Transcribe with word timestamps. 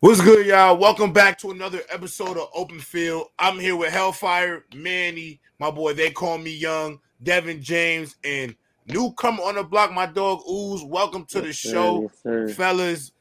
What's 0.00 0.22
good, 0.22 0.46
y'all? 0.46 0.78
Welcome 0.78 1.12
back 1.12 1.36
to 1.40 1.50
another 1.50 1.82
episode 1.90 2.38
of 2.38 2.48
Open 2.54 2.78
Field. 2.80 3.26
I'm 3.38 3.58
here 3.58 3.76
with 3.76 3.92
Hellfire, 3.92 4.64
Manny, 4.74 5.40
my 5.58 5.70
boy. 5.70 5.92
They 5.92 6.10
call 6.10 6.38
me 6.38 6.50
Young, 6.54 7.00
Devin 7.22 7.62
James, 7.62 8.16
and 8.24 8.54
newcomer 8.86 9.42
on 9.42 9.56
the 9.56 9.62
block, 9.62 9.92
my 9.92 10.06
dog 10.06 10.40
Ooze. 10.50 10.82
Welcome 10.84 11.26
to 11.26 11.42
the 11.42 11.48
Yes, 11.48 11.58
sir. 11.58 11.70
show, 11.72 12.02
Yes, 12.02 12.22
sir. 12.22 12.48
fellas. 12.48 13.12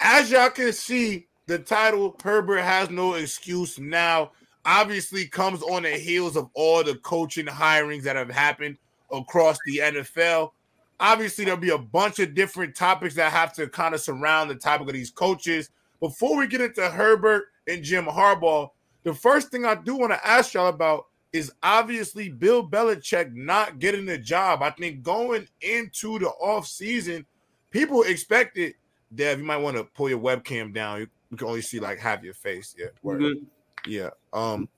As 0.00 0.30
y'all 0.30 0.48
can 0.48 0.72
see, 0.72 1.26
the 1.46 1.58
title 1.58 2.16
Herbert 2.24 2.62
has 2.62 2.88
no 2.88 3.14
excuse 3.14 3.78
now 3.78 4.30
obviously 4.64 5.26
comes 5.26 5.62
on 5.62 5.82
the 5.82 5.90
heels 5.90 6.34
of 6.36 6.48
all 6.54 6.82
the 6.82 6.94
coaching 6.96 7.46
hirings 7.46 8.02
that 8.04 8.16
have 8.16 8.30
happened 8.30 8.78
across 9.12 9.58
the 9.66 9.78
NFL. 9.78 10.52
Obviously, 10.98 11.44
there'll 11.44 11.60
be 11.60 11.70
a 11.70 11.78
bunch 11.78 12.18
of 12.20 12.34
different 12.34 12.74
topics 12.74 13.14
that 13.16 13.32
have 13.32 13.52
to 13.54 13.68
kind 13.68 13.94
of 13.94 14.00
surround 14.00 14.48
the 14.50 14.54
topic 14.54 14.86
of 14.88 14.94
these 14.94 15.10
coaches. 15.10 15.68
Before 16.00 16.36
we 16.36 16.46
get 16.46 16.60
into 16.60 16.88
Herbert 16.88 17.44
and 17.68 17.82
Jim 17.82 18.06
Harbaugh, 18.06 18.70
the 19.02 19.14
first 19.14 19.50
thing 19.50 19.64
I 19.64 19.74
do 19.74 19.96
want 19.96 20.12
to 20.12 20.26
ask 20.26 20.54
y'all 20.54 20.68
about 20.68 21.06
is 21.32 21.52
obviously 21.62 22.28
Bill 22.28 22.66
Belichick 22.66 23.32
not 23.34 23.78
getting 23.78 24.06
the 24.06 24.18
job. 24.18 24.62
I 24.62 24.70
think 24.70 25.02
going 25.02 25.46
into 25.60 26.18
the 26.18 26.32
offseason, 26.42 27.24
people 27.70 28.02
expected, 28.02 28.74
Dev, 29.14 29.38
you 29.38 29.44
might 29.44 29.58
want 29.58 29.76
to 29.76 29.84
pull 29.84 30.08
your 30.08 30.18
webcam 30.18 30.74
down. 30.74 31.00
You, 31.00 31.36
can 31.36 31.46
only 31.46 31.62
see 31.62 31.78
like 31.78 31.98
half 31.98 32.22
your 32.24 32.34
face. 32.34 32.74
Yeah. 32.76 32.86
Good. 33.04 33.46
Yeah. 33.86 34.10
Um. 34.32 34.68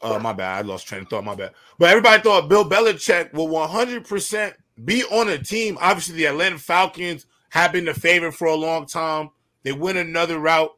Uh, 0.00 0.18
my 0.18 0.32
bad. 0.32 0.64
I 0.64 0.66
lost 0.66 0.86
train 0.86 1.02
of 1.02 1.08
thought. 1.08 1.24
My 1.24 1.34
bad. 1.34 1.52
But 1.78 1.90
everybody 1.90 2.22
thought 2.22 2.48
Bill 2.48 2.68
Belichick 2.68 3.32
will 3.32 3.48
100 3.48 4.06
percent 4.06 4.54
be 4.84 5.04
on 5.04 5.28
a 5.28 5.38
team. 5.38 5.76
Obviously, 5.80 6.16
the 6.16 6.26
Atlanta 6.26 6.58
Falcons 6.58 7.26
have 7.50 7.72
been 7.72 7.84
the 7.84 7.94
favorite 7.94 8.32
for 8.32 8.46
a 8.46 8.54
long 8.54 8.86
time. 8.86 9.30
They 9.64 9.72
win 9.72 9.96
another 9.96 10.38
route. 10.38 10.70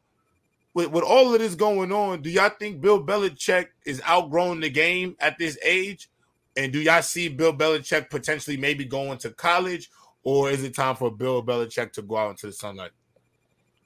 With, 0.73 0.91
with 0.91 1.03
all 1.03 1.33
of 1.33 1.39
this 1.39 1.55
going 1.55 1.91
on, 1.91 2.21
do 2.21 2.29
y'all 2.29 2.51
think 2.57 2.81
Bill 2.81 3.03
Belichick 3.03 3.67
is 3.85 4.01
outgrowing 4.05 4.59
the 4.59 4.69
game 4.69 5.15
at 5.19 5.37
this 5.37 5.57
age? 5.63 6.09
And 6.55 6.73
do 6.73 6.79
y'all 6.79 7.01
see 7.01 7.29
Bill 7.29 7.53
Belichick 7.53 8.09
potentially 8.09 8.57
maybe 8.57 8.85
going 8.85 9.17
to 9.19 9.29
college, 9.31 9.89
or 10.23 10.49
is 10.49 10.63
it 10.63 10.75
time 10.75 10.95
for 10.95 11.11
Bill 11.11 11.43
Belichick 11.43 11.93
to 11.93 12.01
go 12.01 12.17
out 12.17 12.31
into 12.31 12.47
the 12.47 12.53
sunlight? 12.53 12.91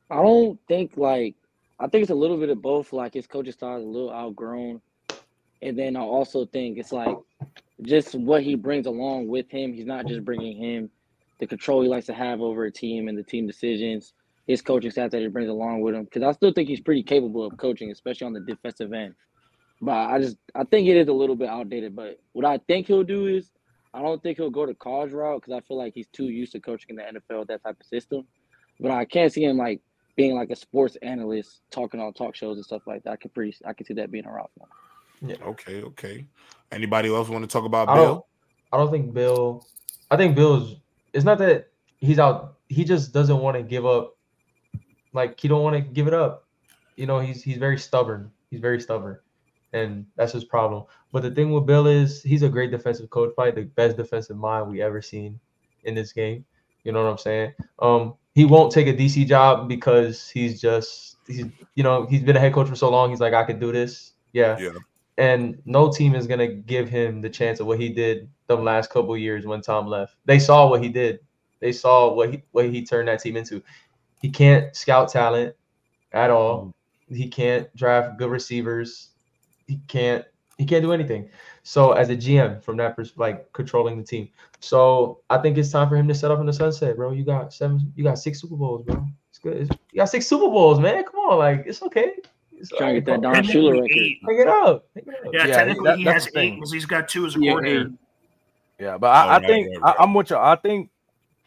I 0.09 0.15
don't 0.15 0.59
think 0.67 0.97
like 0.97 1.35
I 1.79 1.87
think 1.87 2.03
it's 2.03 2.11
a 2.11 2.15
little 2.15 2.37
bit 2.37 2.49
of 2.49 2.61
both. 2.61 2.93
Like 2.93 3.13
his 3.13 3.27
coaching 3.27 3.53
style 3.53 3.77
is 3.77 3.83
a 3.83 3.87
little 3.87 4.11
outgrown, 4.11 4.81
and 5.61 5.77
then 5.77 5.95
I 5.95 6.01
also 6.01 6.45
think 6.45 6.77
it's 6.77 6.91
like 6.91 7.17
just 7.81 8.15
what 8.15 8.43
he 8.43 8.55
brings 8.55 8.85
along 8.85 9.27
with 9.27 9.49
him. 9.49 9.73
He's 9.73 9.85
not 9.85 10.07
just 10.07 10.23
bringing 10.23 10.57
him 10.57 10.89
the 11.39 11.47
control 11.47 11.81
he 11.81 11.87
likes 11.87 12.05
to 12.05 12.13
have 12.13 12.41
over 12.41 12.65
a 12.65 12.71
team 12.71 13.07
and 13.07 13.17
the 13.17 13.23
team 13.23 13.47
decisions. 13.47 14.13
His 14.47 14.61
coaching 14.61 14.91
staff 14.91 15.11
that 15.11 15.21
he 15.21 15.27
brings 15.27 15.49
along 15.49 15.81
with 15.81 15.95
him, 15.95 16.03
because 16.05 16.23
I 16.23 16.31
still 16.31 16.51
think 16.51 16.67
he's 16.67 16.81
pretty 16.81 17.03
capable 17.03 17.45
of 17.45 17.57
coaching, 17.57 17.91
especially 17.91 18.27
on 18.27 18.33
the 18.33 18.41
defensive 18.41 18.91
end. 18.91 19.13
But 19.81 20.09
I 20.09 20.19
just 20.19 20.37
I 20.55 20.63
think 20.63 20.87
it 20.87 20.97
is 20.97 21.07
a 21.07 21.13
little 21.13 21.35
bit 21.35 21.49
outdated. 21.49 21.95
But 21.95 22.19
what 22.33 22.45
I 22.45 22.59
think 22.67 22.87
he'll 22.87 23.03
do 23.03 23.27
is 23.27 23.51
I 23.93 24.01
don't 24.01 24.21
think 24.21 24.37
he'll 24.37 24.49
go 24.49 24.65
to 24.65 24.73
college 24.75 25.11
route 25.11 25.41
because 25.41 25.53
I 25.55 25.61
feel 25.67 25.77
like 25.77 25.93
he's 25.93 26.07
too 26.07 26.29
used 26.29 26.51
to 26.53 26.59
coaching 26.59 26.91
in 26.91 26.95
the 26.97 27.19
NFL 27.19 27.47
that 27.47 27.63
type 27.63 27.77
of 27.79 27.85
system. 27.85 28.25
But 28.79 28.91
I 28.91 29.05
can't 29.05 29.31
see 29.31 29.43
him 29.43 29.57
like 29.57 29.81
being 30.15 30.35
like 30.35 30.49
a 30.49 30.55
sports 30.55 30.97
analyst 31.01 31.61
talking 31.71 31.99
on 31.99 32.13
talk 32.13 32.35
shows 32.35 32.57
and 32.57 32.65
stuff 32.65 32.83
like 32.85 33.03
that. 33.03 33.11
I 33.11 33.15
can 33.15 33.31
pretty 33.31 33.55
I 33.65 33.73
can 33.73 33.85
see 33.85 33.93
that 33.95 34.11
being 34.11 34.25
a 34.25 34.31
route 34.31 34.51
for 34.57 34.65
him. 34.65 35.37
Okay, 35.47 35.83
okay. 35.83 36.25
Anybody 36.71 37.09
else 37.13 37.29
want 37.29 37.43
to 37.43 37.47
talk 37.47 37.65
about 37.65 37.89
I 37.89 37.95
Bill? 37.95 38.05
don't. 38.05 38.25
I 38.73 38.77
don't 38.77 38.91
think 38.91 39.13
Bill. 39.13 39.65
I 40.09 40.17
think 40.17 40.35
Bill's. 40.35 40.77
It's 41.13 41.25
not 41.25 41.37
that 41.39 41.67
he's 41.99 42.19
out. 42.19 42.57
He 42.69 42.83
just 42.83 43.13
doesn't 43.13 43.37
want 43.37 43.57
to 43.57 43.63
give 43.63 43.85
up. 43.85 44.17
Like 45.13 45.39
he 45.39 45.47
don't 45.47 45.63
want 45.63 45.75
to 45.75 45.81
give 45.81 46.07
it 46.07 46.13
up. 46.13 46.47
You 46.95 47.05
know, 47.05 47.19
he's 47.19 47.43
he's 47.43 47.57
very 47.57 47.77
stubborn. 47.77 48.31
He's 48.49 48.59
very 48.59 48.79
stubborn, 48.79 49.19
and 49.73 50.05
that's 50.15 50.33
his 50.33 50.43
problem. 50.43 50.85
But 51.11 51.23
the 51.23 51.31
thing 51.31 51.51
with 51.51 51.65
Bill 51.65 51.87
is 51.87 52.21
he's 52.21 52.43
a 52.43 52.49
great 52.49 52.71
defensive 52.71 53.09
coach, 53.09 53.33
probably 53.35 53.63
the 53.63 53.69
best 53.69 53.97
defensive 53.97 54.37
mind 54.37 54.69
we 54.69 54.81
ever 54.81 55.01
seen 55.01 55.39
in 55.83 55.95
this 55.95 56.13
game. 56.13 56.45
You 56.83 56.91
know 56.91 57.03
what 57.03 57.11
I'm 57.11 57.17
saying? 57.17 57.53
Um, 57.79 58.15
he 58.33 58.45
won't 58.45 58.71
take 58.71 58.87
a 58.87 58.93
DC 58.93 59.27
job 59.27 59.67
because 59.67 60.29
he's 60.29 60.61
just 60.61 61.17
he's 61.27 61.45
you 61.75 61.83
know 61.83 62.05
he's 62.05 62.23
been 62.23 62.37
a 62.37 62.39
head 62.39 62.53
coach 62.53 62.67
for 62.67 62.75
so 62.75 62.89
long. 62.89 63.09
He's 63.09 63.19
like 63.19 63.33
I 63.33 63.43
could 63.43 63.59
do 63.59 63.71
this. 63.71 64.13
Yeah 64.33 64.57
Yeah. 64.59 64.77
and 65.17 65.61
no 65.65 65.91
team 65.91 66.15
is 66.15 66.27
gonna 66.27 66.47
give 66.47 66.87
him 66.87 67.21
the 67.21 67.29
chance 67.29 67.59
of 67.59 67.67
what 67.67 67.79
he 67.79 67.89
did 67.89 68.29
the 68.47 68.55
last 68.55 68.89
couple 68.89 69.17
years 69.17 69.45
when 69.45 69.61
Tom 69.61 69.87
left. 69.87 70.15
They 70.25 70.39
saw 70.39 70.69
what 70.69 70.81
he 70.81 70.89
did. 70.89 71.19
They 71.59 71.71
saw 71.71 72.13
what 72.13 72.31
he 72.31 72.43
what 72.51 72.69
he 72.69 72.85
turned 72.85 73.07
that 73.07 73.21
team 73.21 73.37
into. 73.37 73.61
He 74.21 74.29
can't 74.29 74.75
scout 74.75 75.09
talent 75.09 75.55
at 76.13 76.29
all. 76.29 76.73
Mm. 77.11 77.15
He 77.17 77.27
can't 77.27 77.73
draft 77.75 78.17
good 78.17 78.29
receivers. 78.29 79.09
He 79.67 79.79
can't 79.87 80.23
he 80.57 80.65
can't 80.65 80.83
do 80.83 80.91
anything. 80.93 81.27
So 81.63 81.93
as 81.93 82.09
a 82.09 82.15
GM 82.15 82.61
from 82.63 82.77
that 82.77 82.95
pers- 82.95 83.13
like 83.17 83.51
controlling 83.53 83.97
the 83.97 84.03
team. 84.03 84.29
So 84.59 85.21
I 85.29 85.37
think 85.39 85.57
it's 85.57 85.71
time 85.71 85.89
for 85.89 85.95
him 85.95 86.07
to 86.07 86.13
set 86.15 86.29
up 86.31 86.39
in 86.39 86.45
the 86.45 86.53
sunset, 86.53 86.95
bro. 86.95 87.11
You 87.11 87.23
got 87.23 87.51
seven 87.53 87.91
you 87.95 88.03
got 88.03 88.19
six 88.19 88.39
Super 88.41 88.55
Bowls, 88.55 88.83
bro. 88.83 89.05
It's 89.29 89.39
good. 89.39 89.57
It's- 89.57 89.77
you 89.91 89.97
got 89.97 90.05
six 90.09 90.27
Super 90.27 90.47
Bowls, 90.47 90.79
man. 90.79 91.03
Come 91.03 91.19
on, 91.21 91.39
like 91.39 91.63
it's 91.65 91.81
okay. 91.83 92.13
It's 92.57 92.69
Trying 92.69 92.93
to 92.95 93.01
get 93.01 93.05
that 93.07 93.21
Don 93.21 93.33
Shula 93.33 93.41
Technically 93.43 93.71
record. 93.71 93.91
eight. 93.91 94.19
Pick 94.27 94.39
it 94.39 94.47
up. 94.47 94.85
Pick 94.93 95.07
it 95.07 95.13
up. 95.15 95.33
Yeah, 95.33 95.47
Yeah, 95.47 95.55
technically 95.57 95.83
that- 95.85 95.97
he 95.97 96.03
has 96.03 96.29
eight 96.35 96.55
because 96.55 96.71
he's 96.71 96.85
got 96.85 97.09
two 97.09 97.25
as 97.25 97.35
a 97.35 97.39
Yeah, 97.39 97.51
coordinator. 97.53 97.91
Yeah, 98.79 98.97
but 98.99 99.07
I, 99.07 99.25
Oh, 99.25 99.29
I 99.43 99.47
think 99.47 99.67
right, 99.81 99.95
I. 99.99 100.03
I'm 100.03 100.13
with 100.13 100.29
you. 100.29 100.37
I 100.37 100.55
think 100.55 100.89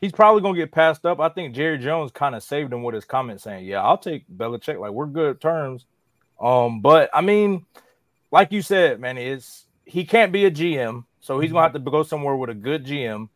he's 0.01 0.13
probably 0.13 0.43
gonna 0.43 0.57
get 0.57 0.73
passed 0.73 1.07
up. 1.07 1.21
I 1.21 1.29
think 1.29 1.55
Jerry 1.55 1.79
Jones 1.79 2.11
kind 2.11 2.35
of 2.35 2.43
saved 2.43 2.73
him 2.73 2.83
with 2.83 2.95
his 2.95 3.05
comment 3.05 3.41
saying, 3.41 3.65
"Yeah, 3.65 3.83
I'll 3.83 3.99
take 3.99 4.25
Belichick. 4.29 4.79
Like 4.79 4.93
we're 4.93 5.07
good 5.07 5.41
terms." 5.41 5.87
Um, 6.41 6.81
but 6.81 7.11
I 7.15 7.21
mean, 7.21 7.67
like 8.31 8.53
you 8.53 8.63
said, 8.63 9.01
man, 9.01 9.19
is 9.19 9.67
he 9.85 10.05
can't 10.05 10.33
be 10.33 10.45
a 10.45 10.51
GM, 10.51 11.05
so 11.21 11.41
he's 11.41 11.53
gonna 11.53 11.63
have 11.63 11.73
to 11.73 11.79
go 11.79 12.03
somewhere 12.03 12.37
with 12.37 12.51
a 12.51 12.55
good 12.55 12.85
GM. 12.85 13.29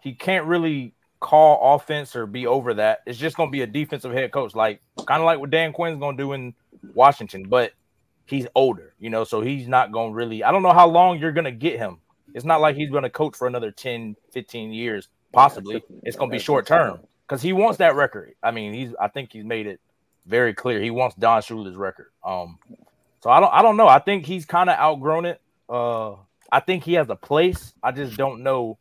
He 0.00 0.14
can't 0.14 0.46
really 0.46 0.94
call 1.20 1.74
offense 1.74 2.16
or 2.16 2.26
be 2.26 2.46
over 2.46 2.74
that. 2.74 3.00
It's 3.06 3.18
just 3.18 3.36
gonna 3.36 3.50
be 3.50 3.62
a 3.62 3.66
defensive 3.66 4.12
head 4.12 4.32
coach, 4.32 4.54
like 4.54 4.80
kind 5.06 5.20
of 5.20 5.26
like 5.26 5.38
what 5.38 5.50
Dan 5.50 5.72
Quinn's 5.72 6.00
gonna 6.00 6.16
do 6.16 6.32
in 6.32 6.54
Washington, 6.94 7.44
but 7.48 7.72
he's 8.26 8.46
older, 8.54 8.94
you 8.98 9.10
know, 9.10 9.24
so 9.24 9.40
he's 9.40 9.68
not 9.68 9.92
gonna 9.92 10.12
really. 10.12 10.42
I 10.42 10.52
don't 10.52 10.62
know 10.62 10.72
how 10.72 10.88
long 10.88 11.18
you're 11.18 11.32
gonna 11.32 11.52
get 11.52 11.78
him. 11.78 11.98
It's 12.34 12.44
not 12.44 12.60
like 12.60 12.76
he's 12.76 12.90
going 12.90 13.02
to 13.02 13.10
coach 13.10 13.36
for 13.36 13.46
another 13.46 13.70
10, 13.70 14.16
15 14.32 14.72
years, 14.72 15.08
possibly. 15.32 15.82
It's 16.02 16.16
going 16.16 16.30
to 16.30 16.36
be 16.36 16.42
short 16.42 16.66
term 16.66 17.00
because 17.26 17.42
he 17.42 17.52
wants 17.52 17.78
that 17.78 17.94
record. 17.94 18.34
I 18.42 18.50
mean, 18.50 18.72
he's. 18.72 18.94
I 19.00 19.08
think 19.08 19.32
he's 19.32 19.44
made 19.44 19.66
it 19.66 19.80
very 20.26 20.54
clear. 20.54 20.80
He 20.80 20.90
wants 20.90 21.16
Don 21.16 21.42
Shula's 21.42 21.76
record. 21.76 22.10
Um, 22.24 22.58
so 23.22 23.30
I 23.30 23.40
don't. 23.40 23.52
I 23.52 23.62
don't 23.62 23.76
know. 23.76 23.88
I 23.88 23.98
think 23.98 24.26
he's 24.26 24.44
kind 24.44 24.70
of 24.70 24.78
outgrown 24.78 25.26
it. 25.26 25.40
Uh, 25.68 26.14
I 26.52 26.60
think 26.60 26.84
he 26.84 26.94
has 26.94 27.08
a 27.08 27.16
place. 27.16 27.72
I 27.82 27.92
just 27.92 28.16
don't 28.16 28.42
know 28.42 28.78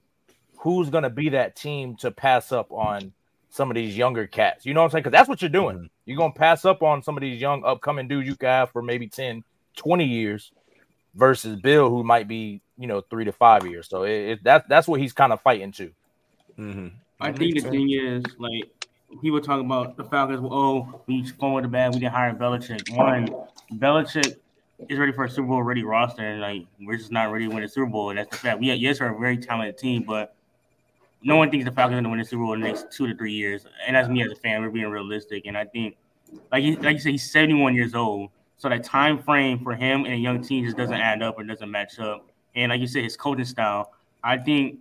who's 0.58 0.90
going 0.90 1.04
to 1.04 1.10
be 1.10 1.30
that 1.30 1.56
team 1.56 1.96
to 1.98 2.12
pass 2.12 2.52
up 2.52 2.72
on 2.72 3.14
some 3.50 3.70
of 3.72 3.76
these 3.76 3.98
younger 3.98 4.28
cats. 4.28 4.66
You 4.66 4.74
know 4.74 4.82
what 4.82 4.86
I'm 4.86 4.92
saying? 4.92 5.04
Because 5.04 5.18
that's 5.18 5.30
what 5.30 5.42
you're 5.42 5.50
doing. 5.50 5.90
You're 6.06 6.18
going 6.18 6.34
to 6.34 6.40
pass 6.40 6.66
up 6.66 6.84
on 6.84 7.02
some 7.02 7.18
of 7.18 7.22
these 7.22 7.42
young 7.42 7.64
upcoming 7.64 8.08
dudes 8.08 8.28
you 8.28 8.36
can 8.36 8.50
have 8.50 8.72
for 8.72 8.82
maybe 8.82 9.08
10, 9.08 9.44
20 9.78 10.06
years 10.06 10.52
versus 11.16 11.60
Bill, 11.60 11.90
who 11.90 12.04
might 12.04 12.28
be, 12.28 12.62
you 12.78 12.88
know, 12.88 13.02
three 13.02 13.26
to 13.26 13.32
five 13.32 13.66
years. 13.66 13.88
So 13.88 14.04
it, 14.04 14.12
it 14.12 14.44
that 14.44 14.70
that's 14.70 14.88
what 14.88 15.00
he's 15.00 15.14
kind 15.14 15.34
of 15.34 15.42
fighting 15.42 15.72
to. 15.74 15.92
Mm-hmm. 16.60 16.88
I 17.22 17.32
think 17.32 17.56
the 17.56 17.70
thing 17.70 17.92
is, 17.92 18.24
like, 18.38 18.64
people 19.22 19.42
talk 19.42 19.60
about 19.62 19.98
the 19.98 20.04
Falcons. 20.04 20.42
Well, 20.42 20.54
Oh, 20.54 21.02
we 21.08 21.22
going 21.40 21.54
with 21.54 21.64
the 21.64 21.70
bad. 21.70 21.94
We 21.94 22.00
didn't 22.00 22.14
hire 22.14 22.34
Belichick. 22.34 22.96
One, 22.96 23.30
Belichick 23.74 24.36
is 24.88 24.98
ready 24.98 25.12
for 25.12 25.26
a 25.26 25.30
Super 25.30 25.48
Bowl 25.48 25.64
ready 25.64 25.84
roster, 25.84 26.22
and 26.22 26.42
like 26.42 26.66
we're 26.82 26.98
just 26.98 27.12
not 27.12 27.32
ready 27.32 27.48
to 27.48 27.54
win 27.54 27.64
a 27.64 27.68
Super 27.68 27.88
Bowl. 27.88 28.10
And 28.10 28.20
that's 28.20 28.30
the 28.30 28.38
fact. 28.38 28.60
We 28.60 28.72
yes, 28.74 29.00
we're 29.00 29.16
a 29.16 29.20
very 29.20 29.38
talented 29.38 29.78
team, 29.78 30.04
but 30.04 30.36
no 31.22 31.36
one 31.36 31.52
thinks 31.52 31.66
the 31.66 31.72
Falcons 31.72 31.94
are 31.94 31.96
going 31.96 32.04
to 32.06 32.10
win 32.10 32.20
the 32.20 32.26
Super 32.26 32.44
Bowl 32.44 32.54
in 32.54 32.62
the 32.62 32.68
next 32.68 32.92
two 32.92 33.08
to 33.08 33.16
three 33.16 33.34
years. 33.34 33.66
And 33.86 33.96
that's 33.96 34.08
me 34.08 34.24
as 34.24 34.32
a 34.32 34.36
fan. 34.36 34.62
We're 34.62 34.70
being 34.70 34.90
realistic, 34.90 35.46
and 35.46 35.58
I 35.58 35.66
think, 35.66 35.98
like 36.52 36.64
you, 36.64 36.76
like 36.78 36.94
you 36.94 37.00
said, 37.00 37.12
he's 37.12 37.30
71 37.30 37.76
years 37.76 37.96
old. 37.96 38.30
So 38.58 38.68
that 38.70 38.84
time 38.84 39.22
frame 39.24 39.64
for 39.64 39.74
him 39.74 40.04
and 40.04 40.14
a 40.14 40.18
young 40.18 40.42
team 40.42 40.66
just 40.66 40.76
doesn't 40.76 41.00
add 41.00 41.24
up 41.24 41.38
or 41.38 41.44
doesn't 41.44 41.72
match 41.72 41.98
up. 41.98 42.30
And 42.56 42.72
like 42.72 42.82
you 42.82 42.88
said, 42.88 43.04
his 43.04 43.16
coaching 43.16 43.46
style, 43.46 43.94
I 44.22 44.38
think 44.38 44.80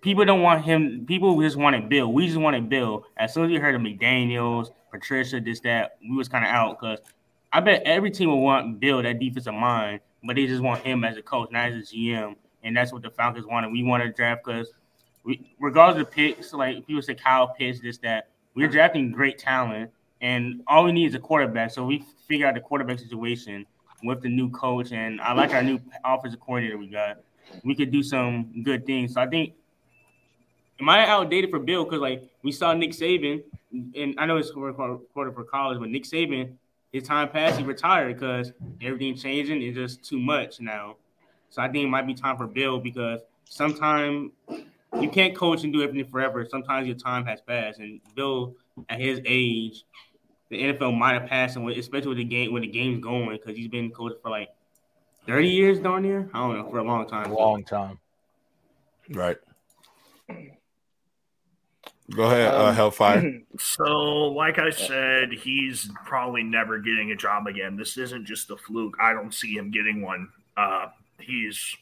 people 0.00 0.24
don't 0.24 0.42
want 0.42 0.64
him. 0.64 1.04
People 1.06 1.40
just 1.40 1.56
wanted 1.56 1.88
Bill. 1.88 2.12
We 2.12 2.26
just 2.26 2.38
wanted 2.38 2.68
Bill. 2.68 3.04
As 3.16 3.34
soon 3.34 3.44
as 3.44 3.50
we 3.50 3.56
heard 3.56 3.74
of 3.74 3.80
McDaniels, 3.80 4.70
Patricia, 4.90 5.40
this, 5.40 5.60
that, 5.60 5.98
we 6.00 6.16
was 6.16 6.28
kind 6.28 6.44
of 6.44 6.50
out 6.50 6.80
because 6.80 7.00
I 7.52 7.60
bet 7.60 7.82
every 7.84 8.10
team 8.10 8.30
will 8.30 8.42
want 8.42 8.80
Bill, 8.80 9.02
that 9.02 9.18
defensive 9.18 9.54
mind, 9.54 10.00
but 10.24 10.36
they 10.36 10.46
just 10.46 10.62
want 10.62 10.82
him 10.82 11.04
as 11.04 11.16
a 11.16 11.22
coach, 11.22 11.50
not 11.50 11.70
as 11.72 11.74
a 11.90 11.94
GM. 11.94 12.36
And 12.62 12.76
that's 12.76 12.92
what 12.92 13.02
the 13.02 13.10
Falcons 13.10 13.46
wanted. 13.46 13.70
We 13.70 13.82
wanted 13.82 14.06
to 14.06 14.12
draft 14.12 14.42
because 14.44 14.72
regardless 15.60 16.02
of 16.02 16.10
picks, 16.10 16.52
like 16.52 16.86
people 16.86 17.02
say 17.02 17.14
Kyle 17.14 17.48
Pitts, 17.48 17.80
this, 17.80 17.98
that, 17.98 18.28
we're 18.54 18.68
drafting 18.68 19.12
great 19.12 19.38
talent. 19.38 19.90
And 20.20 20.62
all 20.66 20.84
we 20.84 20.92
need 20.92 21.06
is 21.06 21.14
a 21.14 21.18
quarterback. 21.18 21.70
So 21.70 21.84
we 21.84 22.04
figure 22.26 22.46
out 22.46 22.54
the 22.54 22.60
quarterback 22.60 22.98
situation 22.98 23.66
with 24.02 24.22
the 24.22 24.28
new 24.28 24.50
coach. 24.50 24.92
And 24.92 25.20
I 25.20 25.34
like 25.34 25.52
our 25.52 25.62
new 25.62 25.78
offensive 26.04 26.40
coordinator 26.40 26.78
we 26.78 26.88
got. 26.88 27.18
We 27.64 27.74
could 27.74 27.90
do 27.90 28.02
some 28.02 28.62
good 28.62 28.86
things. 28.86 29.14
So 29.14 29.20
I 29.20 29.26
think 29.26 29.52
am 30.80 30.88
I 30.88 31.06
outdated 31.06 31.50
for 31.50 31.58
Bill? 31.58 31.84
Because 31.84 32.00
like 32.00 32.28
we 32.42 32.52
saw 32.52 32.72
Nick 32.74 32.90
Saban, 32.90 33.42
and 33.72 34.14
I 34.18 34.26
know 34.26 34.36
it's 34.36 34.52
recorded 34.54 35.34
for 35.34 35.44
college, 35.44 35.78
but 35.78 35.88
Nick 35.88 36.04
Saban, 36.04 36.54
his 36.92 37.04
time 37.04 37.28
passed, 37.28 37.58
he 37.58 37.64
retired 37.64 38.14
because 38.14 38.52
everything 38.80 39.16
changing 39.16 39.62
is 39.62 39.74
just 39.74 40.04
too 40.04 40.18
much 40.18 40.60
now. 40.60 40.96
So 41.50 41.62
I 41.62 41.68
think 41.68 41.84
it 41.84 41.88
might 41.88 42.06
be 42.06 42.14
time 42.14 42.36
for 42.36 42.46
Bill 42.46 42.78
because 42.78 43.20
sometimes 43.44 44.30
you 45.00 45.08
can't 45.10 45.34
coach 45.34 45.64
and 45.64 45.72
do 45.72 45.82
everything 45.82 46.10
forever. 46.10 46.46
Sometimes 46.48 46.86
your 46.86 46.96
time 46.96 47.24
has 47.26 47.40
passed, 47.40 47.78
and 47.78 48.00
Bill 48.14 48.54
at 48.88 49.00
his 49.00 49.20
age, 49.24 49.84
the 50.48 50.62
NFL 50.62 50.96
might 50.96 51.14
have 51.14 51.28
passed 51.28 51.56
him, 51.56 51.66
especially 51.68 52.08
with 52.08 52.18
the 52.18 52.24
game 52.24 52.52
when 52.52 52.62
the 52.62 52.68
game's 52.68 53.00
going, 53.00 53.30
because 53.30 53.56
he's 53.56 53.68
been 53.68 53.90
coaching 53.90 54.18
for 54.22 54.30
like 54.30 54.50
thirty 55.26 55.48
years 55.48 55.78
darn 55.80 56.02
near. 56.02 56.30
I 56.32 56.38
don't 56.38 56.56
know 56.56 56.70
for 56.70 56.78
a 56.78 56.84
long 56.84 57.08
time. 57.08 57.30
A 57.30 57.34
long 57.34 57.64
time. 57.64 57.98
Right. 59.10 59.36
Go 62.14 62.24
ahead, 62.24 62.54
uh, 62.54 62.66
Um, 62.66 62.74
Hellfire. 62.74 63.40
So, 63.58 63.84
like 64.32 64.58
I 64.58 64.68
said, 64.70 65.32
he's 65.32 65.90
probably 66.04 66.42
never 66.42 66.78
getting 66.78 67.10
a 67.12 67.16
job 67.16 67.46
again. 67.46 67.74
This 67.76 67.96
isn't 67.96 68.26
just 68.26 68.50
a 68.50 68.56
fluke. 68.56 68.96
I 69.00 69.12
don't 69.14 69.32
see 69.32 69.54
him 69.56 69.70
getting 69.70 70.02
one. 70.02 70.28
Uh, 70.56 70.88
he's 71.18 71.74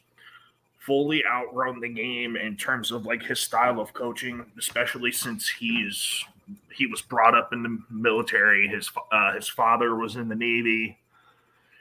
fully 0.79 1.25
outrun 1.27 1.81
the 1.81 1.89
game 1.89 2.37
in 2.37 2.57
terms 2.57 2.93
of 2.93 3.07
like 3.07 3.23
his 3.23 3.41
style 3.41 3.81
of 3.81 3.93
coaching, 3.93 4.45
especially 4.59 5.11
since 5.11 5.49
he's 5.49 6.25
he 6.73 6.87
was 6.87 7.03
brought 7.03 7.37
up 7.37 7.53
in 7.53 7.63
the 7.63 7.79
military. 7.91 8.69
His 8.69 8.91
uh, 9.11 9.33
his 9.33 9.49
father 9.49 9.97
was 9.97 10.17
in 10.17 10.29
the 10.29 10.35
Navy. 10.35 10.99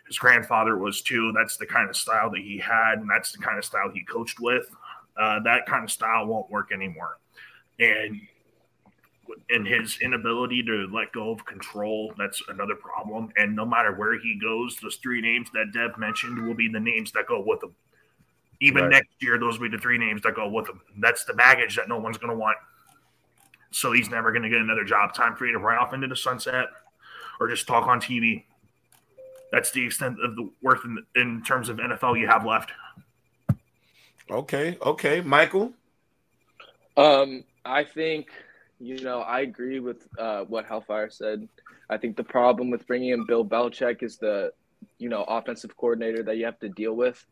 His 0.08 0.18
grandfather 0.18 0.78
was 0.78 1.02
too. 1.02 1.32
That's 1.34 1.58
the 1.58 1.66
kind 1.66 1.90
of 1.90 1.96
style 1.96 2.32
that 2.32 2.42
he 2.42 2.58
had, 2.58 3.00
and 3.00 3.10
that's 3.10 3.32
the 3.32 3.40
kind 3.40 3.58
of 3.58 3.66
style 3.66 3.92
he 3.94 4.04
coached 4.04 4.40
with. 4.40 4.70
Uh, 5.16 5.40
that 5.42 5.66
kind 5.68 5.84
of 5.84 5.92
style 5.92 6.26
won't 6.26 6.50
work 6.50 6.72
anymore. 6.72 7.18
And 7.80 8.22
and 9.50 9.68
his 9.68 10.00
inability 10.02 10.64
to 10.64 10.88
let 10.92 11.12
go 11.14 11.32
of 11.32 11.46
control 11.46 12.14
that's 12.18 12.42
another 12.50 12.76
problem. 12.76 13.30
And 13.38 13.56
no 13.56 13.66
matter 13.66 13.94
where 13.94 14.20
he 14.20 14.40
goes 14.40 14.78
those 14.82 14.98
three 14.98 15.22
names 15.22 15.50
that 15.54 15.72
dev 15.74 15.98
mentioned 15.98 16.46
will 16.46 16.54
be 16.54 16.68
the 16.68 16.80
names 16.80 17.12
that 17.14 17.28
go 17.28 17.42
with 17.46 17.64
him. 17.64 17.76
Even 18.60 18.84
Right. 18.84 18.92
next 18.92 19.12
year 19.20 19.38
those 19.40 19.60
will 19.60 19.70
be 19.70 19.76
the 19.76 19.82
three 19.82 19.98
names 19.98 20.22
that 20.24 20.36
go 20.36 20.48
with 20.48 20.68
him. 20.68 20.82
That's 21.00 21.24
the 21.26 21.34
baggage 21.34 21.76
that 21.76 21.88
no 21.88 21.98
one's 21.98 22.18
going 22.18 22.32
to 22.32 22.38
want. 22.38 22.58
So 23.72 23.92
he's 23.92 24.10
never 24.10 24.32
going 24.32 24.44
to 24.44 24.50
get 24.50 24.60
another 24.60 24.84
job. 24.84 25.14
Time 25.14 25.36
for 25.36 25.46
you 25.46 25.54
to 25.54 25.60
ride 25.60 25.78
off 25.78 25.94
into 25.94 26.08
the 26.08 26.16
sunset 26.16 26.68
or 27.40 27.48
just 27.48 27.68
talk 27.68 27.88
on 27.88 28.00
tv 28.00 28.44
that's 29.52 29.70
the 29.72 29.86
extent 29.86 30.18
of 30.24 30.36
the 30.36 30.50
worth 30.62 30.84
in, 30.84 30.98
in 31.16 31.44
terms 31.44 31.70
of 31.70 31.78
nfl 31.78 32.20
you 32.20 32.28
have 32.28 32.46
left. 32.46 32.72
Okay, 34.32 34.78
okay, 34.82 35.22
Michael. 35.22 35.74
Um, 36.98 37.44
I 37.66 37.84
think 37.84 38.32
you 38.84 39.02
know 39.02 39.20
I 39.20 39.42
agree 39.42 39.80
with 39.80 40.08
uh, 40.20 40.42
what 40.44 40.66
Hellfire 40.66 41.10
said. 41.10 41.48
I 41.90 41.98
think 41.98 42.18
the 42.18 42.24
problem 42.24 42.70
with 42.70 42.86
bringing 42.86 43.10
in 43.10 43.26
Bill 43.26 43.46
Belichick 43.46 44.04
is 44.04 44.18
the 44.18 44.52
you 44.98 45.10
know 45.10 45.24
offensive 45.24 45.76
coordinator 45.78 46.24
that 46.24 46.38
you 46.38 46.46
have 46.46 46.60
to 46.60 46.70
deal 46.70 46.94
with, 46.94 47.26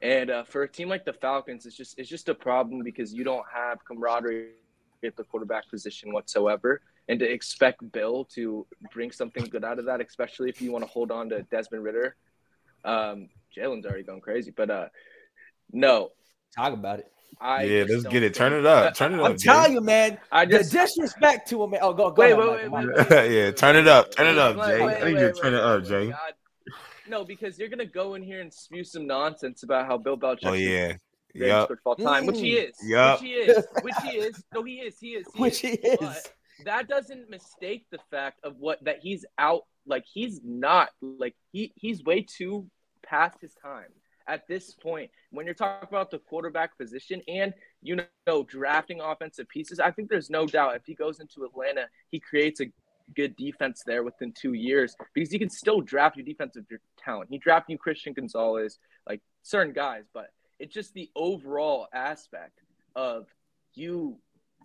and 0.00 0.30
uh, 0.30 0.44
for 0.44 0.62
a 0.62 0.68
team 0.68 0.88
like 0.88 1.04
the 1.04 1.12
Falcons, 1.12 1.66
it's 1.66 1.76
just 1.76 1.98
it's 1.98 2.08
just 2.08 2.28
a 2.28 2.34
problem 2.34 2.82
because 2.82 3.12
you 3.12 3.24
don't 3.24 3.44
have 3.52 3.84
camaraderie 3.84 4.50
at 5.04 5.16
the 5.16 5.24
quarterback 5.24 5.68
position 5.68 6.12
whatsoever, 6.12 6.80
and 7.08 7.18
to 7.18 7.30
expect 7.30 7.90
Bill 7.90 8.24
to 8.36 8.66
bring 8.92 9.10
something 9.10 9.44
good 9.46 9.64
out 9.64 9.80
of 9.80 9.86
that, 9.86 10.00
especially 10.00 10.48
if 10.48 10.62
you 10.62 10.70
want 10.70 10.84
to 10.84 10.90
hold 10.90 11.10
on 11.10 11.28
to 11.30 11.42
Desmond 11.42 11.82
Ridder, 11.82 12.16
um, 12.84 13.28
Jalen's 13.56 13.84
already 13.84 14.04
going 14.04 14.20
crazy, 14.20 14.52
but 14.56 14.70
uh, 14.70 14.86
no, 15.72 16.10
Talk 16.54 16.74
about 16.74 16.98
it. 16.98 17.10
I 17.40 17.64
yeah, 17.64 17.84
let's 17.88 18.04
get 18.04 18.22
it. 18.22 18.34
Turn 18.34 18.52
it 18.52 18.66
up. 18.66 18.94
Turn 18.94 19.14
it 19.14 19.20
up. 19.20 19.30
I'm 19.30 19.36
telling 19.36 19.72
you, 19.72 19.80
man. 19.80 20.18
I 20.30 20.44
The 20.44 20.58
disrespect 20.58 21.48
to 21.50 21.62
him. 21.62 21.70
man. 21.70 21.80
Oh, 21.82 21.92
go, 21.92 22.10
go 22.10 22.22
Wait, 22.22 22.32
ahead, 22.32 22.38
wait, 22.38 22.70
Michael. 22.70 22.92
wait, 22.94 23.10
wait, 23.10 23.30
yeah, 23.32 23.50
turn 23.50 23.76
it 23.76 23.88
up. 23.88 24.14
Turn 24.14 24.26
it 24.28 24.38
up, 24.38 24.56
Jay. 24.66 24.80
wait, 24.84 25.02
I 25.02 25.04
need 25.06 25.20
you 25.20 25.26
to 25.28 25.32
turn 25.32 25.52
wait, 25.52 25.58
it 25.58 25.64
up, 25.64 25.84
Jay. 25.84 26.06
God. 26.10 26.18
No, 27.08 27.24
because 27.24 27.58
you're 27.58 27.68
gonna 27.68 27.84
go 27.86 28.14
in 28.14 28.22
here 28.22 28.40
and 28.40 28.52
spew 28.52 28.84
some 28.84 29.06
nonsense 29.06 29.62
about 29.64 29.86
how 29.86 29.98
Bill 29.98 30.16
Belichick 30.16 30.38
Oh 30.44 30.52
is 30.52 30.60
yeah. 30.62 30.92
the 31.34 31.46
Yep. 31.46 31.70
all 31.84 31.96
time, 31.96 32.26
which 32.26 32.38
he 32.40 32.52
mm. 32.54 32.68
is. 32.68 32.76
Yup. 32.84 33.20
Which 33.20 33.28
he 33.28 33.34
is. 33.34 33.66
Which 33.82 33.94
he 34.02 34.08
is. 34.18 34.44
No, 34.54 34.62
he 34.62 34.74
is. 34.76 34.98
He 35.00 35.08
is. 35.08 35.26
He 35.34 35.40
Which 35.42 35.54
is. 35.54 35.60
he 35.60 35.68
is. 35.88 35.98
But 35.98 36.32
that 36.64 36.88
doesn't 36.88 37.28
mistake 37.28 37.86
the 37.90 37.98
fact 38.10 38.38
of 38.44 38.56
what 38.58 38.84
that 38.84 38.98
he's 39.00 39.24
out. 39.38 39.62
Like 39.86 40.04
he's 40.12 40.40
not. 40.44 40.90
Like 41.00 41.34
he 41.50 41.72
he's 41.76 42.04
way 42.04 42.22
too 42.28 42.66
past 43.04 43.38
his 43.40 43.54
time 43.62 43.90
at 44.26 44.46
this 44.48 44.74
point. 44.74 45.10
When 45.30 45.46
you're 45.46 45.54
talking 45.54 45.88
about 45.88 46.10
the 46.10 46.18
quarterback 46.18 46.76
position 46.78 47.22
and 47.28 47.52
you 47.82 48.00
know 48.26 48.44
drafting 48.44 49.00
offensive 49.00 49.48
pieces, 49.48 49.80
I 49.80 49.90
think 49.90 50.08
there's 50.08 50.30
no 50.30 50.46
doubt 50.46 50.76
if 50.76 50.82
he 50.84 50.94
goes 50.94 51.20
into 51.20 51.44
Atlanta, 51.44 51.86
he 52.10 52.20
creates 52.20 52.60
a 52.60 52.66
good 53.14 53.36
defense 53.36 53.82
there 53.84 54.02
within 54.02 54.32
two 54.32 54.54
years 54.54 54.94
because 55.14 55.32
you 55.32 55.38
can 55.38 55.50
still 55.50 55.80
draft 55.80 56.16
your 56.16 56.24
defensive 56.24 56.64
talent. 56.98 57.28
He 57.30 57.38
drafted 57.38 57.72
you 57.72 57.78
Christian 57.78 58.12
Gonzalez, 58.12 58.78
like 59.08 59.20
certain 59.42 59.72
guys, 59.72 60.04
but 60.14 60.30
it's 60.58 60.72
just 60.72 60.94
the 60.94 61.10
overall 61.16 61.88
aspect 61.92 62.60
of 62.94 63.26
you 63.74 64.18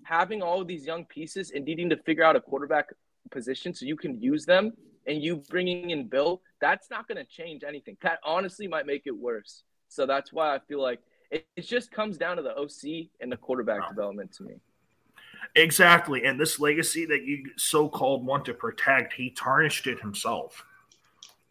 having 0.03 0.42
all 0.42 0.63
these 0.63 0.86
young 0.86 1.06
pieces 1.06 1.51
and 1.51 1.65
needing 1.65 1.89
to 1.89 1.98
figure 1.98 2.24
out 2.24 2.36
a 2.36 2.42
quarterback 2.42 2.89
position 3.31 3.74
so 3.74 3.86
you 3.86 3.95
can 3.95 4.21
use 4.21 4.45
them 4.45 4.71
and 5.07 5.24
you 5.24 5.38
bringing 5.50 5.89
in 5.89 6.07
Bill, 6.07 6.42
that's 6.62 6.89
not 6.89 7.07
going 7.07 7.18
to 7.18 7.25
change 7.25 7.63
anything. 7.63 7.98
That 8.01 8.19
honestly 8.24 8.68
might 8.68 8.86
make 8.86 9.04
it 9.06 9.15
worse. 9.18 9.63
So 9.88 10.06
that's 10.06 10.33
why 10.33 10.54
I 10.54 10.59
feel 10.59 10.81
like 10.81 11.00
it, 11.31 11.48
it 11.56 11.62
just 11.62 11.92
comes 11.92 12.18
down 12.18 12.38
to 12.38 12.44
the 12.44 12.56
OC 12.56 13.07
and 13.21 13.31
the 13.31 13.38
quarterback 13.38 13.88
development 13.89 14.33
to 14.33 14.44
me. 14.44 14.56
Exactly. 15.56 16.25
And 16.25 16.39
this 16.39 16.59
legacy 16.59 17.06
that 17.06 17.24
you 17.24 17.51
so 17.57 17.89
called 17.89 18.25
want 18.25 18.45
to 18.45 18.54
protect, 18.54 19.13
he 19.13 19.30
tarnished 19.31 19.88
it 19.88 20.00
himself. 20.00 20.65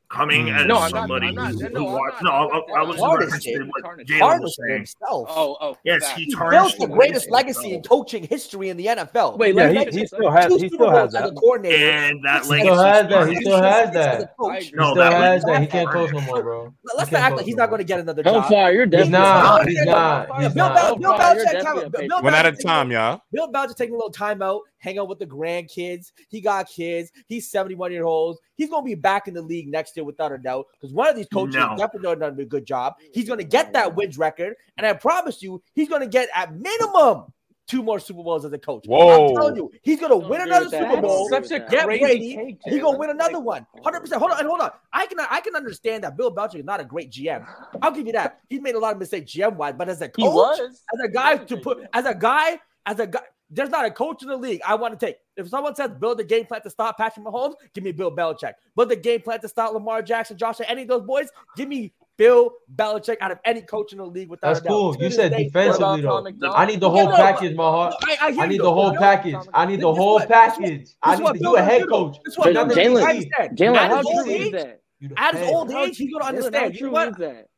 Coming 0.08 0.46
Mm. 0.46 0.56
as 0.60 0.66
No, 0.66 0.76
I'm 0.76 0.80
not- 0.82 0.90
somebody 0.90 1.32
not- 1.32 1.50
who, 1.52 1.58
no, 1.68 1.68
who 1.80 1.86
I'm 1.88 1.92
watched. 1.94 2.22
No, 2.22 2.30
I'm 2.30 2.62
I, 2.78 2.82
was 2.84 2.96
Tarnished 3.00 3.32
referencing 3.46 3.60
it. 3.60 3.66
what 3.66 4.06
Jalen 4.06 4.40
was 4.40 4.56
saying. 4.56 4.76
himself. 4.78 5.26
Oh, 5.28 5.56
oh, 5.60 5.76
Yes, 5.84 6.08
he 6.12 6.24
He 6.26 6.32
tarnished 6.34 6.78
built 6.78 6.78
the 6.78 6.86
the 6.86 6.92
greatest 6.94 7.28
legacy 7.30 7.58
legacy 7.58 7.74
in 7.74 7.82
coaching 7.82 8.22
history 8.22 8.68
in 8.68 8.76
the 8.76 8.86
NFL. 8.86 9.36
Wait, 9.36 9.54
Yeah, 9.56 9.68
let 9.70 9.92
he, 9.92 10.00
he 10.00 10.06
still 10.06 10.30
has 10.30 10.46
he 10.60 10.68
still 10.68 10.90
has 10.90 11.12
Bowls 11.12 11.14
as 11.16 11.30
a 11.30 11.34
that. 11.34 11.72
And 11.72 12.24
that 12.24 12.44
Six 12.44 12.62
He 12.62 12.70
legacy 12.70 12.70
still 12.70 12.82
has 12.84 13.08
that. 13.08 13.28
He 13.28 13.36
still 13.40 13.62
has 13.62 13.92
that. 13.94 14.36
coach. 14.38 14.64
He. 14.64 14.70
No, 14.76 14.84
still 14.92 14.94
that 14.96 15.12
has 15.12 15.42
that. 15.44 15.60
He 15.60 15.66
can't 15.66 15.90
coach 15.90 16.12
no 16.12 16.20
more, 16.20 16.42
bro. 16.42 16.74
Let's 16.96 17.10
He 17.10 17.14
not 17.16 17.22
act 17.22 17.36
like 17.36 17.44
he's 17.46 17.56
not 17.56 17.68
going 17.68 17.80
to 17.80 17.84
get 17.84 17.98
another 17.98 18.22
job. 18.22 18.32
Hellfire, 18.44 18.72
you're 18.72 18.84
He's 18.84 18.90
definitely 18.92 19.10
not. 19.12 19.66
a 19.66 19.68
He's 19.70 19.84
not. 19.84 20.40
He's 20.42 20.54
not. 20.54 20.74
Bill 20.74 20.84
Hellfire, 20.84 21.00
you're 21.00 21.12
Belichick, 21.18 21.42
definitely 21.52 21.62
time- 21.64 21.76
a 21.78 21.80
Bill 21.80 22.00
Patriot. 22.00 22.22
One 22.22 22.34
at 22.34 22.46
a 22.46 22.52
time, 22.52 22.90
y'all. 22.92 23.20
Bill 23.32 23.50
Belichick 23.52 23.74
taking 23.76 23.94
a 23.94 23.98
little 23.98 24.12
time 24.12 24.40
out, 24.40 24.60
hang 24.78 24.98
out 25.00 25.08
with 25.08 25.18
the 25.18 25.26
grandkids. 25.26 26.12
He 26.28 26.40
got 26.40 26.68
kids. 26.68 27.10
He's 27.26 27.50
71 27.50 27.90
years 27.90 28.04
old. 28.04 28.38
He's 28.54 28.70
going 28.70 28.82
to 28.84 28.86
be 28.86 28.94
back 28.94 29.28
in 29.28 29.34
the 29.34 29.42
league 29.42 29.68
next 29.68 29.95
year 29.96 30.04
without 30.04 30.32
a 30.32 30.38
doubt 30.38 30.66
because 30.72 30.92
one 30.94 31.08
of 31.08 31.16
these 31.16 31.26
coaches 31.32 31.54
No. 31.56 31.74
definitely 31.76 32.16
done 32.16 32.38
a 32.38 32.44
good 32.44 32.66
job. 32.66 32.94
He's 33.12 33.26
going 33.26 33.38
to 33.38 33.44
get 33.44 33.72
that 33.72 33.94
wins 33.96 34.18
record. 34.18 34.54
And 34.76 34.86
I 34.86 34.92
promise 34.92 35.42
you, 35.42 35.62
he's 35.74 35.88
going 35.88 36.02
to 36.02 36.06
get 36.06 36.28
at 36.34 36.54
minimum 36.54 37.32
two 37.68 37.82
more 37.82 37.98
Super 37.98 38.22
Bowls 38.22 38.44
as 38.44 38.52
a 38.52 38.58
coach. 38.58 38.84
Whoa. 38.86 39.30
I'm 39.30 39.34
telling 39.34 39.56
you, 39.56 39.72
he's 39.82 39.98
going 39.98 40.12
to 40.12 40.28
win 40.28 40.40
another 40.40 40.66
with 40.66 40.70
that. 40.72 40.82
Super 40.82 40.94
That's 40.94 41.06
Bowl. 41.06 41.28
such 41.28 41.50
a 41.50 41.58
Get 41.68 41.84
crazy 41.86 42.36
Brady. 42.36 42.58
take, 42.64 42.80
gonna 42.80 42.96
win 42.96 43.10
another 43.10 43.38
Like, 43.38 43.44
one, 43.44 43.66
hundred 43.82 44.00
percent. 44.00 44.20
Hold 44.20 44.30
on, 44.32 44.38
and 44.38 44.46
hold 44.48 44.60
on. 44.60 44.70
I 44.92 45.06
can 45.06 45.18
I 45.18 45.40
can 45.40 45.56
understand 45.56 46.04
that 46.04 46.16
Bill 46.16 46.32
Belichick 46.32 46.60
is 46.60 46.64
not 46.64 46.80
a 46.80 46.84
great 46.84 47.10
GM. 47.10 47.44
I'll 47.82 47.90
give 47.90 48.06
you 48.06 48.12
that. 48.12 48.38
He's 48.48 48.60
made 48.60 48.76
a 48.76 48.78
lot 48.78 48.92
of 48.92 48.98
mistakes 49.00 49.32
GM 49.32 49.56
wise, 49.56 49.74
but 49.76 49.88
as 49.88 50.00
a 50.00 50.08
coach, 50.08 50.22
He 50.22 50.28
was. 50.28 50.60
as 50.60 51.00
a 51.04 51.08
guy 51.08 51.38
to 51.38 51.56
put 51.56 51.78
as 51.92 52.06
a 52.06 52.14
guy 52.14 52.60
as 52.86 53.00
a 53.00 53.06
guy 53.08 53.20
there's 53.50 53.70
not 53.70 53.84
a 53.84 53.90
coach 53.90 54.22
in 54.22 54.28
the 54.28 54.36
league 54.36 54.60
I 54.66 54.74
want 54.74 54.98
to 54.98 55.06
take. 55.06 55.18
If 55.36 55.48
someone 55.48 55.74
says 55.74 55.90
build 56.00 56.18
a 56.20 56.24
game 56.24 56.46
plan 56.46 56.62
to 56.62 56.70
stop 56.70 56.96
Patrick 56.98 57.24
Mahomes, 57.24 57.54
give 57.74 57.84
me 57.84 57.92
Bill 57.92 58.10
Belichick. 58.10 58.54
Build 58.74 58.90
a 58.92 58.96
game 58.96 59.20
plan 59.20 59.40
to 59.40 59.48
stop 59.48 59.72
Lamar 59.72 60.02
Jackson, 60.02 60.36
Josh, 60.36 60.56
any 60.66 60.82
of 60.82 60.88
those 60.88 61.02
boys, 61.02 61.28
give 61.56 61.68
me 61.68 61.92
Bill 62.16 62.50
Belichick 62.74 63.18
out 63.20 63.30
of 63.30 63.38
any 63.44 63.60
coach 63.60 63.92
in 63.92 63.98
the 63.98 64.06
league 64.06 64.30
without 64.30 64.54
That's 64.54 64.66
cool. 64.66 64.96
You 64.98 65.10
said 65.10 65.32
day, 65.32 65.44
defensively 65.44 66.00
though. 66.00 66.52
I 66.52 66.64
need 66.66 66.80
the 66.80 66.90
Yeah, 66.90 66.96
whole 67.02 67.10
no, 67.10 67.16
package, 67.16 67.54
my 67.54 67.62
heart. 67.64 67.94
I, 68.02 68.16
I, 68.22 68.32
hear 68.32 68.40
I 68.40 68.44
you 68.44 68.50
need 68.52 68.60
the 68.60 68.72
whole 68.72 68.90
Bill- 68.90 68.98
package. 69.00 69.36
I 69.52 69.66
need 69.66 69.80
the 69.80 69.94
whole 69.94 70.14
what- 70.14 70.28
package. 70.28 70.88
I 71.02 71.14
need 71.16 71.22
what 71.22 71.32
to 71.34 71.38
Bill 71.40 71.56
a 71.56 71.62
head 71.62 71.88
coach. 71.88 72.16
this 72.24 72.32
is 72.32 72.38
what 72.38 72.44
But 72.46 72.52
Bill 72.54 72.62
Another 72.64 72.80
Jalen- 72.80 73.04
Belichick 73.04 73.16
DC. 73.18 73.30
said. 73.36 73.56
Jalen, 73.56 73.76
At 73.76 73.90
how 73.90 73.96
his 73.98 74.06
old 74.06 74.24
true 74.24 74.32
is 74.34 74.40
age, 74.46 74.52
that? 74.52 74.80
You 74.98 75.08
the 75.10 75.20
at 75.20 75.34
his 75.34 75.48
old 75.50 75.70
age, 75.72 75.96
he's 75.98 76.12
gonna 76.12 76.24
Jalen, 76.24 76.26
how 76.26 76.28
understand. 76.28 76.72
You 76.74 76.78
true 76.80 76.88
know 76.88 76.92
what? 76.94 77.08
is 77.10 77.16
that? 77.18 77.48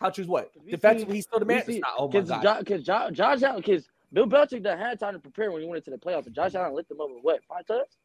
How 0.00 0.10
choose 0.10 0.26
what? 0.26 0.50
We 0.64 0.70
Defensively, 0.70 1.14
he's 1.16 1.24
still 1.24 1.38
the 1.40 1.44
man. 1.44 1.64
see- 1.66 1.72
It's 1.74 1.82
not- 1.82 1.94
Oh 1.98 2.06
my 2.06 2.12
Because 2.20 2.28
god. 2.30 2.58
Because 2.60 2.82
Josh 2.84 3.42
Allen, 3.42 3.56
because 3.56 3.88
Bill 4.12 4.26
Belichick 4.26 4.62
that 4.64 4.78
had 4.78 5.00
time 5.00 5.14
to 5.14 5.20
prepare 5.20 5.52
when 5.52 5.62
he 5.62 5.68
went 5.68 5.86
into 5.86 5.90
the 5.90 5.98
playoffs, 5.98 6.26
and 6.26 6.34
Josh 6.34 6.54
Allen 6.54 6.74
lit 6.74 6.88
them 6.88 7.00
up 7.00 7.08
with 7.10 7.22
what 7.22 7.44
five 7.44 7.66
touchdowns? 7.66 7.96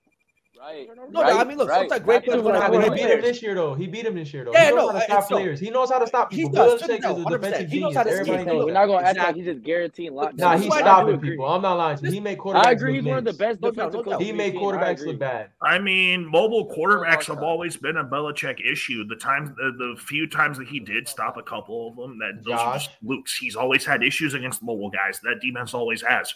Right. 0.59 0.87
No, 1.09 1.21
I 1.21 1.43
mean, 1.43 1.57
look, 1.57 1.69
sometimes 1.69 2.03
great 2.03 2.23
players 2.23 2.43
That's 2.43 2.55
gonna 2.57 2.61
have 2.61 2.73
I 2.73 2.95
he 2.95 3.01
beat 3.03 3.11
him 3.11 3.21
this 3.21 3.41
year 3.41 3.55
though. 3.55 3.73
He 3.73 3.87
beat 3.87 4.05
him 4.05 4.15
this 4.15 4.31
year 4.33 4.45
though. 4.45 4.51
Yeah, 4.53 4.65
he 4.69 4.75
knows 4.75 4.77
no, 4.77 4.87
how 4.87 4.91
to 4.93 5.03
I- 5.03 5.05
stop 5.07 5.23
so- 5.23 5.35
players. 5.35 5.59
He 5.59 5.69
knows 5.71 5.89
how 5.89 5.99
to 5.99 6.07
stop 6.07 6.31
He 6.31 6.47
does. 6.47 6.81
Belichick 6.81 7.01
No, 7.01 7.17
is 7.17 7.25
a 7.25 7.25
100%. 7.25 7.41
defensive 7.41 7.69
He 7.69 7.79
knows 7.79 7.93
genius. 7.93 7.95
how 7.97 8.03
to 8.03 8.09
Everybody 8.11 8.43
scheme. 8.43 8.45
knows 8.53 8.65
We're 8.65 8.71
not 8.73 8.85
gonna 8.85 8.97
act 8.99 9.09
Exactly. 9.09 9.25
like 9.25 9.35
he's 9.35 9.45
just 9.55 9.65
guaranteeing 9.65 10.11
lockdowns. 10.13 10.37
Nah, 10.37 10.55
he's 10.55 10.63
is 10.65 10.69
why 10.69 10.75
I 10.75 10.79
do 10.79 10.83
stopping 10.85 11.19
people. 11.21 11.45
I'm 11.47 11.61
not 11.63 11.73
lying 11.77 11.97
to 11.97 12.05
you. 12.05 12.11
He 12.11 12.19
made 12.19 12.37
quarterbacks 12.37 12.65
I 12.65 12.71
agree. 12.71 12.93
He's 12.93 13.03
one 13.03 13.17
of 13.17 13.23
the 13.25 13.33
best 13.33 13.61
defensive 13.61 14.03
coaches. 14.05 14.25
He 14.27 14.31
made 14.31 14.53
quarterbacks 14.53 15.05
look 15.05 15.19
bad. 15.19 15.49
I 15.61 15.79
mean, 15.79 16.25
mobile 16.25 16.69
quarterbacks 16.69 17.29
oh 17.29 17.33
have 17.33 17.43
always 17.43 17.75
been 17.75 17.97
a 17.97 18.05
Belichick 18.05 18.59
issue. 18.65 19.05
The 19.05 19.15
times, 19.15 19.49
the, 19.57 19.71
the 19.95 19.99
few 20.01 20.27
times 20.27 20.59
that 20.59 20.67
he 20.67 20.79
did 20.79 21.07
stop 21.07 21.35
a 21.35 21.43
couple 21.43 21.89
of 21.89 21.95
them, 21.95 22.19
that 22.19 22.43
those 22.43 22.51
were 22.51 22.73
just 22.73 22.89
Josh. 22.89 22.89
flukes. 23.03 23.37
He's 23.37 23.55
always 23.55 23.85
had 23.85 24.03
issues 24.03 24.33
against 24.35 24.61
mobile 24.61 24.91
guys. 24.91 25.19
That 25.23 25.41
defense 25.41 25.73
always 25.73 26.03
has. 26.03 26.35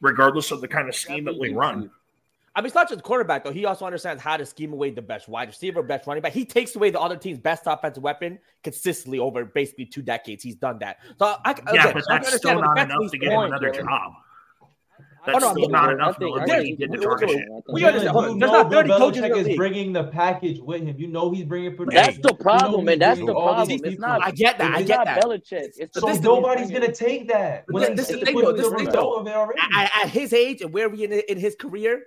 regardless 0.00 0.50
of 0.50 0.60
the 0.60 0.66
kind 0.66 0.88
of 0.88 0.96
scheme 0.96 1.24
that 1.26 1.38
we 1.38 1.50
run. 1.54 1.88
I 2.54 2.60
mean, 2.60 2.66
it's 2.66 2.74
not 2.74 2.88
just 2.88 3.02
quarterback 3.02 3.44
though. 3.44 3.52
He 3.52 3.64
also 3.64 3.86
understands 3.86 4.22
how 4.22 4.36
to 4.36 4.44
scheme 4.44 4.72
away 4.74 4.90
the 4.90 5.00
best 5.00 5.26
wide 5.28 5.48
receiver, 5.48 5.82
best 5.82 6.06
running 6.06 6.22
back. 6.22 6.32
He 6.32 6.44
takes 6.44 6.76
away 6.76 6.90
the 6.90 7.00
other 7.00 7.16
team's 7.16 7.38
best 7.38 7.62
offensive 7.66 8.02
weapon 8.02 8.38
consistently 8.62 9.18
over 9.18 9.44
basically 9.46 9.86
two 9.86 10.02
decades. 10.02 10.42
He's 10.42 10.56
done 10.56 10.78
that. 10.80 10.98
So 11.18 11.26
I, 11.26 11.36
I 11.44 11.54
Yeah, 11.72 11.88
again, 11.88 11.94
but 11.94 12.10
I 12.10 12.18
that's 12.18 12.36
still 12.36 12.60
not 12.60 12.78
enough 12.78 13.10
to 13.10 13.18
get 13.18 13.32
him 13.32 13.40
another 13.40 13.70
Jalen. 13.70 13.84
job. 13.88 14.12
Oh, 15.24 15.30
That's 15.34 15.44
no, 15.44 15.52
still 15.52 15.68
not 15.68 15.84
think- 15.86 15.94
enough 15.94 16.16
I 16.16 16.18
think- 16.18 16.34
to 16.36 16.42
I 16.42 16.46
get 16.46 16.62
think- 16.62 16.78
get 16.80 16.90
the 16.90 16.98
wait, 16.98 17.06
wait, 17.08 17.18
target. 17.20 17.64
We 17.72 17.84
understand. 17.84 18.16
You 18.16 18.22
There's 18.22 18.36
know 18.40 18.46
not 18.62 18.70
Bill 18.70 18.80
30 18.82 18.88
coaches 18.90 19.16
in 19.18 19.22
Belichick 19.22 19.32
the 19.34 19.38
is 19.40 19.46
league. 19.46 19.56
bringing 19.56 19.92
the 19.92 20.04
package 20.04 20.58
with 20.60 20.82
him. 20.82 20.96
You 20.98 21.06
know 21.06 21.30
he's 21.30 21.44
bringing 21.44 21.76
production. 21.76 22.02
That's 22.04 22.16
the 22.18 22.22
You 22.28 22.34
know 22.34 22.42
problem, 22.42 22.80
he's 22.82 22.92
and 22.94 23.02
that's 23.02 23.20
the 23.20 23.26
problem. 23.26 23.70
It's 23.70 23.82
people. 23.82 24.00
not. 24.08 24.24
I 24.24 24.30
get 24.32 24.58
that. 24.58 24.74
I 24.74 24.82
get 24.82 25.04
that. 25.04 25.22
Belichick. 25.22 25.68
It's 25.78 25.98
So 26.00 26.12
nobody's 26.20 26.70
gonna 26.72 26.92
take 26.92 27.28
that. 27.28 27.66
But 27.68 27.74
When 27.74 27.94
this- 27.96 28.08
they 28.08 28.14
is 28.14 28.20
the 28.20 28.26
the 28.26 28.32
thing, 28.32 28.40
though. 28.42 28.52
This 28.52 28.66
is 28.66 28.72
the 28.72 28.78
thing, 28.78 28.90
though. 28.90 29.14
already. 29.14 29.60
at, 29.76 29.90
at 30.02 30.08
his 30.10 30.32
age 30.32 30.60
and 30.60 30.72
where 30.72 30.88
we 30.88 31.04
in 31.04 31.12
in 31.12 31.38
his 31.38 31.54
career, 31.54 32.02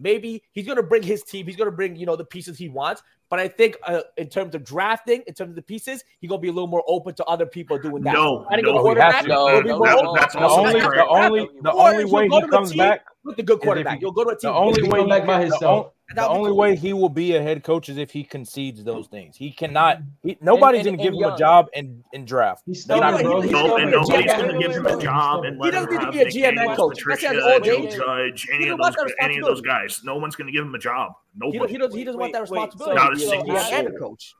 maybe 0.00 0.42
he's 0.52 0.64
going 0.66 0.76
to 0.76 0.82
bring 0.82 1.02
his 1.02 1.22
team. 1.22 1.46
He's 1.46 1.56
going 1.56 1.70
to 1.70 1.76
bring 1.76 1.94
you 1.96 2.06
know 2.06 2.16
the 2.16 2.24
pieces 2.24 2.58
he 2.58 2.68
wants. 2.68 3.02
But 3.28 3.38
I 3.38 3.46
think 3.46 3.76
uh, 3.86 4.00
in 4.16 4.28
terms 4.28 4.56
of 4.56 4.64
drafting, 4.64 5.22
in 5.28 5.34
terms 5.34 5.50
of 5.50 5.54
the 5.54 5.62
pieces, 5.62 6.02
he's 6.18 6.28
going 6.28 6.40
to 6.40 6.42
be 6.42 6.48
a 6.48 6.52
little 6.52 6.66
more 6.66 6.82
open 6.88 7.14
to 7.14 7.24
other 7.26 7.46
people 7.46 7.78
doing 7.78 8.02
that. 8.02 8.12
No, 8.14 8.44
I 8.50 8.56
think 8.56 8.66
a 8.66 8.72
no, 8.72 8.80
quarterback 8.80 9.22
to. 9.22 9.28
No, 9.28 9.44
will 9.44 9.62
no, 9.62 9.78
more 9.78 9.86
that- 9.86 9.96
open. 9.98 10.14
that's 10.20 10.34
The 10.34 10.40
only, 10.40 10.80
the 10.80 11.06
only, 11.06 11.48
the 11.62 11.72
only 11.72 12.04
way 12.06 12.28
he 12.28 12.48
comes 12.48 12.74
back, 12.74 13.04
with 13.22 13.36
the 13.36 13.44
good 13.44 13.60
quarterback. 13.60 13.98
he- 13.98 14.00
You'll 14.02 14.10
go 14.10 14.24
to 14.24 14.30
a 14.30 14.32
team. 14.36 14.50
the 14.50 14.52
only 14.52 14.82
He'll 14.82 14.90
way 14.90 14.98
come 15.00 15.06
he 15.06 15.10
back 15.12 15.26
by 15.26 15.32
can- 15.34 15.40
the 15.42 15.54
himself. 15.54 15.92
On- 16.10 16.16
the 16.16 16.28
only 16.28 16.52
way 16.52 16.74
he 16.76 16.92
will 16.92 17.08
be 17.08 17.36
a 17.36 17.42
head 17.42 17.62
coach 17.62 17.88
is 17.88 17.96
if 17.96 18.10
he 18.10 18.24
concedes 18.24 18.82
those 18.84 19.06
things. 19.06 19.36
He 19.36 19.52
cannot. 19.52 19.98
He, 20.22 20.36
nobody's 20.40 20.84
going 20.84 20.96
to 20.98 21.02
give 21.02 21.12
and 21.12 21.22
him 21.22 21.24
a 21.24 21.28
young. 21.30 21.38
job 21.38 21.66
in 21.74 22.04
in 22.12 22.24
draft. 22.24 22.62
He's 22.66 22.84
They're 22.84 22.98
not 22.98 23.20
stubborn, 23.20 23.30
gonna 23.32 23.42
He's. 23.42 23.52
No, 23.52 23.76
and 23.76 23.90
nobody's 23.90 24.32
going 24.32 24.52
to 24.52 24.58
give 24.58 24.72
him 24.72 24.86
a 24.86 25.00
job 25.00 25.44
and 25.44 25.62
He 25.64 25.70
doesn't 25.70 25.90
need 25.90 26.00
to 26.00 26.10
be 26.12 26.20
a 26.20 26.24
Nick 26.24 26.34
GM 26.34 26.54
Daniels, 26.56 26.76
coach. 26.76 27.04
That's 27.06 27.20
Patricia, 27.22 27.44
all 27.52 27.60
Joe 27.60 27.86
Jay- 27.86 27.96
Judge, 27.96 28.48
any 28.52 28.68
of 28.68 28.78
those, 28.78 28.94
any 29.20 29.38
of 29.38 29.44
those 29.44 29.60
guys. 29.60 30.00
No 30.04 30.16
one's 30.16 30.34
going 30.36 30.46
to 30.46 30.52
give 30.52 30.64
him 30.64 30.74
a 30.74 30.78
job. 30.78 31.12
He, 31.34 31.38
Nobody. 31.58 31.72
he, 31.72 31.78
does, 31.78 31.94
he 31.94 32.04
doesn't 32.04 32.20
want 32.20 32.32
that 32.32 32.42
Wait, 32.42 32.50
wait, 32.50 32.66
responsibility. 32.72 32.96
Not 32.96 33.12
a 33.12 33.18
single 33.20 33.54
GM 33.56 33.86
and 33.86 33.98
coach. 33.98 34.34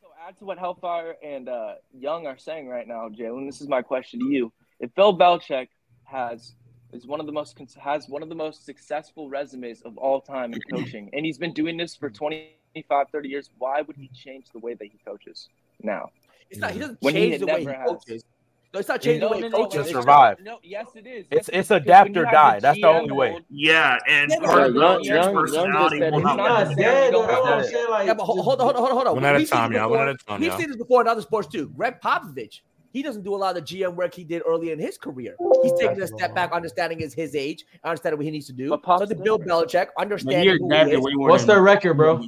So 0.00 0.08
add 0.26 0.36
to 0.38 0.44
what 0.44 0.58
Hellfire 0.58 1.16
and 1.24 1.48
uh, 1.48 1.74
Young 1.98 2.26
are 2.26 2.36
saying 2.38 2.68
right 2.68 2.86
now, 2.86 3.08
Jalen. 3.08 3.46
This 3.46 3.60
is 3.60 3.68
my 3.68 3.80
question 3.82 4.20
to 4.20 4.26
you: 4.26 4.52
If 4.80 4.94
Bill 4.94 5.16
Belichick 5.16 5.68
has 6.04 6.54
is 6.94 7.06
one 7.06 7.20
of 7.20 7.26
the 7.26 7.32
most 7.32 7.58
has 7.80 8.08
one 8.08 8.22
of 8.22 8.28
the 8.28 8.34
most 8.34 8.64
successful 8.64 9.28
resumes 9.28 9.82
of 9.82 9.98
all 9.98 10.20
time 10.20 10.52
in 10.54 10.60
coaching, 10.70 11.10
and 11.12 11.26
he's 11.26 11.38
been 11.38 11.52
doing 11.52 11.76
this 11.76 11.94
for 11.96 12.08
25, 12.08 13.08
30 13.10 13.28
years, 13.28 13.50
why 13.58 13.82
would 13.82 13.96
he 13.96 14.08
change 14.14 14.46
the 14.52 14.58
way 14.60 14.74
that 14.74 14.84
he 14.84 14.98
coaches 15.04 15.48
now? 15.82 16.10
It's 16.50 16.60
not, 16.60 16.70
he 16.70 16.78
doesn't 16.78 16.98
When 17.02 17.14
change 17.14 17.32
had 17.32 17.40
the 17.42 17.46
way 17.46 17.60
he 17.60 17.66
has. 17.66 17.88
coaches. 17.88 18.24
No, 18.72 18.80
it's 18.80 18.88
not 18.88 19.00
changing 19.00 19.20
the 19.20 19.28
way 19.28 19.42
he 19.42 19.50
coaches. 19.50 19.72
To 19.74 19.80
it's- 19.80 19.92
survive. 19.92 20.38
No, 20.40 20.58
yes, 20.62 20.86
it 20.96 21.06
is. 21.06 21.26
It's- 21.30 21.32
Yes, 21.32 21.48
it's 21.48 21.70
it 21.70 21.76
is. 21.76 21.82
adapt 21.82 22.16
or 22.16 22.24
die. 22.24 22.58
That's 22.60 22.80
the 22.80 22.86
only 22.88 23.12
way. 23.12 23.38
Yeah, 23.48 23.98
and 24.08 24.30
Yeah, 24.30 24.36
of 24.36 24.42
Young- 24.42 24.54
Young- 24.54 24.74
Belichick's 24.74 25.06
Young 25.08 25.34
personality 25.34 25.98
just 25.98 26.06
said 26.06 26.12
will 26.12 26.20
not 26.20 26.36
not 26.36 26.50
let 26.50 26.58
not 26.64 26.70
him 26.72 26.76
dead. 26.78 27.12
do 27.12 27.20
That's 27.22 27.46
I'm 27.46 27.64
saying. 27.64 27.86
Like, 27.90 28.06
Yeah, 28.06 28.14
but 28.14 28.24
hold, 28.24 28.40
hold 28.44 28.60
on, 28.60 28.64
hold 28.66 28.76
on, 28.76 28.82
hold 28.82 28.90
on, 28.90 28.96
hold 28.96 29.06
on. 29.08 29.14
One 29.14 29.24
at 29.24 29.34
a 29.34 29.38
We've 29.38 29.48
seen 29.48 29.56
time, 29.58 29.72
this 29.72 29.78
y'all. 29.78 29.90
One 29.90 30.00
at 30.00 30.08
a 30.08 30.16
time, 30.18 30.40
We've 30.40 30.54
seen 30.54 30.68
this 30.68 30.76
before 30.76 31.00
in 31.02 31.06
other 31.08 31.22
sports 31.22 31.48
too. 31.48 31.68
Gregg 31.70 32.00
Popovich, 32.00 32.60
he 32.94 33.02
doesn't 33.02 33.24
do 33.24 33.34
a 33.34 33.36
lot 33.36 33.56
of 33.56 33.66
the 33.66 33.80
GM 33.80 33.96
work 33.96 34.14
he 34.14 34.22
did 34.22 34.40
early 34.46 34.70
in 34.70 34.78
his 34.78 34.96
career. 34.96 35.34
He's 35.64 35.72
taking 35.72 36.00
a 36.00 36.06
step 36.06 36.32
back, 36.32 36.52
understanding 36.52 37.00
his 37.00 37.12
his 37.12 37.34
age, 37.34 37.66
understanding 37.82 38.18
what 38.18 38.24
he 38.24 38.30
needs 38.30 38.46
to 38.46 38.52
do. 38.52 38.70
But 38.70 38.84
Pop's 38.84 39.02
so 39.02 39.06
the 39.06 39.16
Bill. 39.16 39.38
Belichick, 39.38 39.88
But 39.96 40.02
understanding 40.02 40.58
who 40.60 40.68
he 40.84 40.96
is. 40.96 41.00
What's 41.16 41.44
their 41.44 41.60
record, 41.60 41.94
bro? 41.94 42.24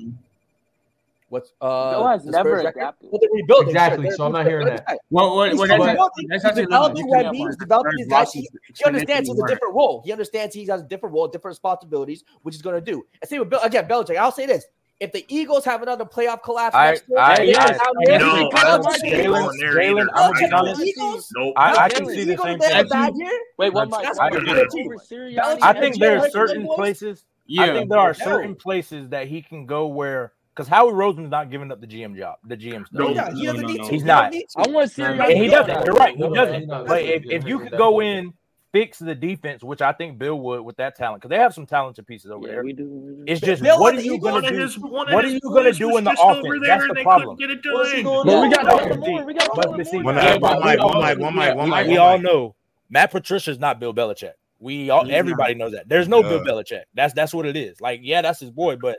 What's 1.29 1.53
uh? 1.61 1.93
Bill 1.93 2.09
has 2.09 2.25
never 2.25 2.59
adapted. 2.59 3.09
Well, 3.11 3.21
they're 3.21 3.31
rebuilding. 3.33 3.69
Exactly, 3.69 4.07
Sure, 4.07 4.17
so 4.17 4.27
I'm 4.27 4.33
not 4.33 4.45
hearing 4.45 4.67
that. 4.67 4.99
Well, 5.11 5.37
what, 5.37 5.51
He's 5.51 5.59
what, 5.61 5.67
still 5.69 5.79
that's, 5.79 5.93
developing. 5.93 6.27
that's 6.29 6.43
He's 6.43 6.49
actually 6.49 6.63
developing 6.65 7.07
look, 7.07 7.27
Wemby. 7.27 7.59
Developing 7.59 7.99
his 7.99 8.09
guys. 8.09 8.33
He, 8.33 8.49
he 8.75 8.85
understands 8.85 9.29
he's 9.29 9.39
a 9.39 9.47
different 9.47 9.75
role. 9.75 10.03
He 10.05 10.11
understands 10.11 10.53
he 10.55 10.67
has 10.67 10.81
a 10.81 10.85
different 10.85 11.15
role, 11.15 11.29
different 11.29 11.53
responsibilities, 11.53 12.25
which 12.43 12.57
he's 12.57 12.63
going 12.63 12.75
to 12.75 12.81
do. 12.81 13.07
And 13.23 13.29
same 13.29 13.41
with 13.41 13.51
Bill 13.51 13.61
again, 13.61 13.87
Belichick. 13.87 14.17
I'll 14.17 14.33
say 14.33 14.47
this: 14.47 14.67
if 14.99 15.13
the 15.13 15.25
Eagles 15.29 15.65
have 15.67 15.83
another 15.83 16.05
playoff 16.05 16.43
collapse 16.43 16.75
I- 16.75 16.91
next 16.93 17.09
year, 17.09 17.19
I- 17.19 17.35
and 17.35 17.49
they're 17.49 17.61
I- 17.61 17.67
down 17.73 17.79
there, 18.05 18.19
No, 18.19 18.35
he 18.37 18.51
I 18.55 18.65
don't 18.65 18.83
comes 18.83 18.95
see 19.01 19.11
to 19.11 19.15
it 19.15 19.17
the 19.19 19.23
going 19.29 19.43
Eagles. 19.43 19.57
there 19.61 19.75
Jalen, 19.75 20.01
either. 20.01 20.09
I'm 20.15 20.33
Belichick 20.33 20.35
gonna 20.35 20.49
be 20.49 20.55
on 20.55 20.55
honest. 20.55 20.81
the 20.81 20.87
Eagles. 20.87 21.33
Nope. 21.37 21.53
I, 21.57 21.63
I 21.71 21.89
Bill 21.89 21.97
can 21.99 22.07
Belichick, 22.07 22.15
see 22.15 22.25
the 22.25 22.33
Eagles, 22.33 22.47
same 22.49 22.59
they 22.59 22.67
have 22.67 22.75
a 22.75 22.89
thing. 22.89 22.89
bad 22.89 23.13
year. 23.17 23.41
Wait, 23.59 23.73
one 23.75 23.91
That's- 23.91 24.01
mic. 24.01 24.07
that's 24.07 24.19
one 24.19 24.33
what 24.33 24.43
mic. 24.57 24.65
I'm 24.65 24.71
saying. 24.71 24.87
Over 24.87 24.97
Sirianni 24.97 25.37
Belichick 25.37 25.63
I 25.63 25.71
and 25.71 25.79
think 25.79 25.97
Jalen 25.97 26.01
there 26.01 26.17
are 26.17 26.21
Hurts, 26.21 26.33
certain 26.33 26.63
boys? 26.67 26.77
places. 26.77 27.25
Yeah. 27.47 27.63
I 27.63 27.67
think 27.73 27.91
there 27.91 27.99
are 27.99 28.09
No. 28.19 28.25
certain 28.25 28.55
places 28.55 29.09
that 29.11 29.29
he 29.29 29.43
can 29.43 29.67
go 29.67 29.87
where 29.87 30.33
because 30.55 30.69
Howie 30.69 30.93
Roseman's 30.93 31.31
not 31.31 31.51
giving 31.51 31.71
up 31.71 31.83
the 31.83 31.87
GM 31.87 32.17
job, 32.17 32.37
the 32.45 32.57
GM 32.57 32.87
stuff. 32.87 32.99
No, 32.99 33.11
yeah, 33.11 33.31
he 33.35 33.45
doesn't 33.45 33.61
no, 33.61 33.69
need 33.69 33.79
no. 33.83 33.85
to. 33.87 33.93
He's 33.93 34.01
He 34.01 34.07
not. 34.07 34.23
don't 34.23 34.31
need 34.33 34.47
to. 34.49 34.59
I 34.61 34.69
want 34.73 34.93
Yeah, 34.97 35.09
Sirianni. 35.11 35.25
And 35.31 35.39
he 35.43 35.49
doesn't. 35.49 35.85
You're 35.85 35.95
right. 35.95 36.17
He 36.17 36.23
No, 36.23 36.35
doesn't. 36.35 36.67
But 36.69 37.03
if, 37.03 37.25
if 37.27 37.45
you 37.47 37.59
could 37.59 37.73
go 37.77 38.01
in, 38.01 38.33
fix 38.77 38.99
the 38.99 39.15
defense, 39.15 39.63
which 39.65 39.81
I 39.81 39.93
think 39.93 40.19
Bill 40.19 40.39
would 40.41 40.61
with 40.63 40.77
that 40.77 40.97
talent, 40.97 41.23
because 41.23 41.31
they 41.31 41.39
have 41.39 41.55
some 41.55 41.65
talented 41.67 42.07
pieces 42.07 42.31
over 42.31 42.47
Yeah, 42.47 42.55
there. 42.55 42.65
we 42.65 42.73
do. 42.73 43.25
It's 43.27 43.41
just 43.41 43.63
Bill 43.63 43.81
what 43.81 43.95
are 43.95 44.01
you 44.01 44.19
gonna 44.21 44.49
do? 44.51 44.57
his, 44.59 44.79
What 44.79 45.09
are 45.25 45.27
you 45.29 45.41
gonna 45.41 45.73
do 45.73 45.97
in 45.97 46.05
the 46.05 46.11
offense? 46.13 46.43
there 46.43 46.61
That's 46.79 46.85
and 46.85 46.97
the 46.97 47.03
problem. 47.03 47.37
Get 47.37 47.51
it 47.51 47.63
done. 47.63 48.03
going 48.03 48.27
But 48.27 48.35
on? 48.35 48.43
we 48.49 48.55
got 48.55 48.65
Yeah, 48.65 48.89
Kellen. 48.89 49.27
We 49.27 49.35
got 49.35 49.51
But 49.55 49.63
Kellen 49.65 49.85
see, 49.85 49.93
Moore. 49.99 50.05
One 50.05 50.17
yeah, 50.17 50.23
at- 50.35 50.41
but 50.41 50.59
one 50.59 50.67
we 50.67 50.71
mic, 50.73 50.81
all- 50.81 50.89
one 50.91 51.01
mic, 51.09 51.19
one 51.19 51.35
mic, 51.37 51.55
one 51.57 51.71
mic, 51.71 51.87
We 51.87 51.97
all 51.97 52.19
know 52.19 52.55
Matt 52.91 53.11
Patricia's 53.13 53.59
not 53.59 53.81
Bill 53.81 53.95
Belichick. 53.95 54.33
We 54.61 54.91
all 54.91 55.11
everybody 55.11 55.55
knows 55.55 55.73
that. 55.73 55.89
There's 55.89 56.09
no 56.09 56.23
Bill 56.23 56.41
Belichick. 56.45 56.83
That's 56.95 57.15
that's 57.15 57.33
what 57.35 57.47
it 57.47 57.57
is. 57.57 57.81
Like, 57.81 58.01
yeah, 58.03 58.21
that's 58.23 58.41
his 58.41 58.51
boy, 58.51 58.77
but 58.77 58.99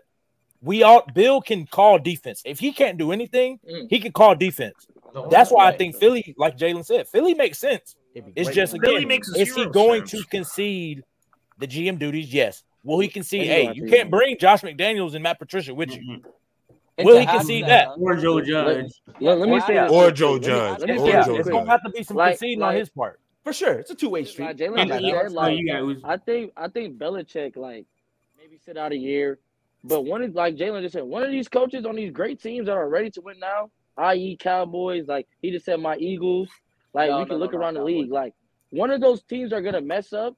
we 0.62 0.82
all 0.84 1.04
Bill 1.14 1.40
can 1.42 1.68
call 1.68 2.00
defense. 2.00 2.42
If 2.46 2.60
he 2.60 2.72
can't 2.72 2.98
do 2.98 3.12
anything, 3.12 3.60
Mm. 3.72 3.88
he 3.90 4.00
can 4.00 4.12
call 4.12 4.34
defense. 4.36 4.88
That's 5.32 5.52
why 5.52 5.68
I 5.68 5.78
think 5.78 5.96
Philly, 5.96 6.36
like 6.38 6.58
Jalen 6.58 6.86
said, 6.86 7.08
Philly 7.08 7.34
makes 7.34 7.58
sense. 7.60 7.96
It'd 8.18 8.34
be 8.34 8.42
It's 8.42 8.48
great, 8.50 8.56
just 8.56 8.74
man. 8.74 8.82
Philly 8.82 8.96
again, 8.98 9.08
makes 9.08 9.30
is 9.30 9.54
he 9.56 9.66
going 9.68 10.08
sense. 10.08 10.24
to 10.24 10.30
concede 10.30 11.04
the 11.60 11.68
GM 11.68 12.00
duties? 12.00 12.34
Yes. 12.34 12.64
Will 12.84 13.00
he 13.00 13.08
concede? 13.08 13.42
He's 13.42 13.50
Hey, 13.52 13.72
you 13.74 13.86
can't 13.88 14.06
to. 14.06 14.18
bring 14.18 14.38
Josh 14.40 14.62
McDaniels 14.62 15.14
and 15.14 15.22
Matt 15.24 15.40
Patricia 15.40 15.74
with 15.74 15.92
you. 15.96 16.02
Mhm. 16.02 17.06
Will 17.06 17.20
he 17.20 17.26
have 17.26 17.38
concede 17.42 17.66
that, 17.66 17.90
that? 17.90 18.02
Or 18.02 18.16
Joe 18.16 18.42
Judge. 18.42 18.92
Let, 19.20 19.38
let 19.38 19.50
me 19.50 19.60
say 19.62 19.76
this. 19.76 19.92
Or 19.92 20.10
Joe 20.10 20.40
quick. 20.40 20.48
Let 20.48 20.50
me- 20.50 20.58
Judge. 20.58 20.80
Let 20.80 20.88
me 20.90 20.94
It's, 20.96 21.04
say 21.04 21.10
Or 21.20 21.24
Joe 21.26 21.36
it's 21.38 21.50
gonna 21.50 21.70
have 21.70 21.84
to 21.84 21.90
be 21.92 22.04
some 22.04 22.18
Like- 22.18 22.32
conceding 22.34 22.64
on 22.64 22.76
his 22.76 22.90
part. 22.90 23.20
For 23.44 23.54
sure, 23.54 23.74
it's 23.74 23.92
a 23.92 23.96
two 23.96 24.10
way 24.10 24.24
street. 24.26 24.46
Like 24.46 24.58
Jalen 24.58 24.90
like 24.90 25.00
he- 25.02 25.12
said, 25.12 25.32
like, 25.32 25.58
you 25.58 25.68
got 26.02 26.10
I 26.12 26.18
think 26.18 26.52
I 26.58 26.68
think 26.68 26.98
Belichick 26.98 27.56
like 27.56 27.86
maybe 28.38 28.58
sit 28.66 28.78
out 28.78 28.92
a 28.92 28.98
year, 28.98 29.38
but 29.84 30.02
one 30.06 30.24
is 30.24 30.34
like 30.34 30.56
Jalen 30.56 30.82
just 30.82 30.94
said, 30.94 31.04
one 31.04 31.24
of 31.24 31.30
these 31.32 31.48
coaches 31.48 31.86
on 31.86 31.96
these 31.96 32.12
great 32.12 32.42
teams 32.42 32.66
that 32.66 32.74
are 32.76 32.90
ready 32.90 33.10
to 33.12 33.22
win 33.22 33.38
now, 33.40 33.70
i.e. 33.98 34.36
Cowboys, 34.40 35.08
like 35.08 35.28
he 35.42 35.52
just 35.52 35.66
said, 35.66 35.80
my 35.80 35.96
Eagles. 35.98 36.50
Like 36.98 37.12
No, 37.12 37.20
we 37.20 37.26
can 37.26 37.34
no, 37.36 37.38
look 37.38 37.54
no, 37.54 37.60
around 37.60 37.76
the 37.76 37.82
Cowboys. 37.82 37.94
league, 37.94 38.12
like 38.12 38.34
one 38.72 38.90
of 38.90 39.00
those 39.02 39.22
teams 39.22 39.54
are 39.54 39.62
gonna 39.62 39.82
mess 39.82 40.14
up. 40.14 40.36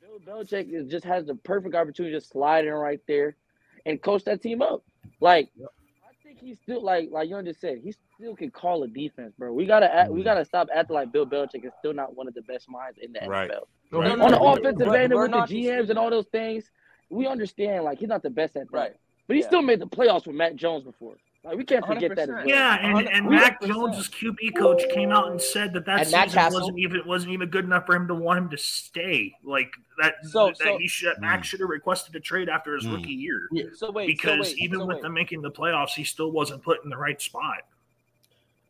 Bill 0.00 0.18
Belichick 0.18 0.72
is, 0.72 0.90
just 0.90 1.04
has 1.04 1.26
the 1.26 1.34
perfect 1.34 1.74
opportunity 1.74 2.14
to 2.14 2.22
slide 2.22 2.64
in 2.66 2.72
right 2.72 3.00
there 3.06 3.36
and 3.84 4.00
coach 4.00 4.24
that 4.24 4.40
team 4.40 4.62
up. 4.62 4.82
Like 5.20 5.50
I 5.60 6.12
think 6.24 6.38
he's 6.40 6.58
still 6.58 6.82
like 6.82 7.10
like 7.12 7.28
you 7.28 7.42
just 7.42 7.60
said, 7.60 7.80
he 7.84 7.92
still 8.16 8.34
can 8.34 8.50
call 8.50 8.82
a 8.82 8.88
defense, 8.88 9.34
bro. 9.38 9.52
We 9.52 9.66
gotta 9.66 9.94
act, 9.94 10.10
we 10.10 10.22
gotta 10.22 10.42
stop 10.46 10.68
acting 10.74 10.94
like 10.94 11.12
Bill 11.12 11.26
Belichick 11.26 11.66
is 11.66 11.72
still 11.78 11.92
not 11.92 12.16
one 12.16 12.26
of 12.26 12.32
the 12.32 12.42
best 12.42 12.70
minds 12.70 12.98
in 12.98 13.12
the 13.12 13.20
Right. 13.28 13.50
NFL 13.50 13.66
Right. 13.92 14.10
on 14.12 14.18
the 14.18 14.26
not. 14.38 14.58
offensive 14.58 14.86
But 14.86 14.98
end 14.98 15.12
and 15.12 15.20
with 15.20 15.32
the 15.32 15.36
GMs 15.54 15.90
and 15.90 15.98
all 15.98 16.08
those 16.08 16.28
things, 16.28 16.70
we 17.10 17.26
understand 17.26 17.84
like 17.84 17.98
he's 17.98 18.08
not 18.08 18.22
the 18.22 18.30
best 18.30 18.56
at 18.56 18.70
that. 18.70 18.76
Right. 18.76 18.92
But 19.26 19.36
he 19.36 19.42
Yeah. 19.42 19.48
still 19.48 19.62
made 19.62 19.80
the 19.80 19.86
playoffs 19.86 20.26
with 20.26 20.34
Mac 20.34 20.54
Jones 20.54 20.82
before. 20.82 21.18
Like 21.42 21.56
we 21.56 21.64
can't 21.64 21.86
forget 21.86 22.10
that 22.16 22.28
as 22.28 22.28
well. 22.28 22.46
Yeah, 22.46 22.76
and, 22.82 23.08
and 23.08 23.26
We- 23.26 23.36
Mac 23.36 23.62
Jones's 23.62 24.08
QB 24.10 24.56
coach 24.58 24.82
came 24.92 25.10
out 25.10 25.30
and 25.30 25.40
said 25.40 25.72
that 25.72 25.86
that 25.86 26.00
And 26.00 26.06
season 26.08 26.28
Castle. 26.28 26.60
wasn't 26.60 26.78
even 26.78 27.00
wasn't 27.06 27.32
even 27.32 27.48
good 27.48 27.64
enough 27.64 27.86
for 27.86 27.94
him 27.96 28.06
to 28.08 28.14
want 28.14 28.38
him 28.40 28.50
to 28.50 28.58
stay. 28.58 29.32
Like 29.42 29.72
that, 30.02 30.14
So- 30.26 30.48
that 30.48 30.58
so- 30.58 30.78
he 30.78 30.86
should 30.86 31.18
Mac 31.18 31.42
should 31.44 31.60
have 31.60 31.70
requested 31.70 32.14
a 32.14 32.20
trade 32.20 32.50
after 32.50 32.74
his 32.74 32.86
Mm. 32.86 32.96
rookie 32.96 33.12
year 33.12 33.48
So 33.74 33.90
wait, 33.90 34.06
because 34.08 34.48
so 34.50 34.54
wait, 34.54 34.58
even 34.62 34.80
so 34.80 34.86
with 34.86 34.96
wait. 34.96 35.02
them 35.02 35.14
making 35.14 35.40
the 35.40 35.50
playoffs, 35.50 35.90
he 35.94 36.04
still 36.04 36.30
wasn't 36.30 36.62
put 36.62 36.84
in 36.84 36.90
the 36.90 36.98
right 36.98 37.20
spot. 37.20 37.62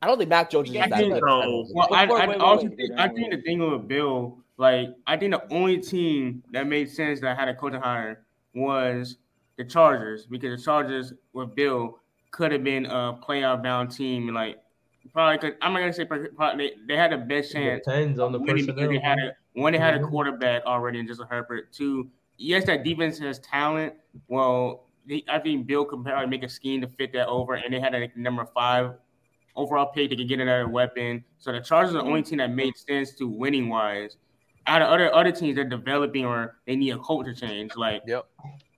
I 0.00 0.06
don't 0.06 0.16
think 0.16 0.30
Mac 0.30 0.48
Jones 0.48 0.68
is 0.68 0.74
Yeah, 0.76 0.86
that 0.86 0.94
I 0.94 0.98
think 0.98 1.14
good. 1.14 1.20
so. 1.22 1.66
Well, 1.74 1.88
I, 1.92 2.06
Before- 2.06 2.22
I 2.22 2.26
wait, 2.28 2.38
wait, 2.38 2.40
also 2.40 2.68
think, 2.68 2.92
I 2.96 3.08
think 3.08 3.32
the 3.32 3.42
thing 3.42 3.58
with 3.68 3.88
Bill, 3.88 4.38
like 4.58 4.90
I 5.08 5.16
think 5.16 5.32
the 5.32 5.52
only 5.52 5.78
team 5.78 6.44
that 6.52 6.68
made 6.68 6.88
sense 6.88 7.20
that 7.20 7.36
had 7.36 7.48
a 7.48 7.54
coaching 7.54 7.80
hire 7.80 8.24
was 8.54 9.18
the 9.56 9.64
Chargers 9.64 10.24
because 10.26 10.56
the 10.56 10.64
Chargers 10.64 11.12
with 11.32 11.54
Bill 11.56 11.98
could 12.30 12.52
have 12.52 12.64
been 12.64 12.87
a 12.87 13.18
playoff 13.26 13.62
bound 13.62 13.90
team. 13.90 14.28
Like 14.32 14.58
probably, 15.12 15.38
could, 15.38 15.56
I'm 15.62 15.72
not 15.72 15.80
gonna 15.80 15.92
say 15.92 16.04
probably, 16.04 16.28
they, 16.56 16.72
they 16.87 16.96
had 16.96 17.12
the 17.12 17.18
best 17.18 17.50
It 17.50 17.54
chance 17.54 17.84
depends 17.84 18.18
on 18.18 18.32
the 18.32 18.38
winning 18.38 18.66
because 18.66 18.75
personnel. 18.75 18.90
they 18.90 18.99
had 18.99 19.18
a 19.18 19.32
one 19.54 19.72
they 19.72 19.78
had 19.78 19.94
a 19.94 19.99
Mhm. 19.99 20.08
quarterback 20.10 20.64
already 20.64 20.99
in 21.00 21.06
Justin 21.06 21.26
Herbert. 21.28 21.72
Two, 21.72 22.08
yes, 22.37 22.64
that 22.66 22.84
defense 22.84 23.18
has 23.18 23.38
talent. 23.40 23.94
Well, 24.28 24.87
they, 25.06 25.25
I 25.28 25.38
think 25.40 25.66
Bill 25.66 25.84
could 25.84 26.04
probably 26.04 26.26
make 26.28 26.42
a 26.44 26.49
scheme 26.49 26.80
to 26.82 26.87
fit 26.88 27.12
that 27.14 27.26
over, 27.26 27.54
and 27.54 27.72
they 27.75 27.80
had 27.80 27.94
a 27.94 28.08
number 28.16 28.46
five 28.54 28.92
overall 29.56 29.87
pick. 29.87 30.10
They 30.10 30.16
could 30.16 30.28
get 30.28 30.38
another 30.40 30.68
weapon. 30.68 31.25
So 31.38 31.50
the 31.52 31.60
Chargers 31.60 31.94
are 31.94 31.99
the 31.99 32.04
only 32.04 32.22
team 32.22 32.38
that 32.38 32.50
made 32.52 32.76
sense 32.76 33.12
to 33.16 33.26
winning 33.26 33.68
wise. 33.68 34.16
Out 34.66 34.82
of 34.82 34.88
other 34.88 35.12
other 35.12 35.32
teams, 35.32 35.56
they're 35.56 35.64
developing 35.64 36.25
or 36.26 36.58
they 36.66 36.76
need 36.76 36.90
a 36.90 36.99
culture 36.99 37.34
change. 37.34 37.75
Like 37.75 38.02
yep. 38.06 38.26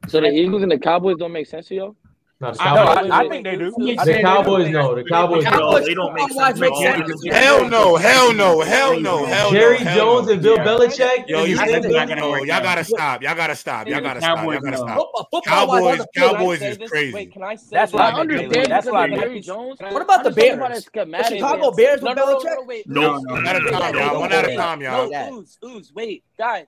So 0.09 0.21
the 0.21 0.29
Eagles 0.31 0.63
and 0.63 0.73
the 0.73 0.79
Cowboys 0.79 1.17
don't 1.19 1.33
make 1.33 1.47
sense 1.47 1.67
to 1.69 1.75
y'all? 1.75 1.97
No, 2.43 2.51
the 2.53 2.63
I- 2.63 2.75
No, 2.75 2.85
Cowboys. 2.95 3.11
I, 3.13 3.19
I 3.21 3.29
think 3.29 3.45
they 3.45 3.57
do. 3.57 3.71
The 3.71 3.71
the 3.71 3.87
think 3.87 4.05
they 4.05 4.13
do. 4.17 4.23
Cowboys 4.23 4.69
no. 4.71 4.95
The 4.97 5.05
Cowboys. 5.05 5.45
No, 5.45 5.51
no. 5.51 5.79
they 5.81 5.95
don't 5.95 6.13
make 6.15 6.33
sense. 6.33 6.59
makes 6.59 6.81
at 6.81 7.33
Hell 7.33 7.69
no, 7.69 7.97
hell 7.97 8.33
no, 8.33 8.61
hell 8.61 8.99
no, 9.01 9.25
hell 9.25 9.51
no. 9.51 9.51
Jerry 9.53 9.79
hell 9.79 9.97
Jones 9.97 10.27
no. 10.27 10.33
and 10.33 10.43
Bill 10.43 10.57
Yeah. 10.57 10.65
Belichick. 10.65 11.29
Yo, 11.29 11.45
you 11.45 11.57
the 11.57 11.63
I 11.63 11.67
same 11.67 11.75
think 11.83 11.85
it's 11.87 11.95
not 11.95 12.09
gonna 12.09 12.29
work 12.29 12.45
y'all 12.47 12.63
gotta 12.63 12.83
stop. 12.85 13.23
Y'all 13.23 13.37
gotta 13.37 13.55
stop. 13.55 13.87
Y'all 13.87 14.01
gotta 14.01 14.21
stop. 14.21 14.39
Cowboys, 14.39 14.55
Y'all 14.55 14.63
gotta 14.63 14.77
stop. 14.77 14.89
Football, 14.99 15.29
football 15.31 15.41
Cowboys, 15.43 15.83
wise, 15.83 15.93
on 15.93 15.99
the 15.99 16.07
field, 16.15 16.33
Cowboys 16.37 16.59
Can 16.59 16.67
I 16.67 16.75
say 16.75 16.83
is 16.83 16.91
crazy. 16.91 17.15
Wait, 17.15 17.33
can 17.33 17.43
I 17.45 17.55
say 17.55 17.67
That's 17.71 17.93
this? 17.93 17.99
why 17.99 18.05
I 18.05 18.09
I 18.09 18.13
make 18.13 18.21
understand 18.21 18.67
That's 18.73 18.87
because 18.87 18.93
why 18.93 19.01
I 19.01 19.05
of 19.05 19.11
make 19.11 19.21
Jerry 19.21 19.41
Jones. 19.41 19.79
What 19.81 20.03
about 20.03 20.25
the 20.25 20.31
I'm 20.31 20.35
just 20.35 20.93
talking 20.93 21.01
about 21.01 21.07
Bears? 21.07 21.29
The 21.29 21.37
Chicago 21.37 21.71
Bears 21.71 22.03
with 22.03 22.17
no, 22.17 22.25
no, 22.27 22.39
Belichick? 22.39 22.83
no. 22.87 23.03
No, 23.03 23.19
No, 23.19 23.33
one 23.35 23.47
at 23.47 23.57
a 23.57 23.71
time, 23.71 23.95
y'all. 23.95 24.21
One 24.21 24.33
at 24.33 24.49
a 24.51 24.57
time, 24.57 24.81
y'all. 24.83 25.33
Ooze, 25.39 25.59
ooze. 25.65 25.93
Wait, 25.95 26.25
guys, 26.37 26.67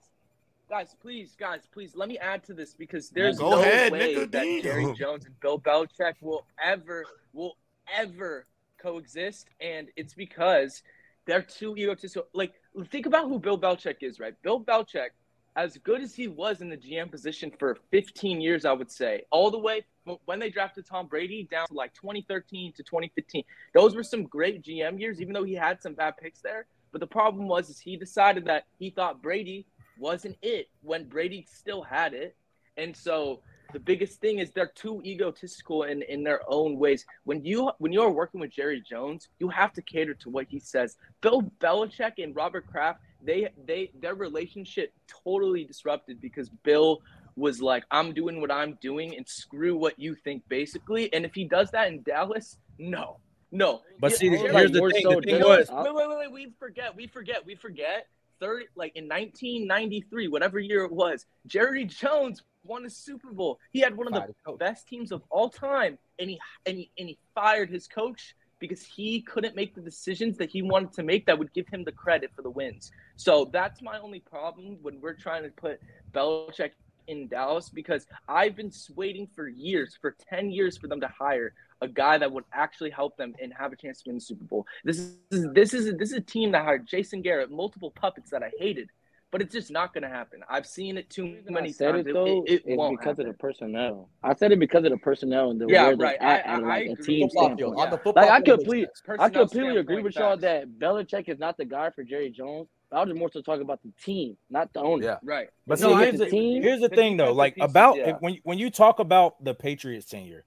guys, 0.69 0.95
please, 1.01 1.35
guys, 1.37 1.67
please. 1.71 1.95
Let 1.95 2.09
me 2.09 2.17
add 2.17 2.43
to 2.45 2.53
this 2.53 2.73
because 2.73 3.09
there's 3.09 3.39
Go 3.39 3.51
no 3.51 3.61
ahead, 3.61 3.91
way 3.91 4.25
that. 4.25 4.59
Jerry 4.63 4.93
Jones 4.97 5.25
and 5.25 5.39
Bill 5.39 5.59
Belichick 5.59 6.15
will 6.21 6.45
ever, 6.63 7.05
will 7.33 7.57
ever 7.93 8.45
coexist, 8.81 9.47
and 9.59 9.87
it's 9.95 10.13
because 10.13 10.83
they're 11.25 11.41
too 11.41 11.75
egotistical. 11.77 12.27
Like, 12.33 12.53
think 12.91 13.05
about 13.05 13.27
who 13.27 13.39
Bill 13.39 13.59
Belichick 13.59 13.97
is, 14.01 14.19
right? 14.19 14.33
Bill 14.43 14.59
Belichick, 14.59 15.09
as 15.55 15.77
good 15.77 16.01
as 16.01 16.13
he 16.13 16.27
was 16.27 16.61
in 16.61 16.69
the 16.69 16.77
GM 16.77 17.09
position 17.09 17.51
for 17.57 17.77
15 17.91 18.41
years, 18.41 18.65
I 18.65 18.73
would 18.73 18.91
say, 18.91 19.23
all 19.31 19.49
the 19.51 19.59
way 19.59 19.85
when 20.25 20.39
they 20.39 20.49
drafted 20.49 20.85
Tom 20.85 21.07
Brady 21.07 21.47
down 21.49 21.67
to 21.67 21.73
like 21.73 21.93
2013 21.93 22.73
to 22.73 22.83
2015. 22.83 23.43
Those 23.73 23.95
were 23.95 24.03
some 24.03 24.23
great 24.23 24.61
GM 24.61 24.99
years, 24.99 25.21
even 25.21 25.33
though 25.33 25.43
he 25.43 25.55
had 25.55 25.81
some 25.81 25.93
bad 25.93 26.15
picks 26.17 26.41
there. 26.41 26.67
But 26.91 27.01
the 27.01 27.07
problem 27.07 27.47
was, 27.47 27.69
is 27.69 27.79
he 27.79 27.97
decided 27.97 28.45
that 28.45 28.65
he 28.77 28.89
thought 28.89 29.21
Brady 29.21 29.65
wasn't 29.99 30.37
it 30.41 30.67
when 30.81 31.07
Brady 31.07 31.45
still 31.51 31.81
had 31.81 32.13
it, 32.13 32.35
and 32.77 32.95
so 32.95 33.41
the 33.73 33.79
biggest 33.79 34.21
thing 34.21 34.39
is 34.39 34.51
they're 34.51 34.71
too 34.75 35.01
egotistical 35.03 35.83
in, 35.83 36.01
in 36.03 36.23
their 36.23 36.41
own 36.47 36.77
ways. 36.77 37.05
When 37.23 37.43
you 37.43 37.71
when 37.79 37.91
you 37.91 38.01
are 38.01 38.11
working 38.11 38.39
with 38.39 38.51
Jerry 38.51 38.81
Jones, 38.87 39.27
you 39.39 39.49
have 39.49 39.73
to 39.73 39.81
cater 39.81 40.13
to 40.15 40.29
what 40.29 40.47
he 40.47 40.59
says. 40.59 40.95
Bill 41.21 41.41
Belichick 41.59 42.13
and 42.17 42.35
Robert 42.35 42.67
Kraft, 42.67 43.01
they 43.21 43.49
they 43.65 43.91
their 43.99 44.15
relationship 44.15 44.93
totally 45.25 45.65
disrupted 45.65 46.21
because 46.21 46.49
Bill 46.63 47.01
was 47.35 47.61
like, 47.61 47.83
I'm 47.91 48.13
doing 48.13 48.39
what 48.39 48.51
I'm 48.51 48.77
doing 48.81 49.15
and 49.15 49.27
screw 49.27 49.75
what 49.75 49.99
you 49.99 50.15
think, 50.15 50.47
basically. 50.47 51.13
And 51.13 51.25
if 51.25 51.35
he 51.35 51.43
does 51.43 51.71
that 51.71 51.89
in 51.89 52.01
Dallas, 52.03 52.57
no. 52.79 53.17
No. 53.51 53.81
But 53.99 54.13
see, 54.13 54.29
here's 54.29 54.71
the 54.71 54.89
thing. 54.89 55.03
so 55.03 55.19
The 55.19 55.21
thing 55.21 55.41
was, 55.41 55.69
Wait, 55.69 55.93
wait, 55.93 56.09
wait, 56.09 56.17
wait. 56.17 56.31
We 56.31 56.53
forget. 56.59 56.95
We 56.95 57.07
forget. 57.07 57.45
We 57.45 57.55
forget. 57.55 58.07
Thirty, 58.39 58.65
like 58.75 58.95
in 58.95 59.05
1993, 59.05 60.27
whatever 60.27 60.59
year 60.59 60.83
it 60.83 60.91
was, 60.91 61.25
Jerry 61.47 61.85
Jones 61.85 62.41
won 62.63 62.85
a 62.85 62.89
Super 62.89 63.31
Bowl. 63.31 63.59
He 63.71 63.79
had 63.79 63.95
one 63.95 64.07
of 64.07 64.13
Fired 64.13 64.35
the 64.45 64.53
best 64.53 64.87
teams 64.87 65.11
of 65.11 65.21
all 65.29 65.49
time, 65.49 65.97
and 66.19 66.29
he 66.29 66.39
and 66.65 66.77
he 66.77 66.91
and 66.97 67.09
he 67.09 67.17
fired 67.33 67.69
his 67.69 67.87
coach 67.87 68.35
because 68.59 68.83
he 68.83 69.21
couldn't 69.21 69.55
make 69.55 69.75
the 69.75 69.81
decisions 69.81 70.37
that 70.37 70.49
he 70.49 70.61
wanted 70.61 70.93
to 70.93 71.03
make 71.03 71.25
that 71.25 71.37
would 71.37 71.53
give 71.53 71.67
him 71.67 71.83
the 71.83 71.91
credit 71.91 72.31
for 72.35 72.41
the 72.41 72.49
wins. 72.49 72.91
So 73.15 73.49
that's 73.51 73.81
my 73.81 73.99
only 73.99 74.19
problem 74.19 74.77
when 74.81 75.01
we're 75.01 75.13
trying 75.13 75.43
to 75.43 75.49
put 75.49 75.79
Belichick 76.13 76.71
in 77.07 77.27
Dallas 77.27 77.69
because 77.69 78.07
I've 78.27 78.55
been 78.55 78.71
waiting 78.95 79.27
for 79.27 79.47
years, 79.47 79.97
for 79.99 80.15
10 80.29 80.51
years 80.51 80.77
for 80.77 80.87
them 80.87 81.01
to 81.01 81.07
hire 81.07 81.53
a 81.81 81.87
guy 81.87 82.17
that 82.17 82.31
would 82.31 82.45
actually 82.53 82.89
help 82.89 83.17
them 83.17 83.33
and 83.41 83.53
have 83.53 83.73
a 83.73 83.75
chance 83.75 84.01
to 84.01 84.09
win 84.09 84.15
the 84.15 84.21
Super 84.21 84.45
Bowl. 84.45 84.65
This 84.83 84.97
is 85.31 85.47
this 85.53 85.73
is 85.73 85.93
this 85.97 86.11
is 86.11 86.17
a 86.17 86.21
team 86.21 86.51
that 86.53 86.63
hired 86.63 86.87
Jason 86.87 87.21
Garrett, 87.21 87.51
multiple 87.51 87.91
puppets 87.91 88.29
that 88.31 88.41
I 88.43 88.51
hated, 88.57 88.89
but 89.31 89.41
it's 89.41 89.53
just 89.53 89.69
not 89.71 89.93
going 89.93 90.03
to 90.03 90.09
happen. 90.09 90.39
I've 90.49 90.65
seen 90.65 90.97
it 90.97 91.09
too 91.09 91.23
The 91.23 91.31
reason 91.35 91.53
many 91.53 91.69
I 91.69 91.71
said 91.71 91.91
times. 91.93 92.07
it 92.07 92.13
though 92.13 92.43
it, 92.47 92.51
it, 92.51 92.63
is 92.65 92.77
won't 92.77 92.97
because 92.99 93.11
happen. 93.17 93.27
of 93.27 93.33
the 93.33 93.37
personnel. 93.37 94.09
I 94.23 94.33
said 94.35 94.51
it 94.53 94.59
because 94.59 94.85
of 94.85 94.91
the 94.91 94.97
personnel 94.97 95.51
and 95.51 95.59
the 95.59 95.67
Yeah, 95.67 95.87
where 95.87 95.95
they're 95.97 96.07
right. 96.07 96.17
At, 96.21 96.47
I- 96.47 96.53
and 96.55 96.67
like 96.67 96.87
a 96.87 96.91
agree. 96.93 97.05
team 97.05 97.29
standpoint. 97.29 97.59
the 97.59 97.67
Yeah. 97.77 97.89
football 97.91 98.13
Like 98.15 98.29
I 98.31 98.41
completely. 98.41 98.87
I 99.19 99.29
completely 99.29 99.77
agree 99.77 100.01
with 100.01 100.15
y'all 100.15 100.37
that 100.37 100.69
Belichick 100.79 101.27
is 101.29 101.39
not 101.39 101.57
the 101.57 101.65
guy 101.65 101.89
for 101.89 102.03
Jerry 102.03 102.29
Jones. 102.29 102.67
I 102.91 102.99
was 102.99 103.09
just 103.09 103.19
more 103.19 103.29
so 103.31 103.41
talking 103.41 103.63
about 103.63 103.81
the 103.83 103.91
team, 104.01 104.37
not 104.49 104.71
the 104.71 104.79
owner. 104.79 105.03
Yeah. 105.03 105.17
Right. 105.23 105.49
But 105.67 105.81
No, 105.81 105.89
see, 105.89 105.93
I 105.95 106.05
here's 106.05 106.19
the, 106.19 106.25
agree. 106.27 106.61
here's 106.61 106.79
the 106.81 106.87
The 106.87 106.95
thing 106.95 107.17
though. 107.17 107.33
Like 107.33 107.55
about 107.59 107.97
yeah. 107.97 108.11
if, 108.11 108.21
when 108.21 108.37
when 108.43 108.57
you 108.59 108.69
talk 108.69 108.99
about 108.99 109.43
the 109.43 109.53
Patriots 109.53 110.05
tenure, 110.05 110.45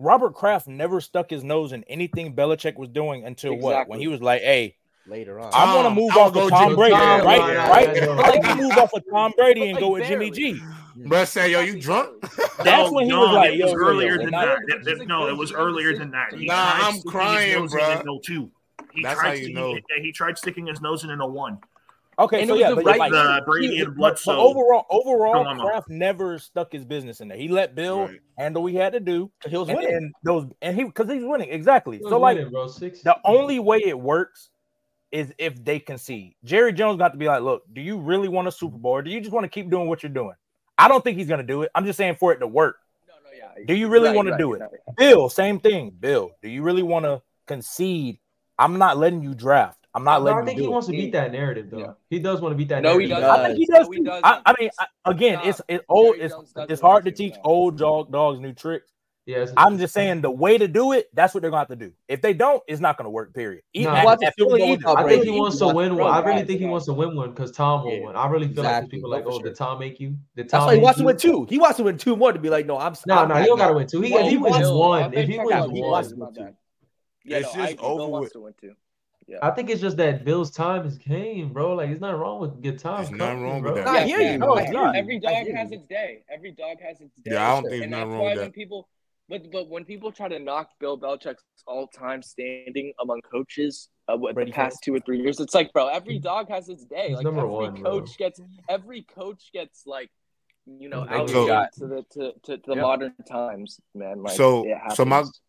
Robert 0.00 0.34
Kraft 0.34 0.66
never 0.66 1.00
stuck 1.00 1.28
his 1.30 1.44
nose 1.44 1.72
in 1.72 1.84
anything 1.84 2.34
Belichick 2.34 2.76
was 2.76 2.88
doing 2.88 3.24
until 3.24 3.54
what? 3.56 3.86
When 3.88 4.00
he 4.00 4.08
was 4.08 4.20
like, 4.22 4.40
"Hey, 4.42 4.76
Later 5.06 5.40
on. 5.40 5.50
I 5.52 5.74
want 5.74 5.88
to 5.88 5.94
move 5.94 6.10
I'll 6.12 6.20
off 6.20 6.36
of 6.36 6.50
Tom 6.50 6.64
Jimmy- 6.64 6.76
Brady, 6.76 6.92
Yeah, 6.94 7.20
right? 7.22 7.38
yeah, 7.52 7.68
right? 7.70 7.96
yeah, 7.96 8.06
I 8.10 8.28
like 8.28 8.42
to 8.42 8.54
move 8.54 8.72
off 8.72 8.92
of 8.94 9.02
Tom 9.10 9.32
Brady 9.36 9.62
and 9.64 9.72
Like 9.72 9.80
go 9.80 9.90
with 9.92 10.02
barely. 10.08 10.30
Jimmy 10.30 10.54
G. 10.54 10.60
Bruh 10.98 11.26
say, 11.26 11.50
yo, 11.50 11.60
you 11.60 11.80
drunk? 11.80 12.20
That's 12.62 12.92
when 12.92 13.06
he 13.06 13.12
was 13.12 13.34
like, 13.34 13.54
it 13.54 13.62
was 13.64 13.72
yo, 13.72 13.78
earlier 13.78 14.12
yo, 14.16 14.18
than 14.18 14.30
not- 14.30 14.44
that. 14.68 14.78
Which 14.84 14.86
It- 14.86 15.00
is 15.00 15.06
no, 15.08 15.26
it 15.28 15.36
was 15.36 15.52
earlier 15.52 15.96
than 15.96 16.10
that. 16.12 16.34
He 16.34 16.44
Nah, 16.46 16.54
I'm 16.54 17.00
crying, 17.02 17.62
his 17.62 17.72
nose 17.72 17.82
bruh. 17.82 18.00
in 18.02 18.08
in 18.08 18.20
02. 18.22 18.50
He 18.92 19.02
That's 19.02 19.18
tried 19.18 19.26
how 19.26 19.32
you 19.32 19.38
sticking, 19.38 19.54
know. 19.56 19.74
yeah, 19.74 20.02
He 20.02 20.12
tried 20.12 20.38
sticking 20.38 20.66
his 20.66 20.80
nose 20.80 21.02
in 21.02 21.10
in 21.10 21.20
a 21.20 21.26
01. 21.26 21.58
Okay, 22.20 22.40
And 22.42 22.48
so 22.48 22.54
it 22.54 22.58
was 22.58 22.60
yeah, 22.60 22.68
the 22.70 22.74
but 22.76 22.84
right 22.84 22.98
like, 22.98 23.12
The 23.12 23.42
Brady 23.46 23.76
he- 23.76 23.80
and 23.82 23.96
Bledsoe. 23.96 24.32
but 24.32 24.38
overall, 24.38 24.84
overall, 24.90 25.44
Come. 25.44 25.58
Kraft 25.60 25.88
never 25.88 26.38
stuck 26.38 26.70
his 26.70 26.84
business 26.84 27.20
in 27.22 27.28
there. 27.28 27.38
He 27.38 27.48
let 27.48 27.74
Bill 27.74 28.02
Right. 28.02 28.20
handle 28.36 28.62
what 28.62 28.72
he 28.72 28.78
had 28.78 28.92
to 28.92 29.00
do, 29.00 29.32
He 29.48 29.56
was 29.56 29.68
and 29.70 29.78
winning. 29.78 29.90
then 29.92 30.12
those, 30.22 30.46
and 30.60 30.76
he 30.76 30.84
because 30.84 31.08
he's 31.10 31.24
winning 31.24 31.48
exactly. 31.50 31.96
He 31.98 32.02
So 32.08 32.18
like, 32.20 32.36
winning, 32.36 32.52
bro. 32.52 32.66
Six. 32.66 33.02
the 33.02 33.16
only 33.24 33.58
way 33.58 33.78
it 33.78 33.98
works 33.98 34.50
is 35.10 35.32
if 35.38 35.64
they 35.64 35.80
concede. 35.80 36.34
Jerry 36.44 36.72
Jones 36.74 36.98
got 36.98 37.12
to 37.12 37.18
be 37.18 37.26
like, 37.26 37.42
look, 37.42 37.62
do 37.72 37.80
you 37.80 37.98
really 37.98 38.28
want 38.28 38.46
a 38.48 38.52
Super 38.52 38.76
Bowl, 38.76 38.92
or 38.92 39.02
do 39.02 39.10
you 39.10 39.20
just 39.20 39.32
want 39.32 39.44
to 39.44 39.48
keep 39.48 39.70
doing 39.70 39.88
what 39.88 40.02
you're 40.02 40.12
doing? 40.12 40.34
I 40.78 40.88
don't 40.88 41.02
think 41.02 41.16
he's 41.16 41.26
gonna 41.26 41.42
do 41.42 41.62
it. 41.62 41.70
I'm 41.74 41.84
just 41.86 41.96
saying 41.96 42.16
for 42.16 42.32
it 42.32 42.38
to 42.40 42.46
work. 42.46 42.76
No, 43.08 43.14
no, 43.24 43.36
yeah. 43.36 43.64
Do 43.66 43.74
you 43.74 43.88
really 43.88 44.08
Right, 44.08 44.16
want 44.16 44.26
to 44.28 44.32
right, 44.32 44.38
do 44.38 44.52
it? 44.54 44.60
right. 44.60 44.70
Bill, 44.96 45.28
same 45.30 45.58
thing. 45.58 45.90
Bill, 45.98 46.30
do 46.42 46.48
you 46.50 46.62
really 46.62 46.82
want 46.82 47.06
to 47.06 47.22
concede? 47.46 48.18
I'm 48.58 48.76
not 48.78 48.98
letting 48.98 49.22
you 49.22 49.34
draft. 49.34 49.79
I'm 49.94 50.04
not 50.04 50.20
No, 50.20 50.24
letting 50.26 50.42
I 50.42 50.44
think 50.44 50.56
you 50.58 50.62
he 50.62 50.66
do 50.66 50.70
it. 50.70 50.72
wants 50.72 50.86
to 50.86 50.92
beat 50.92 51.12
that 51.12 51.32
narrative, 51.32 51.68
though. 51.70 51.78
Yeah. 51.78 51.92
He 52.10 52.18
does 52.20 52.40
want 52.40 52.52
to 52.52 52.56
beat 52.56 52.68
that 52.68 52.82
No, 52.82 52.96
he 52.98 53.06
narrative. 53.08 53.28
doesn't. 53.28 53.44
I 53.44 53.46
think 53.48 53.58
he 53.58 53.66
does. 53.66 53.86
No, 53.88 53.90
he 53.92 54.02
doesn't. 54.04 54.24
I, 54.24 54.40
I 54.46 54.54
mean, 54.60 54.70
I, 54.78 54.86
again, 55.06 55.40
it's 55.44 55.60
it's 55.68 55.84
old. 55.88 56.16
It's 56.18 56.34
it's 56.56 56.80
hard 56.80 57.04
to 57.06 57.10
teach 57.12 57.34
old 57.44 57.76
dog 57.78 58.12
dogs 58.12 58.38
new 58.40 58.52
tricks. 58.52 58.92
Yes. 59.26 59.52
I'm 59.56 59.78
just 59.78 59.92
saying 59.94 60.22
the 60.22 60.30
way 60.30 60.58
to 60.58 60.66
do 60.66 60.92
it. 60.92 61.08
That's 61.14 61.34
what 61.34 61.42
they're 61.42 61.50
gonna 61.50 61.60
have 61.60 61.68
to 61.68 61.76
do. 61.76 61.92
If 62.08 62.20
they 62.22 62.32
don't, 62.32 62.62
it's 62.66 62.80
not 62.80 62.96
gonna 62.96 63.10
work. 63.10 63.32
Period. 63.34 63.62
Even 63.74 63.92
Nah. 63.92 63.98
at- 64.00 64.04
Watch 64.04 64.18
the 64.20 64.26
at 64.26 64.34
Super 64.36 64.48
Philly 64.50 64.60
Bowl 64.60 64.68
Eagles- 64.72 64.84
without 64.94 65.06
I 65.06 65.08
think 65.08 65.24
he 65.24 65.30
wants 65.30 65.58
to 65.58 65.68
win 65.68 65.96
one. 65.96 66.10
I 66.12 66.20
really 66.24 66.44
think 66.44 66.60
he 66.60 66.66
wants 66.66 66.86
to 66.86 66.92
win 66.94 67.14
one 67.16 67.30
because 67.30 67.52
Tom 67.52 67.84
won 67.84 67.94
Yeah, 67.94 68.00
one. 68.06 68.16
I 68.16 68.26
really 68.28 68.48
feel 68.48 68.64
like 68.64 68.70
exactly. 68.70 68.80
there's 68.80 68.90
people 68.90 69.10
No, 69.10 69.16
like, 69.16 69.24
oh, 69.26 69.30
sure. 69.32 69.42
did 69.42 69.54
Tom 69.56 69.78
make 69.78 70.00
you? 70.00 70.16
Did 70.36 70.48
That's 70.50 70.64
why 70.64 70.70
he 70.74 70.76
make 70.78 70.84
wants 70.84 70.98
to 71.00 71.04
win 71.04 71.16
two. 71.16 71.44
He 71.48 71.58
wants 71.58 71.76
to 71.76 71.82
win 71.84 71.98
two 71.98 72.16
more 72.16 72.32
to 72.32 72.38
be 72.40 72.48
like, 72.50 72.66
no, 72.66 72.78
I'm. 72.78 72.94
No, 73.06 73.14
I'm 73.18 73.28
no, 73.28 73.34
he 73.36 73.46
don't 73.46 73.58
gotta 73.58 73.74
win 73.74 73.86
two. 73.86 74.00
He, 74.00 74.12
Well, 74.12 74.20
if 74.24 74.30
he 74.30 74.30
he 74.30 74.36
wins 74.38 74.70
one, 74.70 75.14
if 75.14 75.28
he 75.28 75.36
Tom 75.36 75.46
wins 75.46 75.66
Brady 75.66 75.80
one, 75.82 75.90
wants 75.90 76.16
my 76.16 76.30
bad. 76.30 76.56
Yeah, 77.24 77.36
It's 77.38 77.54
no, 77.54 77.66
just 77.66 77.78
over 77.78 78.20
with. 78.20 78.32
To 79.30 79.34
win 79.34 79.40
too. 79.40 79.46
I 79.46 79.50
think 79.54 79.70
it's 79.70 79.80
just 79.80 79.96
that 79.98 80.24
Bill's 80.24 80.50
time 80.50 80.86
is 80.86 80.98
came, 80.98 81.52
bro. 81.52 81.74
Like, 81.74 81.88
there's 81.88 82.00
not 82.00 82.18
wrong 82.18 82.40
with 82.40 82.62
good 82.62 82.78
time. 82.78 83.04
There's 83.04 83.10
nothing 83.18 83.42
wrong 83.42 83.62
bro. 83.62 83.74
with 83.74 83.84
that. 83.84 83.94
I 83.96 84.04
hear 84.04 84.20
you. 84.20 84.38
No, 84.38 84.46
No, 84.46 84.54
it's 84.56 84.68
I 84.70 84.72
not. 84.72 84.94
hear 84.94 84.94
you. 84.94 84.98
Every 85.00 85.18
dog 85.20 85.46
hear 85.46 85.56
has 85.56 85.72
its 85.72 85.86
day. 85.86 86.22
Every 86.32 86.52
dog 86.52 86.76
has 86.82 87.00
its 87.00 87.14
day. 87.22 87.32
Yeah, 87.32 87.50
I 87.52 87.60
don't 87.60 87.70
think 87.70 87.82
and 87.82 87.82
there's 87.82 87.90
that's 87.90 87.90
nothing 87.90 88.10
wrong 88.12 88.18
why 88.20 88.28
with 88.30 88.38
when 88.38 88.46
that. 88.46 88.54
people, 88.54 88.88
but 89.28 89.50
but 89.52 89.68
when 89.68 89.84
people 89.84 90.10
try 90.12 90.28
to 90.28 90.38
knock 90.38 90.70
Bill 90.80 90.98
Belichick's 90.98 91.44
all-time 91.66 92.22
standing 92.22 92.92
among 93.00 93.20
coaches 93.30 93.88
uh, 94.08 94.16
what, 94.16 94.34
the 94.34 94.46
past 94.50 94.78
two 94.82 94.94
or 94.94 95.00
three 95.00 95.20
years, 95.20 95.38
it's 95.38 95.54
like, 95.54 95.72
bro, 95.72 95.86
every 95.88 96.18
dog 96.18 96.48
has 96.48 96.68
its 96.68 96.84
day. 96.84 97.14
Like 97.14 97.22
number 97.24 97.40
every 97.42 97.50
one, 97.52 97.74
bro. 97.80 98.00
coach 98.00 98.18
gets, 98.18 98.40
every 98.68 99.02
coach 99.02 99.50
gets 99.52 99.86
like, 99.86 100.10
you 100.66 100.88
know, 100.88 101.04
Thank 101.08 101.30
you. 101.30 101.52
out 101.52 101.72
to 101.74 101.86
the 101.86 102.04
to, 102.12 102.32
to, 102.44 102.56
to 102.58 102.62
the 102.66 102.74
Yep. 102.74 102.82
modern 102.82 103.14
times, 103.28 103.78
man. 103.94 104.22
Like, 104.22 104.36
So- 104.36 104.64
it 104.66 104.76
so 104.94 105.04
my- 105.04 105.16
happens. 105.16 105.40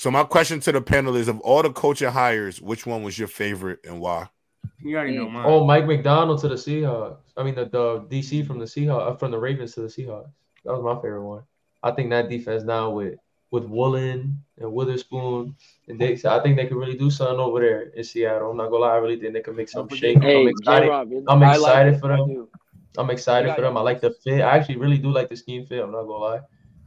So 0.00 0.10
my 0.10 0.24
question 0.24 0.60
to 0.60 0.72
the 0.72 0.80
panel 0.80 1.14
is: 1.14 1.28
Of 1.28 1.40
all 1.40 1.62
the 1.62 1.70
coaching 1.70 2.08
hires, 2.08 2.58
which 2.58 2.86
one 2.86 3.02
was 3.02 3.18
your 3.18 3.28
favorite 3.28 3.80
and 3.84 4.00
why? 4.00 4.30
You 4.78 4.96
already 4.96 5.18
know 5.18 5.28
mine. 5.28 5.44
Oh, 5.46 5.66
Mike 5.66 5.84
Macdonald 5.84 6.40
to 6.40 6.48
the 6.48 6.54
Seahawks. 6.54 7.18
I 7.36 7.42
mean, 7.42 7.54
the, 7.54 7.66
the 7.66 8.00
DC 8.08 8.46
from 8.46 8.58
the 8.58 8.64
Seahawks, 8.64 9.12
uh, 9.12 9.16
from 9.16 9.30
the 9.30 9.38
Ravens 9.38 9.74
to 9.74 9.82
the 9.82 9.88
Seahawks. 9.88 10.30
That 10.64 10.72
was 10.72 10.82
my 10.82 10.94
favorite 11.02 11.28
one. 11.28 11.42
I 11.82 11.90
think 11.90 12.08
that 12.08 12.30
defense 12.30 12.62
now 12.62 12.88
with 12.88 13.18
with 13.50 13.64
Woolen 13.64 14.42
and 14.56 14.72
Witherspoon 14.72 15.54
and 15.86 15.98
Dix, 15.98 16.24
I 16.24 16.42
think 16.42 16.56
they 16.56 16.64
could 16.64 16.78
really 16.78 16.96
do 16.96 17.10
something 17.10 17.38
over 17.38 17.60
there 17.60 17.82
in 17.90 18.02
Seattle. 18.02 18.52
I'm 18.52 18.56
not 18.56 18.70
gonna 18.70 18.84
lie, 18.84 18.94
I 18.94 18.96
really 18.96 19.20
think 19.20 19.34
they 19.34 19.42
can 19.42 19.54
make 19.54 19.68
some 19.68 19.86
Don't 19.86 19.98
shake. 19.98 20.16
I'm 20.16 20.22
Hey, 20.22 20.44
J 20.44 20.50
excited. 20.50 20.88
Rob, 20.88 21.12
I'm 21.28 21.42
I 21.42 21.46
like 21.46 21.56
excited 21.56 22.00
for 22.00 22.08
them. 22.08 22.48
I'm 22.96 23.10
excited 23.10 23.54
for 23.54 23.60
them. 23.60 23.76
I 23.76 23.82
like 23.82 24.00
the 24.00 24.12
fit. 24.12 24.40
I 24.40 24.56
actually 24.56 24.78
really 24.78 24.96
do 24.96 25.12
like 25.12 25.28
the 25.28 25.36
scheme 25.36 25.66
fit. 25.66 25.84
I'm 25.84 25.92
not 25.92 26.04
gonna 26.04 26.24
lie, 26.24 26.40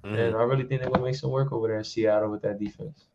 Mhm. 0.04 0.20
and 0.20 0.36
I 0.36 0.44
really 0.44 0.64
think 0.66 0.82
they're 0.82 0.90
gonna 0.90 1.04
make 1.04 1.16
some 1.16 1.32
work 1.32 1.52
over 1.52 1.68
there 1.68 1.78
in 1.78 1.84
Seattle 1.84 2.30
with 2.30 2.42
that 2.42 2.60
defense. 2.60 3.06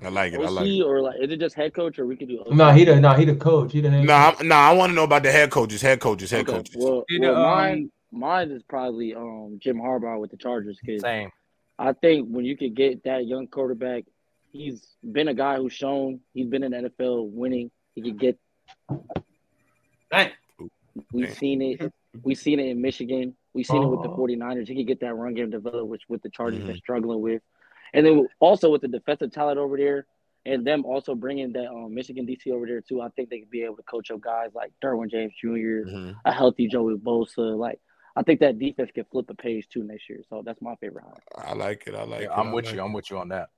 I 0.00 0.08
like 0.08 0.32
it. 0.32 0.40
I 0.40 0.48
like 0.48 0.66
it. 0.66 0.82
or 0.82 1.00
like 1.00 1.16
is 1.20 1.30
it 1.30 1.38
just 1.38 1.54
head 1.54 1.74
coach 1.74 1.98
or 1.98 2.06
we 2.06 2.16
could 2.16 2.28
do 2.28 2.40
OC? 2.40 2.52
No, 2.54 2.70
he 2.72 2.84
the 2.84 3.00
no, 3.00 3.12
he 3.12 3.24
the 3.24 3.34
coach. 3.34 3.72
He 3.72 3.80
the 3.80 3.90
head. 3.90 4.04
No, 4.04 4.14
I'm, 4.14 4.48
no, 4.48 4.54
I 4.54 4.72
want 4.72 4.90
to 4.90 4.94
know 4.94 5.04
about 5.04 5.22
the 5.22 5.32
head 5.32 5.50
coaches. 5.50 5.82
Head 5.82 6.00
coaches. 6.00 6.30
Head 6.30 6.48
Okay, 6.48 6.52
coaches. 6.52 6.76
Well, 6.78 7.04
well 7.20 7.36
um, 7.36 7.42
mine 7.42 7.90
mine 8.10 8.50
is 8.50 8.62
probably 8.62 9.14
um 9.14 9.58
Jim 9.60 9.76
Harbaugh 9.78 10.20
with 10.20 10.30
the 10.30 10.36
Chargers 10.36 10.78
because 10.80 11.02
Same. 11.02 11.30
I 11.78 11.92
think 11.92 12.28
when 12.28 12.44
you 12.44 12.56
could 12.56 12.74
get 12.74 13.04
that 13.04 13.26
young 13.26 13.48
quarterback, 13.48 14.04
he's 14.52 14.86
been 15.02 15.28
a 15.28 15.34
guy 15.34 15.56
who's 15.56 15.72
shown 15.72 16.20
he's 16.34 16.46
been 16.46 16.62
in 16.62 16.72
NFL 16.72 17.30
winning. 17.30 17.70
He 17.94 18.02
could 18.02 18.18
get 18.18 18.38
Dang. 20.10 20.30
we've 21.12 21.26
Damn. 21.26 21.34
seen 21.36 21.62
it. 21.62 21.92
We 22.22 22.34
seen 22.34 22.60
it 22.60 22.66
in 22.66 22.80
Michigan. 22.80 23.34
We've 23.54 23.64
seen 23.66 23.82
it 23.82 23.86
with 23.86 24.02
the 24.02 24.10
Oh. 24.10 24.16
49ers. 24.16 24.68
He 24.68 24.74
could 24.76 24.86
get 24.86 25.00
that 25.00 25.14
run 25.14 25.34
game 25.34 25.50
developed, 25.50 25.88
which 25.88 26.02
with 26.08 26.22
the 26.22 26.28
Chargers 26.30 26.62
Mhm. 26.62 26.66
they're 26.66 26.76
struggling 26.76 27.20
with. 27.22 27.42
And 27.94 28.04
then 28.04 28.28
also 28.40 28.70
with 28.70 28.82
the 28.82 28.88
defensive 28.88 29.32
talent 29.32 29.58
over 29.58 29.76
there 29.76 30.06
and 30.44 30.66
them 30.66 30.84
also 30.84 31.14
bringing 31.14 31.52
that 31.52 31.68
um, 31.70 31.94
Michigan 31.94 32.26
DC 32.26 32.50
over 32.52 32.66
there 32.66 32.80
too, 32.80 33.00
I 33.00 33.08
think 33.10 33.30
they 33.30 33.40
could 33.40 33.50
be 33.50 33.62
able 33.62 33.76
to 33.76 33.82
coach 33.84 34.10
up 34.10 34.20
guys 34.20 34.50
like 34.54 34.72
Derwin 34.82 35.10
James 35.10 35.32
Jr., 35.40 35.86
Mhm. 35.88 36.16
a 36.24 36.32
healthy 36.32 36.68
Joey 36.68 36.96
Bosa. 36.96 37.56
Like 37.56 37.80
I 38.14 38.22
think 38.22 38.40
that 38.40 38.58
defense 38.58 38.90
can 38.92 39.04
flip 39.04 39.30
a 39.30 39.34
page 39.34 39.66
too 39.68 39.82
next 39.84 40.08
year. 40.10 40.20
So 40.28 40.42
that's 40.44 40.60
my 40.60 40.74
favorite 40.76 41.04
hire. 41.04 41.22
I 41.46 41.54
like 41.54 41.86
it. 41.86 41.94
I 41.94 42.02
like 42.04 42.22
Yeah, 42.22 42.26
it. 42.26 42.38
I'm 42.38 42.48
I 42.48 42.52
with 42.52 42.64
like 42.66 42.74
you. 42.74 42.80
it. 42.80 42.84
I'm 42.84 42.92
with 42.92 43.10
you 43.10 43.16
on 43.18 43.28
that. 43.28 43.48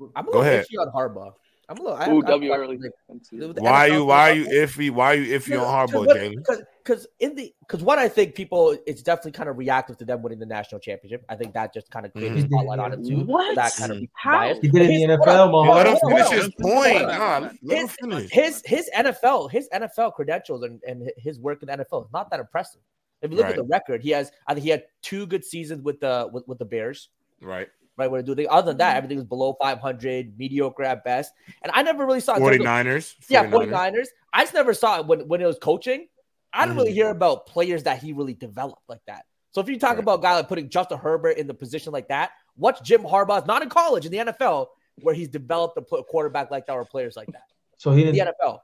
I'm 0.00 0.26
a 0.26 0.30
Go 0.30 0.38
little 0.38 0.42
ahead. 0.42 0.64
itchy 0.64 0.76
on 0.76 0.90
Harbaugh. 0.92 1.32
I'm 1.70 1.76
a 1.78 1.82
little. 1.82 1.96
I, 1.96 2.10
Ooh, 2.10 2.18
I- 2.24 2.30
W 2.30 2.52
I- 2.52 2.56
early. 2.56 2.76
with 2.76 2.92
the 3.08 3.62
Why 3.62 3.88
NFL 3.88 3.92
you? 3.94 4.04
Why 4.04 4.30
are 4.30 4.34
stuff, 4.42 4.52
you 4.52 4.58
iffy? 4.60 4.90
Why 4.90 5.06
are 5.12 5.14
you 5.14 5.38
iffy 5.38 5.60
on 5.60 5.88
Harbaugh, 5.88 6.06
Jalen? 6.06 6.36
Because 6.36 6.62
because 6.82 7.06
in 7.20 7.36
the 7.36 7.54
because 7.60 7.82
what 7.84 7.98
I 8.00 8.08
think 8.08 8.34
people 8.34 8.76
it's 8.86 9.02
definitely 9.02 9.32
kind 9.32 9.48
of 9.48 9.56
reactive 9.56 9.96
to 9.98 10.04
them 10.04 10.20
winning 10.22 10.40
the 10.40 10.46
national 10.46 10.80
championship. 10.80 11.24
I 11.28 11.36
think 11.36 11.54
that 11.54 11.72
just 11.72 11.88
kind 11.90 12.04
of 12.06 12.12
creates 12.12 12.34
Mhm. 12.34 12.44
a 12.44 12.48
spotlight 12.48 12.78
on 12.80 12.92
it 12.94 13.06
too. 13.06 13.20
What? 13.24 13.54
That 13.54 13.72
kind 13.76 13.92
of 13.92 14.02
How? 14.14 14.32
bias. 14.40 14.58
He 14.62 14.68
did 14.68 14.82
it 14.82 14.90
in 14.90 15.08
the 15.08 15.16
His- 15.16 15.20
NFL, 15.24 15.50
hold 15.52 15.54
on, 15.54 15.66
Mahomes. 15.66 15.68
Yeah, 15.68 15.74
let 15.74 15.86
him 15.86 15.92
hold 16.00 16.02
on, 16.02 16.10
finish 16.10 16.26
hold 16.26 16.34
his 16.34 16.44
on. 16.44 16.52
point. 16.60 16.98
Hold 16.98 17.10
on. 17.10 17.42
Nah, 17.42 17.50
let 17.62 17.78
him 17.78 17.86
His, 17.88 17.96
finish. 18.00 18.30
his 18.32 18.62
his 18.66 18.90
NFL 18.96 19.48
his 19.48 19.68
NFL 19.72 20.10
credentials 20.16 20.62
and, 20.64 20.82
and 20.84 21.12
his 21.16 21.38
work 21.38 21.62
in 21.62 21.66
the 21.68 21.72
NFL 21.84 22.04
is 22.06 22.12
not 22.12 22.30
that 22.30 22.40
impressive. 22.40 22.80
If 23.22 23.30
you 23.30 23.36
look 23.36 23.44
Right. 23.44 23.50
at 23.50 23.56
the 23.56 23.64
record, 23.64 24.02
he 24.02 24.10
has 24.10 24.32
I 24.48 24.54
think 24.54 24.64
he 24.64 24.70
had 24.70 24.84
two 25.02 25.26
good 25.26 25.44
seasons 25.44 25.82
with 25.82 26.00
the 26.00 26.28
with, 26.32 26.48
with 26.48 26.58
the 26.58 26.64
Bears. 26.64 27.10
Right. 27.40 27.68
Right, 28.08 28.18
to 28.18 28.22
do 28.22 28.34
they? 28.34 28.46
Other 28.46 28.70
than 28.72 28.78
that, 28.78 28.96
everything 28.96 29.16
was 29.18 29.26
below 29.26 29.56
500, 29.60 30.38
mediocre 30.38 30.84
at 30.84 31.04
best. 31.04 31.32
And 31.62 31.70
I 31.74 31.82
never 31.82 32.06
really 32.06 32.20
saw 32.20 32.36
49ers. 32.38 33.14
yeah, 33.28 33.44
49ers. 33.50 33.70
49ers. 33.70 34.06
I 34.32 34.42
just 34.42 34.54
never 34.54 34.74
saw 34.74 35.00
it 35.00 35.06
when, 35.06 35.20
when 35.28 35.40
it 35.40 35.46
was 35.46 35.58
coaching. 35.58 36.06
I 36.52 36.64
didn't 36.66 36.78
really 36.78 36.90
Mhm. 36.90 36.94
hear 36.94 37.08
about 37.10 37.46
players 37.46 37.84
that 37.84 38.02
he 38.02 38.12
really 38.12 38.34
developed 38.34 38.82
like 38.88 39.00
that. 39.06 39.24
So 39.52 39.60
if 39.60 39.68
you 39.68 39.78
talk 39.78 39.90
Right. 39.94 39.98
about 40.00 40.18
a 40.20 40.22
guy 40.22 40.34
like 40.36 40.48
putting 40.48 40.68
Justin 40.68 40.98
Herbert 40.98 41.36
in 41.38 41.46
the 41.46 41.54
position 41.54 41.92
like 41.92 42.08
that, 42.08 42.30
watch 42.56 42.82
Jim 42.82 43.02
Harbaugh's 43.02 43.46
not 43.46 43.62
in 43.62 43.68
college 43.68 44.04
in 44.06 44.12
the 44.12 44.18
NFL 44.18 44.68
where 45.02 45.14
he's 45.14 45.28
developed 45.28 45.76
a 45.78 46.02
quarterback 46.04 46.50
like 46.50 46.66
that 46.66 46.72
or 46.74 46.84
players 46.84 47.16
like 47.16 47.28
that. 47.28 47.44
So 47.78 47.90
he 47.92 48.04
In 48.06 48.14
the. 48.14 48.20
NFL. 48.20 48.60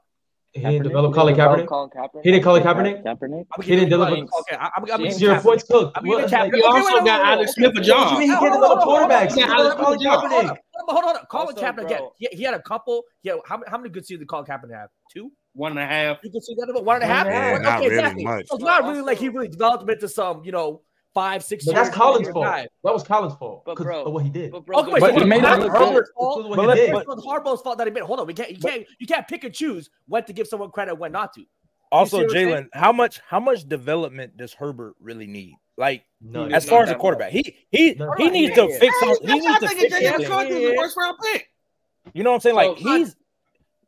He 0.53 0.61
didn't 0.61 0.83
develop 0.83 1.13
Colin 1.13 1.35
Kaepernick. 1.35 1.67
Colin 1.67 1.89
Kaepernick. 1.89 2.23
He 2.23 2.31
didn't 2.31 2.43
Colin 2.43 2.63
Kaepernick. 2.63 3.03
Kaepernick. 3.03 3.45
He 3.63 3.75
didn't 3.75 3.89
develop- 3.89 4.27
Okay, 4.39 4.57
I'm, 4.59 4.71
I'm, 4.77 4.91
I'm 5.05 5.11
Zero 5.11 5.39
points 5.39 5.63
cooked. 5.65 5.97
I'm 5.97 6.03
giving 6.03 6.21
What- 6.23 6.31
Kaepernick. 6.31 6.57
You 6.57 6.65
also 6.65 6.79
wait, 6.85 6.93
wait, 6.95 7.05
got 7.05 7.21
Alex. 7.25 7.53
Smith 7.53 7.71
a 7.71 7.73
What 7.75 7.83
job. 7.83 8.07
do 8.07 8.13
you 8.13 8.19
mean 8.19 8.29
he 8.29 8.35
Hold 8.35 8.41
can't 8.41 8.53
on, 8.55 8.61
develop 8.61 8.79
hold 8.83 8.95
on, 8.95 9.01
hold 9.01 9.11
on, 9.11 9.27
quarterbacks? 9.27 9.35
He 9.35 9.41
hold 9.41 9.49
can't 9.51 9.61
on, 9.61 9.77
Colin 9.85 9.99
hold 9.99 10.07
on, 10.07 10.29
Kaepernick. 10.29 10.31
hold 10.31 10.49
on, 10.49 10.57
hold 10.87 10.89
on, 10.89 11.03
hold 11.03 11.17
on. 11.17 11.25
Colin 11.29 11.55
Kaepernick 11.55 11.85
again. 11.85 12.01
He, 12.17 12.27
he 12.31 12.43
had 12.43 12.53
a 12.53 12.61
couple. 12.61 13.03
He 13.21 13.29
had, 13.29 13.39
how, 13.45 13.61
how 13.67 13.77
many 13.77 13.89
good 13.89 14.05
seasons 14.05 14.21
did 14.21 14.29
Colin 14.29 14.45
Kaepernick 14.45 14.73
have? 14.73 14.89
Two. 15.13 15.31
One 15.53 15.71
and 15.71 15.79
a 15.79 15.85
half. 15.87 16.17
You 16.23 16.31
can 16.31 16.41
see 16.41 16.55
that 16.55 16.69
about 16.69 16.85
one 16.85 16.95
and 17.01 17.03
a 17.03 17.07
half. 17.07 17.25
Yeah, 17.27 17.51
Well, 17.53 17.61
not 17.61 17.79
okay, 17.79 17.89
really 17.89 17.99
exactly. 17.99 18.23
much. 18.25 18.47
So 18.47 18.55
it's 18.55 18.63
not 18.63 18.83
really 18.83 19.01
like 19.01 19.17
he 19.17 19.29
really 19.29 19.47
developed 19.47 19.83
him 19.83 19.89
into 19.89 20.07
some, 20.07 20.43
you 20.45 20.51
know, 20.51 20.81
five, 21.17 21.43
six 21.43 21.65
But 21.65 21.73
years. 21.75 21.87
that's 21.87 21.97
Colin's 21.97 22.29
fault. 22.29 22.45
guy. 22.45 22.67
That 22.83 22.93
was 22.93 23.03
Colin's 23.03 23.33
fault 23.35 23.63
But 23.65 23.71
because 23.73 23.85
bro- 23.85 24.03
of 24.05 24.13
what 24.13 24.23
he 24.23 24.29
did. 24.29 24.51
But 24.51 24.65
bro, 24.65 24.79
Okay, 24.79 24.91
the- 24.91 24.95
so 24.95 24.99
But 25.01 25.11
he 25.13 25.17
it's 25.21 25.25
made 25.27 25.41
not 25.41 25.59
it 25.63 25.69
Herbert's 25.71 26.11
fault, 26.11 26.47
what 26.49 26.55
But 26.55 26.61
he 26.61 26.67
let- 26.67 26.75
did. 26.75 26.89
it's 27.17 27.25
Harbaugh's 27.25 27.61
fault 27.61 27.77
that 27.79 27.87
he 27.87 27.91
made. 27.93 28.03
Hold 28.03 28.19
on, 28.19 28.27
we 28.27 28.33
can't, 28.35 28.51
you 28.51 28.57
can't, 28.59 28.85
you 28.99 29.07
can't 29.07 29.27
pick 29.27 29.43
and 29.43 29.53
choose 29.53 29.89
when 30.07 30.23
to 30.25 30.33
give 30.33 30.47
someone 30.47 30.69
credit, 30.69 30.91
and 30.91 30.99
when 30.99 31.11
not 31.11 31.33
to. 31.33 31.43
Also, 31.91 32.17
see 32.17 32.23
what 32.23 32.23
I'm 32.25 32.29
saying? 32.35 32.47
Jalen, 32.49 32.67
how 32.73 32.91
much 32.91 33.21
how 33.27 33.39
much 33.39 33.67
development 33.67 34.35
does 34.37 34.53
Herbert 34.53 34.95
really 34.99 35.25
need? 35.27 35.55
Like 35.77 36.03
None. 36.21 36.53
as 36.53 36.67
far 36.67 36.83
as 36.83 36.89
a 36.89 36.93
that 36.93 36.99
quarterback, 36.99 37.31
he 37.31 37.55
he 37.71 37.93
None. 37.93 38.09
he 38.17 38.29
needs 38.29 38.53
to 38.55 38.67
Yeah. 38.69 38.77
fix 38.79 38.99
some. 38.99 39.15
He 39.21 39.39
needs 39.39 39.59
to 39.59 39.67
fix 39.69 39.81
J.J. 39.95 40.05
some 40.11 40.21
Scott 40.23 40.47
things. 40.47 40.55
is 40.55 40.69
the 40.71 40.75
first 40.75 40.97
round 40.97 41.17
pick. 41.31 41.49
You 42.13 42.23
know 42.23 42.31
what 42.31 42.35
I'm 42.35 42.41
saying? 42.41 42.55
Like 42.55 42.77
he's 42.77 43.15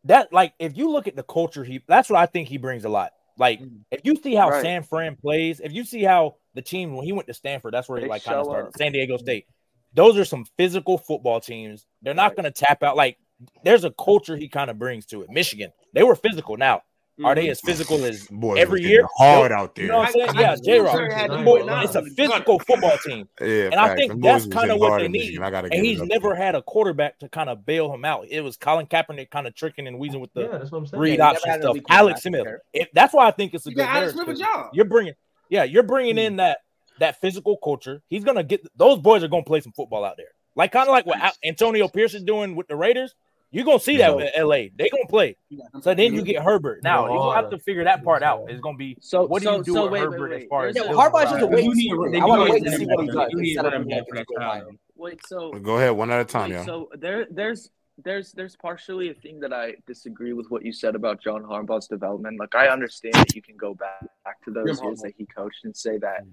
that 0.05 0.31
like 0.31 0.53
if 0.59 0.77
you 0.77 0.89
look 0.89 1.07
at 1.07 1.15
the 1.15 1.23
culture, 1.23 1.63
he 1.63 1.81
that's 1.87 2.09
what 2.09 2.19
I 2.19 2.25
think 2.25 2.47
he 2.47 2.57
brings 2.57 2.85
a 2.85 2.89
lot. 2.89 3.11
Like 3.39 3.61
Mm. 3.61 3.79
if 3.89 4.01
you 4.03 4.15
see 4.17 4.35
how 4.35 4.49
Right. 4.49 4.61
San 4.61 4.83
Fran 4.83 5.15
plays, 5.15 5.59
if 5.61 5.71
you 5.73 5.83
see 5.83 6.03
how 6.03 6.35
the 6.53 6.61
team 6.61 6.95
when 6.95 7.05
he 7.05 7.13
went 7.13 7.27
to 7.27 7.33
Stanford, 7.33 7.73
that's 7.73 7.87
where 7.89 7.97
he 7.97 8.03
They 8.03 8.09
like 8.09 8.23
kind 8.23 8.37
of 8.39 8.45
started. 8.45 8.67
up. 8.67 8.77
San 8.77 8.91
Diego 8.91 9.17
State. 9.17 9.45
Those 9.93 10.17
are 10.17 10.25
some 10.25 10.45
physical 10.57 10.97
football 10.99 11.39
teams. 11.39 11.87
They're 12.01 12.13
not 12.13 12.31
Right. 12.31 12.35
going 12.43 12.51
to 12.53 12.65
tap 12.65 12.83
out. 12.83 12.95
Like 12.97 13.17
there's 13.63 13.85
a 13.85 13.91
culture 13.91 14.35
he 14.35 14.49
kind 14.49 14.69
of 14.69 14.77
brings 14.77 15.05
to 15.07 15.21
it. 15.23 15.29
Michigan, 15.31 15.71
they 15.93 16.03
were 16.03 16.15
physical. 16.15 16.57
Now, 16.57 16.81
are 17.23 17.35
they 17.35 17.43
mm-hmm. 17.43 17.51
as 17.51 17.61
physical 17.61 18.03
as 18.05 18.27
Boy, 18.27 18.55
every 18.55 18.81
year? 18.83 19.07
hard 19.15 19.51
out 19.51 19.75
there. 19.75 19.85
You 19.85 19.91
know 19.91 19.99
what 19.99 20.07
I'm 20.07 20.13
saying? 20.13 20.29
I- 20.29 20.41
Yeah, 20.41 20.51
I- 20.51 20.55
J 20.55 20.79
Rock. 20.79 20.93
Missouri 20.93 21.13
had 21.13 21.31
them 21.31 21.45
Boy, 21.45 21.65
boys 21.65 21.85
It's 21.85 21.95
a 21.95 22.05
physical 22.05 22.59
football 22.59 22.97
team. 23.05 23.27
Yeah, 23.41 23.65
And 23.65 23.75
I 23.75 23.87
facts. 23.87 23.99
think 23.99 24.11
Them 24.11 24.21
that's 24.21 24.47
kind 24.47 24.71
of 24.71 24.79
what 24.79 24.99
they 24.99 25.07
need. 25.07 25.19
Michigan. 25.19 25.43
I 25.43 25.49
gotta 25.49 25.69
And 25.71 25.85
he's 25.85 26.01
never 26.01 26.31
to 26.31 26.35
had 26.35 26.55
a 26.55 26.61
quarterback 26.61 27.19
to 27.19 27.29
kind 27.29 27.49
of 27.49 27.65
bail 27.65 27.93
him 27.93 28.05
out. 28.05 28.25
It 28.29 28.41
was 28.41 28.57
Colin 28.57 28.87
Kaepernick 28.87 29.29
kind 29.29 29.47
of 29.47 29.55
tricking 29.55 29.87
and 29.87 29.99
wheezing 29.99 30.19
with 30.19 30.33
the 30.33 30.41
Yeah, 30.41 30.57
that's 30.57 30.71
what 30.71 30.79
I'm 30.79 30.87
saying. 30.87 31.01
read 31.01 31.19
option 31.19 31.49
had 31.49 31.61
stuff. 31.61 31.77
Alex 31.89 32.23
Smith. 32.23 32.47
If, 32.73 32.89
that's 32.93 33.13
why 33.13 33.27
I 33.27 33.31
think 33.31 33.53
it's 33.53 33.65
a 33.65 33.69
You 33.69 33.75
good 33.77 33.85
Alex. 33.85 34.13
Smith 34.13 34.27
a 34.27 34.31
'cause 34.31 34.39
job. 34.39 34.69
You're 34.73 34.85
bringing, 34.85 35.13
yeah, 35.49 35.63
you're 35.63 35.83
bringing 35.83 36.15
hmm. 36.15 36.19
in 36.19 36.35
that 36.37 36.59
that 36.99 37.19
physical 37.21 37.57
culture. 37.57 38.01
He's 38.09 38.23
gonna 38.23 38.43
get 38.43 38.61
those 38.77 38.99
boys 38.99 39.23
are 39.23 39.27
gonna 39.27 39.43
play 39.43 39.61
some 39.61 39.71
football 39.71 40.03
out 40.03 40.17
there, 40.17 40.27
like 40.55 40.71
kind 40.71 40.87
of 40.87 40.91
like 40.91 41.05
what 41.05 41.35
Antonio 41.43 41.87
Pierce 41.87 42.13
is 42.13 42.23
doing 42.23 42.55
with 42.55 42.67
the 42.67 42.75
Raiders. 42.75 43.15
You're 43.51 43.65
gonna 43.65 43.79
see 43.79 43.97
that 43.97 44.09
Yeah. 44.09 44.15
with 44.15 44.31
LA. 44.37 44.69
They 44.75 44.89
gonna 44.89 45.07
play. 45.09 45.35
So 45.81 45.95
then 45.95 46.13
you 46.13 46.21
get 46.21 46.43
Herbert. 46.43 46.83
Now 46.83 47.05
Yeah. 47.07 47.13
you're 47.13 47.17
gonna 47.23 47.35
have 47.41 47.49
to 47.49 47.57
figure 47.59 47.83
that 47.85 48.03
part 48.03 48.21
out. 48.21 48.45
It's 48.49 48.61
gonna 48.61 48.77
be 48.77 48.95
So 49.01 49.25
what 49.25 49.41
do 49.41 49.45
so, 49.47 49.55
you 49.57 49.63
do 49.63 49.73
so 49.73 49.83
with 49.83 49.91
wait, 49.93 49.99
Herbert 50.01 50.29
wait, 50.29 50.35
as 50.35 50.41
wait. 50.43 50.49
far 50.49 50.67
as 50.67 50.75
There's 50.75 50.85
Yeah, 50.87 50.91
a- 50.93 50.95
Harbaugh's 50.95 51.31
just 51.31 51.41
a 51.41 51.45
Right. 51.45 51.53
wait 51.55 51.63
You 51.63 51.73
need 51.75 51.81
see. 51.81 51.89
a- 51.91 52.09
they 52.11 52.19
I 52.19 52.25
want 52.25 52.47
to 52.47 52.53
wait 52.53 52.63
to 52.63 52.71
see 52.71 52.85
what 52.85 52.99
he 53.01 53.07
back. 53.07 53.15
does. 53.15 53.31
You 53.31 53.41
need 53.41 53.47
instead 53.57 53.65
a 53.65 53.67
of 53.67 53.73
running 53.73 53.87
back 53.89 53.89
being 53.89 54.05
for 54.05 54.15
that 54.39 54.57
able 54.61 54.71
to 54.71 54.77
Wait, 54.95 55.25
so 55.25 55.51
Go 55.53 55.77
ahead, 55.77 55.91
one 55.95 56.11
at 56.11 56.19
a 56.21 56.25
time, 56.25 56.49
Wait, 56.51 56.57
yo. 56.57 56.63
so 56.65 56.89
there, 56.95 57.25
there's, 57.31 57.71
there's, 57.97 58.33
there's 58.33 58.55
partially 58.55 59.09
a 59.09 59.13
thing 59.15 59.39
that 59.39 59.51
I 59.53 59.75
disagree 59.87 60.33
with 60.33 60.51
what 60.51 60.63
you 60.63 60.71
said 60.71 60.93
about 60.93 61.19
John 61.21 61.41
Harbaugh's 61.43 61.87
development. 61.87 62.37
Like, 62.39 62.53
I 62.53 62.67
understand 62.67 63.15
that 63.15 63.33
you 63.35 63.41
can 63.41 63.57
go 63.57 63.73
back, 63.73 64.05
back 64.25 64.43
to 64.43 64.51
those 64.51 64.77
Jim 64.77 64.85
years 64.89 64.99
Harbaugh. 64.99 65.03
that 65.03 65.13
he 65.17 65.25
coached 65.25 65.63
and 65.65 65.75
say 65.75 65.97
that. 65.97 66.23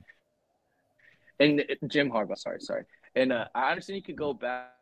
And 1.40 1.60
uh, 1.60 1.86
Jim 1.86 2.10
Harbaugh, 2.10 2.36
sorry, 2.38 2.60
sorry. 2.60 2.84
And 3.14 3.32
uh, 3.32 3.46
I 3.54 3.70
understand 3.70 3.96
you 3.96 4.02
could 4.02 4.16
go 4.16 4.34
back 4.34 4.74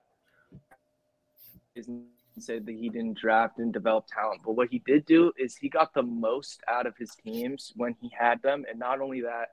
and 1.77 2.07
say 2.41 2.59
that 2.59 2.75
he 2.75 2.89
didn't 2.89 3.19
draft 3.19 3.59
and 3.59 3.73
develop 3.73 4.07
talent, 4.07 4.43
but 4.45 4.53
what 4.53 4.69
he 4.71 4.83
did 4.87 5.07
do 5.07 5.33
is 5.39 5.57
he 5.57 5.69
got 5.69 5.95
the 5.95 6.03
most 6.03 6.63
out 6.69 6.87
of 6.87 6.97
his 6.97 7.11
teams 7.25 7.73
when 7.77 7.95
he 8.01 8.11
had 8.17 8.43
them, 8.43 8.65
and 8.69 8.79
not 8.79 9.01
only 9.01 9.23
that, 9.23 9.49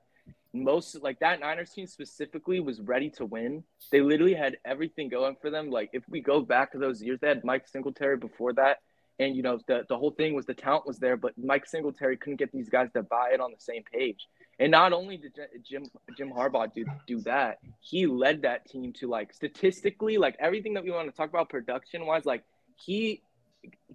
most 0.53 1.01
like 1.01 1.19
that 1.19 1.39
Niners 1.39 1.71
team 1.71 1.87
specifically 1.87 2.59
was 2.59 2.81
ready 2.81 3.09
to 3.11 3.25
win. 3.25 3.63
They 3.91 4.01
literally 4.01 4.33
had 4.33 4.57
everything 4.65 5.09
going 5.09 5.37
for 5.41 5.49
them. 5.49 5.69
Like 5.69 5.91
if 5.93 6.03
we 6.09 6.21
go 6.21 6.41
back 6.41 6.73
to 6.73 6.77
those 6.77 7.01
years, 7.01 7.19
they 7.21 7.29
had 7.29 7.45
Mike 7.45 7.67
Singletary 7.67 8.17
before 8.17 8.53
that, 8.53 8.79
and 9.19 9.35
you 9.35 9.43
know 9.43 9.59
the 9.67 9.85
the 9.87 9.97
whole 9.97 10.11
thing 10.11 10.33
was 10.33 10.45
the 10.45 10.53
talent 10.53 10.85
was 10.85 10.97
there, 10.97 11.15
but 11.15 11.33
Mike 11.37 11.65
Singletary 11.65 12.17
couldn't 12.17 12.37
get 12.37 12.51
these 12.51 12.69
guys 12.69 12.89
to 12.93 13.03
buy 13.03 13.31
it 13.33 13.39
on 13.39 13.51
the 13.51 13.59
same 13.59 13.83
page. 13.83 14.27
And 14.59 14.71
not 14.71 14.93
only 14.93 15.17
did 15.17 15.39
Jim 15.63 15.85
Jim 16.17 16.31
Harbaugh 16.31 16.73
do 16.73 16.85
do 17.07 17.21
that, 17.21 17.59
he 17.79 18.05
led 18.05 18.41
that 18.41 18.67
team 18.67 18.93
to 18.93 19.07
like 19.07 19.33
statistically, 19.33 20.17
like 20.17 20.35
everything 20.39 20.73
that 20.73 20.83
we 20.83 20.91
want 20.91 21.09
to 21.09 21.15
talk 21.15 21.29
about 21.29 21.49
production 21.49 22.05
wise, 22.05 22.25
like 22.25 22.43
he 22.85 23.21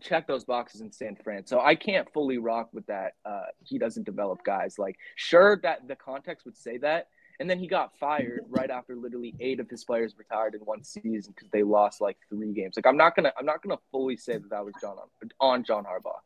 checked 0.01 0.29
those 0.29 0.45
boxes 0.45 0.81
in 0.81 0.93
San 0.93 1.17
Fran. 1.17 1.47
So 1.47 1.61
I 1.61 1.75
can't 1.75 2.11
fully 2.13 2.39
rock 2.39 2.69
with 2.73 2.87
that. 2.87 3.15
Uh, 3.25 3.47
he 3.65 3.79
doesn't 3.79 4.05
develop 4.05 4.45
guys. 4.45 4.79
Like 4.79 4.97
sure 5.17 5.59
that 5.63 5.89
the 5.89 5.97
context 5.97 6.45
would 6.45 6.57
say 6.57 6.79
that, 6.79 7.09
and 7.41 7.51
then 7.51 7.59
he 7.59 7.67
got 7.67 7.97
fired 7.99 8.43
right 8.49 8.71
after 8.71 8.95
literally 8.97 9.35
eight 9.41 9.61
of 9.61 9.69
his 9.69 9.85
players 9.85 10.15
retired 10.17 10.55
in 10.55 10.61
one 10.61 10.85
season 10.85 11.35
because 11.35 11.51
they 11.51 11.63
lost 11.63 12.01
like 12.01 12.17
three 12.29 12.53
games. 12.53 12.77
Like 12.77 12.87
I'm 12.87 12.97
not 12.97 13.17
gonna 13.17 13.33
I'm 13.39 13.47
not 13.47 13.63
gonna 13.63 13.79
fully 13.91 14.17
say 14.17 14.35
that 14.35 14.51
that 14.51 14.65
was 14.65 14.75
John 14.81 14.97
on, 14.99 15.31
on 15.41 15.65
John 15.65 15.85
Harbaugh. 15.85 16.21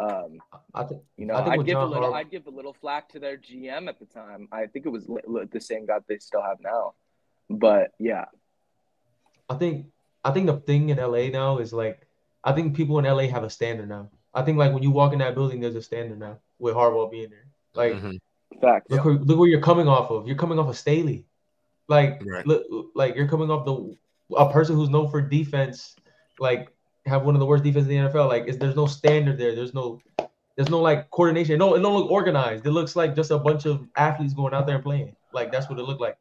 Um, 0.00 0.38
I 0.74 0.84
think 0.84 1.02
you 1.16 1.26
know, 1.26 1.34
I 1.34 1.38
think 1.38 1.52
I'd 1.54 1.58
with 1.58 1.66
give 1.66 1.78
a 1.78 1.84
little 1.84 2.10
Harbaugh- 2.10 2.14
I'd 2.14 2.30
give 2.30 2.46
a 2.46 2.50
little 2.50 2.74
flack 2.74 3.08
to 3.10 3.18
their 3.18 3.36
GM 3.36 3.88
at 3.88 3.98
the 3.98 4.06
time. 4.06 4.48
I 4.52 4.66
think 4.66 4.86
it 4.86 4.90
was 4.90 5.08
li- 5.08 5.22
li- 5.26 5.48
the 5.50 5.60
same 5.60 5.86
guy 5.86 5.98
they 6.06 6.18
still 6.18 6.42
have 6.42 6.58
now. 6.60 6.94
But 7.50 7.90
yeah, 7.98 8.26
I 9.50 9.54
think 9.56 9.86
I 10.24 10.30
think 10.32 10.46
the 10.46 10.56
thing 10.58 10.88
in 10.90 10.98
LA 10.98 11.28
now 11.30 11.58
is 11.58 11.72
like 11.72 12.06
I 12.44 12.52
think 12.52 12.76
people 12.76 12.98
in 12.98 13.04
LA 13.04 13.24
have 13.28 13.44
a 13.44 13.50
standard 13.50 13.88
now. 13.88 14.08
I 14.34 14.42
think 14.42 14.58
like 14.58 14.72
when 14.72 14.82
you 14.82 14.90
walk 14.90 15.12
in 15.12 15.18
that 15.20 15.34
building, 15.34 15.60
there's 15.60 15.74
a 15.74 15.82
standard 15.82 16.18
now 16.18 16.38
with 16.58 16.74
Harwell 16.74 17.08
being 17.08 17.30
there. 17.30 17.46
Like 17.74 17.94
Mhm. 17.94 18.18
facts. 18.60 18.90
look 18.90 19.04
where, 19.04 19.14
look 19.14 19.38
where 19.38 19.48
you're 19.48 19.60
coming 19.60 19.88
off 19.88 20.10
of. 20.10 20.26
You're 20.26 20.36
coming 20.36 20.58
off 20.58 20.68
of 20.68 20.76
Staley. 20.76 21.24
Like 21.88 22.22
Right. 22.24 22.46
look 22.46 22.64
like 22.94 23.14
you're 23.16 23.28
coming 23.28 23.50
off 23.50 23.64
the 23.64 23.96
a 24.36 24.52
person 24.52 24.76
who's 24.76 24.90
known 24.90 25.08
for 25.10 25.20
defense, 25.22 25.96
like 26.38 26.70
have 27.06 27.24
one 27.24 27.34
of 27.34 27.40
the 27.40 27.46
worst 27.46 27.64
defenses 27.64 27.90
in 27.90 28.02
the 28.04 28.08
NFL. 28.10 28.28
Like 28.28 28.46
is 28.46 28.58
there's 28.58 28.76
no 28.76 28.86
standard 28.86 29.38
there. 29.38 29.54
There's 29.54 29.74
no 29.74 30.00
there's 30.56 30.70
no 30.70 30.80
like 30.80 31.08
coordination. 31.10 31.58
No, 31.58 31.74
it 31.74 31.80
don't 31.80 31.94
look 31.94 32.10
organized. 32.10 32.66
It 32.66 32.72
looks 32.72 32.96
like 32.96 33.14
just 33.14 33.30
a 33.30 33.38
bunch 33.38 33.64
of 33.64 33.86
athletes 33.96 34.34
going 34.34 34.52
out 34.54 34.66
there 34.66 34.74
and 34.76 34.84
playing. 34.84 35.14
Like 35.32 35.50
that's 35.52 35.68
what 35.70 35.78
it 35.78 35.82
looked 35.84 36.00
like. 36.00 36.18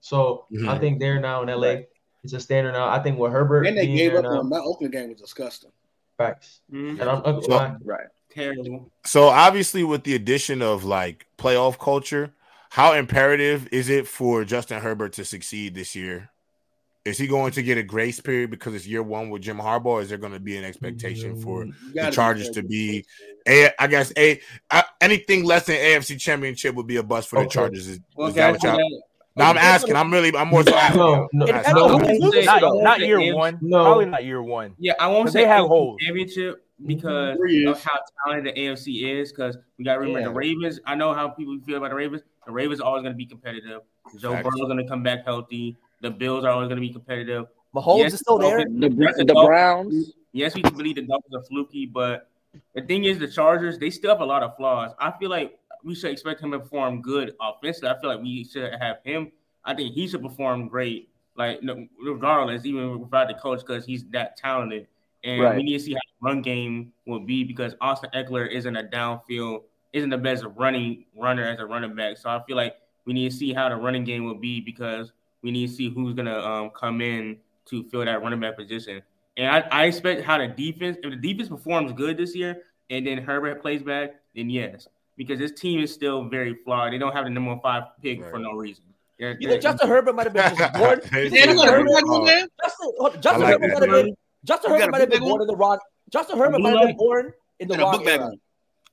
So 0.00 0.44
I 0.52 0.54
Mhm. 0.56 0.80
think 0.80 1.00
there 1.00 1.18
now 1.20 1.42
in 1.42 1.48
LA, 1.48 1.68
Right. 1.74 1.88
It's 2.28 2.34
a 2.34 2.40
standard 2.40 2.72
now. 2.72 2.90
I 2.90 3.02
think 3.02 3.18
with 3.18 3.32
Herbert 3.32 3.66
and 3.66 3.74
they 3.74 3.86
gave 3.86 4.14
up 4.14 4.26
on 4.26 4.50
that 4.50 4.60
Oakland 4.60 4.92
game 4.92 5.08
was 5.08 5.18
disgusting. 5.18 5.70
Facts. 6.18 6.60
Mm-hmm. 6.70 7.00
And 7.00 7.08
I'm, 7.08 7.42
so, 7.42 7.76
right. 7.84 8.08
Terrible. 8.30 8.92
So 9.06 9.28
obviously, 9.28 9.82
with 9.82 10.04
the 10.04 10.14
addition 10.14 10.60
of 10.60 10.84
like 10.84 11.26
playoff 11.38 11.78
culture, 11.78 12.34
how 12.68 12.92
imperative 12.92 13.66
is 13.72 13.88
it 13.88 14.06
for 14.06 14.44
Justin 14.44 14.82
Herbert 14.82 15.14
to 15.14 15.24
succeed 15.24 15.74
this 15.74 15.96
year? 15.96 16.28
Is 17.06 17.16
he 17.16 17.26
going 17.26 17.52
to 17.52 17.62
get 17.62 17.78
a 17.78 17.82
grace 17.82 18.20
period 18.20 18.50
because 18.50 18.74
it's 18.74 18.86
year 18.86 19.02
one 19.02 19.30
with 19.30 19.40
Jim 19.40 19.56
Harbaugh? 19.56 20.02
Is 20.02 20.10
there 20.10 20.18
going 20.18 20.34
to 20.34 20.40
be 20.40 20.58
an 20.58 20.64
expectation 20.64 21.32
mm-hmm. 21.32 21.42
for 21.42 21.66
the 21.94 22.10
Chargers 22.10 22.50
be 22.50 22.54
to 22.54 22.62
be, 22.62 23.06
a, 23.46 23.70
I 23.82 23.86
guess, 23.86 24.12
a 24.18 24.38
anything 25.00 25.44
less 25.44 25.64
than 25.64 25.76
AFC 25.76 26.20
Championship 26.20 26.74
would 26.74 26.86
be 26.86 26.96
a 26.96 27.02
bust 27.02 27.30
for 27.30 27.38
okay. 27.38 27.44
the 27.46 27.50
Chargers? 27.50 27.88
Is, 27.88 28.00
is 28.18 28.34
that 28.34 28.50
what 28.50 28.62
y'all? 28.62 29.02
No, 29.38 29.44
I'm 29.44 29.56
oh, 29.56 29.60
asking. 29.60 29.94
I'm 29.94 30.12
really. 30.12 30.36
I'm 30.36 30.48
more 30.48 30.64
so 30.64 30.74
asking. 30.74 31.00
No, 31.00 31.28
no, 31.32 31.46
no, 31.46 31.62
no 31.72 31.96
not, 32.42 32.82
not, 32.82 33.00
year 33.00 33.34
one. 33.34 33.58
No. 33.60 33.84
Probably 33.84 34.06
not 34.06 34.24
year 34.24 34.42
one. 34.42 34.74
Yeah, 34.78 34.94
I 34.98 35.06
won't 35.06 35.30
say 35.30 35.44
have 35.44 35.66
holes. 35.66 36.00
championship 36.00 36.64
because 36.84 37.38
of 37.66 37.84
how 37.84 38.00
talented 38.24 38.54
the 38.54 38.60
AFC 38.60 39.20
is. 39.20 39.30
Because 39.30 39.56
we 39.78 39.84
got 39.84 39.94
to 39.94 40.00
remember 40.00 40.20
yeah. 40.20 40.26
the 40.26 40.32
Ravens. 40.32 40.80
I 40.84 40.96
know 40.96 41.14
how 41.14 41.28
people 41.28 41.56
feel 41.64 41.76
about 41.76 41.90
the 41.90 41.96
Ravens. 41.96 42.22
The 42.46 42.52
Ravens 42.52 42.80
are 42.80 42.88
always 42.88 43.02
going 43.02 43.12
to 43.12 43.16
be 43.16 43.26
competitive. 43.26 43.82
Joe 44.18 44.42
Burrow's 44.42 44.60
going 44.60 44.78
to 44.78 44.88
come 44.88 45.04
back 45.04 45.24
healthy. 45.24 45.76
The 46.00 46.10
Bills 46.10 46.44
are 46.44 46.50
always 46.50 46.68
going 46.68 46.80
to 46.80 46.86
be 46.86 46.92
competitive. 46.92 47.46
Mahomes 47.74 47.98
yes, 47.98 48.14
is 48.14 48.20
still 48.20 48.38
there. 48.38 48.64
The, 48.64 48.88
the, 48.88 49.24
the 49.24 49.34
Browns. 49.34 50.14
Yes, 50.32 50.54
we 50.54 50.62
believe 50.62 50.96
the 50.96 51.02
Dolphins 51.02 51.34
are 51.34 51.44
fluky, 51.44 51.86
but 51.86 52.28
the 52.74 52.82
thing 52.82 53.04
is, 53.04 53.18
the 53.18 53.28
Chargers 53.28 53.78
they 53.78 53.90
still 53.90 54.10
have 54.10 54.20
a 54.20 54.24
lot 54.24 54.42
of 54.42 54.56
flaws. 54.56 54.92
I 54.98 55.12
feel 55.12 55.30
like 55.30 55.58
we 55.88 55.94
should 55.94 56.10
expect 56.10 56.42
him 56.42 56.52
to 56.52 56.60
perform 56.60 57.00
good 57.00 57.34
offensively. 57.40 57.88
I 57.88 57.98
feel 57.98 58.10
like 58.10 58.20
we 58.20 58.44
should 58.44 58.74
have 58.78 58.98
him. 59.04 59.32
I 59.64 59.74
think 59.74 59.94
he 59.94 60.06
should 60.06 60.22
perform 60.22 60.68
great, 60.68 61.08
like 61.34 61.60
regardless, 62.04 62.66
even 62.66 63.00
without 63.00 63.28
the 63.28 63.34
coach, 63.34 63.60
because 63.60 63.86
he's 63.86 64.04
that 64.10 64.36
talented. 64.36 64.86
And 65.24 65.42
right. 65.42 65.56
we 65.56 65.62
need 65.62 65.78
to 65.78 65.84
see 65.84 65.94
how 65.94 66.00
the 66.00 66.26
run 66.28 66.42
game 66.42 66.92
will 67.06 67.20
be 67.20 67.42
because 67.42 67.74
Austin 67.80 68.10
Ekeler 68.14 68.50
isn't 68.50 68.76
a 68.76 68.84
downfield, 68.84 69.62
isn't 69.94 70.10
the 70.10 70.18
best 70.18 70.44
running 70.56 71.06
runner 71.16 71.44
as 71.44 71.58
a 71.58 71.64
running 71.64 71.96
back. 71.96 72.18
So 72.18 72.28
I 72.28 72.42
feel 72.46 72.56
like 72.56 72.76
we 73.06 73.14
need 73.14 73.30
to 73.30 73.36
see 73.36 73.54
how 73.54 73.70
the 73.70 73.76
running 73.76 74.04
game 74.04 74.26
will 74.26 74.34
be 74.34 74.60
because 74.60 75.12
we 75.42 75.50
need 75.50 75.68
to 75.68 75.74
see 75.74 75.88
who's 75.88 76.12
gonna 76.12 76.38
um, 76.38 76.70
come 76.78 77.00
in 77.00 77.38
to 77.70 77.82
fill 77.84 78.04
that 78.04 78.22
running 78.22 78.40
back 78.40 78.56
position. 78.56 79.02
And 79.38 79.46
I, 79.46 79.60
I 79.70 79.84
expect 79.86 80.22
how 80.22 80.36
the 80.36 80.48
defense, 80.48 80.98
if 81.02 81.10
the 81.10 81.16
defense 81.16 81.48
performs 81.48 81.92
good 81.92 82.18
this 82.18 82.36
year, 82.36 82.64
and 82.90 83.06
then 83.06 83.18
Herbert 83.18 83.62
plays 83.62 83.82
back, 83.82 84.16
then 84.34 84.50
yes, 84.50 84.86
because 85.18 85.38
this 85.38 85.52
team 85.52 85.80
is 85.80 85.92
still 85.92 86.24
very 86.24 86.56
flawed. 86.64 86.92
They 86.92 86.98
don't 86.98 87.12
have 87.12 87.24
the 87.24 87.30
number 87.30 87.58
five 87.60 87.82
pick 88.00 88.22
right. 88.22 88.30
for 88.30 88.38
no 88.38 88.52
reason. 88.52 88.84
They're, 89.18 89.36
you 89.40 89.48
think 89.48 89.62
Justin 89.62 89.88
Herbert 89.88 90.14
might 90.14 90.26
have 90.26 90.32
been 90.32 90.56
just 90.56 90.72
born? 90.78 91.00
Justin 91.02 91.58
Herbert 93.42 93.68
might 93.68 93.82
have 93.82 93.90
been. 93.90 94.16
Justin 94.44 94.70
Herbert 94.70 94.92
might 94.92 95.00
have 95.00 95.10
been 95.10 95.20
born 95.20 95.42
in 95.42 95.48
the 95.48 95.56
Ron. 95.56 95.78
Justin 96.10 96.38
Herbert 96.38 96.60
might 96.60 96.76
have 96.76 96.86
been 96.86 96.96
born 96.96 97.32
in 97.58 97.68
the 97.68 97.76
wrong. 97.76 98.38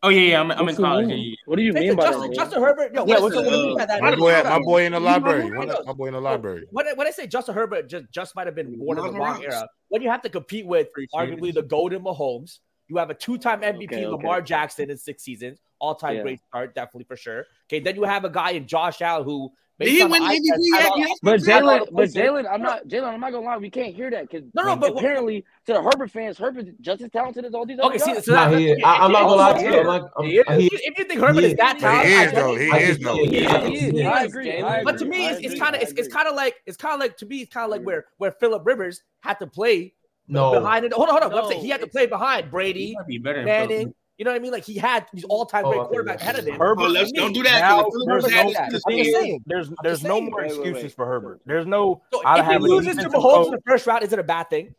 Oh 0.03 0.09
yeah, 0.09 0.21
yeah, 0.21 0.39
I'm, 0.39 0.51
I'm 0.51 0.69
in 0.69 0.75
college. 0.75 1.09
Yeah, 1.09 1.15
yeah. 1.15 1.35
What 1.45 1.55
do 1.55 1.63
you 1.63 1.73
Take 1.73 1.87
mean 1.87 1.95
by 1.95 2.03
Justin, 2.03 2.29
that? 2.29 2.35
Justin 2.35 2.61
Herbert? 2.61 2.93
Yo, 2.93 3.05
yes, 3.07 3.21
what's, 3.21 3.35
uh, 3.35 3.85
that? 3.87 4.01
My 4.01 4.15
boy, 4.15 4.43
my 4.43 4.59
boy 4.59 4.85
in 4.85 4.91
the 4.91 4.99
library. 4.99 5.49
My 5.49 5.93
boy 5.93 6.07
in 6.07 6.13
the 6.13 6.21
library. 6.21 6.67
When, 6.69 6.85
when 6.95 7.07
I 7.07 7.11
say 7.11 7.25
Justin 7.25 7.55
Herbert, 7.55 7.89
just 7.89 8.05
just 8.11 8.35
might 8.35 8.45
have 8.45 8.55
been 8.55 8.77
born 8.77 8.99
in 8.99 9.05
the 9.05 9.13
wrong 9.13 9.41
era. 9.41 9.67
When 9.87 10.01
you 10.01 10.09
have 10.09 10.21
to 10.23 10.29
compete 10.29 10.65
with 10.65 10.89
arguably 11.13 11.53
the 11.53 11.63
golden 11.63 12.03
Mahomes, 12.03 12.59
you 12.87 12.97
have 12.97 13.09
a 13.09 13.15
two-time 13.15 13.61
MVP, 13.61 13.85
okay, 13.85 14.07
Lamar. 14.07 14.41
Jackson, 14.41 14.89
in 14.89 14.97
six 14.97 15.23
seasons, 15.23 15.59
all-time 15.79 16.17
yeah. 16.17 16.21
great 16.21 16.39
start, 16.47 16.75
definitely 16.75 17.05
for 17.05 17.17
sure. 17.17 17.45
Okay, 17.67 17.79
then 17.79 17.95
you 17.95 18.03
have 18.03 18.25
a 18.25 18.29
guy 18.29 18.51
in 18.51 18.67
Josh 18.67 19.01
Allen 19.01 19.23
who. 19.23 19.51
Did 19.77 19.89
he 19.89 20.03
win 20.05 20.23
MVP? 20.23 20.39
Yeah, 20.39 20.89
yeah, 20.95 21.05
but 21.21 21.41
Jalen, 21.41 21.87
but 21.91 22.09
Jalen, 22.09 22.49
I'm 22.49 22.61
not 22.61 22.87
Jalen. 22.87 23.13
I'm 23.13 23.19
not 23.19 23.33
gonna 23.33 23.45
lie, 23.45 23.57
we 23.57 23.69
can't 23.69 23.93
hear 23.93 24.09
that 24.09 24.29
because 24.29 24.47
no, 24.53 24.63
no, 24.63 24.77
but 24.77 24.91
apparently 24.97 25.43
to 25.65 25.73
the 25.73 25.81
Herbert 25.81 26.11
fans, 26.11 26.37
Herbert 26.37 26.67
just 26.79 27.01
as 27.01 27.09
talented 27.11 27.43
as 27.43 27.53
all 27.53 27.65
these 27.65 27.77
other 27.79 27.95
okay, 27.95 27.97
guys. 27.97 28.23
See, 28.23 28.31
so. 28.31 28.35
I'm 28.37 29.11
not 29.11 29.23
gonna 29.23 29.35
lie 29.35 29.61
to 29.61 29.69
you. 29.69 29.89
I'm 30.47 30.61
If 30.61 30.97
you 30.97 31.03
think 31.03 31.19
Herbert 31.19 31.43
is, 31.43 31.51
is 31.51 31.57
that 31.57 31.77
talented, 31.79 32.09
he 32.09 32.21
is 32.21 32.31
though. 32.31 32.55
He 32.55 33.37
is 33.37 33.49
though. 33.49 33.65
He 33.65 33.99
is. 33.99 34.05
I 34.05 34.23
agree. 34.23 34.61
But 34.85 34.97
to 34.99 35.05
me, 35.05 35.27
it's 35.27 35.59
kind 35.59 35.75
of 35.75 35.81
it's 35.81 36.07
kind 36.07 36.29
of 36.29 36.35
like 36.35 36.55
it's 36.65 36.77
kind 36.77 36.93
of 36.93 37.01
like 37.01 37.17
to 37.17 37.25
me, 37.25 37.41
it's 37.41 37.53
kind 37.53 37.65
of 37.65 37.71
like 37.71 37.81
where 37.81 38.05
where 38.15 38.31
Philip 38.31 38.65
Rivers 38.65 39.03
had 39.19 39.39
to 39.39 39.47
play 39.47 39.93
no, 40.27 40.59
behind 40.59 40.85
it. 40.85 40.93
Hold 40.93 41.09
on, 41.09 41.21
hold 41.21 41.33
on. 41.33 41.37
No, 41.37 41.49
Website. 41.49 41.61
He 41.61 41.69
had 41.69 41.81
to 41.81 41.87
play 41.87 42.05
behind 42.05 42.49
Brady, 42.49 42.95
be 43.07 43.19
Manning. 43.19 43.93
You 44.17 44.23
know 44.23 44.31
what 44.31 44.37
I 44.37 44.39
mean? 44.39 44.53
Like 44.53 44.63
he 44.63 44.77
had 44.77 45.05
these 45.13 45.25
all-time 45.25 45.65
oh, 45.65 45.71
great 45.71 46.05
quarterbacks 46.05 46.21
ahead 46.21 46.39
of 46.39 46.45
him. 46.45 46.57
Herbert, 46.57 46.83
oh, 46.83 46.87
let's, 46.87 47.11
don't 47.11 47.33
do 47.33 47.43
that. 47.43 47.59
Now, 47.59 47.89
there's, 48.07 48.23
no, 48.25 48.51
that. 48.51 48.81
Saying, 48.87 49.43
there's, 49.45 49.69
there's 49.83 50.03
no 50.03 50.19
saying, 50.19 50.31
more 50.31 50.45
excuses 50.45 50.73
wait, 50.73 50.83
wait. 50.83 50.93
for 50.93 51.05
Herbert. 51.05 51.41
There's 51.45 51.65
no. 51.65 52.01
So 52.13 52.21
if 52.25 52.47
he 52.47 52.57
loses 52.57 52.95
to 52.95 53.09
Mahomes 53.09 53.47
in 53.47 53.51
the 53.51 53.61
first 53.67 53.85
round, 53.85 54.03
is 54.03 54.13
it 54.13 54.19
a 54.19 54.23
bad 54.23 54.49
thing? 54.49 54.73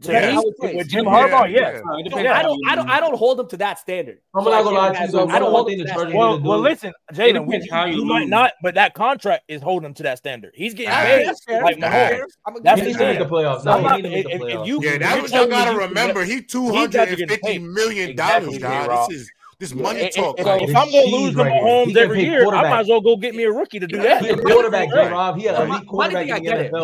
Yeah, 0.00 0.40
with 0.58 0.88
Jim 0.88 1.04
Harbaugh, 1.04 1.50
yeah. 1.50 1.80
yeah. 2.04 2.20
yeah. 2.20 2.38
I 2.38 2.42
don't, 2.42 2.60
I 2.68 2.74
don't, 2.74 2.90
I 2.90 3.00
don't 3.00 3.16
hold 3.16 3.38
him 3.38 3.46
to 3.48 3.56
that 3.58 3.78
standard. 3.78 4.18
I'm 4.34 4.44
not 4.44 4.64
gonna 4.64 4.76
lie 4.76 5.06
to 5.06 5.12
you. 5.12 5.20
I 5.20 5.38
don't 5.38 5.52
hold 5.52 5.70
him 5.70 5.78
to 5.78 5.84
that. 5.84 6.12
Well, 6.12 6.40
well, 6.40 6.58
listen, 6.58 6.92
Jaden, 7.12 7.46
you, 7.48 7.98
you 7.98 8.04
might 8.04 8.28
not, 8.28 8.54
but 8.60 8.74
that 8.74 8.94
contract 8.94 9.44
is 9.46 9.62
holding 9.62 9.86
him 9.86 9.94
to 9.94 10.02
that 10.02 10.18
standard. 10.18 10.52
He's 10.54 10.74
getting 10.74 10.92
paid. 10.92 11.28
That's 11.28 11.44
fair. 11.44 11.62
Like 11.62 11.76
Mahomes. 11.76 12.22
That's 12.62 12.80
fair. 12.80 12.88
He's 12.88 12.96
the 13.18 13.24
playoffs. 13.24 13.64
No, 13.64 13.78
if, 13.96 14.26
if 14.42 14.66
you, 14.66 14.82
yeah, 14.82 14.98
that's 14.98 15.22
what 15.22 15.30
y'all 15.30 15.48
gotta 15.48 15.78
remember. 15.78 16.24
He 16.24 16.42
250 16.42 17.58
million 17.60 18.16
dollars, 18.16 18.58
guys. 18.58 19.08
This 19.08 19.20
is 19.20 19.30
this 19.58 19.74
money 19.74 20.10
talk. 20.10 20.38
And, 20.38 20.48
and, 20.48 20.60
like, 20.60 20.68
if 20.68 20.76
I'm 20.76 20.90
gonna 20.90 21.06
lose 21.06 21.34
right 21.34 21.48
to 21.50 21.64
Mahomes 21.64 21.96
every 21.96 22.24
year, 22.24 22.46
I 22.46 22.68
might 22.70 22.80
as 22.80 22.88
well 22.88 23.00
go 23.00 23.16
get 23.16 23.34
me 23.34 23.44
a 23.44 23.52
rookie 23.52 23.78
to 23.78 23.86
do 23.86 23.98
that. 23.98 24.24
A 24.24 24.36
quarterback. 24.36 24.88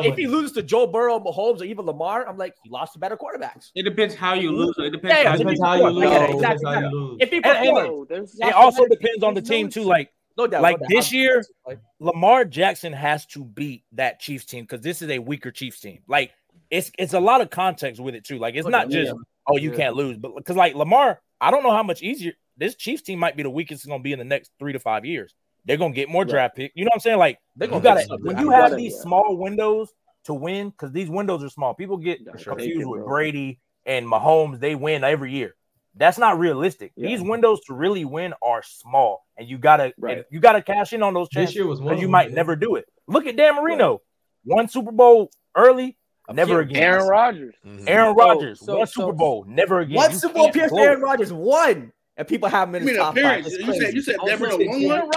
If 0.04 0.16
he 0.16 0.26
loses 0.26 0.52
to 0.52 0.62
Joe 0.62 0.87
Burrow, 0.87 1.18
Mahomes, 1.18 1.61
or 1.61 1.64
even 1.64 1.85
Lamar, 1.85 2.26
I'm 2.28 2.37
like, 2.37 2.54
he 2.62 2.70
lost 2.70 2.94
to 2.94 2.98
better 2.98 3.16
quarterbacks. 3.16 3.70
It 3.74 3.83
depends 3.83 4.14
how 4.14 4.35
you 4.35 4.52
lose. 4.52 4.74
It 4.78 4.90
depends, 4.90 5.16
yeah, 5.16 5.28
how, 5.28 5.35
it 5.35 5.38
depends 5.38 5.61
how, 5.62 5.74
you 5.74 5.90
lose. 5.90 6.11
It, 6.11 6.30
exactly. 6.30 7.16
If 7.20 7.30
he 7.30 7.40
performs, 7.40 8.37
it 8.38 8.54
also 8.54 8.87
depends 8.87 9.22
on 9.22 9.35
the 9.35 9.42
team 9.42 9.68
too. 9.68 9.83
Like 9.83 10.12
no 10.37 10.46
doubt. 10.46 10.62
Like 10.62 10.80
no 10.80 10.87
doubt. 10.87 10.90
this 10.90 11.12
year, 11.12 11.44
Lamar 11.98 12.44
Jackson 12.44 12.92
has 12.92 13.26
to 13.26 13.44
beat 13.44 13.85
that 13.92 14.20
Chiefs 14.20 14.44
team 14.44 14.64
because 14.64 14.80
this 14.80 15.02
is 15.02 15.11
a 15.11 15.18
weaker 15.18 15.50
Chiefs 15.50 15.80
team. 15.80 16.00
Like 16.06 16.33
it's 16.70 16.90
it's 16.98 17.14
a 17.14 17.20
lot 17.20 17.40
of 17.40 17.50
context 17.50 18.00
with 18.00 18.14
it 18.14 18.24
too. 18.24 18.38
Like 18.38 18.54
it's 18.54 18.68
not 18.68 18.90
just 18.90 19.12
oh 19.48 19.56
you 19.56 19.72
can't 19.72 19.96
lose, 19.96 20.16
but 20.16 20.35
because 20.37 20.56
like 20.56 20.74
Lamar, 20.74 21.20
I 21.40 21.50
don't 21.50 21.62
know 21.62 21.72
how 21.72 21.83
much 21.83 22.02
easier 22.02 22.33
this 22.61 22.77
Chiefs 22.77 23.03
team 23.03 23.18
might 23.18 23.37
be 23.37 23.42
the 23.42 23.51
weakest 23.51 23.81
it's 23.81 23.88
going 23.88 24.01
to 24.01 24.05
be 24.05 24.12
in 24.12 24.18
the 24.18 24.25
next 24.25 24.53
three 24.59 24.75
to 24.75 24.79
five 24.79 25.05
years. 25.05 25.35
They're 25.64 25.79
going 25.79 25.92
to 25.92 25.96
get 25.96 26.09
more 26.09 26.25
yeah. 26.25 26.31
draft 26.31 26.57
pick. 26.57 26.73
You 26.75 26.85
know 26.85 26.90
what 26.90 26.96
I'm 26.96 27.01
saying? 27.01 27.18
Like 27.18 27.38
they're 27.57 27.68
going 27.68 27.83
to 27.83 28.18
when 28.23 28.38
you 28.38 28.51
have 28.51 28.77
these 28.77 28.94
yeah. 28.94 29.03
small 29.03 29.37
windows 29.37 29.92
to 30.25 30.35
win 30.35 30.70
because 30.70 30.92
these 30.92 31.09
windows 31.09 31.42
are 31.42 31.49
small. 31.49 31.75
People 31.75 31.96
get 31.96 32.20
sure 32.38 32.55
confused 32.55 32.87
with 32.87 33.05
Brady 33.05 33.59
and 33.87 34.07
Mahomes. 34.07 34.61
They 34.61 34.75
win 34.75 35.03
every 35.03 35.33
year. 35.33 35.57
That's 35.96 36.18
not 36.18 36.38
realistic. 36.38 36.92
Yeah. 36.94 37.09
These 37.09 37.23
windows 37.23 37.61
to 37.66 37.75
really 37.75 38.05
win 38.05 38.33
are 38.42 38.62
small, 38.62 39.25
and 39.37 39.49
you 39.49 39.59
gotta 39.59 39.92
right. 39.99 40.25
you 40.31 40.38
gotta 40.38 40.62
cash 40.62 40.92
in 40.92 41.03
on 41.03 41.14
those 41.14 41.29
chances. 41.29 41.57
because. 41.57 42.01
You 42.01 42.09
might 42.09 42.31
never 42.31 42.55
do 42.55 42.77
it. 42.77 42.85
Look 43.09 43.27
at 43.27 43.37
Dan 43.37 43.57
Marino, 43.57 43.92
right. 43.92 44.01
one 44.44 44.68
Super 44.68 44.92
Bowl 44.92 45.31
early, 45.57 45.96
never 46.31 46.61
again. 46.61 46.81
Aaron 46.81 47.09
Rodgers. 47.09 47.55
Mm-hmm. 47.66 47.88
Aaron 47.88 48.14
Rodgers, 48.14 48.61
oh, 48.62 48.66
so, 48.66 48.79
one 48.79 48.87
so, 48.87 49.01
Super 49.01 49.12
Bowl, 49.12 49.44
never 49.49 49.81
again. 49.81 49.96
One 49.96 50.12
Super 50.12 50.35
Bowl 50.35 50.49
appears 50.49 50.73
Aaron 50.73 51.01
Rodgers, 51.01 51.33
one 51.33 51.92
and 52.20 52.28
people 52.28 52.50
have 52.50 52.68
him 52.68 52.74
in 52.74 52.87
his 52.87 52.98
top 52.98 53.16
five. 53.16 53.46
You 53.46 53.74
said 53.80 53.94
you 53.94 54.02
said 54.02 54.16
Denver 54.26 54.50
one. 54.50 55.09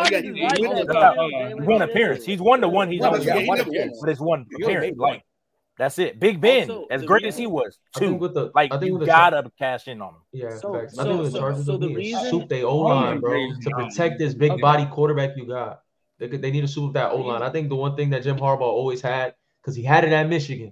One 1.65 1.81
appearance. 1.81 2.23
He's 2.23 2.39
one 2.39 2.61
to 2.61 2.69
one. 2.69 2.89
He's 2.89 3.01
always 3.01 3.25
yeah, 3.25 3.45
one 3.45 3.59
appearance, 3.59 3.97
but 3.99 4.09
it's 4.09 4.21
one 4.21 4.45
appearance. 4.55 4.97
Like 4.97 5.21
that's 5.77 5.99
it. 5.99 6.17
Big 6.17 6.39
Ben, 6.39 6.71
also, 6.71 6.87
as 6.89 7.03
great 7.03 7.25
as 7.25 7.35
he 7.35 7.45
was, 7.45 7.77
two. 7.97 8.13
with 8.13 8.35
the, 8.35 8.51
like 8.55 8.73
I 8.73 8.79
think 8.79 9.01
you 9.01 9.05
gotta 9.05 9.41
the, 9.41 9.51
cash 9.59 9.89
in 9.89 10.01
on 10.01 10.13
him. 10.13 10.21
Yeah, 10.31 10.55
so. 10.55 10.85
So, 10.87 11.03
so, 11.03 11.23
the 11.23 11.31
so, 11.31 11.63
so 11.63 11.77
the 11.77 11.93
reason, 11.93 12.47
they 12.47 12.63
O 12.63 12.77
line, 12.77 13.17
oh, 13.17 13.19
bro, 13.19 13.49
to 13.61 13.69
protect 13.71 14.17
this 14.17 14.33
big 14.33 14.61
body 14.61 14.85
quarterback 14.85 15.31
you 15.35 15.45
got. 15.45 15.81
They 16.19 16.27
they 16.27 16.51
need 16.51 16.61
to 16.61 16.69
soup 16.69 16.93
that 16.93 17.11
O 17.11 17.17
line. 17.17 17.41
I 17.41 17.49
think 17.49 17.67
the 17.67 17.75
one 17.75 17.97
thing 17.97 18.11
that 18.11 18.23
Jim 18.23 18.37
Harbaugh 18.37 18.61
always 18.61 19.01
had, 19.01 19.35
because 19.61 19.75
he 19.75 19.83
had 19.83 20.05
it 20.05 20.13
at 20.13 20.29
Michigan, 20.29 20.71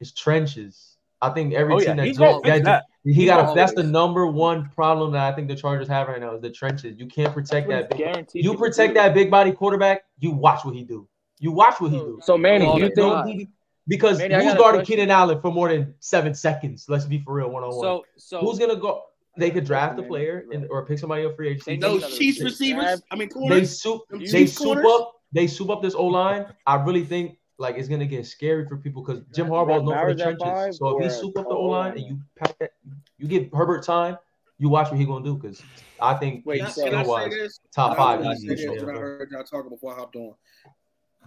is 0.00 0.12
trenches. 0.12 0.96
I 1.22 1.30
think 1.30 1.54
every 1.54 1.74
oh, 1.74 1.78
team 1.78 1.98
yeah. 1.98 2.06
that, 2.06 2.14
Jim, 2.14 2.40
that, 2.42 2.64
that, 2.64 2.84
he 3.04 3.24
got 3.24 3.50
a, 3.50 3.54
that's 3.54 3.72
the 3.72 3.82
number 3.82 4.26
one 4.26 4.68
problem 4.74 5.12
that 5.12 5.32
I 5.32 5.34
think 5.34 5.48
the 5.48 5.56
Chargers 5.56 5.88
have 5.88 6.08
right 6.08 6.20
now 6.20 6.34
is 6.34 6.42
the 6.42 6.50
trenches. 6.50 6.98
You 6.98 7.06
can't 7.06 7.32
protect 7.32 7.68
that. 7.68 7.88
Big, 7.96 8.26
you 8.34 8.54
protect 8.54 8.94
that 8.94 9.14
big 9.14 9.30
body 9.30 9.52
quarterback. 9.52 10.02
You 10.18 10.32
watch 10.32 10.64
what 10.64 10.74
he 10.74 10.84
do. 10.84 11.08
You 11.38 11.52
watch 11.52 11.80
what 11.80 11.92
he 11.92 11.98
do. 11.98 12.20
So 12.22 12.36
Manny, 12.36 12.66
you, 12.76 12.84
you 12.84 12.94
think 12.94 13.26
he, 13.26 13.48
because 13.88 14.18
Manny, 14.18 14.44
who's 14.44 14.54
guarding 14.54 14.84
Keenan 14.84 15.10
Allen 15.10 15.40
for 15.40 15.50
more 15.50 15.70
than 15.70 15.94
seven 16.00 16.34
seconds? 16.34 16.84
Let's 16.88 17.06
be 17.06 17.22
for 17.22 17.32
real, 17.32 17.48
one 17.50 17.62
on 17.64 17.70
one. 17.70 17.80
So, 17.80 18.04
so 18.18 18.40
who's 18.40 18.58
gonna 18.58 18.76
go? 18.76 19.04
They 19.38 19.50
could 19.50 19.64
draft 19.64 19.98
a 19.98 20.02
player 20.02 20.44
and 20.52 20.66
or 20.68 20.84
pick 20.84 20.98
somebody 20.98 21.24
up 21.24 21.36
free 21.36 21.48
agency. 21.48 21.74
And 21.74 21.82
those 21.82 22.18
Chiefs 22.18 22.42
receivers, 22.42 23.02
I 23.10 23.16
mean, 23.16 23.30
corners. 23.30 23.60
They 23.60 23.64
soup, 23.64 24.02
they 24.30 24.46
soup 24.46 24.84
up, 24.84 25.14
they 25.32 25.46
soup 25.46 25.70
up 25.70 25.80
this 25.80 25.94
O 25.94 26.04
line. 26.04 26.46
I 26.66 26.74
really 26.74 27.04
think 27.04 27.38
like 27.60 27.76
it's 27.76 27.88
gonna 27.88 28.06
get 28.06 28.26
scary 28.26 28.66
for 28.66 28.76
people 28.76 29.02
because 29.02 29.22
Jim 29.34 29.48
Harbaugh's 29.48 29.84
known 29.84 29.98
for 29.98 30.14
the 30.14 30.22
trenches. 30.22 30.78
So 30.78 30.98
if 30.98 31.04
he 31.04 31.20
soup 31.20 31.38
up 31.38 31.46
the 31.46 31.54
O 31.54 31.66
line 31.66 31.92
and 31.92 32.00
you 32.00 32.20
pack 32.34 32.58
that, 32.58 32.72
you 33.18 33.28
give 33.28 33.48
Herbert 33.52 33.84
time. 33.84 34.16
You 34.58 34.68
watch 34.68 34.90
what 34.90 34.98
he 34.98 35.06
gonna 35.06 35.24
do 35.24 35.36
because 35.36 35.62
I 36.00 36.14
think 36.14 36.44
Wait, 36.44 36.62
he's 36.62 36.74
so, 36.74 37.02
wise, 37.04 37.60
top 37.74 37.96
five 37.96 38.24
easy. 38.24 38.68
I 38.68 38.74
heard 38.74 39.30
y'all 39.30 39.44
talking 39.44 39.70
before 39.70 39.94
I 39.94 39.96
hopped 39.96 40.16
on. 40.16 40.34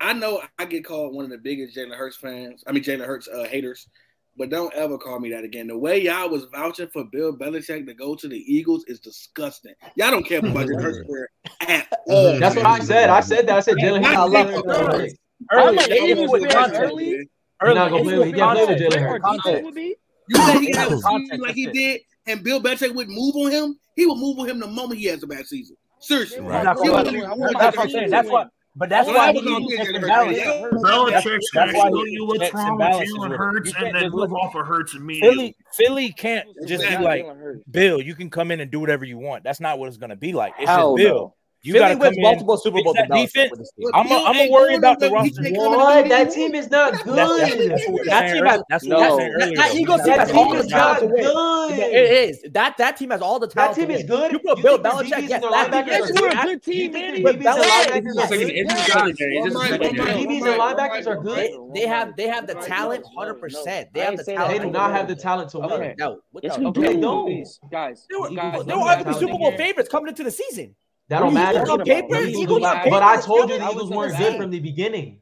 I 0.01 0.13
know 0.13 0.41
I 0.57 0.65
get 0.65 0.85
called 0.85 1.15
one 1.15 1.23
of 1.23 1.31
the 1.31 1.37
biggest 1.37 1.77
Jalen 1.77 1.95
Hurts 1.95 2.17
fans. 2.17 2.63
I 2.67 2.71
mean 2.71 2.83
Jalen 2.83 3.05
Hurts 3.05 3.27
uh, 3.27 3.45
haters, 3.45 3.87
but 4.37 4.49
don't 4.49 4.73
ever 4.73 4.97
call 4.97 5.19
me 5.19 5.31
that 5.31 5.43
again. 5.43 5.67
The 5.67 5.77
way 5.77 6.01
y'all 6.01 6.29
was 6.29 6.45
vouching 6.51 6.89
for 6.89 7.05
Bill 7.05 7.35
Belichick 7.35 7.85
to 7.85 7.93
go 7.93 8.15
to 8.15 8.27
the 8.27 8.37
Eagles 8.37 8.85
is 8.87 8.99
disgusting. 8.99 9.73
Y'all 9.95 10.11
don't 10.11 10.25
care 10.25 10.39
about 10.39 10.67
Jalen 10.67 10.81
Hurts 10.81 10.99
at 11.61 11.87
all. 12.07 12.39
That's 12.39 12.55
what 12.55 12.65
I 12.65 12.79
said. 12.79 13.09
I 13.09 13.19
said 13.21 13.47
that. 13.47 13.57
I 13.57 13.59
said 13.59 13.75
Jalen 13.77 14.03
Hurts 14.03 15.13
early. 15.51 15.75
Like, 15.75 15.89
was 16.29 16.71
early. 16.73 17.29
Early. 17.61 17.75
Not 17.75 17.91
gonna 17.91 18.03
play 18.03 18.17
with 18.17 18.35
Jalen 18.35 19.01
Hurts. 19.01 19.25
You 20.29 20.37
said 20.37 20.59
he 20.59 20.71
had 20.75 20.91
a 20.91 20.97
season 20.97 21.39
like 21.41 21.55
he 21.55 21.67
did, 21.67 22.01
and 22.27 22.43
Bill 22.43 22.61
Belichick 22.61 22.93
would 22.95 23.09
move 23.09 23.35
on 23.35 23.51
him. 23.51 23.79
He 23.95 24.05
would 24.05 24.17
move 24.17 24.39
on 24.39 24.49
him 24.49 24.59
the 24.59 24.67
moment 24.67 24.99
he 24.99 25.07
has 25.07 25.21
a 25.23 25.27
bad 25.27 25.45
season. 25.45 25.75
Seriously, 25.99 26.41
right. 26.41 26.63
that's, 26.63 26.79
what, 26.81 27.05
that's 27.05 27.77
what 27.77 27.85
I'm 27.85 27.89
saying. 27.89 28.09
That's 28.09 28.29
what. 28.29 28.49
But 28.75 28.89
that's 28.89 29.07
well, 29.07 29.17
why. 29.17 29.31
Belichick's 29.31 29.89
going 31.51 31.69
to 31.69 31.75
show 31.75 32.05
you 32.05 32.25
what's 32.25 32.51
wrong 32.53 32.77
with 32.79 33.07
you 33.07 33.23
and 33.23 33.33
Hurts, 33.33 33.71
and 33.77 33.95
then 33.95 34.09
move 34.09 34.33
off 34.33 34.55
of 34.55 34.65
Hurts 34.65 34.95
immediately. 34.95 35.35
Philly, 35.35 35.55
Philly 35.73 36.11
can't 36.11 36.47
just 36.65 36.83
be 36.87 36.97
like 36.97 37.25
Bill. 37.69 38.01
You 38.01 38.15
can 38.15 38.31
come 38.31 38.49
in 38.49 38.59
and 38.61 38.71
do 38.71 38.79
whatever 38.79 39.05
you 39.05 39.19
want. 39.19 39.43
That's 39.43 39.59
not 39.59 39.77
what 39.77 39.89
it's 39.89 39.97
going 39.97 40.09
to 40.09 40.15
be 40.15 40.33
like. 40.33 40.53
It's 40.57 40.65
just 40.65 40.95
Bill. 40.95 41.15
No. 41.15 41.35
You 41.63 41.75
got 41.75 41.89
to 41.89 41.97
win 41.97 42.13
multiple 42.17 42.57
Super 42.57 42.83
Bowl. 42.83 42.93
Defense. 42.93 43.71
I'm 43.93 44.09
gonna 44.09 44.49
worry 44.51 44.75
about 44.75 44.99
the 44.99 45.09
roster. 45.09 45.41
What? 45.53 46.09
That 46.09 46.31
team 46.31 46.55
is 46.55 46.69
not 46.69 47.01
good. 47.05 47.15
That 48.05 48.33
team 48.33 48.45
has 48.45 48.61
no. 48.83 49.17
That 49.17 49.73
Eagles 49.73 50.03
team 50.03 50.13
has 50.19 50.31
all 50.31 50.53
the 50.53 50.67
talent. 50.67 51.13
It 51.79 52.29
is 52.29 52.43
that 52.51 52.75
that 52.77 52.97
team 52.97 53.11
has 53.11 53.21
all 53.21 53.39
the 53.39 53.47
talent. 53.47 53.75
That 53.75 53.81
team 53.81 53.91
is 53.91 54.03
good. 54.03 54.33
You 54.33 54.39
put 54.39 54.61
Bill 54.61 54.77
Belichick. 54.77 55.29
Yes, 55.29 55.41
that 55.41 55.73
a 55.73 56.45
good 56.45 56.61
team. 56.63 56.91
But 57.23 57.39
DBs 57.39 57.55
and 60.45 60.59
linebackers 60.59 61.07
are 61.07 61.21
good. 61.21 61.49
They 61.73 61.87
have 61.87 62.15
they 62.17 62.27
have 62.27 62.45
the 62.45 62.55
talent, 62.55 63.05
hundred 63.15 63.35
percent. 63.35 63.93
They 63.93 64.01
have 64.01 64.17
the 64.17 64.25
talent. 64.25 64.51
They 64.51 64.59
do 64.59 64.69
not 64.69 64.91
have 64.91 65.07
the 65.07 65.15
talent 65.15 65.51
to 65.51 65.59
win. 65.59 65.95
No, 65.97 66.19
yes, 66.41 66.57
we 66.57 66.71
do. 66.71 67.45
Guys, 67.71 68.05
they 68.09 68.17
were 68.17 68.27
arguably 68.29 69.17
Super 69.17 69.37
Bowl 69.37 69.53
favorites 69.55 69.87
coming 69.89 70.09
into 70.09 70.25
the 70.25 70.31
season. 70.31 70.75
That 71.09 71.19
don't 71.19 71.33
matter. 71.33 71.69
On 71.69 71.83
paper, 71.83 72.21
Eagles, 72.21 72.61
but, 72.61 72.89
but 72.89 73.03
I 73.03 73.19
told 73.19 73.49
you 73.49 73.59
the 73.59 73.69
Eagles 73.69 73.89
weren't 73.89 74.17
good 74.17 74.37
from 74.37 74.49
the 74.51 74.59
beginning. 74.59 75.19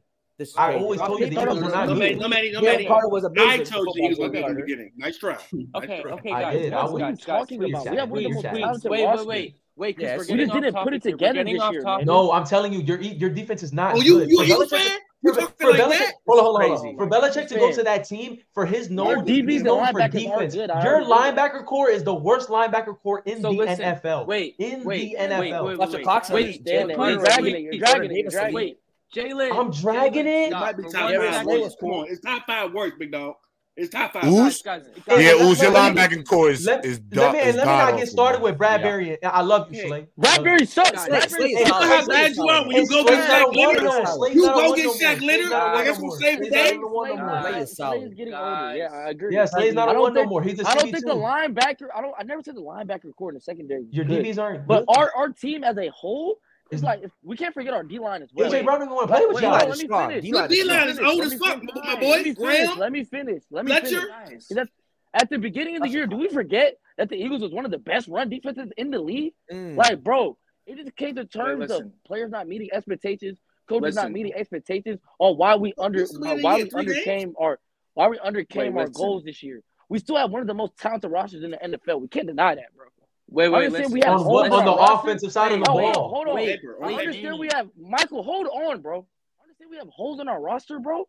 I 0.56 0.74
always 0.74 1.00
told 1.00 1.20
you 1.20 1.26
the 1.26 1.40
Eagles 1.40 1.62
were 1.62 1.70
not 1.70 1.86
good. 1.86 2.18
No, 2.18 2.28
Manny, 2.28 2.52
no, 2.52 2.60
Manny. 2.60 2.86
Carter 2.86 3.08
was 3.08 3.24
a 3.24 3.30
I 3.38 3.58
told 3.58 3.94
you 3.94 4.02
the 4.02 4.08
Eagles 4.08 4.18
were 4.18 4.28
good 4.28 4.44
from 4.44 4.54
the 4.54 4.62
beginning. 4.62 4.92
Nice 4.96 5.18
try. 5.18 5.38
Okay, 5.74 6.02
okay, 6.02 6.30
guys. 6.30 6.44
I 6.44 6.52
did. 6.52 6.72
I 6.72 6.84
was 6.84 7.20
talking 7.20 7.64
about. 7.64 7.90
We 7.90 7.96
have 7.96 8.10
one 8.10 8.26
of 8.26 8.82
the 8.82 8.88
Wait, 8.88 9.06
wait, 9.06 9.26
wait. 9.26 9.56
Wait, 9.74 9.96
because 9.96 10.28
yes. 10.28 10.30
we 10.30 10.36
just 10.36 10.52
didn't 10.52 10.74
put 10.74 10.92
it 10.92 11.02
together 11.02 11.42
this 11.44 11.62
year. 11.70 11.82
No, 12.04 12.30
I'm 12.32 12.44
telling 12.44 12.72
you, 12.72 12.80
your 12.80 13.00
your 13.00 13.30
defense 13.30 13.62
is 13.62 13.72
not. 13.72 13.94
Oh, 13.96 14.00
you 14.00 14.24
you 14.26 14.42
Eagles 14.42 14.70
fan? 14.70 14.98
Like 15.24 15.36
Belichick, 15.56 15.88
that? 15.88 16.14
Hold 16.26 16.38
on, 16.38 16.44
hold 16.44 16.62
on, 16.62 16.76
hold 16.76 16.86
on. 16.86 16.96
For 16.96 17.06
Belichick 17.08 17.46
to 17.48 17.54
go 17.54 17.72
to 17.72 17.82
that 17.84 18.04
team, 18.04 18.38
for 18.52 18.66
his 18.66 18.90
known, 18.90 19.24
DBs 19.24 19.62
known 19.62 19.86
for 19.92 20.08
defense, 20.08 20.54
good, 20.54 20.70
your 20.82 21.02
linebacker 21.02 21.64
core 21.64 21.90
is 21.90 22.02
the 22.02 22.14
worst 22.14 22.48
linebacker 22.48 22.98
core 22.98 23.22
in 23.24 23.40
so 23.40 23.52
the 23.52 23.58
listen, 23.58 23.84
NFL. 23.84 24.26
Wait, 24.26 24.56
in 24.58 24.82
wait, 24.82 25.16
the 25.16 25.16
wait, 25.18 25.30
NFL. 25.30 25.66
Wait, 25.66 25.78
wait, 25.78 25.90
wait, 25.90 26.04
Cox 26.04 26.30
wait, 26.30 26.62
wait, 26.64 26.64
wait, 26.66 26.86
wait, 26.86 26.98
wait, 26.98 26.98
wait, 26.98 27.18
wait, 27.18 27.42
wait, 27.42 27.42
wait, 27.42 27.52
wait, 27.52 28.08
wait, 28.10 28.26
wait, 28.26 28.34
wait, 28.34 28.52
Wait, 28.52 28.78
Jalen. 29.14 29.58
I'm 29.58 29.70
dragging 29.70 30.26
it. 30.26 30.48
It 30.48 30.52
might 30.52 30.76
be 30.76 30.84
wait, 30.84 30.92
wait, 30.94 31.18
wait, 31.18 31.46
wait, 31.46 31.46
wait, 31.46 32.10
it's 32.10 32.24
wait, 32.24 32.42
five 32.46 32.72
wait, 32.72 32.98
big 32.98 33.12
dog. 33.12 33.34
It's 33.74 33.88
top 33.88 34.12
five. 34.12 34.24
Ooze? 34.24 34.60
Guys, 34.60 34.84
yeah, 35.08 35.32
Ooze, 35.42 35.62
your 35.62 35.72
linebacking 35.72 36.26
core 36.26 36.50
is, 36.50 36.66
let, 36.66 36.84
is 36.84 36.98
dark. 36.98 37.32
Let 37.32 37.44
me, 37.44 37.50
is 37.50 37.56
let 37.56 37.66
me 37.66 37.72
not 37.72 37.96
get 37.96 38.08
started 38.08 38.42
with 38.42 38.58
Bradberry. 38.58 39.16
Yeah. 39.22 39.30
I 39.30 39.40
love 39.40 39.72
you, 39.72 39.88
Slay. 39.88 40.06
Bradberry 40.20 40.68
sucks. 40.68 41.06
Bradberry 41.06 41.22
sucks. 41.22 41.38
You 41.40 41.64
know 41.64 41.72
how 41.72 42.06
bad 42.06 42.36
you 42.36 42.48
are 42.48 42.66
when 42.66 42.76
you 42.76 42.86
go 42.86 43.04
get 43.04 43.30
Shaq 43.30 43.56
Leonard? 43.56 44.34
You 44.34 44.42
go 44.42 44.76
get 44.76 45.00
Shaq 45.00 45.26
Leonard? 45.26 45.84
guess 45.84 45.98
we'll 45.98 46.18
save 46.18 46.40
the 46.40 46.50
day? 46.50 46.78
Slay's 47.64 48.14
getting 48.14 48.34
older. 48.34 48.76
Yeah, 48.76 48.88
I 48.92 49.10
agree. 49.10 49.34
Yeah, 49.34 49.46
Slay's 49.46 49.72
not 49.72 49.94
a 49.94 49.98
one 49.98 50.12
no 50.12 50.26
more. 50.26 50.42
He's 50.42 50.60
a 50.60 50.68
I 50.68 50.74
don't 50.74 50.90
think 50.90 51.06
the 51.06 51.14
linebacker– 51.14 51.88
I 51.96 52.02
don't. 52.02 52.14
I 52.18 52.24
never 52.24 52.42
said 52.42 52.56
the 52.56 52.62
linebacker 52.62 53.14
core 53.16 53.30
in 53.30 53.36
the 53.36 53.40
secondary. 53.40 53.86
Your 53.90 54.04
DBs 54.04 54.38
aren't 54.38 54.66
But 54.66 54.84
our 54.88 55.30
team 55.30 55.64
as 55.64 55.78
a 55.78 55.88
whole– 55.88 56.36
it's 56.72 56.82
like 56.82 57.02
if 57.02 57.10
we 57.22 57.36
can't 57.36 57.52
forget 57.52 57.74
our 57.74 57.82
D 57.82 57.98
line 57.98 58.22
as 58.22 58.30
well. 58.32 58.50
AJ 58.50 58.64
Brown 58.64 58.80
didn't 58.80 58.94
want 58.94 59.08
to 59.08 59.14
play 59.14 59.26
with 59.26 59.42
y'all. 59.42 59.52
Let 59.68 59.78
me 59.78 59.86
finish. 60.08 60.24
D 60.48 60.64
line 60.64 60.88
is 60.88 60.98
old 60.98 61.20
as 61.20 61.34
fuck, 61.34 61.62
my 61.62 61.94
boy. 62.00 62.34
Let 62.78 62.92
me 62.92 63.04
finish. 63.04 63.42
Let 63.50 63.64
me 63.66 63.72
finish. 63.80 64.68
At 65.14 65.28
the 65.28 65.36
beginning 65.38 65.76
of 65.76 65.82
the 65.82 65.90
year, 65.90 66.06
do 66.06 66.16
we 66.16 66.28
forget 66.28 66.78
that 66.96 67.10
the 67.10 67.16
Eagles 67.16 67.42
was 67.42 67.52
one 67.52 67.66
of 67.66 67.70
the 67.70 67.78
best 67.78 68.08
run 68.08 68.30
defenses 68.30 68.70
in 68.78 68.90
the 68.90 68.98
league? 68.98 69.34
Like, 69.50 70.02
bro, 70.02 70.38
it 70.66 70.76
just 70.76 70.96
came 70.96 71.16
to 71.16 71.26
terms 71.26 71.70
of 71.70 71.92
players 72.06 72.30
not 72.30 72.48
meeting 72.48 72.70
expectations, 72.72 73.38
coaches 73.68 73.94
not 73.96 74.10
meeting 74.10 74.32
expectations 74.34 75.00
on 75.18 75.36
why 75.36 75.56
we 75.56 75.74
under 75.76 76.06
why 76.18 76.34
we 76.56 76.70
undercame 76.70 77.34
our 77.38 77.58
why 77.94 78.08
we 78.08 78.18
undercame 78.18 78.76
our 78.78 78.88
goals 78.88 79.24
this 79.24 79.42
year. 79.42 79.60
We 79.90 79.98
still 79.98 80.16
have 80.16 80.30
one 80.30 80.40
of 80.40 80.46
the 80.46 80.54
most 80.54 80.78
talented 80.78 81.10
rosters 81.10 81.42
in 81.44 81.50
the 81.50 81.58
NFL. 81.58 82.00
We 82.00 82.08
can't 82.08 82.26
deny 82.26 82.54
that, 82.54 82.74
bro. 82.74 82.86
Wait, 83.32 83.48
wait, 83.48 83.72
listen. 83.72 83.92
We 83.92 84.00
have 84.00 84.20
on, 84.20 84.52
on, 84.52 84.52
on 84.52 84.64
the 84.64 84.72
offensive 84.72 85.32
side 85.32 85.52
wait, 85.52 85.60
of 85.60 85.64
the 85.64 85.74
wait, 85.74 85.94
ball. 85.94 86.08
Hold 86.08 86.28
on. 86.28 86.34
Wait, 86.34 86.60
I 86.82 86.92
understand 86.92 87.38
we 87.38 87.48
have 87.52 87.68
Michael. 87.78 88.22
Hold 88.22 88.46
on, 88.46 88.82
bro. 88.82 89.06
I 89.40 89.44
understand 89.44 89.70
we 89.70 89.78
have 89.78 89.88
holes 89.88 90.20
in 90.20 90.28
our 90.28 90.40
roster, 90.40 90.78
bro. 90.78 91.08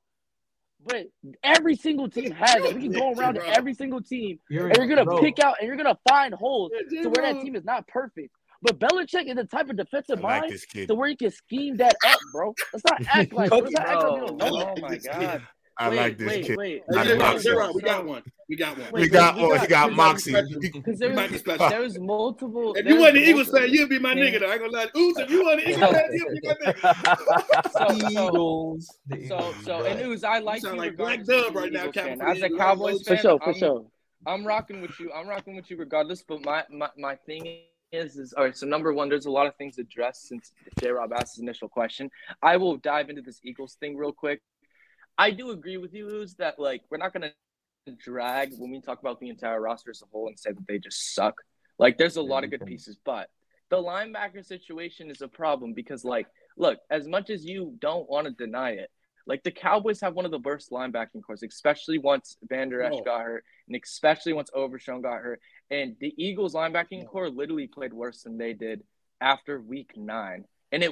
But 0.86 1.08
every 1.44 1.76
single 1.76 2.10
team 2.10 2.32
has 2.32 2.64
it. 2.64 2.76
We 2.76 2.84
can 2.84 2.92
go 2.92 3.14
around 3.18 3.36
to 3.36 3.46
every 3.46 3.74
single 3.74 4.02
team, 4.02 4.40
you're 4.50 4.68
and 4.68 4.78
you're 4.78 4.88
gonna 4.88 5.06
bro. 5.06 5.20
pick 5.20 5.40
out 5.40 5.56
and 5.60 5.68
you're 5.68 5.78
gonna 5.78 5.98
find 6.10 6.34
holes 6.34 6.72
to 6.90 7.10
where 7.10 7.34
that 7.34 7.42
team 7.42 7.56
is 7.56 7.64
not 7.64 7.88
perfect. 7.88 8.34
But 8.62 8.80
Belichick 8.80 9.28
is 9.28 9.36
the 9.36 9.44
type 9.44 9.70
of 9.70 9.76
defensive 9.76 10.22
like 10.22 10.44
mind 10.44 10.88
to 10.88 10.96
where 10.96 11.10
he 11.10 11.18
can 11.18 11.32
scheme 11.32 11.78
that 11.78 11.96
up, 12.08 12.20
bro. 12.32 12.54
Let's 12.72 12.86
not 12.90 13.02
act 13.14 13.34
like, 13.34 13.52
let's 13.52 13.72
not 13.72 13.86
act 13.86 14.04
like 14.04 14.14
we 14.14 14.28
don't 14.28 14.38
know. 14.38 14.74
Oh 14.78 14.82
my 14.82 14.98
god. 14.98 15.42
I 15.78 15.90
wait, 15.90 15.98
like 15.98 16.18
this 16.18 16.28
wait, 16.28 16.46
kid. 16.46 16.58
Wait, 16.58 16.84
wait. 16.88 17.74
We 17.74 17.82
got 17.82 18.06
one. 18.06 18.24
We 18.48 18.56
got 18.56 18.78
one. 18.78 18.92
we 18.92 19.08
got 19.10 19.38
one. 19.38 19.60
He 19.60 19.68
got 19.68 19.94
Moxie. 19.94 20.36
Oh, 20.36 20.44
because 20.62 21.00
there, 21.00 21.14
was, 21.14 21.44
there 21.70 21.82
was 21.82 21.98
multiple. 21.98 22.74
If 22.76 22.86
you 22.86 23.02
were 23.02 23.12
the 23.12 23.20
Eagles 23.20 23.50
fan, 23.50 23.70
you'd 23.70 23.90
be 23.90 23.98
my 23.98 24.14
nigga. 24.14 24.40
Though. 24.40 24.50
I 24.50 24.54
ain't 24.54 24.62
gonna 24.62 24.74
lie. 24.74 24.88
Ooh, 24.96 25.14
if 25.18 25.30
you 25.32 25.46
were 25.46 25.56
the 25.56 25.70
Eagles 25.70 25.92
fan, 25.92 26.10
you'd 26.12 26.42
be 26.42 26.48
my 26.48 26.54
nigga. 26.54 27.72
so, 27.72 28.10
Eagles. 28.10 29.00
So, 29.28 29.54
so, 29.64 29.86
and 29.86 30.02
Ooze, 30.02 30.24
I 30.24 30.40
like 30.40 30.62
you. 30.62 30.68
Sound 30.68 30.78
like 30.78 30.96
Black 30.96 31.24
Dub 31.24 31.56
right 31.56 31.72
now, 31.72 31.90
Captain. 31.90 32.22
As 32.22 32.42
a 32.42 32.50
Cowboys 32.50 33.02
fan, 33.04 33.18
for 33.18 33.22
sure, 33.22 33.40
for 33.40 33.54
sure. 33.54 33.86
I'm 34.28 34.46
rocking 34.46 34.82
with 34.82 35.00
you. 35.00 35.12
I'm 35.12 35.28
rocking 35.28 35.56
with 35.56 35.72
you 35.72 35.78
regardless. 35.78 36.22
But 36.22 36.46
my 36.46 36.64
my, 36.70 36.90
my 36.98 37.16
thing 37.16 37.62
is 37.92 38.18
is 38.18 38.34
all 38.34 38.44
right. 38.44 38.56
So 38.56 38.68
number 38.68 38.94
one, 38.94 39.10
there's 39.10 39.26
a 39.26 39.32
lot 39.32 39.48
of 39.48 39.56
things 39.56 39.80
addressed 39.80 40.28
since 40.28 40.52
J. 40.80 40.90
Rob 40.90 41.12
asked 41.14 41.36
his 41.36 41.42
initial 41.42 41.70
question. 41.70 42.12
I 42.44 42.58
will 42.58 42.78
dive 42.78 43.10
into 43.10 43.24
this 43.24 43.40
Eagles 43.44 43.78
thing 43.80 43.98
real 43.98 44.12
quick 44.12 44.42
I 45.18 45.32
do 45.32 45.52
agree 45.52 45.78
with 45.78 45.94
you, 45.94 46.10
Luz, 46.10 46.36
that 46.36 46.60
like 46.60 46.82
we're 46.90 46.98
not 46.98 47.14
gonna 47.14 47.32
drag 48.00 48.54
when 48.58 48.72
we 48.72 48.82
talk 48.82 49.00
about 49.00 49.20
the 49.20 49.30
entire 49.30 49.62
roster 49.62 49.92
as 49.92 50.02
a 50.02 50.06
whole 50.12 50.28
and 50.28 50.40
say 50.40 50.52
that 50.52 50.68
they 50.68 50.80
just 50.80 51.14
suck. 51.14 51.36
Like 51.80 51.98
there's 51.98 52.18
a 52.18 52.22
lot 52.22 52.44
of 52.44 52.50
good 52.50 52.66
pieces, 52.66 52.98
but 53.04 53.30
the 53.70 53.78
linebacker 53.78 54.46
situation 54.46 55.10
is 55.10 55.22
a 55.22 55.28
problem 55.28 55.74
because 55.74 56.04
like 56.06 56.28
look, 56.58 56.80
as 56.90 57.08
much 57.08 57.30
as 57.30 57.46
you 57.46 57.76
don't 57.80 58.10
want 58.10 58.28
to 58.28 58.34
deny 58.34 58.72
it, 58.72 58.90
like 59.26 59.44
the 59.44 59.52
Cowboys 59.52 60.02
have 60.02 60.14
one 60.14 60.26
of 60.26 60.32
the 60.32 60.40
worst 60.40 60.72
linebacking 60.72 61.24
cores, 61.26 61.44
especially 61.44 61.98
once 61.98 62.38
Vander 62.44 62.82
Esch 62.82 62.94
oh. 62.96 63.04
got 63.04 63.22
hurt, 63.22 63.46
and 63.68 63.82
especially 63.82 64.34
once 64.34 64.50
Overshown 64.54 65.02
got 65.02 65.22
hurt. 65.22 65.40
And 65.70 65.96
the 66.00 66.14
Eagles 66.18 66.54
linebacking 66.54 67.08
core 67.08 67.30
literally 67.30 67.68
played 67.68 67.94
worse 67.94 68.24
than 68.24 68.38
they 68.38 68.54
did 68.54 68.84
after 69.22 69.62
week 69.62 69.92
nine. 69.96 70.46
And 70.72 70.84
it 70.84 70.92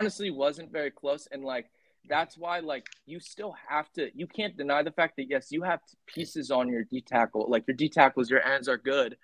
honestly 0.00 0.30
wasn't 0.30 0.72
very 0.72 0.90
close. 0.90 1.28
And 1.30 1.44
like 1.44 1.66
that's 2.08 2.36
why 2.36 2.58
like 2.60 2.86
you 3.06 3.20
still 3.20 3.54
have 3.68 3.90
to 3.92 4.10
you 4.14 4.26
can't 4.26 4.56
deny 4.56 4.82
the 4.82 4.90
fact 4.90 5.14
that 5.16 5.28
yes 5.28 5.48
you 5.50 5.62
have 5.62 5.80
pieces 6.06 6.50
on 6.50 6.68
your 6.68 6.84
d 6.84 7.00
tackle 7.00 7.46
like 7.48 7.64
your 7.66 7.76
d 7.76 7.88
tackles 7.88 8.30
your 8.30 8.44
ends 8.44 8.68
are 8.68 8.76
good 8.76 9.16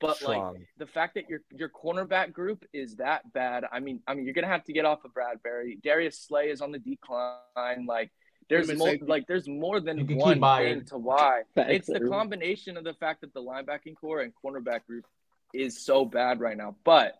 but 0.00 0.16
Strong. 0.16 0.54
like 0.54 0.68
the 0.78 0.86
fact 0.86 1.14
that 1.14 1.28
your 1.28 1.40
your 1.50 1.70
cornerback 1.70 2.32
group 2.32 2.64
is 2.72 2.96
that 2.96 3.32
bad 3.32 3.64
i 3.72 3.80
mean 3.80 4.00
i 4.06 4.14
mean 4.14 4.24
you're 4.24 4.34
gonna 4.34 4.46
have 4.46 4.64
to 4.64 4.72
get 4.72 4.84
off 4.84 5.04
of 5.04 5.12
Bradberry. 5.12 5.80
Darius 5.82 6.18
slay 6.18 6.50
is 6.50 6.60
on 6.60 6.72
the 6.72 6.78
decline 6.78 7.86
like 7.86 8.10
there's 8.48 8.72
more 8.76 8.96
like 9.00 9.26
there's 9.26 9.48
more 9.48 9.80
than 9.80 10.06
one 10.06 10.40
thing 10.40 10.84
to 10.84 10.98
why. 10.98 11.42
It's 11.56 11.88
the 11.88 11.98
combination 11.98 12.76
of 12.76 12.84
the 12.84 12.94
fact 12.94 13.22
that 13.22 13.34
the 13.34 13.42
linebacking 13.42 13.96
core 14.00 14.20
and 14.20 14.32
cornerback 14.44 14.86
group 14.86 15.04
is 15.52 15.84
so 15.84 16.04
bad 16.04 16.38
right 16.38 16.56
now 16.56 16.76
but 16.84 17.14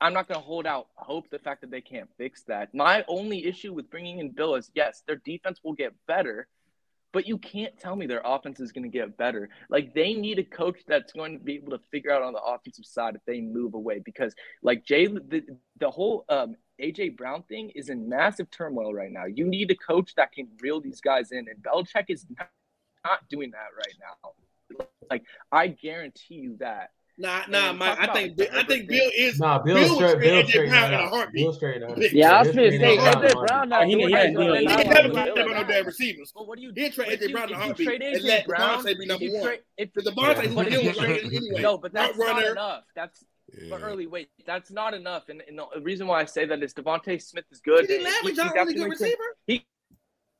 I'm 0.00 0.12
not 0.12 0.28
going 0.28 0.40
to 0.40 0.46
hold 0.46 0.66
out 0.66 0.88
hope 0.94 1.28
the 1.30 1.38
fact 1.38 1.60
that 1.62 1.70
they 1.70 1.80
can't 1.80 2.08
fix 2.16 2.44
that. 2.44 2.72
My 2.74 3.04
only 3.08 3.46
issue 3.46 3.72
with 3.72 3.90
bringing 3.90 4.18
in 4.20 4.30
Bill 4.30 4.54
is 4.54 4.70
yes, 4.74 5.02
their 5.06 5.16
defense 5.16 5.60
will 5.64 5.72
get 5.72 5.92
better, 6.06 6.46
but 7.12 7.26
you 7.26 7.38
can't 7.38 7.76
tell 7.78 7.96
me 7.96 8.06
their 8.06 8.22
offense 8.24 8.60
is 8.60 8.70
going 8.70 8.84
to 8.84 8.88
get 8.88 9.16
better. 9.16 9.48
Like 9.68 9.94
they 9.94 10.14
need 10.14 10.38
a 10.38 10.44
coach 10.44 10.80
that's 10.86 11.12
going 11.12 11.38
to 11.38 11.44
be 11.44 11.56
able 11.56 11.70
to 11.70 11.80
figure 11.90 12.12
out 12.12 12.22
on 12.22 12.32
the 12.32 12.42
offensive 12.42 12.84
side 12.84 13.16
if 13.16 13.22
they 13.26 13.40
move 13.40 13.74
away 13.74 14.00
because 14.04 14.34
like 14.62 14.84
Jay, 14.84 15.06
the, 15.06 15.42
the 15.80 15.90
whole 15.90 16.24
um, 16.28 16.54
AJ 16.80 17.16
Brown 17.16 17.42
thing 17.44 17.70
is 17.70 17.88
in 17.88 18.08
massive 18.08 18.50
turmoil 18.50 18.94
right 18.94 19.10
now. 19.10 19.24
You 19.24 19.46
need 19.46 19.70
a 19.70 19.76
coach 19.76 20.14
that 20.16 20.32
can 20.32 20.48
reel 20.60 20.80
these 20.80 21.00
guys 21.00 21.32
in, 21.32 21.46
and 21.48 21.62
Belichick 21.62 22.04
is 22.08 22.24
not, 22.38 22.50
not 23.04 23.28
doing 23.28 23.50
that 23.50 23.68
right 23.76 23.94
now. 24.00 24.32
Like 25.10 25.24
I 25.50 25.68
guarantee 25.68 26.34
you 26.34 26.56
that 26.60 26.90
Nah, 27.20 27.42
nah, 27.48 27.72
Mike. 27.72 27.98
I 27.98 28.06
think 28.12 28.40
I 28.54 28.62
think 28.62 28.88
Bill 28.88 29.10
is. 29.16 29.40
Nah, 29.40 29.58
Bill, 29.58 29.74
Bill 29.74 29.96
straight. 29.96 30.20
Bill 30.20 30.46
straight. 30.46 30.68
Brown 30.68 30.94
in 30.94 31.00
a 31.00 31.08
heartbeat. 31.08 31.44
Bill 31.44 31.52
straight. 31.52 31.82
up. 31.82 31.98
Yeah, 32.12 32.32
I 32.32 32.38
was 32.38 32.48
gonna 32.54 32.70
say 32.70 32.96
AJ 32.96 33.46
Brown. 33.46 33.68
Not 33.68 33.86
he 33.86 33.94
he, 33.94 34.06
he, 34.06 34.06
he, 34.06 34.30
no 34.30 35.64
damn 35.64 35.84
receivers. 35.84 36.32
Well, 36.34 36.46
what 36.46 36.58
do 36.58 36.62
you? 36.62 36.70
did 36.70 36.92
trade 36.92 37.18
AJ 37.18 37.32
Brown 37.32 37.48
in 37.48 37.54
a 37.54 37.58
heartbeat. 37.58 37.88
Trade 37.88 38.02
AJ 38.02 38.46
Brown. 38.46 38.84
Be 38.84 39.06
number 39.06 39.26
one. 39.26 39.56
If 39.76 39.92
the 39.94 40.02
Devontae 40.02 40.46
who 40.46 40.64
Bill 40.64 40.84
was 40.84 40.98
anyway. 40.98 41.60
No, 41.60 41.76
but 41.76 41.92
that's 41.92 42.16
not 42.16 42.44
enough. 42.44 42.84
That's. 42.94 43.24
But 43.70 43.80
early 43.82 44.06
wait, 44.06 44.28
that's 44.46 44.70
not 44.70 44.92
enough. 44.92 45.30
And, 45.30 45.42
and, 45.48 45.58
the 45.58 45.80
reason 45.80 46.06
why 46.06 46.20
I 46.20 46.26
say 46.26 46.44
that 46.44 46.62
is 46.62 46.74
DeVonta 46.74 47.20
Smith 47.20 47.46
is 47.50 47.60
good. 47.60 47.88
CeeDee 47.88 48.04
Lamb 48.04 48.26
is 48.26 48.36
not 48.36 48.68
a 48.68 48.74
good 48.74 48.90
receiver. 48.90 49.16
He 49.46 49.66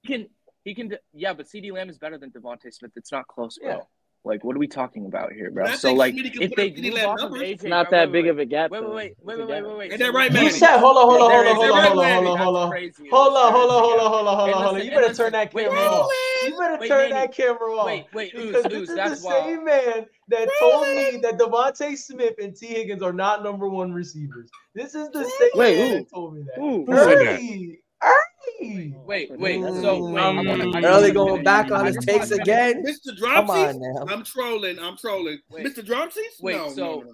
can 0.06 0.26
he 0.62 0.74
can 0.74 0.92
yeah, 1.14 1.32
but 1.32 1.46
CeeDee 1.46 1.72
Lamb 1.72 1.88
is 1.88 1.96
better 1.98 2.18
than 2.18 2.30
DeVonta 2.30 2.72
Smith. 2.72 2.92
It's 2.96 3.10
not 3.10 3.26
close, 3.26 3.58
bro. 3.58 3.88
Like, 4.24 4.44
what 4.44 4.56
are 4.56 4.58
we 4.58 4.66
talking 4.66 5.06
about 5.06 5.32
here, 5.32 5.50
bro? 5.50 5.72
So, 5.76 5.94
like, 5.94 6.14
if 6.16 6.54
they 6.54 6.70
move 6.72 7.04
off 7.04 7.22
of 7.22 7.32
AJ, 7.32 7.68
not 7.68 7.90
that 7.90 8.12
big 8.12 8.26
of 8.26 8.38
a 8.38 8.44
gap. 8.44 8.70
Wait, 8.70 8.82
wait, 8.82 9.16
wait, 9.22 9.38
wait, 9.38 9.48
wait, 9.48 9.76
wait. 9.78 9.92
Is 9.92 10.00
that 10.00 10.12
right, 10.12 10.32
man? 10.32 10.44
You 10.44 10.50
said, 10.50 10.78
hold 10.78 10.96
on, 10.98 11.08
hold 11.08 11.22
on, 11.22 11.30
hold 11.30 11.46
on, 11.46 11.56
hold 11.56 11.70
on, 11.72 11.84
hold 11.84 11.98
on, 11.98 12.14
hold 12.14 12.26
on, 12.26 12.38
hold 12.38 12.56
on, 12.56 13.52
hold 13.52 13.70
on, 13.70 13.82
hold 13.82 13.98
on, 14.00 14.10
hold 14.10 14.28
on, 14.28 14.36
hold 14.36 14.50
on, 14.52 14.62
hold 14.62 14.76
on. 14.76 14.84
You 14.84 14.90
better 14.90 15.14
turn 15.14 15.32
that 15.32 15.52
camera 15.52 15.78
off. 15.78 16.10
You 16.46 16.58
better 16.58 16.86
turn 16.86 17.10
that 17.10 17.32
camera 17.32 17.74
off. 17.76 17.86
Wait, 17.86 18.06
wait, 18.12 18.32
because 18.34 18.64
this 18.64 18.88
is 18.90 18.94
the 18.94 19.16
same 19.16 19.64
man 19.64 20.06
that 20.28 20.48
told 20.60 20.88
me 20.88 21.18
that 21.22 21.38
DeVonta 21.38 21.96
Smith 21.96 22.34
and 22.42 22.54
Tee 22.54 22.66
Higgins 22.66 23.02
are 23.02 23.12
not 23.12 23.42
number 23.42 23.68
one 23.68 23.92
receivers. 23.92 24.50
This 24.74 24.94
is 24.94 25.08
the 25.10 25.24
same 25.24 25.50
man 25.78 25.90
that 25.92 26.10
told 26.10 26.34
me 26.34 26.42
that. 26.42 26.58
Who 26.86 26.96
said 26.98 27.18
that? 27.20 27.40
Wait, 28.60 29.30
wait. 29.38 29.62
So 29.62 30.04
wait. 30.10 30.22
Um, 30.22 30.84
early 30.84 31.12
going 31.12 31.44
back 31.44 31.70
on 31.70 31.86
his 31.86 31.96
takes 31.98 32.30
again. 32.30 32.84
Mr. 32.84 33.16
Dropsies? 33.16 34.10
I'm 34.10 34.24
trolling. 34.24 34.78
I'm 34.78 34.96
trolling. 34.96 35.38
Wait. 35.50 35.66
Mr. 35.66 35.84
Dropsies? 35.84 36.40
Wait, 36.40 36.56
no, 36.56 36.68
so 36.70 36.84
no, 36.84 37.00
no, 37.02 37.12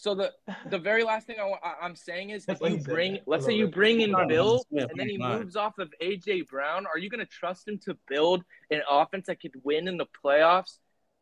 so 0.00 0.14
the 0.14 0.32
the 0.70 0.78
very 0.78 1.04
last 1.04 1.26
thing 1.26 1.36
I 1.38 1.44
want, 1.44 1.60
I, 1.62 1.84
am 1.84 1.94
saying 1.94 2.30
is 2.30 2.46
if 2.48 2.58
you 2.62 2.78
bring 2.78 3.18
let's 3.26 3.44
say 3.44 3.52
you 3.52 3.68
bring 3.68 4.00
in 4.00 4.14
Bill 4.28 4.64
and 4.72 4.90
then 4.96 5.08
he 5.10 5.18
moves 5.18 5.56
off 5.56 5.78
of 5.78 5.92
AJ 6.02 6.48
Brown, 6.48 6.86
are 6.86 6.98
you 6.98 7.10
going 7.10 7.20
to 7.20 7.30
trust 7.30 7.68
him 7.68 7.78
to 7.84 7.96
build 8.08 8.42
an 8.70 8.80
offense 8.90 9.26
that 9.26 9.40
could 9.40 9.52
win 9.62 9.88
in 9.88 9.98
the 9.98 10.06
playoffs? 10.24 10.78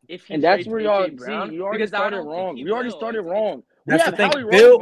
If 0.07 0.25
he 0.25 0.35
and 0.35 0.43
that's 0.43 0.65
where 0.65 0.79
y'all 0.79 1.09
see, 1.09 1.55
you 1.55 1.63
already 1.63 1.87
started 1.87 2.21
wrong. 2.21 2.55
You 2.55 2.71
already 2.73 2.91
started 2.91 3.21
wrong. 3.23 3.63
That's 3.89 4.09
the 4.09 4.15
thing. 4.15 4.31
Bill, 4.49 4.79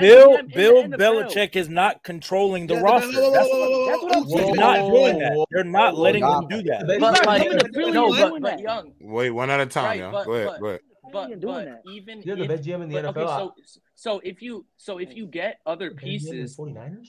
Bill, 0.00 0.42
Bill 0.42 0.84
Belichick 0.84 1.56
is 1.56 1.68
not 1.68 2.02
controlling 2.02 2.66
the 2.66 2.76
roster. 2.76 3.12
That's 3.12 3.48
what 3.48 4.48
I'm 4.48 4.54
not 4.54 4.90
doing 4.90 5.18
that. 5.18 5.46
They're 5.50 5.64
not 5.64 5.96
letting 5.96 6.22
them 6.22 6.48
do 6.48 6.62
that. 6.62 6.86
Wait, 9.00 9.30
one 9.30 9.50
at 9.50 9.60
a 9.60 9.66
time. 9.66 10.00
Right, 10.00 10.24
go 10.24 10.32
ahead. 10.32 10.60
Go 10.60 10.66
ahead 10.66 10.80
but, 11.12 11.40
but 11.40 11.82
even 11.92 12.22
you're 12.22 12.36
the 12.36 12.42
if, 12.42 12.48
best 12.48 12.64
GM 12.64 12.82
in 12.82 12.88
the 12.88 12.96
NFL. 12.96 13.16
Okay, 13.16 13.24
so 13.64 13.80
so 13.94 14.20
if 14.20 14.42
you 14.42 14.66
so 14.76 14.98
if 14.98 15.14
you 15.14 15.26
get 15.26 15.60
other 15.66 15.90
pieces, 15.90 16.56
49ers, 16.56 17.08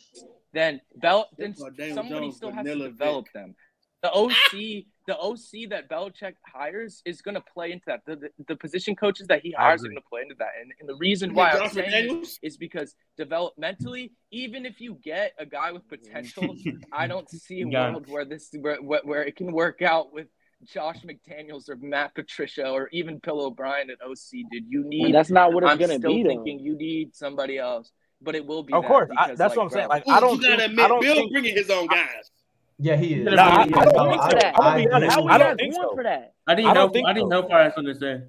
then 0.53 0.81
Bel- 0.95 1.29
then 1.37 1.55
somebody 1.55 2.31
still 2.31 2.51
has 2.51 2.65
to 2.65 2.75
develop 2.75 3.27
them. 3.33 3.55
The 4.01 4.11
OC 4.11 4.85
the 5.09 5.17
OC 5.17 5.71
that 5.71 5.89
Belichick 5.89 6.35
hires 6.45 7.01
is 7.03 7.23
going 7.23 7.33
to 7.33 7.41
play 7.41 7.71
into 7.71 7.85
that. 7.87 8.01
The, 8.05 8.15
the, 8.15 8.29
the, 8.47 8.55
position 8.55 8.95
coaches 8.95 9.25
that 9.25 9.41
he 9.41 9.51
hires 9.51 9.83
are 9.83 9.87
going 9.87 9.97
to 9.97 10.07
play 10.07 10.21
into 10.21 10.35
that. 10.37 10.49
And, 10.61 10.71
and 10.79 10.87
the 10.87 10.93
reason 10.97 11.33
why 11.33 11.49
I'm 11.49 11.67
saying 11.71 12.25
is 12.43 12.57
because 12.57 12.93
developmentally, 13.19 14.11
even 14.29 14.67
if 14.67 14.79
you 14.79 14.99
get 15.03 15.33
a 15.39 15.47
guy 15.47 15.71
with 15.71 15.87
potential, 15.87 16.55
I 16.93 17.07
don't 17.07 17.27
see 17.27 17.63
a 17.63 17.67
yeah. 17.67 17.89
world 17.89 18.05
where 18.07 18.23
this 18.23 18.53
where, 18.59 18.77
where 18.77 19.23
it 19.23 19.35
can 19.35 19.51
work 19.51 19.81
out 19.81 20.13
with 20.13 20.27
Josh 20.63 20.97
McDaniels 20.97 21.69
or 21.69 21.77
Matt 21.77 22.13
Patricia 22.13 22.69
or 22.69 22.87
even 22.91 23.17
Bill 23.17 23.41
O'Brien 23.41 23.89
at 23.89 23.97
OC, 24.05 24.51
Did 24.51 24.65
You 24.67 24.83
need. 24.85 25.15
That's 25.15 25.31
not 25.31 25.53
what 25.53 25.63
it's 25.63 25.75
going 25.87 25.99
to 25.99 26.07
be. 26.07 26.19
I'm 26.19 26.27
thinking 26.27 26.57
though. 26.59 26.63
you 26.65 26.77
need 26.77 27.15
somebody 27.15 27.57
else, 27.57 27.91
but 28.21 28.35
it 28.35 28.45
will 28.45 28.61
be. 28.61 28.73
Of 28.73 28.85
course, 28.85 29.09
I, 29.17 29.33
that's 29.33 29.39
like, 29.39 29.57
what 29.57 29.63
I'm 29.63 29.69
bro, 29.69 29.79
saying. 29.79 29.89
Like, 29.89 30.07
I 30.07 30.19
don't. 30.19 30.39
You 30.39 30.49
gotta 30.49 30.65
admit, 30.65 31.01
Bill 31.01 31.15
think, 31.15 31.31
bringing 31.31 31.55
his 31.55 31.71
own 31.71 31.87
guys. 31.87 32.05
I, 32.05 32.38
yeah, 32.81 32.95
he 32.95 33.15
is. 33.15 33.25
No, 33.25 33.35
I, 33.35 33.61
I 33.61 33.65
don't 33.67 33.71
think 33.71 34.31
so. 34.31 34.51
I'm 34.55 34.55
gonna 34.55 34.77
be 34.77 34.89
honest. 34.89 35.17
I, 35.17 35.21
I 35.21 35.37
don't 35.37 35.57
think 35.57 35.73
so. 35.73 35.95
For 35.95 36.03
that. 36.03 36.33
I 36.47 36.55
didn't 36.55 36.71
I 36.71 36.73
don't 36.73 36.95
know. 36.95 37.05
I 37.05 37.13
didn't 37.13 37.29
so. 37.29 37.41
know 37.41 37.47
Fires 37.47 37.73
on 37.75 37.83
this 37.83 37.97
day. 37.97 38.21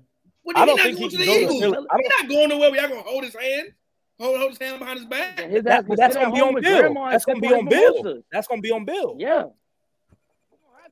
I 0.57 0.64
don't 0.64 0.80
think 0.80 0.98
he 0.98 1.09
can 1.09 1.18
to 1.18 1.24
the 1.24 1.32
Eagles. 1.32 1.61
We're 1.62 1.70
not 1.70 2.28
going 2.28 2.48
nowhere. 2.48 2.70
We're 2.72 2.82
not 2.82 2.90
gonna 2.90 3.03
hold 3.03 3.24
his 3.24 3.34
hand. 3.34 3.72
Hold, 4.18 4.38
hold 4.38 4.51
his 4.51 4.59
hand 4.59 4.80
behind 4.80 4.98
his 4.98 5.09
back. 5.09 5.38
His 5.38 5.62
that, 5.64 5.86
that's 5.96 6.16
gonna 6.16 6.34
be 6.34 6.40
on 6.40 6.61
Bill. 6.61 6.94
That's 7.11 7.24
gonna 7.24 7.40
be 7.40 7.48
on 7.48 7.68
Bill. 7.68 8.22
That's 8.32 8.48
gonna 8.48 8.61
be 8.61 8.72
on 8.72 8.84
Bill. 8.84 9.16
Yeah. 9.18 9.44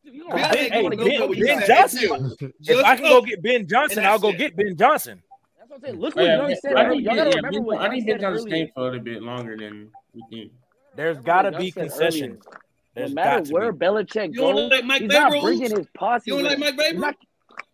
You 0.05 0.27
ben, 0.31 0.39
hey, 0.39 0.89
ben, 0.89 1.31
ben 1.31 1.67
Johnson. 1.67 2.35
If 2.61 2.85
I 2.85 2.97
can 2.97 3.05
go 3.05 3.21
get 3.21 3.43
Ben 3.43 3.67
Johnson, 3.67 4.07
I'll 4.07 4.19
go 4.19 4.33
get 4.33 4.57
Ben 4.57 4.75
Johnson. 4.75 5.23
That's 5.59 5.69
what 5.69 5.77
I'm 5.77 5.83
saying. 5.83 6.01
Look 6.01 6.17
what 6.17 6.25
yeah, 6.25 6.55
said. 6.63 6.75
I 6.77 6.95
need, 6.95 7.09
I 7.09 8.01
Ben 8.01 8.21
Johnson 8.21 8.49
stay 8.49 8.73
for 8.75 8.81
a 8.81 8.85
little 8.85 9.01
bit 9.01 9.23
longer 9.23 9.55
than 9.57 9.91
we 10.15 10.25
think. 10.31 10.53
There's 10.97 11.19
got 11.19 11.43
to 11.43 11.53
be 11.59 11.71
concessions. 11.71 12.43
Earlier. 12.47 12.61
No 12.99 13.09
matter 13.09 13.53
where 13.53 13.73
be. 13.73 13.87
Belichick 13.87 14.35
you 14.35 14.41
goes, 14.41 14.71
like 14.71 14.85
Mike 14.85 15.03
he's 15.03 15.11
Bay 15.11 15.19
not 15.19 15.43
bringing 15.43 15.77
his 15.77 15.87
posse. 15.95 16.31
You 16.31 16.39
don't 16.39 16.45
like 16.45 16.59
Mike 16.59 16.77
Vrabel? 16.77 17.15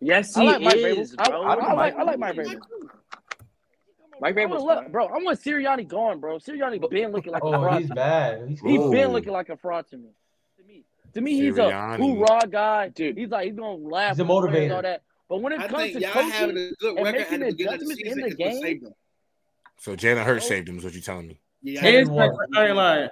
yes, 0.00 0.34
he 0.34 0.42
I 0.42 0.56
like 0.56 0.76
is. 0.76 1.14
Mike 1.16 1.28
Vrabel. 1.28 1.34
I, 1.34 1.54
I, 1.54 1.54
I, 1.54 1.72
like, 1.72 1.96
I 1.96 2.02
like 2.02 2.18
Mike 2.18 2.36
Vrabel. 2.36 2.60
Mike 4.20 4.36
Vrabel's 4.36 4.62
look, 4.62 4.92
bro. 4.92 5.06
I 5.06 5.22
want 5.22 5.40
Sirianni 5.40 5.86
gone, 5.86 6.20
bro. 6.20 6.38
Sirianni 6.38 6.88
been 6.90 7.12
looking 7.12 7.32
like 7.32 7.44
oh, 7.44 7.52
a 7.52 7.58
fraud. 7.58 7.80
he's 7.80 7.90
bad. 7.90 8.48
He's, 8.48 8.60
he's 8.60 8.90
been 8.90 9.08
looking 9.08 9.32
like 9.32 9.48
a 9.48 9.56
fraud 9.56 9.88
to 9.90 9.96
me. 9.96 10.10
To 10.58 10.64
me, 10.64 10.84
to 11.14 11.20
me, 11.20 11.34
he's 11.34 11.54
Sirianni. 11.54 11.94
a 11.94 11.96
hoorah 11.96 12.48
guy. 12.48 12.88
Dude, 12.88 13.16
he's 13.16 13.30
like 13.30 13.46
he's 13.46 13.56
gonna 13.56 13.74
laugh. 13.74 14.16
He's 14.16 14.20
a 14.20 14.24
motivator. 14.24 14.64
And 14.64 14.72
all 14.72 14.82
that. 14.82 15.02
But 15.28 15.42
when 15.42 15.52
it 15.52 15.60
I 15.60 15.68
comes 15.68 15.92
to 15.92 16.00
coaching 16.10 16.72
and 16.82 17.12
making 17.12 17.42
adjustments 17.42 18.02
in 18.04 18.20
the 18.20 18.34
game, 18.34 18.86
so 19.78 19.96
Jalen 19.96 20.24
Hurts 20.24 20.44
oh. 20.46 20.48
saved 20.48 20.68
him. 20.68 20.78
Is 20.78 20.84
what 20.84 20.92
you're 20.92 21.02
telling 21.02 21.28
me? 21.28 21.40
Yeah, 21.62 21.80
I 21.82 21.88
ain't 21.88 22.76
lying. 22.76 23.08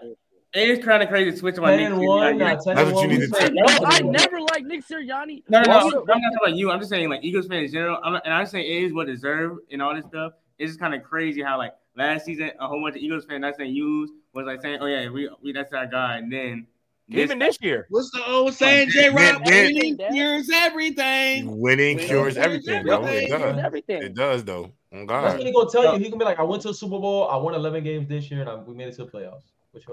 It 0.55 0.69
is 0.69 0.85
kind 0.85 1.03
of 1.03 1.09
crazy 1.09 1.35
switching 1.37 1.63
my 1.63 1.77
Nick 1.77 1.95
one, 1.95 2.37
That's 2.37 2.67
what 2.67 3.03
you 3.03 3.09
need 3.09 3.21
to 3.21 3.29
take. 3.29 3.53
I 3.87 4.01
never 4.01 4.41
like 4.41 4.65
Nick 4.65 4.87
Sirianni. 4.87 5.43
No, 5.49 5.63
no, 5.63 5.67
no. 5.67 5.73
I'm 5.73 5.83
not 5.83 6.07
talking 6.07 6.39
about 6.43 6.55
you. 6.57 6.71
I'm 6.71 6.79
just 6.79 6.91
saying, 6.91 7.09
like, 7.09 7.25
Eagles 7.25 7.47
fans 7.47 7.71
in 7.71 7.73
general. 7.73 7.99
I'm 8.03 8.13
not, 8.13 8.27
and 8.27 8.35
I'm 8.35 8.45
saying 8.45 8.67
it 8.67 8.85
is 8.85 8.93
what 8.93 9.07
deserved 9.07 9.61
and 9.71 9.81
all 9.81 9.95
this 9.95 10.05
stuff. 10.05 10.35
It's 10.59 10.73
just 10.73 10.81
kind 10.81 10.95
of 10.95 11.03
crazy 11.03 11.43
how, 11.43 11.57
like, 11.57 11.73
last 11.97 12.27
season, 12.27 12.51
a 12.61 12.69
whole 12.69 12.83
bunch 12.83 12.97
of 12.97 13.03
Eagles 13.03 13.25
fans 13.25 13.43
that's 13.43 13.57
saying 13.57 13.75
you 13.75 14.15
was 14.35 14.47
like 14.47 14.61
saying, 14.61 14.79
oh, 14.83 14.87
yeah, 14.87 15.09
we, 15.09 15.31
we 15.43 15.53
that's 15.53 15.73
our 15.73 15.87
guy. 15.87 16.19
And 16.19 16.31
then 16.31 16.67
this, 17.09 17.23
even 17.23 17.39
this 17.39 17.57
year. 17.63 17.87
What's 17.89 18.11
the 18.11 18.23
old 18.27 18.53
saying, 18.53 18.91
J. 18.91 19.09
Rob? 19.09 19.43
Winning 19.47 19.97
cures 19.97 20.51
everything. 20.53 21.59
Winning 21.59 21.99
cures 21.99 22.37
everything. 22.37 22.85
Winning 22.85 23.27
cures 23.27 23.59
everything. 23.59 24.03
It 24.03 24.15
does, 24.15 24.45
though. 24.45 24.71
God. 24.93 25.09
That's 25.09 25.39
what 25.39 25.47
he 25.47 25.53
gonna 25.53 25.71
tell 25.71 25.95
you. 25.95 26.05
He 26.05 26.11
gonna 26.11 26.19
be 26.19 26.27
like, 26.27 26.39
"I 26.39 26.43
went 26.43 26.61
to 26.65 26.69
a 26.69 26.75
Super 26.75 26.99
Bowl. 26.99 27.27
I 27.29 27.37
won 27.37 27.55
11 27.55 27.83
games 27.83 28.07
this 28.09 28.31
year, 28.31 28.43
and 28.43 28.51
I, 28.51 28.57
we 28.57 28.75
made 28.75 28.89
it 28.89 28.97
to 28.97 29.07
the 29.07 29.11
playoffs." 29.11 29.45
with 29.73 29.85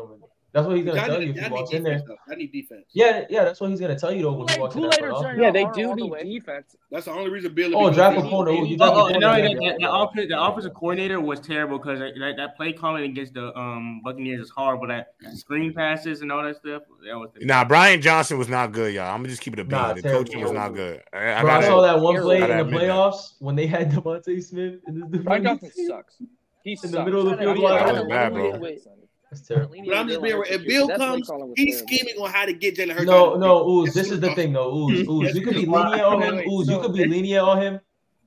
That's 0.52 0.68
what 0.68 0.76
he's 0.76 0.86
gonna 0.86 1.06
tell 1.06 1.22
you 1.22 1.30
if 1.30 1.36
you 1.36 1.50
walk 1.50 1.74
in 1.74 1.84
there. 1.84 2.02
Though. 2.06 2.18
I 2.30 2.36
need 2.36 2.52
defense. 2.52 2.86
Yeah, 2.92 3.26
yeah, 3.30 3.46
that's 3.46 3.62
what 3.62 3.70
he's 3.70 3.80
gonna 3.80 3.98
tell 3.98 4.12
you 4.12 4.24
though 4.24 4.34
when 4.34 4.48
like, 4.48 4.58
you 4.58 4.62
walk 4.62 4.76
in 4.76 4.90
there. 4.90 5.42
Yeah, 5.42 5.52
they 5.52 5.66
do 5.74 5.96
need 5.96 6.12
the 6.12 6.40
defense. 6.40 6.76
That's 6.92 7.06
the 7.06 7.12
only 7.12 7.30
reason 7.30 7.54
Bill. 7.54 7.76
Oh, 7.76 7.90
draft 7.92 8.18
a 8.18 8.22
corner. 8.22 8.52
Oh, 8.52 8.56
oh 8.56 9.10
no, 9.10 9.36
the, 9.36 9.54
the, 9.54 10.28
the 10.28 10.42
offensive 10.42 10.74
coordinator 10.74 11.22
was 11.22 11.40
terrible 11.40 11.78
because 11.78 12.00
that, 12.00 12.34
that 12.38 12.58
play 12.58 12.74
calling 12.74 13.06
against 13.06 13.34
the 13.34 13.58
um, 13.58 14.02
Buccaneers 14.04 14.42
is 14.42 14.50
hard, 14.50 14.80
but 14.82 14.88
that 14.88 15.14
screen 15.36 15.74
passes 15.74 16.22
and 16.22 16.32
all 16.32 16.44
that 16.44 16.58
stuff. 16.58 16.84
That 17.06 17.18
was 17.18 17.30
the 17.34 17.46
nah, 17.46 17.64
Brian 17.64 18.02
Johnson 18.02 18.38
was 18.38 18.50
not 18.50 18.72
good, 18.72 18.94
y'all. 18.94 19.14
I'm 19.14 19.20
gonna 19.20 19.30
just 19.30 19.42
keep 19.42 19.54
it 19.54 19.60
a 19.60 19.64
beat. 19.64 19.72
Nah, 19.72 19.94
the 19.94 20.02
terrible. 20.02 20.26
coaching 20.26 20.42
was 20.42 20.52
not 20.52 20.74
good. 20.74 21.02
I, 21.14 21.42
Bro, 21.42 21.52
I, 21.52 21.64
saw 21.64 21.82
that 21.82 22.00
one 22.00 22.22
play 22.22 22.42
in 22.42 22.58
the 22.58 22.78
playoffs 22.78 23.36
when 23.40 23.56
they 23.56 23.68
had 23.68 23.92
DeVonta 23.92 24.44
Smith. 24.44 24.80
Brian 25.24 25.44
Johnson 25.46 25.72
sucks. 25.88 26.22
He's 26.64 26.84
in 26.84 26.92
the 26.92 27.06
middle 27.06 27.30
of 27.30 27.38
the 27.38 28.82
field. 28.82 28.99
That's 29.32 29.42
terrible. 29.42 29.76
But 29.86 29.96
I'm 29.96 30.08
just 30.08 30.22
being 30.22 30.36
real. 30.36 30.44
If 30.50 30.66
Bill 30.66 30.90
comes, 30.98 31.30
he's 31.56 31.80
scheming 31.80 32.16
on 32.20 32.32
how 32.32 32.46
to 32.46 32.54
get 32.54 32.76
Jalen 32.76 32.94
Hurts. 32.94 33.06
No, 33.06 33.36
no, 33.36 33.68
Ooze. 33.68 33.94
This 33.94 34.10
is 34.10 34.20
the 34.20 34.34
thing, 34.34 34.54
though. 34.54 34.76
Ooze, 34.76 35.08
Ooze. 35.10 35.36
You 35.36 35.42
could 35.42 35.56
be 35.56 35.66
lenient 35.66 36.02
on 36.02 36.22
him. 36.22 36.40
Ooze, 36.50 36.68
you 36.68 36.80
could 36.80 36.94
be 36.94 37.06
lenient 37.06 37.48
on 37.48 37.62
him. 37.62 37.80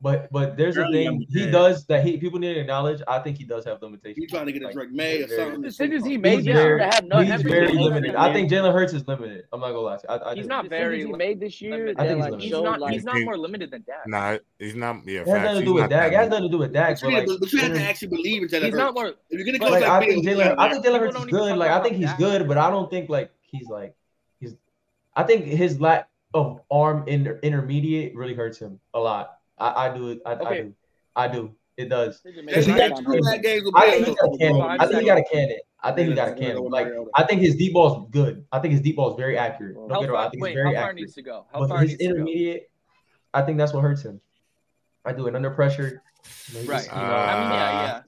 But 0.02 0.32
but 0.32 0.56
there's 0.56 0.76
a 0.76 0.90
thing 0.90 1.24
he 1.30 1.48
does 1.48 1.86
that 1.86 2.04
he 2.04 2.16
people 2.16 2.40
need 2.40 2.54
to 2.54 2.60
acknowledge. 2.60 3.00
I 3.06 3.20
think 3.20 3.38
he 3.38 3.44
does 3.44 3.64
have 3.66 3.80
limitations. 3.80 4.16
He's 4.18 4.30
trying 4.32 4.46
to 4.46 4.52
get 4.52 4.68
a 4.68 4.72
drug 4.72 4.90
May 4.90 5.22
or 5.22 5.28
something. 5.28 5.64
As 5.64 5.76
soon 5.76 5.92
as 5.92 6.04
he 6.04 6.18
made 6.18 6.40
this 6.40 6.46
year 6.46 6.78
have 6.78 7.06
none. 7.06 7.24
He's 7.24 7.42
very 7.42 7.72
limited. 7.72 8.16
I 8.16 8.32
think 8.32 8.50
Jalen 8.50 8.72
Hurts 8.72 8.92
is 8.94 9.06
limited. 9.06 9.44
I'm 9.52 9.60
not 9.60 9.68
gonna 9.68 9.78
lie. 9.78 9.98
I, 10.08 10.18
I 10.18 10.34
he's 10.34 10.48
not 10.48 10.68
very. 10.68 11.06
He 11.06 11.12
made 11.12 11.38
this 11.38 11.62
year. 11.62 11.94
I 11.96 12.08
think 12.08 12.24
he's, 12.24 12.50
he's 12.50 12.62
not. 12.62 12.90
He's 12.90 13.04
not 13.04 13.20
more 13.20 13.38
limited 13.38 13.70
than 13.70 13.84
Dak. 13.86 14.08
Nah, 14.08 14.38
he's 14.58 14.74
not. 14.74 15.06
Yeah, 15.06 15.20
it 15.20 15.28
has 15.28 15.42
nothing 15.44 15.60
to 15.60 15.64
do 15.66 15.74
with 15.74 15.90
Dak. 15.90 16.12
Has 16.12 16.28
nothing 16.28 16.44
to 16.46 16.50
do 16.50 16.58
with 16.58 16.72
Dak. 16.72 17.00
But, 17.00 17.12
like, 17.12 17.26
but 17.38 17.52
you 17.52 17.58
have 17.60 17.72
to 17.72 17.78
mm. 17.78 17.82
actually 17.82 18.08
believe 18.08 18.42
in 18.42 18.48
Jalen 18.48 18.64
He's 18.64 18.74
not 18.74 18.94
more. 18.94 19.06
If 19.06 19.16
you're 19.30 19.44
gonna 19.44 19.58
go 19.60 19.68
like, 19.68 19.84
I 19.84 20.04
think 20.04 20.26
Jalen. 20.26 20.56
I 20.58 20.68
think 20.68 20.84
Jalen 20.84 20.98
Hurts 20.98 21.16
is 21.16 21.24
good. 21.26 21.56
Like 21.56 21.70
I 21.70 21.80
think 21.80 21.94
he's 21.94 22.12
good, 22.14 22.48
but 22.48 22.58
I 22.58 22.70
don't 22.70 22.90
think 22.90 23.08
like 23.08 23.30
he's 23.42 23.68
like 23.68 23.94
he's. 24.40 24.56
I 25.14 25.22
think 25.22 25.44
his 25.44 25.80
lack 25.80 26.08
of 26.34 26.60
arm 26.72 27.04
in 27.06 27.38
intermediate 27.44 28.16
really 28.16 28.34
hurts 28.34 28.58
him 28.58 28.80
a 28.94 28.98
lot. 28.98 29.38
I, 29.62 29.86
I 29.88 29.94
do 29.96 30.08
it. 30.10 30.20
I, 30.26 30.32
I 30.32 30.56
do. 30.62 30.74
I 31.16 31.28
do. 31.28 31.54
It 31.76 31.88
does. 31.88 32.20
Because 32.24 32.66
he 32.66 32.72
got- 32.74 32.96
two 32.98 33.20
bad 33.22 33.42
games 33.42 33.68
I 33.74 33.88
think 33.90 34.06
he 34.08 34.14
got 34.14 34.28
a 34.28 34.38
cannon. 34.38 34.60
I 34.78 34.86
think 34.86 35.00
he 35.00 35.06
got 35.06 35.18
a 35.18 35.24
cannon. 35.32 35.58
I 35.84 35.92
think 35.92 36.08
he 36.10 36.14
got 36.14 36.28
a 36.28 36.34
cannon. 36.34 36.64
Like. 36.68 36.88
I 37.14 37.22
think 37.24 37.40
his 37.40 37.56
deep 37.56 37.72
ball 37.74 38.02
is 38.04 38.10
good. 38.10 38.44
I 38.52 38.58
think 38.58 38.72
his 38.72 38.80
deep 38.82 38.96
ball 38.96 39.10
is 39.10 39.16
very 39.16 39.36
accurate. 39.38 39.74
Don't 39.76 39.90
How 39.90 40.00
get 40.00 40.10
wrong. 40.10 40.26
I 40.26 40.30
think 40.30 40.42
Wait, 40.42 40.54
very 40.54 40.66
how 40.74 40.80
far 40.80 40.90
accurate. 40.90 40.96
needs 40.96 41.14
to 41.14 41.22
go? 41.22 41.46
How 41.52 41.60
But 41.60 41.68
far 41.70 41.78
his 41.80 41.88
needs 41.90 41.98
to 42.00 42.04
go? 42.06 42.10
intermediate, 42.14 42.70
I 43.34 43.42
think 43.42 43.58
that's 43.58 43.72
what 43.72 43.80
hurts 43.82 44.02
him. 44.02 44.20
I 45.04 45.12
do 45.12 45.26
it 45.26 45.34
under 45.34 45.50
pressure. 45.50 46.02
maybe, 46.54 46.68
Right. 46.68 46.84
you 46.86 46.92
know. 46.92 46.98
I 47.02 47.40
mean, 47.40 47.52
yeah, 47.52 47.68
Uh, 47.68 47.82
yeah. 47.82 48.00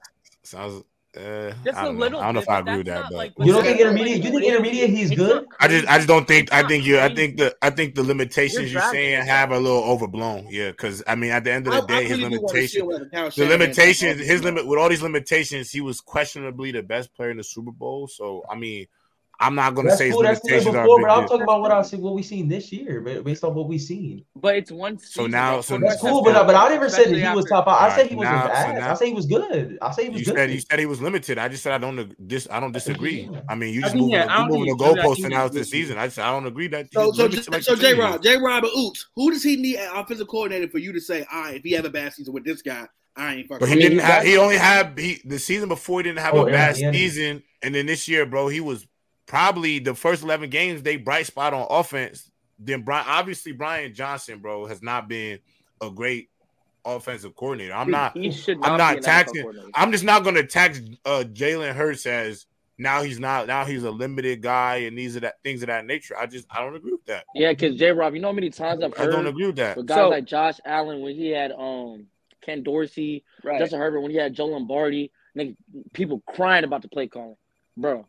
Sounds. 0.44 0.84
Uh, 1.16 1.52
Just 1.64 1.78
I 1.78 1.82
a 1.82 1.84
don't 1.84 1.94
know. 1.94 2.00
little 2.00 2.20
I 2.20 2.24
don't 2.24 2.34
know 2.34 2.40
if 2.40 2.48
I 2.48 2.58
agree 2.58 2.76
with 2.78 2.86
that, 2.86 3.04
but 3.04 3.12
like- 3.12 3.32
You 3.38 3.52
don't 3.52 3.62
think 3.62 3.80
intermediate? 3.80 4.16
like 4.16 4.24
You 4.24 4.30
think 4.40 4.44
intermediate? 4.52 4.90
He's 4.90 5.10
good. 5.14 5.46
I 5.60 5.68
just, 5.68 5.86
I 5.86 5.96
just 5.96 6.08
don't 6.08 6.26
think. 6.26 6.52
I 6.52 6.66
think 6.66 6.84
you. 6.84 6.98
I 6.98 7.14
think 7.14 7.36
the, 7.38 7.54
I 7.62 7.70
think 7.70 7.94
the 7.94 8.02
limitations 8.02 8.72
You're 8.72 8.82
you're 8.82 8.90
saying 8.90 9.24
have 9.24 9.52
a 9.52 9.58
little 9.58 9.84
overblown. 9.84 10.48
Yeah, 10.50 10.70
because 10.70 11.02
I 11.06 11.14
mean, 11.14 11.30
at 11.30 11.44
the 11.44 11.52
end 11.52 11.68
of 11.68 11.74
the 11.74 11.80
day, 11.82 11.94
I 11.98 12.02
his 12.02 12.18
really 12.18 12.30
do 12.36 12.40
want 12.40 12.56
to 12.56 12.68
see 12.68 12.82
limitations, 12.82 13.34
the 13.36 13.46
limitations, 13.46 14.20
his 14.26 14.42
limit 14.42 14.66
with 14.66 14.78
all 14.78 14.88
these 14.88 15.02
limitations, 15.02 15.70
he 15.70 15.80
was 15.80 16.00
questionably 16.00 16.72
the 16.72 16.82
best 16.82 17.14
player 17.14 17.30
in 17.30 17.36
the 17.36 17.44
Super 17.44 17.70
Bowl. 17.70 18.08
So 18.08 18.44
I 18.50 18.56
mean, 18.56 18.86
I'm 19.40 19.54
not 19.56 19.74
gonna 19.74 19.96
say 19.96 20.06
his 20.06 20.14
cool. 20.14 20.22
That's 20.22 20.40
cool 20.40 20.50
limitations 20.50 20.76
are 20.76 20.82
before, 20.84 20.98
big 20.98 21.06
but 21.06 21.18
I'm 21.18 21.28
talking 21.28 21.42
about 21.42 21.60
what 21.60 21.70
I 21.72 21.82
see, 21.82 21.96
what 21.96 22.14
we 22.14 22.22
seen 22.22 22.48
this 22.48 22.70
year, 22.72 23.00
based 23.00 23.42
on 23.42 23.54
what 23.54 23.68
we 23.68 23.78
seen. 23.78 24.24
But 24.36 24.56
it's 24.56 24.70
one. 24.70 24.98
So 24.98 25.26
now- 25.26 25.56
though. 25.56 25.60
so 25.62 25.78
That's 25.78 25.90
That's 25.94 26.02
cool, 26.02 26.22
but 26.22 26.36
I, 26.36 26.44
but 26.46 26.54
I 26.54 26.68
never 26.68 26.88
said 26.88 27.08
that 27.08 27.18
he 27.18 27.34
was 27.34 27.44
top. 27.46 27.64
five. 27.64 27.74
I 27.74 27.82
Alright, 27.82 27.96
said 27.96 28.06
he 28.10 28.14
wasn't 28.14 28.36
now- 28.36 28.46
so 28.62 28.72
now- 28.72 28.90
I 28.92 28.94
say 28.94 29.06
he 29.08 29.12
was 29.14 29.26
good. 29.26 29.78
I 29.82 29.90
say 29.90 30.04
he 30.04 30.08
was 30.10 30.20
You 30.20 30.26
good. 30.26 30.36
said 30.36 30.50
you 30.52 30.60
said 30.60 30.78
he 30.78 30.86
was 30.86 31.00
limited. 31.02 31.38
I 31.38 31.48
just 31.48 31.62
said 31.62 31.72
I 31.72 31.78
don't 31.78 32.28
dis 32.28 32.46
I 32.50 32.60
don't 32.60 32.72
disagree. 32.72 33.28
I 33.48 33.54
mean, 33.54 33.74
you 33.74 33.80
I 33.80 33.82
just 33.82 33.92
think, 33.92 34.02
moving, 34.02 34.14
yeah, 34.14 34.26
the, 34.26 34.32
I 34.32 34.42
you 34.44 34.48
moving 34.48 34.60
the 34.76 34.84
think- 34.84 34.98
I 34.98 35.02
think 35.02 35.06
goalposts 35.06 35.16
he's 35.16 35.26
now 35.26 35.48
this 35.48 35.70
season. 35.70 35.98
I 35.98 36.06
just 36.06 36.18
I 36.20 36.30
don't 36.30 36.46
agree 36.46 36.68
that. 36.68 36.92
So, 36.92 37.10
he's 37.10 37.44
so, 37.44 37.60
so 37.60 37.74
J 37.76 37.82
said 37.90 37.98
Rob. 37.98 38.22
J 38.22 38.36
Rob, 38.36 38.64
or 38.64 38.68
Oops, 38.78 39.06
who 39.16 39.30
does 39.32 39.42
he 39.42 39.56
need 39.56 39.76
an 39.76 39.90
offensive 39.96 40.28
coordinator 40.28 40.68
for 40.68 40.78
you 40.78 40.92
to 40.92 41.00
say, 41.00 41.26
all 41.32 41.42
right, 41.42 41.56
if 41.56 41.62
he 41.62 41.72
have 41.72 41.84
a 41.84 41.90
bad 41.90 42.12
season 42.12 42.32
with 42.32 42.44
this 42.44 42.62
guy, 42.62 42.86
I 43.16 43.34
ain't 43.34 43.48
fucking. 43.48 43.60
But 43.60 43.68
he 43.68 43.76
didn't 43.80 43.98
have. 43.98 44.22
He 44.24 44.36
only 44.38 44.56
had 44.56 44.98
he 44.98 45.20
the 45.24 45.38
season 45.38 45.68
before. 45.68 46.00
He 46.00 46.04
didn't 46.04 46.20
have 46.20 46.34
Oh, 46.34 46.46
a 46.46 46.50
yeah, 46.50 46.52
bad 46.72 46.78
yeah. 46.78 46.92
season, 46.92 47.42
and 47.62 47.74
then 47.74 47.86
this 47.86 48.06
year, 48.08 48.26
bro, 48.26 48.48
he 48.48 48.60
was 48.60 48.86
probably 49.34 49.80
the 49.80 49.94
first 49.96 50.22
eleven 50.22 50.48
games 50.48 50.82
they 50.82 50.96
bright 50.96 51.26
spot 51.26 51.52
on 51.52 51.66
offense. 51.68 52.30
Then 52.58 52.82
Brian, 52.82 53.04
obviously 53.08 53.50
Brian 53.50 53.92
Johnson, 53.92 54.38
bro, 54.38 54.66
has 54.66 54.80
not 54.80 55.08
been 55.08 55.40
a 55.80 55.90
great 55.90 56.30
offensive 56.84 57.34
coordinator. 57.34 57.74
I'm 57.74 57.90
not. 57.90 58.16
He 58.16 58.30
should 58.30 58.58
I'm 58.58 58.76
not 58.76 58.78
not 58.78 58.94
be 58.96 59.00
taxing. 59.02 59.70
I'm 59.74 59.90
just 59.90 60.04
not 60.04 60.22
going 60.22 60.36
to 60.36 60.46
tax 60.46 60.80
uh, 61.04 61.24
Jalen 61.26 61.74
Hurts 61.74 62.06
as 62.06 62.46
now 62.78 63.02
he's 63.02 63.18
not. 63.18 63.48
Now 63.48 63.64
he's 63.64 63.82
a 63.82 63.90
limited 63.90 64.40
guy, 64.40 64.76
and 64.76 64.96
these 64.96 65.16
are 65.16 65.20
that 65.20 65.42
things 65.42 65.62
of 65.62 65.66
that 65.66 65.84
nature. 65.84 66.16
I 66.16 66.26
just 66.26 66.46
I 66.48 66.60
don't 66.60 66.76
agree 66.76 66.92
with 66.92 67.04
that. 67.06 67.24
Yeah, 67.34 67.50
because 67.50 67.76
J 67.76 67.90
Rob, 67.90 68.14
you 68.14 68.20
know 68.20 68.28
how 68.28 68.32
many 68.34 68.50
times 68.50 68.84
I've 68.84 68.96
heard 68.96 69.08
I 69.08 69.10
don't 69.10 69.26
agree 69.26 69.46
with 69.46 69.56
that. 69.56 69.76
with 69.76 69.86
guys 69.86 69.96
So- 69.96 70.10
like 70.10 70.26
Josh 70.26 70.60
Allen 70.64 71.00
when 71.00 71.16
he 71.16 71.30
had 71.30 71.50
um 71.50 72.06
Ken 72.40 72.62
Dorsey, 72.62 73.24
Right. 73.42 73.58
Justin 73.58 73.80
Herbert 73.80 74.00
when 74.00 74.12
he 74.12 74.16
had 74.16 74.32
Joe 74.32 74.46
Lombardi, 74.46 75.10
nigga, 75.36 75.56
people 75.92 76.22
crying 76.28 76.62
about 76.62 76.82
the 76.82 76.88
play 76.88 77.08
calling, 77.08 77.36
bro. 77.76 78.06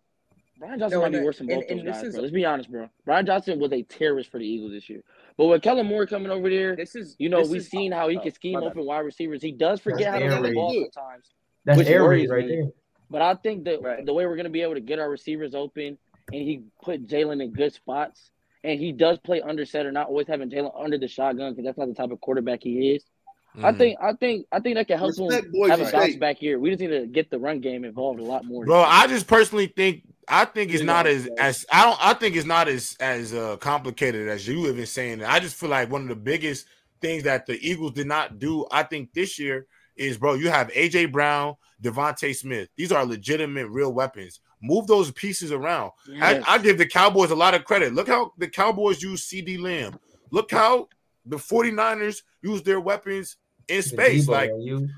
Brian 0.58 0.80
Johnson 0.80 1.00
No, 1.00 1.04
might 1.04 1.12
be 1.12 1.20
uh, 1.20 1.24
worse 1.24 1.38
than 1.40 1.48
both 1.48 1.64
and 1.70 1.80
those 1.80 1.86
this 1.86 1.96
guys, 1.98 2.04
is- 2.06 2.14
bro. 2.14 2.22
Let's 2.22 2.34
be 2.34 2.46
honest, 2.46 2.72
bro. 2.72 2.90
Brian 3.06 3.26
Johnson 3.26 3.60
was 3.60 3.72
a 3.74 3.84
terrorist 3.84 4.32
for 4.32 4.40
the 4.40 4.46
Eagles 4.46 4.72
this 4.72 4.90
year, 4.90 5.02
but 5.38 5.48
with 5.48 5.62
Kellen 5.62 5.86
Moore 5.86 6.06
coming 6.06 6.32
over 6.32 6.50
there, 6.50 6.76
This 6.76 6.96
is 6.96 7.16
you 7.20 7.30
know 7.30 7.42
we've 7.42 7.62
is- 7.62 7.70
seen 7.70 7.92
how 7.92 8.08
he 8.08 8.18
oh, 8.18 8.22
can 8.22 8.34
scheme 8.34 8.54
my 8.54 8.62
bad. 8.62 8.68
open 8.72 8.86
wide 8.86 9.00
receivers. 9.00 9.42
He 9.42 9.52
does 9.52 9.80
forget 9.82 10.14
how 10.14 10.20
to 10.20 10.26
air 10.26 10.32
run 10.32 10.44
the 10.44 10.54
ball 10.54 10.72
sometimes. 10.94 11.26
That's 11.66 11.78
which 11.78 11.88
air 11.88 12.04
worries 12.04 12.30
raid 12.30 12.36
right 12.36 12.46
me. 12.50 12.56
there. 12.56 12.72
But 13.10 13.22
I 13.22 13.36
think 13.36 13.66
that 13.66 13.82
Right. 13.82 14.06
the 14.06 14.14
way 14.14 14.26
we're 14.26 14.36
going 14.36 14.46
to 14.46 14.50
be 14.52 14.62
able 14.62 14.74
to 14.76 14.80
get 14.82 14.98
our 15.00 15.10
receivers 15.10 15.54
open, 15.56 15.98
and 16.32 16.42
he 16.42 16.64
put 16.84 17.06
Jalen 17.08 17.44
in 17.44 17.52
good 17.52 17.74
spots, 17.74 18.32
and 18.64 18.80
he 18.80 18.92
does 18.92 19.20
play 19.20 19.42
under 19.42 19.66
center, 19.66 19.92
not 19.92 20.08
always 20.08 20.28
having 20.28 20.50
Jalen 20.50 20.72
under 20.80 20.98
the 20.98 21.08
shotgun 21.08 21.52
because 21.54 21.66
that's 21.66 21.78
not 21.78 21.88
the 21.88 21.94
type 21.94 22.12
of 22.12 22.20
quarterback 22.22 22.64
he 22.64 22.92
is. 22.96 23.04
I 23.64 23.72
Mhm. 23.72 23.78
think, 23.78 24.00
I 24.02 24.14
think, 24.14 24.46
I 24.52 24.60
think 24.60 24.76
that 24.76 24.88
can 24.88 24.98
help 24.98 25.10
Respect 25.18 25.48
him 25.54 25.70
have 25.70 25.80
a 25.82 25.92
bounce 25.92 26.16
back 26.18 26.38
here. 26.38 26.60
We 26.60 26.70
just 26.72 26.82
need 26.82 26.88
to 26.88 27.06
get 27.08 27.30
the 27.30 27.40
run 27.40 27.60
game 27.62 27.84
involved 27.86 28.20
a 28.20 28.24
lot 28.24 28.46
more. 28.46 28.66
Bro, 28.66 28.82
I 28.82 29.08
just 29.08 29.28
personally 29.28 29.68
think 29.68 30.04
I 30.28 30.46
think 30.46 30.72
it's 30.72 30.80
You 30.82 30.88
not 30.88 31.06
as 31.06 31.26
yeah. 31.26 31.46
as 31.46 31.66
I 31.72 31.86
don't 31.86 31.98
I 32.02 32.14
think 32.16 32.36
it's 32.36 32.48
not 32.48 32.68
as 32.68 32.98
as 33.00 33.34
uh, 33.34 33.58
complicated 33.58 34.28
as 34.28 34.48
you 34.48 34.64
have 34.66 34.76
been 34.76 34.86
saying. 34.88 35.24
I 35.24 35.40
just 35.40 35.56
feel 35.56 35.70
like 35.70 35.92
one 35.92 36.02
of 36.02 36.08
the 36.08 36.16
biggest 36.16 36.66
things 37.00 37.24
that 37.24 37.46
the 37.46 37.60
Eagles 37.62 37.94
did 37.94 38.08
not 38.08 38.40
do, 38.40 38.66
I 38.72 38.84
think 38.84 39.14
this 39.14 39.38
year 39.38 39.68
is 39.96 40.18
bro, 40.18 40.34
you 40.34 40.50
have 40.50 40.70
AJ 40.72 41.12
Brown, 41.12 41.56
DeVonta 41.82 42.36
Smith. 42.36 42.70
These 42.76 42.92
are 42.92 43.06
legitimate 43.06 43.68
real 43.68 43.94
weapons. 43.94 44.40
Move 44.62 44.88
those 44.88 45.12
pieces 45.12 45.52
around. 45.52 45.92
Yes. 46.10 46.44
I, 46.48 46.56
I 46.56 46.58
give 46.58 46.80
the 46.80 46.88
Cowboys 46.88 47.30
a 47.30 47.36
lot 47.36 47.54
of 47.54 47.64
credit. 47.64 47.94
Look 47.94 48.08
how 48.08 48.32
the 48.38 48.48
Cowboys 48.48 49.04
use 49.04 49.30
CeeDee 49.30 49.60
Lamb. 49.62 50.00
Look 50.32 50.50
how 50.52 50.90
the 51.26 51.38
49ers 51.38 52.24
use 52.42 52.64
their 52.64 52.80
weapons 52.80 53.38
in 53.68 53.82
space. 53.82 54.28
Like 54.28 54.52
you 54.58 54.90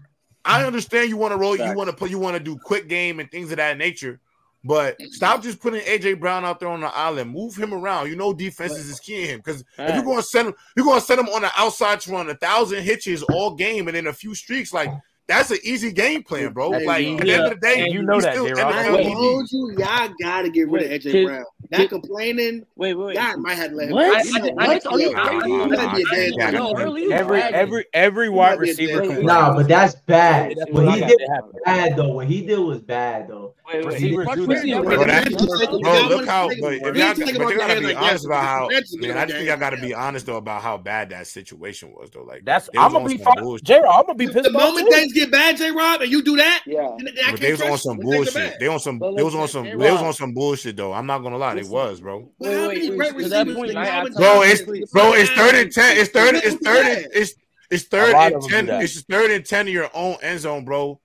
I 0.47 0.63
understand 0.63 1.09
you 1.09 1.18
want 1.18 1.34
to 1.34 1.38
roll, 1.38 1.57
you 1.57 1.74
want 1.74 1.89
to 1.89 1.95
put, 1.95 2.09
you 2.09 2.18
want 2.18 2.38
to 2.38 2.43
do 2.43 2.57
quick 2.57 2.88
game 2.88 3.20
and 3.20 3.30
things 3.30 3.51
of 3.51 3.57
that 3.57 3.78
nature, 3.78 4.22
but 4.63 4.95
stop 5.11 5.43
just 5.43 5.59
putting 5.59 5.82
AJ 5.82 6.22
Brown 6.22 6.45
out 6.45 6.61
there 6.61 6.70
on 6.70 6.80
the 6.80 6.88
island. 6.95 7.32
Move 7.32 7.55
him 7.55 7.74
around. 7.74 8.07
You 8.07 8.15
know, 8.15 8.34
defenses 8.34 8.89
is 8.89 8.99
keying 8.99 9.28
him 9.28 9.39
because 9.39 9.65
if 9.78 9.95
you're 9.95 10.03
going 10.03 10.18
to 10.18 10.24
send 10.24 10.47
him, 10.47 10.55
you're 10.76 10.86
going 10.86 10.99
to 10.99 11.05
send 11.05 11.20
him 11.20 11.28
on 11.28 11.41
the 11.41 11.51
outside 11.57 11.99
to 12.01 12.11
run 12.11 12.30
a 12.30 12.36
thousand 12.36 12.84
hitches 12.84 13.24
all 13.24 13.55
game 13.55 13.88
and 13.88 13.95
then 13.95 14.07
a 14.07 14.13
few 14.13 14.34
streaks. 14.34 14.74
Like 14.74 14.89
that's 15.28 15.51
an 15.51 15.57
easy 15.63 15.91
game 15.91 16.23
plan, 16.23 16.53
bro. 16.53 16.71
Hey, 16.71 16.86
Like 16.86 17.05
at 17.07 17.19
the 17.21 17.34
end 17.34 17.43
of 17.43 17.49
the 17.51 17.55
day, 17.57 17.82
And 17.84 17.93
you 17.93 18.01
know 18.01 18.21
that, 18.21 18.34
still 18.34 18.47
J-Rob. 18.47 18.73
NFL 18.73 18.88
I 18.88 18.91
Wait. 18.93 19.13
told 19.13 19.51
you, 19.51 19.75
y'all 19.78 20.09
gotta 20.21 20.49
get 20.49 20.69
rid 20.69 20.84
of 20.84 20.89
Wait, 20.91 21.03
AJ 21.03 21.25
Brown. 21.25 21.43
That 21.69 21.78
kid- 21.82 21.89
complaining, 21.89 22.65
Wait, 22.78 22.93
wait, 22.93 23.05
wait. 23.07 23.15
y'all 23.17 23.36
might 23.38 23.55
have 23.55 23.71
to 23.71 23.75
let 23.75 23.88
him. 23.89 23.95
What? 23.95 24.25
You 24.25 24.39
know 24.39 24.45
I- 24.57 24.63
I- 24.63 24.67
what? 24.67 24.86
are 24.88 24.99
you 24.99 25.09
Yo, 25.11 25.65
you 25.65 25.75
gotta 25.75 25.95
be 25.97 26.01
a 26.01 26.05
dead 26.15 26.32
Yeah, 26.38 26.51
man. 26.51 26.53
Yo, 26.53 26.73
early 26.78 27.01
you 27.03 27.11
Every 27.11 27.41
every 27.41 27.86
every 27.93 28.30
wide 28.30 28.51
might 28.51 28.63
be 28.63 28.69
a 28.69 28.71
receiver 28.71 28.91
dead 28.93 28.97
complains. 29.01 29.25
man. 29.25 29.36
Nah, 29.41 29.55
but 29.55 29.67
that's 29.67 29.95
bad. 29.95 30.55
That's 30.57 30.71
What 30.71 30.86
not 30.86 30.93
he 30.95 31.01
did 31.05 31.19
happen. 31.30 31.49
was 31.51 31.61
bad 31.65 31.95
though. 31.97 32.07
What 32.13 32.28
he 32.28 32.41
did 32.45 32.59
was 32.59 32.80
bad 32.80 33.28
though. 33.28 33.53
Wait, 33.67 33.86
wait. 33.86 33.93
Receivers 33.95 34.28
do 34.36 34.47
that. 34.47 34.63
Bro, 34.63 34.95
bro. 34.95 35.03
that- 35.07 35.30
Y'all 35.32 35.82
bro, 35.82 35.91
wanna 35.91 36.07
look 36.07 36.25
how. 36.25 36.47
But 36.47 36.73
if 36.73 36.82
y'all, 36.82 37.13
We 37.17 37.38
but 37.38 37.49
you 37.49 37.57
gotta 37.57 37.82
be 37.82 37.93
honest 37.95 38.25
about 38.25 38.43
how. 38.45 38.69
That's 38.71 38.93
a 38.93 38.97
good 38.97 39.07
Man, 39.09 39.17
I 39.17 39.25
just 39.25 39.38
think. 39.38 39.49
I 39.49 39.55
gotta 39.57 39.78
be 39.78 39.93
honest 39.93 40.25
though 40.25 40.38
about 40.38 40.61
how 40.61 40.78
bad 40.78 41.09
that 41.09 41.28
situation 41.28 41.91
was 41.93 42.09
though. 42.11 42.23
Like 42.23 42.45
That's 42.45 42.69
they 42.71 42.80
I'm 42.80 42.93
gonna 42.93 43.09
be 43.09 43.17
some 43.17 43.25
fine. 43.25 43.43
bullshit. 43.43 43.65
J. 43.65 43.75
I'm 43.80 44.05
gonna 44.05 44.15
be 44.15 44.28
pissed 44.28 44.47
off 44.47 44.53
moment 44.53 44.88
too. 44.88 44.95
things 44.95 45.13
get 45.20 45.32
bad, 45.32 45.57
J. 45.57 45.72
Rob, 45.72 46.01
and 46.01 46.11
you 46.11 46.22
do 46.24 46.38
that, 46.38 46.63
Yeah. 46.65 46.95
then 46.97 47.13
I 47.26 47.32
But 47.32 47.39
they 47.39 47.51
was 47.51 47.61
on 47.61 47.78
some 47.78 47.97
you. 48.01 48.11
Things 48.11 48.13
are 48.30 48.32
bullshit. 48.32 48.51
bad. 48.51 48.59
They 48.59 48.68
on 48.68 48.80
some. 48.80 48.99
But 48.99 49.15
They 49.15 49.24
was 49.24 49.36
on 49.36 49.47
some. 49.47 49.63
J-Rob. 49.65 49.82
They 49.82 49.91
was 49.91 50.01
on 50.01 50.13
some 50.13 50.34
bullshit 50.34 50.78
though. 50.78 50.93
I'm 50.93 51.05
not 51.05 51.20
gonna 51.20 51.38
lie. 51.38 51.53
They 51.53 51.61
Listen. 51.61 51.74
was, 51.74 51.99
bro. 52.01 52.32
But 52.39 52.47
Wait, 52.47 52.53
how 52.55 52.68
wait, 52.68 52.78
many 52.78 52.89
wait, 52.91 52.97
great 53.13 53.24
to 53.24 53.30
that 53.30 53.47
point, 53.55 53.70
I 53.72 53.74
y'all 53.74 53.80
add 53.84 54.03
been 54.03 54.13
something. 54.13 54.32
Bro, 54.32 54.41
it's 54.43 54.91
bro. 54.91 55.13
It's 55.13 55.30
third 55.32 55.55
and 55.55 55.72
ten. 55.72 55.91
It's 55.97 56.01
It's 56.01 56.09
third. 56.11 56.36
It's 56.36 56.55
third. 56.55 56.84
be 56.84 56.89
and- 56.91 57.01
bad. 57.03 57.11
It's 57.13 57.34
it's 57.70 57.84
third 57.86 58.15
and 58.15 58.41
ten. 58.43 58.70
It's 58.82 59.01
third 59.03 59.32
and 59.32 59.45
ten 59.45 59.68
of 59.68 59.74
your 59.74 59.89
own 59.93 60.18
end 60.22 60.39
zone, 60.39 60.63
bro. 60.65 60.99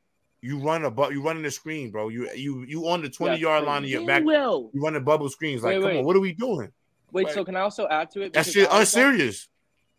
You 0.44 0.58
run 0.58 0.84
a 0.84 0.90
bu- 0.90 1.12
you 1.12 1.22
running 1.22 1.42
the 1.44 1.50
screen, 1.50 1.90
bro. 1.90 2.08
You 2.08 2.28
you 2.34 2.64
you 2.68 2.88
on 2.88 3.02
the 3.02 3.08
twenty 3.08 3.40
yard 3.40 3.64
line 3.64 3.84
of 3.84 3.90
your 3.90 4.06
back. 4.06 4.24
Well, 4.24 4.70
You 4.72 4.82
running 4.82 5.04
bubble 5.04 5.28
screens. 5.28 5.62
Like, 5.62 5.74
Wait, 5.74 5.80
come 5.80 5.90
wait. 5.90 5.98
on, 5.98 6.04
what 6.04 6.16
are 6.16 6.20
we 6.20 6.32
doing? 6.32 6.70
Wait, 7.12 7.26
Like- 7.26 7.34
so 7.34 7.44
can 7.44 7.56
I 7.56 7.60
also 7.60 7.86
add 7.88 8.10
to 8.12 8.22
it? 8.22 8.32
That 8.32 8.40
Because 8.46 8.52
shit 8.52 8.68
I 8.68 8.78
was 8.80 8.94
unserious. 8.94 9.48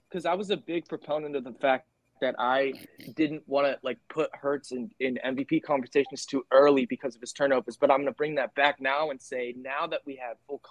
because 0.10 0.26
I 0.26 0.34
was 0.34 0.50
a 0.50 0.58
big 0.58 0.88
proponent 0.88 1.36
of 1.36 1.44
the 1.44 1.54
fact 1.54 1.88
that 2.24 2.36
I 2.40 2.74
didn't 3.16 3.44
want 3.48 3.68
to 3.68 3.78
like 3.84 4.00
put 4.10 4.34
Hurts 4.34 4.72
in, 4.72 4.90
in 5.02 5.20
MVP 5.26 5.62
conversations 5.64 6.26
too 6.26 6.46
early 6.52 6.86
because 6.86 7.16
of 7.16 7.22
his 7.22 7.34
turnovers. 7.34 7.76
But 7.76 7.92
I'm 7.92 7.98
going 7.98 8.08
to 8.08 8.14
bring 8.16 8.36
that 8.36 8.56
back 8.56 8.80
now 8.80 9.12
and 9.12 9.22
say 9.22 9.54
now 9.58 9.88
that 9.88 10.00
we 10.06 10.16
have 10.16 10.38
full 10.48 10.62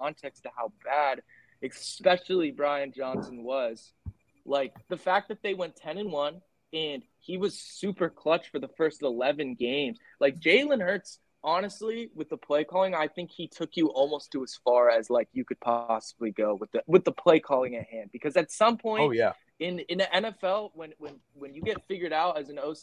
context 0.00 0.44
to 0.44 0.50
how 0.56 0.72
bad, 0.84 1.20
especially 1.64 2.52
Brian 2.52 2.92
Johnson 2.96 3.42
was, 3.42 3.92
like 4.46 4.72
the 4.88 4.96
fact 4.96 5.28
that 5.28 5.42
they 5.42 5.54
went 5.54 5.74
10 5.74 5.98
and 5.98 6.12
one 6.12 6.40
and 6.72 7.02
he 7.18 7.36
was 7.36 7.58
super 7.58 8.08
clutch 8.08 8.50
for 8.50 8.60
the 8.60 8.70
first 8.76 9.02
11 9.02 9.56
games. 9.56 9.98
Like 10.20 10.38
Jalen 10.38 10.80
Hurts, 10.80 11.18
honestly, 11.44 12.10
with 12.14 12.30
the 12.30 12.36
play 12.36 12.64
calling, 12.64 12.94
I 12.94 13.06
think 13.06 13.30
he 13.30 13.46
took 13.46 13.76
you 13.76 13.88
almost 13.88 14.32
to 14.32 14.42
as 14.42 14.58
far 14.64 14.90
as 14.90 15.10
like 15.10 15.28
you 15.32 15.44
could 15.44 15.60
possibly 15.60 16.32
go 16.32 16.54
with 16.54 16.72
the 16.72 16.82
with 16.86 17.04
the 17.04 17.12
play 17.12 17.38
calling 17.38 17.76
at 17.76 17.86
hand. 17.86 18.10
Because 18.12 18.36
at 18.36 18.50
some 18.50 18.76
point, 18.78 19.02
Oh 19.02 19.10
yeah. 19.12 19.34
in 19.60 19.80
in 19.80 19.98
the 19.98 20.08
NFL 20.12 20.70
when 20.74 20.92
when 20.98 21.14
when 21.34 21.54
you 21.54 21.62
get 21.62 21.84
figured 21.86 22.12
out 22.12 22.38
as 22.38 22.48
an 22.48 22.58
OC 22.58 22.78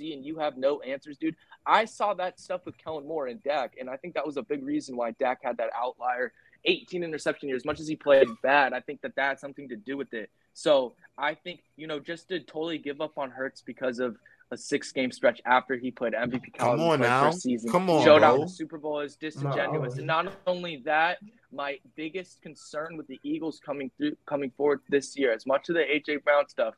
and 0.00 0.24
you 0.24 0.38
have 0.38 0.56
no 0.56 0.80
answers, 0.80 1.18
dude. 1.18 1.36
I 1.66 1.84
saw 1.84 2.14
that 2.14 2.38
stuff 2.38 2.62
with 2.64 2.76
Kellen 2.78 3.06
Moore 3.06 3.26
and 3.26 3.42
Dak, 3.42 3.74
and 3.80 3.88
I 3.90 3.96
think 3.96 4.14
that 4.14 4.26
was 4.26 4.36
a 4.36 4.42
big 4.42 4.64
reason 4.64 4.96
why 4.96 5.12
Dak 5.12 5.40
had 5.42 5.56
that 5.58 5.70
outlier 5.76 6.32
18 6.64 7.02
interception 7.02 7.48
year. 7.48 7.56
As 7.56 7.64
much 7.64 7.80
as 7.80 7.88
he 7.88 7.96
played 7.96 8.28
bad, 8.42 8.72
I 8.72 8.80
think 8.80 9.00
that 9.02 9.14
that 9.16 9.28
had 9.28 9.40
something 9.40 9.68
to 9.68 9.76
do 9.76 9.96
with 9.96 10.12
it. 10.14 10.30
So 10.54 10.94
I 11.18 11.34
think 11.34 11.62
you 11.76 11.86
know 11.86 11.98
just 11.98 12.28
to 12.28 12.40
totally 12.40 12.78
give 12.78 13.00
up 13.00 13.18
on 13.18 13.30
Hurts 13.30 13.62
because 13.62 13.98
of 13.98 14.16
a 14.52 14.56
six 14.56 14.92
game 14.92 15.10
stretch 15.10 15.40
after 15.46 15.76
he 15.76 15.90
played 15.90 16.12
MVP 16.12 16.58
Come 16.58 16.80
on 16.80 17.00
now. 17.00 17.30
season, 17.30 17.70
Come 17.70 17.88
on, 17.88 18.04
showed 18.04 18.22
out 18.22 18.38
the 18.38 18.46
Super 18.46 18.76
Bowl 18.76 19.00
is 19.00 19.16
disingenuous. 19.16 19.96
And 19.96 20.06
not 20.06 20.30
only 20.46 20.82
that, 20.84 21.18
my 21.50 21.78
biggest 21.96 22.40
concern 22.42 22.98
with 22.98 23.06
the 23.06 23.18
Eagles 23.22 23.60
coming 23.64 23.90
through, 23.96 24.14
coming 24.26 24.52
forward 24.54 24.80
this 24.90 25.16
year, 25.16 25.32
as 25.32 25.46
much 25.46 25.70
of 25.70 25.74
the 25.74 25.80
AJ 25.80 26.22
Brown 26.22 26.48
stuff, 26.48 26.74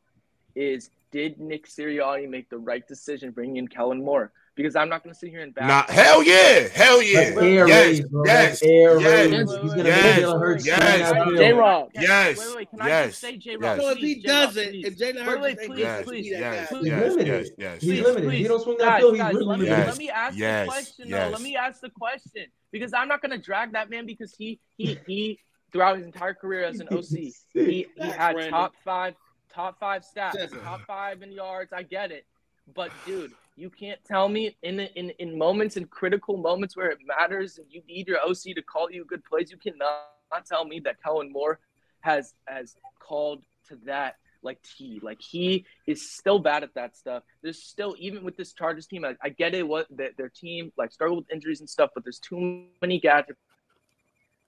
is 0.55 0.91
did 1.11 1.41
Nick 1.41 1.67
Sirianni 1.67 2.29
make 2.29 2.49
the 2.49 2.59
right 2.59 2.87
decision 2.87 3.33
bringing 3.33 3.57
in 3.57 3.67
Kellen 3.67 4.05
Moore? 4.05 4.33
Because 4.57 4.77
I'm 4.77 4.89
not 4.89 5.03
going 5.03 5.13
to 5.13 5.19
sit 5.19 5.31
here 5.31 5.41
and 5.41 5.53
back. 5.53 5.67
Nah, 5.67 5.83
hell 5.93 6.23
yeah, 6.23 6.69
hell 6.73 7.03
yeah, 7.03 7.31
That's 7.31 7.37
air 7.43 7.67
yes, 7.67 7.99
raid, 7.99 8.11
bro. 8.11 8.25
yes, 8.25 8.61
That's 8.61 8.63
air 8.63 9.01
yes, 9.01 9.05
raid. 9.05 9.33
He's 9.63 9.75
gonna 9.75 9.83
yes, 9.89 10.05
make 10.17 10.25
Jalen 10.25 10.41
Hurts 10.41 10.67
yes, 10.67 10.77
swing 10.77 10.87
that 10.87 10.99
yes. 10.99 11.25
field. 11.25 11.37
J 11.39 11.53
Rob. 11.53 11.91
Yes, 11.95 12.39
Wait, 12.39 12.47
wait, 12.47 12.57
wait. 12.57 12.71
Can 12.71 12.81
I 12.81 12.89
yes, 12.89 13.07
just 13.09 13.21
say 13.21 13.37
J 13.37 13.51
yes. 13.51 13.61
Rob? 13.61 13.81
So 13.81 13.91
if 13.91 13.99
he 13.99 14.15
doesn't, 14.23 14.75
if 14.75 14.97
Jalen 14.99 15.25
Hurts 15.25 15.43
wait, 15.43 15.49
ain't 15.49 15.59
please, 15.59 15.69
good, 15.69 15.79
yes, 15.79 16.05
please, 16.05 16.23
be 16.23 16.31
that 16.35 16.39
yes, 16.41 16.71
guy. 16.71 16.77
He's 16.79 16.87
yes, 16.87 17.01
limited. 17.11 17.27
yes, 17.27 17.51
yes, 17.59 17.81
He's 17.81 17.91
Please, 17.91 18.03
limited. 18.05 18.25
If 18.25 18.31
please. 18.31 18.39
he 18.39 18.45
don't 18.49 18.63
swing 18.63 18.79
that 18.79 18.85
guys, 18.85 19.01
field, 19.01 19.13
he's 19.15 19.23
guys, 19.23 19.35
really 19.35 19.45
let 19.47 19.59
me, 19.59 19.65
limited. 19.65 19.87
let 19.89 19.99
me 19.99 20.11
ask 20.11 20.39
Yes, 20.39 20.67
the 20.67 20.71
question 20.71 21.09
yes. 21.09 21.27
though. 21.27 21.33
Let 21.33 21.43
me 21.43 21.57
ask 21.57 21.81
the 21.81 21.91
question 21.91 22.47
because 22.71 22.93
I'm 22.95 23.09
not 23.09 23.23
going 23.23 23.33
to 23.33 23.39
drag 23.39 23.73
that 23.73 23.91
man 23.91 24.07
because 24.07 24.35
he 24.39 24.61
he 24.77 24.99
he 25.07 25.39
throughout 25.73 25.97
his 25.97 26.07
entire 26.07 26.35
career 26.35 26.63
as 26.65 26.79
an 26.79 26.87
OC, 26.93 27.05
he 27.09 27.33
he 27.53 27.87
Facts, 27.99 28.15
had 28.15 28.33
Brandon. 28.35 28.53
top 28.53 28.75
five 28.85 29.15
top 29.53 29.81
five 29.81 30.05
stats, 30.05 30.63
top 30.63 30.81
five 30.87 31.23
in 31.23 31.33
yards. 31.33 31.73
I 31.73 31.83
get 31.83 32.13
it, 32.13 32.25
but 32.73 32.93
dude, 33.05 33.33
you 33.57 33.71
can't 33.71 34.03
tell 34.05 34.29
me 34.29 34.57
in 34.63 34.81
in 34.81 35.11
in 35.19 35.39
moments 35.39 35.77
in 35.77 35.87
critical 35.87 36.37
moments 36.37 36.77
where 36.77 36.91
it 36.91 36.99
matters 37.07 37.59
and 37.59 37.67
you 37.71 37.83
need 37.87 38.09
your 38.09 38.19
OC 38.19 38.55
to 38.57 38.63
call 38.63 38.91
you 38.91 39.05
good 39.05 39.25
plays. 39.25 39.51
You 39.51 39.59
cannot 39.59 40.09
not 40.33 40.47
tell 40.47 40.65
me 40.65 40.81
that 40.81 41.03
Kellen 41.03 41.31
Moore 41.33 41.61
has 42.01 42.35
has 42.47 42.77
called 43.01 43.45
to 43.69 43.79
that 43.87 44.17
like 44.43 44.59
T. 44.63 45.01
Like 45.03 45.21
he 45.21 45.65
is 45.87 46.11
still 46.11 46.39
bad 46.39 46.63
at 46.63 46.75
that 46.75 46.97
stuff. 46.97 47.23
There's 47.43 47.63
still 47.63 47.95
even 47.99 48.25
with 48.25 48.37
this 48.37 48.53
Chargers 48.53 48.87
team, 48.87 49.05
I, 49.05 49.15
I 49.23 49.29
get 49.31 49.55
it. 49.55 49.67
What 49.67 49.87
that 49.97 50.17
their 50.17 50.29
team 50.29 50.73
like 50.77 50.93
struggled 50.93 51.21
with 51.21 51.33
injuries 51.33 51.61
and 51.61 51.71
stuff, 51.71 51.91
but 51.95 52.05
there's 52.05 52.19
too 52.19 52.65
many 52.83 53.01
gadget 53.01 53.37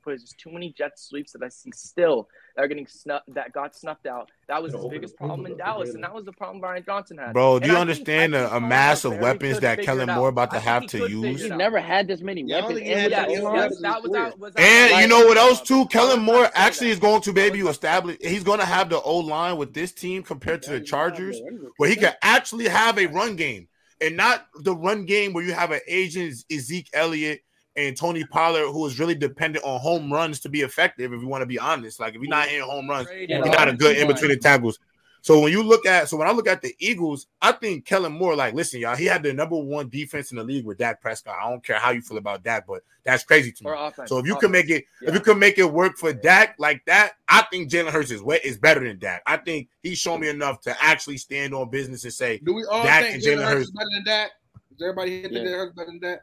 plays. 0.07 0.20
There's 0.20 0.32
too 0.38 0.50
many 0.50 0.72
jet 0.72 0.98
sweeps 0.98 1.32
that 1.32 1.42
I 1.42 1.48
see 1.48 1.70
still 1.74 2.28
that 2.54 2.64
are 2.64 2.68
getting 2.68 2.86
snuffed 2.86 3.34
that 3.34 3.52
got 3.52 3.74
snuffed 3.76 4.07
out. 4.07 4.30
That 4.48 4.62
was 4.62 4.72
his 4.72 4.86
biggest 4.86 5.16
problem 5.16 5.44
in 5.46 5.57
Dallas, 5.57 5.94
and 5.94 6.02
that 6.04 6.14
was 6.14 6.24
the 6.24 6.32
problem 6.32 6.61
Brian 6.61 6.84
Johnson 6.84 7.18
had. 7.18 7.32
Bro, 7.32 7.59
do 7.59 7.64
And 7.64 7.72
you 7.72 7.76
I 7.78 7.80
understand 7.80 8.34
I 8.34 8.38
a, 8.38 8.42
think 8.42 8.46
a 8.46 8.50
Colin 8.57 8.68
mass 8.68 9.04
of 9.04 9.18
weapons 9.18 9.61
that 9.61 9.82
Kellen 9.82 10.09
Moore 10.14 10.28
about 10.28 10.52
to 10.52 10.61
have 10.61 10.86
to 10.86 10.98
use? 11.09 11.40
it 11.42 11.48
He's 11.48 11.50
never 11.50 11.80
had 11.80 12.07
this 12.07 12.20
many 12.20 12.42
Yeah, 12.46 12.59
I 12.59 12.61
don't 12.61 12.74
weapons. 12.74 12.88
and 12.90 13.12
that 13.12 13.28
the 13.28 13.34
in 13.34 13.40
O-line. 13.42 13.68
his 13.68 13.80
that 13.80 14.02
was 14.02 14.11
career. 14.12 14.22
out. 14.26 14.38
Was 14.38 14.54
And 14.57 15.00
you 15.02 15.09
know 15.09 15.26
what 15.26 15.36
I 15.36 15.40
else 15.48 15.61
too? 15.61 15.86
Kellen 15.86 16.22
Moore 16.22 16.48
actually 16.54 16.90
is 16.90 16.98
going 17.00 17.20
to 17.22 17.30
I 17.30 17.34
maybe 17.34 17.62
would- 17.62 17.70
establish. 17.70 18.16
He's 18.20 18.44
going 18.44 18.61
to 18.61 18.66
have 18.66 18.88
the 18.88 19.00
O 19.00 19.18
line 19.18 19.57
with 19.57 19.74
this 19.74 19.92
team 19.92 20.22
compared 20.22 20.62
to 20.62 20.70
the 20.70 20.80
Chargers, 20.80 21.40
where 21.76 21.90
he 21.90 21.96
can 21.96 22.14
actually 22.22 22.68
have 22.68 22.98
a 22.98 23.07
run 23.07 23.36
game 23.36 23.68
and 24.00 24.16
not 24.16 24.46
the 24.61 24.74
run 24.76 25.04
game 25.07 25.32
where 25.32 25.42
you 25.44 25.52
have 25.54 25.72
an 25.72 25.80
agent 25.88 26.34
Zeke 26.52 26.88
Elliott 26.92 27.40
and 27.76 27.96
Tony 27.96 28.24
Pollard 28.24 28.70
who 28.72 28.86
is 28.86 28.98
really 28.98 29.14
dependent 29.14 29.64
on 29.64 29.80
home 29.80 30.12
runs 30.12 30.40
to 30.40 30.48
be 30.48 30.62
effective. 30.62 31.12
If 31.12 31.20
you 31.20 31.28
want 31.28 31.42
to 31.42 31.46
be 31.46 31.58
honest, 31.58 32.00
like 32.00 32.14
if 32.14 32.20
you're 32.22 32.30
not 32.30 32.48
hitting 32.48 32.66
home 32.68 32.88
runs, 32.88 33.08
you're 33.28 33.44
not 33.44 33.68
a 33.68 33.72
good 33.74 33.96
in 33.96 34.06
between 34.06 34.30
the 34.30 34.36
tackles. 34.36 34.78
So 35.22 35.40
when 35.40 35.50
you 35.50 35.64
look 35.64 35.86
at, 35.86 36.08
so 36.08 36.16
when 36.16 36.28
I 36.28 36.30
look 36.30 36.46
at 36.46 36.62
the 36.62 36.72
Eagles, 36.78 37.26
I 37.42 37.50
think 37.50 37.84
Kellen 37.84 38.12
Moore, 38.12 38.36
like, 38.36 38.54
listen, 38.54 38.78
y'all, 38.78 38.94
he 38.94 39.06
had 39.06 39.24
the 39.24 39.32
number 39.32 39.56
one 39.56 39.88
defense 39.88 40.30
in 40.30 40.36
the 40.36 40.44
league 40.44 40.64
with 40.64 40.78
Dak 40.78 41.00
Prescott. 41.00 41.34
I 41.42 41.50
don't 41.50 41.64
care 41.64 41.80
how 41.80 41.90
you 41.90 42.00
feel 42.00 42.18
about 42.18 42.44
that, 42.44 42.64
but 42.64 42.84
that's 43.02 43.24
crazy 43.24 43.50
to 43.50 43.64
me. 43.64 43.72
Offense. 43.76 44.08
So 44.08 44.18
if 44.18 44.26
you 44.26 44.36
can 44.36 44.52
make 44.52 44.70
it, 44.70 44.84
Yeah. 45.02 45.08
if 45.08 45.14
you 45.16 45.20
can 45.20 45.36
make 45.40 45.58
it 45.58 45.64
work 45.64 45.96
for 45.96 46.12
Dak 46.12 46.54
like 46.60 46.84
that, 46.84 47.14
I 47.28 47.42
think 47.50 47.68
Jalen 47.72 47.90
Hurts 47.90 48.12
is 48.12 48.22
way 48.22 48.38
is 48.44 48.56
better 48.56 48.78
than 48.86 49.00
Dak. 49.00 49.22
I 49.26 49.38
think 49.38 49.68
he's 49.82 49.98
shown 49.98 50.20
me 50.20 50.28
enough 50.28 50.60
to 50.60 50.76
actually 50.80 51.16
stand 51.18 51.52
on 51.54 51.70
business 51.70 52.04
and 52.04 52.12
say, 52.12 52.38
Do 52.38 52.54
we 52.54 52.64
all 52.64 52.84
Dak 52.84 53.02
think 53.02 53.14
and 53.16 53.22
Jalen 53.24 53.26
Jalen 53.26 53.42
Hurts 53.42 53.52
Hurts. 53.54 53.64
is 53.64 53.70
better 53.72 53.90
than 53.94 54.04
that? 54.04 54.30
Does 54.70 54.82
everybody 54.82 55.22
hit 55.22 55.32
Yeah. 55.32 55.40
that 55.40 55.48
Jalen 55.48 55.52
Hurts 55.56 55.74
better 55.74 55.86
than 55.90 56.00
that? 56.02 56.22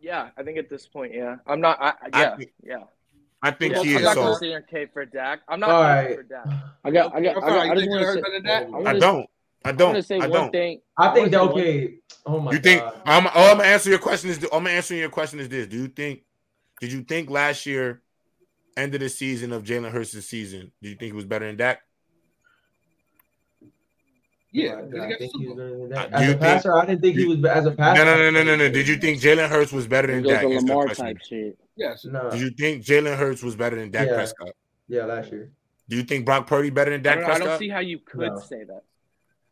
Yeah, 0.00 0.28
I 0.36 0.42
think 0.42 0.58
at 0.58 0.68
this 0.68 0.86
point, 0.86 1.14
yeah. 1.14 1.36
I'm 1.46 1.60
not. 1.60 1.80
I, 1.80 1.94
I 2.12 2.20
yeah, 2.22 2.36
think- 2.36 2.52
yeah. 2.62 2.76
I 3.42 3.50
think 3.50 3.74
Yeah, 3.74 3.82
he 3.82 3.90
I'm 3.92 3.98
is. 3.98 4.02
not 4.04 4.14
So 4.14 4.22
gonna 4.22 4.34
sit 4.36 4.46
here 4.48 4.56
and 4.56 4.66
cape 4.66 4.92
for 4.92 5.04
Dak. 5.04 5.40
I'm 5.46 5.60
not 5.60 5.68
right. 5.68 6.16
for 6.16 6.22
Dak. 6.22 6.46
I 6.84 6.90
got, 6.90 7.14
I 7.14 7.20
got, 7.20 7.36
I, 7.36 7.40
got, 7.40 7.42
I 7.42 7.64
You 7.74 7.80
just 7.80 7.88
want 7.90 8.02
to 8.02 8.12
say, 8.14 8.32
than 8.32 8.42
that? 8.44 8.68
I 8.74 8.90
I 8.90 8.98
don't. 8.98 9.30
I 9.64 9.68
I 9.68 9.72
don't. 9.72 9.94
to 9.94 10.02
say 10.02 10.16
I 10.16 10.20
one 10.20 10.30
don't. 10.30 10.52
thing. 10.52 10.80
I 10.96 11.14
think 11.14 11.30
that 11.32 11.40
wanna 11.40 11.52
okay. 11.52 11.94
Oh 12.24 12.40
my 12.40 12.52
You 12.52 12.58
think 12.58 12.80
god. 12.80 13.00
I'm, 13.04 13.26
all 13.28 13.50
I'm 13.50 13.56
gonna 13.58 13.64
answer 13.68 13.90
your 13.90 13.98
question 13.98 14.30
is 14.30 14.42
I'm 14.44 14.48
gonna 14.50 14.70
answer 14.70 14.94
your 14.94 15.10
question 15.10 15.38
is 15.38 15.48
this. 15.48 15.66
Do 15.66 15.76
you 15.76 15.88
think 15.88 16.22
did 16.80 16.92
you 16.92 17.02
think 17.02 17.30
last 17.30 17.66
year 17.66 18.02
end 18.76 18.94
of 18.94 19.00
the 19.00 19.08
season 19.08 19.52
of 19.52 19.64
Jalen 19.64 19.90
Hurts' 19.90 20.24
season, 20.26 20.72
do 20.82 20.88
you 20.88 20.94
think 20.96 21.12
he 21.12 21.16
was 21.16 21.24
better 21.24 21.46
than 21.46 21.56
Dak? 21.56 21.80
Yeah, 24.56 24.80
Do 24.80 24.80
I 24.80 24.84
he 24.84 24.90
got 24.96 25.08
the 25.08 25.16
think 25.18 25.32
Super 25.32 25.42
he 25.42 25.48
was 25.48 25.56
Bowl. 25.56 25.88
better 25.88 26.08
than 26.08 26.14
Uh, 26.14 26.16
As 26.16 26.22
you 26.22 26.26
a 26.26 26.30
think- 26.30 26.40
passer, 26.40 26.74
I 26.74 26.86
didn't 26.86 27.00
think 27.02 27.16
he 27.18 27.24
was 27.26 27.44
as 27.44 27.66
a 27.66 27.70
passer. 27.72 28.04
No, 28.04 28.16
no, 28.16 28.22
no, 28.22 28.30
no, 28.30 28.42
no, 28.44 28.56
no. 28.56 28.68
Did 28.70 28.88
you 28.88 28.96
think 28.96 29.20
Jalen 29.20 29.48
Hurts 29.50 29.72
was 29.72 29.86
better 29.86 30.08
than 30.08 30.22
Dak? 30.22 30.40
to 30.42 30.48
Is 30.50 30.64
the 30.64 30.68
Lamar 30.72 30.88
type 30.94 31.18
shit. 31.28 31.58
Yes. 31.76 32.04
No. 32.06 32.30
Did 32.30 32.40
you 32.40 32.50
think 32.50 32.82
Jalen 32.84 33.16
Hurts 33.18 33.42
was 33.42 33.54
better 33.54 33.76
than 33.76 33.90
Dak 33.90 34.06
Yeah. 34.08 34.14
Prescott? 34.14 34.52
Yeah, 34.88 35.04
last 35.04 35.30
year. 35.30 35.50
Do 35.88 35.96
you 35.96 36.02
think 36.04 36.24
Brock 36.24 36.46
Purdy 36.46 36.70
better 36.70 36.90
than 36.92 37.00
I 37.00 37.02
Dak 37.02 37.14
don't, 37.18 37.28
know, 37.28 37.34
I 37.34 37.38
don't 37.38 37.58
see 37.58 37.68
how 37.68 37.80
you 37.80 37.98
could 37.98 38.32
No. 38.32 38.38
say 38.38 38.64
that, 38.64 38.82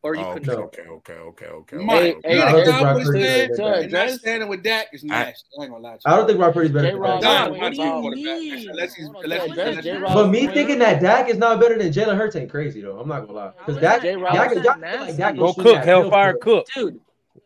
or 0.05 0.15
you 0.15 0.21
Oh, 0.23 0.35
couldn't. 0.35 0.51
okay, 0.51 0.83
okay, 0.83 0.83
okay, 0.91 1.13
okay, 1.15 1.47
okay. 1.47 1.77
Mike, 1.79 2.01
Hey, 2.03 2.13
okay. 2.15 2.29
hey, 2.29 2.35
being 2.35 2.43
I 2.43 2.49
a 2.49 2.53
don't 2.53 2.65
think 2.65 2.67
Brock 2.79 2.81
Cowboys 2.83 3.09
is 3.09 3.59
better. 3.59 3.89
not 3.89 4.11
standing 4.11 4.49
with 4.49 4.63
Dak 4.63 4.87
is 4.93 5.05
I- 5.05 5.07
nasty. 5.07 5.45
I 5.59 5.63
ain't 5.63 5.71
gonna 5.73 5.83
lie 5.83 5.91
to 5.91 5.97
you. 5.97 6.01
I 6.13 6.17
don't 6.17 6.27
think 6.27 6.39
Brock 6.39 6.55
Purdy's 6.55 6.73
better 6.73 6.87
than 6.89 6.97
J-Rob, 6.97 7.21
Dak. 7.23 7.23
Nah, 7.23 7.51
what 7.51 7.61
not 7.61 7.71
do 7.71 7.77
to 7.77 7.83
your 7.83 7.87
you 7.87 8.01
quarterback. 8.03 8.25
mean? 8.25 8.69
Unless 8.71 8.95
he's- 8.95 9.07
Hold 9.09 9.17
on, 9.17 9.25
unless 9.25 9.39
so 9.41 9.45
he's- 9.47 9.53
address 9.59 9.69
unless- 9.71 9.85
J-Rob's 9.85 10.15
But 10.15 10.29
me 10.29 10.41
point. 10.41 10.55
thinking 10.55 10.79
that 10.81 11.01
Dak 11.03 11.29
is 11.31 11.39
not 11.39 11.61
better 11.61 11.79
than 11.79 11.89
Jalen 11.93 12.17
Hurts 12.17 12.37
ain't 12.37 12.51
crazy 12.51 12.81
though. 12.83 12.99
I'm 13.01 13.09
not 13.09 13.21
gonna 13.27 13.33
lie. 13.33 13.51
Because 13.59 13.75
How 13.77 13.81
Dak, 13.81 13.97
is 13.97 14.03
that- 14.03 14.09
J-Rob 14.09 14.33
Dak, 14.35 14.51
is 14.51 14.55
Dak, 14.57 14.65
that 14.65 14.81
Dak, 14.81 14.91
like 14.93 15.01
nasty? 15.07 15.17
Dak 15.17 15.35
Go 15.37 15.41
goes 15.41 15.55
through 15.55 15.65
cook, 15.65 15.75
that 15.75 15.85
Hellfire 15.87 16.31
field 16.33 16.43
cook. 16.43 16.67
Dude, 16.75 17.01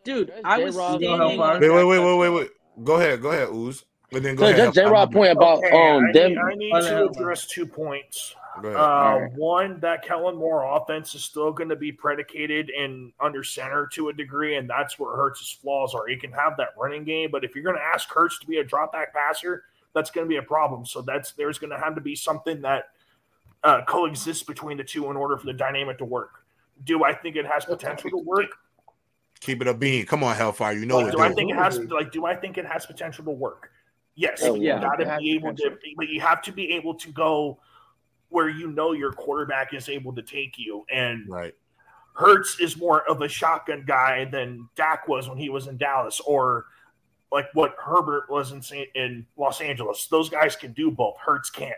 dude, 0.05 0.31
Address 0.31 0.43
I 0.45 0.59
was 0.59 0.75
J-Rob. 0.75 0.89
standing 0.91 1.09
J-Rob. 1.11 1.21
on 1.21 1.39
Wait, 1.39 1.39
wait, 1.39 1.61
Dak 1.61 1.61
wait, 1.61 1.85
wait, 1.85 1.97
Prescott. 1.99 2.19
wait, 2.19 2.29
wait. 2.31 2.85
Go 2.85 2.95
ahead, 2.97 3.23
go 3.23 3.31
ahead, 3.31 3.49
Ooze. 3.53 3.85
But 4.11 4.23
then 4.23 4.37
go 4.37 4.45
So 4.45 4.51
ahead. 4.51 4.65
just 4.65 4.75
J 4.75 4.85
Rob 4.87 5.13
point 5.13 5.33
about 5.33 5.59
Okay, 5.59 5.69
um 5.71 6.05
I 6.09 6.13
them. 6.13 6.31
need, 6.31 6.39
I 6.39 6.55
need 6.55 6.73
to 6.73 6.91
no. 6.91 7.09
address 7.09 7.47
two 7.47 7.67
points. 7.67 8.35
Go 8.63 8.69
ahead. 8.69 8.81
Uh, 8.81 9.19
One, 9.37 9.81
that 9.81 10.05
Kellen 10.05 10.37
Moore 10.37 10.65
offense 10.77 11.15
is 11.15 11.25
still 11.25 11.53
going 11.53 11.69
to 11.69 11.77
be 11.77 11.93
predicated 11.93 12.71
in 12.71 13.13
under 13.21 13.43
center 13.45 13.87
to 13.93 14.09
a 14.09 14.13
degree, 14.13 14.57
and 14.57 14.69
that's 14.69 14.99
where 14.99 15.17
Hurts' 15.17 15.51
flaws 15.51 15.95
are. 15.95 16.07
He 16.07 16.17
can 16.17 16.33
have 16.33 16.57
that 16.59 16.71
running 16.79 17.05
game, 17.05 17.31
but 17.31 17.45
if 17.45 17.55
you're 17.55 17.65
going 17.65 17.77
to 17.77 17.83
ask 17.83 18.09
Hurts 18.11 18.39
to 18.41 18.47
be 18.47 18.59
a 18.59 18.65
drop 18.65 18.93
back 18.93 19.15
passer, 19.15 19.65
that's 19.95 20.11
going 20.11 20.27
to 20.27 20.29
be 20.29 20.37
a 20.37 20.43
problem. 20.43 20.85
So 20.85 21.01
that's 21.03 21.33
there's 21.33 21.59
going 21.59 21.71
to 21.71 21.79
have 21.79 21.95
to 21.95 22.01
be 22.01 22.15
something 22.15 22.61
that 22.63 22.91
uh, 23.65 23.85
coexists 23.87 24.43
between 24.43 24.77
the 24.77 24.85
two 24.85 25.11
in 25.11 25.17
order 25.17 25.37
for 25.37 25.47
the 25.47 25.53
dynamic 25.53 25.99
to 25.99 26.05
work. 26.05 26.45
Do 26.85 27.05
I 27.05 27.13
think 27.13 27.37
it 27.37 27.47
has 27.47 27.65
potential 27.65 28.11
to 28.11 28.19
work? 28.19 28.51
Keep 29.41 29.63
it 29.63 29.69
a 29.69 29.75
bean. 29.75 30.05
Come 30.07 30.23
on, 30.25 30.37
Hellfire. 30.37 30.73
You 30.75 30.87
know 30.87 30.99
Like, 30.99 31.09
it. 31.09 31.17
do 31.17 31.21
I 31.21 31.33
think 31.33 31.51
it 31.51 31.57
has 31.57 31.79
like 31.79 32.13
do 32.13 32.25
I 32.27 32.35
think 32.37 32.59
it 32.59 32.67
has 32.67 32.87
potential 32.87 33.25
to 33.25 33.31
work? 33.31 33.71
Yes, 34.15 34.41
Oh, 34.43 34.57
you 34.57 34.63
yeah. 34.65 34.81
gotta 34.81 35.17
be 35.21 35.33
able 35.35 35.55
to, 35.55 35.79
but 35.97 36.09
you 36.09 36.21
have 36.21 36.43
to 36.43 36.53
be 36.53 36.73
able 36.73 36.95
to 36.97 37.13
go 37.13 37.59
where 38.31 38.49
you 38.49 38.70
know 38.70 38.93
your 38.93 39.12
quarterback 39.12 39.72
is 39.74 39.89
able 39.89 40.14
to 40.14 40.22
take 40.22 40.59
you. 40.59 40.85
And 40.91 41.29
Right. 41.29 41.55
Hurts 42.14 42.59
is 42.61 42.76
more 42.76 43.09
of 43.09 43.22
a 43.22 43.29
shotgun 43.29 43.85
guy 43.87 44.24
than 44.24 44.68
Dak 44.74 45.07
was 45.07 45.29
when 45.29 45.39
he 45.39 45.49
was 45.51 45.68
in 45.68 45.76
Dallas, 45.76 46.20
or 46.20 46.66
like 47.31 47.47
what 47.55 47.76
Herbert 47.79 48.24
was 48.29 48.51
in 48.53 48.61
Sa- 48.61 48.74
in 48.95 49.24
Los 49.37 49.61
Angeles. 49.61 50.07
Those 50.09 50.29
guys 50.29 50.57
can 50.57 50.72
do 50.72 50.91
both. 50.91 51.16
Hurts 51.18 51.49
can't. 51.49 51.76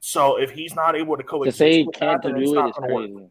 So 0.00 0.36
if 0.36 0.50
he's 0.50 0.74
not 0.74 0.96
able 0.96 1.16
to 1.16 1.22
To 1.22 1.28
coexist 1.28 1.58
say 1.58 1.82
with 1.84 1.94
can't 1.96 2.20
that, 2.22 2.28
to 2.28 2.34
then 2.34 2.42
it's 2.42 2.50
do 2.52 2.58
it 2.58 2.60
not 2.62 2.76
going 2.76 2.88
to 3.08 3.14
work. 3.20 3.30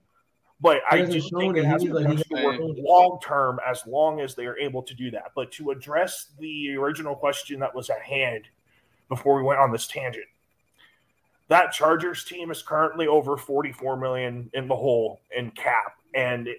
But 0.60 0.82
I 0.90 0.98
hasn't 1.00 1.14
do 1.14 1.22
shown 1.22 1.40
think 1.40 1.58
it. 1.58 1.60
it 1.60 1.66
has 1.66 1.82
He- 1.84 1.90
like, 1.90 2.08
he 2.08 2.24
potential 2.24 2.38
to 2.38 2.44
work 2.46 2.78
long 2.80 3.20
term 3.22 3.60
as 3.68 3.86
long 3.86 4.20
as 4.22 4.34
they 4.34 4.46
are 4.48 4.58
able 4.58 4.82
to 4.82 4.94
do 4.96 5.12
that. 5.12 5.34
But 5.36 5.52
to 5.54 5.70
address 5.72 6.32
the 6.40 6.76
original 6.78 7.16
question 7.16 7.60
that 7.60 7.76
was 7.76 7.92
at 7.92 8.02
hand 8.02 8.46
before 9.08 9.36
we 9.36 9.44
went 9.44 9.60
on 9.60 9.72
this 9.72 9.86
tangent, 9.88 10.26
that 11.54 11.72
Chargers 11.72 12.24
team 12.24 12.50
is 12.50 12.64
currently 12.64 13.06
over 13.06 13.38
44 13.38 13.96
million 13.96 14.50
in 14.56 14.68
the 14.68 14.76
hole 14.76 15.22
in 15.38 15.52
cap, 15.52 15.98
and 16.16 16.48
it- 16.48 16.58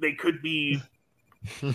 they 0.00 0.12
could 0.12 0.40
be 0.40 0.80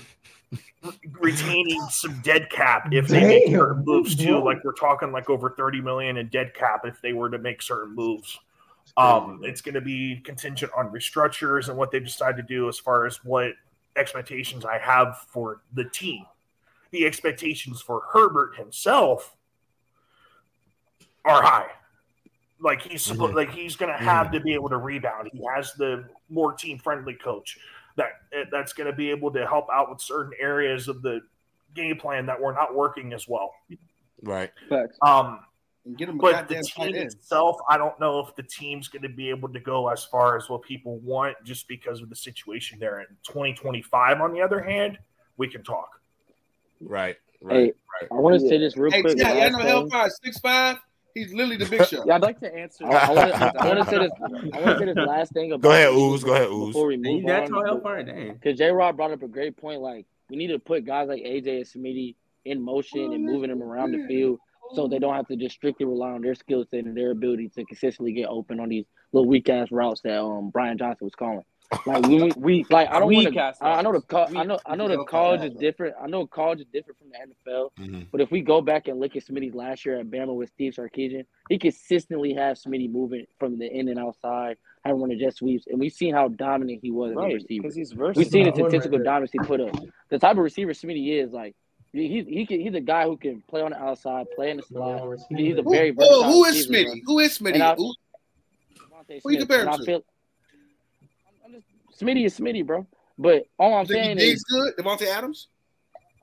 retaining 1.20 1.82
some 1.90 2.20
dead 2.22 2.50
cap 2.50 2.88
if 2.94 3.08
they 3.10 3.22
make 3.22 3.46
Damn. 3.46 3.54
certain 3.60 3.84
moves 3.86 4.16
too. 4.16 4.42
Like 4.44 4.64
we're 4.64 4.72
talking 4.74 5.12
like 5.12 5.30
over 5.30 5.50
30 5.52 5.82
million 5.82 6.16
in 6.18 6.28
dead 6.28 6.54
cap 6.54 6.86
if 6.86 7.02
they 7.02 7.12
were 7.12 7.30
to 7.30 7.38
make 7.38 7.62
certain 7.62 7.94
moves. 7.94 8.40
Um, 8.96 9.42
it's 9.44 9.62
going 9.62 9.76
to 9.76 9.82
be 9.82 10.18
contingent 10.24 10.72
on 10.78 10.90
restructures 10.92 11.68
and 11.70 11.78
what 11.78 11.92
they 11.92 12.00
decide 12.00 12.38
to 12.38 12.44
do 12.44 12.70
as 12.70 12.78
far 12.80 13.06
as 13.06 13.24
what 13.24 13.52
expectations 13.96 14.64
I 14.66 14.78
have 14.78 15.18
for 15.28 15.62
the 15.74 15.86
team. 15.86 16.26
The 16.92 17.06
expectations 17.06 17.82
for 17.82 18.02
Herbert 18.14 18.56
himself 18.56 19.36
are 21.26 21.42
high. 21.42 21.68
Like 22.62 22.82
he's 22.82 23.06
suppo- 23.08 23.30
Mhm. 23.32 23.36
like 23.36 23.52
he's 23.52 23.76
going 23.76 23.92
to 23.92 24.04
have 24.04 24.32
to 24.32 24.40
be 24.40 24.54
able 24.54 24.70
to 24.70 24.78
rebound. 24.78 25.30
He 25.32 25.42
has 25.56 25.74
the 25.76 26.06
more 26.30 26.54
team 26.54 26.78
friendly 26.78 27.14
coach 27.14 27.58
that 27.96 28.12
that's 28.52 28.74
going 28.74 28.88
to 28.90 28.96
be 28.96 29.10
able 29.12 29.32
to 29.32 29.46
help 29.48 29.68
out 29.74 29.90
with 29.90 30.02
certain 30.02 30.34
areas 30.40 30.88
of 30.88 31.02
the 31.02 31.22
game 31.74 31.98
plan 31.98 32.26
that 32.26 32.40
were 32.40 32.52
not 32.54 32.76
working 32.76 33.14
as 33.14 33.28
well. 33.28 33.54
Right. 34.22 34.52
Um, 35.02 35.46
get 35.98 36.10
him 36.10 36.18
but 36.18 36.50
the 36.50 36.56
team 36.62 36.88
end. 36.88 36.96
itself, 36.98 37.58
I 37.70 37.78
don't 37.78 37.98
know 38.00 38.20
if 38.20 38.36
the 38.36 38.44
team's 38.44 38.90
going 38.90 39.04
to 39.04 39.10
be 39.10 39.30
able 39.30 39.48
to 39.54 39.60
go 39.60 39.88
as 39.88 40.04
far 40.04 40.36
as 40.36 40.50
what 40.50 40.62
people 40.62 40.98
want 41.00 41.38
just 41.46 41.68
because 41.70 42.02
of 42.02 42.10
the 42.10 42.16
situation 42.16 42.78
they're 42.80 43.00
in. 43.00 43.08
2025, 43.24 44.20
on 44.20 44.34
the 44.34 44.42
other 44.42 44.60
hand, 44.62 44.98
we 45.38 45.48
can 45.48 45.64
talk. 45.64 46.02
Right. 46.82 47.16
Hey, 47.48 47.72
Right. 48.02 48.08
I 48.12 48.16
want 48.16 48.40
to 48.40 48.48
say 48.50 48.58
this 48.58 48.76
real 48.76 48.92
Hey, 48.92 49.02
quick. 49.02 49.18
yeah, 49.18 49.30
y'all 49.30 49.38
last 49.40 49.52
know. 49.54 49.60
Hellfire 49.66 50.10
six 50.22 50.40
five. 50.40 50.78
He's 51.14 51.34
literally 51.34 51.58
the 51.58 51.66
big 51.66 51.86
show. 51.88 52.04
Yeah, 52.06 52.16
I'd 52.16 52.22
like 52.22 52.40
to 52.42 52.54
answer. 52.56 52.86
I, 52.86 52.90
I 52.98 53.14
want 53.14 53.34
to 53.34 53.62
I 53.62 53.68
want 53.68 53.80
to 53.80 53.86
say 53.90 53.98
this. 54.00 54.12
I 54.22 54.62
want 54.62 54.66
to 54.66 54.78
say 54.80 54.86
this 54.86 54.96
last 54.96 55.32
thing 55.34 55.52
about 55.52 55.62
Go 55.64 55.72
ahead, 55.72 55.90
the 55.94 55.98
Ooze. 55.98 56.24
Go 56.24 56.34
ahead, 56.34 56.48
Ooze. 56.50 56.68
Before 56.68 56.88
we 56.88 56.94
And 56.96 57.04
move 57.04 57.22
you 57.22 57.28
that's 57.28 57.52
all 57.52 57.60
on, 57.60 57.66
hellfire, 57.66 58.04
dang. 58.04 58.34
because 58.34 58.58
J. 58.58 58.72
Rob 58.72 58.96
brought 58.98 59.12
up 59.12 59.24
a 59.24 59.28
great 59.28 59.58
point. 59.58 59.82
Like 59.82 60.06
we 60.30 60.36
need 60.38 60.48
to 60.48 60.60
put 60.60 60.86
guys 60.86 61.08
like 61.08 61.22
AJ 61.24 61.48
and 61.58 61.66
Smitty 61.66 62.16
in 62.46 62.62
motion 62.62 63.14
and 63.14 63.26
moving 63.26 63.50
them 63.50 63.62
around 63.62 63.92
the 63.92 64.06
field, 64.08 64.40
so 64.76 64.88
they 64.88 65.00
don't 65.00 65.14
have 65.16 65.28
to 65.28 65.36
just 65.36 65.56
strictly 65.56 65.86
rely 65.86 66.12
on 66.12 66.22
their 66.22 66.36
skill 66.36 66.64
set 66.70 66.86
and 66.86 66.96
their 66.96 67.12
ability 67.12 67.50
to 67.56 67.66
consistently 67.66 68.14
get 68.14 68.28
open 68.30 68.60
on 68.60 68.70
these 68.70 68.86
little 69.12 69.28
weak 69.28 69.50
ass 69.50 69.68
routes 69.72 70.02
that 70.02 70.22
um 70.22 70.50
Brian 70.52 70.78
Johnson 70.78 71.06
was 71.06 71.16
calling. 71.16 71.44
Like 71.86 72.08
we, 72.08 72.32
we 72.36 72.66
like 72.72 72.90
I 72.90 73.00
don't 73.00 73.14
want 73.14 73.32
to. 73.32 73.40
ass 73.40 73.58
I 73.62 73.74
I 73.74 73.82
know 73.84 73.94
the 73.94 74.02
co- 74.02 74.22
routes. 74.22 74.34
I 74.36 74.44
know 74.44 74.60
I 74.66 74.76
know 74.76 74.88
the 74.88 75.04
college 75.06 75.42
is 75.44 75.54
different. 75.60 75.96
I 76.02 76.08
know 76.08 76.26
college 76.26 76.62
is 76.62 76.66
different 76.74 76.98
from 76.98 77.10
the 77.12 77.18
NFL. 77.52 77.70
Mhm. 77.80 78.08
But 78.12 78.22
if 78.22 78.32
we 78.32 78.42
go 78.42 78.60
back 78.62 78.88
and 78.88 79.00
look 79.00 79.16
at 79.16 79.24
Smitty's 79.24 79.54
last 79.54 79.86
year 79.86 80.00
at 80.00 80.08
Bama 80.08 80.36
with 80.36 80.50
Steve 80.50 80.74
Sarkisian, 80.74 81.26
he 81.48 81.60
consistently 81.60 82.34
had 82.34 82.58
Smitty 82.58 82.92
moving 82.92 83.26
from 83.40 83.60
the 83.60 83.68
in 83.72 83.88
and 83.88 84.00
outside, 84.00 84.58
having 84.84 85.00
one 85.00 85.12
of 85.12 85.20
jet 85.20 85.36
sweeps, 85.36 85.68
and 85.68 85.80
we've 85.80 85.94
seen 85.94 86.14
how 86.16 86.28
dominant 86.30 86.80
he 86.82 86.90
was 86.90 87.12
as 87.12 87.18
a 87.18 87.22
receiver. 87.22 87.62
because 87.62 87.76
he's 87.76 87.92
versatile. 87.92 88.20
We've 88.22 88.32
seen 88.32 88.46
the 88.46 88.50
One 88.52 88.62
right 88.62 88.70
statistical 88.72 88.98
there. 88.98 89.06
dominance 89.06 89.32
he 89.32 89.40
put 89.40 89.62
up. 89.62 89.76
The 90.10 90.18
type 90.18 90.32
of 90.38 90.44
receiver 90.44 90.72
Smitty 90.74 91.24
is, 91.24 91.32
like 91.34 91.56
he 91.94 92.08
he, 92.08 92.24
he 92.24 92.46
can, 92.48 92.62
he's 92.62 92.74
a 92.74 92.82
guy 92.82 93.04
who 93.06 93.16
can 93.16 93.44
play 93.48 93.62
on 93.62 93.72
the 93.72 93.78
outside, 93.80 94.26
play 94.36 94.50
in 94.50 94.58
the 94.58 94.64
slot. 94.64 95.02
He's 95.30 95.56
a 95.58 95.62
Who, 95.62 95.72
very 95.72 95.90
who, 95.90 95.96
versatile 95.98 96.24
who 96.24 96.46
is 96.46 96.68
receiver, 96.68 96.90
Smitty? 96.90 97.02
Who 97.06 97.20
is 97.20 97.40
And 97.42 97.48
Smitty? 97.56 97.78
Who, 97.78 97.94
Devontae 98.74 99.20
Who 99.24 99.32
you 99.32 99.38
Smith, 99.38 99.40
compare 99.50 99.62
him 99.68 100.02
Smitty 102.00 102.26
is 102.26 102.40
Smitty, 102.40 102.66
bro. 102.66 102.88
But 103.18 103.44
all 103.58 103.76
I'm 103.76 103.86
saying 103.86 104.18
is 104.20 104.44
good. 104.44 104.78
Davante 104.78 105.08
Adams. 105.08 105.48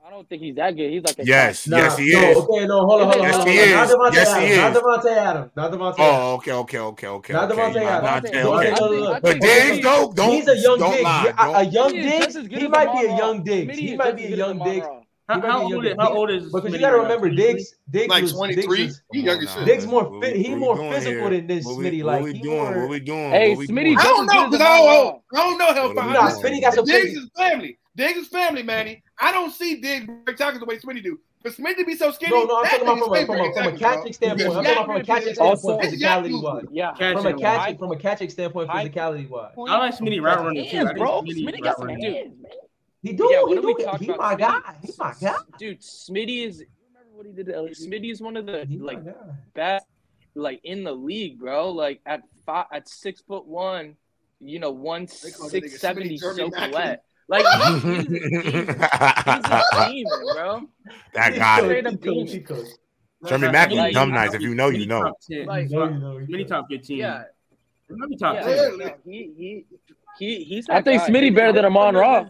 I 0.05 0.09
don't 0.09 0.27
think 0.29 0.41
he's 0.41 0.55
that 0.55 0.71
good. 0.77 0.89
He's 0.89 1.03
like 1.03 1.19
a 1.19 1.25
yes, 1.25 1.65
top. 1.65 1.79
yes, 1.79 1.97
he 1.97 2.13
no, 2.13 2.31
is. 2.31 2.37
Okay, 2.37 2.65
no, 2.65 2.85
hold 2.85 3.01
on, 3.01 3.11
hold 3.11 3.15
on, 3.15 3.23
yes, 3.23 3.35
hold 3.35 3.47
on. 3.47 3.53
He 3.53 3.59
is. 3.59 3.73
Not 3.73 4.13
yes, 4.13 4.29
Adams. 4.29 4.47
He 4.47 4.51
is. 4.53 4.57
Not 4.57 4.73
Davante 4.73 5.17
Adams. 5.17 5.51
Not 5.57 5.71
Devontae. 5.73 5.95
Oh, 5.99 6.33
okay, 6.35 6.51
okay, 6.53 6.77
okay, 6.79 7.07
okay. 7.07 7.33
Not 7.33 7.49
Devontae 7.49 7.75
okay. 7.75 7.85
Adams. 7.85 8.31
Devontae. 8.31 8.33
Devontae, 8.33 8.71
okay. 8.71 8.97
okay. 8.97 9.19
But 9.21 9.41
Diggs, 9.41 9.83
though, 9.83 10.13
don't. 10.15 10.31
He's 10.31 10.47
a 10.47 10.57
young 10.57 10.79
don't 10.79 10.93
dig. 10.93 11.05
A 11.37 11.63
young 11.65 11.91
Diggs. 11.91 12.35
He 12.35 12.67
might 12.69 12.93
be 12.93 13.05
a 13.05 13.17
young 13.17 13.43
Diggs. 13.43 13.77
He 13.77 13.95
might 13.97 14.15
be 14.15 14.25
a 14.27 14.35
young 14.37 14.59
Diggs. 14.59 14.87
How, 15.27 15.41
how, 15.41 15.63
old, 15.63 15.85
is, 15.85 15.95
how 15.99 16.13
old, 16.13 16.31
is 16.31 16.51
because 16.53 16.71
you 16.71 16.79
got 16.79 16.91
to 16.91 16.99
remember 16.99 17.29
Diggs. 17.29 17.75
Diggs 17.89 18.07
like 18.07 18.29
twenty 18.29 18.61
three. 18.61 18.89
He 19.11 19.21
younger 19.21 19.45
shit. 19.45 19.65
Diggs 19.65 19.85
more 19.85 20.21
fit. 20.21 20.37
He 20.37 20.55
more 20.55 20.77
physical 20.77 21.29
here? 21.29 21.29
than 21.31 21.47
this 21.47 21.65
what 21.65 21.79
Smitty. 21.79 22.01
Like 22.01 22.21
what 22.21 22.33
we 22.33 22.39
doing? 22.39 22.57
More... 22.57 22.79
What 22.79 22.89
we 22.89 22.99
doing? 23.01 23.31
Hey, 23.31 23.55
we 23.55 23.67
Smitty. 23.67 23.83
Doing? 23.83 23.97
I 23.97 24.03
don't 24.03 24.25
know 24.25 24.45
because 24.49 24.61
I 24.61 24.77
don't, 24.77 25.21
I 25.33 25.37
don't 25.37 25.57
know 25.57 25.89
him. 25.89 25.95
Nah, 26.13 26.29
Smitty 26.31 26.61
got 26.61 26.75
some. 26.75 26.85
Diggs 26.85 27.11
is 27.11 27.29
family. 27.35 27.77
Diggs 27.97 28.19
is 28.19 28.27
family, 28.29 28.63
Manny. 28.63 29.03
I 29.19 29.33
don't 29.33 29.51
see 29.51 29.81
Diggs 29.81 30.05
break 30.23 30.37
tackles 30.37 30.61
the 30.61 30.65
way 30.65 30.77
Smitty 30.77 31.03
do. 31.03 31.19
But 31.43 31.53
Smitty 31.53 31.85
be 31.85 31.95
so 31.95 32.11
skinny, 32.11 32.31
no, 32.31 32.45
no, 32.45 32.59
I'm 32.59 32.65
talking 32.65 32.81
about 32.81 32.99
from 32.99 33.13
a, 33.13 33.25
from 33.53 33.73
a, 33.73 33.77
catching 33.77 34.13
standpoint. 34.13 34.49
I'm 34.49 34.63
talking 34.63 34.71
about 34.71 34.85
from 34.85 34.95
a 34.95 35.03
catching 35.03 35.33
standpoint, 35.33 35.81
physicality 35.81 36.41
wise. 36.41 36.65
Yeah, 36.71 36.93
from 36.95 37.25
a 37.25 37.33
catching 37.37 37.77
from 37.77 37.91
a 37.91 37.95
catching 37.97 38.29
standpoint, 38.29 38.69
physicality 38.69 39.29
wise. 39.29 39.51
I 39.57 39.77
like 39.77 39.97
Smitty 39.97 40.21
route 40.21 40.45
running 40.45 40.69
too. 40.69 40.85
Bro, 40.93 41.23
Smitty 41.23 41.61
got 41.61 41.77
some 41.77 41.89
hands, 41.89 42.01
man. 42.41 42.51
He 43.07 43.13
do. 43.13 43.29
Yeah, 43.31 43.41
what 43.41 43.55
do, 43.55 43.61
do 43.61 43.67
we 43.67 43.83
talk 43.83 43.99
he 43.99 44.09
about? 44.09 44.19
My 44.19 44.35
Smitty. 44.35 44.39
guy. 44.39 44.75
He 44.83 44.91
my 44.97 45.13
guy. 45.19 45.35
Dude, 45.57 45.81
Smitty 45.81 46.47
is. 46.47 46.63
Remember 46.93 47.17
what 47.17 47.25
he 47.25 47.31
did 47.31 47.45
to 47.47 47.61
LA? 47.61 47.69
Smitty 47.69 48.11
is 48.11 48.21
one 48.21 48.37
of 48.37 48.45
the 48.45 48.65
he 48.65 48.77
like 48.77 48.99
best, 49.53 49.85
like 50.35 50.59
in 50.63 50.83
the 50.83 50.91
league, 50.91 51.39
bro. 51.39 51.71
Like 51.71 52.01
at 52.05 52.21
five, 52.45 52.65
at 52.71 52.87
six 52.87 53.21
foot 53.21 53.45
one, 53.45 53.95
you 54.39 54.59
know, 54.59 54.71
one 54.71 55.07
six 55.07 55.39
seventy 55.79 56.17
soaking 56.17 56.51
like 57.29 57.45
he's, 57.45 57.83
he's, 58.07 58.19
a 58.23 59.61
demon, 59.89 60.21
bro. 60.33 60.61
That 61.13 61.35
guy. 61.35 61.59
Straight 61.59 61.87
up. 61.87 62.01
Jeremy 63.25 63.51
Mack, 63.51 63.71
like, 63.71 63.93
dumb 63.93 64.11
knives. 64.11 64.33
If 64.33 64.41
you 64.41 64.55
know, 64.55 64.69
you 64.69 64.85
know. 64.85 65.13
Like, 65.45 65.69
no, 65.69 66.17
you 66.19 66.37
know, 66.37 66.43
top 66.43 66.67
fifteen. 66.69 66.99
Yeah. 66.99 67.23
Let 67.89 68.09
me 68.09 68.17
top 68.17 68.35
yeah, 68.35 68.69
10. 68.77 68.93
He, 69.05 69.31
he, 69.37 69.65
he, 70.19 70.43
he's 70.43 70.69
I 70.69 70.81
think 70.81 71.01
guy. 71.01 71.09
Smitty 71.09 71.33
better 71.33 71.53
than 71.53 71.65
Amon 71.65 71.95
Ra 71.95 72.25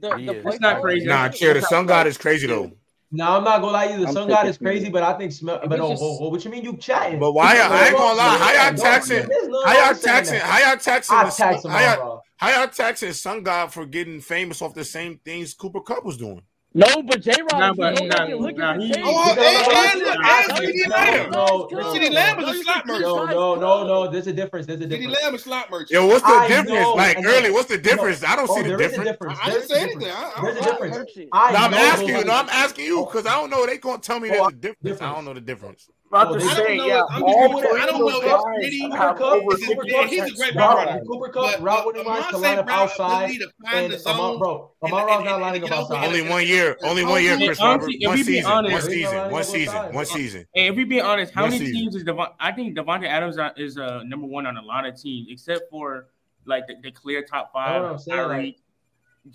the, 0.00 0.08
the 0.16 0.48
it's 0.48 0.60
not 0.60 0.82
crazy. 0.82 1.06
Nah, 1.06 1.30
sure. 1.30 1.54
the 1.54 1.62
sun 1.62 1.86
god 1.86 2.06
is 2.06 2.18
crazy 2.18 2.46
though. 2.46 2.72
No, 3.12 3.36
I'm 3.36 3.44
not 3.44 3.60
gonna 3.60 3.72
lie 3.72 3.86
either. 3.86 4.06
I'm 4.06 4.12
Sun 4.12 4.28
God 4.28 4.46
is 4.48 4.58
crazy, 4.58 4.90
but 4.90 5.02
I 5.02 5.16
think 5.16 5.30
smell. 5.30 5.60
But 5.66 5.78
oh, 5.78 5.90
just, 5.90 6.02
oh, 6.02 6.18
oh, 6.22 6.28
what 6.28 6.44
you 6.44 6.50
mean 6.50 6.64
you 6.64 6.76
chatting? 6.76 7.20
But 7.20 7.32
why? 7.32 7.56
I, 7.56 7.68
I 7.68 7.86
ain't 7.86 7.96
gonna 7.96 8.18
lie. 8.18 8.36
How 8.36 8.68
y'all 8.68 8.76
taxing? 8.76 9.28
How 9.64 9.86
y'all 9.86 9.94
taxing? 9.94 10.40
How 10.40 10.58
y'all 10.58 10.76
taxing? 10.76 11.16
I 11.16 11.30
tax 11.30 11.64
him, 11.64 11.70
how 11.70 12.50
y'all 12.50 12.68
taxing 12.68 13.12
Sun 13.12 13.44
God 13.44 13.72
for 13.72 13.86
getting 13.86 14.20
famous 14.20 14.60
off 14.60 14.74
the 14.74 14.84
same 14.84 15.18
things 15.24 15.54
Cooper 15.54 15.80
Kupp 15.80 16.04
was 16.04 16.16
doing? 16.16 16.42
No, 16.76 17.02
but 17.02 17.22
J 17.22 17.32
Rod. 17.40 17.74
Nah, 17.78 17.90
nah, 17.90 18.24
look 18.36 18.56
nah, 18.58 18.72
at 18.74 18.80
oh, 19.02 19.34
and, 19.38 20.02
and, 20.02 20.90
Lamb. 20.90 21.30
No, 21.30 21.66
no, 21.72 21.92
Lamb 22.10 22.40
is 22.40 22.60
a 22.60 22.62
slot. 22.62 22.86
No, 22.86 23.54
no, 23.54 23.86
no. 23.86 24.10
There's 24.10 24.26
a 24.26 24.32
difference. 24.34 24.66
There's 24.66 24.82
a 24.82 24.86
difference. 24.86 25.18
Lamb 25.22 25.34
is 25.34 25.42
slot 25.42 25.70
merchant. 25.70 25.92
Yo, 25.92 26.06
what's 26.06 26.22
the 26.22 26.44
difference? 26.46 26.88
Like 26.94 27.16
early, 27.24 27.50
what's 27.50 27.70
the 27.70 27.78
difference? 27.78 28.22
I 28.22 28.36
don't 28.36 28.50
see 28.50 28.60
the 28.60 28.76
difference. 28.76 29.38
I 29.42 29.50
didn't 29.50 29.68
say 29.68 29.80
anything. 29.80 30.00
There's 30.42 30.56
a 30.58 30.62
difference. 30.62 31.16
I'm 31.32 31.72
asking 31.72 32.08
you. 32.08 32.24
No, 32.24 32.32
I'm 32.34 32.50
asking 32.50 32.84
you 32.84 33.06
because 33.06 33.24
I 33.24 33.36
don't 33.36 33.48
know. 33.48 33.64
They 33.64 33.78
gonna 33.78 34.02
tell 34.02 34.20
me 34.20 34.28
there's 34.28 34.46
a 34.46 34.52
difference. 34.52 35.00
I 35.00 35.14
don't 35.14 35.24
know 35.24 35.32
the 35.32 35.40
difference 35.40 35.88
about 36.08 36.30
well, 36.30 36.40
to 36.40 36.46
say, 36.54 36.76
yeah. 36.76 37.02
If, 37.10 37.22
all 37.22 37.60
just, 37.60 37.74
I 37.74 37.86
don't 37.86 38.00
know 38.00 38.08
if 38.08 38.64
City 38.64 38.80
Cooper 38.82 39.14
Kupp 39.14 39.42
is 39.52 39.68
it, 39.68 39.78
yeah, 39.84 40.06
he's 40.06 40.32
a 40.32 40.36
great 40.36 40.54
Rob, 40.54 41.00
Cooper 41.06 41.28
Kupp, 41.28 41.60
Rob 41.60 41.86
Williams 41.86 42.26
to 42.28 42.38
line 42.38 42.58
up 42.58 42.68
outside. 42.68 43.38
And 43.72 43.92
Amon, 44.06 44.38
bro, 44.38 44.70
Amon 44.82 45.06
Rob's 45.06 45.24
not 45.24 45.40
lining 45.40 45.64
up 45.64 45.72
outside. 45.72 46.06
Only 46.06 46.22
one 46.22 46.46
year. 46.46 46.76
Only 46.82 47.04
one 47.04 47.22
year, 47.22 47.36
Chris 47.36 47.60
Robert. 47.60 47.90
One 48.00 48.18
season. 48.18 48.50
One 48.50 48.82
season. 48.82 49.30
One 49.30 49.44
season. 49.44 49.94
One 49.94 50.06
season. 50.06 50.46
Hey, 50.54 50.68
if 50.68 50.76
we 50.76 50.84
being 50.84 51.02
honest, 51.02 51.32
how 51.32 51.46
many 51.46 51.58
teams 51.58 51.94
is 51.96 52.04
Devon? 52.04 52.28
I 52.38 52.52
think 52.52 52.76
Davante 52.76 53.06
Adams 53.06 53.36
is 53.56 53.78
uh, 53.78 54.02
number 54.04 54.26
one 54.26 54.46
on 54.46 54.56
a 54.56 54.62
lot 54.62 54.86
of 54.86 55.00
teams, 55.00 55.28
except 55.30 55.70
for 55.70 56.08
like 56.44 56.64
the, 56.82 56.90
clear 56.90 57.22
top 57.22 57.52
five. 57.52 57.82
Tyreek, 58.00 58.56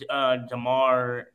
uh, 0.09 0.37
Jamar, 0.49 1.25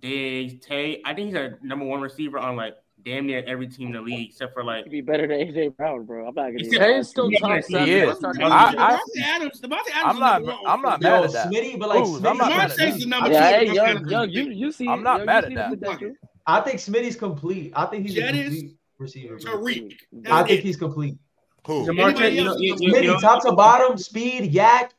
Diggs, 0.00 0.64
Tay. 0.66 1.00
I 1.04 1.14
think 1.14 1.28
he's 1.28 1.36
a 1.36 1.58
number 1.62 1.84
one 1.84 2.00
receiver 2.00 2.38
on 2.38 2.56
like 2.56 2.74
damn 3.04 3.26
near 3.26 3.42
every 3.46 3.66
team 3.66 3.88
in 3.88 3.94
the 3.94 4.00
league 4.00 4.30
except 4.30 4.54
for 4.54 4.64
like. 4.64 4.84
He'd 4.84 4.90
be 4.90 5.00
better 5.00 5.26
than 5.26 5.38
AJ 5.38 5.76
Brown, 5.76 6.04
bro. 6.04 6.26
I'm 6.26 6.34
not 6.34 6.46
gonna. 6.46 6.58
He's 6.58 6.72
yeah, 6.72 7.02
still 7.02 7.30
top 7.32 7.62
seven. 7.64 7.86
He 7.86 7.94
is. 7.94 8.18
Davante 8.18 9.06
Adams. 9.22 9.60
Davante 9.60 9.90
Adams. 9.94 10.04
I'm 10.04 10.18
not. 10.18 10.42
I'm 10.66 10.82
not 10.82 11.00
mad 11.00 11.24
at 11.24 11.32
that. 11.32 11.48
Smitty, 11.48 11.78
but 11.78 11.88
like 11.88 12.04
Smitty, 12.04 12.76
Chase 12.76 12.96
is 12.96 13.06
number 13.06 13.30
yeah, 13.30 13.60
two. 13.60 13.66
Hey, 13.66 13.74
young, 13.74 14.08
young, 14.08 14.30
you, 14.30 14.50
you 14.50 14.72
see. 14.72 14.88
I'm 14.88 15.02
not 15.02 15.24
mad 15.24 15.44
at 15.44 15.54
that. 15.54 16.16
I 16.46 16.60
think 16.60 16.78
Smitty's 16.78 17.16
complete. 17.16 17.72
I 17.76 17.86
think 17.86 18.06
he's 18.06 18.18
a 18.18 18.22
complete 18.22 18.76
receiver. 18.98 19.36
Tariq. 19.38 19.94
I 20.26 20.42
think 20.44 20.60
he's 20.60 20.76
complete. 20.76 21.16
Who? 21.66 21.86
Jamar 21.86 22.12
Smitty, 22.14 23.20
top 23.20 23.42
to 23.44 23.52
bottom, 23.52 23.96
speed, 23.96 24.52
YAC, 24.52 24.90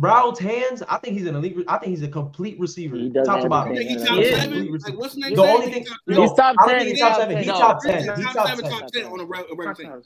Brown's 0.00 0.38
hands, 0.38 0.82
I 0.88 0.96
think 0.96 1.18
he's 1.18 1.26
an 1.26 1.36
elite. 1.36 1.58
I 1.68 1.76
think 1.76 1.90
he's 1.90 2.02
a 2.02 2.08
complete 2.08 2.58
receiver. 2.58 2.96
He 2.96 3.10
does 3.10 3.26
top 3.26 3.42
to 3.42 3.48
bottom. 3.48 3.76
He's 3.76 4.02
top 4.02 4.24
seven. 4.24 4.72
Like, 4.72 4.98
what's 4.98 5.14
the 5.14 5.20
name? 5.20 5.34
The 5.34 5.42
only 5.42 5.70
thing, 5.70 5.86
no, 6.06 6.22
he's 6.22 6.32
top 6.32 6.56
ten. 6.66 6.86
He's 6.86 6.98
top 6.98 7.16
seven. 7.18 7.36
He's 7.36 7.46
top 7.46 7.82
ten. 7.82 8.16
He's 8.16 8.32
top 8.32 8.48
seven. 8.48 8.70
Top 8.70 8.86
ten 8.90 9.04
on 9.06 9.20
a 9.20 9.24
regular 9.24 9.74
thing. 9.74 10.02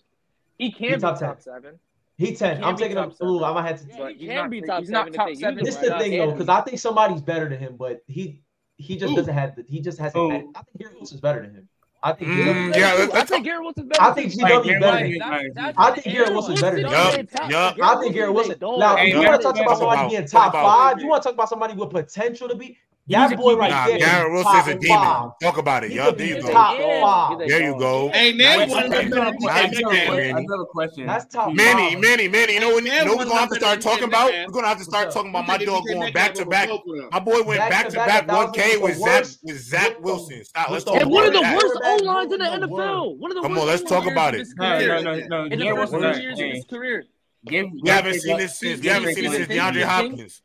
He 0.58 0.72
can 0.72 0.94
be 0.94 0.98
top 0.98 1.18
seven. 1.40 1.78
He 2.16 2.34
ten. 2.34 2.58
He 2.58 2.64
I'm 2.64 2.76
taking 2.76 2.96
him. 2.96 3.12
Ooh, 3.22 3.44
I 3.44 3.52
might 3.52 3.68
have 3.68 3.80
to. 3.80 3.86
Yeah, 3.88 4.08
he 4.10 4.26
can 4.26 4.50
be 4.50 4.62
top. 4.62 4.80
He's 4.80 4.90
not 4.90 5.12
top 5.12 5.28
seven. 5.34 5.64
This 5.64 5.76
is 5.76 5.80
the 5.80 5.98
thing 5.98 6.18
though, 6.18 6.32
because 6.32 6.48
I 6.48 6.60
think 6.62 6.80
somebody's 6.80 7.22
better 7.22 7.48
than 7.48 7.60
him, 7.60 7.76
but 7.76 8.02
he 8.08 8.40
he 8.76 8.96
just 8.96 9.14
doesn't 9.14 9.32
have 9.32 9.54
the. 9.54 9.64
He 9.68 9.80
just 9.80 9.98
hasn't. 9.98 10.56
I 10.56 10.62
think 10.62 10.80
Harry 10.80 10.94
Wilson's 10.96 11.20
better 11.20 11.42
than 11.42 11.54
him. 11.54 11.68
I 12.04 12.12
think 12.12 12.30
mm, 12.30 12.76
yeah, 12.76 13.08
I 13.14 13.24
think 13.24 13.46
Garrett 13.46 13.62
Wilson's 13.62 13.88
better. 13.88 14.02
I 14.02 14.12
think 14.12 14.32
G.W. 14.32 14.72
Like, 14.72 14.80
better. 14.80 15.08
Like, 15.08 15.16
not, 15.16 15.54
not 15.54 15.74
I 15.78 15.94
think 15.94 16.14
Garrett 16.14 16.32
Wilson's 16.34 16.60
better. 16.60 16.78
Yup, 16.78 17.30
yup. 17.48 17.78
I 17.82 17.98
think 17.98 18.14
Garrett 18.14 18.34
Wilson. 18.34 18.56
Now, 18.60 18.96
hey, 18.96 19.08
you 19.08 19.20
want 19.20 19.40
to 19.40 19.42
talk 19.42 19.58
about 19.58 19.78
somebody 19.78 20.10
being 20.10 20.26
top 20.26 20.52
five? 20.52 21.00
You 21.00 21.08
want 21.08 21.22
to 21.22 21.28
talk 21.28 21.34
about 21.34 21.48
somebody 21.48 21.72
with 21.72 21.88
potential 21.88 22.46
to 22.46 22.54
be? 22.54 22.76
That 23.06 23.36
boy 23.36 23.54
right 23.54 23.70
nah, 23.70 23.86
there. 23.86 23.98
Garrett 23.98 24.32
Wilson's 24.32 24.66
a 24.68 24.78
demon. 24.78 24.98
Five. 24.98 25.30
Talk 25.42 25.58
about 25.58 25.84
it. 25.84 25.92
Y'all 25.92 26.12
there 26.12 26.26
you 26.26 26.42
go. 26.42 26.50
Top 26.50 26.78
five. 26.78 27.48
There 27.48 27.62
you 27.62 27.78
go. 27.78 28.08
Hey, 28.08 28.32
Manny. 28.32 28.72
Another 28.72 30.64
question. 30.64 31.06
That's 31.06 31.26
top 31.26 31.52
Manny, 31.52 31.96
Manny, 31.96 32.28
Manny. 32.28 32.54
You 32.54 32.60
know 32.60 32.70
what? 32.70 32.84
You 32.84 33.04
know 33.04 33.16
we're 33.16 33.26
gonna 33.26 33.40
have 33.40 33.50
to 33.50 33.56
start 33.56 33.82
talking 33.82 34.04
about. 34.04 34.32
We're 34.32 34.52
gonna 34.52 34.68
have 34.68 34.78
to 34.78 34.84
start 34.84 35.10
talking 35.10 35.30
about 35.30 35.46
my 35.46 35.58
dog 35.58 35.84
going 35.86 36.12
back 36.14 36.32
to 36.34 36.46
back. 36.46 36.70
My 37.12 37.20
boy 37.20 37.42
went 37.42 37.60
back 37.68 37.90
to 37.90 37.96
back. 37.96 38.26
One 38.26 38.52
K 38.52 38.78
with 38.78 38.96
Zach 38.96 39.26
with 39.42 39.60
Zach 39.60 40.00
Wilson. 40.00 40.42
Stop. 40.44 40.70
Let's 40.70 40.84
talk. 40.84 41.00
And 41.00 41.10
One 41.10 41.26
of 41.26 41.34
the 41.34 41.42
worst 41.42 41.78
O 41.84 41.96
lines 42.04 42.32
in 42.32 42.38
the 42.38 42.44
NFL. 42.46 43.18
One 43.18 43.30
of 43.30 43.36
the 43.36 43.42
worst. 43.42 43.54
Come 43.54 43.58
on, 43.58 43.66
let's 43.66 43.82
talk 43.82 44.10
about 44.10 44.34
it. 44.34 44.46
No, 44.56 44.78
no, 44.78 45.02
no, 45.02 45.26
no. 45.26 45.44
In 45.44 45.58
the 45.58 45.88
first 45.90 46.22
years 46.22 46.40
of 46.40 46.46
his 46.46 46.64
career. 46.64 47.04
Give, 47.46 47.66
haven't 47.84 48.20
seen 48.20 48.38
this 48.38 48.58
since. 48.58 48.80
We 48.80 48.88
haven't 48.88 49.14
seen 49.14 49.24
this 49.24 49.34
since 49.34 49.48
DeAndre 49.48 49.82
Hopkins 49.82 50.40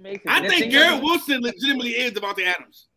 makes 0.00 0.24
it. 0.24 0.30
I 0.30 0.48
think 0.48 0.72
Garrett 0.72 1.02
Wilson 1.02 1.42
legitimately 1.42 1.90
is 1.90 2.12
Davante 2.12 2.44
Adams. 2.44 2.88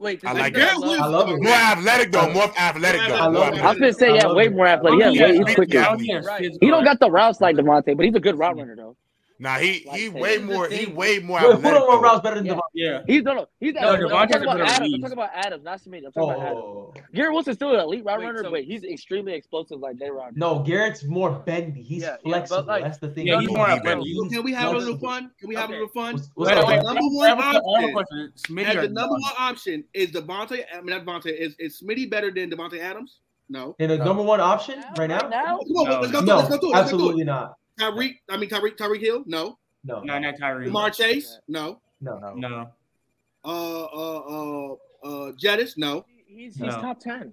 Wait, 0.00 0.24
I 0.24 0.32
like 0.32 0.54
Garrett 0.54 0.78
Wilson. 0.78 1.02
I 1.02 1.06
love 1.06 1.28
him. 1.28 1.42
More 1.42 1.52
athletic 1.52 2.12
though. 2.12 2.32
More 2.32 2.56
athletic 2.56 3.00
though. 3.08 3.16
I 3.16 3.26
love 3.26 3.54
him. 3.54 3.64
I 3.64 3.70
was 3.70 3.78
gonna 3.78 3.92
say 3.92 4.14
yeah, 4.14 4.32
way 4.32 4.48
more 4.48 4.66
athletic. 4.66 5.14
Yeah, 5.14 5.32
he's 5.32 5.54
quicker. 5.54 5.96
He 6.60 6.68
don't 6.68 6.84
got 6.84 7.00
the 7.00 7.10
routes 7.10 7.40
like 7.40 7.56
Devontae, 7.56 7.96
but 7.96 8.06
he's 8.06 8.14
a 8.14 8.20
good 8.20 8.38
route 8.38 8.56
runner 8.56 8.76
though. 8.76 8.87
Nah, 9.40 9.58
he 9.58 9.86
he 9.94 10.08
Like, 10.08 10.20
way 10.20 10.28
here's 10.30 10.40
the 10.40 10.46
more 10.54 10.68
he 10.68 10.86
way 10.86 11.18
more 11.20 11.38
Wait, 11.38 11.44
who 11.46 11.52
athletic. 11.52 11.62
don't 11.78 11.88
run 11.88 12.02
though. 12.02 12.08
routes 12.08 12.20
better 12.22 12.36
than 12.36 12.46
Yeah. 12.46 12.52
Devontae? 12.54 12.60
Yeah. 12.74 13.02
He's 13.06 13.22
no, 13.22 13.34
no. 13.34 13.48
He's 13.60 13.74
No, 13.74 13.80
I'm 13.80 14.28
talking 14.28 14.42
about 14.42 14.58
better 14.58 14.64
Adams. 14.64 14.94
I'm 14.94 15.00
talking 15.00 15.12
about 15.12 15.30
Adams, 15.32 15.62
not 15.64 15.80
Smith. 15.80 16.02
I'm 16.06 16.12
talking 16.12 16.30
about 16.30 16.42
Adams. 16.46 16.60
Oh 16.64 16.94
Garrett 17.14 17.32
Wilson's 17.32 17.56
still 17.56 17.72
an 17.74 17.80
elite 17.80 18.04
route 18.04 18.18
Wait, 18.18 18.26
runner, 18.26 18.42
so- 18.42 18.50
but 18.50 18.64
he's 18.64 18.82
extremely 18.82 19.34
explosive 19.34 19.78
like 19.78 19.96
they 19.98 20.10
run. 20.10 20.32
no, 20.34 20.58
Garrett's 20.58 21.04
more 21.04 21.30
bendy. 21.30 21.82
He's 21.82 22.02
Yeah, 22.02 22.16
yeah, 22.24 22.30
flexible. 22.32 22.64
like- 22.64 22.82
That's 22.82 22.98
the 22.98 23.10
thing. 23.10 23.28
Yeah, 23.28 23.40
he's 23.40 23.48
more 23.50 23.66
He's 23.68 23.76
athletic. 23.78 24.02
bendy. 24.04 24.28
Can 24.34 24.42
we 24.42 24.52
have 24.52 24.74
a 24.74 24.78
little 24.78 24.98
fun? 24.98 25.30
Can 25.38 25.48
we 25.48 25.54
have 25.54 25.68
a 25.70 25.72
little 25.72 25.88
fun? 25.88 26.14
What's, 26.14 26.30
what's 26.34 26.50
Wait, 26.50 26.58
up? 26.78 26.84
Number 26.84 27.00
one 27.02 27.26
I 27.26 27.28
have 27.28 27.38
a- 27.38 27.42
I 27.42 27.46
have 27.46 27.54
a 27.54 27.58
option. 27.64 27.92
question. 27.92 28.32
Smitty 28.36 28.80
the 28.82 28.88
number 28.88 29.12
one 29.14 29.32
option 29.38 29.84
is 29.94 30.10
Devontae. 30.10 30.64
I 30.74 30.80
mean, 30.80 30.86
not 30.86 31.04
Devontae. 31.04 31.32
Is 31.38 31.54
is 31.60 31.80
Smitty 31.80 32.10
better 32.10 32.32
than 32.32 32.50
Davante 32.50 32.80
Adams? 32.80 33.20
No. 33.48 33.76
In 33.78 33.88
the 33.88 33.98
number 33.98 34.22
one 34.22 34.40
option 34.40 34.80
right 34.98 35.06
now? 35.08 35.20
Right 35.20 35.30
now? 35.30 35.58
Come 35.58 35.76
on, 35.76 35.84
No. 35.88 36.00
let's 36.00 36.12
go 36.12 36.18
Let's 36.18 36.18
go 36.18 36.20
through. 36.20 36.32
it, 36.32 36.34
Let's 36.36 36.48
go 36.48 36.58
through. 36.58 36.74
absolutely 36.74 37.24
not. 37.24 37.54
Tyreek, 37.78 38.16
I 38.28 38.36
mean 38.36 38.50
Tyreek, 38.50 38.76
Tyreek 38.76 39.00
Hill, 39.00 39.24
no. 39.26 39.58
No, 39.84 40.00
no, 40.00 40.18
not 40.18 40.36
Tyreek. 40.36 40.66
Lamar 40.66 40.90
Chase, 40.90 41.38
no. 41.48 41.80
No, 42.00 42.18
no, 42.18 42.34
no. 42.34 42.70
Uh, 43.44 43.84
uh, 43.84 44.18
uh, 44.18 44.72
uh, 45.04 45.32
Jettis, 45.32 45.76
no. 45.76 46.04
He's, 46.26 46.54
he's 46.56 46.66
no. 46.66 46.80
top 46.82 47.00
ten. 47.00 47.32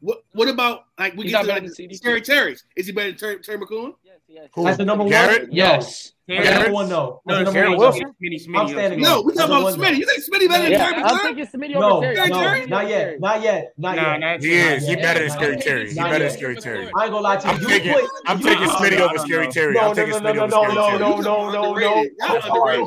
What 0.00 0.22
What 0.32 0.48
about 0.48 0.86
like 0.98 1.14
we 1.14 1.24
he's 1.24 1.32
get 1.32 1.42
to 1.42 1.48
like, 1.48 2.00
Terry 2.02 2.20
Terry's? 2.20 2.64
Is 2.76 2.86
he 2.86 2.92
better 2.92 3.10
than 3.10 3.18
Terry, 3.18 3.38
Terry 3.38 3.58
McLaurin? 3.58 3.94
Yes, 4.02 4.18
yes. 4.26 4.48
Who? 4.54 4.64
That's 4.64 4.78
the 4.78 4.84
number 4.84 5.08
Garrett? 5.08 5.42
one. 5.42 5.52
Yes. 5.52 6.13
Terry, 6.26 6.48
everyone. 6.48 6.88
No, 6.88 7.20
no, 7.26 7.52
Terry 7.52 7.76
Wilson. 7.76 8.14
Smitty, 8.22 8.46
Smitty, 8.46 8.58
I'm 8.58 8.68
standing 8.68 9.00
no, 9.00 9.20
we 9.20 9.34
talking 9.34 9.56
about 9.56 9.74
Smitty. 9.74 9.98
You 9.98 10.06
think 10.06 10.24
Smitty 10.24 10.48
better 10.48 10.70
than 10.70 10.78
Terry? 10.78 11.02
I'm 11.02 11.18
thinking 11.18 11.46
Smitty 11.46 11.74
over 11.76 12.14
Terry. 12.14 12.30
No, 12.30 12.66
not 12.66 12.88
yet. 12.88 13.20
Not 13.20 13.42
yet. 13.42 13.74
Not 13.76 13.96
nah, 13.96 14.16
yet. 14.16 14.42
He 14.42 14.54
is. 14.54 14.88
He 14.88 14.96
better 14.96 15.20
than 15.20 15.30
Scary 15.30 15.56
Terry. 15.58 15.88
He 15.90 15.94
better 15.96 16.24
than 16.24 16.30
Scary 16.30 16.56
Terry. 16.56 16.90
I 16.96 17.04
ain't 17.04 17.12
gonna 17.12 17.20
lie 17.20 17.36
to 17.36 17.48
you. 17.48 18.08
I'm 18.26 18.40
taking, 18.40 18.68
Smitty 18.68 19.00
over 19.00 19.18
Scary 19.18 19.48
Terry. 19.48 19.78
I'm 19.78 19.94
taking 19.94 20.14
Smitty 20.14 20.38
over 20.38 20.48
Scary 20.50 20.72
Terry. 20.72 20.94
No, 20.94 20.96
no, 20.96 20.96
no, 20.96 20.96
no, 20.96 21.20
no, 21.20 21.50
no, 21.50 21.74
no. 21.74 21.74
no. 21.74 22.06
That's 22.20 22.46
hard. 22.46 22.80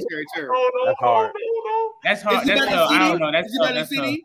That's 0.85 0.99
hard. 0.99 1.31
That's 2.03 2.21
tough. 2.23 2.43
I 2.43 3.09
don't 3.09 3.19
know. 3.19 3.31
That's 3.31 3.55
tough. 3.55 3.73
That's 3.73 3.95
tough. 3.95 4.15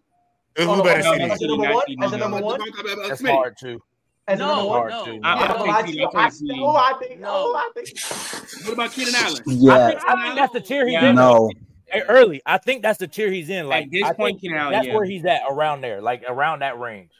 Who 0.58 0.82
better 0.82 1.02
CD? 1.02 1.30
As 1.30 1.40
number 1.40 1.72
one? 1.72 1.84
Number 2.18 2.40
one? 2.40 2.60
That's 3.08 3.22
hard 3.22 3.56
too 3.58 3.80
as 4.32 4.38
no, 4.38 4.46
number 4.46 4.68
one. 4.68 4.88
No. 4.88 5.04
I, 5.04 5.08
yeah, 5.08 5.20
oh, 5.22 5.64
I, 5.64 5.66
no, 5.66 5.70
I, 5.70 5.82
think, 5.82 6.14
I, 6.14 6.30
think, 6.30 6.62
oh, 6.62 6.76
I 6.76 6.92
think, 6.98 7.20
no. 7.20 7.28
oh, 7.30 7.54
I 7.54 7.70
think. 7.74 7.98
What 8.64 8.72
about 8.74 8.92
Keenan 8.92 9.14
Allen? 9.14 9.42
Yeah, 9.46 9.74
I 9.74 9.90
think, 9.90 10.04
I 10.06 10.22
think 10.22 10.34
that's 10.36 10.52
the 10.52 10.60
tier 10.60 10.86
he's 10.86 10.92
yeah. 10.94 11.10
in. 11.10 11.16
No. 11.16 11.50
Early, 12.08 12.40
I 12.46 12.58
think 12.58 12.82
that's 12.82 12.98
the 12.98 13.08
tier 13.08 13.30
he's 13.30 13.50
in. 13.50 13.68
Like 13.68 13.86
At 13.86 13.90
this 13.90 14.04
I 14.04 14.12
point, 14.14 14.40
Keenan 14.40 14.58
Allen, 14.58 14.72
that's 14.72 14.86
yeah. 14.86 14.94
where 14.94 15.04
he's 15.04 15.24
at 15.24 15.42
around 15.50 15.82
there, 15.82 16.00
like 16.00 16.22
around 16.26 16.60
that 16.60 16.78
range. 16.78 17.10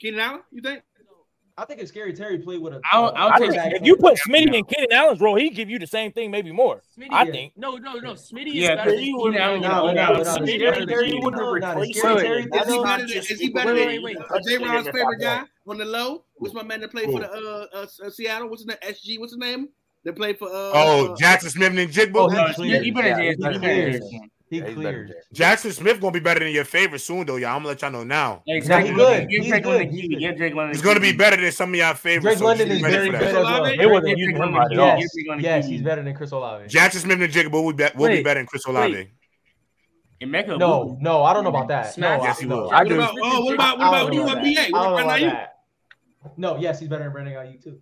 Keenan 0.00 0.20
Allen, 0.20 0.40
you 0.50 0.62
think? 0.62 0.82
I 1.58 1.64
think 1.64 1.80
if 1.80 1.88
Scary 1.88 2.12
Terry 2.12 2.38
played 2.38 2.60
with 2.60 2.72
a, 2.72 2.80
I'll, 2.92 3.12
I'll 3.16 3.32
I 3.32 3.38
think 3.38 3.54
if 3.56 3.84
you 3.84 3.96
put 3.96 4.16
Smitty 4.16 4.54
in 4.54 4.64
Keenan 4.64 4.92
Allen's 4.92 5.20
role, 5.20 5.34
he'd 5.34 5.56
give 5.56 5.68
you 5.68 5.80
the 5.80 5.88
same 5.88 6.12
thing, 6.12 6.30
maybe 6.30 6.52
more. 6.52 6.82
Smitty, 6.96 7.08
I 7.10 7.24
yeah. 7.24 7.32
think. 7.32 7.52
No, 7.56 7.76
no, 7.76 7.94
no. 7.94 8.12
Smitty 8.12 8.54
yeah, 8.54 8.70
is 8.70 8.76
better 8.76 8.90
than 8.92 9.00
Keenan 9.00 9.36
Allen. 9.36 9.60
No, 9.62 9.92
no, 9.92 10.12
no. 10.12 10.22
Scary 10.22 10.86
Terry 10.86 11.18
would 11.20 11.34
have 11.34 11.52
replaced 11.52 12.04
him. 12.04 12.16
Is 12.16 12.44
he 12.44 12.48
better 12.48 12.82
than? 12.84 13.00
Is 13.10 13.28
he 13.28 13.48
better 13.48 13.74
than 13.74 14.02
Wait, 14.04 14.16
uh, 14.16 14.38
J. 14.46 14.58
Ron's 14.58 14.88
favorite 14.88 15.20
guy 15.20 15.42
on 15.66 15.78
the 15.78 15.84
low? 15.84 16.22
What's 16.36 16.54
my 16.54 16.62
man 16.62 16.80
that 16.80 16.92
played 16.92 17.10
for 17.10 17.18
the 17.18 17.28
uh, 17.28 17.66
uh, 17.74 17.86
uh, 18.04 18.10
Seattle? 18.10 18.48
What's 18.48 18.62
his 18.62 18.68
name? 18.68 18.78
SG. 18.84 19.18
What's 19.18 19.32
his 19.32 19.38
name? 19.38 19.70
That 20.04 20.14
played 20.14 20.38
for 20.38 20.46
uh, 20.46 20.70
oh 20.74 21.16
Jackson 21.18 21.50
Smith 21.50 21.76
and 21.76 21.90
Jigbo. 21.90 22.28
Oh, 22.28 22.28
better 22.28 22.52
than 23.98 24.30
he 24.50 24.60
cleared. 24.60 25.14
Jackson 25.32 25.72
Smith 25.72 26.00
gonna 26.00 26.12
be 26.12 26.20
better 26.20 26.40
than 26.40 26.52
your 26.52 26.64
favorite 26.64 27.00
soon, 27.00 27.26
though. 27.26 27.36
Y'all, 27.36 27.50
I'm 27.50 27.58
gonna 27.58 27.68
let 27.68 27.82
y'all 27.82 27.90
know 27.90 28.04
now. 28.04 28.42
Exactly. 28.46 28.90
He's 28.90 28.98
good. 28.98 29.26
He's, 29.28 29.48
Drake 29.48 29.62
good. 29.62 29.80
He's, 29.90 30.08
good. 30.08 30.20
He's, 30.20 30.52
good. 30.54 30.68
he's 30.68 30.82
gonna 30.82 31.00
be 31.00 31.12
better 31.12 31.36
than 31.36 31.52
some 31.52 31.70
of 31.70 31.76
y'all 31.76 31.94
favorites. 31.94 32.24
Drake 32.24 32.38
so 32.38 32.44
London 32.44 32.70
is 32.70 32.80
very 32.80 33.10
good. 33.10 33.34
Well. 33.34 33.64
It 33.66 33.90
wasn't 33.90 34.18
using 34.18 34.36
him. 34.36 35.40
Yes, 35.40 35.66
he's 35.66 35.82
better 35.82 36.02
than 36.02 36.14
Chris 36.14 36.32
Olave. 36.32 36.68
Jackson 36.68 37.00
Smith 37.02 37.20
and 37.20 37.32
Jigba 37.32 37.52
will 37.52 37.72
be, 37.72 37.86
will 37.94 38.08
be 38.08 38.22
better 38.22 38.40
than 38.40 38.46
Chris 38.46 38.64
Olave. 38.66 38.94
Wait. 38.94 39.10
Emeka 40.20 40.58
no, 40.58 40.78
will. 40.78 40.98
no, 41.00 41.22
I 41.22 41.32
don't 41.32 41.44
know 41.44 41.50
about 41.50 41.68
that. 41.68 41.94
Smash. 41.94 42.18
No, 42.18 42.24
yes, 42.24 42.40
he 42.40 42.46
will. 42.46 42.64
Uh, 42.64 42.66
what 42.66 42.74
I 42.74 42.84
do. 42.84 42.94
About, 42.96 43.14
oh, 43.22 43.44
what 43.44 43.54
about 43.54 43.78
what 43.78 43.88
about 43.88 44.12
you? 44.12 44.22
What 44.24 44.42
BA? 44.42 44.66
What 44.70 45.04
about 45.04 45.20
you? 45.20 45.32
No, 46.36 46.56
yes, 46.56 46.80
he's 46.80 46.88
better 46.88 47.04
than 47.04 47.12
Brandon 47.12 47.34
Aiyuk 47.34 47.62
too. 47.62 47.80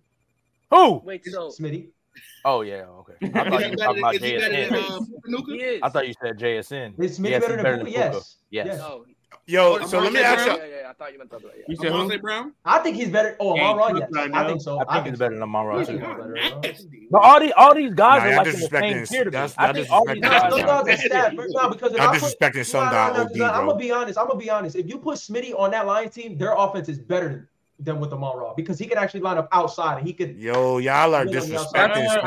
Who? 0.69 1.01
Wait, 1.03 1.25
so 1.25 1.49
Smitty. 1.49 1.89
Oh 2.45 2.61
yeah, 2.61 2.85
okay. 3.01 3.13
I 3.39 3.49
thought 3.49 3.61
you 3.61 3.69
were 3.71 3.75
talking 3.75 3.99
about 3.99 4.15
JSN. 4.15 4.71
Uh, 4.71 5.85
I 5.85 5.89
thought 5.89 6.07
you 6.07 6.13
said 6.21 6.37
JSN. 6.37 6.99
Is 7.03 7.19
Smitty 7.19 7.41
better 7.41 7.61
than 7.61 7.85
Puka? 7.85 7.91
Yes. 7.91 8.37
Yes. 8.49 8.79
Oh, 8.81 9.05
Yo, 9.49 9.77
oh, 9.79 9.85
so 9.85 9.99
let 9.99 10.11
me 10.11 10.19
ask 10.19 10.45
you. 10.45 10.57
Yeah, 10.57 10.81
yeah, 10.81 10.89
I 10.89 10.93
thought 10.93 11.13
you 11.13 11.19
meant 11.19 11.31
that. 11.31 11.41
You 11.69 11.77
said 11.77 11.91
Jose 11.91 12.17
Brown? 12.17 12.53
I 12.65 12.79
think 12.79 12.97
he's 12.97 13.09
better. 13.09 13.37
Oh, 13.39 13.57
Amon 13.57 13.77
Ra, 13.77 13.97
yes. 13.97 14.09
I 14.33 14.45
think 14.45 14.61
so. 14.61 14.83
I 14.89 14.95
think 14.95 15.07
he's 15.07 15.19
better 15.19 15.35
than 15.35 15.43
Amon 15.43 15.65
Ra. 15.65 15.85
But 17.11 17.21
all 17.23 17.39
these, 17.39 17.51
all 17.55 17.73
these 17.73 17.93
guys 17.93 18.23
are 18.23 18.37
like 18.37 18.47
in 18.47 18.59
the 18.59 18.67
same 18.67 19.05
tier 19.05 19.23
to 19.23 19.31
me. 19.31 19.37
I 19.57 19.73
think 19.73 19.89
all 19.89 20.05
these 20.05 20.19
guys 20.19 20.53
are. 20.53 21.31
No, 21.47 21.69
because 21.69 21.95
I'm 21.97 22.13
disrespecting 22.13 22.65
some 22.65 22.89
guy. 22.89 23.09
I'm 23.09 23.65
going 23.65 23.69
to 23.69 23.75
be 23.75 23.91
honest. 23.91 24.19
I'm 24.19 24.27
going 24.27 24.39
to 24.39 24.43
be 24.43 24.49
honest. 24.49 24.75
If 24.75 24.87
you 24.87 24.97
put 24.97 25.17
Smitty 25.17 25.57
on 25.57 25.71
that 25.71 25.85
Lions 25.85 26.13
team, 26.13 26.37
their 26.37 26.53
offense 26.53 26.89
is 26.89 26.99
better 26.99 27.49
than 27.79 27.99
with 27.99 28.11
Amon 28.11 28.37
Ra 28.37 28.53
because 28.53 28.79
he 28.79 28.87
could 28.87 28.97
actually 28.97 29.19
line 29.21 29.37
up 29.37 29.47
outside 29.51 29.99
and 29.99 30.07
he 30.07 30.13
could. 30.13 30.35
Yo, 30.37 30.79
y'all 30.79 31.13
are 31.13 31.25
disrespecting 31.25 32.09
Spencer. 32.09 32.21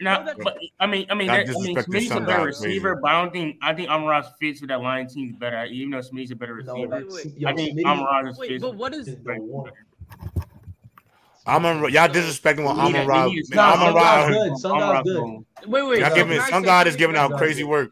Now, 0.00 0.24
but, 0.44 0.56
I 0.78 0.86
mean, 0.86 1.06
I 1.10 1.14
mean, 1.14 1.26
that, 1.26 1.48
I 1.48 1.52
Smitty's 1.52 2.12
a 2.12 2.20
better 2.20 2.44
receiver, 2.44 2.94
but 3.02 3.10
I 3.10 3.20
don't 3.20 3.32
think 3.32 3.56
I 3.60 3.74
think 3.74 3.88
Amraz 3.88 4.32
fits 4.38 4.60
with 4.60 4.70
that 4.70 4.80
Lion 4.80 5.08
team 5.08 5.32
better. 5.32 5.64
Even 5.64 5.90
though 5.90 5.98
Smitty's 5.98 6.30
a 6.30 6.36
better 6.36 6.54
receiver. 6.54 7.04
I 7.44 7.52
think 7.52 7.76
Amraz 7.80 8.30
is. 8.30 8.38
Wait, 8.38 8.48
fits 8.48 8.62
but 8.62 8.76
what 8.76 8.94
is? 8.94 9.16
I'm 11.44 11.66
on 11.66 11.80
y'all 11.90 12.08
disrespecting 12.08 12.62
what 12.64 12.76
Amon 12.78 13.08
Ra. 13.08 13.28
Amon 13.56 13.94
Ra. 13.94 15.02
Wait, 15.66 15.82
wait. 15.82 15.98
Y'all 15.98 16.14
giving 16.14 16.40
Sun 16.42 16.62
God 16.62 16.86
is 16.86 16.94
giving 16.94 17.16
out 17.16 17.36
crazy 17.36 17.64
work. 17.64 17.90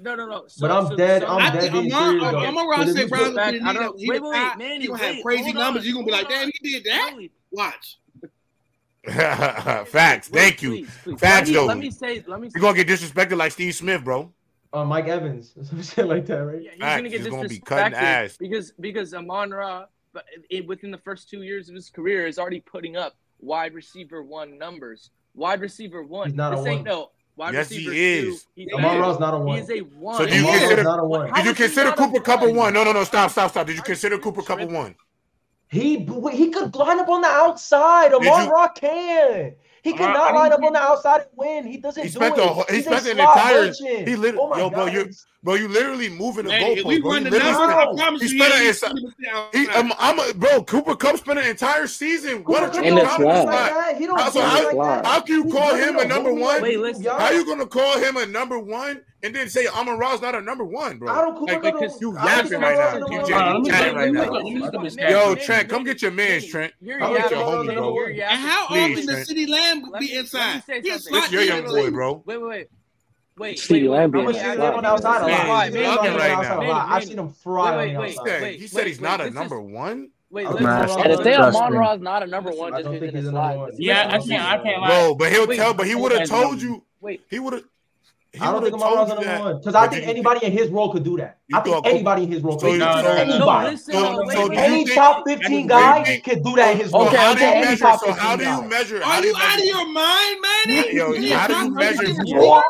No, 0.00 0.14
no, 0.14 0.26
no. 0.26 0.44
So, 0.46 0.60
but 0.60 0.70
I'm 0.70 0.86
so, 0.86 0.96
dead. 0.96 1.22
So, 1.22 1.28
I'm 1.28 1.40
I 1.40 1.60
dead. 1.60 1.74
I'm, 1.74 1.92
I'm, 1.92 2.36
I'm 2.36 2.70
around 2.70 2.86
to 2.86 2.92
say 2.92 3.06
back, 3.06 3.54
I 3.54 3.72
don't, 3.72 3.96
wait, 3.98 4.22
wait, 4.22 4.22
wait, 4.22 4.86
gonna 4.86 4.98
have 4.98 5.22
crazy 5.22 5.52
numbers. 5.52 5.84
You're 5.84 5.94
gonna 5.94 6.06
be 6.06 6.12
like, 6.12 6.28
damn, 6.28 6.50
he 6.60 6.72
did 6.72 6.84
that. 6.84 7.16
Watch. 7.50 7.98
Facts. 9.08 10.28
Thank 10.28 10.62
you. 10.62 10.70
Please, 10.70 10.90
please. 11.02 11.20
Facts, 11.20 11.48
let 11.48 11.54
though. 11.54 11.66
Let 11.66 11.78
me 11.78 11.90
say. 11.90 12.22
Let 12.26 12.40
me. 12.40 12.50
You're 12.54 12.60
gonna 12.60 12.82
get 12.82 12.88
disrespected 12.88 13.36
like 13.36 13.52
Steve 13.52 13.74
Smith, 13.74 14.04
bro. 14.04 14.32
Uh, 14.72 14.84
Mike 14.84 15.08
Evans, 15.08 15.54
some 15.62 15.82
shit 15.82 16.06
like 16.06 16.26
that, 16.26 16.44
right? 16.44 16.62
Yeah, 16.62 16.70
he's 16.72 16.80
Facts. 16.80 16.98
gonna 16.98 17.08
get 17.08 17.20
he's 17.20 17.28
gonna 17.28 17.48
be 17.48 17.58
cutting 17.58 17.94
ass 17.94 18.36
because 18.36 18.72
because 18.78 19.14
Amon 19.14 19.50
Ra, 19.50 19.86
it, 20.50 20.66
within 20.66 20.90
the 20.90 20.98
first 20.98 21.30
two 21.30 21.42
years 21.42 21.68
of 21.68 21.74
his 21.74 21.88
career, 21.88 22.26
is 22.26 22.38
already 22.38 22.60
putting 22.60 22.96
up 22.96 23.16
wide 23.38 23.72
receiver 23.72 24.22
one 24.22 24.58
numbers. 24.58 25.10
Wide 25.34 25.60
receiver 25.60 26.02
one. 26.02 26.28
He's 26.28 26.36
not 26.36 26.54
this 26.54 26.66
a 26.66 26.68
ain't 26.68 26.78
one. 26.80 26.84
no. 26.84 27.10
Wide 27.38 27.54
yes, 27.54 27.68
he 27.68 27.86
is. 27.86 28.46
Two, 28.56 28.64
is. 28.64 29.20
not 29.20 29.32
a 29.32 29.38
one. 29.38 29.60
He's 29.60 29.70
a 29.70 29.78
one. 29.78 30.16
So 30.16 30.26
do 30.26 30.34
you 30.34 30.44
consider, 30.44 30.82
not 30.82 30.98
a 30.98 31.04
one. 31.04 31.32
Did 31.32 31.44
you 31.46 31.54
consider 31.54 31.92
Cooper 31.92 32.18
Kupp 32.18 32.42
a 32.42 32.52
one? 32.52 32.74
No, 32.74 32.82
no, 32.82 32.90
no. 32.90 33.04
Stop, 33.04 33.30
stop, 33.30 33.52
stop. 33.52 33.64
Did 33.64 33.76
you 33.76 33.82
consider 33.82 34.18
Cooper 34.18 34.42
Kupp 34.42 34.58
a 34.58 34.66
one? 34.66 34.96
He 35.70 35.98
he 36.32 36.50
could 36.50 36.74
line 36.74 36.98
up 36.98 37.08
on 37.08 37.20
the 37.20 37.28
outside. 37.28 38.12
Amara 38.12 38.72
can. 38.74 39.54
He 39.82 39.92
cannot 39.92 40.34
line 40.34 40.52
up 40.52 40.62
on 40.62 40.72
the 40.72 40.78
outside 40.78 41.22
and 41.22 41.30
win. 41.36 41.66
He 41.66 41.78
doesn't. 41.78 42.02
He 42.02 42.08
spent 42.08 42.36
do 42.36 42.42
the 42.42 42.64
it. 42.68 42.70
he 42.70 42.82
spent 42.82 43.06
an 43.06 43.18
entire. 43.18 43.60
Legend. 43.66 44.08
He 44.08 44.16
literally, 44.16 44.48
oh 44.52 44.58
yo, 44.58 44.70
God. 44.70 44.74
bro, 44.74 44.86
you, 44.86 45.10
bro, 45.42 45.54
you 45.54 45.68
literally 45.68 46.08
moving 46.08 46.46
the 46.46 46.52
hey, 46.52 46.76
goalpost. 46.76 46.84
We 46.84 47.00
bro. 47.00 47.10
running 47.12 47.32
down. 47.32 47.96
Spent, 47.96 48.22
he 48.22 48.28
spent 48.28 48.54
an 48.54 48.66
inside. 48.66 48.92
He, 49.52 49.68
I'm, 49.70 49.92
I'm 49.98 50.18
a, 50.18 50.34
bro. 50.34 50.62
Cooper 50.64 50.96
Kupp 50.96 51.16
spent 51.18 51.38
an 51.38 51.46
entire 51.46 51.86
season. 51.86 52.38
Cooper 52.38 52.52
what 52.52 52.68
a 52.68 52.72
triple 52.72 52.94
like 52.94 53.18
that. 53.18 53.96
He 53.98 54.06
don't 54.06 54.18
how, 54.18 54.30
so 54.30 54.40
how, 54.40 54.64
like 54.64 54.76
that. 54.76 55.06
how 55.06 55.20
can 55.20 55.34
you 55.36 55.52
call 55.52 55.74
him 55.74 55.98
a 55.98 56.04
number 56.06 56.32
one? 56.32 56.60
How 57.04 57.18
how 57.18 57.30
you 57.30 57.46
gonna 57.46 57.66
call 57.66 57.98
him 57.98 58.16
a 58.16 58.26
number 58.26 58.58
one 58.58 59.02
and 59.22 59.34
then 59.34 59.48
say 59.48 59.66
Amon 59.66 59.98
Ra's 59.98 60.20
not 60.20 60.34
a 60.34 60.40
number 60.40 60.64
one, 60.64 60.98
bro. 60.98 61.08
I 61.12 61.22
don't 61.22 61.42
like, 61.42 61.62
like, 61.62 61.74
cause 61.74 62.00
you 62.00 62.14
yapping 62.14 62.60
right 62.60 63.00
now. 63.00 63.06
You 63.08 63.18
just 63.26 63.70
chatting 63.70 63.94
right 63.94 64.12
now. 64.12 65.08
Yo, 65.08 65.34
Trent, 65.34 65.68
come 65.68 65.84
get 65.84 66.02
your 66.02 66.12
man, 66.12 66.40
Trent. 66.42 66.72
Come 66.80 67.14
get 67.14 67.30
your 67.30 67.40
homie, 67.40 67.74
bro. 67.74 68.06
And 68.06 68.40
how 68.40 68.66
often 68.66 69.06
the 69.06 69.24
city 69.24 69.46
lamb 69.46 69.92
be 69.98 70.14
inside? 70.14 70.62
You're 71.30 71.42
young 71.42 71.64
boy, 71.64 71.90
bro. 71.90 72.22
Wait, 72.24 72.38
wait, 72.38 72.48
wait. 72.48 72.68
Wait, 73.38 73.56
Stevie 73.56 73.86
wait, 73.86 74.08
wait, 74.08 74.36
outside 74.36 75.30
I've 75.30 77.04
seen 77.04 77.20
him 77.20 77.30
fry 77.30 77.76
wait, 77.76 77.96
wait, 77.96 77.96
wait, 77.96 78.18
outside. 78.18 78.42
Wait, 78.42 78.58
he 78.60 78.66
said 78.66 78.88
he's 78.88 79.00
not 79.00 79.20
a 79.20 79.30
number 79.30 79.60
is, 79.60 79.70
one. 79.70 80.10
Wait, 80.30 80.44
oh, 80.48 80.58
man, 80.58 80.90
and 80.90 81.12
if 81.12 81.22
they 81.22 81.34
are 81.34 81.52
Monroe 81.52 81.94
is 81.94 82.00
not 82.00 82.24
a 82.24 82.26
number 82.26 82.50
one, 82.50 82.72
just 82.72 82.90
because 82.90 83.14
it's 83.14 83.28
not. 83.32 83.78
Yeah, 83.78 84.08
I 84.08 84.18
can't. 84.18 84.42
I 84.42 84.58
can't 84.60 84.80
lie. 84.82 84.88
Bro, 84.88 85.14
but 85.14 85.30
he'll 85.30 85.46
tell. 85.46 85.72
But 85.72 85.86
he 85.86 85.94
would 85.94 86.10
have 86.10 86.28
told 86.28 86.60
you. 86.60 86.82
Wait, 87.00 87.22
he 87.30 87.38
would 87.38 87.52
have. 87.52 87.62
I 88.40 88.52
don't 88.52 88.62
think 88.62 88.74
Amon 88.74 88.98
Ra's 88.98 89.08
number 89.08 89.38
one 89.38 89.58
because 89.58 89.74
I 89.74 89.86
think 89.88 90.06
anybody 90.06 90.46
in 90.46 90.52
his 90.52 90.70
role 90.70 90.92
could 90.92 91.04
do 91.04 91.16
that. 91.18 91.38
I 91.52 91.60
think 91.60 91.86
anybody 91.86 92.24
in 92.24 92.32
his 92.32 92.42
role. 92.42 92.58
Could 92.58 92.72
do 92.72 92.78
that. 92.78 93.04
no, 93.04 93.14
no, 93.14 93.34
anybody. 93.34 93.70
listen, 93.70 93.94
no, 93.94 94.00
So- 94.00 94.26
wait, 94.26 94.36
so 94.36 94.48
wait, 94.48 94.48
do 94.48 94.54
you 94.54 94.60
Any 94.60 94.84
top 94.86 95.24
15 95.26 95.66
guy 95.66 96.20
could 96.24 96.44
do 96.44 96.56
that 96.56 96.72
in 96.72 96.78
his 96.78 96.92
role. 96.92 97.10
So 97.10 97.16
how 97.16 97.34
do 97.34 97.40
you 97.44 97.54
measure? 97.54 97.76
top 97.76 98.00
So 98.00 98.12
how 98.12 98.36
do 98.36 98.44
you 98.44 98.62
measure? 98.62 99.02
Are 99.02 99.22
you 99.22 99.28
you 99.28 99.36
out 99.36 99.58
of 99.58 99.64
your 99.64 99.88
mind, 99.92 100.36
man? 100.66 100.84
Yo, 100.94 101.06
how 101.36 101.46
do 101.46 101.54
you 101.54 101.64
top 101.64 101.72
measure? 101.72 102.62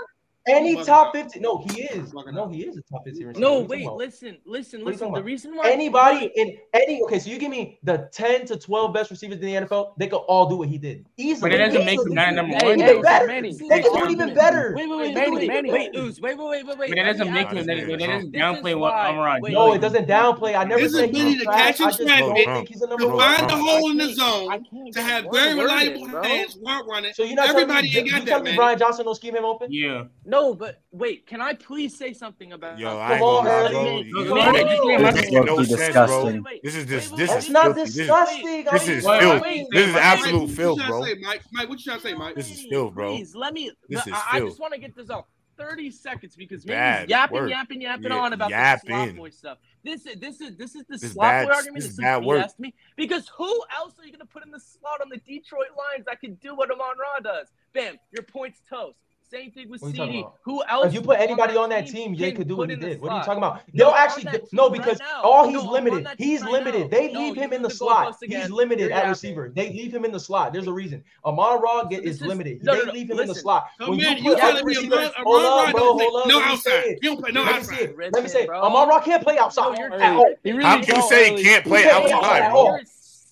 15 0.49 0.75
What? 0.75 0.79
Any 0.79 0.85
top 0.87 1.15
15? 1.15 1.43
No, 1.43 1.59
he 1.69 1.83
is. 1.83 2.13
No, 2.33 2.49
he 2.49 2.63
is 2.67 2.77
a 2.77 2.83
top 2.83 3.05
15 3.05 3.27
receiver. 3.29 3.41
No, 3.41 3.61
What 3.61 3.73
are 3.73 3.77
you 3.81 3.89
wait, 3.91 3.97
listen, 3.97 4.39
listen, 4.47 4.81
What 4.85 4.89
are 4.89 4.93
you 4.93 4.99
listen. 4.99 5.13
The 5.13 5.23
reason 5.23 5.57
why 5.57 5.71
Anybody 5.71 6.31
in 6.37 6.57
any 6.75 7.03
okay, 7.03 7.19
so 7.19 7.31
you 7.31 7.39
give 7.39 7.51
me 7.51 7.79
the 7.83 8.09
10 8.13 8.47
to 8.47 8.57
12 8.59 8.93
best 8.95 9.11
receivers 9.11 9.37
in 9.39 9.43
the 9.47 9.55
NFL, 9.67 9.93
they 9.99 10.07
could 10.09 10.17
all 10.17 10.49
do 10.49 10.57
what 10.57 10.69
he 10.69 10.79
did. 10.79 11.05
Easily. 11.17 11.51
But 11.51 11.61
it 11.61 11.65
doesn't 11.67 11.85
make 11.85 11.99
him 12.01 12.15
not 12.15 12.35
number 12.35 12.55
one. 12.55 12.79
hey, 12.81 12.91
Even 12.91 13.03
better. 13.03 13.27
Manny, 13.27 13.53
They 13.53 13.81
can 13.83 13.93
do 13.93 14.05
it 14.05 14.11
even 14.11 14.35
better. 14.35 14.75
Wait, 14.77 14.89
wait, 14.89 14.99
wait, 14.99 15.15
Manny, 15.15 15.37
wait, 15.37 15.49
Manny. 15.49 15.71
wait, 15.73 15.91
wait, 15.95 16.01
Ooze, 16.03 16.21
wait, 16.21 16.39
wait, 16.39 16.49
wait, 16.49 16.67
wait, 16.67 16.79
wait. 16.79 16.89
But 16.91 16.97
that 16.97 17.03
Let 17.05 17.13
doesn't 17.19 17.27
me 17.27 17.33
make 17.33 17.47
ask 17.47 17.57
him. 17.57 17.59
you 17.59 17.65
That, 17.65 17.75
this. 17.77 17.87
that 17.89 17.99
doesn't 17.99 18.33
This 18.33 18.41
downplay 18.43 18.71
is 18.71 18.77
what 18.77 18.93
why- 18.95 19.09
Amon 19.09 19.41
wait, 19.43 19.53
No, 19.53 19.73
it 19.75 19.79
doesn't 19.81 20.09
downplay. 20.09 20.57
I 20.57 20.65
never 20.65 20.81
His 20.81 20.95
said 20.95 21.09
ability 21.11 21.31
he's 21.31 21.39
to 21.41 21.45
catch 21.47 21.57
I 21.59 21.67
and 21.69 21.77
just 21.97 22.01
traffic, 22.03 22.35
think 22.47 22.69
he's 22.69 22.83
a 22.83 22.87
number 22.89 23.05
To 23.05 23.11
one. 23.11 23.19
find 23.19 23.51
the 23.51 23.57
hole 23.57 23.91
in 23.91 23.97
the 23.99 24.13
zone, 24.15 24.65
to 24.93 25.03
have 25.03 25.27
very 25.33 25.55
reliable 25.59 26.05
it, 26.07 26.11
bro. 26.11 26.23
hands, 26.23 26.57
while 26.61 26.85
running. 26.87 27.13
So 27.15 27.25
you're 27.25 27.35
not 27.37 27.47
telling 27.47 27.57
me, 27.69 27.75
Everybody 27.75 27.97
ain't 27.99 28.07
you 28.07 28.13
got 28.13 28.27
telling 28.27 28.45
that, 28.45 28.51
me. 28.51 28.57
Brian 28.57 28.79
Johnson 28.79 29.05
don't 29.05 29.15
scheme 29.15 29.35
him 29.37 29.45
open? 29.45 29.73
Yeah. 29.73 30.05
No, 30.25 30.38
no, 30.41 30.55
but 30.55 30.83
wait, 30.91 31.27
can 31.27 31.41
I 31.41 31.55
please 31.55 31.97
say 31.97 32.13
something 32.13 32.53
about? 32.53 32.79
Yo, 32.79 32.97
I 32.97 33.13
ain't 33.13 33.21
gonna 33.21 33.49
lie, 33.49 33.71
bro. 33.71 33.99
You, 33.99 34.05
you, 34.05 34.25
no, 34.25 35.13
this 35.13 35.25
is 35.25 35.33
no 35.33 35.63
sense, 35.65 35.95
bro. 35.95 36.43
This 36.63 36.77
is 36.77 36.87
this. 36.87 37.11
This 37.11 37.35
is 37.35 37.51
not 37.51 37.75
disgusting. 37.75 38.65
This 38.71 38.89
is 38.89 39.05
filth. 39.05 39.43
This 39.71 39.89
is 39.89 39.97
absolute 39.97 40.51
filth, 40.51 40.81
bro. 40.87 41.05
Say, 41.05 41.15
Mike, 41.21 41.43
Mike, 41.53 41.69
what 41.69 41.79
you 41.79 41.85
trying 41.85 41.99
to 41.99 42.03
say, 42.03 42.15
Mike? 42.15 42.35
This 42.35 42.51
is 42.51 42.67
filth, 42.71 42.95
bro. 42.95 43.17
Please 43.17 43.35
let 43.35 43.53
me. 43.53 43.71
This 43.89 44.07
is 44.07 44.13
I 44.31 44.41
just 44.41 44.61
want 44.61 44.75
to 44.75 44.81
get 44.81 44.95
this 44.95 45.11
out. 45.11 45.27
30 45.59 45.91
seconds 45.91 46.37
because 46.37 46.65
man, 46.65 47.01
he's 47.01 47.11
yapping, 47.11 47.37
work. 47.37 47.51
yapping, 47.51 47.81
yapping 47.81 48.13
yeah, 48.13 48.17
on 48.17 48.33
about 48.33 48.49
yapping. 48.49 48.91
the 48.91 49.05
slop 49.07 49.17
boy 49.17 49.31
stuff. 49.31 49.59
This 49.83 50.07
is 50.07 50.21
this 50.21 50.41
is 50.41 50.57
this 50.57 50.77
is 50.77 50.85
the 50.89 50.97
this 50.97 51.13
slop 51.13 51.25
bad, 51.25 51.49
boy 51.49 51.55
argument 51.55 51.83
this 51.83 51.97
that 51.97 52.15
somebody 52.15 52.41
asked 52.41 52.61
me. 52.61 52.75
Because 52.97 53.29
who 53.37 53.65
else 53.77 53.95
are 53.99 54.07
you 54.07 54.13
gonna 54.13 54.25
put 54.25 54.45
in 54.45 54.53
the 54.53 54.61
slot 54.61 55.01
on 55.03 55.09
the 55.09 55.17
Detroit 55.17 55.67
Lions 55.77 56.07
that 56.07 56.21
can 56.21 56.35
do 56.35 56.55
what 56.55 56.71
Amon 56.71 56.97
Ra 56.97 57.19
does? 57.21 57.49
Bam, 57.75 57.97
your 58.13 58.23
points 58.23 58.61
toast. 58.71 58.99
Same 59.31 59.51
thing 59.51 59.69
with 59.69 59.83
CD. 59.83 60.25
Who 60.43 60.65
else? 60.65 60.87
If 60.87 60.95
you 60.95 61.03
put 61.03 61.21
anybody 61.21 61.55
on 61.55 61.69
that 61.69 61.87
team, 61.87 62.17
they 62.17 62.33
could 62.33 62.49
do 62.49 62.57
what 62.57 62.71
he 62.71 62.77
did. 62.77 62.99
What 63.01 63.13
are 63.13 63.19
you 63.19 63.25
talking 63.25 63.39
about? 63.39 63.61
They'll 63.75 63.91
no, 63.91 63.95
actually 63.95 64.27
no, 64.53 64.71
because 64.71 64.99
right 65.01 65.21
all 65.23 65.47
he's 65.47 65.63
no, 65.63 65.71
limited. 65.71 66.09
He's 66.17 66.41
right 66.41 66.53
limited. 66.53 66.91
Now. 66.91 66.99
They 66.99 67.13
no, 67.13 67.21
leave 67.21 67.37
him 67.37 67.53
in 67.53 67.61
the 67.61 67.69
slot. 67.69 68.17
He's 68.23 68.49
limited 68.51 68.91
at 68.91 69.07
receiver. 69.07 69.51
They 69.55 69.71
leave 69.71 69.93
him 69.93 70.07
in 70.07 70.13
the 70.13 70.21
slot. 70.21 70.55
There's 70.55 70.67
a 70.67 70.73
reason. 70.73 71.05
Amon 71.27 71.61
Ra 71.61 71.85
get 71.85 72.05
is 72.05 72.23
limited. 72.23 72.63
They 72.63 72.87
leave 72.87 73.11
him 73.11 73.21
in 73.21 73.29
the 73.29 73.35
slot. 73.35 73.69
When 73.79 73.99
you 73.99 74.17
put 74.23 74.39
at 74.39 74.65
receiver, 74.65 75.11
hold 75.19 75.45
up, 75.45 75.75
bro, 75.75 75.99
hold 75.99 76.23
up. 76.23 76.29
No 76.29 76.41
outside. 76.41 76.99
You 77.03 77.11
don't 77.11 77.21
play 77.21 77.33
no 77.33 77.45
outside. 77.45 77.95
Let 77.99 78.23
me 78.23 78.29
say, 78.29 78.47
Amon 78.49 78.89
Ra 78.89 79.01
can't 79.01 79.23
play 79.23 79.37
outside. 79.37 79.79
You 80.45 80.63
say 80.85 81.09
saying 81.09 81.45
can't 81.45 81.65
play 81.65 81.89
outside 81.91 82.87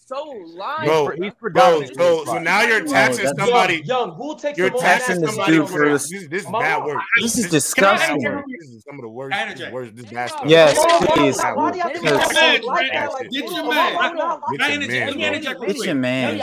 so 0.07 0.23
lying. 0.55 0.87
Bro, 0.87 1.11
he's 1.21 1.33
bro, 1.35 1.83
bro, 1.95 2.25
so 2.25 2.39
now 2.39 2.63
you're 2.63 2.87
taxing 2.87 3.25
bro, 3.25 3.47
somebody. 3.47 3.83
Young, 3.85 4.13
who 4.13 4.39
takes 4.39 4.57
you're 4.57 4.71
taxing 4.71 5.27
somebody 5.27 5.53
dude 5.53 5.69
for 5.69 5.89
this. 5.91 6.09
This, 6.09 6.45
is 6.45 6.47
bad 6.47 6.85
work. 6.85 7.03
This 7.21 7.37
is 7.39 7.51
disgusting. 7.51 8.21
This 8.21 8.69
is 8.71 8.85
some 8.85 8.95
of 8.95 9.03
the 9.03 9.09
worst. 9.09 9.37
This 9.59 9.73
worst 9.73 9.97
this 9.97 10.07
bad 10.07 10.31
stuff. 10.31 10.45
Yes, 10.47 10.79
please. 11.09 11.37
Get 13.31 13.51
your 13.51 13.69
man. 13.69 13.97
Get 14.53 14.71
your 14.71 15.15
man. 15.17 15.43
Get 15.43 15.85
your 15.85 15.95
man. 15.95 16.41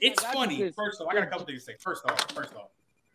It's 0.00 0.24
funny. 0.24 0.72
First 0.72 1.02
off, 1.02 1.08
I 1.10 1.14
got 1.14 1.24
a 1.24 1.26
couple 1.26 1.44
things 1.44 1.64
to 1.66 1.72
say. 1.72 1.76
First 1.78 2.06
off, 2.06 2.30
first 2.32 2.54
off. 2.54 2.70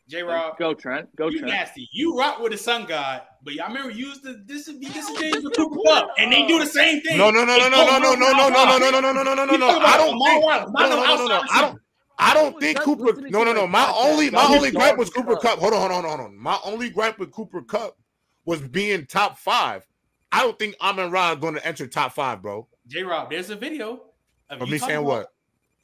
J 0.08 0.22
Rob. 0.22 0.58
Go 0.58 0.74
Trent. 0.74 1.14
Go 1.16 1.30
you 1.30 1.40
Trent. 1.40 1.54
Nasty. 1.54 1.90
You 1.92 2.18
rock 2.18 2.40
with 2.40 2.52
the 2.52 2.58
sun 2.58 2.86
god, 2.86 3.24
but 3.44 3.54
y'all 3.54 3.68
remember 3.68 3.92
you 3.92 4.08
used 4.08 4.24
to 4.24 4.36
this 4.46 4.68
would 4.68 4.80
be 4.80 4.88
this 4.88 5.10
is 5.10 5.20
James 5.20 5.48
Cup, 5.56 6.10
and 6.18 6.32
they 6.32 6.46
do 6.46 6.60
the 6.60 6.66
same 6.66 7.02
thing. 7.02 7.18
No, 7.18 7.32
no, 7.32 7.44
no, 7.44 7.58
no, 7.58 7.70
no, 7.70 7.98
no, 7.98 8.14
no, 8.14 8.14
no, 8.14 8.50
no, 8.50 8.50
no, 8.50 8.90
no, 8.90 9.00
no, 9.02 9.12
no, 9.12 9.24
no, 9.24 9.24
no, 9.24 9.34
no, 9.34 9.46
no, 9.46 9.56
no. 9.56 9.80
I 9.80 9.98
don't 9.98 10.20
think. 10.20 10.46
No, 10.80 10.90
no, 10.90 11.16
no, 11.18 11.28
no, 11.28 11.42
I 11.52 11.62
don't. 11.62 11.80
I 12.18 12.34
don't 12.34 12.60
think 12.60 12.80
Cooper. 12.82 13.22
No, 13.30 13.44
no, 13.44 13.54
no. 13.54 13.68
My 13.68 13.92
only, 13.98 14.30
my 14.30 14.46
only 14.46 14.72
gripe 14.72 14.98
was 14.98 15.10
Cooper 15.10 15.36
Kupp. 15.36 15.60
Hold 15.60 15.74
on, 15.74 15.80
hold 15.80 16.06
on, 16.06 16.10
hold 16.10 16.20
on. 16.22 16.38
My 16.38 16.58
only 16.64 16.90
gripe 16.90 17.20
with 17.20 17.32
Cooper 17.32 17.62
Kupp 17.62 17.98
was 18.46 18.62
being 18.62 19.06
top 19.06 19.38
five. 19.38 19.86
I 20.32 20.44
don't 20.44 20.58
think 20.58 20.76
Amon 20.82 21.12
Ra 21.12 21.34
is 21.34 21.40
going 21.40 21.56
to 21.56 21.66
enter 21.66 21.88
top 21.88 22.14
five, 22.14 22.42
bro. 22.42 22.68
J 22.88 23.04
Rob, 23.04 23.30
there's 23.30 23.50
a 23.50 23.56
video 23.56 24.04
of, 24.50 24.62
of 24.62 24.70
me 24.70 24.78
saying 24.78 25.04
what 25.04 25.34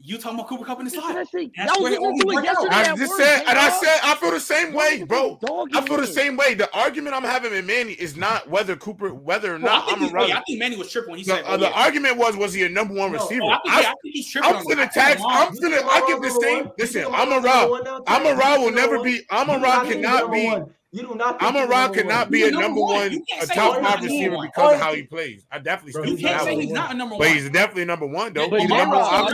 you 0.03 0.17
talking 0.17 0.39
about 0.39 0.49
Cooper 0.49 0.65
Kupp 0.65 0.79
in 0.79 0.85
the 0.85 0.91
slot? 0.91 1.13
That's 1.13 1.31
that 1.31 1.77
was 1.79 1.91
just 1.91 2.25
doing 2.25 2.43
yesterday. 2.43 2.75
I 2.75 2.95
just 2.95 3.15
said, 3.15 3.43
and 3.47 3.57
I 3.57 3.69
said, 3.69 3.99
I 4.03 4.15
feel 4.15 4.31
the 4.31 4.39
same 4.39 4.73
way, 4.73 5.03
bro. 5.03 5.39
I 5.73 5.81
feel 5.81 5.97
the 5.97 6.07
same 6.07 6.37
way. 6.37 6.53
The 6.53 6.73
argument 6.75 7.15
I'm 7.15 7.23
having 7.23 7.51
with 7.51 7.65
Manny 7.65 7.93
is 7.93 8.15
not 8.15 8.49
whether 8.49 8.75
Cooper, 8.75 9.13
whether 9.13 9.53
or 9.53 9.59
not 9.59 9.85
I'm 9.87 10.03
irrelevant. 10.03 10.39
I 10.39 10.43
think 10.47 10.59
Manny 10.59 10.77
was 10.77 10.91
tripping 10.91 11.11
when 11.11 11.19
he 11.19 11.25
said. 11.25 11.43
Uh, 11.45 11.57
the 11.57 11.71
argument 11.71 12.17
was, 12.17 12.35
was 12.35 12.53
he 12.53 12.63
a 12.63 12.69
number 12.69 12.93
one 12.93 13.11
receiver? 13.11 13.45
I 13.45 13.93
think 14.01 14.15
he's 14.15 14.31
tripping. 14.31 14.55
I'm 14.55 14.65
gonna 14.65 14.89
tax. 14.89 15.21
I'm 15.25 15.53
gonna. 15.55 15.81
I 15.83 16.03
give 16.07 16.21
the 16.21 16.31
same. 16.41 16.71
Listen, 16.77 17.05
I'm 17.13 17.31
a 17.31 17.39
Rob. 17.39 18.03
I'm 18.07 18.25
a 18.25 18.35
Rob 18.35 18.61
will 18.61 18.71
never 18.71 19.03
be. 19.03 19.21
I'm 19.29 19.49
a 19.49 19.59
Rob 19.59 19.87
cannot 19.87 20.31
be 20.31 20.61
you 20.91 21.03
do 21.03 21.15
not. 21.15 21.41
Amon-Ra 21.41 21.89
cannot 21.89 22.29
be 22.29 22.43
a 22.43 22.51
number 22.51 22.81
one, 22.81 23.23
a 23.41 23.47
top 23.47 23.81
five 23.81 24.03
receiver 24.03 24.37
because 24.41 24.73
of 24.73 24.79
how 24.79 24.93
he 24.93 25.03
plays. 25.03 25.45
I 25.51 25.59
definitely 25.59 25.93
Bro, 25.93 26.03
you 26.03 26.17
can't 26.17 26.43
say 26.43 26.59
he's 26.59 26.71
not 26.71 26.91
a 26.91 26.93
number 26.93 27.15
one, 27.15 27.19
but 27.19 27.31
he's 27.31 27.49
definitely 27.49 27.85
number 27.85 28.07
one 28.07 28.33
though. 28.33 28.49
He's 28.49 28.67
number 28.67 28.97
one. 28.97 29.31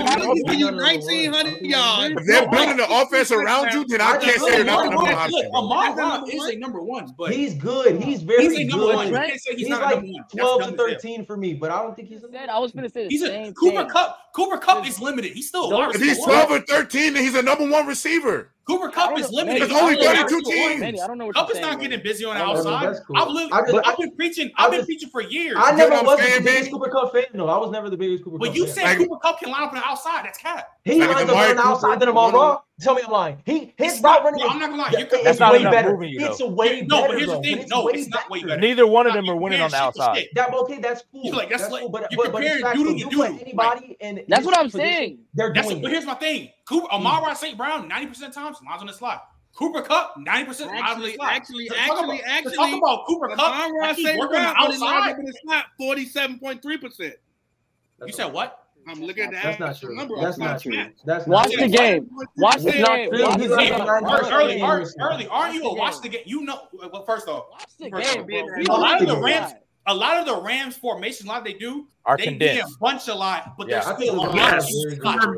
They're 2.25 2.49
building 2.49 2.77
the 2.77 2.87
offense 2.89 3.31
around 3.31 3.73
you, 3.73 3.85
then 3.87 4.01
I 4.01 4.17
can't 4.17 4.39
say 4.39 4.57
you're 4.57 4.65
not 4.65 4.85
a 4.85 4.89
number 4.89 5.11
one. 5.11 5.31
Look, 5.31 6.33
is 6.33 6.43
a 6.45 6.55
number 6.57 6.81
one, 6.81 7.15
but 7.17 7.33
he's 7.33 7.55
good. 7.55 8.03
He's 8.03 8.21
very 8.21 8.55
he's 8.55 8.71
good. 8.71 9.07
He's, 9.55 9.69
like 9.69 10.03
twelve 10.29 10.63
to 10.63 10.71
thirteen 10.73 11.25
for 11.25 11.37
me, 11.37 11.53
but 11.53 11.71
I 11.71 11.81
don't 11.81 11.95
think 11.95 12.09
he's. 12.09 12.23
I 12.23 12.59
was 12.59 12.71
gonna 12.71 12.89
say 12.89 13.03
the 13.05 13.09
he's 13.09 13.21
same 13.21 13.47
a 13.47 13.53
Cooper 13.53 13.85
Kupp. 13.85 14.19
Cooper 14.37 14.59
Kupp 14.59 14.85
is 14.85 15.01
limited. 15.01 15.31
He's 15.31 15.47
still 15.47 15.71
no, 15.71 15.89
if 15.89 15.99
he's 15.99 16.23
twelve 16.23 16.51
or 16.51 16.59
thirteen, 16.59 17.15
then 17.15 17.23
he's 17.23 17.33
a 17.33 17.41
number 17.41 17.67
one 17.67 17.87
receiver. 17.87 18.51
Cooper 18.67 18.89
Kupp 18.89 19.17
is 19.17 19.31
limited. 19.31 19.63
There's 19.63 19.71
only 19.71 19.95
thirty-two 19.95 20.41
teams. 20.41 20.79
Manny, 20.79 21.01
I 21.01 21.07
don't 21.07 21.17
know. 21.17 21.25
what 21.25 21.35
Cup 21.35 21.49
is 21.49 21.55
saying, 21.55 21.65
not 21.65 21.79
man. 21.79 21.89
getting 21.89 22.03
busy 22.03 22.23
on 22.23 22.35
the 22.35 22.43
outside. 22.43 22.83
Know, 22.83 22.99
cool. 23.07 23.17
I've, 23.17 23.29
lived, 23.29 23.49
but, 23.49 23.87
I've 23.87 23.97
been 23.97 24.15
preaching. 24.15 24.51
I've 24.55 24.69
been 24.69 24.85
preaching 24.85 25.09
for 25.09 25.21
years. 25.21 25.55
I 25.57 25.71
never 25.71 26.03
was 26.03 26.19
the 26.19 26.43
biggest 26.43 26.69
Cooper 26.69 26.87
Kupp 26.87 27.13
fan. 27.13 27.23
No, 27.33 27.47
I 27.47 27.57
was 27.57 27.71
never 27.71 27.89
the 27.89 27.97
biggest 27.97 28.23
Cooper. 28.23 28.37
Cup. 28.37 28.45
But 28.45 28.55
you 28.55 28.67
said. 28.67 28.97
Cooper 28.97 29.17
Kupp 29.17 29.39
can 29.39 29.49
line 29.49 29.63
up 29.63 29.69
on 29.73 29.79
the 29.79 29.83
outside. 29.83 30.23
That's 30.25 30.37
cap. 30.37 30.67
He 30.83 30.99
lines 30.99 31.13
up 31.13 31.35
on 31.35 31.55
the 31.55 31.61
outside. 31.63 31.99
Did 31.99 32.07
him 32.09 32.17
all 32.17 32.31
wrong. 32.31 32.59
Tell 32.79 32.93
me 32.93 33.01
I'm 33.03 33.11
lying. 33.11 33.41
He 33.43 33.73
his 33.75 33.93
it's 33.93 34.01
route 34.03 34.23
not, 34.23 34.23
running. 34.23 34.39
No, 34.39 34.49
I'm 34.49 34.59
not 34.59 34.69
gonna 34.69 34.81
lie. 34.83 34.99
You 34.99 35.05
could, 35.07 35.25
it's 35.25 35.39
way 35.39 35.63
better. 35.63 36.03
You 36.03 36.19
know. 36.19 36.27
it's 36.27 36.39
a 36.41 36.47
way 36.47 36.81
no, 36.81 37.01
better. 37.01 37.07
No, 37.07 37.07
but 37.07 37.17
here's 37.17 37.29
the 37.29 37.41
thing. 37.41 37.67
No, 37.69 37.87
it's 37.87 38.07
not 38.07 38.29
way 38.29 38.43
better. 38.43 38.61
Neither 38.61 38.85
one 38.85 39.07
of 39.07 39.13
them 39.13 39.27
are 39.29 39.35
winning 39.35 39.61
on 39.61 39.71
the 39.71 39.77
outside. 39.77 40.25
That 40.35 40.53
okay, 40.53 40.79
that's 40.79 41.03
cool. 41.11 41.23
You're 41.23 41.35
like, 41.35 41.49
that's, 41.49 41.63
that's 41.63 41.73
like, 41.73 41.81
cool. 41.81 41.89
But, 41.89 42.11
you're 42.11 42.23
but, 42.25 42.33
comparing 42.33 42.61
but 42.61 42.75
doodle 42.75 42.93
to 42.93 43.09
doodle. 43.09 43.39
Anybody 43.41 43.97
and 43.99 44.23
that's 44.27 44.45
what 44.45 44.55
I'm 44.55 44.69
saying. 44.69 45.19
They're 45.33 45.51
that's 45.53 45.67
doing. 45.67 45.81
But 45.81 45.91
here's 45.91 46.05
my 46.05 46.13
thing. 46.13 46.51
Cooper 46.65 46.87
hmm. 46.87 47.07
Amon-Ra 47.07 47.33
St. 47.33 47.57
Brown, 47.57 47.87
90 47.87 48.07
percent 48.07 48.33
times 48.33 48.57
lines 48.63 48.81
on 48.81 48.87
the 48.87 48.93
slot. 48.93 49.27
Cooper 49.55 49.81
Kupp, 49.81 50.17
90% 50.17 50.67
actually, 50.69 51.17
actually, 51.19 51.67
actually, 51.75 52.21
actually, 52.21 52.55
talk 52.55 52.77
about 52.77 53.07
Cooper 53.07 53.29
Kupp. 53.29 53.39
I 53.39 53.93
keep 53.95 54.15
working 54.19 54.37
outside. 54.37 55.15
47.3%. 55.81 57.13
You 58.05 58.13
said 58.13 58.31
what? 58.31 58.66
I'm 58.89 59.01
looking 59.01 59.23
at 59.23 59.31
that. 59.31 59.43
That's 59.43 59.59
not 59.59 59.79
true. 59.79 60.19
That's 60.21 60.37
not 60.37 60.61
true. 60.61 60.85
That's 61.05 61.27
watch 61.27 61.49
the 61.55 61.67
game. 61.67 62.09
Watch 62.37 62.63
the 62.63 62.71
game. 62.71 63.09
Early, 63.11 64.61
early, 64.99 65.27
aren't 65.27 65.55
you 65.55 65.63
a 65.63 65.73
watch 65.75 66.01
the 66.01 66.09
game? 66.09 66.23
You 66.25 66.43
know, 66.43 66.67
well, 66.73 67.03
first 67.03 67.27
off, 67.27 67.47
watch 67.51 67.77
the 67.79 67.89
game. 67.89 68.65
A 68.69 68.73
lot 68.73 69.01
of 69.01 69.07
the 69.07 69.19
Rams 69.19 69.53
a 69.87 69.95
lot 69.95 70.17
of 70.17 70.25
the 70.25 70.41
Rams 70.41 70.77
formation, 70.77 71.27
a 71.27 71.31
lot 71.31 71.43
they 71.43 71.53
do, 71.53 71.87
are 72.05 72.17
they 72.17 72.25
condensed. 72.25 72.75
a 72.75 72.79
bunch 72.79 73.07
a 73.07 73.15
lot, 73.15 73.55
but 73.57 73.69
yeah, 73.69 73.83
they're 73.83 73.95
still 73.95 74.19
on. 74.19 74.35
Yes, 74.35 74.69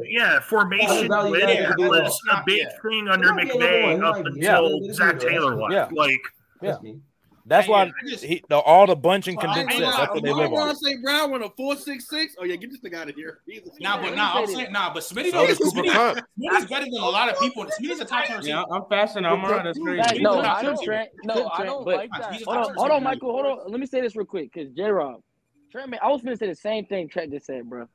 yeah, 0.10 0.40
formation 0.40 1.08
was 1.08 2.20
yeah. 2.28 2.40
a 2.40 2.44
big 2.46 2.68
thing 2.82 3.08
under 3.08 3.30
McVay 3.30 4.02
up 4.04 4.26
until 4.26 4.94
Zac 4.94 5.20
Taylor 5.20 5.56
left. 5.56 5.94
Like, 5.94 6.22
yeah. 6.62 6.78
That's 7.50 7.68
I, 7.68 7.72
why 7.72 7.84
I 7.86 7.92
just, 8.08 8.24
he, 8.24 8.44
the, 8.48 8.58
all 8.58 8.86
the 8.86 8.96
bunching 8.96 9.36
well, 9.36 9.54
condensed. 9.54 9.80
That's 9.80 10.14
what 10.14 10.24
they 10.24 10.32
live 10.32 10.54
on. 10.54 10.76
St. 10.76 11.04
Brown 11.04 11.32
went 11.32 11.44
a 11.44 11.50
four 11.50 11.76
six 11.76 12.08
six. 12.08 12.36
Oh 12.40 12.44
yeah, 12.44 12.56
get 12.56 12.70
this 12.70 12.80
thing 12.80 12.94
out 12.94 13.10
of 13.10 13.16
here. 13.16 13.40
Nah, 13.80 14.00
but 14.00 14.16
nah, 14.16 14.36
I'm 14.36 14.46
saying 14.46 14.72
nah, 14.72 14.94
but 14.94 15.02
Smitty 15.02 15.32
so 15.32 15.44
is 15.46 15.58
Smitty, 15.58 15.90
Smitty's 15.90 16.66
better 16.70 16.86
than 16.86 17.02
a 17.02 17.10
lot 17.10 17.28
of 17.28 17.40
people. 17.40 17.66
Smitty's 17.66 18.00
a 18.00 18.06
top 18.06 18.26
ten. 18.26 18.44
Yeah, 18.44 18.64
I'm 18.72 18.84
faster 18.88 19.16
than 19.16 19.26
Amon-Ra. 19.26 19.64
That's 19.64 19.80
crazy. 19.80 20.22
No, 20.22 20.40
I 20.40 20.62
don't, 20.62 20.82
Trent. 20.84 21.10
No, 21.24 21.50
I 21.52 21.66
don't 21.66 21.86
like 21.86 22.12
that. 22.12 22.42
Hold 22.44 22.58
on, 22.58 22.76
hold 22.76 22.92
on, 22.92 23.04
Michael. 23.04 23.32
Hold 23.32 23.46
on. 23.46 23.72
Let 23.72 23.80
me 23.80 23.88
say 23.88 24.00
this 24.00 24.16
real 24.16 24.28
quick, 24.28 24.54
cause 24.54 24.68
J 24.78 24.84
Rob, 24.84 25.22
Trent, 25.72 25.94
I 26.02 26.10
was 26.10 26.22
gonna 26.22 26.38
say 26.38 26.48
the 26.48 26.56
same 26.56 26.86
thing 26.86 27.10
Trent 27.10 27.32
just 27.32 27.48
said, 27.48 27.68
bro. 27.68 27.88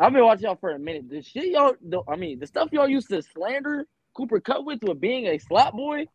I've 0.00 0.12
been 0.12 0.24
watching 0.24 0.44
y'all 0.44 0.56
for 0.56 0.70
a 0.70 0.78
minute. 0.78 1.08
The 1.08 1.22
shit 1.22 1.46
y'all, 1.46 1.74
the, 1.80 2.02
I 2.08 2.16
mean, 2.16 2.40
the 2.40 2.46
stuff 2.46 2.68
y'all 2.72 2.88
used 2.88 3.08
to 3.10 3.22
slander 3.22 3.86
Cooper 4.14 4.40
Kupp 4.40 4.64
with, 4.64 4.82
with 4.82 5.00
being 5.00 5.26
a 5.26 5.38
slot 5.38 5.74
boy 5.74 6.06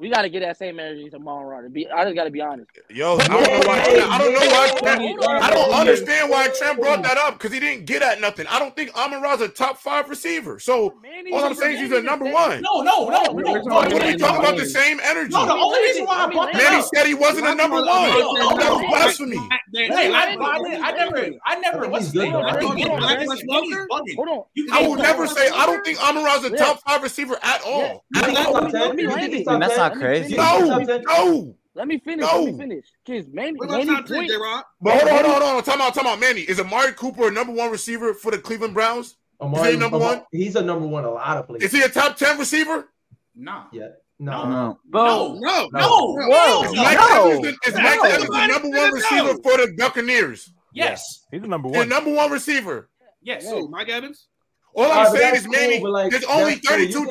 we 0.00 0.08
got 0.08 0.22
to 0.22 0.30
get 0.30 0.40
that 0.40 0.56
same 0.56 0.80
energy 0.80 1.10
to 1.10 1.18
Mon 1.18 1.44
Runner. 1.44 1.68
Be, 1.68 1.86
I 1.86 2.04
just 2.04 2.16
got 2.16 2.24
to 2.24 2.30
be 2.30 2.40
honest. 2.40 2.70
Yo, 2.88 3.18
I 3.18 3.28
don't 3.28 3.42
know 3.42 3.68
why. 3.68 3.80
I 4.10 4.18
don't 4.18 4.32
know 4.32 4.40
why. 4.40 4.74
Trent, 4.78 5.42
I 5.42 5.50
don't 5.50 5.74
understand 5.74 6.30
why 6.30 6.48
Trent 6.58 6.80
brought 6.80 7.02
that 7.02 7.18
up 7.18 7.34
because 7.34 7.52
he 7.52 7.60
didn't 7.60 7.84
get 7.84 8.00
at 8.00 8.18
nothing. 8.18 8.46
I 8.48 8.58
don't 8.58 8.74
think 8.74 8.96
Amon 8.96 9.22
a 9.42 9.48
top 9.48 9.76
five 9.76 10.08
receiver. 10.08 10.58
So 10.58 10.94
Manny, 11.02 11.34
all 11.34 11.44
I'm 11.44 11.54
saying 11.54 11.76
is 11.76 11.82
he's 11.82 11.92
a 11.92 12.00
number 12.00 12.24
one. 12.24 12.62
No, 12.62 12.80
no, 12.80 13.10
no. 13.10 13.24
no, 13.24 13.32
no. 13.34 13.74
What 13.74 13.92
are 13.92 14.06
we 14.06 14.16
talking 14.16 14.40
about? 14.40 14.56
The 14.56 14.64
same 14.64 15.00
energy. 15.04 15.34
No, 15.34 15.44
the 15.44 15.52
only 15.52 15.80
reason 15.80 16.06
why 16.06 16.24
I 16.24 16.32
brought 16.32 16.54
Manny 16.54 16.82
said 16.94 17.06
he 17.06 17.12
wasn't 17.12 17.46
a 17.48 17.54
number 17.54 17.76
one. 17.76 17.86
That 17.86 18.70
was 18.70 18.84
blasphemy. 18.88 19.36
Hey, 19.74 20.12
I, 20.12 20.34
I 20.34 20.92
never, 20.92 21.30
I 21.44 21.58
never. 21.60 21.88
What's 21.88 22.10
the 22.10 22.30
Hold 22.30 24.28
on. 24.28 24.44
I 24.72 24.86
will 24.86 24.96
never 24.96 25.26
say 25.26 25.48
I 25.50 25.66
don't 25.66 25.84
think 25.84 26.02
Amon 26.02 26.24
a 26.24 26.56
top 26.56 26.80
five 26.88 27.02
receiver 27.02 27.38
at 27.42 27.60
all. 27.66 28.04
That's 28.12 29.76
not 29.76 29.89
not 29.94 30.02
Let 30.02 30.10
me 30.10 30.18
crazy. 30.20 30.34
finish. 30.36 30.36
No, 30.36 30.66
Let 30.66 30.78
me, 30.86 31.04
no. 31.06 31.56
let 31.74 31.88
me 31.88 31.98
finish. 31.98 32.20
No. 32.26 32.42
Let 32.42 32.52
me 32.54 32.58
finish. 32.58 32.84
Cause 33.06 33.24
Manny, 33.32 33.52
What 33.52 33.64
about 33.68 33.78
Manny 33.86 33.90
top 34.00 34.08
point. 34.08 34.30
J. 34.30 34.36
Rod? 34.36 34.64
But 34.80 34.98
hold 34.98 35.02
on, 35.08 35.08
hold 35.24 35.24
on, 35.26 35.40
hold 35.42 35.56
on. 35.56 35.62
Time 35.64 35.80
out, 35.80 35.94
time 35.94 36.06
out. 36.06 36.20
Manny, 36.20 36.40
is 36.42 36.58
Amari 36.60 36.92
Cooper 36.92 37.28
a 37.28 37.30
number 37.30 37.52
one 37.52 37.70
receiver 37.70 38.14
for 38.14 38.30
the 38.30 38.38
Cleveland 38.38 38.74
Browns? 38.74 39.16
Amari, 39.40 39.72
he 39.72 39.76
number 39.78 39.96
Amari- 39.96 40.16
one? 40.16 40.24
He's 40.32 40.56
a 40.56 40.62
number 40.62 40.86
one 40.86 41.04
a 41.04 41.10
lot 41.10 41.36
of 41.38 41.46
places. 41.46 41.72
Is 41.72 41.78
he 41.80 41.84
a 41.84 41.88
top 41.88 42.16
ten 42.16 42.38
receiver? 42.38 42.88
Nah. 43.34 43.64
Yeah. 43.72 43.88
No. 44.18 44.46
No. 44.48 44.80
Bo, 44.84 45.38
No, 45.40 45.68
No. 45.72 45.78
No. 45.80 46.14
Whoa. 46.28 46.64
Is 46.64 46.76
Mike 46.76 46.98
No. 46.98 47.28
Evans, 47.30 47.42
the, 47.42 47.48
is 47.70 47.74
No. 47.74 47.82
Mike 47.82 48.04
Evans 48.12 48.28
the 48.28 48.46
number 48.48 48.68
one 48.68 48.92
receiver 48.92 49.34
for 49.42 49.56
the 49.56 49.74
Buccaneers? 49.78 50.52
Yes. 50.74 51.24
He's 51.30 51.40
the 51.40 51.48
number 51.48 51.68
one. 51.68 51.72
The 51.72 51.78
one. 51.80 51.88
number 51.88 52.12
one 52.12 52.30
receiver. 52.30 52.90
Yes. 53.22 53.44
no, 53.44 53.66
Mike 53.68 53.88
Evans. 53.88 54.26
All 54.74 54.84
All 54.84 54.92
I'm 54.92 55.06
right, 55.12 55.16
saying 55.20 55.34
is, 55.36 55.48
Manny, 55.48 55.74
cool, 55.78 55.84
but, 55.84 55.90
like, 55.90 56.10
there's 56.12 56.24
only 56.24 56.54
that's 56.56 56.68
cool. 56.94 57.06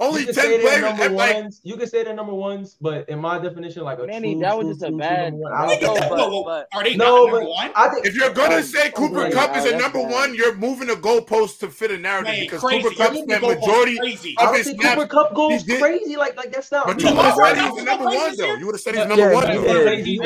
Only 0.00 0.24
ten 0.24 0.60
players. 0.60 0.80
Number 0.80 1.10
like, 1.10 1.34
ones. 1.34 1.60
you 1.62 1.76
can 1.76 1.86
say 1.86 2.02
they're 2.02 2.14
number 2.14 2.32
ones, 2.32 2.76
but 2.80 3.06
in 3.10 3.18
my 3.18 3.38
definition, 3.38 3.84
like 3.84 3.98
a 3.98 4.06
Manny, 4.06 4.32
true, 4.32 4.40
that 4.40 4.56
was 4.56 4.64
true, 4.64 4.72
just 4.72 4.86
true, 4.86 4.94
a 4.94 4.98
bad. 4.98 5.34
I 5.52 5.78
don't 5.78 5.94
know, 6.10 6.42
but, 6.42 6.68
but, 6.72 6.78
are 6.78 6.82
they 6.82 6.96
no, 6.96 7.26
number 7.26 7.44
one? 7.44 7.70
I 7.76 7.88
think, 7.90 8.06
if 8.06 8.14
you're 8.14 8.32
gonna 8.32 8.56
I, 8.56 8.60
say 8.62 8.90
Cooper 8.92 9.30
Kupp 9.30 9.54
is 9.56 9.66
a 9.66 9.76
number 9.76 10.02
bad. 10.02 10.10
one, 10.10 10.34
you're 10.34 10.54
moving 10.56 10.88
the 10.88 10.94
goalpost 10.94 11.58
to 11.58 11.68
fit 11.68 11.90
a 11.90 11.98
narrative 11.98 12.32
Man, 12.32 12.40
because 12.40 12.60
crazy. 12.60 12.82
Cooper 12.82 12.96
Kupp 12.96 13.14
spent 13.14 13.42
majority 13.42 13.98
crazy. 13.98 14.34
of 14.38 14.56
his 14.56 14.68
snaps. 14.68 14.94
Cooper 14.94 15.06
Kupp 15.06 15.34
goes 15.34 15.64
crazy, 15.64 16.16
like 16.16 16.34
like 16.36 16.50
that's 16.50 16.72
not. 16.72 16.86
But 16.86 17.00
you 17.02 17.14
would 17.14 17.16
have 17.16 17.34
said 17.36 17.56
he's 17.58 17.76
the 17.76 17.84
number 17.84 18.04
one 18.06 18.36
though. 18.36 18.54
You 18.54 18.66
would 18.66 18.74
have 18.74 18.80
said 18.80 18.94
he's 18.94 19.06
number 19.06 19.34
one. 19.34 19.34
What 19.34 19.50
are 19.50 19.94
you 19.94 20.24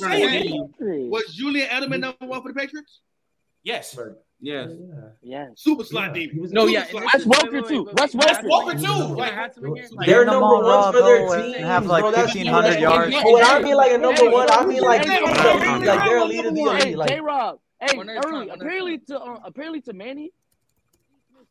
saying? 0.00 1.10
Was 1.10 1.34
Julian 1.34 1.68
Edelman 1.68 2.00
number 2.00 2.26
one 2.26 2.40
for 2.40 2.48
the 2.48 2.58
Patriots? 2.58 3.00
Yes. 3.62 3.94
Yes. 4.40 4.70
Yeah. 5.20 5.48
Super 5.56 5.84
slot 5.84 6.16
yeah. 6.16 6.28
No, 6.32 6.66
yeah. 6.66 6.84
That's 7.12 7.24
Welker 7.24 7.66
too. 7.66 7.90
Wes 7.96 8.14
Welker 8.14 8.80
too. 8.80 9.96
They're 10.06 10.24
number 10.24 10.58
ones 10.58 10.94
for 10.96 11.02
their 11.02 11.42
team. 11.42 11.62
Have 11.64 11.86
like 11.86 12.14
fifteen 12.14 12.46
hundred 12.46 12.78
yards. 12.80 13.14
When 13.24 13.44
I 13.44 13.60
mean 13.60 13.74
like 13.74 13.92
a 13.92 13.98
number 13.98 14.30
one, 14.30 14.48
I 14.50 14.64
mean 14.64 14.82
like 14.82 15.06
like 15.06 16.04
they're 16.04 16.24
leading 16.24 16.54
the 16.54 16.62
league. 16.62 16.96
Like 16.96 17.08
J 17.10 17.20
Rob. 17.20 17.58
Hey, 17.80 17.98
early. 18.24 18.48
Apparently 18.48 18.98
to 18.98 19.20
uh, 19.20 19.40
apparently 19.44 19.80
to 19.82 19.92
Manny, 19.92 20.32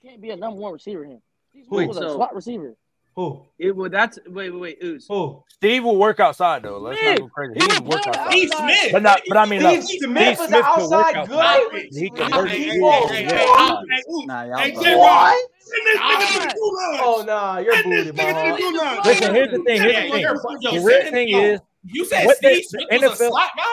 can't 0.03 0.21
be 0.21 0.29
a 0.31 0.35
number 0.35 0.59
one 0.59 0.73
receiver. 0.73 1.03
Him. 1.05 1.21
He's 1.53 1.65
a 1.69 1.93
slot 1.93 2.35
receiver. 2.35 2.75
Who? 3.17 3.41
It, 3.57 3.75
well, 3.75 3.89
that's 3.89 4.19
wait, 4.27 4.51
wait, 4.51 4.59
wait. 4.59 4.77
Ooze. 4.83 5.07
Who? 5.09 5.43
Steve 5.49 5.83
will 5.83 5.97
work 5.97 6.19
outside 6.19 6.61
though. 6.61 6.77
Let's 6.77 6.99
Smith. 6.99 7.19
not 7.19 7.21
go 7.21 7.29
crazy. 7.29 7.53
He, 7.59 7.73
he 7.73 7.79
work 7.79 8.07
outside. 8.07 8.29
Steve 8.29 8.51
Smith, 8.55 8.91
but 8.91 9.01
not. 9.01 9.21
But 9.27 9.37
I 9.37 9.45
mean, 9.47 9.59
Steve, 9.59 9.83
Steve 9.83 10.01
Smith, 10.03 10.37
Smith, 10.37 10.49
Smith 10.49 10.65
can 10.75 10.89
work 10.91 11.15
outside. 11.15 11.71
Good. 11.71 11.87
He 11.93 12.09
can 12.11 12.31
work. 12.31 12.47
Hey, 12.47 12.63
hey, 12.69 12.79
work 12.79 13.09
hey, 13.09 13.23
hey, 13.23 13.25
hey, 13.25 13.47
hey, 14.55 14.71
hey, 14.71 14.95
what? 14.95 15.49
Oh 17.01 17.23
nah, 17.25 17.57
you're 17.57 17.81
booted, 17.81 18.15
man. 18.15 19.01
Listen, 19.03 19.33
here's 19.33 19.49
the 19.49 19.63
thing. 19.63 19.81
Here's 19.81 19.95
the 19.95 20.11
thing. 20.11 20.21
The 20.21 20.81
real 20.85 21.11
thing 21.11 21.29
is, 21.29 21.59
you 21.85 22.05
said 22.05 22.29
Steve 22.35 22.65
Smith 22.65 23.01
was 23.01 23.19
a 23.19 23.27
slot 23.29 23.49
guy. 23.57 23.63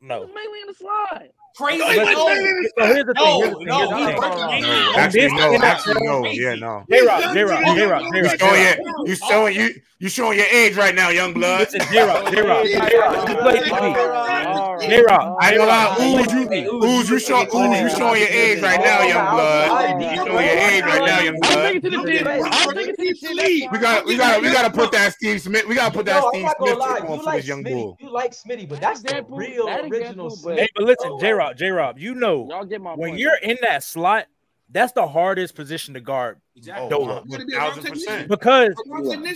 No, 0.00 0.26
mainly 0.26 0.60
in 0.62 0.66
the 0.66 0.74
slot 0.74 1.22
crazy. 1.56 1.78
No, 1.78 1.90
he 1.90 1.96
no, 1.96 2.04
so 2.04 2.34
here's 2.34 2.72
the 2.72 2.72
no, 2.76 2.86
thing. 2.86 2.94
Here's 2.94 3.06
the 3.06 3.14
no, 3.14 3.26
thing. 3.26 3.40
Here's 3.40 3.56
the 3.56 3.66
no, 3.66 4.46
thing. 4.48 4.64
Actually, 4.96 5.28
no, 5.28 5.54
actually, 5.56 6.06
no. 6.06 6.26
Yeah, 6.26 6.54
no. 6.54 6.84
J 6.90 7.06
Rock, 7.06 7.34
J 7.34 7.42
Rock, 7.42 7.64
J 7.76 7.86
Rock, 7.86 8.12
J 8.12 8.26
Rock. 8.26 8.78
You 9.06 9.14
showing 9.16 9.56
you 9.56 9.74
you 9.98 10.08
showing 10.08 10.38
your 10.38 10.46
age 10.48 10.76
right 10.76 10.94
now, 10.94 11.08
young 11.08 11.32
blood. 11.32 11.60
Listen, 11.72 11.80
J 11.92 12.04
Rock, 12.04 12.30
J 12.30 12.42
Rock, 12.42 12.64
you 13.28 13.36
play 13.36 13.60
me. 13.60 14.75
J 14.80 15.02
Rock. 15.02 15.36
I 15.40 15.50
ain't 15.50 15.58
gonna 15.58 15.70
lie. 15.70 15.96
Ooze, 16.00 16.32
you, 16.32 16.84
ooze, 16.84 17.10
you, 17.10 17.18
showing 17.18 17.48
ooze, 17.54 17.80
you 17.80 17.90
showing 17.90 18.20
your 18.20 18.30
age 18.30 18.62
right 18.62 18.80
now, 18.80 19.02
young 19.02 19.34
blood. 19.34 20.02
You 20.02 20.16
showing 20.16 20.30
your 20.30 20.40
age 20.40 20.82
right 20.84 21.04
now, 21.04 21.20
young 21.20 21.40
blood. 21.40 21.56
I'm 21.56 21.62
thinking 21.72 21.90
to 21.90 21.96
the 21.96 22.12
gym. 22.12 22.26
I'm 22.26 22.74
thinking 22.74 23.14
to 23.14 23.28
the 23.28 23.34
league. 23.34 23.72
We 23.72 23.78
got, 23.78 24.06
we 24.06 24.16
got, 24.16 24.42
we 24.42 24.52
got 24.52 24.62
to 24.62 24.70
put 24.70 24.92
that 24.92 25.12
Steve 25.14 25.40
Smith. 25.40 25.66
We 25.66 25.74
got 25.74 25.92
to 25.92 25.94
put 25.96 26.06
that 26.06 26.22
Steve 26.32 26.48
Smith 26.58 26.80
on 26.80 27.18
for 27.18 27.32
this 27.32 27.46
young 27.46 27.62
bull. 27.62 27.96
You 28.00 28.10
like 28.10 28.32
Smitty, 28.32 28.68
but 28.68 28.80
that's 28.80 29.02
the 29.02 29.24
real 29.28 29.68
original. 29.68 30.30
Hey, 30.44 30.68
but 30.74 30.84
listen, 30.84 31.18
J 31.20 31.32
Rock, 31.32 31.56
J 31.56 31.70
Rock, 31.70 31.96
you 31.98 32.14
know 32.14 32.48
when 32.96 33.18
you're 33.18 33.38
in 33.42 33.58
that 33.62 33.84
slot 33.84 34.26
that's 34.68 34.92
the 34.92 35.06
hardest 35.06 35.54
position 35.54 35.94
to 35.94 36.00
guard. 36.00 36.40
Exactly. 36.56 36.88
Oh, 36.90 37.22
Dola, 37.22 37.52
thousand 37.52 37.84
percent. 37.84 38.28
Because 38.28 38.74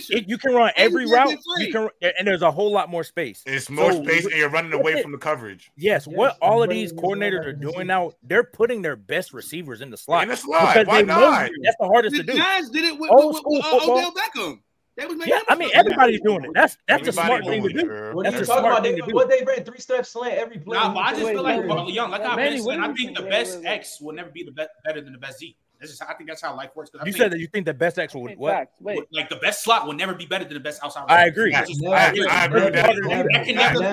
it, 0.09 0.27
you 0.27 0.37
can 0.37 0.53
run 0.53 0.71
every 0.75 1.09
route. 1.09 1.37
You 1.57 1.71
can, 1.71 1.89
and 2.01 2.27
there's 2.27 2.41
a 2.41 2.51
whole 2.51 2.71
lot 2.71 2.89
more 2.89 3.03
space. 3.03 3.41
It's 3.45 3.69
more 3.69 3.93
so, 3.93 4.03
space, 4.03 4.25
and 4.25 4.35
you're 4.35 4.49
running 4.49 4.73
away 4.73 4.93
it. 4.93 5.03
from 5.03 5.11
the 5.13 5.17
coverage. 5.17 5.71
Yes. 5.77 6.05
yes 6.05 6.17
what 6.17 6.37
all 6.41 6.63
of 6.63 6.69
these 6.69 6.91
coordinators 6.91 7.45
are 7.45 7.53
doing 7.53 7.87
now, 7.87 8.11
they're 8.23 8.43
putting 8.43 8.81
their 8.81 8.95
best 8.95 9.33
receivers 9.33 9.81
in 9.81 9.89
the 9.89 9.97
slot. 9.97 10.23
In 10.23 10.29
the 10.29 10.37
slot. 10.37 10.87
Why 10.87 11.01
not? 11.01 11.49
That's 11.63 11.77
the 11.79 11.87
hardest 11.87 12.15
the 12.17 12.23
to 12.23 12.31
do. 12.31 12.37
Giants 12.37 12.69
did 12.69 12.83
it 12.83 12.99
with, 12.99 13.09
with, 13.13 13.35
with, 13.35 13.43
with 13.45 13.65
uh, 13.65 13.91
Odell 13.91 14.13
Beckham. 14.13 14.59
They 15.01 15.07
was 15.07 15.17
making 15.17 15.33
yeah, 15.33 15.41
I 15.49 15.55
mean 15.55 15.71
everybody's 15.73 16.21
doing 16.21 16.43
it. 16.43 16.51
That's 16.53 16.77
that's 16.87 17.07
Everybody 17.07 17.09
a 17.09 17.25
smart 17.25 17.45
thing 17.45 17.63
to 17.63 17.69
do. 17.69 18.11
What 18.13 18.23
that's? 18.25 18.47
They, 18.83 18.95
do. 18.95 19.15
what 19.15 19.29
they 19.29 19.43
ran 19.43 19.63
three 19.63 19.79
step 19.79 20.05
slant 20.05 20.35
every 20.35 20.59
play. 20.59 20.77
Nah, 20.77 20.93
but 20.93 20.99
I 20.99 21.15
just 21.15 21.31
feel 21.31 21.41
like 21.41 21.65
Young, 21.91 22.11
like 22.11 22.21
I 22.21 22.33
I 22.33 22.93
think 22.93 23.17
the 23.17 23.23
best 23.23 23.65
X 23.65 23.99
will 23.99 24.13
never 24.13 24.29
be 24.29 24.43
the 24.43 24.51
better 24.51 25.01
than 25.01 25.13
the 25.13 25.17
best 25.17 25.39
Z. 25.39 25.57
That's 25.79 25.91
just 25.91 26.03
I 26.03 26.13
think 26.13 26.29
that's 26.29 26.43
how 26.43 26.55
life 26.55 26.69
works. 26.75 26.91
You 26.93 26.99
think, 27.05 27.17
said 27.17 27.31
that 27.31 27.39
you 27.39 27.47
think 27.47 27.65
the 27.65 27.73
best 27.73 27.97
X 27.97 28.13
would 28.13 28.37
what? 28.37 28.69
Like 28.79 29.29
the 29.29 29.37
best 29.37 29.63
slot 29.63 29.87
will 29.87 29.93
never 29.93 30.13
be 30.13 30.27
better 30.27 30.43
than 30.43 30.53
the 30.53 30.59
best 30.59 30.83
outside. 30.83 31.05
I 31.07 31.25
agree. 31.25 31.55
I, 31.55 31.61
I, 31.61 31.63
agree. 31.63 32.65
With 32.65 32.73
that. 32.73 32.95
that 33.31 33.45
can 33.45 33.55
never, 33.55 33.83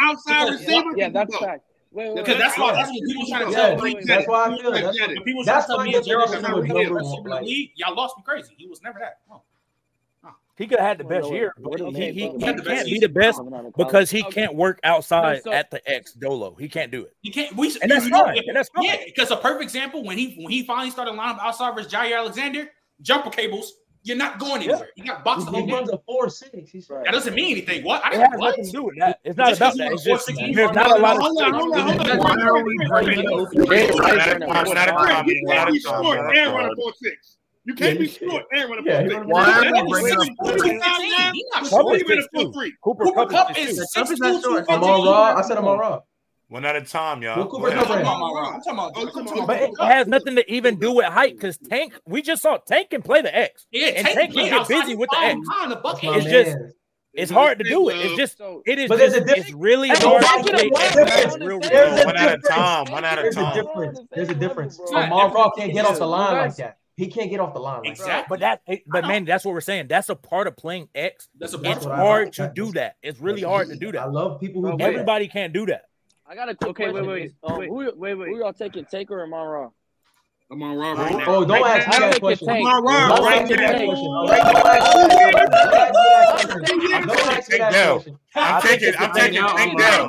outside 0.00 0.48
receiver. 0.48 0.96
Yeah, 0.96 1.10
that's 1.10 1.36
fact. 1.36 1.64
Because 1.94 2.38
that's 2.38 2.58
why 2.58 2.72
that's 2.72 2.90
what 2.90 3.02
people 3.06 3.26
trying 3.28 3.46
to 3.48 3.52
tell 3.52 3.82
me. 3.82 3.98
That's 4.02 4.26
why 4.26 4.46
I 4.46 4.56
feel. 4.56 5.22
People 5.24 5.44
trying 5.44 5.60
to 5.60 5.66
tell 5.66 5.82
me 5.82 6.02
Gerald 6.02 6.34
is 6.34 6.40
not 6.40 6.54
the 6.54 7.40
league. 7.42 7.72
Y'all 7.76 7.94
lost 7.94 8.16
me 8.16 8.24
crazy. 8.24 8.54
He 8.56 8.66
was 8.66 8.80
never 8.82 8.98
that. 9.00 9.18
He 10.56 10.68
could 10.68 10.78
have 10.78 10.88
had 10.88 10.98
the 10.98 11.04
best 11.04 11.30
year, 11.30 11.52
but 11.58 11.80
he, 11.80 12.12
he, 12.12 12.12
he, 12.12 12.38
can't 12.38 12.64
be 12.64 13.00
the 13.00 13.08
best 13.08 13.40
because 13.76 14.08
he 14.08 14.22
can't 14.22 14.54
work 14.54 14.78
outside 14.84 15.42
so, 15.42 15.52
at 15.52 15.68
the 15.72 15.82
X 15.90 16.12
Dolo. 16.12 16.54
He 16.54 16.68
can't 16.68 16.92
do 16.92 17.02
it. 17.02 17.16
He 17.22 17.30
can't. 17.30 17.56
We, 17.56 17.76
and 17.82 17.90
that's 17.90 18.08
fine. 18.08 18.38
And 18.46 18.56
that's 18.56 18.68
fine. 18.68 18.84
Yeah, 18.84 18.98
because 19.04 19.32
a 19.32 19.36
perfect 19.36 19.64
example 19.64 20.04
when 20.04 20.16
he 20.16 20.36
when 20.40 20.52
he 20.52 20.62
finally 20.62 20.90
started 20.90 21.12
lining 21.12 21.38
up 21.38 21.44
outside 21.44 21.74
versus 21.74 21.92
Jaire 21.92 22.16
Alexander, 22.18 22.70
jumper 23.02 23.30
cables. 23.30 23.74
You're 24.06 24.18
not 24.18 24.38
going 24.38 24.56
anywhere. 24.56 24.90
Yeah. 24.96 25.02
You 25.02 25.10
got 25.10 25.24
boxed 25.24 25.46
the 25.46 25.52
whole. 25.52 25.90
A 25.90 25.98
four 26.04 26.28
six. 26.28 26.90
Right. 26.90 27.06
That 27.06 27.12
doesn't 27.12 27.34
mean 27.34 27.52
anything. 27.52 27.82
What? 27.84 28.04
I 28.04 28.10
don't 28.10 28.38
what? 28.38 28.50
nothing 28.50 28.66
to 28.66 28.70
do 28.70 28.82
with 28.82 28.98
that. 28.98 29.18
It's 29.24 29.38
not 29.38 29.48
just 29.48 29.60
about 29.62 29.78
that. 29.78 29.92
It's 29.92 30.04
just 30.04 30.26
there's 30.26 30.72
not 30.72 30.90
a 30.90 31.00
lot 31.00 31.16
of. 31.16 31.22
Hold 31.22 31.42
on, 31.42 31.54
hold 31.54 31.74
on, 31.74 31.88
hold 31.88 32.10
on. 32.10 32.18
Why 32.18 32.36
are 32.42 32.62
we 32.62 32.76
bringing 32.86 33.26
up? 33.26 33.48
We're 33.54 33.90
four 36.76 36.92
six. 37.02 37.38
You 37.66 37.74
can't 37.74 37.94
yeah, 37.94 38.00
be 38.00 38.08
short 38.08 38.44
and 38.52 38.70
run 38.70 38.78
a 38.78 38.82
yeah, 38.84 39.00
four 39.00 39.24
three. 39.24 39.32
Why 39.32 39.52
are 39.52 39.72
we 39.72 39.90
bringing 39.90 40.18
up 40.18 40.26
four 40.38 40.58
three? 42.52 42.74
Cooper, 42.82 43.04
Cooper 43.04 43.26
Kupp, 43.26 43.48
Cup 43.48 43.58
is, 43.58 43.78
is 43.78 43.92
six 43.92 44.10
two 44.10 44.16
two. 44.18 44.64
I'm 44.68 44.84
on 44.84 45.06
raw. 45.06 45.34
I 45.38 45.42
said 45.42 45.56
I'm 45.56 45.66
on 45.66 45.78
raw. 45.78 46.00
One 46.48 46.66
at 46.66 46.76
a 46.76 46.82
time, 46.82 47.22
y'all. 47.22 47.38
Well, 47.38 47.48
Cooper 47.48 47.70
Kupp 47.70 47.88
I'm 47.88 48.04
talking 48.62 49.32
about. 49.32 49.46
But 49.46 49.62
it 49.62 49.70
has 49.80 50.06
nothing 50.06 50.36
to 50.36 50.52
even 50.52 50.78
do 50.78 50.92
with 50.92 51.06
height 51.06 51.36
because 51.36 51.56
Tank. 51.56 51.94
We 52.06 52.20
just 52.20 52.42
saw 52.42 52.58
Tank 52.58 52.90
can 52.90 53.00
play 53.00 53.22
the 53.22 53.34
X. 53.34 53.66
Yeah, 53.70 53.86
and 53.86 54.06
Tank 54.08 54.34
can 54.34 54.50
get 54.50 54.68
busy 54.68 54.94
with 54.94 55.08
the 55.10 55.18
X. 55.18 55.40
It's 56.02 56.26
just. 56.26 56.56
It's 57.16 57.30
hard 57.30 57.58
to 57.60 57.64
do 57.64 57.90
it. 57.90 57.96
It's 57.98 58.16
just 58.16 58.40
it 58.66 58.76
is. 58.80 58.88
But 58.88 58.98
there's 58.98 59.14
a 59.14 59.20
difference. 59.20 59.46
It's 59.46 59.54
really 59.54 59.88
hard. 59.88 60.24
One 62.04 62.16
at 62.16 62.34
a 62.34 62.38
time. 62.38 62.90
One 62.90 63.04
at 63.04 63.24
a 63.24 63.30
time. 63.30 63.54
There's 63.54 63.56
a 63.56 63.62
difference. 63.62 64.00
There's 64.10 64.28
a 64.30 64.34
difference. 64.34 64.80
Amon-Ra 64.92 65.50
can't 65.52 65.72
get 65.72 65.86
off 65.86 65.98
the 65.98 66.06
line 66.06 66.32
like 66.32 66.56
that. 66.56 66.78
He 66.96 67.08
can't 67.08 67.28
get 67.28 67.40
off 67.40 67.54
the 67.54 67.60
line. 67.60 67.80
Like 67.82 67.90
exactly. 67.90 68.26
But 68.28 68.40
that, 68.40 68.62
but 68.86 69.06
man, 69.06 69.24
that's 69.24 69.44
what 69.44 69.52
we're 69.52 69.60
saying. 69.60 69.88
That's 69.88 70.08
a 70.10 70.14
part 70.14 70.46
of 70.46 70.56
playing 70.56 70.88
X. 70.94 71.28
That's 71.36 71.52
a 71.52 71.58
part. 71.58 71.76
It's 71.76 71.84
hard 71.84 72.32
to 72.34 72.52
do 72.54 72.70
that. 72.72 72.96
It's 73.02 73.18
really 73.20 73.40
that's 73.40 73.50
hard 73.50 73.66
easy. 73.66 73.78
to 73.78 73.86
do 73.86 73.92
that. 73.92 74.02
I 74.02 74.06
love 74.06 74.40
people 74.40 74.62
who. 74.62 74.78
Everybody 74.80 75.26
can't 75.26 75.52
do 75.52 75.66
that. 75.66 75.86
I 76.26 76.34
got 76.34 76.48
a 76.48 76.54
quick 76.54 76.70
okay, 76.70 76.90
question. 76.90 77.06
Wait, 77.06 77.34
wait, 77.42 77.52
um, 77.52 77.58
wait, 77.58 77.70
wait, 77.70 77.96
wait, 77.96 78.14
wait. 78.14 78.28
Who 78.28 78.38
y'all 78.38 78.52
taking, 78.52 78.84
Taker 78.86 79.20
or 79.20 79.26
Monroe? 79.26 79.74
I'm 80.50 80.62
on 80.62 80.76
right 80.76 80.96
now. 80.96 81.24
Oh, 81.26 81.44
don't 81.44 81.66
ask 81.66 81.88
me 81.88 81.98
that 81.98 82.20
question. 82.20 82.48
I'm 82.48 82.64
right 82.64 83.08
now. 83.08 83.16
Don't 83.16 83.32
ask 83.32 83.50
me 83.50 83.56
that 83.56 83.76
question. 83.84 84.08
I'm 88.36 88.62
taking, 88.62 88.94
I'm 88.98 89.12
taking, 89.12 89.42
take 89.56 89.78
down. 89.78 90.08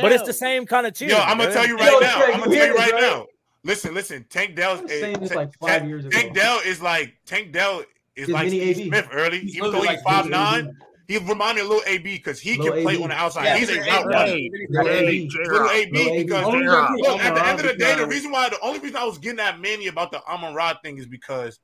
But 0.00 0.12
it's 0.12 0.24
the 0.24 0.32
same 0.32 0.64
kind 0.64 0.86
of 0.86 0.94
cheer. 0.94 1.10
Yo, 1.10 1.18
I'm 1.18 1.38
gonna 1.38 1.52
tell 1.52 1.66
you 1.66 1.76
right 1.76 1.98
now. 2.00 2.24
I'm 2.24 2.40
gonna 2.40 2.56
tell 2.56 2.66
you 2.66 2.74
right 2.74 2.94
now. 2.94 3.26
Listen, 3.66 3.94
listen. 3.94 4.24
Tank 4.30 4.54
Dell. 4.54 4.86
Saying 4.86 5.18
this 5.18 5.34
like 5.34 5.52
five 5.58 5.80
Tank, 5.80 5.88
years 5.88 6.06
ago. 6.06 6.16
Tank 6.16 6.34
Dell 6.34 6.60
is 6.64 6.80
like 6.80 7.16
Tank 7.26 7.52
Dell 7.52 7.82
is 8.14 8.28
like 8.28 8.48
Steve 8.48 8.76
Smith 8.76 9.08
early, 9.12 9.40
he's 9.40 9.56
even 9.56 9.72
though 9.72 9.78
he's 9.78 9.86
like 9.86 10.02
five 10.04 10.30
nine. 10.30 10.76
He 11.08 11.18
reminded 11.18 11.64
a 11.64 11.68
little 11.68 11.82
AB 11.86 12.16
because 12.16 12.40
he 12.40 12.56
can 12.56 12.72
play 12.82 12.94
AB. 12.94 13.02
on 13.02 13.10
the 13.10 13.14
outside. 13.14 13.44
Yeah, 13.44 13.58
he's 13.58 13.70
a 13.70 13.78
runner. 13.78 14.26
Little 14.26 15.70
AB 15.70 16.24
because 16.24 16.46
look, 16.46 17.20
at 17.20 17.34
the 17.34 17.46
end 17.46 17.60
of 17.60 17.66
the 17.66 17.74
day, 17.76 17.96
the 17.96 18.06
reason 18.06 18.30
why 18.30 18.48
the 18.48 18.58
only 18.60 18.78
reason 18.78 18.96
I 18.96 19.04
was 19.04 19.18
getting 19.18 19.36
that 19.36 19.60
many 19.60 19.88
about 19.88 20.10
the 20.10 20.24
Amon-Ra 20.24 20.74
thing 20.82 20.98
is 20.98 21.06
because 21.06 21.60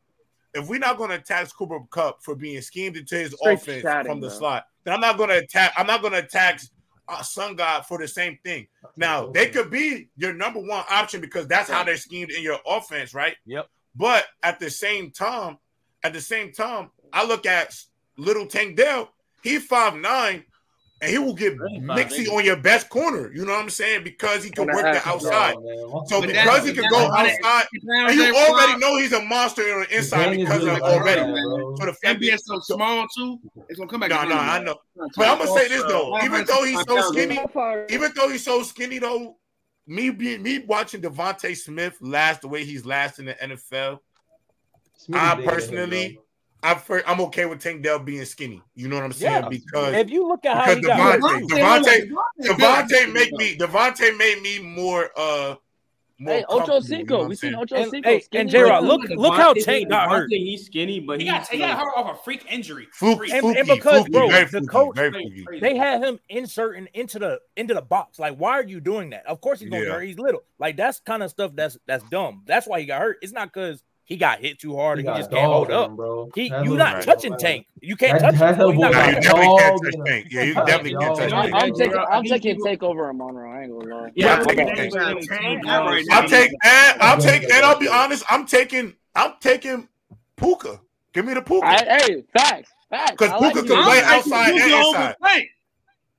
if 0.55 0.69
we're 0.69 0.79
not 0.79 0.97
going 0.97 1.11
to 1.11 1.19
tax 1.19 1.53
Cooper 1.53 1.81
Kupp 1.91 2.23
for 2.23 2.37
being 2.37 2.61
schemed 2.61 2.97
into 2.97 3.17
his 3.17 3.33
Straight 3.33 3.59
offense 3.59 3.83
chatting, 3.83 4.13
from 4.13 4.21
the 4.21 4.29
bro. 4.29 4.39
slot, 4.39 4.65
then 4.85 4.95
I'm 4.95 5.01
not 5.01 5.17
going 5.17 5.31
to 5.31 5.39
attack. 5.39 5.73
I'm 5.77 5.87
not 5.87 6.03
going 6.03 6.13
to 6.13 6.23
tax 6.23 6.71
uh, 7.09 7.23
Sun 7.23 7.57
God 7.57 7.87
for 7.87 7.99
the 7.99 8.09
same 8.09 8.39
thing. 8.45 8.67
Now 8.97 9.27
they 9.27 9.49
could 9.49 9.71
be 9.71 10.09
your 10.17 10.33
number 10.33 10.61
one 10.61 10.85
option 10.91 11.21
because 11.21 11.47
that's 11.47 11.71
how 11.71 11.85
they're 11.85 11.97
schemed 11.97 12.31
in 12.31 12.43
your 12.43 12.59
offense, 12.67 13.15
right? 13.15 13.37
Yep. 13.47 13.69
But 13.95 14.25
at 14.43 14.59
the 14.59 14.71
same 14.71 15.11
time, 15.11 15.59
at 16.03 16.13
the 16.13 16.21
same 16.21 16.53
time, 16.53 16.91
I 17.13 17.25
look 17.25 17.47
at 17.47 17.75
Little 18.17 18.47
Tank 18.47 18.77
Dell. 18.77 19.11
He 19.43 19.59
five 19.59 19.97
nine, 19.97 20.45
and 21.03 21.11
he 21.11 21.19
will 21.19 21.35
get 21.35 21.59
mixy 21.59 22.29
on 22.29 22.45
your 22.45 22.57
best 22.57 22.89
corner. 22.89 23.33
You 23.35 23.45
know 23.45 23.53
what 23.53 23.63
I'm 23.63 23.71
saying? 23.71 24.05
Because 24.05 24.45
he 24.45 24.51
can 24.51 24.67
work 24.67 24.83
the 24.83 25.03
outside. 25.05 25.55
Go, 25.57 26.05
so 26.07 26.21
but 26.21 26.29
because 26.29 26.65
he 26.65 26.73
can 26.73 26.89
go 26.89 27.11
outside, 27.13 27.67
and 27.73 28.15
you 28.15 28.35
already 28.35 28.79
know 28.79 28.97
he's 28.97 29.13
a 29.13 29.21
monster 29.21 29.63
on 29.75 29.81
the 29.81 29.97
inside 29.97 30.37
because 30.37 30.65
of 30.65 30.81
already. 30.81 31.21
So 31.21 31.87
the 31.87 31.97
fact 32.01 32.21
being 32.21 32.39
so 32.39 32.61
small 32.61 33.07
too, 33.17 33.41
it's 33.69 33.79
gonna 33.79 33.91
come 33.91 34.01
back. 34.01 34.11
No, 34.11 34.23
no, 34.23 34.37
I 34.37 34.63
know. 34.63 34.77
But 35.17 35.29
I'm 35.29 35.39
gonna 35.39 35.51
say 35.51 35.67
this 35.69 35.83
though, 35.83 36.17
even 36.23 36.45
though 36.47 36.65
he's 36.65 36.81
so 36.83 37.01
skinny, 37.11 37.41
even 37.89 38.13
though 38.15 38.29
he's 38.29 38.45
so 38.45 38.63
skinny 38.63 39.01
though, 39.01 39.37
me 39.89 40.11
being 40.11 40.45
me 40.45 40.61
watching 40.61 41.03
DeVonta 41.03 41.57
Smith 41.57 41.97
last 42.01 42.43
the 42.43 42.49
way 42.49 42.65
he's 42.65 42.87
last 42.87 43.19
in 43.19 43.25
the 43.25 43.35
NFL, 43.35 43.99
I 45.13 45.43
personally 45.45 46.21
I'm, 46.63 47.21
okay 47.21 47.47
with 47.47 47.61
Tank 47.61 47.83
Dell 47.83 47.99
being 47.99 48.25
skinny. 48.25 48.63
You 48.75 48.89
know 48.89 48.97
what 48.97 49.05
I'm 49.05 49.13
saying? 49.13 49.43
Yeah. 49.43 49.49
Because 49.49 49.95
if 49.95 50.11
you 50.11 50.29
look 50.29 50.45
at 50.45 50.57
how 50.57 50.75
he 50.75 50.81
DeVonta, 50.81 51.21
got 51.21 51.21
DeVonta, 51.21 52.11
DeVonta, 52.41 52.89
DeVonta 52.89 53.13
make 53.13 53.33
me 53.33 53.57
DeVonta 53.57 54.17
made 54.17 54.41
me 54.43 54.61
more 54.61 55.11
uh 55.17 55.57
more 56.19 56.35
hey, 56.35 56.45
Ocho 56.49 56.79
Cinco. 56.79 57.17
You 57.17 57.23
know 57.23 57.29
we 57.29 57.35
seen 57.35 57.55
Ocho 57.55 57.91
Cinco. 57.91 58.09
And, 58.09 58.23
and 58.33 58.49
J 58.49 58.63
Rod, 58.63 58.85
look, 58.85 59.03
look, 59.11 59.35
how 59.35 59.55
Tank 59.55 59.89
got 59.89 60.09
hurt. 60.09 60.31
He's 60.31 60.67
skinny, 60.67 61.01
but 61.01 61.19
he, 61.19 61.27
he 61.27 61.33
got, 61.33 61.49
he 61.49 61.59
got 61.59 61.79
hurt 61.79 61.93
off 61.97 62.17
a 62.17 62.23
freak 62.23 62.47
injury. 62.49 62.87
Fluky, 62.93 63.33
and, 63.33 63.45
and 63.45 63.67
because 63.67 64.09
bro, 64.09 64.29
the 64.29 64.67
coach 64.71 64.97
they 65.61 65.77
had 65.77 66.03
him 66.03 66.21
inserting 66.29 66.89
into 66.95 67.19
the 67.19 67.41
into 67.57 67.75
the 67.75 67.83
box. 67.83 68.19
Like, 68.19 68.37
why 68.37 68.53
are 68.53 68.65
you 68.65 68.81
doing 68.81 69.11
that? 69.11 69.27
Of 69.27 69.41
course 69.41 69.61
he's 69.61 69.69
gonna 69.69 69.85
yeah. 69.85 69.93
hurt. 69.93 70.03
He's 70.03 70.19
little. 70.19 70.45
Like 70.59 70.77
that's 70.77 71.01
kind 71.01 71.23
of 71.23 71.31
stuff 71.31 71.53
that's 71.55 71.77
that's 71.87 72.05
dumb. 72.05 72.43
That's 72.47 72.69
why 72.69 72.81
he 72.81 72.87
got 72.87 73.01
hurt. 73.01 73.19
It's 73.21 73.33
not 73.33 73.53
because 73.53 73.83
he 74.13 74.19
got 74.19 74.41
hit 74.41 74.59
too 74.59 74.77
hard 74.77 74.99
he 74.99 75.07
and 75.07 75.17
he 75.17 75.23
just 75.23 75.31
can't 75.31 75.51
hold 75.51 75.71
him, 75.71 75.75
up. 75.75 75.97
Bro. 75.97 76.29
He, 76.35 76.49
you're 76.49 76.77
not 76.77 76.97
right. 76.97 77.03
touching 77.03 77.35
Tank. 77.39 77.67
You 77.81 77.97
can't 77.97 78.21
that, 78.21 78.35
touch 78.35 78.59
him. 78.59 78.59
That 78.59 78.75
you 78.75 79.15
definitely 79.15 79.23
can't 79.23 79.83
touch 79.83 80.07
Tank. 80.07 80.27
Yeah, 80.31 80.43
you 80.43 80.55
definitely 80.55 80.97
can't 80.97 81.17
touch 81.17 81.31
Tank. 81.31 81.55
I'm 81.55 81.73
taking, 81.73 81.97
I'm 81.97 82.25
taking 82.25 82.61
Takeover 82.61 83.09
on 83.09 83.17
Monroe. 83.17 83.51
angle, 83.51 84.05
ain't. 84.05 84.13
Yeah, 84.15 84.35
I'm 84.35 84.45
taking 84.45 84.67
Tank. 84.67 84.95
I'll 86.11 86.29
take 86.29 86.53
and 86.63 87.01
I'll 87.01 87.19
take 87.19 87.45
and 87.45 87.65
I'll 87.65 87.79
be 87.79 87.89
honest. 87.89 88.23
I'm 88.29 88.45
taking 88.45 88.93
I'm 89.15 89.33
taking 89.41 89.89
Puka. 90.37 90.79
Give 91.15 91.25
me 91.25 91.33
the 91.33 91.41
Puka. 91.41 91.67
hey, 91.67 92.23
facts, 92.35 92.71
facts. 92.91 93.13
Because 93.13 93.41
Puka 93.41 93.67
can 93.67 93.83
play 93.83 94.03
outside 94.03 94.51
and 94.51 94.73
inside. 94.73 95.17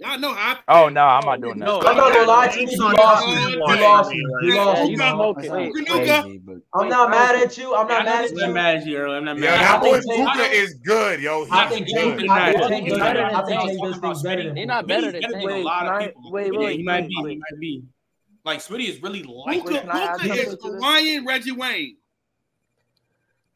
Y'all 0.03 0.19
know 0.19 0.33
how. 0.33 0.59
I 0.67 0.83
oh 0.83 0.89
no, 0.89 1.01
I'm 1.01 1.25
not 1.25 1.39
doing 1.39 1.59
that. 1.59 1.69
I'm 1.69 1.95
not 1.95 2.13
gonna 2.13 2.27
lie 2.27 2.47
to 2.49 2.59
you. 2.59 2.67
You 2.69 2.77
lost 2.77 3.25
me. 3.25 3.51
You 3.51 3.79
lost 3.79 4.11
me. 4.11 4.17
You 4.41 4.55
lost 4.57 4.83
me. 4.83 6.41
I'm 6.73 6.89
not 6.89 7.09
mad 7.09 7.35
at 7.37 7.57
you. 7.57 7.73
I'm 7.73 7.87
not 7.87 8.05
mad 8.05 8.25
at 8.25 8.31
you. 8.31 8.43
I'm 8.43 8.49
not 8.49 8.53
mad 8.53 8.75
at 8.75 8.85
you, 8.85 8.97
Earl. 8.97 9.13
I'm 9.13 9.23
not 9.23 9.37
mad. 9.37 9.45
Yo, 9.45 9.51
that 9.51 9.81
boy 9.81 10.01
Luca 10.05 10.51
is 10.51 10.73
good, 10.73 11.21
yo. 11.21 11.47
I 11.49 11.67
think 11.69 11.87
James 11.87 12.21
is 12.21 12.27
better 12.27 12.57
than 12.57 12.69
Tank. 12.69 12.89
They're 14.55 14.65
not 14.65 14.87
better 14.87 15.11
than 15.13 15.21
Tank. 15.21 15.49
A 15.49 15.57
lot 15.59 15.87
of 15.87 16.07
people. 16.07 16.31
Wait, 16.33 16.53
wait, 16.53 16.77
he 16.79 16.83
might 16.83 17.07
be. 17.07 17.15
He 17.15 17.35
might 17.37 17.59
be. 17.61 17.83
Like 18.43 18.59
Smitty 18.59 18.89
is 18.89 19.01
really 19.01 19.23
like 19.23 19.63
Luca. 19.63 20.17
Luca 20.19 20.33
is 20.33 20.57
Hawaiian 20.61 21.25
Reggie 21.25 21.53
Wayne. 21.53 21.95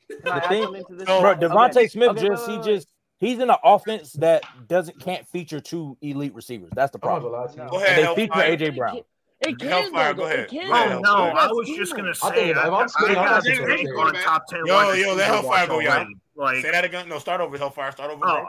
The 0.07 0.41
thing, 0.48 0.64
bro, 1.06 1.36
DeVonta 1.36 1.90
Smith 1.90 2.15
just 2.18 2.49
he 2.49 2.57
just 2.60 2.88
He's 3.19 3.39
in 3.39 3.49
an 3.49 3.57
offense 3.64 4.14
that 4.14 4.44
doesn't 4.68 4.99
can't 4.99 5.27
feature 5.27 5.60
two 5.60 5.98
elite 6.02 6.35
receivers. 6.35 6.69
That's 6.76 6.91
the 6.91 6.99
problem. 6.99 7.31
Go 7.31 7.81
ahead, 7.84 8.07
they 8.07 8.15
feature 8.15 8.34
AJ 8.34 8.77
Brown. 8.77 9.02
It 9.39 9.60
can 9.60 9.69
Hellfire, 9.69 10.14
go 10.15 10.26
ahead. 10.26 10.49
Can, 10.49 10.72
oh 10.72 10.99
no, 10.99 11.15
I 11.15 11.48
was 11.48 11.68
just 11.68 11.95
gonna 11.95 12.15
say. 12.15 12.53
I, 12.53 12.68
I, 12.68 12.69
I, 12.69 12.88
I 13.07 13.14
got 13.14 13.44
Drake 13.44 13.88
on 13.98 14.14
top 14.15 14.48
ten. 14.48 14.65
Yo, 14.65 14.94
yo, 14.94 15.15
that 15.15 15.27
Hellfire 15.27 15.68
go, 15.68 15.80
y'all. 15.80 16.07
Like, 16.35 16.64
say 16.64 16.72
that 16.72 16.84
again. 16.85 17.07
No, 17.07 17.19
start 17.19 17.41
over, 17.41 17.56
Hellfire. 17.57 17.91
Start 17.91 18.11
over. 18.11 18.26
Oh, 18.26 18.45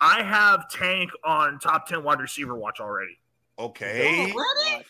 I 0.00 0.22
have 0.22 0.70
Tank 0.70 1.10
on 1.24 1.58
top 1.58 1.86
ten 1.86 2.02
wide 2.02 2.20
receiver 2.20 2.54
watch 2.54 2.80
already. 2.80 3.18
Okay. 3.58 4.32
Oh, 4.34 4.34
really? 4.34 4.84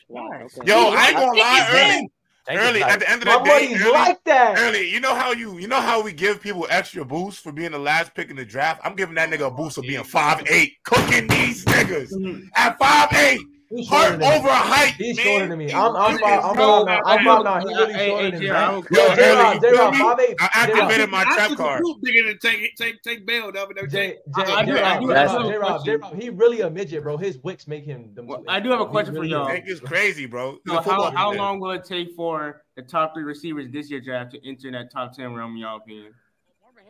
Yo, 0.65 0.77
I 0.77 1.09
ain't 1.09 1.17
gonna 1.17 1.39
lie, 1.39 1.69
Ernie 1.73 2.11
early 2.59 2.83
at 2.83 3.01
the 3.01 3.11
end 3.11 3.23
of 3.23 3.29
the 3.29 3.39
day, 3.41 3.75
early, 3.75 3.93
like 3.93 4.23
that. 4.25 4.59
Early, 4.59 4.89
you 4.91 5.01
know 5.01 5.15
how 5.15 5.33
you 5.33 5.59
you 5.59 5.69
know 5.69 5.81
how 5.81 6.03
we 6.03 6.13
give 6.13 6.41
people 6.41 6.67
extra 6.71 7.05
boosts 7.05 7.41
for 7.41 7.53
being 7.53 7.73
the 7.73 7.79
last 7.79 8.15
pick 8.15 8.31
in 8.31 8.37
the 8.37 8.45
draft. 8.45 8.81
I'm 8.85 8.95
giving 8.97 9.15
that 9.17 9.31
nigga 9.31 9.47
a 9.47 9.51
boost 9.51 9.77
for 9.77 9.83
being 9.83 10.05
five 10.05 10.43
eight, 10.49 10.75
cooking 10.85 11.27
these 11.29 11.65
niggas 11.65 12.11
at 12.57 12.79
five 12.79 13.13
eight. 13.13 13.41
He's 13.73 13.89
Heart 13.89 14.21
over 14.21 14.49
height. 14.49 14.95
He's 14.99 15.17
man. 15.17 15.25
shorter 15.25 15.47
than 15.47 15.59
me. 15.59 15.73
I'm 15.73 15.95
I'm 15.95 16.25
I'm 16.25 16.89
I'm 17.07 17.25
no. 17.25 17.61
He's 17.61 17.79
really 17.79 17.95
shorter 17.95 18.31
than 18.33 18.41
me. 18.41 18.47
Yo, 18.47 18.83
J-Rob, 19.15 19.61
J-Rob, 19.61 19.95
five 19.95 20.21
eight. 20.21 20.35
I 20.41 20.51
activated 20.55 21.09
my 21.09 21.23
trap 21.23 21.57
card. 21.57 21.85
Bigger 22.03 22.27
than 22.27 22.39
take 22.41 22.75
take 22.75 23.01
take 23.03 23.25
bail. 23.27 23.53
J-Rob, 23.53 25.85
J-Rob, 25.85 26.21
he 26.21 26.31
really 26.31 26.63
a 26.63 26.71
midget, 26.71 27.05
bro. 27.05 27.17
His 27.17 27.39
wicks 27.45 27.69
make 27.69 27.85
him. 27.85 28.11
the 28.15 28.43
I 28.49 28.59
do 28.59 28.71
have 28.71 28.81
a 28.81 28.87
question 28.87 29.15
for 29.15 29.23
y'all. 29.23 29.49
It's 29.49 29.81
crazy, 29.81 30.27
bro. 30.27 30.59
How 30.67 31.13
how 31.13 31.33
long 31.33 31.61
will 31.61 31.71
it 31.71 31.85
take 31.85 32.09
for 32.17 32.63
the 32.75 32.83
top 32.83 33.15
three 33.15 33.23
receivers 33.23 33.69
this 33.71 33.89
year 33.89 34.01
draft 34.01 34.33
to 34.33 34.49
enter 34.49 34.73
that 34.73 34.91
top 34.91 35.13
ten 35.13 35.33
realm? 35.33 35.57
Y'all 35.57 35.77
opinion? 35.77 36.13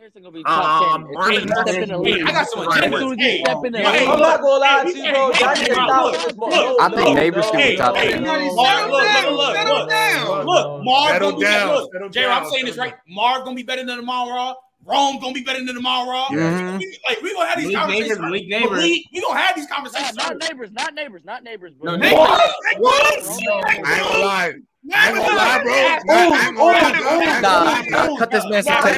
Harrison 0.01 0.23
gonna 0.23 0.33
be 0.33 0.43
top 0.43 0.81
ten. 0.81 1.03
Um, 1.03 1.13
I'm 1.15 1.45
not 4.19 4.41
gonna 4.41 4.57
lie 4.57 4.81
to 4.83 4.97
you, 4.97 5.11
bro. 5.13 5.29
I 5.31 6.89
think 6.89 7.19
Nabers 7.19 7.43
should 7.43 7.57
be 7.57 7.75
top 7.77 7.93
ten. 7.93 8.23
Look, 8.23 8.41
look, 8.89 9.05
look, 9.29 9.53
look, 9.67 10.45
look. 10.47 10.83
Marv 10.83 11.19
gonna 11.19 11.37
be 11.37 11.43
better. 11.43 11.67
Look, 11.67 12.11
J. 12.11 12.25
I'm 12.25 12.49
saying 12.49 12.65
this 12.65 12.77
right. 12.77 12.95
Marv 13.07 13.43
gonna 13.43 13.55
be 13.55 13.61
better 13.61 13.85
than 13.85 13.97
tomorrow. 13.97 14.31
Raw. 14.31 14.55
Rome 14.83 15.19
gonna 15.19 15.33
be 15.33 15.43
better 15.43 15.63
than 15.63 15.75
tomorrow. 15.75 16.09
Raw. 16.09 16.29
Like 16.31 17.21
we 17.21 17.33
gonna 17.35 17.47
have 17.47 17.59
these 17.59 17.75
conversations. 17.75 18.17
Nabers, 18.17 18.49
Nabers. 18.49 18.77
We, 18.81 19.21
gonna 19.21 19.39
have 19.39 19.55
these 19.55 19.67
conversations. 19.67 20.15
Not, 20.15 20.39
Nabers. 20.39 20.71
Not 20.71 20.95
Nabers. 20.95 21.23
Not 21.23 21.45
Nabers. 21.45 21.77
Bro. 21.77 21.97
No, 21.97 22.07
Nabers. 22.07 22.11
What? 22.17 22.79
what? 22.79 23.23
I 23.67 23.75
ain't 23.75 23.85
gonna 23.85 24.19
lie. 24.25 24.53
Cut 24.89 25.13
this 28.31 28.45
man 28.49 28.63
some 28.63 28.81
tape. 28.81 28.97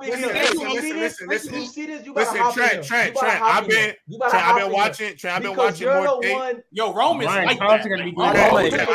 Listen, 0.00 0.98
listen, 0.98 1.28
listen. 1.28 1.54
You 1.54 1.66
see 1.66 1.86
this? 1.86 2.04
You 2.04 2.12
listen, 2.12 2.52
Trent, 2.52 2.84
Trent, 2.84 3.16
Trent. 3.16 3.42
I've 3.42 3.66
been, 3.66 3.94
Trent, 4.18 4.34
I've 4.34 4.56
been 4.56 4.70
watching, 4.72 5.16
Trent. 5.16 5.36
I've 5.36 5.42
been 5.42 5.56
watching 5.56 5.88
more 5.88 6.20
things. 6.20 6.62
Yo, 6.72 6.92
Roman's 6.92 7.26
like 7.26 7.58
that. 7.58 7.88
gonna 7.88 8.04
be. 8.04 8.12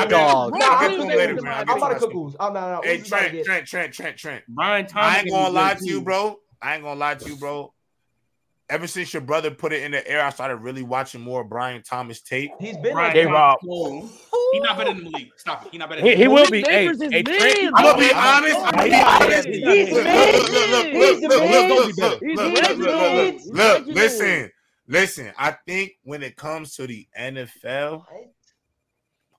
Dog. 0.09 0.53
I'm 0.53 1.77
about 1.77 1.99
to 1.99 2.07
cook 2.07 2.35
I'm 2.39 2.53
not. 2.53 2.85
Hey, 2.85 2.99
Trent, 2.99 3.43
Trent, 3.43 3.65
Trent, 3.65 3.93
Trent, 3.93 4.17
Trent. 4.17 4.43
Brian 4.47 4.85
Thomas. 4.85 5.15
I 5.15 5.19
ain't 5.19 5.31
gonna 5.31 5.49
lie 5.49 5.73
to 5.73 5.85
you, 5.85 6.01
bro. 6.01 6.39
I 6.61 6.76
ain't 6.76 6.84
gonna 6.84 6.99
lie 6.99 7.15
to 7.15 7.27
you, 7.27 7.35
bro 7.38 7.73
ever 8.69 8.88
since 8.88 9.13
your 9.13 9.21
brother 9.21 9.49
put 9.51 9.73
it 9.73 9.84
in 9.84 9.91
the 9.91 10.07
air, 10.07 10.23
I 10.23 10.30
started 10.30 10.57
really 10.57 10.84
watching 10.84 11.21
more 11.21 11.43
Brian 11.43 11.81
Thomas 11.81 12.21
tape. 12.21 12.51
He's 12.59 12.77
been 12.77 12.93
Brian 12.93 13.13
J 13.13 13.26
Rob. 13.26 13.57
He's 14.51 14.63
not 14.63 14.77
better 14.77 14.93
than 14.93 15.03
Malik. 15.03 15.31
Stop 15.38 15.65
it. 15.65 15.71
He's 15.71 15.80
not 15.80 15.89
better. 15.89 16.01
Than 16.01 16.09
he, 16.09 16.15
he 16.15 16.27
will 16.27 16.49
be. 16.49 16.61
Hey, 16.61 16.85
hey, 16.88 17.67
I'm 17.67 17.84
gonna 17.84 17.97
be 17.97 18.11
honest. 18.13 18.57
I'm 18.57 18.71
gonna 18.71 18.89
be 18.89 18.95
honest. 18.95 19.47
He's 19.47 19.91
look, 19.91 20.05
look, 20.05 20.49
look, 20.49 20.71
look, 20.71 21.21
look, 21.21 21.97
look, 21.97 22.21
look, 22.21 22.77
look, 22.77 22.77
look, 22.77 23.35
look, 23.53 23.85
listen, 23.88 24.51
listen. 24.88 25.31
I 25.38 25.55
think 25.67 25.97
when 26.03 26.23
it 26.23 26.35
comes 26.35 26.76
to 26.76 26.88
the 26.88 27.07
NFL, 27.19 28.05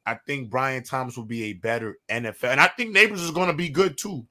I 0.07 0.15
think 0.27 0.51
Brian 0.51 0.83
Thomas 0.83 1.17
will 1.17 1.25
be 1.25 1.45
a 1.45 1.53
better 1.55 1.97
NFL, 2.09 2.51
and 2.51 2.61
I 2.61 2.69
think 2.69 2.95
Nabers 2.95 3.23
is 3.23 3.31
gonna 3.31 3.55
be 3.55 3.69
good 3.69 3.99
too. 3.99 4.27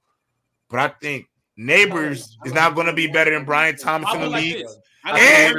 But 0.70 0.80
I 0.80 0.88
think 1.02 1.28
Nabers 1.58 2.30
is 2.46 2.54
not 2.54 2.76
gonna 2.76 2.94
be 2.94 3.08
better 3.08 3.32
than 3.32 3.44
Brian 3.44 3.76
Thomas 3.76 4.14
in 4.14 4.22
the 4.22 4.30
league, 4.30 4.66
and 5.06 5.58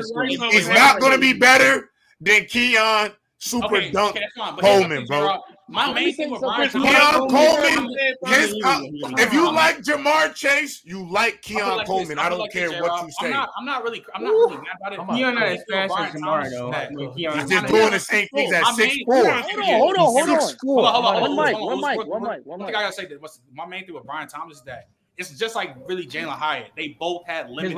he's 0.53 0.69
not 0.69 1.01
gonna 1.01 1.19
be 1.19 1.35
better 1.35 1.91
than 2.21 2.45
Keon 2.47 3.13
super 3.41 3.77
okay, 3.77 3.91
dunk 3.91 4.17
okay, 4.17 4.27
fine, 4.37 4.57
Coleman, 4.57 5.07
bro. 5.07 5.39
My 5.69 5.93
main 5.93 6.15
thing 6.15 6.31
with 6.31 6.41
Brian 6.41 6.69
Keon 6.69 6.85
Thomas, 6.85 7.33
Coleman, 7.33 7.97
his, 8.27 8.61
uh, 8.65 8.81
if 9.19 9.33
you 9.33 9.51
like 9.53 9.79
Ja'Marr 9.83 10.35
Chase, 10.35 10.83
you 10.85 11.09
like 11.09 11.41
Keon 11.43 11.77
like 11.77 11.87
Coleman. 11.87 12.19
I, 12.19 12.29
don't 12.29 12.41
like 12.41 12.53
care 12.53 12.71
what 12.83 13.07
you 13.07 13.13
say. 13.21 13.27
I'm 13.27 13.31
not, 13.31 13.51
I'm 13.57 13.65
not 13.65 13.83
really, 13.85 14.05
I'm 14.15 14.25
not 14.25 14.31
really 14.31 14.57
mad 14.57 14.93
about 14.93 15.15
it. 15.15 15.17
Keon 15.17 15.35
not 15.37 15.45
as 15.45 15.65
fast 15.71 15.95
as 15.99 16.21
Ja'Marr 16.21 16.51
though. 16.51 16.69
Like, 16.71 17.15
Keon, 17.17 17.39
he's 17.39 17.49
just 17.49 17.67
doing 17.67 17.91
the 17.91 18.01
same 18.01 18.29
things 18.29 18.53
at 18.53 18.67
six 18.75 18.99
four. 19.07 19.17
Hold 19.17 19.97
on, 19.97 20.05
hold 20.05 20.29
on, 20.29 20.55
hold 20.63 20.85
on. 20.85 21.21
One 21.21 21.37
mic, 21.37 21.59
one 21.59 21.81
mic, 21.81 22.07
one 22.07 22.23
mic, 22.23 22.47
one 22.47 22.59
mic. 22.61 22.69
I 22.69 22.73
gotta 22.73 22.93
say 22.93 23.07
that 23.07 23.21
my 23.55 23.67
main 23.67 23.87
thing 23.87 23.95
with 23.95 24.05
Brian 24.05 24.29
Thomas 24.29 24.59
is 24.59 24.63
that 24.65 24.89
it's 25.17 25.31
just 25.39 25.55
like 25.55 25.77
really 25.87 26.07
Jalin 26.07 26.29
Hyatt. 26.31 26.73
They 26.77 26.97
both 26.99 27.27
had 27.27 27.49
limited. 27.49 27.77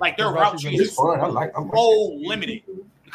Like 0.00 0.16
their 0.16 0.30
route 0.30 0.58
trees 0.58 0.80
is 0.80 0.96
so 0.96 2.18
limited 2.20 2.62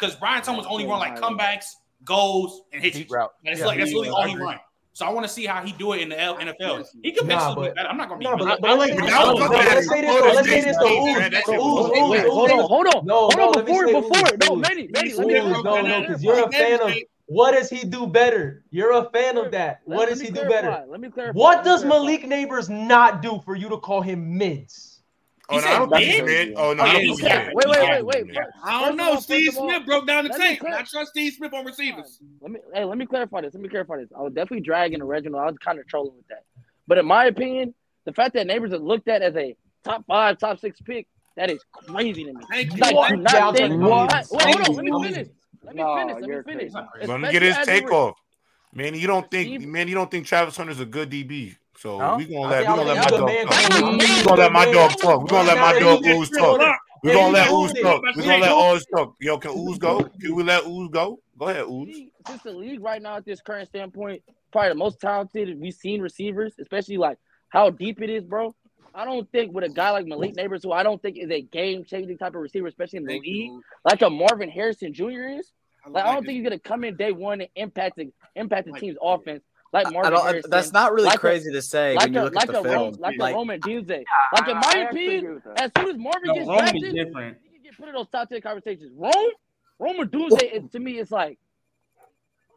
because 0.00 0.16
Brian 0.16 0.42
Thomas 0.42 0.66
only 0.68 0.86
run 0.86 0.98
like 0.98 1.18
comebacks, 1.18 1.66
goals, 2.04 2.62
and 2.72 2.82
hits. 2.82 3.10
Route. 3.10 3.32
And 3.44 3.58
yeah, 3.58 3.66
like 3.66 3.78
that's 3.78 3.92
really 3.92 4.08
all 4.08 4.24
he 4.24 4.36
run. 4.36 4.58
So 4.92 5.06
I 5.06 5.10
want 5.10 5.24
to 5.24 5.32
see 5.32 5.46
how 5.46 5.62
he 5.62 5.72
do 5.72 5.92
it 5.92 6.02
in 6.02 6.08
the 6.08 6.16
NFL. 6.16 6.84
He 7.02 7.12
could 7.12 7.26
nah, 7.26 7.38
potentially 7.38 7.68
but, 7.68 7.74
be 7.74 7.74
better. 7.76 7.88
I'm 7.88 7.96
not 7.96 8.08
gonna 8.08 8.18
be. 8.18 8.24
Nah, 8.24 8.36
but, 8.36 8.60
but, 8.60 8.70
I 8.70 8.74
like. 8.74 8.94
Let's 8.94 9.88
say 9.88 10.00
this. 10.00 10.20
Let's 10.20 10.48
say 10.48 10.60
this. 10.62 10.76
Hold 10.76 12.50
on, 12.50 12.60
hold 12.60 12.86
on, 12.88 13.06
no, 13.06 13.28
hold 13.28 13.32
on. 13.32 13.36
No, 13.36 13.52
before, 13.52 13.86
before, 13.86 14.36
no, 14.42 14.56
many, 14.56 14.88
many. 14.88 15.12
No, 15.14 15.80
no, 15.80 16.00
because 16.00 16.22
you're 16.22 16.46
a 16.46 16.50
fan 16.50 16.80
of. 16.80 16.92
What 17.26 17.52
does 17.52 17.70
he 17.70 17.86
do 17.86 18.08
better? 18.08 18.64
You're 18.72 18.90
a 18.90 19.08
fan 19.10 19.38
of 19.38 19.52
that. 19.52 19.82
What 19.84 20.08
does 20.08 20.20
he 20.20 20.32
do 20.32 20.48
better? 20.48 20.84
Let 20.88 21.00
me 21.00 21.10
clarify. 21.10 21.38
What 21.38 21.64
does 21.64 21.84
Malik 21.84 22.24
Nabers 22.24 22.68
not 22.68 23.22
do 23.22 23.40
for 23.44 23.54
you 23.54 23.68
to 23.68 23.76
call 23.78 24.02
him 24.02 24.36
mids? 24.36 24.89
Oh, 25.50 25.56
oh, 25.56 25.60
no, 25.60 25.66
I 25.66 25.74
oh, 25.74 25.78
don't 25.80 25.90
think 25.90 26.04
he's 26.04 26.16
mid? 26.22 26.48
mid. 26.48 26.54
Oh, 26.56 26.72
no, 26.72 26.82
Oh, 26.82 26.86
I 26.86 26.86
yeah, 26.86 26.92
don't 26.92 27.00
think 27.00 27.20
he's 27.20 27.22
mid. 27.22 27.46
mid. 27.46 27.54
Wait, 27.54 27.68
wait, 27.68 28.04
wait, 28.06 28.26
wait. 28.26 28.38
I 28.64 28.86
don't 28.86 28.96
know. 28.96 29.20
Steve 29.20 29.56
all, 29.56 29.68
Smith 29.68 29.86
broke 29.86 30.06
down 30.06 30.24
the 30.24 30.30
tape. 30.30 30.60
clar- 30.60 30.74
I 30.74 30.82
trust 30.82 31.10
Steve 31.10 31.32
Smith 31.34 31.52
on 31.52 31.64
receivers. 31.64 32.18
Let 32.40 32.50
me 32.52 32.60
hey, 32.72 32.84
let 32.84 32.96
me 32.98 33.06
clarify 33.06 33.40
this. 33.40 33.54
Let 33.54 33.62
me 33.62 33.68
clarify 33.68 33.96
this. 33.98 34.08
I 34.16 34.22
was 34.22 34.32
definitely 34.32 34.60
dragging 34.60 35.00
a 35.00 35.04
Reginald. 35.04 35.42
I 35.42 35.46
was 35.46 35.58
kind 35.58 35.78
of 35.78 35.86
trolling 35.88 36.16
with 36.16 36.28
that. 36.28 36.44
But 36.86 36.98
in 36.98 37.06
my 37.06 37.26
opinion, 37.26 37.74
the 38.04 38.12
fact 38.12 38.34
that 38.34 38.46
Nabers 38.46 38.72
are 38.72 38.78
looked 38.78 39.08
at 39.08 39.22
as 39.22 39.36
a 39.36 39.56
top 39.84 40.04
five, 40.06 40.38
top 40.38 40.60
six 40.60 40.80
pick, 40.80 41.06
that 41.36 41.50
is 41.50 41.64
crazy 41.72 42.24
to 42.24 42.32
me. 42.32 42.44
Thank 42.50 42.74
you. 42.76 42.80
Like, 42.80 42.94
What? 42.94 43.08
do 43.10 43.16
not 43.16 43.56
think, 43.56 43.80
what? 43.80 44.26
Wait, 44.30 44.42
hold 44.42 44.68
on. 44.68 44.74
Let 44.74 44.84
me 44.84 45.10
finish. 45.10 45.28
Let 45.62 45.74
me 45.74 45.82
No, 45.82 45.96
finish. 45.96 46.14
Let 46.20 46.22
me 46.22 46.42
finish. 46.42 46.72
crazy. 46.72 46.74
Let 46.74 46.84
him 46.84 47.24
Especially 47.24 47.32
get 47.32 47.42
his 47.42 47.56
as 47.56 47.66
take 47.66 47.82
it 47.82 47.86
re- 47.86 47.92
off. 47.92 48.16
Man, 48.72 48.94
you 48.94 49.06
don't 49.06 49.28
think 49.30 49.66
man, 49.66 49.88
you 49.88 49.94
don't 49.94 50.10
think 50.10 50.26
Travis 50.26 50.56
Hunter's 50.56 50.80
a 50.80 50.86
good 50.86 51.10
DB. 51.10 51.56
So 51.80 51.98
no? 51.98 52.16
we 52.18 52.26
gonna 52.26 52.40
let 52.40 52.60
we 52.60 52.66
gonna 52.66 52.82
let, 52.82 53.08
dog, 53.08 53.26
man, 53.26 53.46
we 53.96 54.22
gonna 54.22 54.40
let 54.42 54.52
my 54.52 54.70
dog 54.70 54.90
talk. 54.98 55.22
We 55.22 55.28
gonna 55.28 55.48
let 55.48 55.58
my 55.58 55.78
dog 55.78 56.04
Ooze 56.04 56.28
talk. 56.28 56.60
We 57.02 57.10
gonna 57.10 57.32
let 57.32 57.50
Ooze 57.50 57.72
talk. 57.72 58.02
We 58.14 58.22
gonna 58.22 58.36
let 58.36 58.74
Ooze 58.74 58.86
talk. 58.94 59.14
Yo, 59.18 59.38
can 59.38 59.52
Ooze 59.52 59.78
go? 59.78 60.02
Can 60.20 60.34
we 60.34 60.42
let 60.42 60.66
Ooze 60.66 60.90
go? 60.90 61.20
Go 61.38 61.48
ahead, 61.48 61.64
Ooze. 61.64 62.10
Since 62.26 62.42
the 62.42 62.52
league 62.52 62.82
right 62.82 63.00
now 63.00 63.16
at 63.16 63.24
this 63.24 63.40
current 63.40 63.66
standpoint, 63.66 64.22
probably 64.52 64.68
the 64.68 64.74
most 64.74 65.00
talented 65.00 65.58
we've 65.58 65.72
seen 65.72 66.02
receivers, 66.02 66.52
especially 66.60 66.98
like 66.98 67.16
how 67.48 67.70
deep 67.70 68.02
it 68.02 68.10
is, 68.10 68.24
bro. 68.24 68.54
I 68.94 69.06
don't 69.06 69.26
think 69.32 69.54
with 69.54 69.64
a 69.64 69.70
guy 69.70 69.88
like 69.88 70.04
Malik 70.04 70.36
Nabers, 70.36 70.62
who 70.62 70.72
I 70.72 70.82
don't 70.82 71.00
think 71.00 71.16
is 71.16 71.30
a 71.30 71.40
game 71.40 71.84
changing 71.84 72.18
type 72.18 72.34
of 72.34 72.42
receiver, 72.42 72.66
especially 72.66 72.98
in 72.98 73.04
the 73.04 73.14
Thank 73.14 73.24
league, 73.24 73.52
you. 73.52 73.62
like 73.86 74.02
a 74.02 74.10
Marvin 74.10 74.50
Harrison 74.50 74.92
Jr. 74.92 75.04
is. 75.38 75.50
I 75.82 75.88
like, 75.88 75.94
like, 75.94 76.04
I 76.04 76.12
don't 76.12 76.24
it. 76.24 76.26
think 76.26 76.36
he's 76.36 76.44
gonna 76.44 76.58
come 76.58 76.84
in 76.84 76.96
day 76.96 77.12
one 77.12 77.40
and 77.40 77.48
impact 77.56 77.96
the 77.96 78.12
impact 78.36 78.66
the 78.66 78.72
like 78.72 78.82
team's 78.82 78.96
it. 78.96 79.02
offense 79.02 79.42
like 79.72 79.92
Marvin 79.92 80.12
Harrison, 80.12 80.50
that's 80.50 80.72
not 80.72 80.92
really 80.92 81.06
like 81.06 81.20
crazy 81.20 81.50
a, 81.50 81.52
to 81.52 81.62
say 81.62 81.94
like 81.94 82.06
when 82.06 82.14
you 82.14 82.20
a, 82.20 82.24
look 82.24 82.34
like 82.34 82.48
at 82.48 82.52
the 82.52 82.60
a 82.60 82.64
film. 82.64 82.74
Rome, 82.74 82.96
like, 82.98 83.18
like 83.18 83.32
a 83.32 83.36
Rome 83.36 83.48
Odunze. 83.48 84.04
Like 84.34 84.48
in 84.48 84.56
my 84.56 84.86
opinion, 84.90 85.42
as 85.56 85.70
soon 85.76 85.90
as 85.90 85.96
Marvin 85.96 86.22
no, 86.24 86.34
gets 86.34 86.46
drafted, 86.46 86.82
you 86.82 87.04
can 87.12 87.36
get 87.62 87.78
put 87.78 87.88
in 87.88 87.94
those 87.94 88.08
top 88.08 88.28
ten 88.28 88.40
conversations. 88.40 88.92
Rome, 88.96 89.30
Roman 89.78 90.10
Tuesday, 90.10 90.46
is, 90.46 90.70
to 90.72 90.78
me, 90.80 90.98
it's 90.98 91.10
like 91.10 91.38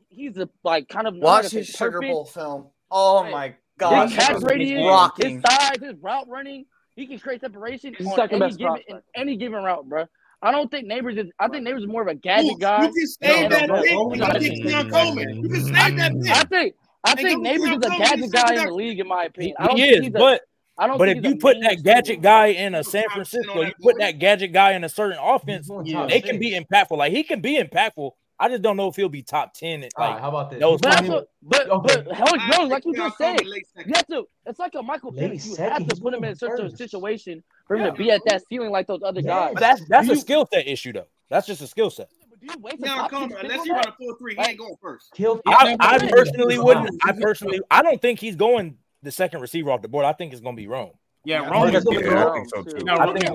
he's 0.09 0.37
a 0.37 0.49
like 0.63 0.89
kind 0.89 1.07
of 1.07 1.15
watch 1.15 1.51
his 1.51 1.67
Sugar. 1.67 2.01
Bowl 2.01 2.25
film. 2.25 2.67
Oh 2.89 3.23
my 3.23 3.55
god, 3.77 4.09
his 4.09 4.17
catch 4.17 4.41
radius, 4.41 5.11
his 5.17 5.41
size, 5.47 5.77
his 5.81 5.95
route 6.01 6.27
running, 6.27 6.65
he 6.95 7.07
can 7.07 7.19
create 7.19 7.41
separation 7.41 7.93
he's 7.97 8.07
on 8.07 8.19
any 8.31 8.51
given, 8.55 8.77
in 8.87 9.01
any 9.15 9.37
given 9.37 9.63
route, 9.63 9.87
bro. 9.87 10.05
I 10.41 10.51
don't 10.51 10.69
think 10.69 10.87
Nabers 10.87 11.17
is. 11.17 11.31
I 11.39 11.47
think 11.47 11.65
Nabers 11.65 11.79
is 11.79 11.87
more 11.87 12.01
of 12.01 12.09
a 12.09 12.15
gadget 12.15 12.51
Ooh, 12.51 12.57
guy. 12.59 12.83
You 12.83 12.91
can 12.91 13.07
stay 13.07 13.47
that 13.47 13.69
pick. 13.69 13.91
You 13.91 15.49
can 15.49 15.63
save 15.63 15.97
that 15.97 16.11
pick. 16.21 16.31
I 16.31 16.43
think 16.43 16.75
I 17.03 17.15
think 17.15 17.45
Nabers 17.45 17.77
is 17.77 17.85
a 17.85 17.97
gadget 17.97 18.31
guy 18.31 18.55
in 18.55 18.67
the 18.67 18.73
league, 18.73 18.99
in 18.99 19.07
my 19.07 19.25
opinion. 19.25 19.55
I 19.59 19.67
don't 19.67 19.77
he 19.77 19.83
is, 19.83 20.07
a, 20.07 20.11
but 20.11 20.41
I 20.77 20.87
don't. 20.87 20.97
But 20.97 21.09
if 21.09 21.23
you 21.23 21.35
put 21.37 21.57
that 21.61 21.83
gadget 21.83 22.21
guy 22.21 22.47
in 22.47 22.75
a 22.75 22.83
San 22.83 23.05
Francisco, 23.09 23.61
you 23.61 23.73
put 23.81 23.97
that 23.99 24.19
gadget 24.19 24.53
guy 24.53 24.73
in 24.73 24.83
a 24.83 24.89
certain 24.89 25.17
offense, 25.21 25.69
they 26.07 26.21
can 26.21 26.39
be 26.39 26.57
impactful. 26.57 26.97
Like 26.97 27.11
he 27.11 27.23
can 27.23 27.41
be 27.41 27.61
impactful. 27.61 28.11
I 28.39 28.49
just 28.49 28.63
don't 28.63 28.75
know 28.75 28.87
if 28.87 28.95
he'll 28.95 29.09
be 29.09 29.21
top 29.21 29.53
ten. 29.53 29.83
At, 29.83 29.91
like, 29.97 30.19
how 30.19 30.29
about 30.29 30.49
this? 30.49 30.59
But, 30.59 31.21
but, 31.43 31.83
but 31.83 32.11
Hell 32.11 32.67
like 32.67 32.83
you 32.83 32.95
just 32.95 33.17
said, 33.17 33.39
you 33.41 33.93
have 33.95 34.07
to. 34.07 34.27
It's 34.45 34.59
like 34.59 34.73
a 34.75 34.81
Michael 34.81 35.13
Penix. 35.13 35.47
You 35.47 35.55
have 35.57 35.87
to 35.87 35.95
put 35.95 36.13
him 36.13 36.23
in 36.23 36.35
such 36.35 36.59
a 36.59 36.75
situation 36.75 37.43
for 37.67 37.75
him 37.75 37.83
yeah. 37.83 37.91
to 37.91 37.97
be 37.97 38.11
at 38.11 38.21
that 38.25 38.41
ceiling 38.47 38.71
like 38.71 38.87
those 38.87 39.01
other 39.03 39.21
yeah. 39.21 39.51
guys. 39.51 39.53
That's 39.59 39.87
that's 39.87 40.07
you, 40.07 40.13
a 40.13 40.17
skill 40.17 40.47
set 40.51 40.67
issue 40.67 40.93
though. 40.93 41.07
That's 41.29 41.47
just 41.47 41.61
a 41.61 41.67
skill 41.67 41.89
set 41.89 42.09
dude, 42.47 42.61
wait 42.61 42.79
for 42.79 42.85
come 43.09 43.23
on. 43.23 43.33
Unless 43.39 43.65
you 43.65 43.73
run 43.73 43.87
a 43.87 43.91
full 43.93 44.15
three, 44.15 44.35
he 44.35 44.41
ain't 44.41 44.59
going 44.59 44.75
first. 44.81 45.13
I, 45.19 45.39
I, 45.47 45.77
I 45.79 45.97
personally 46.09 46.59
wouldn't. 46.59 46.99
I 47.03 47.11
personally, 47.13 47.61
I 47.71 47.81
don't 47.81 48.01
think 48.01 48.19
he's 48.19 48.35
going 48.35 48.77
the 49.01 49.11
second 49.11 49.41
receiver 49.41 49.71
off 49.71 49.81
the 49.81 49.87
board. 49.87 50.05
I 50.05 50.13
think 50.13 50.31
it's 50.31 50.41
going 50.41 50.55
to 50.55 50.61
be 50.61 50.67
Rome. 50.67 50.91
Yeah, 51.25 51.49
Rome 51.49 51.71
yeah, 51.71 51.79
wrong. 52.09 52.27
I 52.27 52.33
think 52.33 52.49
so 52.49 52.63
too. 52.63 52.83
No, 52.83 52.97
I 52.97 53.13
think 53.13 53.29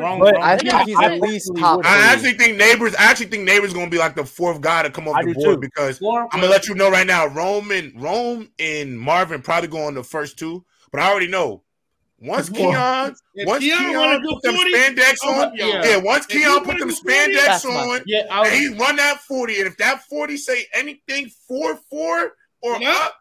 Rome 0.00 0.20
But 0.20 0.40
I 0.40 0.56
think 0.56 0.72
he's 0.82 1.00
at 1.00 1.20
least 1.20 1.50
top. 1.56 1.84
I 1.84 2.12
actually 2.12 2.34
think 2.34 2.60
Nabers. 2.60 2.94
I 2.96 3.10
actually 3.10 3.26
think 3.26 3.48
Nabers 3.48 3.74
going 3.74 3.86
to 3.86 3.90
be 3.90 3.98
like 3.98 4.14
the 4.14 4.24
fourth 4.24 4.60
guy 4.60 4.84
to 4.84 4.90
come 4.90 5.08
off 5.08 5.16
I 5.16 5.24
the 5.24 5.34
board 5.34 5.56
too. 5.56 5.60
because 5.60 5.98
Four, 5.98 6.22
I'm 6.30 6.40
going 6.40 6.44
to 6.44 6.48
let 6.48 6.68
you 6.68 6.76
know 6.76 6.90
right 6.90 7.06
now. 7.06 7.26
Rome 7.26 7.72
and 7.72 8.00
Rome 8.00 8.48
and 8.60 8.98
Marvin 8.98 9.42
probably 9.42 9.68
go 9.68 9.86
on 9.86 9.94
the 9.94 10.04
first 10.04 10.38
two, 10.38 10.64
but 10.92 11.00
I 11.00 11.10
already 11.10 11.26
know 11.26 11.64
once 12.24 12.50
well, 12.50 12.70
Keon, 13.34 13.46
once 13.46 13.62
Keon, 13.62 13.78
Keon 13.78 14.22
put 14.22 14.42
them 14.42 14.54
40, 14.54 14.72
spandex 14.72 15.24
on, 15.24 15.52
yeah. 15.56 15.84
yeah 15.84 15.96
once 15.98 16.24
Keon 16.24 16.64
put 16.64 16.78
them 16.78 16.90
40, 16.90 16.94
spandex 16.94 17.64
on, 17.66 18.00
yeah, 18.06 18.22
and 18.30 18.54
he 18.54 18.68
run 18.68 18.96
that 18.96 19.20
40, 19.20 19.58
and 19.58 19.66
if 19.66 19.76
that 19.76 20.02
40 20.04 20.38
say 20.38 20.66
anything 20.72 21.30
4-4 21.50 21.78
or 21.92 22.80
yeah. 22.80 22.90
up, 22.90 23.14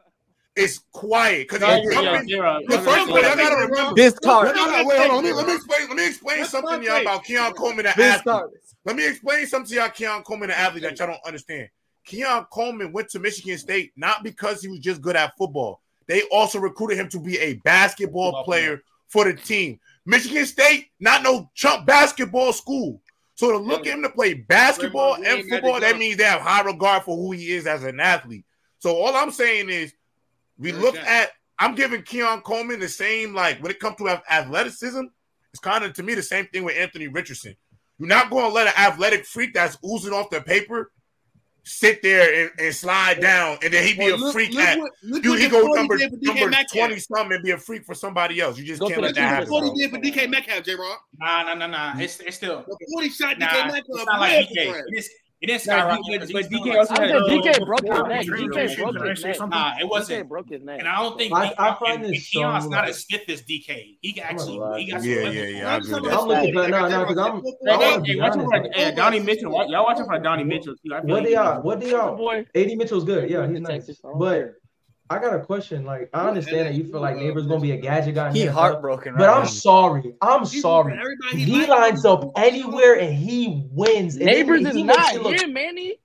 it's 0.55 0.79
quiet 0.93 1.49
because 1.49 1.61
yeah, 1.61 1.81
yeah, 2.01 2.21
yeah, 2.25 2.59
the 2.67 2.77
first 2.79 3.07
thing 3.07 3.17
I 3.17 3.35
gotta 3.35 3.67
remember 3.67 3.93
this 3.95 4.17
card. 4.19 4.55
No, 4.55 4.65
no. 4.65 4.83
Let 4.83 5.23
me, 5.23 5.33
let 5.33 5.47
me 5.47 5.55
explain. 5.55 5.87
Let 5.87 5.97
me 5.97 6.07
explain 6.07 6.37
That's 6.37 6.51
something 6.51 6.83
y'all 6.83 7.01
about 7.01 7.23
Keon 7.23 7.53
Coleman, 7.53 7.85
the 7.85 7.99
athlete. 7.99 8.43
Let 8.85 8.95
me 8.95 9.07
explain 9.07 9.47
something 9.47 9.69
to 9.69 9.75
y'all, 9.81 9.89
Keon 9.89 10.21
Coleman, 10.21 10.49
the 10.49 10.57
athlete 10.57 10.83
that 10.83 10.99
y'all 10.99 11.07
don't 11.07 11.25
understand. 11.25 11.69
Keon 12.05 12.45
Coleman 12.51 12.93
went 12.93 13.09
to 13.09 13.19
Michigan 13.19 13.57
State 13.57 13.93
not 13.95 14.23
because 14.23 14.61
he 14.61 14.67
was 14.67 14.79
just 14.79 15.01
good 15.01 15.15
at 15.15 15.35
football. 15.37 15.81
They 16.07 16.21
also 16.31 16.59
recruited 16.59 16.99
him 16.99 17.09
to 17.09 17.19
be 17.19 17.39
a 17.39 17.55
basketball 17.55 18.43
player 18.43 18.83
for 19.13 19.25
the 19.25 19.33
team. 19.33 19.79
Michigan 20.05 20.45
State, 20.45 20.87
not 20.99 21.21
no 21.21 21.49
Trump 21.55 21.85
basketball 21.85 22.51
school. 22.51 22.99
So 23.35 23.51
to 23.51 23.57
look 23.57 23.87
at 23.87 23.93
him 23.93 24.01
to 24.01 24.09
play 24.09 24.33
basketball 24.33 25.15
Raymond, 25.15 25.41
and 25.41 25.49
football, 25.49 25.79
that 25.79 25.97
means 25.97 26.17
they 26.17 26.23
have 26.23 26.41
high 26.41 26.63
regard 26.63 27.03
for 27.03 27.15
who 27.15 27.31
he 27.31 27.51
is 27.51 27.67
as 27.67 27.83
an 27.83 27.99
athlete. 27.99 28.43
So 28.79 28.95
all 28.95 29.15
I'm 29.15 29.31
saying 29.31 29.69
is 29.69 29.93
we 30.57 30.71
look 30.71 30.97
at 30.97 31.29
I'm 31.59 31.75
giving 31.75 32.01
Keon 32.01 32.41
Coleman 32.41 32.79
the 32.79 32.89
same 32.89 33.33
like 33.33 33.61
when 33.61 33.71
it 33.71 33.79
comes 33.79 33.97
to 33.97 34.21
athleticism, 34.29 35.03
it's 35.51 35.59
kind 35.59 35.83
of 35.83 35.93
to 35.93 36.03
me 36.03 36.15
the 36.15 36.23
same 36.23 36.47
thing 36.47 36.63
with 36.63 36.75
Anthony 36.75 37.07
Richardson. 37.07 37.55
You're 37.99 38.09
not 38.09 38.31
going 38.31 38.45
to 38.45 38.51
let 38.53 38.67
an 38.67 38.73
athletic 38.75 39.25
freak 39.25 39.53
that's 39.53 39.77
oozing 39.85 40.13
off 40.13 40.31
the 40.31 40.41
paper 40.41 40.91
sit 41.63 42.01
there 42.01 42.43
and, 42.43 42.51
and 42.59 42.75
slide 42.75 43.21
down, 43.21 43.57
and 43.63 43.73
then 43.73 43.85
he'd 43.85 43.97
be 43.97 44.11
well, 44.11 44.29
a 44.29 44.33
freak 44.33 44.53
look 44.53 44.63
at 44.63 44.77
what, 44.77 44.91
look 45.03 45.23
you. 45.23 45.33
He 45.35 45.47
go 45.47 45.61
number 45.67 45.97
number 45.97 46.51
twenty 46.71 46.99
something 46.99 47.33
and 47.33 47.43
be 47.43 47.51
a 47.51 47.57
freak 47.57 47.85
for 47.85 47.95
somebody 47.95 48.39
else. 48.39 48.57
You 48.57 48.65
just 48.65 48.81
go 48.81 48.89
can't 48.89 49.01
let 49.01 49.15
that 49.15 49.21
happen. 49.21 49.49
What 49.49 49.63
he 49.63 49.81
did 49.81 49.91
for 49.91 49.97
DK 49.97 50.29
Metcalf, 50.29 50.63
J. 50.63 50.75
Rock. 50.75 51.05
Nah, 51.19 51.43
nah, 51.43 51.53
nah, 51.55 51.67
nah. 51.67 51.99
It's, 51.99 52.19
it's 52.19 52.37
still 52.37 52.63
the 52.67 52.77
forty 52.91 53.09
shot 53.09 53.39
nah, 53.39 53.47
DK 53.47 53.65
Metcalf. 53.67 53.83
It's 53.87 54.05
not 54.05 54.19
like 54.19 54.49
DK. 54.49 54.81
It's, 54.87 55.09
it 55.43 55.47
didn't 55.47 55.61
skyrocket. 55.63 56.05
No, 56.07 56.19
but, 56.19 56.31
but 56.31 56.45
DK 56.49 56.77
also 56.77 56.93
DK 56.95 57.65
broke 57.65 57.81
his 57.81 58.03
neck. 58.07 58.25
DK 58.25 58.77
broke 58.77 59.05
his 59.09 59.23
neck. 59.25 59.39
Nah, 59.49 59.73
it 59.77 59.89
wasn't. 59.89 60.25
DK 60.25 60.29
broke 60.29 60.49
his 60.49 60.63
neck. 60.63 60.79
And 60.79 60.87
I 60.87 61.01
don't 61.01 61.17
think 61.17 61.33
I, 61.33 61.53
I 61.59 61.75
find 61.83 62.01
this 62.01 62.29
Keon's 62.29 62.63
so 62.63 62.69
not 62.69 62.87
as 62.87 62.99
stiff 62.99 63.27
as 63.27 63.41
DK. 63.41 63.97
He 63.99 64.21
actually. 64.21 64.83
He 64.83 64.89
got 64.89 65.03
yeah, 65.03 65.29
yeah, 65.29 65.43
yeah. 65.43 65.73
I 65.73 65.77
agree. 65.77 65.95
I'm 65.95 66.27
looking, 66.29 66.53
for 66.53 66.67
no, 66.69 66.87
no, 66.87 67.05
because 67.05 67.17
I'm. 67.17 68.71
Hey, 68.71 68.95
Donnie 68.95 69.19
Mitchell. 69.19 69.51
Y'all 69.69 69.83
watching 69.83 70.05
for 70.05 70.17
Donnie 70.17 70.45
Mitchell 70.45 70.75
too. 70.77 70.93
What 71.03 71.25
do 71.25 71.29
y'all? 71.29 71.61
What 71.61 71.81
do 71.81 71.89
y'all? 71.89 72.31
Ad 72.31 72.77
Mitchell's 72.77 73.03
good. 73.03 73.29
Yeah, 73.29 73.45
he's 73.45 73.59
nice. 73.59 73.91
But 74.17 74.53
I 75.09 75.19
got 75.19 75.33
a 75.33 75.39
question. 75.39 75.83
Like, 75.83 76.09
I 76.13 76.27
understand 76.27 76.67
that 76.67 76.73
you 76.75 76.85
feel 76.85 77.01
like 77.01 77.17
uh, 77.17 77.19
neighbor's 77.19 77.45
gonna 77.45 77.59
be 77.59 77.71
a 77.71 77.77
gadget 77.77 78.15
guy. 78.15 78.31
He 78.31 78.45
heartbroken, 78.45 79.15
but 79.17 79.29
I'm 79.29 79.45
sorry. 79.45 80.15
I'm 80.21 80.45
sorry. 80.45 80.97
Everybody 80.97 81.43
he 81.43 81.65
lines 81.65 82.05
up 82.05 82.31
anywhere 82.37 82.99
and 82.99 83.13
he 83.13 83.67
wins. 83.71 84.15
And 84.15 84.29
Nabers 84.29 84.59
he, 84.59 84.65
is 84.67 84.75
he 84.75 84.83
not 84.83 85.15
look- 85.15 85.35
here, 85.35 85.47
Manny. 85.47 85.97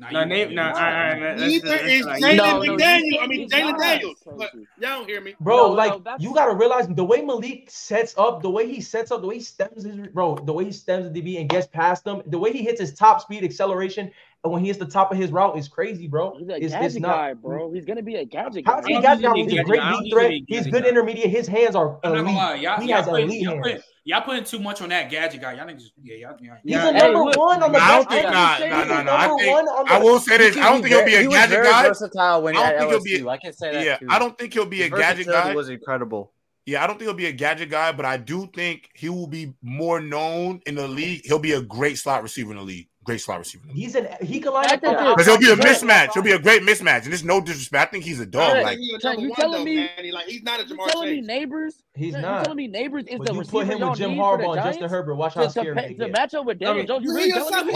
No 0.00 0.10
nah, 0.10 0.24
name, 0.24 0.54
nah, 0.54 0.72
I, 0.72 1.12
I, 1.12 1.18
that's, 1.18 1.42
Neither 1.42 1.68
that's, 1.68 1.84
is 1.84 2.06
Jalen 2.06 2.36
no, 2.36 2.60
McDaniel. 2.60 3.10
No, 3.10 3.20
I 3.20 3.26
mean, 3.26 3.50
Jalen 3.50 3.78
Daniels. 3.78 4.16
But 4.24 4.54
y'all 4.54 4.64
don't 4.80 5.06
hear 5.06 5.20
me, 5.20 5.34
bro. 5.40 5.56
No, 5.56 5.68
like 5.72 6.02
no, 6.02 6.16
you 6.18 6.34
gotta 6.34 6.54
realize 6.54 6.88
the 6.88 7.04
way 7.04 7.20
Malik 7.20 7.70
sets 7.70 8.14
up, 8.16 8.40
the 8.40 8.48
way 8.48 8.66
he 8.66 8.80
sets 8.80 9.10
up, 9.10 9.20
the 9.20 9.26
way 9.26 9.34
he 9.34 9.42
stems 9.42 9.84
his 9.84 10.08
bro, 10.08 10.36
the 10.36 10.54
way 10.54 10.64
he 10.64 10.72
stems 10.72 11.12
the 11.12 11.20
DB 11.20 11.38
and 11.38 11.50
gets 11.50 11.66
past 11.66 12.04
them, 12.04 12.22
the 12.26 12.38
way 12.38 12.50
he 12.50 12.62
hits 12.62 12.80
his 12.80 12.94
top 12.94 13.20
speed 13.20 13.44
acceleration 13.44 14.10
when 14.42 14.64
he's 14.64 14.78
the 14.78 14.86
top 14.86 15.12
of 15.12 15.18
his 15.18 15.30
route 15.30 15.58
is 15.58 15.68
crazy, 15.68 16.08
bro. 16.08 16.34
He's 16.38 16.48
a 16.48 16.56
it's, 16.56 16.72
gadget 16.72 16.86
it's 16.86 17.00
not, 17.00 17.08
guy, 17.08 17.34
bro. 17.34 17.70
He's 17.72 17.84
gonna 17.84 18.02
be 18.02 18.16
a 18.16 18.24
gadget 18.24 18.64
guy. 18.64 18.82
He's 18.86 18.96
a 18.96 19.02
gadget 19.02 19.24
guy. 19.24 19.34
He's 19.34 19.52
a 19.52 19.64
great 19.64 19.82
deep 19.82 20.12
threat. 20.12 20.32
He's 20.46 20.66
good 20.66 20.82
guy. 20.82 20.88
intermediate. 20.88 21.28
His 21.28 21.46
hands 21.46 21.76
are 21.76 22.00
elite. 22.02 22.04
I'm 22.04 22.12
not 22.12 22.24
gonna 22.24 22.36
lie. 22.36 22.54
Y'all, 22.54 22.80
he 22.80 22.88
y'all 22.88 22.96
has 22.96 23.06
putting, 23.06 23.26
elite 23.26 23.42
y'all, 23.42 23.60
putting, 23.60 23.80
y'all 24.04 24.22
putting 24.22 24.44
too 24.44 24.58
much 24.58 24.80
on 24.80 24.88
that 24.88 25.10
gadget 25.10 25.42
guy. 25.42 25.52
Y'all 25.52 25.66
niggas, 25.66 25.90
yeah, 26.02 26.14
y'all, 26.14 26.36
y'all, 26.40 26.56
He's 26.62 26.72
yeah, 26.72 26.88
a 26.88 26.92
number 26.92 27.06
hey, 27.06 27.14
look, 27.14 27.36
one 27.36 27.62
on 27.62 27.72
the. 27.72 27.78
I 27.78 27.96
don't 27.96 28.08
think 28.08 28.24
nah, 28.24 28.58
nah, 28.58 28.84
nah, 28.84 29.02
nah. 29.02 29.16
I, 29.16 29.36
think, 29.36 29.90
I 29.90 29.98
will 29.98 30.18
say 30.18 30.38
this. 30.38 30.56
I 30.56 30.70
don't 30.70 30.82
think 30.82 30.94
he'll 30.94 31.04
be 31.04 31.14
a 31.16 31.28
gadget 31.28 31.62
guy. 31.62 31.88
Versatile 31.88 32.42
when 32.42 32.56
I 32.56 32.72
don't 32.72 33.06
he. 33.06 33.28
I 33.28 33.36
can 33.36 33.52
say 33.52 33.72
that. 33.72 33.84
Yeah, 33.84 33.98
I 34.08 34.18
don't 34.18 34.38
think 34.38 34.54
he'll 34.54 34.64
be 34.64 34.82
a 34.82 34.88
gadget 34.88 35.26
guy. 35.26 35.54
Was 35.54 35.68
incredible. 35.68 36.32
Yeah, 36.66 36.84
I 36.84 36.86
don't 36.86 36.98
think 36.98 37.08
he'll 37.08 37.14
be 37.14 37.26
a 37.26 37.32
gadget 37.32 37.68
guy, 37.68 37.92
but 37.92 38.04
I 38.04 38.16
do 38.16 38.46
think 38.54 38.90
he 38.94 39.08
will 39.08 39.26
be 39.26 39.54
more 39.62 40.00
known 40.00 40.60
in 40.66 40.76
the 40.76 40.86
league. 40.86 41.22
He'll 41.24 41.38
be 41.38 41.52
a 41.52 41.62
great 41.62 41.98
slot 41.98 42.22
receiver 42.22 42.52
in 42.52 42.58
the 42.58 42.62
league 42.62 42.89
great 43.04 43.20
slot 43.20 43.38
receiver. 43.38 43.64
He's 43.68 43.94
an 43.94 44.08
he 44.20 44.40
can 44.40 44.52
line 44.52 44.66
up 44.66 44.80
because 44.80 45.26
it'll 45.26 45.38
be 45.38 45.50
a 45.50 45.56
mismatch. 45.56 46.10
It'll 46.10 46.22
be 46.22 46.32
a 46.32 46.38
great 46.38 46.60
mismatch, 46.62 47.02
and 47.02 47.12
there's 47.12 47.24
no 47.24 47.40
disrespect. 47.40 47.88
I 47.88 47.90
think 47.90 48.04
he's 48.04 48.20
a 48.20 48.26
dog. 48.26 48.52
Right. 48.54 48.64
Like 48.64 48.78
you 48.78 48.98
telling 49.00 49.32
though, 49.36 49.64
me, 49.64 49.76
man. 49.76 50.10
Like 50.12 50.26
he's 50.26 50.42
not 50.42 50.60
a 50.60 50.64
Jamar. 50.64 50.86
You 50.86 50.88
telling 50.88 51.10
me 51.10 51.22
Nabers? 51.26 51.74
He's 51.94 52.14
not. 52.14 52.40
You 52.40 52.44
telling 52.44 52.56
me 52.56 52.68
Nabers 52.68 53.08
is 53.08 53.18
but 53.18 53.28
the 53.28 53.34
you 53.34 53.44
put 53.44 53.66
him 53.66 53.80
with 53.80 53.98
Jim 53.98 54.12
Harbaugh 54.12 54.56
and 54.56 54.64
Justin 54.64 54.88
Herbert. 54.88 55.14
Watch 55.14 55.34
how 55.34 55.48
scary 55.48 55.88
he 55.88 55.94
to, 55.94 56.06
to 56.06 56.12
match 56.12 56.34
up 56.34 56.46
with 56.46 56.58
Daniel 56.58 56.86
Jones. 56.86 57.04
You 57.04 57.14
really 57.14 57.32
telling 57.32 57.66
me? 57.66 57.72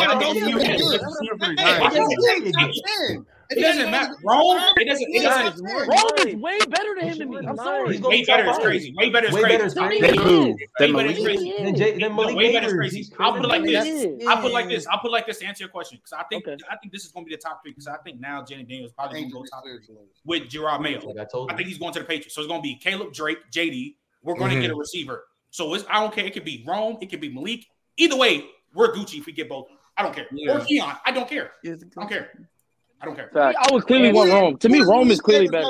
It 3.51 3.61
doesn't 3.61 3.91
matter. 3.91 4.15
Rome. 4.25 4.61
It 4.77 4.87
doesn't. 4.87 5.07
It 5.09 5.23
doesn't. 5.23 5.65
Rome 5.65 6.29
is 6.29 6.37
way 6.37 6.59
better 6.69 6.95
than 6.99 7.09
him 7.09 7.19
than 7.19 7.31
me. 7.31 7.47
I'm 7.47 7.57
sorry. 7.57 7.97
He's 7.97 8.03
Way 8.03 8.25
better 8.25 8.51
is 8.51 8.59
crazy. 8.59 8.95
Way 8.97 9.11
better 9.11 9.27
is 9.29 9.35
Way 9.35 9.43
better 9.43 9.65
is 9.67 9.75
crazy. 9.75 9.99
crazy. 10.01 10.17
Than 10.17 10.27
who? 10.27 10.47
Way 10.47 10.57
Than 10.79 10.93
better 10.93 11.09
is 11.09 11.19
Malik? 11.19 11.25
crazy. 11.25 11.55
Then, 11.59 11.75
Jay, 11.75 11.91
then 11.93 12.01
No, 12.01 12.11
Malik 12.11 12.37
way 12.37 12.53
better 12.53 12.67
is 12.67 12.73
crazy. 12.73 13.13
I'll 13.19 13.33
put 13.33 13.45
it 13.45 13.49
like 13.49 13.65
this. 13.65 14.27
I'll 14.27 14.37
put 14.41 14.51
it 14.51 14.55
like 14.55 14.69
this. 14.69 14.87
I'll 14.87 14.99
put 14.99 15.09
it 15.09 15.13
like 15.13 15.27
this 15.27 15.39
to 15.39 15.47
answer 15.47 15.65
your 15.65 15.71
question 15.71 15.99
because 15.99 16.13
I 16.13 16.25
think 16.25 16.47
I 16.49 16.77
think 16.77 16.93
this 16.93 17.05
is 17.05 17.13
going 17.13 17.27
to 17.27 17.29
be 17.29 17.37
the 17.37 17.43
top 17.43 17.63
three 17.63 17.73
because 17.73 17.87
I 17.87 17.97
think 17.99 18.21
now 18.21 18.43
Jayden 18.43 18.69
Daniels 18.69 18.93
probably 18.93 19.21
going 19.21 19.31
to 19.31 19.35
go 19.35 19.45
top 19.45 19.65
three 19.65 19.79
with 20.25 20.43
Jerod 20.49 20.81
Mayo. 20.81 20.99
I 21.21 21.25
told 21.25 21.51
I 21.51 21.57
think 21.57 21.69
he's 21.69 21.79
going 21.79 21.93
to 21.95 22.01
the 22.01 22.05
Patriots. 22.05 22.35
So 22.35 22.41
it's 22.41 22.49
going 22.49 22.61
to 22.61 22.63
be 22.63 22.77
Caleb 22.77 23.13
Drake, 23.13 23.39
JD. 23.53 23.97
We're 24.23 24.37
going 24.37 24.51
to 24.53 24.61
get 24.61 24.71
a 24.71 24.73
mm-hmm. 24.73 24.81
receiver. 24.81 25.25
So 25.51 25.75
it's, 25.75 25.85
I 25.89 26.01
don't 26.01 26.13
care. 26.13 26.25
It 26.25 26.33
could 26.33 26.45
be 26.45 26.65
Rome. 26.67 26.97
It 27.01 27.11
could 27.11 27.21
be 27.21 27.33
Malik. 27.33 27.67
Either 27.97 28.17
way, 28.17 28.47
we're 28.73 28.93
Gucci 28.93 29.19
if 29.19 29.27
we 29.27 29.33
get 29.33 29.49
both. 29.49 29.69
I 29.97 30.03
don't 30.03 30.15
care. 30.15 30.27
Yeah. 30.33 30.57
Or 30.57 30.65
Keon. 30.65 30.97
I 31.07 31.13
don't 31.13 31.29
care. 31.29 31.53
I 31.65 31.77
don't 31.95 32.09
care. 32.09 32.49
I 33.05 33.07
don't 33.07 33.17
care. 33.17 33.31
Fact. 33.33 33.59
I 33.61 33.73
was 33.73 33.85
clearly 33.85 34.13
one 34.13 34.31
Rome. 34.31 34.57
To 34.59 34.69
me, 34.69 34.81
Rome 34.81 35.11
is 35.11 35.21
clearly 35.21 35.49
better. 35.49 35.69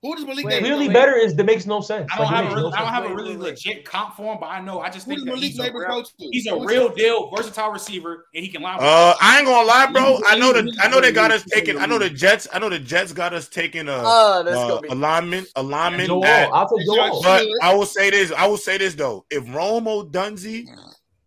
Who 0.00 0.14
does 0.14 0.24
Malik 0.24 0.44
clearly 0.44 0.88
better 0.88 1.16
is 1.16 1.34
that 1.34 1.42
makes 1.42 1.66
no 1.66 1.80
sense. 1.80 2.08
I 2.12 2.18
don't 2.18 2.26
like, 2.26 2.44
have 2.44 2.52
a 2.52 2.54
really, 2.54 2.70
no 2.70 2.76
I 2.76 2.80
don't 2.82 2.88
have 2.88 3.04
a 3.06 3.14
really 3.16 3.36
legit 3.36 3.84
comp 3.84 4.14
for 4.14 4.32
him, 4.32 4.38
but 4.38 4.46
I 4.46 4.60
know 4.60 4.80
I 4.80 4.90
just 4.90 5.08
think 5.08 5.24
Malik 5.24 5.40
he's, 5.42 5.58
a 5.58 5.72
real, 5.72 6.04
he's 6.18 6.46
a 6.46 6.56
real 6.56 6.88
deal 6.88 7.28
versatile 7.34 7.72
receiver 7.72 8.26
and 8.32 8.44
he 8.44 8.48
can 8.48 8.62
line. 8.62 8.78
Uh, 8.80 9.14
I 9.20 9.38
ain't 9.38 9.46
gonna 9.46 9.66
lie, 9.66 9.90
bro. 9.90 10.20
I 10.24 10.38
know 10.38 10.52
the 10.52 10.72
I 10.80 10.86
know 10.88 11.00
they 11.00 11.10
got 11.10 11.32
us 11.32 11.42
taking. 11.42 11.78
I 11.78 11.86
know 11.86 11.98
the 11.98 12.10
Jets. 12.10 12.46
I 12.52 12.60
know 12.60 12.68
the 12.68 12.78
Jets 12.78 13.12
got 13.12 13.34
us 13.34 13.48
taking 13.48 13.88
a 13.88 13.92
uh, 13.92 14.02
ah, 14.06 14.38
uh, 14.44 14.80
alignment 14.90 15.48
alignment. 15.56 16.12
At, 16.24 16.48
I'll 16.52 16.68
take 16.68 16.86
But 17.24 17.44
I 17.60 17.74
will 17.74 17.84
say 17.84 18.10
this. 18.10 18.30
I 18.30 18.46
will 18.46 18.56
say 18.56 18.78
this 18.78 18.94
though. 18.94 19.24
If 19.30 19.52
Rome 19.52 19.86
Odunze 19.86 20.68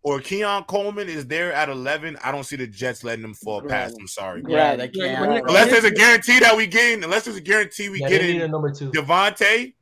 or 0.04 0.20
Keon 0.20 0.64
Coleman 0.64 1.08
is 1.08 1.26
there 1.26 1.52
at 1.52 1.68
11, 1.68 2.18
I 2.24 2.32
don't 2.32 2.44
see 2.44 2.56
the 2.56 2.66
Jets 2.66 3.04
letting 3.04 3.22
them 3.22 3.34
fall 3.34 3.62
past. 3.62 3.96
I'm 3.98 4.08
sorry. 4.08 4.42
Yeah, 4.48 4.74
they 4.74 4.88
can't. 4.88 5.46
Unless 5.46 5.70
there's 5.70 5.84
a 5.84 5.92
guarantee 5.92 6.40
that 6.40 6.56
we 6.56 6.66
get, 6.66 7.02
unless 7.02 7.24
there's 7.24 7.36
a 7.36 7.40
guarantee 7.42 7.88
we 7.88 8.00
yeah, 8.00 8.08
getting 8.08 8.50
number 8.50 8.72
two. 8.72 8.90
Devontae, 8.90 9.74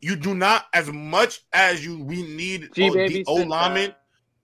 you 0.00 0.16
do 0.16 0.34
not 0.34 0.66
as 0.72 0.92
much 0.92 1.40
as 1.52 1.84
you 1.84 2.02
we 2.04 2.22
need 2.22 2.70
G- 2.74 2.90
o, 2.90 2.92
the 2.92 3.24
O 3.26 3.34
lineman. 3.34 3.94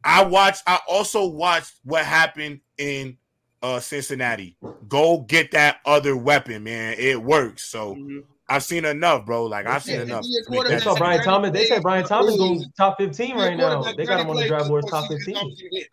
I 0.03 0.25
watched. 0.25 0.63
I 0.67 0.81
also 0.89 1.27
watched 1.27 1.75
what 1.85 2.05
happened 2.05 2.61
in 2.79 3.19
uh 3.63 3.79
Cincinnati. 3.79 4.57
Go 4.89 5.21
get 5.21 5.53
that 5.53 5.81
other 5.85 6.17
weapon, 6.17 6.65
man. 6.65 6.97
It 6.99 7.23
works. 7.23 7.65
So 7.65 7.95
mm-hmm. 7.95 8.19
I've 8.51 8.65
seen 8.65 8.85
enough, 8.85 9.25
bro. 9.27 9.47
Like 9.47 9.67
I've 9.67 9.85
seen 9.85 10.01
enough. 10.01 10.25
That's 10.51 10.83
saw 10.83 10.97
Brian 10.97 11.23
Thomas. 11.23 11.53
They 11.53 11.67
said 11.67 11.83
Brian 11.83 12.05
Thomas 12.05 12.37
goes 12.37 12.67
top 12.77 12.99
fifteen 12.99 13.37
right 13.37 13.57
now. 13.57 13.83
They 13.93 14.05
got 14.05 14.21
him 14.21 14.29
on 14.29 14.37
the 14.37 14.49
draft 14.49 14.69
board 14.69 14.87
top 14.91 15.09
fifteen. 15.09 15.37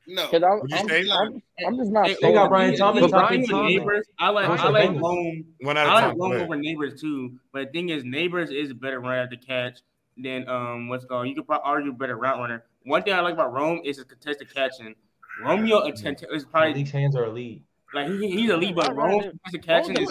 No, 0.08 0.28
I'm, 0.34 0.62
I'm, 0.74 1.42
I'm, 1.68 1.78
just 1.78 1.92
not. 1.92 2.10
They, 2.20 2.34
got 2.34 2.50
Brian 2.50 2.76
Thomas 2.76 3.12
top 3.12 3.30
fifteen. 3.30 3.56
Nabers, 3.56 4.02
I 4.18 4.30
like 4.30 4.48
I 4.48 4.70
like 4.70 4.90
Rome. 5.00 5.46
One 5.62 5.78
out 5.78 5.86
of 5.86 5.92
I 5.92 6.08
like 6.08 6.18
Rome 6.18 6.32
over 6.32 6.58
Nabers 6.58 7.00
too. 7.00 7.38
But 7.54 7.68
the 7.68 7.72
thing 7.74 7.90
is, 7.90 8.04
Nabers 8.04 8.52
is 8.52 8.72
a 8.72 8.76
better 8.76 9.00
runner 9.00 9.22
at 9.22 9.30
the 9.30 9.38
catch 9.38 9.80
than 10.18 10.50
um 10.50 10.88
what's 10.88 11.06
going. 11.06 11.30
You 11.30 11.36
could 11.36 11.46
probably 11.46 11.64
argue 11.64 11.94
better 11.94 12.18
route 12.18 12.40
runner. 12.40 12.64
One 12.86 13.04
thing 13.04 13.14
I 13.14 13.20
like 13.20 13.36
about 13.36 13.54
Rome 13.54 13.82
is 13.86 13.98
his 13.98 14.06
contested 14.06 14.52
catching. 14.52 14.96
Romeo 15.44 15.84
attempt 15.84 16.26
is 16.32 16.46
probably 16.46 16.74
these 16.74 16.90
hands 16.90 17.16
are 17.16 17.26
elite. 17.26 17.62
Like 17.94 18.08
he, 18.08 18.30
he's 18.30 18.50
lead 18.52 18.76
but 18.76 18.96
Rome 18.96 19.40
the 19.52 19.60
catching 19.60 19.98
is 19.98 20.10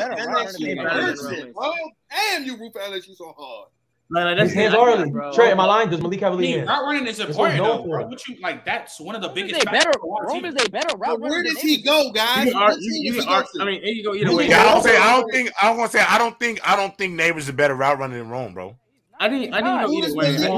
Rome 1.54 1.76
and 2.10 2.46
you 2.46 2.56
root 2.56 2.72
for 2.72 2.80
LSU 2.80 3.14
so 3.14 3.34
hard. 3.36 3.68
Like, 4.08 4.24
like 4.24 4.36
that's 4.38 4.52
hands 4.52 4.72
are 4.72 5.06
bro. 5.08 5.32
Trey, 5.32 5.52
my 5.54 5.64
line 5.64 5.90
does 5.90 6.00
Malik 6.00 6.20
Cavalier. 6.20 6.58
He's 6.58 6.66
not 6.66 6.84
running 6.84 7.08
is 7.08 7.18
important 7.18 7.58
though, 7.58 7.82
bro. 7.82 8.06
What 8.06 8.26
you 8.28 8.36
like? 8.40 8.64
That's 8.64 9.00
one 9.00 9.16
of 9.16 9.22
the 9.22 9.30
biggest. 9.30 9.64
Better, 9.64 9.90
Rome 10.00 10.44
is 10.44 10.54
a 10.64 10.70
better 10.70 10.96
route. 10.96 11.20
Where 11.20 11.42
does 11.42 11.58
he 11.58 11.82
go, 11.82 12.12
guys? 12.12 12.46
You, 12.46 13.12
you 13.14 13.22
are, 13.26 13.44
I 13.60 13.64
mean, 13.64 13.82
you 13.82 14.04
go 14.04 14.14
either 14.14 14.34
way. 14.34 14.46
I 14.52 14.74
don't. 14.74 14.86
I 14.86 15.20
don't 15.20 15.30
think. 15.32 15.50
I 15.60 15.66
don't 15.66 15.78
want 15.78 15.90
to 15.90 15.98
say. 15.98 16.04
I 16.08 16.18
don't 16.18 16.38
think. 16.38 16.60
I 16.62 16.76
don't 16.76 16.96
think 16.96 17.18
Nabers 17.18 17.38
is 17.38 17.48
a 17.48 17.52
better 17.52 17.74
route 17.74 17.98
runner 17.98 18.16
than 18.16 18.28
Rome, 18.28 18.54
bro. 18.54 18.76
I 19.18 19.28
didn't. 19.28 19.54
I 19.54 19.60
didn't 19.60 19.80
know 19.82 19.92
either 19.92 20.14
way. 20.14 20.36
I 20.36 20.48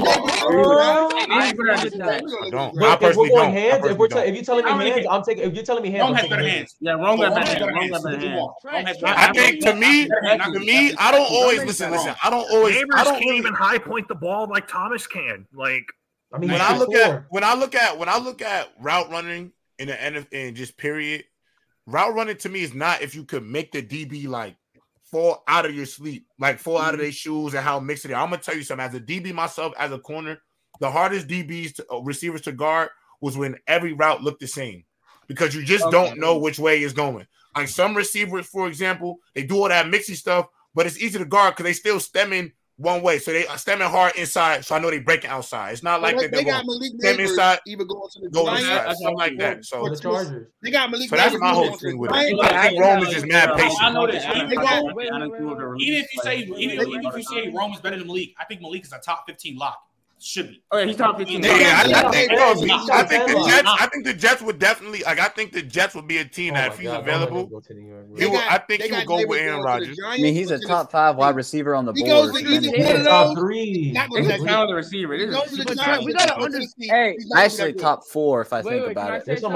don't. 2.49 2.83
I 2.83 2.95
personally 2.97 3.29
don't. 3.29 3.51
Hands, 3.51 3.85
if, 3.85 3.97
we're 3.97 4.07
t- 4.07 4.19
if 4.19 4.35
you're 4.35 4.43
telling 4.43 4.65
me 4.65 4.89
hands, 4.89 5.07
I'm 5.09 5.23
taking. 5.23 5.43
If 5.43 5.53
you're 5.53 5.63
telling 5.63 5.83
me 5.83 5.91
hands, 5.91 6.01
wrong 6.01 6.15
has 6.15 6.27
better 6.27 6.47
hands. 6.47 6.75
Yeah, 6.79 6.91
wrong 6.93 7.17
got 7.17 7.35
better 7.35 7.49
hands. 7.49 7.61
Wrong 7.61 7.89
got 7.89 8.03
better 8.03 8.19
hands. 8.19 8.97
I 9.03 9.31
think 9.33 9.63
to 9.63 9.75
me, 9.75 10.07
to 10.07 10.59
me, 10.59 10.93
I 10.97 11.11
don't 11.11 11.29
always 11.31 11.63
listen. 11.63 11.91
Listen, 11.91 12.15
I 12.23 12.29
don't 12.29 12.49
always. 12.51 12.75
I 12.93 13.03
don't 13.03 13.23
even 13.23 13.53
high 13.53 13.77
point 13.77 14.07
the 14.07 14.15
ball 14.15 14.47
like 14.47 14.67
Thomas 14.67 15.07
can. 15.07 15.47
Like 15.53 15.85
when 16.31 16.61
I 16.61 16.77
look 16.77 16.93
at 16.93 17.25
when 17.29 17.43
I 17.43 17.55
look 17.55 17.75
at 17.75 17.97
when 17.97 18.09
I 18.09 18.17
look 18.17 18.41
at 18.41 18.69
route 18.79 19.09
running 19.09 19.51
in 19.77 19.87
the 19.87 20.01
end 20.01 20.27
and 20.31 20.55
just 20.55 20.77
period, 20.77 21.23
route 21.85 22.13
running 22.13 22.37
to 22.37 22.49
me 22.49 22.61
is 22.61 22.73
not 22.73 23.01
if 23.01 23.15
you 23.15 23.23
could 23.23 23.45
make 23.45 23.71
the 23.71 23.81
DB 23.81 24.27
like 24.27 24.55
fall 25.11 25.43
out 25.47 25.65
of 25.65 25.75
your 25.75 25.85
sleep, 25.85 26.25
like 26.39 26.59
fall 26.59 26.77
mm-hmm. 26.77 26.85
out 26.85 26.93
of 26.93 26.99
mm-hmm. 26.99 27.03
their 27.03 27.11
shoes 27.11 27.53
and 27.53 27.63
how 27.63 27.79
mixed 27.79 28.05
it 28.05 28.11
is. 28.11 28.17
I'm 28.17 28.29
gonna 28.29 28.41
tell 28.41 28.55
you 28.55 28.63
something. 28.63 28.85
As 28.85 28.95
a 28.95 28.99
DB 28.99 29.33
myself, 29.33 29.73
as 29.77 29.91
a 29.91 29.99
corner, 29.99 30.41
the 30.79 30.89
hardest 30.89 31.27
DBs 31.27 31.75
to, 31.75 31.85
uh, 31.91 31.99
receivers 31.99 32.41
to 32.41 32.51
guard 32.51 32.89
was 33.21 33.37
when 33.37 33.57
every 33.67 33.93
route 33.93 34.23
looked 34.23 34.39
the 34.39 34.47
same 34.47 34.85
because 35.27 35.53
you 35.53 35.63
just 35.63 35.85
okay. 35.85 35.91
don't 35.91 36.19
know 36.19 36.37
which 36.37 36.59
way 36.59 36.81
is 36.81 36.93
going. 36.93 37.27
Like 37.55 37.67
some 37.67 37.95
receivers, 37.95 38.45
for 38.45 38.67
example, 38.67 39.17
they 39.33 39.43
do 39.43 39.57
all 39.57 39.69
that 39.69 39.87
mixy 39.87 40.15
stuff, 40.15 40.47
but 40.73 40.85
it's 40.85 41.01
easy 41.01 41.19
to 41.19 41.25
guard 41.25 41.55
because 41.55 41.65
they 41.65 41.73
still 41.73 41.99
stemming 41.99 42.51
one 42.79 43.01
way. 43.01 43.19
So 43.19 43.31
they 43.31 43.45
are 43.45 43.57
stemming 43.57 43.89
hard 43.89 44.15
inside. 44.15 44.63
So 44.63 44.75
I 44.75 44.79
know 44.79 44.89
they 44.89 44.99
break 44.99 45.25
outside. 45.25 45.73
It's 45.73 45.83
not 45.83 46.01
like 46.01 46.15
well, 46.15 46.29
they, 46.29 46.37
they 46.37 46.43
got 46.45 46.65
Malik 46.65 47.19
inside, 47.19 47.59
even 47.67 47.85
going 47.85 48.09
to 48.13 48.19
the 48.21 48.29
go 48.29 48.45
Giants, 48.45 49.01
something 49.01 49.17
like 49.17 49.37
that. 49.37 49.65
So 49.65 49.87
the 49.87 49.97
Chargers. 49.97 50.47
They 50.63 50.71
got 50.71 50.89
Malik. 50.89 51.09
So 51.09 51.17
that's 51.17 51.37
my 51.37 51.49
whole 51.51 51.75
thing 51.77 51.97
with 51.97 52.11
it. 52.13 52.69
think 52.69 52.81
Rome 52.81 53.03
is 53.03 53.09
just 53.09 53.27
mad 53.27 53.55
patient. 53.57 53.81
I 53.81 53.91
know. 53.91 54.07
I 54.07 54.07
know 54.07 54.11
that. 54.11 55.75
Even 55.79 56.03
if 56.03 56.13
you 56.13 56.21
say 56.23 56.37
even 56.37 57.05
if 57.05 57.17
you 57.17 57.23
say 57.23 57.49
Rome 57.49 57.73
is 57.73 57.81
better 57.81 57.97
than 57.97 58.07
Malik, 58.07 58.33
I 58.39 58.45
think 58.45 58.61
Malik 58.61 58.85
is 58.85 58.93
a 58.93 58.99
top 58.99 59.25
fifteen 59.27 59.57
lock 59.57 59.77
should 60.21 60.49
be. 60.49 60.63
Oh, 60.71 60.77
yeah, 60.77 60.85
he's 60.85 60.95
top 60.95 61.17
15. 61.17 61.43
Yeah, 61.43 61.57
yeah, 61.57 61.81
I, 61.85 62.11
think, 62.11 62.31
I 62.31 63.03
think 63.03 63.27
the 63.27 63.45
Jets. 63.47 63.69
I 63.79 63.87
think 63.87 64.05
the 64.05 64.13
Jets 64.13 64.41
would 64.41 64.59
definitely 64.59 65.03
like. 65.03 65.19
I 65.19 65.27
think 65.29 65.51
the 65.53 65.61
Jets 65.61 65.95
would 65.95 66.07
be 66.07 66.17
a 66.17 66.25
team 66.25 66.53
that 66.53 66.73
if 66.73 66.79
he's 66.79 66.89
God, 66.89 67.01
available, 67.01 67.63
he 68.17 68.25
will. 68.25 68.33
Got, 68.33 68.51
I 68.51 68.57
think 68.57 68.83
he 68.83 68.91
would 68.91 69.05
go 69.07 69.25
with 69.25 69.39
Aaron 69.39 69.61
Rodgers. 69.61 69.97
I 70.05 70.17
mean, 70.17 70.33
he's 70.33 70.51
a 70.51 70.59
top 70.59 70.91
five 70.91 71.15
wide 71.15 71.35
receiver 71.35 71.75
on 71.75 71.85
the 71.85 71.93
he 71.93 72.03
board. 72.03 72.35
He 72.35 72.43
goes 72.43 72.63
to 72.63 72.71
the 72.71 73.03
top 73.03 73.37
three. 73.37 73.91
That 73.93 74.09
was 74.09 74.27
kind 74.27 74.69
of 74.69 74.75
receiver. 74.75 75.13
We 75.13 76.13
gotta 76.13 76.37
understand. 76.37 76.91
Hey, 76.91 77.17
actually, 77.35 77.73
top 77.73 78.05
four 78.05 78.41
if 78.41 78.53
I 78.53 78.61
think 78.61 78.91
about 78.91 79.15
it. 79.15 79.25
This 79.25 79.37
is 79.37 79.43
the 79.43 79.49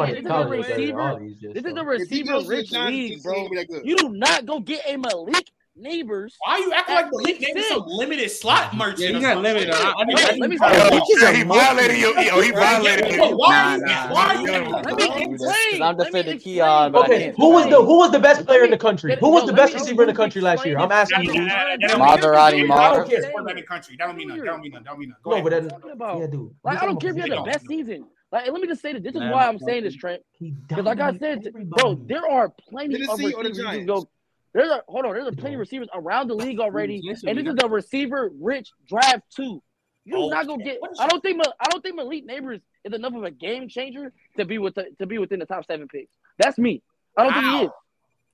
receiver. 0.48 1.20
This 1.54 1.66
is 1.66 1.78
a 1.78 1.84
receiver 1.84 2.42
rich 2.48 2.72
league, 2.72 3.22
bro. 3.24 3.50
You 3.84 3.96
do 3.98 4.10
not 4.10 4.46
go 4.46 4.60
get 4.60 4.82
a 4.88 4.98
Malik 4.98 5.52
Nabers. 5.78 6.34
Why 6.46 6.54
are 6.54 6.60
you 6.60 6.72
acting 6.72 6.96
like 6.96 7.10
the 7.10 7.18
league 7.18 7.40
gave 7.40 7.56
you 7.56 7.64
some 7.64 7.84
limited 7.88 8.30
slot 8.30 8.76
merch? 8.76 9.00
Yeah, 9.00 9.10
he's 9.10 9.22
not 9.22 9.38
limited. 9.42 9.72
I, 9.72 9.92
I 9.92 10.06
mean, 10.06 10.18
yeah, 10.18 10.26
let 10.38 10.50
me 10.50 10.56
he 10.56 11.44
violated 11.44 11.98
you. 11.98 12.14
Oh, 12.32 12.42
he 12.42 12.52
violated 12.52 13.12
you. 13.12 13.36
Why? 13.36 13.80
Why? 14.10 14.36
Let 14.84 14.96
me 14.96 15.08
complain. 15.10 15.82
I'm 15.82 15.98
defending 15.98 16.38
Keon. 16.38 16.96
Okay, 16.96 17.34
who 17.38 17.50
was 17.50 17.66
the 17.70 17.84
who 17.84 17.98
was 17.98 18.12
the 18.12 18.20
best 18.20 18.46
player 18.46 18.64
in 18.64 18.70
the 18.70 18.78
country? 18.78 19.18
Who 19.20 19.32
was 19.32 19.48
the 19.48 19.54
best 19.54 19.74
receiver 19.74 20.04
in 20.04 20.10
the 20.10 20.16
country 20.16 20.42
last 20.42 20.64
year? 20.66 20.78
I'm 20.78 20.92
asking 20.92 21.24
you. 21.24 21.42
Maserati, 21.42 22.70
I 22.70 22.94
don't 22.94 23.10
care. 23.10 23.22
That 23.22 23.68
country. 23.68 23.98
Don't 23.98 24.16
mean 24.16 24.28
nothing. 24.28 24.44
That 24.44 24.52
don't 24.52 24.62
mean 24.62 24.72
nothing. 24.72 24.84
That 24.84 24.90
don't 24.90 25.00
mean 25.00 25.10
nothing. 25.10 25.38
No, 25.38 25.42
but 25.42 25.50
that's 25.50 26.20
yeah, 26.20 26.28
dude. 26.28 26.54
Like 26.64 26.82
I 26.84 26.86
don't 26.86 27.02
care 27.02 27.10
if 27.12 27.16
you 27.16 27.24
had 27.24 27.32
the 27.32 27.52
best 27.52 27.68
season. 27.68 28.06
Like, 28.32 28.50
let 28.52 28.62
me 28.62 28.68
just 28.68 28.82
say 28.82 28.94
that 28.94 29.04
this 29.04 29.14
is 29.14 29.22
why 29.22 29.48
I'm 29.48 29.60
saying 29.60 29.84
this, 29.84 29.96
Trent. 29.96 30.24
Because, 30.68 30.84
like 30.86 31.00
I 31.00 31.16
said, 31.18 31.48
bro, 31.66 31.94
there 31.94 32.28
are 32.28 32.50
plenty 32.68 32.96
of 32.96 33.20
receivers 33.20 33.86
go 33.86 34.10
there's 34.54 34.70
a 34.70 34.84
hold 34.88 35.06
on. 35.06 35.14
There's 35.14 35.28
a 35.28 35.32
plenty 35.32 35.56
of 35.56 35.60
receivers 35.60 35.88
around 35.94 36.28
the 36.28 36.36
league 36.36 36.60
already, 36.60 37.02
and 37.26 37.38
this 37.38 37.48
is 37.48 37.56
a 37.64 37.68
receiver 37.68 38.30
rich 38.40 38.72
draft 38.88 39.24
too. 39.36 39.62
You're 40.06 40.20
oh, 40.20 40.30
not 40.30 40.48
gonna 40.48 40.64
get. 40.64 40.80
I 41.00 41.08
don't 41.08 41.22
think. 41.22 41.42
I 41.60 41.70
don't 41.70 41.82
think 41.82 41.96
Malik 41.96 42.28
Nabers 42.28 42.62
is 42.84 42.94
enough 42.94 43.16
of 43.16 43.24
a 43.24 43.32
game 43.32 43.70
changer 43.70 44.14
to 44.38 44.46
be 44.46 44.58
with 44.58 44.76
the, 44.76 44.88
to 45.00 45.08
be 45.08 45.18
within 45.18 45.40
the 45.40 45.46
top 45.46 45.66
seven 45.66 45.88
picks. 45.88 46.12
That's 46.38 46.58
me. 46.58 46.84
I 47.18 47.24
don't 47.24 47.34
wow. 47.34 47.42
think 47.42 47.54
he 47.54 47.66
is. 47.66 47.72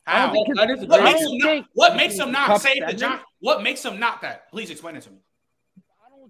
How? 0.05 0.33
What, 0.33 1.03
makes 1.03 1.21
him 1.21 1.37
not, 1.37 1.65
what 1.73 1.95
makes 1.95 2.17
him 2.17 2.31
not 2.31 2.61
save 2.61 2.87
the 2.87 2.93
John? 2.93 3.19
What 3.39 3.61
makes 3.61 3.85
him 3.85 3.99
not 3.99 4.21
that? 4.21 4.49
Please 4.49 4.71
explain 4.71 4.95
it 4.95 5.03
to 5.03 5.11
me 5.11 5.17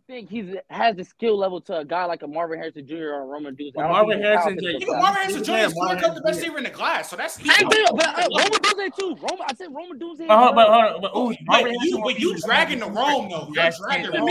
think 0.10 0.28
he 0.28 0.56
has 0.72 0.96
the 0.96 1.04
skill 1.04 1.38
level 1.38 1.62
to 1.62 1.78
a 1.78 1.86
guy 1.86 2.04
like 2.06 2.24
a 2.24 2.28
Marvin 2.28 2.58
Harrison 2.58 2.88
Jr. 2.88 3.14
or 3.14 3.28
Rome 3.28 3.44
Odunze. 3.44 3.76
Well, 3.76 3.90
Marvin 3.90 4.20
Harrison 4.20 4.58
Jr. 4.58 4.70
Even 4.70 4.98
Marvin 4.98 5.22
Harrison 5.22 5.44
Jr. 5.44 5.52
is 5.52 5.74
four 5.74 5.96
the 5.96 6.22
best 6.26 6.40
receiver 6.40 6.58
in 6.58 6.64
the 6.64 6.70
class, 6.72 7.12
so 7.12 7.16
that's. 7.16 7.38
I 7.48 7.62
know, 7.62 7.96
but 7.96 8.08
uh, 8.08 8.28
Rome 8.36 8.48
Odunze 8.48 8.96
too. 8.98 9.16
Roman, 9.22 9.46
I 9.48 9.54
said 9.54 9.68
Rome 9.72 9.92
Odunze. 9.94 10.28
But, 10.28 10.32
uh, 10.32 10.54
but 10.54 10.68
hold 10.68 10.84
on, 10.84 11.02
but, 11.02 11.12
ooh, 11.16 11.36
but 11.46 11.72
you, 11.84 12.02
but 12.04 12.20
you 12.20 12.40
dragging 12.40 12.80
the 12.80 12.90
Rome 12.90 13.30
though. 13.30 13.50
You're 13.54 13.72
dragging 13.88 14.12
Rome. 14.12 14.30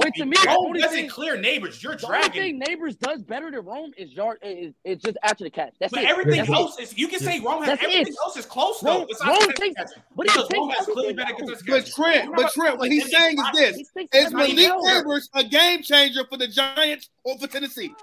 But 0.00 0.14
to 0.16 0.26
me, 0.26 0.36
Rome 0.44 0.72
doesn't 0.72 1.08
clear 1.08 1.36
Nabers. 1.36 1.80
You're 1.80 1.94
dragging. 1.94 2.32
The 2.32 2.64
only 2.64 2.64
thing 2.64 2.78
Nabers 2.78 2.98
does 2.98 3.22
better 3.22 3.52
than 3.52 3.64
Rome 3.64 3.92
is 3.96 4.12
yard. 4.12 4.38
Is, 4.42 4.74
it's 4.84 5.04
just 5.04 5.16
after 5.22 5.44
the 5.44 5.50
catch. 5.50 5.74
That's 5.78 5.92
but 5.92 6.02
it. 6.02 6.10
everything 6.10 6.38
that's 6.38 6.50
else 6.50 6.76
it. 6.80 6.82
is. 6.82 6.98
You 6.98 7.06
can 7.06 7.20
say 7.20 7.38
Rome 7.38 7.62
has 7.62 7.78
everything 7.80 8.14
else 8.24 8.36
is 8.36 8.46
close 8.46 8.80
though. 8.80 9.06
Rome, 9.06 9.08
Rome 9.24 9.74
but 10.16 10.52
Rome 10.56 10.70
has 10.70 10.86
clearly 10.86 11.12
better. 11.12 11.34
But 11.66 11.86
Trent, 11.86 12.34
but 12.34 12.52
Trent, 12.52 12.78
what 12.78 12.90
he's 12.90 13.08
saying 13.12 13.38
is 13.38 13.46
this: 13.54 14.08
is 14.12 14.32
Malik 14.32 14.56
Nabers 14.56 15.19
Edwards 15.20 15.30
a 15.34 15.48
game 15.48 15.82
changer 15.82 16.24
for 16.28 16.36
the 16.36 16.48
Giants 16.48 17.10
or 17.24 17.38
for 17.38 17.46
Tennessee? 17.46 17.94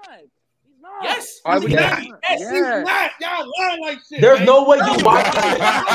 Yes. 1.02 1.40
I 1.44 1.58
would 1.58 1.70
yes. 1.70 1.90
Not. 1.90 2.20
Yes. 2.28 2.40
yes. 2.40 2.50
He's 2.50 2.60
not. 2.60 3.10
Y'all 3.20 3.52
lying 3.58 3.80
like 3.82 3.98
shit. 4.08 4.20
There's 4.20 4.38
man. 4.38 4.46
no 4.46 4.64
way 4.64 4.78
you 4.78 5.04
watch 5.04 5.26
it. 5.28 5.34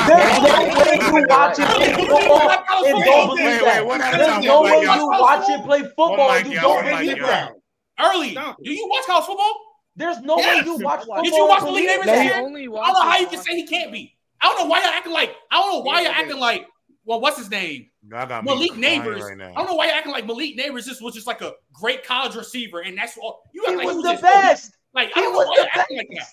There's 0.06 0.38
no 0.40 0.62
way 0.80 0.98
you 1.00 1.26
watch 1.28 1.58
it 1.58 1.68
play 1.68 1.92
football 1.92 2.50
and 2.86 3.04
don't 3.04 3.28
believe 3.28 3.60
that. 3.60 4.16
There's 4.16 4.44
no 4.44 4.62
way 4.62 4.80
you 4.80 5.08
watch 5.08 5.48
it 5.48 5.64
play 5.64 5.82
football 5.82 6.30
and 6.32 6.52
you 6.52 6.60
don't 6.60 6.84
believe 6.84 7.18
that. 7.20 7.52
Early. 8.00 8.34
Do 8.34 8.70
you 8.70 8.88
watch 8.88 9.06
college 9.06 9.26
football? 9.26 9.60
There's 9.96 10.20
no 10.22 10.36
yes. 10.38 10.66
way 10.66 10.72
you 10.72 10.78
watch 10.78 11.00
football. 11.00 11.22
Did 11.22 11.34
you 11.34 11.48
watch 11.48 11.62
the 11.62 11.70
league 11.70 11.86
Davis 11.86 12.06
here? 12.06 12.34
I 12.34 12.40
don't 12.40 12.52
know 12.52 12.82
how 13.02 13.18
you 13.18 13.26
can 13.26 13.40
say 13.42 13.54
he 13.54 13.66
can't 13.66 13.92
be. 13.92 14.16
I 14.40 14.46
don't 14.48 14.58
know 14.58 14.66
why 14.66 14.80
you're 14.80 14.92
acting 14.92 15.12
like. 15.12 15.34
I 15.50 15.60
don't 15.60 15.72
know 15.72 15.80
why 15.80 16.02
you're 16.02 16.12
acting 16.12 16.38
like. 16.38 16.66
Well, 17.04 17.20
what's 17.20 17.38
his 17.38 17.50
name? 17.50 17.90
Malik 18.08 18.72
Nabers. 18.72 19.20
Right 19.20 19.40
I 19.40 19.54
don't 19.54 19.66
know 19.66 19.74
why 19.74 19.86
you're 19.86 19.94
acting 19.94 20.12
like 20.12 20.26
Malik 20.26 20.56
Nabers 20.56 20.86
just 20.86 21.02
was 21.02 21.14
just 21.14 21.26
like 21.26 21.40
a 21.40 21.52
great 21.72 22.04
college 22.04 22.34
receiver, 22.34 22.80
and 22.80 22.96
that's 22.96 23.16
all. 23.16 23.42
You 23.52 23.64
he 23.66 23.76
like 23.76 23.86
was, 23.86 24.02
the 24.02 24.18
best. 24.20 24.76
Like 24.94 25.10
I 25.16 25.20
don't 25.20 25.32
know 25.32 25.38
why 25.38 25.54
you're 25.56 25.66
acting 25.72 25.96
like 25.96 26.08
that. 26.14 26.28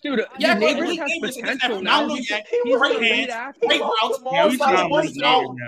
Dude, 0.00 0.24
yeah, 0.38 0.56
Nabers 0.56 0.96
has 0.96 1.10
potential. 1.20 1.82
Great 2.78 3.28
hands, 3.28 3.56
great 3.60 3.80
routes. 3.80 4.20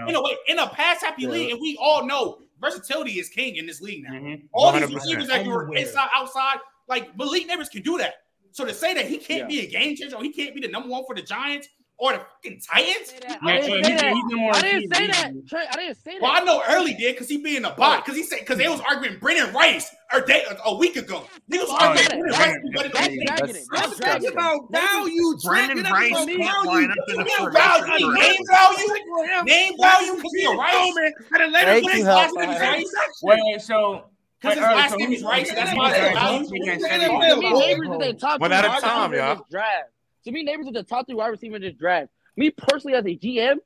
You 0.07 0.13
know, 0.13 0.31
in 0.47 0.59
a 0.59 0.69
pass 0.69 1.03
happy 1.03 1.23
yeah. 1.23 1.29
league, 1.29 1.51
and 1.51 1.61
we 1.61 1.77
all 1.81 2.07
know 2.07 2.39
versatility 2.61 3.19
is 3.19 3.29
king 3.29 3.57
in 3.57 3.67
this 3.67 3.81
league 3.81 4.05
now. 4.05 4.13
Mm-hmm. 4.13 4.47
All 4.53 4.73
these 4.73 4.95
receivers 4.95 5.27
that 5.29 5.45
you 5.45 5.51
were 5.51 5.75
inside, 5.75 6.09
outside, 6.15 6.59
like 6.89 7.17
Malik 7.17 7.49
Neighbors 7.49 7.69
can 7.69 7.83
do 7.83 7.99
that. 7.99 8.15
So 8.53 8.65
to 8.65 8.75
say 8.75 8.95
that 8.95 9.07
he 9.07 9.19
can't 9.19 9.51
yeah. 9.51 9.61
be 9.61 9.67
a 9.67 9.71
game 9.71 9.97
changer 9.97 10.17
or 10.17 10.23
he 10.23 10.33
can't 10.33 10.55
be 10.55 10.61
the 10.61 10.69
number 10.69 10.89
one 10.89 11.05
for 11.07 11.15
the 11.15 11.23
Giants 11.23 11.69
or 12.01 12.13
the 12.15 12.19
fucking 12.19 12.61
Titans? 12.61 13.13
I 13.43 13.61
didn't 13.61 13.65
say 13.67 13.81
that. 13.83 14.13
I 14.53 14.61
didn't 14.63 14.95
say 14.95 15.07
that. 15.07 15.33
I 15.53 15.77
didn't 15.77 15.97
say 15.97 16.13
that. 16.15 16.23
Well, 16.23 16.33
I 16.33 16.41
know 16.41 16.63
early 16.69 16.95
did 16.95 17.15
because 17.15 17.29
he 17.29 17.37
be 17.39 17.57
in 17.57 17.63
the 17.63 17.71
pot 17.71 18.05
because 18.05 18.17
he 18.17 18.25
said 18.25 18.41
because 18.41 18.59
they 18.59 18.69
was 18.69 18.81
arguing 18.89 19.19
Brendan 19.19 19.55
Rice 19.55 19.95
or 20.13 20.23
day 20.23 20.45
a 20.65 20.75
week 20.75 20.97
ago. 20.97 21.27
Niggas 21.51 21.69
was 21.69 21.71
arguing 21.79 22.09
Brendan 22.09 22.33
Rice. 23.29 23.67
But 23.71 23.97
that's 23.99 24.27
about 24.27 24.73
value. 24.73 25.37
Brendan 25.45 25.85
Rice 25.93 26.13
value. 26.13 26.39
Value. 26.39 28.13
Name 28.13 28.45
value. 28.51 28.89
Name 29.45 29.75
value. 29.79 30.15
Because 30.17 30.33
he 30.35 30.45
a 30.45 30.51
Rice. 30.51 30.95
Thank 31.31 31.95
you, 31.95 32.05
Rice. 32.07 32.91
Wait, 33.23 33.61
so. 33.61 34.07
Because 34.41 34.57
his 34.57 34.63
last 34.63 34.97
name 34.97 35.13
is 35.13 35.23
Rice. 35.23 35.53
That's 35.53 35.77
why. 35.77 35.91
One 38.39 38.53
at 38.53 38.65
a 38.65 38.81
time, 38.81 39.13
y'all. 39.13 39.45
Jameer 40.27 40.47
Nabers 40.49 40.67
is 40.67 40.73
the 40.73 40.83
top 40.83 41.07
three 41.07 41.15
wide 41.15 41.29
receiver 41.29 41.57
in 41.57 41.63
this 41.63 41.75
draft. 41.75 42.11
Me 42.37 42.51
personally, 42.51 42.97
as 42.97 43.05
a 43.05 43.17
GM, 43.17 43.57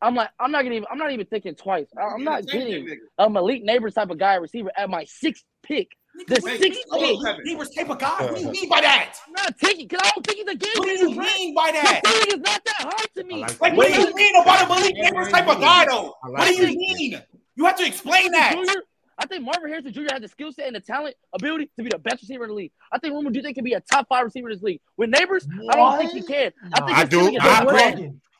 I'm 0.00 0.14
like, 0.14 0.30
I'm 0.38 0.52
not 0.52 0.62
gonna 0.62 0.76
even, 0.76 0.86
I'm 0.90 0.98
not 0.98 1.10
even 1.10 1.26
thinking 1.26 1.54
twice. 1.54 1.88
I'm 2.00 2.24
not 2.24 2.46
getting 2.46 2.98
a 3.18 3.28
Malik 3.28 3.64
Nabers 3.64 3.94
type 3.94 4.10
of 4.10 4.18
guy 4.18 4.34
receiver 4.34 4.70
at 4.76 4.88
my 4.88 5.04
sixth 5.04 5.44
pick. 5.62 5.88
The 6.26 6.40
Wait, 6.42 6.60
sixth 6.60 6.82
pick. 6.92 7.18
Nabers 7.46 7.74
type 7.74 7.90
of 7.90 7.98
guy. 7.98 8.26
What 8.26 8.36
do 8.36 8.42
you 8.42 8.50
mean 8.50 8.68
by 8.68 8.80
that? 8.80 9.14
I'm 9.26 9.32
not 9.32 9.58
taking, 9.58 9.88
cause 9.88 10.00
I 10.02 10.10
don't 10.14 10.26
think 10.26 10.38
he's 10.38 10.54
a 10.54 10.56
game. 10.56 10.72
What 10.76 10.86
do 10.86 11.10
you 11.10 11.20
mean 11.20 11.54
by 11.54 11.72
that? 11.72 12.00
The 12.04 12.34
is 12.34 12.38
not 12.38 12.64
that 12.64 12.76
hard 12.78 13.08
to 13.16 13.24
me. 13.24 13.40
Like, 13.40 13.60
like 13.60 13.76
what 13.76 13.92
do 13.92 14.00
you 14.00 14.14
mean 14.14 14.36
about 14.40 14.64
a 14.64 14.68
Malik 14.68 14.94
Nabers 14.96 15.30
type 15.30 15.48
of 15.48 15.60
guy 15.60 15.86
though? 15.86 16.14
What 16.22 16.46
do 16.48 16.54
you 16.54 16.76
mean? 16.76 17.22
You 17.56 17.64
have 17.64 17.76
to 17.78 17.86
explain 17.86 18.30
that. 18.32 18.52
Junior, 18.52 18.82
I 19.18 19.26
think 19.26 19.44
Marvin 19.44 19.68
Harrison 19.68 19.92
Jr. 19.92 20.12
has 20.12 20.22
the 20.22 20.28
skill 20.28 20.52
set 20.52 20.66
and 20.66 20.76
the 20.76 20.80
talent 20.80 21.16
ability 21.32 21.70
to 21.76 21.82
be 21.82 21.90
the 21.90 21.98
best 21.98 22.22
receiver 22.22 22.44
in 22.44 22.50
the 22.50 22.54
league. 22.54 22.72
I 22.92 22.98
think 22.98 23.14
Rome 23.14 23.26
Odunze 23.26 23.52
can 23.54 23.64
be 23.64 23.72
a 23.72 23.80
top 23.80 24.06
five 24.08 24.24
receiver 24.24 24.48
in 24.48 24.54
this 24.54 24.62
league. 24.62 24.80
With 24.96 25.10
Nabers, 25.10 25.46
what? 25.58 25.74
I 25.74 25.78
don't 25.78 25.98
think 25.98 26.12
he 26.12 26.22
can. 26.32 26.52
I, 26.72 26.80
think 26.80 26.98
I 26.98 27.04
do. 27.04 27.38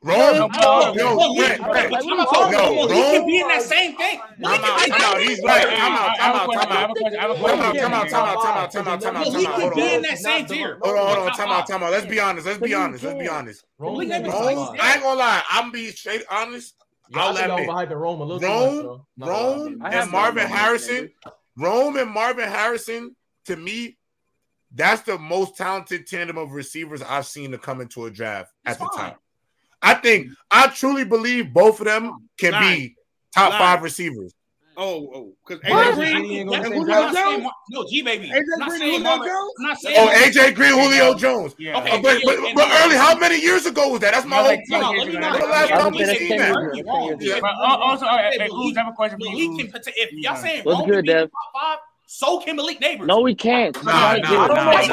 Rome, 0.00 0.38
no, 0.38 0.48
can 3.10 3.26
be 3.26 3.40
in 3.40 3.48
that 3.48 3.62
same 3.62 3.96
thing. 3.96 4.20
I'm 4.44 4.62
out. 4.62 4.80
I'm 4.80 4.92
out. 4.92 5.20
He's 5.20 5.42
right. 5.42 5.66
I'm 5.66 5.92
out. 5.92 6.10
I'm 6.20 6.36
out. 6.36 6.48
I'm 6.54 7.60
out. 7.60 7.76
Time 7.76 7.92
out. 7.92 8.08
Time 8.08 8.08
out. 8.08 8.08
Time 8.08 8.24
out. 8.24 8.40
Time 8.40 8.56
out. 8.56 8.70
Time 8.70 8.86
out. 8.86 9.00
Time 9.00 9.16
out. 9.16 9.26
Out. 9.26 9.40
He 9.40 9.46
could 9.46 9.74
be 9.74 9.94
in 9.94 10.02
that 10.02 10.18
same 10.18 10.46
tier. 10.46 10.78
Hold 10.82 10.96
on. 10.96 11.16
Hold 11.16 11.28
on. 11.28 11.36
Time 11.36 11.48
out. 11.48 11.66
Time 11.66 11.82
out. 11.82 11.90
Let's 11.90 12.06
be 12.06 12.20
honest. 12.20 12.46
Let's 12.46 12.60
be 12.60 12.74
honest. 12.74 13.02
Let's 13.02 13.18
be 13.18 13.28
honest. 13.28 13.64
I 13.80 13.84
ain't 14.94 15.02
gonna 15.02 15.18
lie. 15.18 15.42
I'm 15.50 15.72
be 15.72 15.90
straight 15.90 16.22
honest. 16.30 16.76
Yo, 17.10 17.20
I'll 17.20 17.36
admit. 17.36 17.66
Behind 17.66 17.90
the 17.90 17.96
Rome, 17.96 18.20
a 18.20 18.24
little 18.24 18.48
Rome, 18.48 19.02
much, 19.16 19.28
Rome, 19.28 19.82
and 19.84 20.10
Marvin 20.10 20.46
Harrison. 20.46 21.10
Rome 21.56 21.96
and 21.96 22.10
Marvin 22.10 22.48
Harrison, 22.48 23.16
to 23.46 23.56
me, 23.56 23.96
that's 24.74 25.02
the 25.02 25.18
most 25.18 25.56
talented 25.56 26.06
tandem 26.06 26.36
of 26.38 26.52
receivers 26.52 27.02
I've 27.02 27.26
seen 27.26 27.50
to 27.52 27.58
come 27.58 27.80
into 27.80 28.04
a 28.04 28.10
draft 28.10 28.52
that's 28.64 28.80
at 28.80 28.84
the 28.84 28.96
time. 28.96 29.14
I 29.80 29.94
think 29.94 30.28
I 30.50 30.68
truly 30.68 31.04
believe 31.04 31.52
both 31.52 31.80
of 31.80 31.86
them 31.86 32.28
can 32.38 32.52
Nine. 32.52 32.76
be 32.76 32.94
top 33.34 33.50
Nine. 33.50 33.58
five 33.60 33.82
receivers. 33.82 34.34
Oh, 34.80 35.10
oh, 35.12 35.34
because 35.44 35.60
AJ 35.64 35.96
Green, 35.96 36.46
Julio 36.46 37.12
Jones. 37.12 37.46
No, 37.70 37.84
G 37.90 38.00
baby. 38.02 38.30
Oh, 38.32 40.12
AJ 40.14 40.54
Green, 40.54 40.72
Julio 40.72 41.14
Jones. 41.14 41.56
Yeah. 41.58 41.80
Okay, 41.80 42.00
but, 42.00 42.20
but, 42.24 42.38
but 42.54 42.70
early, 42.84 42.94
how 42.94 43.18
many 43.18 43.40
years 43.40 43.66
ago 43.66 43.88
was 43.88 44.00
that? 44.02 44.14
That's 44.14 44.24
my 44.24 44.36
whole 44.36 44.56
point. 44.56 45.10
The 45.10 45.46
last 45.48 45.70
time 45.70 45.92
we. 45.92 46.04
Also, 47.60 48.06
I 48.06 48.30
have 48.38 48.88
a 48.88 48.92
question 48.92 49.18
He 49.20 49.48
can 49.58 49.68
If 49.96 50.12
y'all 50.12 50.36
saying 50.36 50.62
Rome 50.64 50.88
so 52.10 52.40
can 52.40 52.56
Malik 52.56 52.80
Nabers. 52.80 53.04
No, 53.04 53.20
we 53.20 53.34
can't. 53.34 53.76
Nah, 53.84 54.16
nah, 54.16 54.46
nah. 54.46 54.70
I 54.70 54.88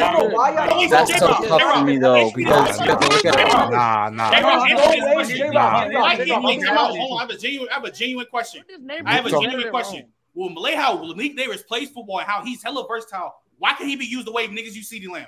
don't 0.00 0.18
know 0.18 0.34
why 0.34 0.54
y'all. 0.54 0.88
That's 0.88 1.18
so 1.18 1.26
tough 1.28 1.76
for 1.76 1.84
me 1.84 1.98
though, 1.98 2.30
because 2.34 2.78
nah, 2.78 3.68
nah. 3.68 3.68
Nah, 3.68 4.08
nah. 4.08 4.30
I 4.30 4.36
have 4.36 4.46
I 4.48 4.94
have 7.74 7.84
a 7.84 7.92
genuine 7.92 8.26
question. 8.30 8.64
I 9.06 9.14
have 9.16 9.26
a 9.26 9.30
genuine 9.30 9.68
question. 9.70 10.08
Well, 10.32 10.48
Malay 10.48 10.76
how 10.76 10.98
Malik 11.02 11.36
Nabers 11.36 11.66
plays 11.66 11.90
football 11.90 12.20
and 12.20 12.26
how 12.26 12.42
he's 12.42 12.62
hella 12.62 12.86
versatile? 12.88 13.34
Why 13.58 13.74
can 13.74 13.86
he 13.86 13.96
be 13.96 14.06
used 14.06 14.26
the 14.26 14.32
way 14.32 14.48
niggas 14.48 14.72
use 14.72 14.90
CeeDee 14.90 15.10
Lamb? 15.10 15.26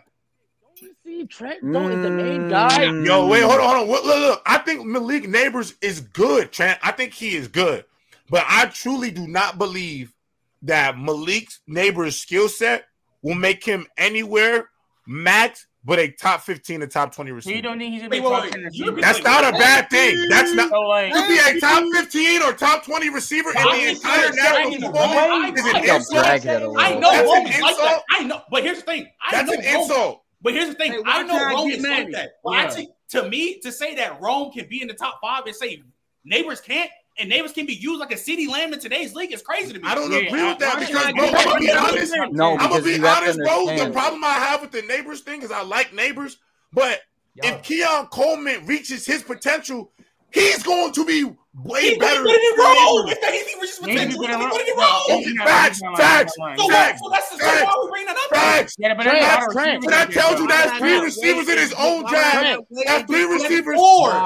see 1.05 1.27
Trent 1.27 1.61
though 1.63 1.89
is 1.89 2.03
the 2.03 2.11
main 2.11 2.43
mm. 2.43 2.51
guy. 2.51 2.85
Yo, 3.05 3.27
wait, 3.27 3.43
hold 3.43 3.61
on, 3.61 3.67
hold 3.67 3.83
on. 3.83 3.89
Look, 3.91 4.05
look, 4.05 4.43
I 4.47 4.57
think 4.59 4.87
Malik 4.87 5.29
Neighbors 5.29 5.75
is 5.83 6.01
good, 6.01 6.53
Trent. 6.53 6.79
I 6.83 6.93
think 6.93 7.13
he 7.13 7.37
is 7.37 7.49
good, 7.49 7.85
but 8.31 8.45
I 8.49 8.65
truly 8.67 9.11
do 9.11 9.27
not 9.27 9.59
believe 9.59 10.15
that 10.63 10.97
Malik's 10.97 11.61
neighbor's 11.67 12.21
skill 12.21 12.49
set 12.49 12.85
will 13.23 13.35
make 13.35 13.65
him 13.65 13.87
anywhere 13.97 14.69
max, 15.07 15.67
but 15.85 15.99
a 15.99 16.11
top 16.11 16.43
15 16.43 16.81
to 16.81 16.87
top 16.87 17.15
20 17.15 17.33
receiver. 17.33 17.57
You 17.57 17.63
don't 17.63 17.79
think 17.79 17.93
he's 17.93 18.03
gonna 18.03 18.11
be 18.11 18.21
wait, 18.21 18.29
top 18.29 18.43
wait, 18.43 18.53
10? 18.53 19.01
That's 19.01 19.23
not 19.23 19.45
a 19.45 19.53
bad 19.53 19.89
thing. 19.91 20.29
That's 20.29 20.53
not 20.55 20.71
so 20.71 20.81
like, 20.81 21.13
to 21.13 21.29
be 21.29 21.39
a 21.39 21.61
top 21.61 21.85
15 21.95 22.43
or 22.43 22.53
top 22.53 22.85
20 22.85 23.11
receiver 23.11 23.51
in 23.51 23.55
the 23.55 23.89
entire 23.91 24.33
national 24.33 24.93
football 24.93 25.55
is 25.55 25.65
an 25.65 25.85
insult. 25.85 26.27
I 26.77 26.95
know 26.95 27.25
Roman's 27.25 27.61
like 27.61 27.77
that. 27.77 28.03
I 28.11 28.25
know, 28.25 28.43
but 28.51 28.63
here's 28.63 28.79
the 28.79 28.85
thing. 28.85 29.09
I 29.23 29.31
That's 29.31 29.53
an 29.53 29.65
insult. 29.65 30.23
But 30.41 30.53
here's 30.53 30.69
the 30.69 30.75
thing. 30.75 30.93
Hey, 30.93 31.03
I 31.05 31.23
know 31.23 31.49
Roman's 31.49 31.83
like 31.83 32.13
that. 32.13 32.31
Yeah. 32.45 32.53
I 32.53 32.71
think 32.71 32.91
to 33.11 33.29
me, 33.29 33.59
to 33.61 33.73
say 33.73 33.95
that 33.97 34.21
Rome 34.21 34.53
can 34.53 34.69
be 34.69 34.83
in 34.83 34.89
the 34.89 34.95
top 34.95 35.19
five 35.21 35.47
and 35.47 35.55
say 35.55 35.83
Nabers 36.31 36.63
can't 36.63 36.91
and 37.19 37.31
Davis 37.31 37.53
can 37.53 37.67
be 37.67 37.75
used 37.75 37.99
like 38.01 38.13
a 38.13 38.17
CeeDee 38.17 38.49
Lamb 38.49 38.73
in 38.73 38.79
today's 38.79 39.15
league 39.15 39.33
is 39.33 39.43
crazy 39.43 39.73
to 39.73 39.79
me. 39.79 39.85
I 39.87 39.95
don't 39.95 40.11
yeah, 40.11 40.19
agree 40.19 40.45
with 40.45 40.59
that 40.59 40.79
because, 40.79 41.13
bro, 41.13 41.27
I'm 41.27 41.45
gonna 41.45 41.61
be 41.61 41.71
honest. 41.71 42.15
No, 42.33 42.57
I'm 42.59 42.71
gonna 42.71 42.83
be 42.83 43.05
honest, 43.05 43.39
bro. 43.39 43.67
The 43.77 43.91
problem 43.93 44.25
I 44.25 44.35
have 44.35 44.61
with 44.61 44.71
the 44.71 44.83
Nabers 44.83 45.21
thing 45.21 45.43
is 45.43 45.51
I 45.51 45.63
like 45.63 45.91
Nabers, 45.91 46.37
but 46.73 47.01
Yo. 47.35 47.49
if 47.49 47.63
Keon 47.63 48.07
Coleman 48.07 48.67
reaches 48.67 49.05
his 49.05 49.23
potential, 49.23 49.93
he's 50.31 50.63
going 50.63 50.93
to 50.93 51.05
be 51.05 51.31
way 51.65 51.83
he 51.83 51.99
better. 51.99 52.25
What 52.25 52.33
did 52.33 52.41
he 52.41 52.61
wrong? 52.61 53.09
If 53.09 53.21
that 53.21 53.33
he 53.35 53.55
was 53.59 53.69
just 53.71 53.83
potential, 53.83 54.21
what 54.21 54.29
did 54.31 54.67
he 54.67 54.73
wrong? 54.73 55.25
Facts, 55.47 55.81
facts, 55.97 56.35
so 56.57 56.69
facts. 56.69 57.01
That's 57.11 57.31
the 57.31 57.39
same 57.39 57.65
why 57.65 57.81
we 57.83 57.91
bring 57.91 58.07
that 58.07 58.17
up. 58.17 58.31
Facts. 58.31 58.75
Yeah, 58.79 58.95
but 58.95 59.05
that's 59.05 59.53
Trent. 59.53 59.83
Can 59.83 59.93
I 59.93 60.05
tell 60.07 60.39
you 60.39 60.47
that's 60.47 60.79
three 60.79 60.99
receivers 61.01 61.49
in 61.49 61.59
his 61.59 61.75
own 61.79 62.07
draft? 62.09 62.63
That's 62.87 63.05
three 63.05 63.25
receivers. 63.25 63.79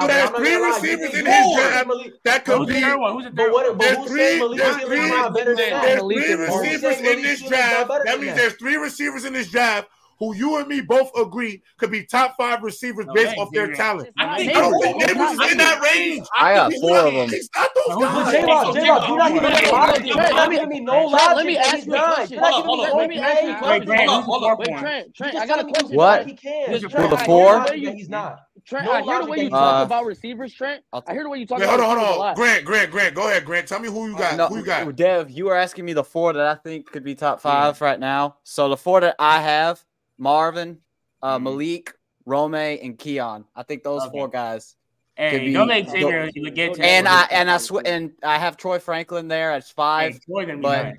That's 0.07 0.37
three 0.37 0.55
receivers 0.55 1.13
in 1.13 1.25
his 1.25 1.55
draft 1.55 1.89
that 2.23 2.45
could 2.45 2.67
be. 2.67 2.81
Who's 2.81 3.25
the 3.25 3.31
third 3.35 3.51
one? 3.51 3.77
There's 3.77 4.07
three. 4.07 4.39
There's 4.57 4.77
three. 4.83 5.09
There's 5.33 6.01
three 6.01 6.35
receivers 6.35 6.97
in 6.99 7.21
this 7.21 7.41
draft. 7.47 7.89
That 8.05 8.19
means 8.19 8.35
there's 8.35 8.55
three 8.55 8.75
receivers 8.75 9.25
in 9.25 9.33
this 9.33 9.49
draft 9.49 9.87
who 10.23 10.35
you 10.35 10.57
and 10.59 10.67
me 10.67 10.81
both 10.81 11.11
agree 11.17 11.61
could 11.77 11.91
be 11.91 12.05
top 12.05 12.35
five 12.37 12.63
receivers 12.63 13.05
no, 13.05 13.13
based 13.13 13.37
off 13.37 13.49
their 13.51 13.67
right. 13.67 13.75
talent. 13.75 14.09
I, 14.17 14.37
think 14.37 14.55
I 14.55 14.61
don't 14.61 14.81
think 14.81 15.03
Nabers 15.03 15.33
is 15.33 15.51
in 15.51 15.57
that 15.57 15.81
range. 15.81 16.27
I 16.37 16.53
got 16.53 16.73
four 16.79 16.97
of 16.97 17.13
them. 17.13 17.29
He's 17.29 17.49
not 17.55 17.69
those 17.75 17.97
guys. 18.01 18.33
J 18.33 18.45
Rock, 18.45 18.73
J 18.73 18.89
Rock, 18.89 20.33
not 20.33 20.51
give 20.51 20.69
me 20.69 20.79
no 20.79 21.05
logic. 21.05 21.35
Let 21.35 21.45
me 21.45 21.57
ask 21.57 21.85
you 21.85 21.95
a 21.95 22.13
question. 22.13 22.39
Let 22.39 23.09
me 23.09 23.19
ask 23.19 23.43
you 23.43 23.51
a 23.51 23.57
question. 23.57 24.07
Hold 24.07 24.43
on, 24.43 24.57
wait, 24.57 24.77
Trent, 24.77 25.15
Trent, 25.15 25.35
I 25.35 25.45
got 25.45 25.59
a 25.59 25.63
question. 25.63 25.95
What? 25.95 26.23
For 26.25 27.07
the 27.07 27.21
four? 27.25 27.65
He's 27.73 28.09
not. 28.09 28.39
Trent, 28.65 28.85
no 28.85 28.93
I 28.93 29.01
hear 29.01 29.19
the 29.19 29.25
way 29.25 29.43
you 29.43 29.49
talk 29.49 29.81
uh, 29.81 29.85
about 29.85 30.05
receivers, 30.05 30.53
Trent. 30.53 30.83
I 30.93 31.11
hear 31.11 31.23
the 31.23 31.29
way 31.29 31.39
you 31.39 31.45
talk. 31.45 31.59
Wait, 31.59 31.65
about 31.65 31.81
hold 31.81 31.97
on, 31.97 32.05
hold 32.05 32.21
on. 32.21 32.35
Grant, 32.35 32.63
Grant, 32.63 32.91
Grant. 32.91 33.13
Go 33.13 33.27
ahead, 33.27 33.43
Grant. 33.43 33.67
Tell 33.67 33.79
me 33.79 33.89
who 33.89 34.07
you 34.07 34.15
uh, 34.15 34.19
got. 34.19 34.37
No, 34.37 34.47
who 34.47 34.59
you 34.59 34.63
got? 34.63 34.95
Dev, 34.95 35.29
you 35.29 35.49
are 35.49 35.55
asking 35.55 35.83
me 35.83 35.91
the 35.91 36.03
four 36.03 36.31
that 36.31 36.45
I 36.45 36.55
think 36.55 36.89
could 36.89 37.03
be 37.03 37.13
top 37.13 37.41
five 37.41 37.77
yeah. 37.79 37.85
right 37.85 37.99
now. 37.99 38.37
So 38.43 38.69
the 38.69 38.77
four 38.77 39.01
that 39.01 39.15
I 39.19 39.41
have 39.41 39.83
Marvin, 40.17 40.79
uh, 41.21 41.35
mm-hmm. 41.35 41.43
Malik, 41.43 41.93
Rome, 42.25 42.55
and 42.55 42.97
Keon. 42.97 43.45
I 43.55 43.63
think 43.63 43.83
those 43.83 44.05
four 44.05 44.27
guys. 44.27 44.75
Hey, 45.15 45.45
be, 45.45 45.53
don't 45.53 45.69
Xavier 45.69 46.31
get 46.31 46.73
to 46.73 46.83
and 46.83 47.07
I 47.07 47.27
and 47.29 47.49
I 47.49 47.57
sw- 47.57 47.85
and 47.85 48.13
I 48.23 48.39
have 48.39 48.57
Troy 48.57 48.79
Franklin 48.79 49.27
there 49.27 49.51
as 49.51 49.69
five. 49.69 50.13
Hey, 50.13 50.55
but 50.55 50.95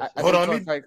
I, 0.00 0.08
I, 0.16 0.20
hold 0.22 0.34
on, 0.34 0.64
Frank, 0.64 0.84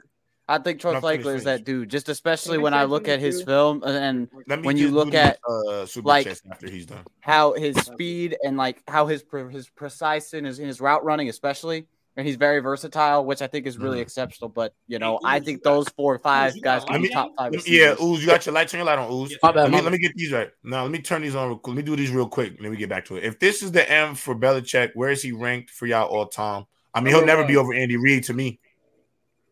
I 0.48 0.58
think 0.58 0.82
Troy 0.82 1.00
Franklin 1.00 1.36
is 1.36 1.44
that 1.44 1.64
dude. 1.64 1.90
Just 1.90 2.10
especially 2.10 2.58
when 2.58 2.74
I 2.74 2.86
look 2.86 3.08
at 3.08 3.20
his 3.20 3.44
film 3.44 3.84
and 3.84 4.28
when 4.64 4.78
you 4.78 4.90
look 4.90 5.14
at 5.14 5.38
uh, 5.48 5.86
like 6.04 6.28
after 6.28 6.70
he's 6.70 6.88
done 6.88 7.06
how 7.20 7.54
his 7.54 7.78
speed 7.78 8.36
and 8.44 8.58
like 8.58 8.82
how 8.88 9.06
his 9.06 9.24
his 9.52 9.70
precise 9.70 10.34
and 10.34 10.48
his, 10.48 10.58
his 10.58 10.82
route 10.82 11.06
running, 11.06 11.30
especially 11.30 11.86
and 12.18 12.28
he's 12.28 12.36
very 12.36 12.60
versatile, 12.60 13.26
which 13.26 13.42
I 13.42 13.48
think 13.48 13.66
is 13.66 13.78
really 13.78 14.00
exceptional. 14.00 14.50
But 14.50 14.74
you 14.88 15.00
know, 15.00 15.20
I 15.24 15.40
think 15.40 15.64
those 15.64 15.88
four 15.90 16.14
or 16.16 16.20
five 16.20 16.54
guys 16.62 16.84
can 16.84 16.94
Let 16.94 17.02
be 17.02 17.08
me, 17.08 17.14
top 17.14 17.32
five. 17.38 17.52
let 17.54 17.66
me- 17.66 17.78
yeah. 17.78 17.96
Ooze, 18.02 18.22
you 18.22 18.28
got 18.28 18.46
your 18.46 18.54
light, 18.54 18.68
turn 18.68 18.80
your 18.80 18.86
light 18.86 19.00
on, 19.00 19.12
Ooze. 19.12 19.38
My 19.42 19.52
bad, 19.52 19.64
let, 19.64 19.72
me, 19.72 19.82
let 19.82 19.92
me 19.92 19.98
get 19.98 20.14
these 20.16 20.32
right. 20.32 20.50
Now, 20.64 20.84
let 20.84 20.92
me 20.92 21.02
turn 21.02 21.22
these 21.22 21.36
on. 21.36 21.48
real 21.48 21.58
quick. 21.58 21.76
Let 21.76 21.78
me 21.78 21.84
do 21.84 21.96
these 21.96 22.12
real 22.12 22.28
quick, 22.28 22.56
and 22.56 22.64
then 22.64 22.72
we 22.72 22.78
get 22.78 22.90
back 22.90 23.06
to 23.06 23.16
it. 23.18 23.24
If 23.24 23.40
this 23.40 23.64
is 23.64 23.72
the 23.72 23.90
M 23.90 24.16
for 24.16 24.36
Belichick, 24.36 24.92
where 24.94 25.10
is 25.10 25.22
he 25.22 25.32
ranked 25.32 25.70
for 25.70 25.86
y'all 25.86 26.08
all 26.08 26.28
time? 26.28 26.66
I 26.94 27.02
mean, 27.02 27.16
he'll 27.16 27.26
never 27.26 27.46
be 27.46 27.56
over 27.56 27.74
Andy 27.74 27.98
Reid 27.98 28.26
to 28.26 28.34
me. 28.34 28.60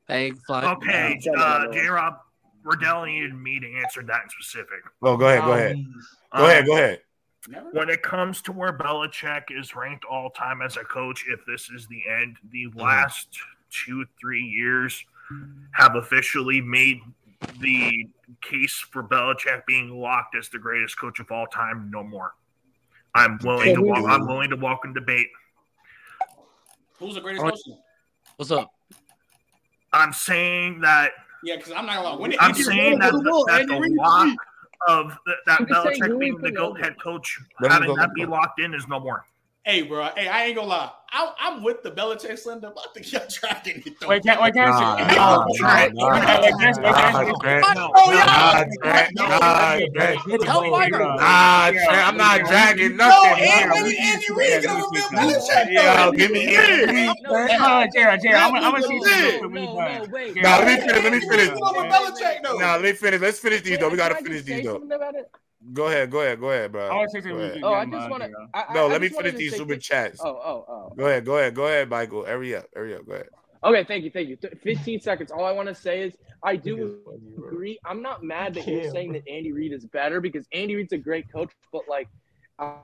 Big 0.08 0.38
fly. 0.46 0.66
Okay, 0.66 1.20
uh, 1.38 1.72
J 1.72 1.88
Rob. 1.88 2.16
Riddell 2.64 3.06
needed 3.06 3.34
me 3.34 3.60
to 3.60 3.74
answer 3.78 4.04
that 4.04 4.24
in 4.24 4.30
specific. 4.30 4.80
Oh, 5.02 5.16
go 5.16 5.28
ahead, 5.28 5.46
go 5.46 5.54
ahead, 5.54 5.78
go 6.36 6.46
ahead, 6.46 6.66
go 6.66 6.74
ahead. 6.74 7.00
When 7.72 7.90
it 7.90 8.04
comes 8.04 8.42
to 8.44 8.52
where 8.52 8.72
Belichick 8.72 9.44
is 9.50 9.76
ranked 9.76 10.06
all 10.06 10.30
time 10.30 10.62
as 10.62 10.78
a 10.78 10.84
coach, 10.84 11.26
if 11.30 11.40
this 11.46 11.70
is 11.70 11.88
the 11.88 12.02
end, 12.10 12.38
the 12.52 12.68
last 12.76 13.28
two, 13.72 14.06
three 14.20 14.44
years 14.44 15.04
have 15.72 15.96
officially 15.96 16.62
made 16.62 17.00
the 17.60 18.08
case 18.42 18.74
for 18.92 19.04
Belichick 19.04 19.66
being 19.66 19.90
locked 19.90 20.36
as 20.36 20.50
the 20.50 20.60
greatest 20.60 21.00
coach 21.00 21.20
of 21.20 21.32
all 21.32 21.48
time 21.48 21.90
no 21.92 22.04
more. 22.04 22.34
I'm 23.16 23.40
willing 23.44 23.74
to 23.76 23.82
walk, 23.82 24.06
I'm 24.08 24.28
willing 24.28 24.50
to 24.52 24.56
walk 24.56 24.82
in 24.86 24.94
debate. 24.94 25.28
Who's 27.00 27.16
the 27.16 27.22
greatest 27.22 27.44
coach? 27.44 27.60
What's 28.38 28.52
up? 28.52 28.70
I'm 29.92 30.14
saying 30.14 30.82
that 30.82 31.12
Yeah, 31.44 31.56
because 31.56 31.72
I'm 31.72 31.86
not 31.86 31.96
gonna 31.96 32.10
lie. 32.10 32.22
When 32.22 32.36
I'm 32.40 32.54
saying 32.54 32.94
Reid 32.94 33.02
that 33.02 33.12
go 33.12 33.18
to 33.18 33.24
the, 33.24 33.32
war? 33.32 33.46
that 33.48 33.68
the 33.68 33.96
lock 33.98 34.26
leave. 34.26 34.38
Of 34.88 35.18
the, 35.26 35.34
that 35.46 35.60
You 35.60 35.66
can 35.66 35.84
say 35.84 36.00
Belichick 36.00 36.20
being 36.20 36.38
the 36.38 36.52
GOAT 36.52 36.80
head 36.80 37.00
coach, 37.02 37.40
Let 37.60 37.72
having 37.72 37.96
that 37.96 38.14
be 38.14 38.26
locked 38.26 38.60
in 38.60 38.74
is 38.74 38.88
no 38.88 39.00
more. 39.00 39.26
Hey, 39.70 39.84
bro. 39.84 40.10
Hey, 40.18 40.28
I 40.28 40.46
ain't 40.46 40.56
gonna 40.56 40.68
lie. 40.68 40.90
I, 41.12 41.32
I'm 41.40 41.62
with 41.62 41.84
the 41.84 41.92
Belichick 41.92 42.40
slender. 42.40 42.72
but 42.74 42.88
I 42.90 42.92
think 42.92 43.12
y'all 43.14 43.22
dragging 43.30 43.84
it. 43.86 44.00
Though. 44.00 44.08
Wait, 44.08 44.24
can't, 44.24 44.42
wait, 44.42 44.54
can 44.56 44.68
I 44.68 44.72
Nah, 44.72 44.98
say? 44.98 45.14
nah, 45.14 45.46
nah, 45.46 46.10
Nah. 47.62 47.92
Oh, 47.94 48.12
yeah. 48.12 48.26
Nah. 48.26 48.66
Nah. 49.14 49.78
Nah. 51.20 52.02
I'm 52.02 52.18
not 52.18 52.40
dragging 52.48 52.98
nothing. 52.98 53.32
and 53.38 53.70
bro. 53.70 53.84
when 53.84 53.96
Andy 53.96 54.26
Reid 54.36 54.62
get 54.64 54.72
over 54.72 54.90
Bill 54.92 55.10
Belichick? 55.14 55.70
Yo, 55.72 56.12
give 56.14 56.32
me 56.32 56.56
Andy 56.56 56.92
Reid. 56.92 57.16
Uh, 57.30 57.86
Jared, 57.94 58.22
Jared, 58.24 58.38
I'm, 58.38 58.56
I'm 58.56 58.62
gonna 58.72 58.82
see 58.82 59.00
this 59.00 59.22
real 59.22 59.38
quick 59.38 59.52
when 59.52 59.62
you 59.62 59.68
done. 59.68 60.12
Jared, 60.34 60.36
Nah, 60.38 60.58
let 60.58 60.66
me 60.66 60.78
finish. 60.78 61.04
Let 61.04 61.14
me 61.14 61.20
finish. 61.20 61.48
Get 61.50 61.62
over 61.62 61.84
Belichick 61.88 62.42
though. 62.42 62.58
Nah, 62.58 62.72
let 62.74 62.82
me 62.82 62.94
finish. 62.94 63.22
Let's 63.22 63.38
finish 63.38 63.62
these 63.62 63.78
though. 63.78 63.90
We 63.90 63.98
gotta 63.98 64.16
finish 64.16 64.42
these 64.42 64.66
though. 64.66 64.82
About 65.62 65.70
it? 65.70 65.74
Go 65.74 65.88
ahead. 65.88 66.12
Go 66.12 66.22
ahead. 66.22 66.40
Go 66.40 66.50
ahead, 66.52 66.72
bro. 66.72 66.88
I 66.88 66.96
wanna 66.96 67.10
say 67.10 67.22
something 67.22 67.38
Go 67.38 67.44
ahead. 67.44 67.62
Oh, 67.64 67.74
I 67.74 67.86
just 67.86 68.10
want 68.10 68.24
to. 68.24 68.30
Jared. 68.30 68.74
No, 68.74 68.88
let 68.88 69.02
me 69.02 69.10
finish 69.10 69.36
these 69.36 69.56
super 69.56 69.76
chats. 69.76 70.20
Oh, 70.24 70.30
oh, 70.30 70.66
oh. 70.68 70.94
Go 70.98 71.06
ahead. 71.06 71.26
Go 71.26 71.38
ahead. 71.38 71.56
Go 71.56 71.66
ahead, 71.66 71.90
Michael. 71.90 72.26
Hurry 72.26 72.56
up. 72.56 72.66
Hurry 72.76 72.96
up. 72.96 73.06
Go 73.06 73.14
ahead. 73.14 73.28
Okay, 73.62 73.84
thank 73.84 74.06
you, 74.06 74.10
thank 74.10 74.30
you. 74.30 74.38
Th- 74.38 74.54
15 74.64 75.02
seconds. 75.02 75.32
All 75.32 75.44
I 75.44 75.52
want 75.52 75.68
to 75.68 75.76
say 75.76 76.02
is 76.02 76.16
I 76.44 76.56
do 76.56 77.00
agree. 77.38 77.78
I'm 77.86 78.02
not 78.02 78.24
mad 78.24 78.54
that 78.54 78.66
you're 78.68 78.90
saying 78.90 79.12
that 79.14 79.24
Andy 79.28 79.52
Reid 79.52 79.74
is 79.74 79.86
better 79.86 80.22
because 80.22 80.48
Andy 80.54 80.76
Reid's 80.76 80.94
a 80.94 80.98
great 80.98 81.32
coach, 81.32 81.52
but 81.74 81.82
like 81.90 82.08
uh, 82.58 82.76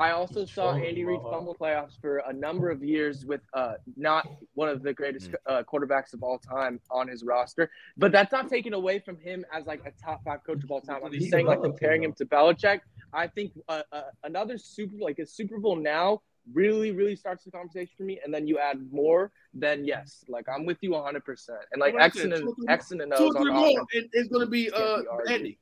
I 0.00 0.10
also 0.10 0.44
saw 0.44 0.74
Andy 0.74 1.04
Reid 1.04 1.20
Mahomes. 1.20 1.30
fumble 1.32 1.54
playoffs 1.54 2.00
for 2.00 2.18
a 2.18 2.32
number 2.32 2.70
of 2.70 2.82
years 2.82 3.24
with 3.24 3.40
uh, 3.54 3.74
not 3.96 4.26
one 4.54 4.68
of 4.68 4.82
the 4.82 4.92
greatest 4.92 5.30
uh, 5.46 5.62
quarterbacks 5.70 6.12
of 6.12 6.22
all 6.22 6.38
time 6.38 6.80
on 6.90 7.08
his 7.08 7.22
roster. 7.22 7.70
But 7.96 8.10
that's 8.10 8.32
not 8.32 8.48
taken 8.48 8.72
away 8.74 8.98
from 8.98 9.16
him 9.18 9.44
as 9.52 9.66
like 9.66 9.82
a 9.86 9.92
top 10.02 10.24
five 10.24 10.40
coach 10.44 10.64
of 10.64 10.70
all 10.70 10.80
time. 10.80 11.00
I'm 11.04 11.12
just 11.12 11.30
saying, 11.30 11.46
like 11.46 11.62
comparing 11.62 12.02
him, 12.02 12.10
him 12.10 12.14
to 12.18 12.26
Belichick, 12.26 12.80
I 13.12 13.26
think 13.28 13.52
uh, 13.68 13.82
uh, 13.92 14.02
another 14.24 14.58
Super 14.58 14.96
like 14.98 15.18
a 15.18 15.26
Super 15.26 15.58
Bowl 15.58 15.76
now 15.76 16.22
really 16.52 16.90
really 16.90 17.14
starts 17.14 17.44
the 17.44 17.50
conversation 17.52 17.92
for 17.96 18.02
me. 18.02 18.18
And 18.24 18.34
then 18.34 18.48
you 18.48 18.58
add 18.58 18.90
more, 18.90 19.30
then 19.54 19.84
yes, 19.84 20.24
like 20.28 20.46
I'm 20.48 20.64
with 20.64 20.78
you 20.80 20.92
100. 20.92 21.24
percent 21.24 21.58
And 21.72 21.80
like 21.80 21.92
What 21.94 22.02
I 22.02 22.06
X 22.06 22.16
said, 22.16 22.32
and 22.32 22.42
two 22.42 22.48
or 22.48 22.54
three- 22.56 22.66
X 22.68 22.90
and 22.90 23.00
two 23.00 23.06
O's 23.12 23.34
or 23.34 23.38
on 23.38 23.42
three 23.44 23.52
more, 23.52 23.68
offense. 23.68 23.86
it- 23.92 24.10
it's 24.14 24.28
going 24.30 24.44
to 24.44 24.50
be 24.50 24.70
uh. 24.70 25.02
Andy. 25.28 25.58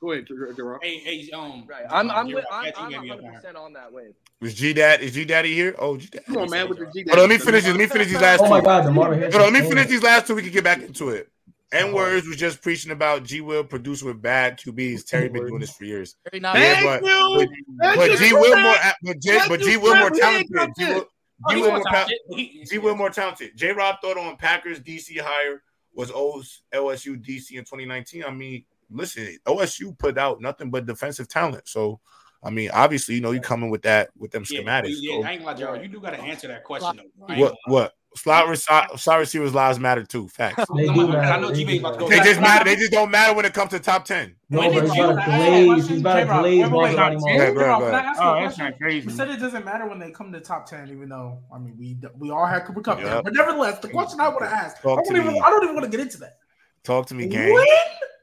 Go 0.00 0.12
ahead, 0.12 0.26
Ger- 0.28 0.52
Gerard. 0.52 0.80
Hey, 0.82 0.98
hey, 0.98 1.28
um, 1.32 1.66
Right. 1.68 1.84
I'm 1.90 2.08
I'm 2.10 2.28
J-Rock, 2.28 2.44
with, 2.44 2.44
I'm, 2.52 2.60
I 2.60 2.64
think 2.64 2.76
I'm 2.78 2.90
you 2.90 2.96
got 2.96 3.02
me 3.04 3.10
100 3.10 3.12
up 3.12 3.20
there. 3.32 3.40
percent 3.40 3.56
on 3.56 3.72
that 3.72 3.92
wave. 3.92 4.14
Is 4.40 4.54
G 4.54 4.72
Dad? 4.72 5.00
Is 5.00 5.12
G 5.14 5.24
Daddy 5.24 5.52
here? 5.54 5.74
Oh, 5.78 5.96
G 5.96 6.06
Daddy. 6.06 6.24
Come 6.26 6.36
on, 6.38 6.50
man, 6.50 6.68
with 6.68 6.78
the 6.78 6.86
G. 6.94 7.04
Hold 7.08 7.18
on, 7.18 7.28
let 7.28 7.28
me 7.30 7.38
finish. 7.38 7.64
this- 7.64 7.72
Let 7.72 7.78
me 7.80 7.86
finish 7.86 8.06
these 8.08 8.20
last 8.20 8.40
Oh 8.40 8.44
two. 8.44 8.50
my 8.50 8.60
God, 8.60 8.84
Damar 8.84 9.12
Hamlin. 9.12 9.32
Hold 9.32 9.42
on, 9.44 9.52
let 9.52 9.62
me 9.62 9.68
finish 9.68 9.86
these 9.88 10.02
last 10.02 10.26
two. 10.28 10.36
We 10.36 10.42
can 10.42 10.52
get 10.52 10.62
back 10.64 10.82
into 10.82 11.08
it. 11.10 11.28
N 11.72 11.92
words 11.92 12.26
was 12.26 12.36
just 12.36 12.62
preaching 12.62 12.92
about 12.92 13.24
G 13.24 13.40
Will 13.40 13.64
producer 13.64 14.06
with 14.06 14.22
bad 14.22 14.58
QBs. 14.58 15.04
Terry 15.04 15.28
been 15.28 15.46
doing 15.48 15.60
this 15.60 15.72
for 15.72 15.84
years. 15.84 16.16
Very 16.30 16.40
nice. 16.40 16.56
Yeah, 16.58 16.74
Thank 16.74 17.02
but 17.02 17.02
you. 17.10 17.48
but, 17.78 17.96
but 17.96 18.10
G 18.18 18.28
Trent. 18.30 18.40
Will 18.40 18.56
more 18.62 18.76
but 19.02 19.20
J, 19.20 19.38
Thank 19.38 19.48
but 19.48 19.60
G 19.60 19.76
Will 19.76 19.96
more 19.96 20.10
Trent. 20.10 20.12
We 20.12 20.38
ain't 20.38 20.50
talented. 20.54 20.74
G 20.78 20.84
that. 20.84 20.94
Will, 20.94 21.06
Oh, 21.46 21.54
G 21.54 21.60
Will 21.60 21.68
more 21.68 21.76
more 21.78 21.84
talented. 21.84 22.18
pa- 22.30 22.36
G 22.70 22.78
Will 22.78 22.96
more 22.96 23.10
talented. 23.10 23.56
J 23.56 23.72
Rob 23.72 23.96
thought 24.00 24.16
on 24.16 24.36
Packers 24.36 24.80
DC 24.80 25.18
hire 25.20 25.62
was 25.92 26.10
O's 26.14 26.62
LSU 26.72 27.16
DC 27.16 27.52
in 27.58 27.64
2019. 27.64 28.24
I 28.24 28.30
mean, 28.30 28.64
listen, 28.90 29.36
OSU 29.46 29.96
put 29.98 30.18
out 30.18 30.40
nothing 30.40 30.70
but 30.70 30.86
defensive 30.86 31.28
talent. 31.28 31.68
So 31.68 32.00
I 32.42 32.50
mean, 32.50 32.70
obviously, 32.72 33.16
you 33.16 33.20
know, 33.20 33.32
you 33.32 33.40
coming 33.40 33.68
with 33.70 33.82
that 33.82 34.10
with 34.16 34.30
them 34.30 34.44
Yeah, 34.48 34.60
schematics. 34.60 34.94
yeah, 35.00 35.20
so- 35.20 35.26
I 35.26 35.30
ain't 35.32 35.40
gonna 35.40 35.52
lie, 35.52 35.54
Gerald. 35.58 35.82
You 35.82 35.88
do 35.88 36.00
got 36.00 36.10
to 36.10 36.20
answer 36.20 36.48
that 36.48 36.64
question 36.64 37.00
though. 37.18 37.34
What 37.34 37.54
what 37.66 37.94
slot 38.16 38.46
reci- 38.46 38.98
slot 38.98 39.18
receivers 39.18 39.54
lives 39.54 39.78
matter 39.78 40.04
too. 40.04 40.28
Facts. 40.28 40.64
They 40.76 40.86
do 40.86 41.08
not- 41.08 41.16
I 41.16 41.40
know 41.40 41.48
They 41.48 41.64
G-Ba's 41.64 41.74
do 41.74 41.80
about 41.80 41.92
to 41.94 41.98
go. 41.98 42.08
They 42.08 42.20
just 42.20 42.40
matter. 42.40 42.64
They 42.64 42.76
just 42.76 42.92
don't 42.92 43.10
matter 43.10 43.34
when 43.34 43.44
it 43.44 43.54
comes 43.54 43.70
to 43.70 43.80
top 43.80 44.04
ten. 44.04 44.34
No, 44.50 44.60
When 44.60 44.70
bro, 44.72 44.80
did 44.80 44.88
he's 44.88 44.96
you 44.96 45.04
about 45.04 45.14
to 45.14 45.30
ask 45.30 45.38
glaze. 45.38 45.88
He's 45.88 46.00
about 46.00 46.14
to 46.18 46.24
glaze 46.26 46.64
I 46.64 48.00
ask 48.00 48.20
Oh, 48.20 48.34
that's 48.40 48.58
not 48.58 48.78
crazy. 48.78 49.10
You 49.10 49.16
said 49.16 49.28
it 49.30 49.40
doesn't 49.40 49.64
matter 49.64 49.86
when 49.86 49.98
they 49.98 50.10
come 50.10 50.32
to 50.32 50.40
top 50.40 50.66
ten, 50.66 50.90
even 50.90 51.08
though 51.08 51.40
I 51.52 51.58
mean 51.58 51.76
we 51.78 51.98
we 52.16 52.30
all 52.30 52.46
had 52.46 52.64
Cooper 52.64 52.80
Kupp. 52.82 53.00
Yep. 53.00 53.24
But 53.24 53.32
nevertheless, 53.34 53.80
the 53.80 53.88
question 53.88 54.20
I 54.20 54.28
would 54.28 54.42
have 54.42 54.52
asked, 54.52 54.78
I 54.78 54.82
Talk 54.82 55.04
don't 55.04 55.14
to 55.14 55.20
even 55.20 55.34
me. 55.34 55.40
I 55.40 55.50
don't 55.50 55.64
even 55.64 55.74
want 55.74 55.84
to 55.84 55.90
get 55.90 56.00
into 56.00 56.18
that. 56.18 56.38
Talk 56.84 57.06
to 57.08 57.14
me, 57.14 57.26
gang. 57.26 57.52
When 57.52 57.66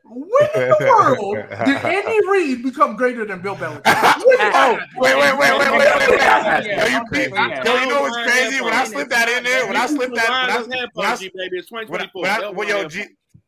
when 0.07 0.49
in 0.56 0.69
the 0.69 0.77
world 0.80 1.36
did 1.65 1.77
Andy 1.77 2.27
Reid 2.32 2.64
become 2.64 2.95
greater 2.95 3.26
than 3.26 3.41
Bill 3.41 3.56
Belichick? 3.56 3.82
oh, 3.86 4.80
wait, 4.98 5.18
wait, 5.18 5.38
wait, 5.38 5.60
wait, 5.60 5.72
wait, 5.72 5.72
wait, 5.72 6.10
wait. 6.10 6.19
Yeah, 6.26 6.61
Yo, 6.61 6.86
you, 6.88 7.02
okay, 7.07 7.30
yeah. 7.34 7.64
yo, 7.64 7.76
you 7.82 7.90
know 7.90 8.02
what's 8.02 8.18
crazy? 8.18 8.61
When 8.61 8.73
I 8.73 8.86
slipped 8.86 9.10
that 9.10 9.30
in 9.30 9.44
there, 9.44 9.68
when 9.68 9.76
I 9.76 9.86
slipped 9.88 10.15
that, 10.15 10.30
when 10.68 10.80
I, 10.80 10.88
when 10.94 11.07
I, 11.07 11.15
G 11.15 11.32
baby, 11.36 11.57
it's 11.57 11.72
when 11.72 11.82
I, 11.82 11.86
2024. 11.86 12.22
when 12.22 12.32
I 12.32 12.49
well, 12.49 12.68
yo, 12.68 12.88
G, 12.88 13.06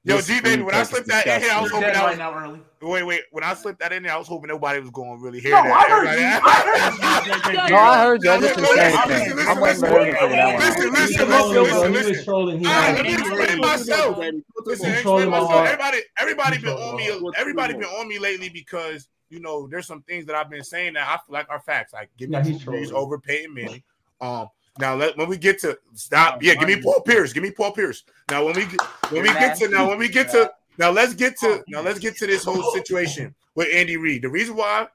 yo, 0.07 0.21
G, 0.21 0.41
baby, 0.41 0.63
when 0.63 0.73
I 0.75 0.83
slipped 0.83 1.07
truck 1.07 1.23
that 1.25 1.27
is 1.27 1.43
in 1.43 1.49
here, 1.49 1.51
I 1.57 1.61
was 1.61 1.71
hoping 1.71 1.93
that 1.93 2.03
was, 2.09 2.17
now 2.17 2.33
early. 2.33 2.61
wait, 2.81 3.03
wait, 3.03 3.21
when 3.31 3.43
I 3.43 3.53
slipped 3.53 3.79
that 3.79 3.91
in 3.93 4.03
there, 4.03 4.13
I 4.13 4.17
was 4.17 4.27
hoping 4.27 4.47
nobody 4.47 4.79
was 4.79 4.89
going 4.89 5.17
to 5.17 5.23
really 5.23 5.39
hear 5.39 5.51
No, 5.51 5.63
that. 5.63 5.71
I 5.71 5.83
heard 5.91 6.07
Everybody- 6.07 6.21
you. 6.21 7.57
I 7.63 7.69
No, 7.69 7.77
I 7.77 7.97
heard 8.03 8.23
you. 8.23 8.29
I 8.31 8.37
just 8.39 8.55
Listen, 8.57 8.63
didn't 8.63 8.75
say 8.77 8.87
listen, 8.87 9.09
anything. 9.11 9.35
listen, 9.35 9.49
I'm 9.49 9.59
waiting 9.61 9.79
for 9.81 9.87
listen, 9.87 10.07
him 10.07 10.13
to 10.13 10.19
figure 10.19 10.35
that 10.37 10.47
one 10.47 10.61
listen, 10.61 10.83
out. 10.87 10.93
listen, 10.93 10.95
He's 10.95 11.17
listen, 11.17 11.27
trolling, 11.27 11.53
bro. 11.53 11.61
listen, 11.63 11.91
He 11.91 11.97
was 11.97 12.07
listen. 12.07 12.25
trolling. 12.25 12.59
He 12.59 12.65
All 12.65 12.71
right, 12.71 12.87
was 12.87 12.97
let 12.97 13.05
me 13.05 13.15
trolling. 13.17 13.41
explain 13.41 13.59
myself. 13.59 14.17
Listen, 14.17 14.43
He's 14.65 14.73
explain 14.73 15.01
trolling 15.03 15.29
myself. 15.29 15.51
hard. 15.51 15.65
Everybody, 15.67 15.97
everybody 16.19 16.55
He's 16.55 16.63
been 16.65 16.73
trolling 16.77 16.89
on 16.89 16.95
me. 16.97 17.19
hard. 17.25 17.35
Everybody 17.37 17.73
been 17.73 17.83
on 17.83 18.07
me 18.07 18.19
lately 18.19 18.49
because 18.49 19.07
you 19.29 19.39
know 19.39 19.67
there's 19.67 19.87
some 19.87 20.01
things 20.03 20.25
that 20.27 20.35
I've 20.35 20.49
been 20.49 20.63
saying 20.63 20.93
that 20.93 21.07
I 21.07 21.17
feel 21.25 21.33
like 21.33 21.49
are 21.49 21.59
facts. 21.59 21.93
Like 21.93 22.09
give 22.17 22.29
me 22.29 22.37
Yeah, 22.37 22.43
he's 22.43 22.59
Drew 22.59 22.73
Brees 22.75 22.87
trolling. 22.89 23.03
over 23.05 23.19
Peyton 23.19 23.53
Manning. 23.53 23.83
Um, 24.21 24.47
now 24.79 24.95
let 24.95 25.17
when 25.17 25.27
we 25.27 25.37
get 25.37 25.59
to 25.59 25.77
stop. 25.93 26.41
Yeah, 26.41 26.55
give 26.55 26.67
me 26.67 26.81
Paul 26.81 27.01
Pierce. 27.01 27.33
Give 27.33 27.43
me 27.43 27.51
Paul 27.51 27.71
Pierce. 27.71 28.03
Now 28.29 28.45
when 28.45 28.55
we 28.55 28.65
get 28.65 28.81
when 29.11 29.23
we 29.23 29.29
get 29.29 29.57
to 29.57 29.69
now 29.69 29.87
when 29.87 29.97
we 29.97 30.07
get 30.07 30.29
to 30.31 30.51
now 30.77 30.91
let's 30.91 31.13
get 31.13 31.37
to 31.39 31.63
now 31.67 31.81
let's 31.81 31.99
get 31.99 32.15
to 32.17 32.27
this 32.27 32.43
whole 32.43 32.71
situation 32.73 33.33
with 33.55 33.67
Andy 33.73 33.97
Reid. 33.97 34.21
The 34.21 34.29
reason 34.29 34.55
why, 34.55 34.87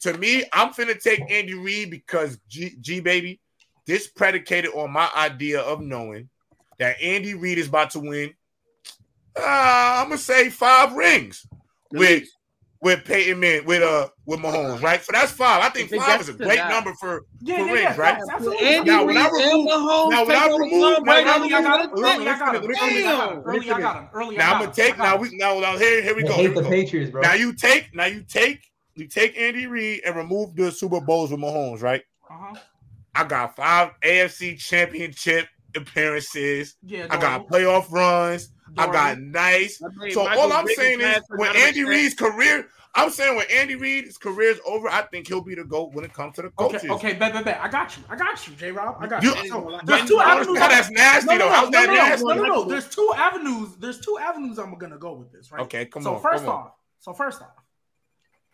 to 0.00 0.16
me, 0.18 0.44
I'm 0.52 0.72
finna 0.72 1.00
take 1.00 1.20
Andy 1.30 1.54
Reid 1.54 1.90
because 1.90 2.38
G, 2.48 2.76
G 2.80 3.00
baby, 3.00 3.40
this 3.86 4.08
predicated 4.08 4.72
on 4.74 4.90
my 4.90 5.08
idea 5.16 5.60
of 5.60 5.80
knowing 5.80 6.28
that 6.78 7.00
Andy 7.00 7.34
Reid 7.34 7.58
is 7.58 7.68
about 7.68 7.90
to 7.90 8.00
win. 8.00 8.34
Uh, 9.36 9.42
I'm 10.02 10.08
gonna 10.08 10.18
say 10.18 10.50
five 10.50 10.92
rings 10.92 11.46
with 11.92 12.24
with 12.84 13.02
Peyton 13.06 13.40
Man 13.40 13.64
with 13.64 13.82
uh 13.82 14.08
with 14.26 14.38
Mahomes, 14.40 14.82
right? 14.82 15.02
So 15.02 15.10
that's 15.12 15.32
five. 15.32 15.62
I 15.64 15.70
think 15.70 15.86
If 15.90 15.94
it 15.94 16.00
five 16.02 16.20
is 16.20 16.28
a 16.28 16.34
great 16.34 16.58
that- 16.58 16.68
number 16.68 16.92
for 17.00 17.22
Yeah, 17.40 17.56
for 17.56 17.64
yeah, 17.66 17.72
rings, 17.72 17.80
yeah. 17.82 17.88
right? 18.00 18.14
facts, 18.16 18.28
absolutely. 18.30 18.66
Andy 18.68 18.90
Now, 18.90 19.04
when 19.06 19.16
I 19.16 19.24
and 19.24 19.32
remove- 19.32 19.66
Mahomes 19.68 20.10
now, 20.10 20.18
when 20.18 20.26
take 20.28 20.36
I 20.42 20.48
over 20.50 20.62
remove- 20.62 20.80
Tom 20.96 21.04
now, 21.04 21.12
Brady, 21.12 21.24
now, 21.24 21.34
Early, 21.38 21.54
I 21.54 21.62
got 21.62 21.84
him. 21.84 21.90
Let 22.02 22.18
me- 22.18 22.24
Early, 22.26 22.28
I 22.28 22.38
got 22.38 22.54
him. 22.54 22.62
Early, 22.62 22.76
I 22.76 23.00
got 23.00 23.32
him. 23.32 23.42
Early, 23.44 23.70
I 23.70 23.80
got 23.80 23.96
him. 23.96 24.08
Early, 24.12 24.36
Now 24.36 24.52
I'm 24.54 24.60
gonna 24.60 24.72
take 24.74 24.98
now 24.98 25.16
we 25.16 25.30
now 25.36 25.58
now 25.60 25.78
here 25.78 26.02
here 26.02 26.14
we 26.14 26.22
They 26.22 26.28
go. 26.28 26.34
hate 26.34 26.48
we 26.50 26.54
the 26.54 26.62
go. 26.62 26.68
Patriots, 26.68 27.10
bro. 27.10 27.22
Now 27.22 27.32
you 27.32 27.52
take 27.54 27.94
now 27.94 28.04
you 28.06 28.22
take 28.22 28.60
you 28.94 29.08
take 29.08 29.36
Andy 29.38 29.66
Reid 29.66 30.02
and 30.04 30.14
remove 30.14 30.54
the 30.54 30.70
Super 30.70 31.00
Bowls 31.00 31.30
with 31.32 31.40
Mahomes, 31.40 31.82
right? 31.82 32.02
Uh-huh. 32.30 32.54
I 33.14 33.24
got 33.24 33.56
five 33.56 33.90
AFC 34.02 34.56
championship 34.58 35.46
appearances. 35.74 36.76
Yeah, 36.82 37.06
I 37.10 37.16
got 37.16 37.48
playoff 37.48 37.90
runs. 37.90 38.50
I 38.78 38.86
got 38.92 39.18
nice. 39.20 39.80
I 39.82 39.88
made 39.96 40.12
So 40.12 40.24
Michael 40.24 40.42
all 40.42 40.52
I'm 40.52 40.66
Vick 40.66 40.76
saying 40.76 41.00
is 41.00 41.22
when 41.28 41.54
Andy 41.56 41.84
Reid's 41.84 42.14
career, 42.14 42.68
I'm 42.94 43.10
saying 43.10 43.36
when 43.36 43.46
Andy 43.50 43.74
Reid's 43.74 44.16
career 44.18 44.50
is 44.50 44.60
over, 44.66 44.88
I 44.88 45.02
think 45.02 45.26
he'll 45.26 45.40
be 45.42 45.54
the 45.54 45.64
GOAT 45.64 45.92
when 45.94 46.04
it 46.04 46.12
comes 46.12 46.36
to 46.36 46.42
the 46.42 46.50
coaches. 46.50 46.82
Okay, 46.84 46.90
okay, 46.92 47.12
bet, 47.14 47.32
bet, 47.32 47.44
bet. 47.44 47.60
I 47.60 47.68
got 47.68 47.96
you. 47.96 48.04
I 48.08 48.16
got 48.16 48.46
you, 48.46 48.54
J 48.54 48.70
Rob. 48.72 48.96
I 49.00 49.06
got 49.06 49.22
You- 49.22 49.34
you. 49.34 49.48
So, 49.48 49.68
I 49.74 49.80
there's 49.84 49.98
don't 50.00 50.08
two 50.08 50.20
avenues. 50.20 50.54
know 50.54 50.60
how 50.60 50.68
that's 50.68 50.90
nasty 50.90 51.26
No, 51.26 51.32
no, 51.32 51.38
though. 51.38 51.46
no, 51.50 51.52
How's 51.54 51.70
no, 51.70 51.80
that 51.80 51.86
no, 51.88 51.94
nasty? 51.94 52.24
no, 52.26 52.34
no, 52.34 52.42
no. 52.44 52.64
There's 52.64 52.88
two 52.88 53.12
avenues. 53.16 53.76
There's 53.78 54.00
two 54.00 54.18
avenues 54.20 54.58
I'm 54.58 54.76
gonna 54.78 54.98
go 54.98 55.14
with 55.14 55.32
this, 55.32 55.50
right? 55.50 55.62
Okay, 55.62 55.86
come 55.86 56.02
so 56.02 56.14
on. 56.16 56.22
first 56.22 56.44
come 56.44 56.52
on. 56.54 56.60
off, 56.66 56.72
so 57.00 57.12
first 57.12 57.42
off, 57.42 57.48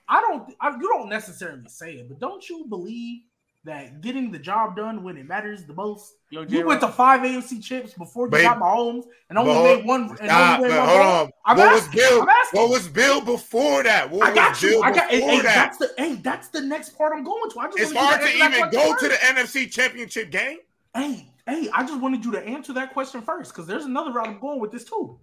I 0.09 0.21
don't. 0.23 0.53
I, 0.61 0.71
you 0.71 0.89
don't 0.89 1.09
necessarily 1.09 1.69
say 1.69 1.93
it, 1.95 2.09
but 2.09 2.19
don't 2.19 2.49
you 2.49 2.67
believe 2.69 3.21
that 3.65 4.01
getting 4.01 4.31
the 4.31 4.39
job 4.39 4.75
done 4.75 5.03
when 5.03 5.17
it 5.17 5.27
matters 5.27 5.65
the 5.65 5.75
most. 5.75 6.15
Yo, 6.31 6.43
you 6.43 6.67
went 6.67 6.81
to 6.81 6.89
five 6.89 7.21
AFC 7.21 7.63
chips 7.63 7.93
before 7.93 8.27
you 8.27 8.43
got 8.43 8.59
Mahomes 8.59 9.05
and 9.29 9.39
only 9.39 9.53
but, 9.53 9.77
made 9.77 9.85
one. 9.85 10.17
And 10.19 10.29
nah, 10.29 10.57
only 10.57 10.69
made 10.69 10.79
one 10.79 10.89
hold 10.89 11.01
on. 11.01 11.31
I'm 11.45 11.57
what 11.59 11.69
asking, 11.69 12.01
was 12.01 12.09
Bill? 12.09 12.27
What 12.53 12.71
was 12.71 12.89
Bill 12.89 13.21
before 13.21 13.83
that? 13.83 14.11
What 14.11 14.29
I 14.29 14.35
got 14.35 14.63
you. 14.63 14.71
Bill 14.71 14.85
I 14.85 14.93
got. 14.93 15.11
Hey, 15.11 15.43
that's 15.43 15.79
the. 15.79 15.91
Hey, 15.99 16.15
that's 16.17 16.49
the 16.49 16.61
next 16.61 16.97
part 16.97 17.13
I'm 17.15 17.25
going 17.25 17.51
to. 17.51 17.61
I 17.61 17.67
just 17.67 17.79
it's 17.79 17.93
hard 17.93 18.21
to 18.21 18.29
even 18.29 18.71
go 18.71 18.93
first. 18.93 19.05
to 19.05 19.09
the 19.09 19.17
NFC 19.17 19.71
Championship 19.71 20.31
game. 20.31 20.59
Hey, 20.95 21.31
hey, 21.47 21.69
I 21.73 21.85
just 21.85 22.01
wanted 22.01 22.25
you 22.25 22.33
to 22.33 22.43
answer 22.43 22.73
that 22.73 22.93
question 22.93 23.21
first 23.21 23.53
because 23.53 23.67
there's 23.67 23.85
another 23.85 24.13
route 24.13 24.29
I'm 24.29 24.41
going 24.41 24.61
with 24.61 24.73
this 24.73 24.85
too. 24.85 25.19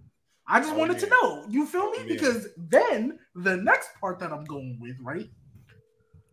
I 0.46 0.60
just 0.60 0.72
oh, 0.72 0.78
wanted 0.78 0.94
yeah. 0.94 1.00
to 1.00 1.10
know. 1.10 1.44
You 1.48 1.66
feel 1.66 1.90
me? 1.90 1.98
Oh, 1.98 2.02
yeah. 2.02 2.14
Because 2.14 2.48
then 2.56 3.18
the 3.34 3.56
next 3.56 3.90
part 4.00 4.18
that 4.20 4.32
I'm 4.32 4.44
going 4.44 4.78
with, 4.80 4.96
right? 5.00 5.28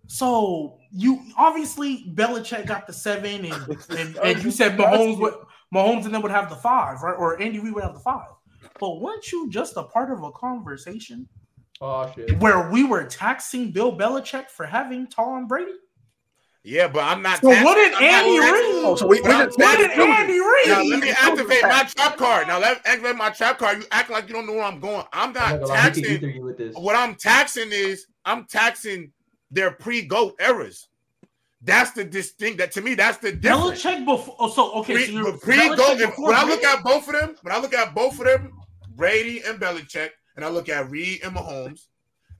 So 0.07 0.77
you 0.91 1.21
obviously 1.37 2.05
Belichick 2.13 2.65
got 2.67 2.87
the 2.87 2.93
seven, 2.93 3.45
and 3.45 3.77
and, 3.89 4.17
and 4.17 4.43
you 4.43 4.51
said 4.51 4.77
Mahomes 4.77 5.19
would 5.19 5.33
Mahomes 5.73 6.05
and 6.05 6.13
then 6.13 6.21
would 6.21 6.31
have 6.31 6.49
the 6.49 6.55
five, 6.55 7.01
right? 7.01 7.15
Or 7.17 7.41
Andy 7.41 7.59
Reid 7.59 7.73
would 7.73 7.83
have 7.83 7.93
the 7.93 7.99
five. 7.99 8.27
But 8.79 9.01
weren't 9.01 9.31
you 9.31 9.49
just 9.49 9.77
a 9.77 9.83
part 9.83 10.11
of 10.11 10.23
a 10.23 10.31
conversation? 10.31 11.27
Oh, 11.81 12.05
where 12.39 12.69
we 12.71 12.85
were 12.85 13.03
taxing 13.03 13.71
Bill 13.71 13.95
Belichick 13.95 14.49
for 14.49 14.65
having 14.65 15.07
Tom 15.07 15.45
Brady. 15.47 15.73
Yeah, 16.63 16.87
but 16.87 17.03
I'm 17.03 17.21
not. 17.21 17.41
So 17.41 17.49
taxing, 17.49 17.65
what 17.65 17.75
did 17.75 17.93
I'm 17.93 18.03
Andy 18.03 18.39
Reid? 18.39 18.97
So 18.97 19.07
what 19.07 19.77
did 19.77 19.91
Andy 19.91 20.39
Reid? 20.39 20.67
Now 20.67 20.83
let 20.83 20.99
me 20.99 21.11
activate 21.11 21.61
my 21.61 21.83
trap 21.83 22.17
card. 22.17 22.47
Now 22.47 22.59
let 22.59 22.81
activate 22.85 23.15
my 23.17 23.29
trap 23.29 23.59
card. 23.59 23.79
You 23.79 23.85
act 23.91 24.09
like 24.09 24.27
you 24.27 24.33
don't 24.33 24.47
know 24.47 24.53
where 24.53 24.63
I'm 24.63 24.79
going. 24.79 25.03
I'm 25.13 25.33
not, 25.33 25.53
I'm 25.53 25.59
not 25.59 25.67
taxing. 25.67 26.41
What 26.75 26.95
I'm 26.95 27.15
taxing 27.15 27.71
is 27.71 28.07
I'm 28.23 28.45
taxing 28.45 29.11
their 29.51 29.71
pre-goat 29.71 30.35
eras. 30.39 30.87
That's 31.61 31.91
the 31.91 32.03
distinct. 32.03 32.59
That 32.59 32.71
to 32.73 32.81
me, 32.81 32.95
that's 32.95 33.17
the 33.17 33.31
difference. 33.31 33.83
Belichick 33.83 34.05
before. 34.05 34.35
Oh, 34.39 34.49
so 34.49 34.73
okay. 34.79 34.93
Pre, 34.93 35.05
so 35.07 35.37
pre-goat. 35.37 35.99
If, 35.99 36.17
when 36.17 36.35
I 36.35 36.43
look 36.43 36.63
at 36.63 36.83
both 36.83 37.07
of 37.07 37.13
them, 37.13 37.35
when 37.41 37.55
I 37.55 37.59
look 37.59 37.73
at 37.73 37.95
both 37.95 38.19
of 38.19 38.25
them, 38.25 38.51
Brady 38.95 39.41
and 39.45 39.59
Belichick, 39.59 40.09
and 40.35 40.45
I 40.45 40.49
look 40.49 40.69
at 40.69 40.89
Reid 40.89 41.23
and 41.23 41.35
Mahomes. 41.35 41.87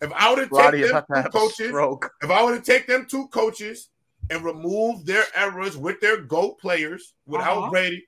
If 0.01 0.11
I 0.13 0.29
would 0.29 0.39
have 0.39 0.51
taken 0.51 0.81
them 0.81 1.23
two 1.23 1.29
coaches, 1.29 2.09
if 2.21 2.29
I 2.29 2.43
would 2.43 2.53
have 2.55 2.63
taken 2.63 2.93
them 2.93 3.07
two 3.09 3.27
coaches 3.29 3.89
and 4.29 4.43
removed 4.43 5.07
their 5.07 5.23
errors 5.33 5.77
with 5.77 5.99
their 6.01 6.21
goat 6.21 6.59
players 6.59 7.13
without 7.25 7.57
uh-huh. 7.57 7.69
Brady, 7.69 8.05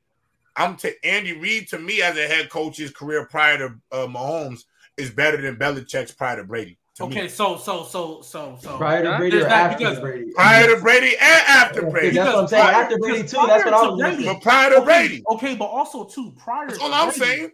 I'm 0.56 0.76
to 0.78 1.06
Andy 1.06 1.34
Reid 1.34 1.68
to 1.70 1.80
me 1.80 2.02
as 2.02 2.18
a 2.18 2.28
head 2.28 2.50
coach's 2.50 2.92
career 2.92 3.26
prior 3.26 3.58
to 3.60 3.66
uh, 3.92 4.08
Mahomes 4.08 4.64
is 4.98 5.12
better 5.12 5.42
than 5.42 5.56
Belichick's 5.56 6.12
prior 6.12 6.38
to 6.38 6.44
Brady. 6.44 6.78
Okay, 7.00 7.24
me. 7.24 7.28
so 7.28 7.58
so 7.58 7.84
so 7.84 8.22
so 8.22 8.58
so 8.60 8.78
prior 8.78 9.04
to 9.04 9.18
Brady 9.18 9.42
or 9.42 9.48
after 9.48 9.78
because, 9.78 10.00
Brady? 10.00 10.32
Prior 10.34 10.76
to 10.76 10.82
Brady 10.82 11.16
and 11.20 11.44
after 11.48 11.82
okay, 11.82 11.92
Brady. 11.92 12.10
That's 12.18 12.34
what 12.34 12.42
I'm 12.44 12.48
saying. 12.48 12.64
Prior, 12.64 12.84
after 12.84 12.98
Brady 12.98 13.28
too. 13.28 13.48
That's 13.48 13.66
what 13.66 13.74
I'm 13.74 14.00
saying. 14.00 14.26
But 14.26 14.42
prior 14.42 14.70
to 14.72 14.76
okay, 14.78 14.86
Brady. 14.86 15.24
Okay, 15.30 15.56
but 15.56 15.66
also 15.66 16.06
too 16.06 16.34
prior. 16.38 16.68
That's 16.68 16.80
all 16.80 16.94
I'm 16.94 17.12
saying. 17.12 17.52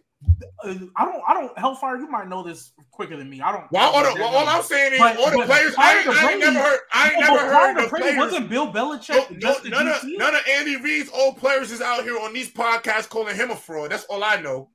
Uh, 0.64 0.74
I 0.96 1.04
don't. 1.04 1.22
I 1.28 1.34
don't. 1.34 1.58
Hellfire, 1.58 1.98
you 1.98 2.08
might 2.08 2.28
know 2.28 2.42
this 2.42 2.72
quicker 2.90 3.16
than 3.16 3.28
me. 3.28 3.42
I 3.42 3.52
don't. 3.52 3.70
Well, 3.70 3.94
all, 3.94 4.02
the, 4.02 4.18
well, 4.18 4.34
all 4.34 4.48
I'm 4.48 4.62
saying 4.62 4.94
is, 4.94 4.98
but, 4.98 5.18
all 5.18 5.30
the 5.30 5.44
players. 5.44 5.74
I, 5.76 5.98
ain't, 5.98 6.08
I 6.08 6.30
ain't 6.32 6.40
never 6.40 6.58
heard. 6.58 6.80
I 6.92 7.10
ain't 7.10 7.20
never 7.20 7.38
heard 7.40 7.76
the 7.76 7.88
players. 7.88 8.16
Wasn't 8.16 8.48
Bill 8.48 8.72
Belichick? 8.72 9.42
No, 9.42 9.56
no, 9.64 9.68
none, 9.68 9.88
of, 9.88 10.00
none 10.04 10.34
of 10.34 10.40
Andy 10.48 10.76
Reid's 10.76 11.10
old 11.12 11.36
players 11.36 11.70
is 11.70 11.82
out 11.82 12.04
here 12.04 12.18
on 12.18 12.32
these 12.32 12.50
podcasts 12.50 13.08
calling 13.08 13.36
him 13.36 13.50
a 13.50 13.56
fraud. 13.56 13.90
That's 13.90 14.04
all 14.04 14.24
I 14.24 14.40
know. 14.40 14.70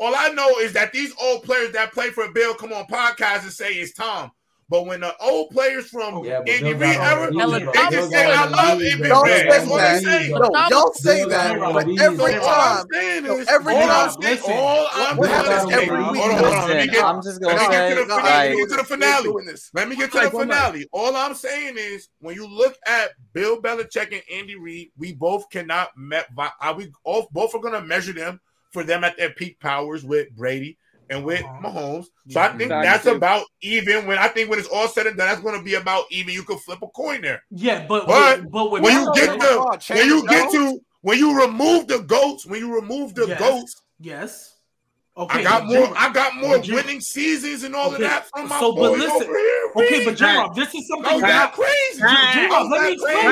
All 0.00 0.14
I 0.16 0.30
know 0.30 0.48
is 0.60 0.72
that 0.72 0.92
these 0.92 1.14
old 1.20 1.42
players 1.42 1.72
that 1.72 1.92
play 1.92 2.08
for 2.08 2.32
Bill 2.32 2.54
come 2.54 2.72
on 2.72 2.86
podcasts 2.86 3.42
and 3.42 3.52
say 3.52 3.74
it's 3.74 3.92
Tom. 3.92 4.30
But 4.70 4.86
when 4.86 5.00
the 5.00 5.12
old 5.20 5.50
players 5.50 5.88
from 5.88 6.14
oh, 6.14 6.24
yeah, 6.24 6.38
Andy 6.38 6.72
Reid 6.72 6.80
they 6.80 7.90
just 7.90 8.10
say, 8.12 8.24
"I 8.24 8.46
love 8.46 8.80
Ibn 8.80 9.08
Don't 9.08 9.26
say 9.26 9.48
That's 9.48 9.68
what 9.68 9.80
they 9.80 9.98
say. 9.98 10.28
No, 10.28 10.48
don't 10.68 10.94
say 10.94 11.24
that. 11.24 11.58
But 11.58 11.88
every 12.00 12.34
time, 12.34 12.86
every 13.48 13.74
time, 13.74 14.14
listen. 14.20 14.52
All 14.52 14.86
I'm 14.92 15.16
doing 15.16 15.30
is 15.32 15.72
every 15.72 15.98
week. 16.12 16.22
Hold 16.22 16.30
on, 16.30 16.38
hold 16.38 16.54
on. 16.54 16.68
Let 16.68 16.86
me 16.86 16.92
get, 16.92 17.04
I'm 17.04 17.20
just 17.20 17.40
gonna 17.42 17.56
let 17.56 17.68
me 17.68 17.96
get 17.96 17.98
to 17.98 18.06
the 18.06 18.14
finale. 18.14 18.66
To 18.68 18.76
the 18.76 18.84
finale. 18.84 19.56
Let 19.74 19.88
me 19.88 19.96
get 19.96 20.12
to 20.12 20.20
the 20.20 20.30
finale. 20.30 20.88
All 20.92 21.16
I'm 21.16 21.34
saying 21.34 21.74
is, 21.76 22.08
when 22.20 22.36
you 22.36 22.46
look 22.46 22.76
at 22.86 23.10
Bill 23.32 23.60
Belichick 23.60 24.12
and 24.12 24.22
Andy 24.32 24.54
Reid, 24.54 24.92
we 24.96 25.12
both 25.14 25.50
cannot 25.50 25.90
met. 25.96 26.28
Are 26.60 26.74
we 26.74 26.92
both 27.04 27.54
are 27.56 27.60
going 27.60 27.74
to 27.74 27.82
measure 27.82 28.12
them 28.12 28.40
for 28.72 28.84
them 28.84 29.04
at 29.04 29.16
their 29.16 29.30
peak 29.30 29.58
powers 29.60 30.04
with 30.04 30.30
Brady 30.36 30.78
and 31.10 31.24
with 31.24 31.42
Mahomes. 31.42 32.06
So 32.28 32.40
I 32.40 32.56
think 32.56 32.70
that's 32.70 33.06
about 33.06 33.44
even. 33.60 34.06
When 34.06 34.18
I 34.18 34.28
think 34.28 34.48
when 34.48 34.58
it's 34.58 34.68
all 34.68 34.88
said 34.88 35.06
and 35.06 35.16
done, 35.16 35.28
that's 35.28 35.40
going 35.40 35.58
to 35.58 35.64
be 35.64 35.74
about 35.74 36.04
even. 36.10 36.32
You 36.32 36.44
can 36.44 36.58
flip 36.58 36.80
a 36.82 36.86
coin 36.88 37.20
there. 37.20 37.42
Yeah, 37.50 37.86
but 37.86 38.06
but, 38.06 38.50
but 38.50 38.70
when, 38.70 38.82
when 38.82 38.94
you 38.94 39.12
get 39.14 39.38
the 39.38 39.80
when 39.94 40.06
you 40.06 40.26
get 40.28 40.50
to 40.52 40.80
when 41.02 41.18
you 41.18 41.38
remove 41.38 41.88
the 41.88 41.98
goats, 42.00 42.46
when 42.46 42.60
you 42.60 42.74
remove 42.74 43.14
the 43.14 43.26
yes. 43.26 43.38
goats, 43.38 43.82
yes, 43.98 44.49
Okay, 45.20 45.40
I 45.40 45.42
got 45.42 45.66
more. 45.66 45.92
I 45.98 46.10
got 46.10 46.34
more 46.36 46.58
winning 46.58 46.98
seasons 47.02 47.62
and 47.62 47.76
all 47.76 47.88
okay, 47.88 47.96
of 47.96 48.00
that 48.00 48.30
from 48.30 48.48
my 48.48 48.58
so, 48.58 48.74
but 48.74 48.92
listen, 48.92 49.10
over 49.10 49.38
here. 49.38 49.70
Okay, 49.76 50.04
but 50.06 50.16
J-Rob, 50.16 50.56
this 50.56 50.74
is 50.74 50.88
something 50.88 51.20
that, 51.20 51.28
that 51.28 51.52
crazy. 51.52 52.00
J-Rob, 52.32 52.70
let 52.70 52.82
me 52.84 52.92
explain. 52.94 53.26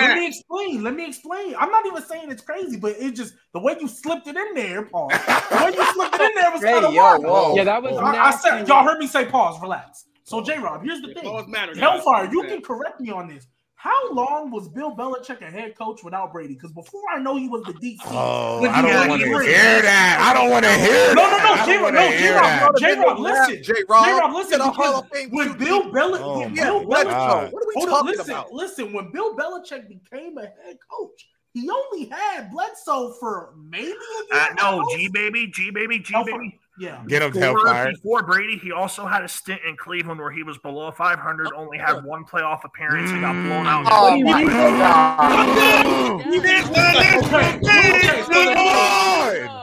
Let 0.00 0.16
me 0.16 0.26
explain. 0.26 0.82
Let 0.82 0.94
me 0.94 1.06
explain. 1.06 1.54
I'm 1.58 1.70
not 1.70 1.84
even 1.84 2.02
saying 2.02 2.30
it's 2.30 2.42
crazy, 2.42 2.78
but 2.78 2.92
it 2.98 3.14
just 3.14 3.34
the 3.52 3.60
way 3.60 3.76
you 3.78 3.88
slipped 3.88 4.26
it 4.26 4.36
in 4.36 4.54
there, 4.54 4.86
Paul. 4.86 5.08
the 5.10 5.62
way 5.66 5.72
you 5.76 5.92
slipped 5.92 6.14
it 6.14 6.20
in 6.22 6.34
there 6.34 6.50
was 6.50 6.62
hey, 6.62 6.72
kind 6.72 6.86
of 6.86 6.94
yo, 6.94 7.54
Yeah, 7.54 7.64
that 7.64 7.82
was. 7.82 7.98
I, 7.98 8.16
I 8.16 8.30
said 8.30 8.66
y'all 8.66 8.82
heard 8.82 8.98
me 8.98 9.06
say 9.06 9.26
pause. 9.26 9.60
Relax. 9.60 10.06
So 10.22 10.42
J 10.42 10.58
Rob, 10.58 10.82
here's 10.82 11.02
the 11.02 11.12
thing. 11.12 11.50
Matter, 11.50 11.78
Hellfire, 11.78 12.30
you 12.32 12.42
can 12.44 12.62
correct 12.62 13.00
me 13.00 13.10
on 13.10 13.28
this. 13.28 13.46
How 13.84 14.14
long 14.14 14.50
was 14.50 14.66
Bill 14.66 14.96
Belichick 14.96 15.42
a 15.42 15.50
head 15.50 15.76
coach 15.76 16.02
without 16.02 16.32
Brady? 16.32 16.54
Because 16.54 16.72
before 16.72 17.02
I 17.14 17.20
know 17.20 17.36
he 17.36 17.48
was 17.48 17.62
the 17.64 17.74
DC. 17.74 17.98
Oh, 18.06 18.64
I 18.64 18.80
don't 18.80 19.10
want 19.10 19.20
to 19.20 19.28
hear 19.28 19.82
that. 19.82 20.24
I 20.24 20.32
don't 20.32 20.48
want 20.48 20.64
to 20.64 20.72
hear 20.72 21.14
no, 21.14 21.20
that. 21.20 21.66
No, 21.66 21.82
no, 21.82 21.90
no, 21.90 22.06
J 22.16 22.32
Rob, 22.32 22.72
no, 22.72 22.78
J 22.78 22.98
Rob, 22.98 23.18
listen. 23.18 23.62
J 23.62 23.74
Rob, 23.86 24.32
listen. 24.32 24.58
The 24.60 24.70
Hall 24.70 25.00
of 25.00 25.08
Fame 25.10 25.28
when 25.32 25.58
Bill 25.58 25.82
oh, 25.84 25.90
Belichick, 25.92 26.64
oh, 26.64 26.82
what 26.86 27.06
are 27.06 27.50
we 27.52 27.84
talking 27.84 28.06
listen, 28.06 28.30
about? 28.30 28.52
Listen, 28.52 28.90
when 28.94 29.12
Bill 29.12 29.36
Belichick 29.36 29.86
became 29.86 30.38
a 30.38 30.46
head 30.46 30.78
coach, 30.90 31.28
he 31.52 31.68
only 31.68 32.06
had 32.06 32.50
Bledsoe 32.50 33.12
for 33.20 33.52
maybe. 33.68 33.92
I 34.32 34.54
know, 34.56 34.80
uh, 34.80 34.96
G 34.96 35.08
baby, 35.08 35.48
G 35.48 35.70
baby, 35.70 35.98
G 35.98 36.14
baby. 36.24 36.58
Yeah, 36.76 37.04
get 37.06 37.22
him 37.22 37.32
to 37.32 37.38
hellfire. 37.38 37.92
Before 37.92 38.24
Brady, 38.24 38.58
he 38.58 38.72
also 38.72 39.06
had 39.06 39.22
a 39.22 39.28
stint 39.28 39.60
in 39.66 39.76
Cleveland 39.76 40.18
where 40.18 40.32
he 40.32 40.42
was 40.42 40.58
below 40.58 40.90
500, 40.90 41.52
only 41.54 41.78
had 41.78 41.96
oh. 41.96 42.00
one 42.00 42.24
playoff 42.24 42.64
appearance 42.64 43.10
and 43.12 43.20
got 43.20 43.32
blown 43.32 43.66
out. 43.66 43.86
Oh 43.90 44.18
my 44.20 44.44
god! 44.44 46.26
You 46.26 46.42
didn't 46.42 46.72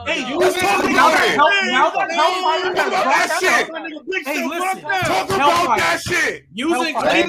Hey, 0.07 0.27
you 0.27 0.38
was 0.38 0.55
talking 0.55 0.91
about 0.91 1.11
that 3.03 3.38
shit. 3.39 4.25
Hey, 4.25 4.47
listen, 4.47 4.81
talk 4.81 5.29
about 5.29 5.77
that 5.77 6.01
shit. 6.01 6.45
Using 6.53 6.79
wait, 6.79 6.95
wait, 6.95 7.27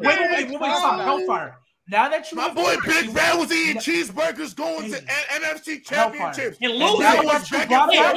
wait, 0.00 0.60
wait, 0.60 0.76
stop. 0.76 1.00
Hellfire. 1.00 1.58
Now 1.86 2.08
that 2.08 2.32
you 2.32 2.36
my 2.38 2.48
boy 2.52 2.76
Big 2.86 3.14
Red 3.14 3.38
was 3.38 3.52
eating 3.52 3.76
cheeseburgers 3.76 4.56
going 4.56 4.90
to 4.90 4.96
NFC 5.02 5.84
Championship 5.84 6.56
and 6.62 6.72
losing. 6.72 7.00
That 7.00 7.22
was 7.22 7.50
back 7.50 7.70
and 7.70 7.92
forth. 7.92 8.14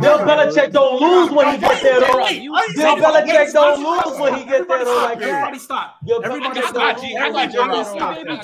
Bill 0.00 0.18
Belichick 0.20 0.72
don't 0.72 1.00
lose 1.00 1.30
when 1.32 1.54
he 1.54 1.60
get 1.60 1.82
there 1.82 2.00
though. 2.00 2.28
Bill 2.76 2.96
Belichick 2.96 3.52
don't 3.52 3.82
lose 3.82 4.20
when 4.20 4.34
he 4.36 4.44
get 4.44 4.68
there 4.68 4.84
though. 4.84 5.02
Like 5.02 5.20
everybody 5.22 5.58
stop. 5.58 5.96
Everybody 6.24 6.60
stop. 6.62 6.98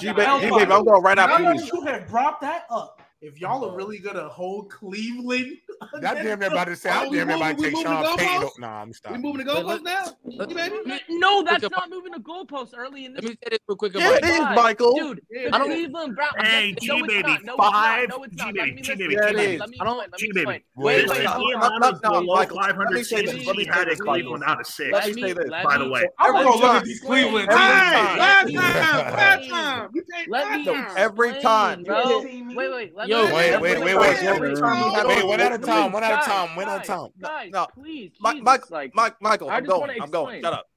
G, 0.00 0.12
baby, 0.12 0.72
I'm 0.72 0.84
going 0.84 1.02
right 1.02 1.18
after 1.18 1.54
you. 1.54 1.64
You 1.72 1.80
have 1.82 2.08
brought 2.08 2.40
that 2.40 2.64
up. 2.70 2.99
If 3.22 3.38
y'all 3.38 3.62
are 3.66 3.76
really 3.76 3.98
gonna 3.98 4.30
hold 4.30 4.70
Cleveland, 4.70 5.58
that 6.00 6.22
damn 6.22 6.42
about 6.42 6.68
to 6.68 6.76
say, 6.76 6.90
oh, 6.90 7.12
damn 7.12 7.28
about 7.28 7.58
to 7.58 7.64
take 7.64 7.76
Sean 7.76 8.16
Payton. 8.16 8.48
Nah, 8.58 8.80
I'm 8.80 8.94
stopping. 8.94 9.20
We 9.20 9.28
moving 9.28 9.46
the 9.46 9.52
goalposts 9.52 9.82
now, 9.82 10.96
No, 11.10 11.42
that's 11.42 11.68
not 11.70 11.90
moving 11.90 12.12
the 12.12 12.18
goalposts. 12.18 12.72
early 12.74 13.04
in 13.04 13.12
this. 13.12 13.22
Let 13.22 13.30
me 13.30 13.38
say 13.42 13.50
this 13.50 13.58
real 13.68 13.76
quick. 13.76 13.92
Yeah, 13.94 14.16
it 14.16 14.24
is, 14.24 14.40
Michael. 14.40 14.94
Dude, 14.94 15.20
I 15.52 15.58
don't 15.58 15.70
even 15.70 16.14
Brown. 16.14 16.30
Hey, 16.38 16.74
G 16.80 17.02
baby, 17.06 17.36
five. 17.58 18.08
No, 18.08 18.24
it's 18.24 18.36
not. 18.36 18.54
Let 18.54 18.68
me 18.68 18.80
explain. 18.80 20.10
G 20.16 20.32
baby, 20.32 20.46
wait, 20.46 20.64
wait, 20.76 21.08
wait, 21.08 21.26
Michael. 21.28 22.56
Five 22.56 22.76
hundred 22.76 23.06
Let 23.12 23.56
me 23.56 23.66
had 23.66 23.88
a 23.88 23.96
Cleveland 23.96 24.44
out 24.46 24.60
of 24.60 24.66
six. 24.66 24.92
Let 24.92 25.14
me 25.14 25.20
say 25.20 25.32
this. 25.34 25.50
By 25.50 25.76
the 25.76 25.90
way, 25.90 26.04
everyone 26.24 26.58
look 26.58 26.64
at 26.64 26.84
these 26.84 27.00
Cleveland. 27.00 27.48
Last 27.48 28.50
time, 28.54 29.14
last 29.14 29.48
time, 29.50 29.90
Let 30.28 30.60
me 30.60 30.74
Every 30.96 31.38
time, 31.42 31.84
wait, 31.86 32.70
wait, 32.70 33.09
Yo, 33.10 33.24
wait, 33.34 33.60
wait, 33.60 33.60
wait, 33.60 33.80
wait, 33.80 33.96
wait, 33.98 34.40
wait, 34.40 35.26
one 35.26 35.40
at 35.40 35.52
a 35.52 35.58
time, 35.58 35.90
one 35.90 36.04
at 36.04 36.12
a 36.12 36.24
time, 36.24 36.54
one 36.54 36.68
at 36.68 36.84
a 36.84 36.86
time. 36.86 37.10
No, 37.50 37.66
please, 37.74 38.12
Mike, 38.20 38.40
Mike, 38.44 38.70
like, 38.70 38.94
Michael, 39.20 39.50
I'm 39.50 39.64
going, 39.64 40.00
I'm 40.00 40.10
going. 40.12 40.40
Shut 40.40 40.52
up. 40.52 40.69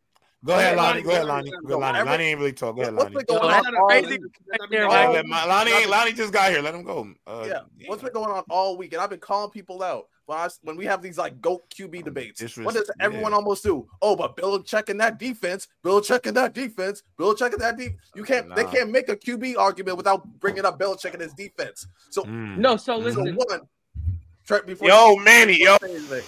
Go 0.46 0.54
ahead, 0.56 0.76
Lonnie. 0.76 1.02
Go 1.02 1.12
ahead, 1.12 1.26
Lonnie. 1.26 1.52
Go 1.52 1.82
ahead, 1.82 1.96
Lonnie. 1.96 2.10
Lonnie 2.10 2.24
ain't 2.26 2.40
really 2.40 2.54
talk. 2.54 2.76
What's 2.76 3.14
been 3.14 3.26
going 3.26 3.54
on? 3.54 5.30
Lonnie, 5.48 5.86
Lonnie 5.86 6.14
just 6.14 6.34
got 6.34 6.52
here. 6.52 6.62
Let 6.62 6.76
him 6.76 6.84
go. 6.84 7.08
Uh, 7.26 7.46
yeah. 7.48 7.60
yeah. 7.78 7.88
What's 7.88 8.04
been 8.04 8.12
going 8.12 8.30
on 8.30 8.44
all 8.50 8.78
week? 8.78 8.94
And 8.94 9.02
I've 9.02 9.10
been 9.10 9.20
calling 9.20 9.52
people 9.52 9.82
out 9.82 10.08
when 10.26 10.38
I, 10.38 10.50
when 10.64 10.76
we 10.76 10.86
have 10.86 11.02
these 11.02 11.18
like 11.18 11.40
goat 11.40 11.64
QB 11.70 12.00
oh, 12.00 12.02
debates. 12.02 12.42
Disres- 12.42 12.66
what 12.66 12.74
does 12.74 12.92
everyone 13.00 13.32
yeah. 13.32 13.38
almost 13.38 13.64
do? 13.64 13.88
Oh, 14.02 14.18
but 14.18 14.36
Bill 14.36 14.62
checking 14.62 14.98
that 14.98 15.18
defense, 15.18 15.68
Bill 15.82 16.02
checking 16.02 16.34
that 16.34 16.54
defense, 16.54 17.04
Bill 17.18 17.34
checking 17.34 17.60
that 17.60 17.78
defense. 17.78 18.02
You 18.14 18.24
uh, 18.24 18.26
can't. 18.26 18.50
Nah. 18.50 18.56
They 18.56 18.66
can't 18.66 18.92
make 18.92 19.08
a 19.08 19.16
QB 19.16 19.58
argument 19.58 19.96
without 19.96 20.28
bringing 20.40 20.66
up 20.66 20.78
Bill 20.78 20.96
checking 20.96 21.22
his 21.22 21.34
defense. 21.34 21.88
So 22.10 22.24
mm. 22.24 22.58
no. 22.58 22.76
So 22.76 22.98
listen. 22.98 23.26
So 23.26 23.34
one, 23.34 24.66
before 24.66 24.90
yo, 24.90 25.16
Manny. 25.18 25.58
Yo. 25.62 25.78
Anything. 25.84 26.24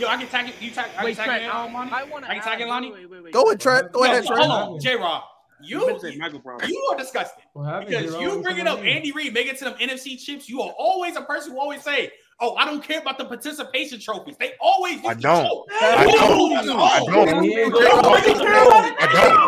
Yo, 0.00 0.08
I 0.08 0.16
can 0.16 0.28
tag 0.28 0.48
it. 0.48 0.54
You 0.60 0.70
tag. 0.70 0.90
I 0.96 1.04
Wait, 1.04 1.16
can 1.16 1.26
tag 1.26 1.40
Trent, 1.40 1.44
it. 1.44 1.54
Um, 1.54 1.74
Lonnie? 1.74 1.90
I 1.92 2.04
want 2.04 2.24
to 2.24 2.30
I 2.30 2.34
can 2.34 2.42
tag 2.42 2.60
it, 2.62 2.68
Lonnie. 2.68 2.90
Wait, 2.90 3.10
wait, 3.10 3.22
wait. 3.24 3.32
Go 3.34 3.42
ahead, 3.44 3.60
Trent. 3.60 3.92
Go 3.92 4.02
Yo, 4.04 4.10
ahead, 4.10 4.26
Trent. 4.26 4.40
Hold 4.42 4.74
on, 4.74 4.80
J. 4.80 4.96
Rob. 4.96 5.22
You, 5.62 5.86
Been 5.86 6.00
saying 6.00 6.18
Michael 6.18 6.38
Brown. 6.38 6.58
you 6.66 6.88
are 6.90 6.96
disgusting 6.96 7.44
What 7.52 7.86
because 7.86 8.18
you 8.18 8.30
What's 8.30 8.42
bringing 8.42 8.66
up 8.66 8.78
on? 8.78 8.86
Andy 8.86 9.12
Reid 9.12 9.34
making 9.34 9.56
to 9.56 9.64
them 9.64 9.74
NFC 9.74 10.18
chips. 10.18 10.48
You 10.48 10.62
are 10.62 10.72
always 10.78 11.16
a 11.16 11.20
person 11.20 11.52
who 11.52 11.60
always 11.60 11.82
say, 11.82 12.10
Oh, 12.42 12.54
I 12.56 12.64
don't 12.64 12.82
care 12.82 13.00
about 13.00 13.18
the 13.18 13.26
participation 13.26 14.00
trophies. 14.00 14.36
They 14.40 14.52
always 14.60 14.94
used 14.94 15.06
I 15.06 15.14
to 15.14 15.20
don't. 15.20 15.46
choke. 15.46 15.66
I 15.70 16.06
They 16.06 16.12
don't. 16.12 16.30
always 16.32 16.58
I 16.58 16.64
choke. 16.64 17.06
don't. 17.06 17.26
They 17.26 17.84
I 17.84 18.00
always 18.02 18.24
don't. 18.24 18.38
choke. 18.38 18.96
I 18.98 19.06
don't. 19.12 19.40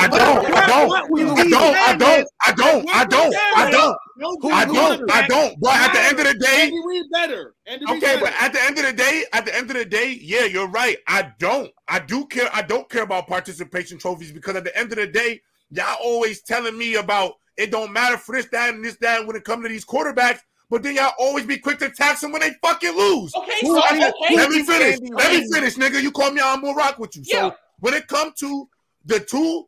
I 0.00 0.08
don't. 0.08 0.08
I 0.08 0.08
don't. 0.08 0.92
I 1.28 1.44
don't. 1.44 1.76
I 1.76 1.92
don't. 1.92 2.28
I 2.40 2.52
don't. 2.52 2.88
I 2.90 3.04
don't. 3.04 3.26
I 3.60 3.66
don't. 3.70 3.96
I 4.52 4.64
don't. 4.64 5.10
I 5.10 5.26
don't. 5.26 5.60
But 5.60 5.74
at 5.76 5.92
the 5.92 6.00
end 6.00 6.18
of 6.20 6.26
the 6.26 6.34
day, 6.34 6.62
Andy 6.62 6.80
Reid 6.86 7.04
better. 7.12 7.54
Andy 7.66 7.84
Reid 7.84 8.02
Okay, 8.02 8.14
better. 8.14 8.20
but 8.26 8.34
at 8.42 8.52
the 8.52 8.62
end 8.62 8.78
of 8.78 8.86
the 8.86 8.92
day, 8.92 9.24
at 9.32 9.44
the 9.44 9.54
end 9.56 9.70
of 9.70 9.76
the 9.76 9.84
day, 9.84 10.18
yeah, 10.22 10.44
you're 10.44 10.68
right. 10.68 10.96
I 11.06 11.32
don't. 11.38 11.70
I 11.88 11.98
do 12.00 12.26
care. 12.26 12.48
I 12.52 12.62
don't 12.62 12.88
care 12.88 13.02
about 13.02 13.26
participation 13.26 13.98
trophies 13.98 14.32
because 14.32 14.56
at 14.56 14.64
the 14.64 14.76
end 14.76 14.92
of 14.92 14.96
the 14.98 15.06
day, 15.06 15.40
y'all 15.70 15.96
always 16.02 16.42
telling 16.42 16.76
me 16.78 16.94
about 16.94 17.32
it 17.56 17.70
don't 17.70 17.92
matter 17.92 18.16
for 18.16 18.34
this, 18.34 18.46
that, 18.52 18.72
and 18.74 18.82
this, 18.82 18.96
that 19.02 19.26
when 19.26 19.36
it 19.36 19.44
comes 19.44 19.64
to 19.64 19.68
these 19.68 19.84
quarterbacks. 19.84 20.40
But 20.70 20.82
then 20.84 20.94
y'all 20.94 21.12
always 21.18 21.44
be 21.46 21.58
quick 21.58 21.78
to 21.80 21.90
tax 21.90 22.20
them 22.20 22.30
when 22.32 22.40
they 22.42 22.52
fucking 22.62 22.96
lose. 22.96 23.34
Okay, 23.34 23.52
Who- 23.62 23.74
so- 23.76 23.82
I 23.84 23.92
mean, 23.98 24.02
okay. 24.04 24.36
Let 24.36 24.50
me 24.50 24.62
finish. 24.62 24.98
Let 25.10 25.32
me 25.32 25.52
finish, 25.52 25.74
nigga. 25.74 26.00
You 26.00 26.12
call 26.12 26.30
me, 26.30 26.40
I'm 26.42 26.60
gonna 26.60 26.74
rock 26.74 26.98
with 26.98 27.16
you. 27.16 27.22
Yeah. 27.26 27.50
So 27.50 27.56
when 27.80 27.94
it 27.94 28.06
come 28.06 28.32
to 28.38 28.68
the 29.04 29.18
two 29.20 29.66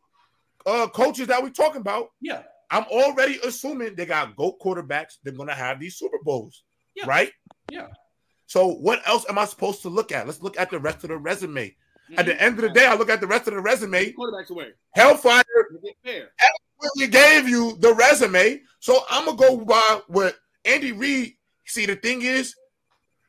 uh 0.64 0.86
coaches 0.88 1.26
that 1.26 1.42
we 1.42 1.50
talking 1.50 1.80
about, 1.80 2.10
Yeah. 2.20 2.42
I'm 2.70 2.84
already 2.84 3.38
assuming 3.44 3.96
they 3.96 4.06
got 4.06 4.34
GOAT 4.36 4.58
quarterbacks. 4.60 5.18
They're 5.24 5.34
gonna 5.34 5.54
have 5.54 5.78
these 5.80 5.96
Super 5.96 6.18
Bowls, 6.22 6.62
Yeah. 6.94 7.04
right? 7.06 7.32
Yeah. 7.70 7.88
So 8.46 8.68
what 8.68 9.00
else 9.06 9.26
am 9.28 9.38
I 9.38 9.44
supposed 9.46 9.82
to 9.82 9.88
look 9.88 10.12
at? 10.12 10.26
Let's 10.26 10.40
look 10.40 10.58
at 10.58 10.70
the 10.70 10.78
rest 10.78 11.02
of 11.04 11.08
the 11.10 11.18
resume. 11.18 11.74
At 12.16 12.26
the 12.26 12.40
end 12.40 12.56
of 12.58 12.62
the 12.62 12.68
day, 12.70 12.86
I 12.86 12.94
look 12.94 13.08
at 13.08 13.20
the 13.22 13.26
rest 13.26 13.48
of 13.48 13.54
the 13.54 13.60
resume. 13.60 14.12
Quarterbacks 14.12 14.50
away. 14.50 14.72
Hellfire 14.94 15.42
Get 15.82 15.96
fair. 16.04 16.30
eloquently 16.80 17.06
gave 17.08 17.48
you 17.48 17.76
the 17.78 17.94
resume, 17.94 18.60
so 18.80 19.00
I'm 19.08 19.24
gonna 19.24 19.36
go 19.38 19.64
by 19.64 20.00
what 20.08 20.36
Andy 20.64 20.92
Reid. 20.92 21.34
See, 21.66 21.86
the 21.86 21.96
thing 21.96 22.22
is, 22.22 22.54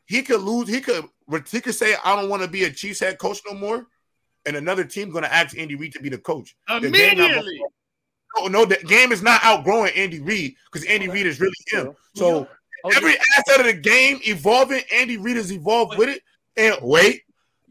he 0.05 0.21
could 0.21 0.41
lose. 0.41 0.67
He 0.67 0.81
could. 0.81 1.05
He 1.49 1.61
could 1.61 1.75
say, 1.75 1.95
"I 2.03 2.15
don't 2.15 2.29
want 2.29 2.43
to 2.43 2.47
be 2.47 2.65
a 2.65 2.71
Chiefs 2.71 2.99
head 2.99 3.17
coach 3.17 3.39
no 3.49 3.57
more," 3.57 3.87
and 4.45 4.55
another 4.55 4.83
team 4.83 5.09
gonna 5.09 5.27
ask 5.27 5.57
Andy 5.57 5.75
Reid 5.75 5.93
to 5.93 6.01
be 6.01 6.09
the 6.09 6.17
coach. 6.17 6.55
The 6.67 6.81
game 6.81 6.93
Immediately. 6.93 7.61
no, 8.37 8.47
no, 8.47 8.65
the 8.65 8.75
game 8.77 9.11
is 9.11 9.21
not 9.21 9.43
outgrowing 9.43 9.93
Andy 9.95 10.19
Reid 10.19 10.55
because 10.71 10.85
Andy 10.87 11.07
Reid 11.07 11.25
is 11.25 11.39
really 11.39 11.53
him. 11.67 11.95
So 12.15 12.47
every 12.95 13.15
asset 13.37 13.61
of 13.61 13.65
the 13.67 13.73
game 13.73 14.19
evolving, 14.23 14.83
Andy 14.91 15.17
Reid 15.17 15.37
has 15.37 15.51
evolved 15.51 15.97
with 15.97 16.09
it. 16.09 16.21
And 16.57 16.75
wait, 16.81 17.23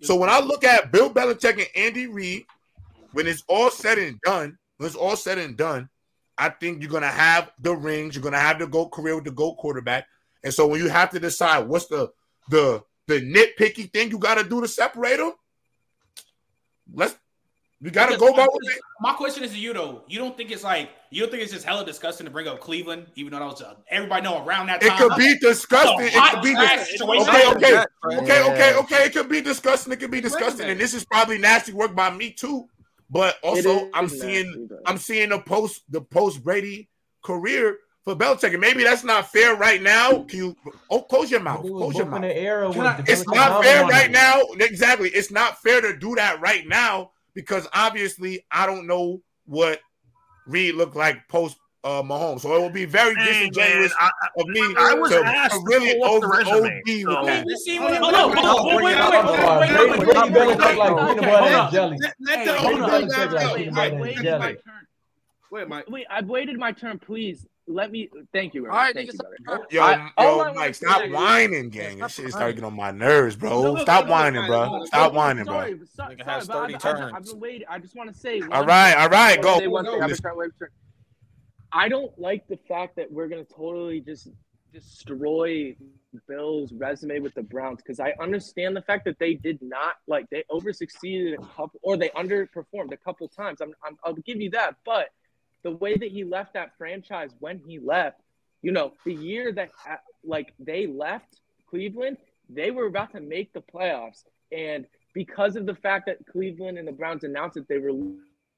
so 0.02 0.16
when 0.16 0.30
I 0.30 0.40
look 0.40 0.64
at 0.64 0.90
Bill 0.90 1.12
Belichick 1.12 1.58
and 1.58 1.68
Andy 1.76 2.06
Reid, 2.06 2.44
when 3.12 3.26
it's 3.26 3.44
all 3.46 3.70
said 3.70 3.98
and 3.98 4.18
done, 4.22 4.58
when 4.78 4.86
it's 4.86 4.96
all 4.96 5.16
said 5.16 5.38
and 5.38 5.56
done, 5.56 5.88
I 6.38 6.48
think 6.48 6.82
you're 6.82 6.90
gonna 6.90 7.06
have 7.06 7.50
the 7.60 7.74
rings. 7.74 8.14
You're 8.14 8.22
gonna 8.24 8.38
have 8.38 8.58
the 8.58 8.66
GOAT 8.66 8.88
career 8.90 9.14
with 9.14 9.24
the 9.24 9.30
GOAT 9.30 9.56
quarterback. 9.56 10.06
And 10.44 10.52
so 10.52 10.66
when 10.66 10.80
you 10.80 10.88
have 10.88 11.10
to 11.10 11.20
decide 11.20 11.68
what's 11.68 11.86
the 11.86 12.10
the 12.50 12.82
the 13.06 13.20
nitpicky 13.20 13.92
thing 13.92 14.10
you 14.10 14.18
got 14.18 14.36
to 14.36 14.44
do 14.48 14.60
to 14.60 14.68
separate 14.68 15.18
them, 15.18 15.32
let's 16.92 17.16
we 17.80 17.90
got 17.90 18.06
to 18.06 18.12
Because 18.12 18.30
go 18.30 18.32
by 18.36 18.42
my 18.42 18.44
what 18.44 18.60
question- 18.62 18.80
My 19.00 19.12
question 19.14 19.44
is 19.44 19.50
to 19.50 19.58
you 19.58 19.72
though. 19.72 20.04
You 20.06 20.20
don't 20.20 20.36
think 20.36 20.52
it's 20.52 20.62
like 20.62 20.90
you 21.10 21.20
don't 21.20 21.30
think 21.30 21.42
it's 21.42 21.52
just 21.52 21.64
hella 21.64 21.84
disgusting 21.84 22.24
to 22.26 22.30
bring 22.30 22.46
up 22.46 22.60
Cleveland, 22.60 23.06
even 23.16 23.32
though 23.32 23.40
that 23.40 23.44
was 23.44 23.60
uh, 23.62 23.74
everybody 23.88 24.22
know 24.22 24.44
around 24.44 24.66
that 24.66 24.80
time. 24.80 24.92
It 24.92 24.98
could 24.98 25.16
be 25.16 25.36
disgusting. 25.38 26.06
It 26.06 26.30
could 26.30 26.42
be 26.42 26.52
trash 26.54 26.78
dis- 26.78 26.88
situation. 26.90 27.28
okay, 27.28 27.48
okay, 27.50 27.84
okay, 28.04 28.42
okay, 28.42 28.74
okay. 28.78 29.04
It 29.06 29.12
could 29.12 29.28
be 29.28 29.40
disgusting. 29.40 29.92
It 29.92 29.98
could 29.98 30.12
be 30.12 30.20
disgusting, 30.20 30.70
and 30.70 30.80
this 30.80 30.94
is 30.94 31.04
probably 31.04 31.38
nasty 31.38 31.72
work 31.72 31.94
by 31.94 32.10
me 32.10 32.30
too. 32.30 32.68
But 33.12 33.36
also, 33.42 33.90
I'm 33.92 34.04
nasty, 34.04 34.18
seeing, 34.18 34.66
though. 34.70 34.78
I'm 34.86 34.96
seeing 34.96 35.28
the 35.28 35.38
post, 35.38 35.82
the 35.90 36.00
post 36.00 36.42
Brady 36.42 36.88
career 37.22 37.76
for 38.04 38.16
Belichick, 38.16 38.52
and 38.52 38.60
maybe 38.60 38.84
that's 38.84 39.04
not 39.04 39.30
fair 39.30 39.54
right 39.54 39.82
now. 39.82 40.22
Can 40.22 40.38
you 40.38 40.56
oh, 40.90 41.02
close 41.02 41.30
your 41.30 41.40
mouth? 41.40 41.60
Close 41.60 41.94
your 41.94 42.06
mouth. 42.06 42.22
in 42.22 42.28
the 42.28 42.36
era 42.36 42.70
Can 42.72 42.78
with 42.78 42.86
I- 42.86 43.04
it's 43.06 43.26
not 43.28 43.62
fair 43.62 43.80
dominant. 43.80 43.90
right 43.90 44.10
now. 44.10 44.40
Exactly. 44.58 45.10
It's 45.10 45.30
not 45.30 45.60
fair 45.60 45.82
to 45.82 45.94
do 45.96 46.14
that 46.14 46.40
right 46.40 46.66
now 46.66 47.10
because 47.34 47.68
obviously 47.74 48.46
I 48.50 48.64
don't 48.64 48.86
know 48.86 49.20
what 49.44 49.80
Reid 50.46 50.76
looked 50.76 50.96
like 50.96 51.28
post 51.28 51.58
uh, 51.84 52.02
Mahomes. 52.02 52.40
So 52.40 52.54
it 52.54 52.60
will 52.60 52.70
be 52.70 52.84
very 52.84 53.14
Hey, 53.16 53.48
disingenuous 53.48 53.92
man, 54.00 54.10
I- 54.22 54.40
of 54.40 54.46
me 54.48 54.60
I 54.78 54.94
was 54.94 55.10
to, 55.10 55.22
asked 55.24 55.54
to 55.54 55.58
to 55.58 55.64
really 55.66 55.94
pull 55.98 56.04
up 56.04 56.20
the 56.20 56.26
over 56.26 56.36
resume, 56.36 56.82
OD 56.86 56.86
with 56.86 57.02
so- 57.16 57.26
that. 57.26 57.46
We 57.46 57.56
see 57.56 57.76
Hold 57.76 57.90
when 57.92 58.02
on, 58.04 58.12
hold 58.14 58.14
hold 58.14 58.24
on, 58.24 58.30
on, 58.30 58.44
hold 58.44 58.48
on, 58.48 58.62
hold 58.62 58.82
wait, 58.82 58.84
wait, 58.84 58.94
wait, 58.94 59.24
wait, 59.24 59.40
wait, 59.60 59.70
wait, 59.70 60.30
wait, 60.30 60.46
wait, 60.46 60.58
wait, 60.58 60.78
like 60.78 60.94
wait, 60.94 61.18
peanut 61.18 61.22
butter 61.22 61.56
and 61.56 61.72
jelly. 61.72 61.98
Let, 62.00 62.14
let 62.20 62.44
the 62.44 62.52
hold 62.54 62.78
guy 62.80 62.86
Belichick 63.02 63.32
like 63.32 63.44
out. 63.44 63.56
peanut 63.56 63.72
I 63.72 63.76
butter 63.76 63.92
and 63.94 64.00
waited 64.00 64.22
jelly. 64.22 64.38
my 64.40 64.46
turn. 64.52 64.86
Wait, 65.50 65.68
Mike. 65.68 65.84
Wait, 65.90 66.06
I've 66.08 66.26
waited 66.28 66.58
my 66.58 66.72
turn. 66.72 66.98
Please 66.98 67.46
let 67.66 67.90
me. 67.92 68.08
Thank 68.32 68.54
you. 68.54 68.62
Aaron. 68.64 68.74
All 68.76 68.82
right, 68.82 68.94
thank 68.94 69.12
you, 69.12 69.18
brother. 69.44 69.66
Yo, 69.70 69.82
I- 69.82 70.10
yo, 70.18 70.54
Mike, 70.54 70.74
stop 70.74 71.02
is- 71.04 71.12
whining, 71.12 71.68
gang. 71.68 71.98
That 71.98 72.10
shit 72.10 72.24
is 72.26 72.32
starting 72.32 72.56
to 72.56 72.62
get 72.62 72.66
on 72.66 72.74
my 72.74 72.90
nerves, 72.90 73.36
bro. 73.36 73.50
No, 73.62 73.74
no, 73.74 73.82
Stop 73.82 74.04
no, 74.04 74.06
no, 74.08 74.12
whining, 74.12 74.40
no, 74.42 74.46
bro. 74.46 74.78
no, 74.78 74.84
Stop 74.86 75.12
no, 75.12 75.18
whining, 75.18 75.44
sorry, 75.44 75.74
bro. 75.74 75.86
sorry, 75.94 76.14
Nigga 76.16 76.24
sorry, 76.24 76.34
has 76.36 76.46
but 76.48 76.56
I've, 76.56 76.62
30 76.62 76.74
I've, 76.74 76.84
I've 76.86 77.12
turns. 77.12 77.32
been 77.32 77.40
waiting. 77.40 77.66
I 77.68 77.78
just 77.80 77.94
want 77.96 78.12
to 78.12 78.18
say. 78.18 78.40
All 78.40 78.48
one 78.60 78.66
right, 78.66 78.94
all 78.94 79.08
right, 79.10 79.36
One 79.44 79.54
go. 79.54 79.60
day, 79.60 79.66
one 79.68 79.84
day, 79.84 79.90
Go. 79.90 80.00
I've 80.00 80.08
been 80.08 80.16
trying- 80.16 80.32
I've 80.32 80.38
been 80.40 80.50
trying- 80.58 80.70
I 81.72 81.88
don't 81.88 82.16
like 82.18 82.46
the 82.48 82.58
fact 82.68 82.96
that 82.96 83.10
we're 83.10 83.28
gonna 83.28 83.44
totally 83.44 84.00
just 84.00 84.28
destroy 84.72 85.76
Bill's 86.28 86.72
resume 86.72 87.20
with 87.20 87.34
the 87.34 87.42
Browns 87.42 87.78
because 87.78 88.00
I 88.00 88.14
understand 88.20 88.76
the 88.76 88.82
fact 88.82 89.04
that 89.06 89.18
they 89.18 89.34
did 89.34 89.60
not 89.62 89.94
like 90.06 90.28
they 90.30 90.44
over 90.50 90.72
succeeded 90.72 91.34
a 91.34 91.38
couple 91.38 91.80
or 91.82 91.96
they 91.96 92.10
underperformed 92.10 92.92
a 92.92 92.96
couple 92.96 93.28
times. 93.28 93.60
I'm, 93.60 93.74
I'm 93.84 93.96
I'll 94.04 94.14
give 94.14 94.40
you 94.40 94.50
that, 94.50 94.76
but 94.84 95.08
the 95.62 95.70
way 95.70 95.96
that 95.96 96.10
he 96.10 96.24
left 96.24 96.54
that 96.54 96.76
franchise 96.76 97.30
when 97.38 97.58
he 97.58 97.78
left, 97.78 98.20
you 98.62 98.72
know, 98.72 98.92
the 99.04 99.14
year 99.14 99.52
that 99.52 99.70
uh, 99.88 99.96
like 100.24 100.54
they 100.58 100.86
left 100.86 101.40
Cleveland, 101.68 102.18
they 102.48 102.70
were 102.70 102.86
about 102.86 103.12
to 103.12 103.20
make 103.20 103.52
the 103.52 103.62
playoffs, 103.62 104.24
and 104.50 104.86
because 105.14 105.56
of 105.56 105.66
the 105.66 105.74
fact 105.74 106.06
that 106.06 106.26
Cleveland 106.26 106.78
and 106.78 106.86
the 106.86 106.92
Browns 106.92 107.24
announced 107.24 107.54
that 107.54 107.68
they 107.68 107.78
were 107.78 107.92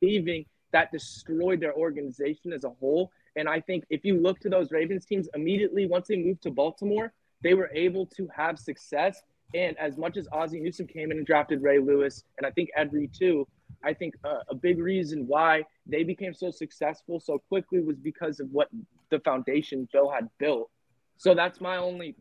leaving, 0.01 0.47
that 0.75 0.91
destroyed 0.91 1.61
their 1.61 1.73
organization 1.75 2.53
as 2.53 2.65
a 2.65 2.71
whole. 2.81 3.13
And 3.37 3.49
I 3.49 3.61
think 3.61 3.85
if 3.91 4.05
you 4.05 4.21
look 4.21 4.41
to 4.41 4.49
those 4.49 4.73
Ravens 4.73 5.07
teams 5.07 5.29
immediately 5.33 5.87
once 5.87 6.09
they 6.09 6.17
moved 6.17 6.43
to 6.43 6.51
Baltimore, 6.51 7.13
they 7.45 7.55
were 7.55 7.71
able 7.73 8.07
to 8.17 8.29
have 8.35 8.59
success. 8.59 9.23
And 9.55 9.79
as 9.79 9.97
much 9.97 10.17
as 10.17 10.27
Ozzie 10.33 10.59
Newsome 10.59 10.89
came 10.89 11.13
in 11.13 11.19
and 11.19 11.27
drafted 11.27 11.63
Ray 11.63 11.79
Lewis, 11.79 12.25
and 12.39 12.47
I 12.47 12.51
think 12.51 12.71
Ed 12.75 12.93
Reed 12.93 13.13
too, 13.17 13.47
I 13.85 13.95
think 13.95 14.15
uh, 14.25 14.41
a 14.49 14.55
big 14.55 14.81
reason 14.81 15.29
why 15.29 15.63
they 15.87 16.03
became 16.03 16.35
so 16.35 16.51
successful 16.51 17.21
so 17.21 17.39
quickly 17.49 17.81
was 17.81 17.97
because 17.97 18.41
of 18.41 18.49
what 18.51 18.69
the 19.11 19.21
foundation 19.21 19.89
Bill 19.93 20.11
had 20.11 20.29
built. 20.39 20.71
So 21.19 21.37
that's 21.37 21.61
my 21.61 21.77
only 21.77 22.17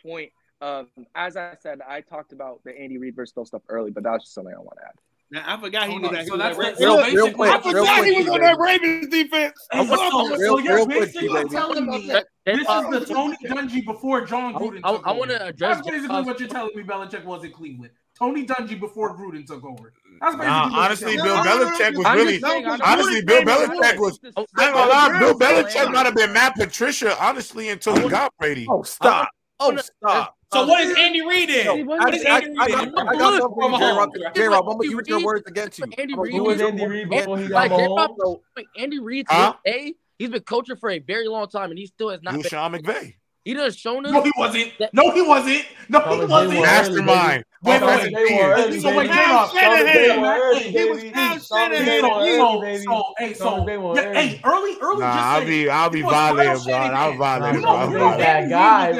point. 0.00 0.30
Um, 0.60 0.88
as 1.16 1.36
I 1.36 1.56
said, 1.58 1.80
I 1.80 2.02
talked 2.02 2.32
about 2.32 2.60
the 2.64 2.78
Andy 2.78 2.98
Reid 2.98 3.16
versus 3.16 3.32
Bill 3.32 3.46
stuff 3.46 3.62
early, 3.68 3.90
but 3.90 4.04
that's 4.04 4.24
just 4.24 4.34
something 4.34 4.54
I 4.54 4.58
want 4.58 4.78
to 4.78 4.86
add. 4.86 4.94
Now, 5.28 5.42
I 5.44 5.60
forgot 5.60 5.86
he 5.86 5.90
Hold 5.90 6.02
was 6.02 6.08
on, 6.10 6.14
that. 6.14 6.26
so 6.28 6.36
that's 6.36 6.56
that 6.56 6.76
the- 6.78 6.86
Ravens- 6.86 7.18
so 7.20 7.42
I 7.42 7.60
forgot 7.60 7.98
quick, 7.98 8.12
he 8.14 8.18
was 8.18 8.28
on 8.28 8.40
that 8.42 8.58
Ravens 8.60 9.08
defense. 9.08 9.54
Hey, 9.72 9.86
so, 9.86 9.96
so 9.96 10.36
Real- 10.36 10.60
you're 10.60 10.76
real 10.76 10.84
quick, 10.86 11.00
basically 11.00 11.28
G-Baby. 11.28 11.48
telling 11.48 11.86
me 11.86 12.06
That- 12.06 12.26
this 12.44 12.58
is 12.60 12.66
the 13.08 13.12
Tony 13.12 13.36
Dungy 13.44 13.84
before 13.84 14.20
Jon 14.24 14.54
Gruden 14.54 14.80
I- 14.84 14.92
took 14.92 15.06
I 15.06 15.10
wanna 15.12 15.34
address 15.34 15.76
That's 15.78 15.88
basically 15.88 16.22
what 16.22 16.38
you're 16.38 16.48
telling 16.48 16.76
me. 16.76 16.84
Belichick 16.84 17.24
was 17.24 17.42
in 17.42 17.50
Cleveland. 17.50 17.90
Tony 18.16 18.46
Dungy 18.46 18.78
before 18.78 19.16
Gruden 19.18 19.44
took 19.46 19.64
over. 19.64 19.92
That's 20.20 20.36
Nah, 20.36 20.70
honestly, 20.72 21.16
Bill. 21.16 21.36
Belichick 21.38 21.96
was 21.96 22.06
really. 22.14 22.38
just 22.38 22.46
saying, 22.50 22.66
I'm 22.66 22.80
Honestly, 22.82 23.22
Bill 23.22 23.42
Belichick 23.42 23.98
was. 23.98 24.20
Oh, 24.36 24.46
I 24.56 24.64
ain't 24.66 24.74
gonna 24.74 24.86
oh, 24.86 24.88
lie, 24.88 25.10
oh, 25.12 25.18
Bill 25.18 25.38
Belichick 25.38 25.92
might 25.92 26.06
have 26.06 26.14
been 26.14 26.32
Matt 26.32 26.54
Patricia, 26.54 27.20
honestly, 27.22 27.68
until 27.68 27.96
he 28.00 28.08
got 28.08 28.32
Brady. 28.38 28.66
Oh, 28.70 28.82
stop. 28.84 29.28
Oh, 29.58 29.76
stop. 29.76 30.36
So 30.52 30.66
what 30.66 30.84
is 30.84 30.96
Andy 30.98 31.22
Reid 31.26 31.50
in? 31.50 31.86
What 31.86 32.14
is 32.14 32.24
I, 32.24 32.30
I, 32.30 32.38
Andy 32.38 32.48
Reid 32.50 32.56
got, 32.58 32.82
in? 32.88 32.98
I 32.98 33.14
got 33.16 33.40
something 33.40 33.54
for 33.54 33.70
you, 33.70 33.78
J-Rob. 33.78 34.10
Mahomes. 34.12 34.34
J-Rob, 34.34 34.68
I'm 34.68 34.76
going 34.76 34.88
to 34.90 34.96
use 34.96 35.08
your 35.08 35.24
words 35.24 35.44
against 35.46 35.78
you. 35.78 35.86
Andy 35.98 36.14
Reid 36.16 36.40
was 36.40 36.60
Andy 36.60 36.86
Reid 36.86 37.06
against 37.06 37.24
before 37.26 37.38
he 37.38 37.48
got 37.48 37.54
Like, 37.54 37.70
Mahomes? 37.72 37.96
not 37.96 38.16
the- 38.16 38.36
like, 38.56 38.66
Andy 38.78 39.00
Reid, 39.00 39.26
to 39.28 39.34
Huh? 39.34 39.54
this 39.64 39.72
day, 39.74 39.94
he's 40.18 40.28
been 40.28 40.42
coaching 40.42 40.76
for 40.76 40.90
a 40.90 40.98
very 40.98 41.26
long 41.28 41.48
time, 41.48 41.70
and 41.70 41.78
he 41.78 41.86
still 41.86 42.10
has 42.10 42.22
not 42.22 42.34
You 42.34 42.42
been. 42.42 42.50
Sean 42.50 42.72
McVay. 42.72 43.14
He 43.46 43.54
done 43.54 43.70
shown 43.70 44.04
us. 44.04 44.10
No, 44.10 44.22
he 44.22 44.32
wasn't. 44.36 44.72
That- 44.80 44.92
no, 44.92 45.12
he 45.12 45.22
wasn't. 45.22 45.64
No, 45.88 46.00
he 46.00 46.24
wasn't. 46.24 46.30
wasn't. 46.30 46.62
Mastermind. 46.62 47.44
Wait, 47.62 47.80
wait, 47.80 48.12
wait. 48.12 48.72
He 48.74 48.84
was. 48.84 49.06
Kyle 49.06 49.48
Shanahan, 49.48 50.62
he 50.62 50.84
was 50.84 51.02
Kyle 51.12 51.38
Shanahan. 51.38 52.00
So, 52.00 52.82
so, 52.82 53.14
hey, 53.18 53.34
so, 53.34 53.64
yeah, 53.94 54.12
hey, 54.14 54.40
early, 54.44 54.76
early. 54.82 54.98
Nah, 54.98 55.06
I'll 55.06 55.46
be, 55.46 55.70
I'll 55.70 55.90
be 55.90 56.02
violated, 56.02 56.64
bro. 56.64 56.74
I'll 56.74 57.16
violate. 57.16 57.54
You 57.54 57.60
know, 57.60 57.88
you 57.88 57.98
know, 57.98 58.18
that 58.18 58.50
guy. 58.50 58.90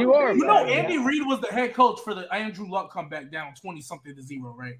You 0.00 0.06
know, 0.46 0.64
Andy 0.66 0.98
Reid 0.98 1.24
was 1.24 1.40
the 1.40 1.52
head 1.52 1.72
coach 1.72 2.00
for 2.02 2.12
the 2.12 2.22
Andrew 2.34 2.68
Luck 2.68 2.90
comeback 2.92 3.30
down 3.30 3.54
twenty 3.54 3.80
something 3.82 4.16
to 4.16 4.22
zero, 4.22 4.52
right? 4.58 4.74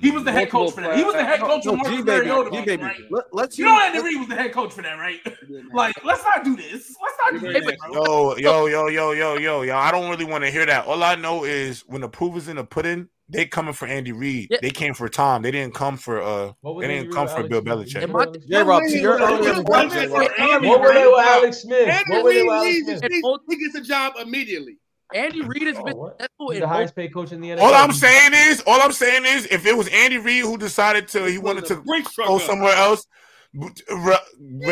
He 0.00 0.10
was 0.10 0.24
the 0.24 0.32
head 0.32 0.50
coach 0.50 0.74
for 0.74 0.80
that. 0.80 0.96
He 0.96 1.04
was 1.04 1.14
the 1.14 1.24
head 1.24 1.40
coach 1.40 1.64
for 1.64 1.76
Marcus 1.76 2.04
Mariota. 2.04 2.50
Right? 2.50 3.00
Let, 3.32 3.48
us 3.48 3.58
you 3.58 3.64
know 3.64 3.80
Andy 3.80 4.02
Reid 4.02 4.18
was 4.18 4.28
the 4.28 4.34
head 4.34 4.52
coach 4.52 4.72
for 4.72 4.82
that, 4.82 4.94
right? 4.94 5.20
like, 5.72 5.94
let's 6.04 6.24
not 6.24 6.44
do 6.44 6.56
this. 6.56 6.94
Let's 7.00 7.16
not 7.24 7.40
do 7.40 7.52
this. 7.52 7.76
Yo, 7.92 8.36
yo, 8.36 8.66
yo, 8.66 8.88
yo, 8.88 9.12
yo, 9.12 9.36
yo, 9.36 9.62
yo. 9.62 9.76
I 9.76 9.90
don't 9.90 10.10
really 10.10 10.24
want 10.24 10.44
to 10.44 10.50
hear 10.50 10.66
that. 10.66 10.86
All 10.86 11.02
I 11.02 11.14
know 11.14 11.44
is 11.44 11.82
when 11.86 12.00
the 12.00 12.08
proof 12.08 12.36
is 12.36 12.48
in 12.48 12.56
the 12.56 12.64
pudding, 12.64 13.08
they 13.28 13.46
coming 13.46 13.72
for 13.72 13.86
Andy 13.86 14.12
Reid. 14.12 14.48
Yeah. 14.50 14.58
They 14.60 14.70
came 14.70 14.92
for 14.92 15.08
Tom. 15.08 15.42
They 15.42 15.50
didn't 15.50 15.74
come 15.74 15.96
for 15.96 16.20
uh. 16.20 16.52
They 16.80 16.88
didn't 16.88 17.12
come 17.12 17.28
for 17.28 17.48
Bill 17.48 17.62
Belichick. 17.62 18.02
Yeah, 18.46 18.62
Rob, 18.62 18.82
to 18.82 18.98
your 18.98 19.18
what 19.18 20.80
were 20.80 20.92
they 20.92 21.06
with 21.06 21.20
Alex 21.20 21.62
Smith? 21.62 21.88
Andy 21.88 22.22
Reid 22.22 22.84
needs 22.86 23.00
to 23.00 23.56
get 23.56 23.72
the 23.72 23.80
job 23.80 24.14
immediately. 24.20 24.78
Andy 25.14 25.42
Reid 25.42 25.66
has 25.66 25.76
oh, 25.78 25.84
been 25.84 25.96
oh, 25.96 26.08
successful. 26.08 26.50
He's 26.50 26.60
the 26.60 26.68
highest 26.68 26.96
paid 26.96 27.12
coach 27.12 27.32
in 27.32 27.40
the 27.40 27.50
NFL. 27.50 27.60
All 27.60 27.74
I'm 27.74 27.92
saying 27.92 28.32
is, 28.34 28.62
all 28.66 28.80
I'm 28.80 28.92
saying 28.92 29.24
is, 29.24 29.46
if 29.46 29.66
it 29.66 29.76
was 29.76 29.88
Andy 29.88 30.18
Reid 30.18 30.44
who 30.44 30.58
decided 30.58 31.08
to, 31.08 31.26
he 31.26 31.38
wanted 31.38 31.66
to 31.66 31.82
go 32.16 32.38
somewhere 32.38 32.74
else. 32.74 33.06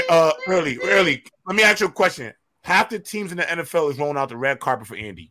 Uh, 0.08 0.32
early, 0.48 0.78
early. 0.82 1.22
Let 1.46 1.56
me 1.56 1.62
ask 1.62 1.80
you 1.80 1.86
a 1.86 1.92
question. 1.92 2.32
Half 2.62 2.90
the 2.90 2.98
teams 2.98 3.30
in 3.30 3.38
the 3.38 3.44
NFL 3.44 3.90
is 3.90 3.98
rolling 3.98 4.16
out 4.16 4.30
the 4.30 4.36
red 4.36 4.60
carpet 4.60 4.86
for 4.86 4.96
Andy 4.96 5.30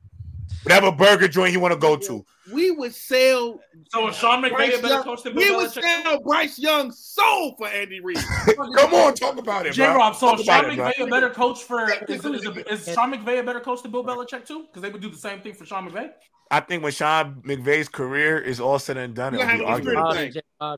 whatever 0.64 0.92
burger 0.92 1.28
joint 1.28 1.54
you 1.54 1.60
want 1.60 1.74
to 1.74 1.80
go 1.80 1.96
to. 1.96 2.26
We 2.52 2.72
would 2.72 2.96
sell. 2.96 3.60
So 3.90 4.08
if 4.08 4.16
Sean 4.16 4.44
McVay 4.44 4.80
a 4.80 4.82
better 4.82 5.04
coach 5.04 5.24
than 5.24 5.36
Bill 5.36 5.44
we 5.44 5.56
would 5.56 5.72
sell 5.72 6.20
Bryce 6.22 6.58
Young 6.58 6.92
soul 6.92 7.56
for 7.58 7.68
Andy 7.68 8.00
Reid. 8.00 8.18
Come 8.76 8.94
on, 8.94 9.14
talk 9.14 9.38
about 9.38 9.66
it, 9.68 9.74
J. 9.74 9.86
Rob. 9.88 10.16
So 10.16 10.36
talk 10.36 10.40
Sean 10.44 10.66
McVay 10.66 11.00
a 11.00 11.08
better 11.08 11.30
coach 11.30 11.64
for 11.64 11.92
is, 12.08 12.26
is, 12.26 12.46
is, 12.46 12.88
is 12.88 12.94
Sean 12.94 13.14
McVay 13.14 13.40
a 13.40 13.44
better 13.44 13.60
coach 13.60 13.84
than 13.84 13.92
Bill 13.92 14.04
Belichick 14.04 14.46
too? 14.46 14.66
Because 14.68 14.82
they 14.82 14.90
would 14.90 15.02
do 15.02 15.10
the 15.10 15.18
same 15.18 15.42
thing 15.42 15.54
for 15.54 15.66
Sean 15.66 15.90
McVay. 15.90 16.10
I 16.52 16.62
think 16.62 16.82
when 16.82 16.92
Sean 16.92 17.44
McVay's 17.44 17.88
career 17.88 18.40
is 18.40 18.60
all 18.60 18.80
said 18.80 18.98
and 18.98 19.14
done, 19.14 19.36
it'll 19.36 19.46
be 19.46 19.64
arguing. 19.64 20.34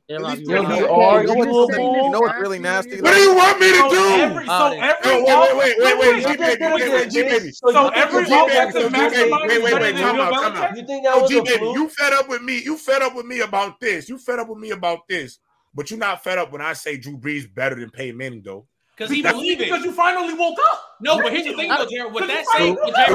You 0.06 0.18
know 2.10 2.20
what's 2.20 2.38
really 2.38 2.58
nasty? 2.58 3.00
What 3.00 3.14
do 3.14 3.20
you 3.20 3.34
want 3.34 3.58
me 3.58 3.72
to 3.72 3.88
do? 3.88 4.44
So 4.46 4.66
every 4.78 5.22
wait, 5.22 5.56
wait, 5.56 5.78
wait, 5.78 5.98
wait, 5.98 5.98
wait, 5.98 6.60
wait, 6.60 6.92
wait, 6.92 7.10
G 7.10 7.22
baby. 7.22 7.50
So 7.52 7.88
every 7.88 8.24
G 8.26 8.30
baby, 8.46 8.72
wait, 9.48 9.62
wait, 9.62 9.74
wait, 9.74 9.96
time 9.96 10.20
out, 10.20 10.32
time 10.34 10.56
out. 10.56 10.76
You 10.76 10.86
think 10.86 11.04
that 11.04 11.20
was 11.20 11.30
G 11.30 11.40
baby? 11.40 11.64
You 11.64 11.88
fed 11.88 12.12
up 12.12 12.28
with 12.28 12.42
me? 12.42 12.62
You 12.62 12.76
fed 12.76 13.00
up 13.00 13.14
with 13.14 13.24
me 13.24 13.40
about 13.40 13.80
this? 13.80 14.10
You 14.10 14.18
fed 14.18 14.40
up 14.40 14.48
with 14.48 14.58
me 14.58 14.72
about 14.72 15.08
this? 15.08 15.38
But 15.74 15.90
you're 15.90 15.98
not 15.98 16.22
fed 16.22 16.36
up 16.36 16.52
when 16.52 16.60
I 16.60 16.74
say 16.74 16.98
Drew 16.98 17.16
Brees 17.16 17.52
better 17.52 17.76
than 17.76 17.88
Peyton 17.88 18.18
Manning, 18.18 18.42
though. 18.44 18.66
Because 19.08 19.14
he 19.14 19.22
believed. 19.22 19.58
Because 19.60 19.84
you 19.84 19.92
finally 19.92 20.34
woke 20.34 20.58
up. 20.70 20.96
No, 21.00 21.20
but 21.20 21.32
here's 21.32 21.46
the 21.46 21.54
thing, 21.54 21.68
though, 21.68 21.86
Jared. 21.86 22.12
With 22.12 22.28
that 22.28 22.46
same, 22.56 22.74
with 22.74 22.94
that 22.94 23.08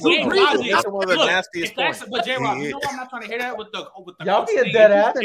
same 0.00 0.28
logic, 0.28 0.74
look, 1.16 1.30
if 1.54 1.74
that's 1.76 2.04
but 2.04 2.24
J 2.24 2.36
Rob, 2.38 2.58
you 2.58 2.70
know 2.70 2.80
I'm 2.88 2.96
not 2.96 3.10
trying 3.10 3.22
to 3.22 3.28
hear 3.28 3.38
that 3.38 3.56
with 3.56 3.70
the 3.72 3.88
with 4.04 4.18
the 4.18 4.24
y'all 4.24 4.44
be 4.44 4.56
a 4.56 4.72
dead 4.72 4.90
ass. 4.90 5.16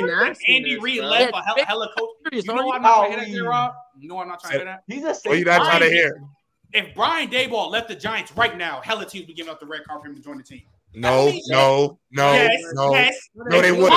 Andy 0.47 0.77
Reid 0.79 1.03
left 1.03 1.33
a 1.33 1.65
hella, 1.65 1.89
coach. 1.97 2.09
You 2.31 2.43
know 2.53 2.71
I'm 2.71 2.81
not 2.81 3.07
trying 3.07 3.19
to 3.19 3.25
hear 3.25 3.25
that, 3.25 3.27
J 3.31 3.41
Rob. 3.41 3.73
You 3.99 4.09
know 4.09 4.19
I'm 4.19 4.27
not 4.27 4.41
trying 4.41 4.53
to 4.53 4.57
hear 4.59 4.65
that. 4.65 4.83
He's 4.87 5.03
a. 5.03 5.15
Well, 5.25 5.37
you 5.37 5.45
not 5.45 5.65
trying 5.65 5.81
to 5.81 5.89
hear. 5.89 6.21
If 6.73 6.95
Brian 6.95 7.29
Daboll 7.29 7.69
left 7.69 7.89
the 7.89 7.95
Giants 7.95 8.31
right 8.37 8.57
now, 8.57 8.79
hella 8.81 9.05
teams 9.05 9.27
would 9.27 9.35
give 9.35 9.49
up 9.49 9.59
the 9.59 9.65
red 9.65 9.83
card 9.85 10.01
for 10.01 10.07
him 10.07 10.15
to 10.15 10.21
join 10.21 10.37
the 10.37 10.43
team. 10.43 10.61
No, 10.93 11.31
no, 11.47 11.99
no, 12.11 12.33
yes, 12.33 12.61
no, 12.73 12.91
yes. 12.93 13.29
no, 13.33 13.61
they 13.61 13.71
wouldn't. 13.71 13.93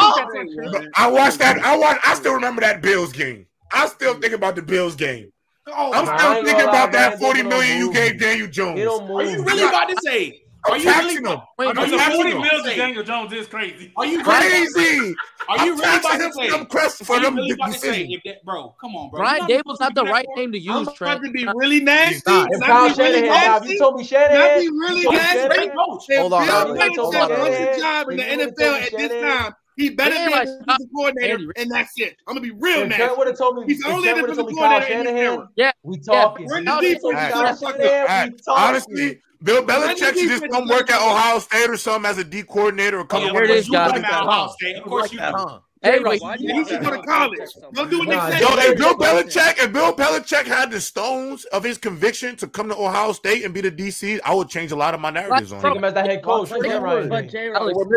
I 0.96 1.10
watched 1.10 1.38
that. 1.40 1.58
I 1.58 1.76
watched. 1.76 2.06
I 2.06 2.14
still 2.14 2.34
remember 2.34 2.60
that 2.62 2.82
Bills 2.82 3.12
game. 3.12 3.46
I 3.74 3.86
still 3.88 4.20
think 4.20 4.32
about 4.34 4.56
the 4.56 4.62
Bills 4.62 4.94
game. 4.94 5.30
Oh, 5.66 5.92
I'm 5.92 6.18
still 6.18 6.44
thinking 6.44 6.68
about 6.68 6.92
that 6.92 7.18
40 7.18 7.42
million 7.42 7.78
you 7.78 7.92
gave 7.92 8.20
Daniel 8.20 8.48
Jones. 8.48 8.80
Are 8.80 9.22
you 9.22 9.42
really 9.42 9.62
about 9.62 9.88
to 9.88 9.96
say? 10.02 10.44
Are 10.66 10.78
you 10.78 10.88
really 10.88 11.20
going 11.20 11.40
Wait, 11.58 11.76
are 11.76 11.86
you 11.86 11.98
really 11.98 12.62
to 12.62 12.76
Daniel 12.76 13.02
Jones 13.02 13.32
is 13.34 13.46
crazy. 13.46 13.92
Are 13.96 14.06
you 14.06 14.22
crazy? 14.22 15.14
Are 15.46 15.66
you 15.66 15.76
really 15.76 15.98
about 15.98 16.18
to 16.18 16.32
say? 16.32 16.48
Them 16.48 16.66
for 16.66 17.20
them 17.20 17.36
really 17.36 17.50
about 17.50 17.72
to 17.72 17.78
say 17.78 18.06
if 18.08 18.22
that, 18.24 18.42
bro, 18.44 18.74
come 18.80 18.96
on, 18.96 19.10
bro. 19.10 19.20
Brian 19.20 19.46
Daboll's 19.46 19.80
not 19.80 19.94
the 19.94 20.04
right 20.04 20.26
name 20.36 20.52
to 20.52 20.58
use, 20.58 20.88
Trent. 20.94 21.22
to 21.22 21.30
be 21.30 21.46
really 21.54 21.80
nasty. 21.80 22.22
If 22.26 22.60
Kyle 22.62 22.94
Shanahan, 22.94 23.68
you 23.68 23.78
told 23.78 23.96
me 23.96 24.04
Shanahan. 24.04 24.38
That'd 24.38 24.62
be 24.62 24.70
really 24.70 25.04
nasty. 25.04 25.70
Hold 26.16 26.32
on. 26.32 26.46
Bill 26.46 26.76
Belichick 26.76 27.28
does 27.28 27.76
a 27.76 27.80
job 27.80 28.08
in 28.10 28.16
the 28.16 28.22
NFL 28.22 28.80
at 28.80 28.92
this 28.96 29.22
time, 29.22 29.54
he 29.76 29.90
better 29.90 30.14
Damn, 30.14 30.30
be 30.30 30.34
a 30.34 30.58
defensive 30.58 30.86
coordinator, 30.94 31.34
Andy. 31.34 31.48
and 31.56 31.70
that's 31.70 31.92
it. 31.96 32.16
I'm 32.26 32.36
gonna 32.36 32.46
be 32.46 32.52
real 32.52 32.82
if 32.82 32.96
now. 32.96 33.16
would 33.16 33.26
have 33.26 33.36
told 33.36 33.56
me 33.56 33.64
he's 33.66 33.84
only 33.84 34.08
a 34.08 34.14
defensive 34.14 34.46
coordinator 34.46 34.98
in 35.00 35.04
this 35.04 35.14
era. 35.14 35.48
Yeah, 35.56 35.72
we 35.82 35.98
talking. 35.98 36.48
Yeah, 36.48 36.60
no, 36.60 36.80
defense, 36.80 37.04
right. 37.04 37.60
Right. 37.82 38.32
We 38.32 38.38
Honestly, 38.48 39.20
Bill 39.42 39.64
Belichick 39.64 40.14
should 40.14 40.28
just 40.28 40.48
come 40.50 40.68
work 40.68 40.90
at 40.90 41.02
Ohio 41.02 41.38
State 41.40 41.68
or 41.68 41.76
something 41.76 42.08
as 42.08 42.18
a 42.18 42.24
D 42.24 42.44
coordinator 42.44 43.00
or 43.00 43.04
come 43.04 43.24
yeah, 43.24 43.32
work 43.32 43.50
at 43.50 43.68
Ohio 43.68 44.48
State. 44.48 44.76
Of 44.76 44.84
course, 44.84 45.02
like 45.02 45.12
you. 45.12 45.18
That, 45.18 45.34
huh? 45.34 45.58
Hey, 45.84 45.98
Ray, 45.98 46.18
you 46.38 46.66
should 46.66 46.82
go 46.82 46.90
to 46.90 47.02
college. 47.02 47.38
Don't 47.74 47.90
do 47.90 47.98
what 47.98 48.08
nah, 48.08 48.30
they 48.30 48.38
say. 48.38 48.40
Yo, 48.40 48.48
if 48.56 48.78
Bill 48.78 48.94
Belichick, 48.94 49.62
if 49.62 49.70
Bill 49.70 49.92
Belichick 49.92 50.46
had 50.46 50.70
the 50.70 50.80
stones 50.80 51.44
of 51.46 51.62
his 51.62 51.76
conviction 51.76 52.36
to 52.36 52.48
come 52.48 52.68
to 52.70 52.76
Ohio 52.76 53.12
State 53.12 53.44
and 53.44 53.52
be 53.52 53.60
the 53.60 53.70
DC, 53.70 54.18
I 54.24 54.34
would 54.34 54.48
change 54.48 54.72
a 54.72 54.76
lot 54.76 54.94
of 54.94 55.00
my 55.00 55.10
narratives 55.10 55.52
on 55.52 55.76
him. 55.76 55.84
as 55.84 55.92
the 55.92 56.02
head 56.02 56.22
coach. 56.22 56.48
But, 56.48 56.62
right. 56.62 57.36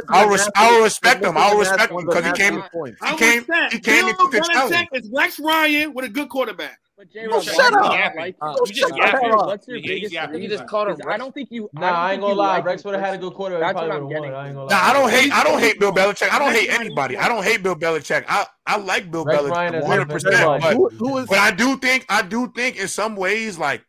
I'll, 0.10 0.38
I'll 0.56 0.84
respect 0.84 1.24
him. 1.24 1.38
I'll 1.38 1.58
respect 1.58 1.92
him 1.92 2.06
because 2.06 2.26
he 2.26 2.32
came. 2.34 2.62
He 2.84 3.16
came. 3.16 3.46
He 3.72 3.80
came. 3.80 4.06
Bill 4.06 4.30
Belichick 4.30 4.88
is 4.92 5.10
Rex 5.14 5.40
Ryan 5.40 5.94
with 5.94 6.04
a 6.06 6.10
good 6.10 6.28
quarterback. 6.28 6.80
But 6.98 7.14
Jay, 7.14 7.28
Well, 7.28 7.42
shut 7.42 7.74
up. 7.74 8.16
Like, 8.16 8.36
you 8.42 8.74
just. 8.74 8.92
What's 8.92 9.68
your 9.68 9.80
biggest? 9.80 10.18
I 10.18 10.26
him. 10.26 10.98
I 11.08 11.18
don't 11.18 11.32
think 11.32 11.52
you. 11.52 11.70
Nah, 11.74 11.92
I, 11.92 12.14
ain't 12.14 12.22
gonna 12.22 12.34
lie. 12.34 12.60
Rex 12.62 12.84
would 12.86 12.96
have 12.96 13.04
had 13.04 13.14
a 13.14 13.20
good 13.20 13.36
quarterback. 13.36 13.76
That's 13.76 13.88
what 13.88 13.96
I'm 13.96 14.10
getting. 14.10 14.32
Nah, 14.32 14.68
I 14.72 14.94
don't 14.94 15.12
hate. 15.12 15.32
I 15.32 15.44
don't 15.44 15.60
hate 15.60 15.80
Bill 15.80 15.92
Belichick. 15.92 16.32
I 16.32 16.40
don't 16.40 16.54
hate 16.54 16.70
anybody. 16.72 17.16
I 17.16 17.28
don't 17.28 17.44
hate 17.44 17.62
Bill 17.62 17.76
Belichick. 17.76 18.26
I 18.28 18.48
I 18.66 18.78
like 18.78 19.12
Bill 19.12 19.26
Belichick 19.26 19.84
100. 19.84 20.10
percent 20.10 21.30
But 21.30 21.38
I 21.38 21.52
do 21.52 21.78
think 21.78 22.08
I 22.10 22.24
do 22.24 22.52
think 22.56 22.78
in 22.78 22.88
some 22.88 23.16
ways 23.16 23.60
like 23.60 23.86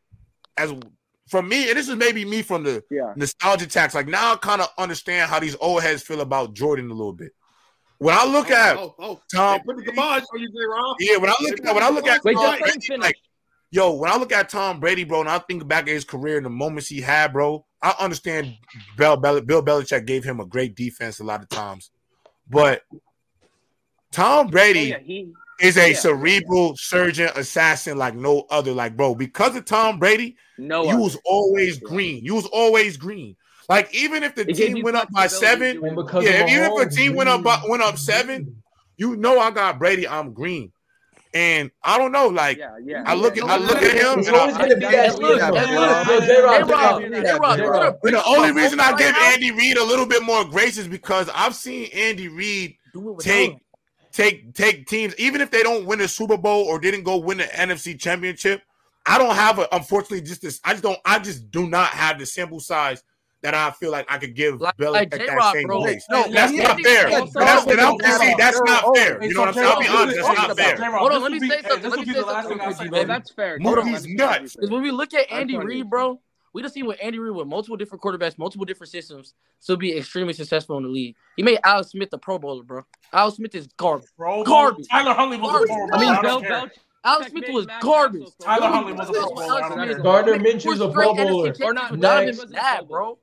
as 0.59 0.75
from 1.29 1.49
me, 1.49 1.69
and 1.69 1.79
this 1.79 1.89
is 1.89 1.97
maybe 1.97 2.27
me 2.27 2.43
from 2.43 2.63
the 2.63 2.83
yeah. 2.91 3.15
nostalgia 3.17 3.67
tax. 3.67 3.95
Like 3.95 4.09
now, 4.09 4.35
I 4.35 4.37
kind 4.37 4.61
of 4.61 4.69
understand 4.77 5.31
how 5.31 5.41
these 5.41 5.57
old 5.61 5.83
heads 5.83 6.03
feel 6.03 6.21
about 6.21 6.53
Jordan 6.53 6.91
a 6.91 6.95
little 6.95 7.13
bit. 7.15 7.33
When 7.99 8.15
I 8.17 8.25
look 8.25 8.51
oh, 8.51 8.55
at 8.55 8.77
oh, 8.77 8.95
oh. 8.99 9.21
Tom, 9.33 9.61
put 9.63 9.77
the 9.77 9.91
on 10.01 10.23
you, 10.37 10.71
Ron. 10.71 10.95
Yeah, 11.01 11.17
when 11.17 11.31
I 11.31 11.35
look 11.41 11.67
at 11.67 11.75
when 11.75 11.83
I 11.83 11.91
look 11.91 12.07
at 12.07 12.23
Wait, 12.23 12.35
Tom 12.35 12.59
Brady, 12.59 12.97
like, 12.97 13.17
yo, 13.71 13.95
when 13.95 14.11
I 14.11 14.17
look 14.17 14.33
at 14.33 14.49
Tom 14.49 14.79
Brady, 14.79 15.03
bro, 15.05 15.21
and 15.21 15.29
I 15.29 15.39
think 15.39 15.67
back 15.67 15.83
at 15.83 15.89
his 15.89 16.05
career 16.05 16.37
and 16.37 16.47
the 16.47 16.51
moments 16.51 16.87
he 16.89 17.01
had, 17.01 17.33
bro, 17.33 17.67
I 17.83 17.95
understand 17.99 18.57
Bill, 18.97 19.17
Bel- 19.17 19.41
Bill 19.41 19.65
Belichick 19.65 20.07
gave 20.07 20.23
him 20.23 20.39
a 20.39 20.47
great 20.47 20.77
defense 20.77 21.19
a 21.19 21.25
lot 21.25 21.43
of 21.43 21.49
times, 21.49 21.91
but 22.49 22.83
Tom 24.13 24.47
Brady 24.47 24.81
yeah, 24.81 24.99
he, 25.01 25.33
is 25.61 25.77
a 25.77 25.91
yeah, 25.91 25.97
cerebral 25.97 26.69
yeah. 26.69 26.75
surgeon 26.77 27.31
assassin 27.35 27.99
like 27.99 28.15
no 28.15 28.47
other. 28.49 28.73
Like, 28.73 28.97
bro, 28.97 29.17
because 29.17 29.57
of 29.57 29.65
Tom 29.65 29.99
Brady, 29.99 30.37
no, 30.57 30.85
you 30.85 30.99
was 30.99 31.19
always 31.25 31.81
green. 31.81 32.25
You 32.25 32.37
was 32.37 32.47
always 32.47 32.97
green. 32.97 33.37
Like 33.69 33.95
even 33.95 34.23
if 34.23 34.35
the 34.35 34.49
it 34.49 34.55
team 34.55 34.83
went 34.83 34.97
up 34.97 35.11
by 35.11 35.27
seven, 35.27 35.83
yeah, 36.21 36.47
even 36.49 36.73
if 36.73 36.87
a 36.87 36.91
team 36.91 37.15
went 37.15 37.29
up 37.29 37.43
by, 37.43 37.61
went 37.69 37.83
up 37.83 37.99
seven, 37.99 38.63
you 38.97 39.17
know 39.17 39.39
I 39.39 39.51
got 39.51 39.79
Brady, 39.79 40.09
I'm 40.09 40.33
green. 40.33 40.73
And 41.35 41.71
I 41.83 41.99
don't 41.99 42.11
know, 42.11 42.29
like 42.29 42.57
yeah, 42.57 42.79
yeah, 42.83 43.03
I 43.05 43.15
look 43.15 43.37
at. 43.37 43.45
I 43.45 43.59
look 43.59 43.83
at 43.83 43.95
him. 43.95 44.23
Gonna 44.25 44.77
be. 48.03 48.11
The 48.11 48.23
only 48.27 48.53
reason 48.53 48.81
I 48.81 48.97
give 48.97 49.15
Andy 49.15 49.51
Reid 49.51 49.77
a 49.77 49.85
little 49.85 50.07
bit 50.07 50.23
more 50.23 50.47
grace 50.47 50.79
is 50.79 50.89
because 50.89 51.29
I've 51.35 51.55
seen 51.55 51.91
Andy 51.93 52.29
Reid 52.29 52.77
take 53.21 53.59
take 54.11 54.55
take 54.55 54.87
teams, 54.87 55.15
even 55.19 55.43
if 55.43 55.51
they 55.51 55.63
don't 55.63 55.85
win 55.85 55.99
the 55.99 56.09
Super 56.09 56.39
Bowl 56.39 56.65
or 56.65 56.79
didn't 56.79 57.03
go 57.03 57.19
win 57.19 57.37
the 57.37 57.45
NFC 57.45 58.01
Championship. 58.01 58.63
I 59.05 59.19
don't 59.19 59.35
have 59.35 59.59
a 59.59 59.69
unfortunately 59.73 60.23
just 60.23 60.41
this. 60.41 60.59
I 60.65 60.73
just 60.73 60.83
don't. 60.83 60.99
I 61.05 61.19
just 61.19 61.51
do 61.51 61.69
not 61.69 61.91
have 61.91 62.19
the 62.19 62.25
sample 62.25 62.61
size 62.61 63.03
that 63.43 63.55
I 63.55 63.71
feel 63.71 63.91
like 63.93 64.07
I 64.11 64.19
could 64.19 64.35
give 64.35 64.61
like, 64.61 64.77
Belichick 64.77 64.93
like 64.93 65.11
that 65.11 65.53
same 65.53 65.67
bro. 65.67 65.83
grace. 65.83 66.05
No, 66.11 66.31
that's 66.33 66.53
not 66.53 66.81
fair. 66.81 67.11
That's, 67.11 67.35
not 67.35 67.65
fair. 68.97 69.23
You 69.23 69.35
know 69.35 69.41
what 69.41 69.49
I'm 69.49 69.55
saying? 69.55 69.67
I'll 69.67 69.81
be 69.81 69.89
honest, 69.89 70.17
that's 70.17 70.29
not 70.29 70.57
fair. 70.57 70.99
Hold 70.99 71.13
on, 71.13 71.23
let 71.23 71.33
me 71.33 71.41
say 71.41 71.63
something. 71.63 71.91
Let 71.91 72.01
me 72.01 72.13
say 72.13 72.21
something. 72.21 72.91
Say, 72.93 73.05
that's 73.05 73.31
fair. 73.31 73.59
Moody's 73.61 74.07
nuts. 74.07 74.57
Because 74.57 74.71
when 74.71 74.83
we 74.83 74.91
look 74.91 75.15
at 75.15 75.31
Andy 75.31 75.57
Reid, 75.57 75.89
bro, 75.89 76.21
we 76.53 76.63
just 76.63 76.75
seen 76.75 76.87
with 76.87 76.99
Andy 77.01 77.19
Reid 77.19 77.35
with 77.35 77.47
multiple 77.47 77.77
different 77.77 78.03
quarterbacks, 78.03 78.39
multiple 78.39 78.65
different 78.65 78.91
systems, 78.91 79.35
still 79.61 79.77
be 79.77 79.97
extremely 79.97 80.33
successful 80.33 80.77
in 80.79 80.83
the 80.83 80.89
league. 80.89 81.15
He 81.37 81.43
made 81.43 81.61
Alex 81.65 81.91
Smith 81.91 82.09
a 82.13 82.19
Pro 82.19 82.39
Bowler, 82.39 82.65
bro. 82.65 82.85
Alex 83.13 83.37
Smith 83.37 83.55
is 83.55 83.69
garbage. 83.77 84.09
Pro 84.17 84.43
garbage. 84.43 84.89
Tyler 84.91 85.15
Huntley 85.15 85.37
was 85.37 85.51
a 85.51 85.67
Pro 85.67 85.67
Bowler. 85.67 85.95
I 85.95 86.01
mean, 86.01 86.23
Bel- 86.23 86.41
Bel- 86.41 86.71
Alex 87.05 87.31
Smith 87.31 87.45
was 87.51 87.67
garbage. 87.81 88.29
Tyler 88.43 88.67
Huntley 88.67 88.95
was 88.95 89.09
a 89.09 89.13
Pro 89.13 89.29
Bowler. 89.31 89.99
Gardner 90.01 90.39
Minshew's 90.39 90.81
a 90.81 90.89
Pro 90.89 91.15
Bowler. 91.15 91.55
Or 91.63 91.73
not, 91.73 91.97
not 91.97 92.27
that, 92.51 92.89
bro. 92.89 93.19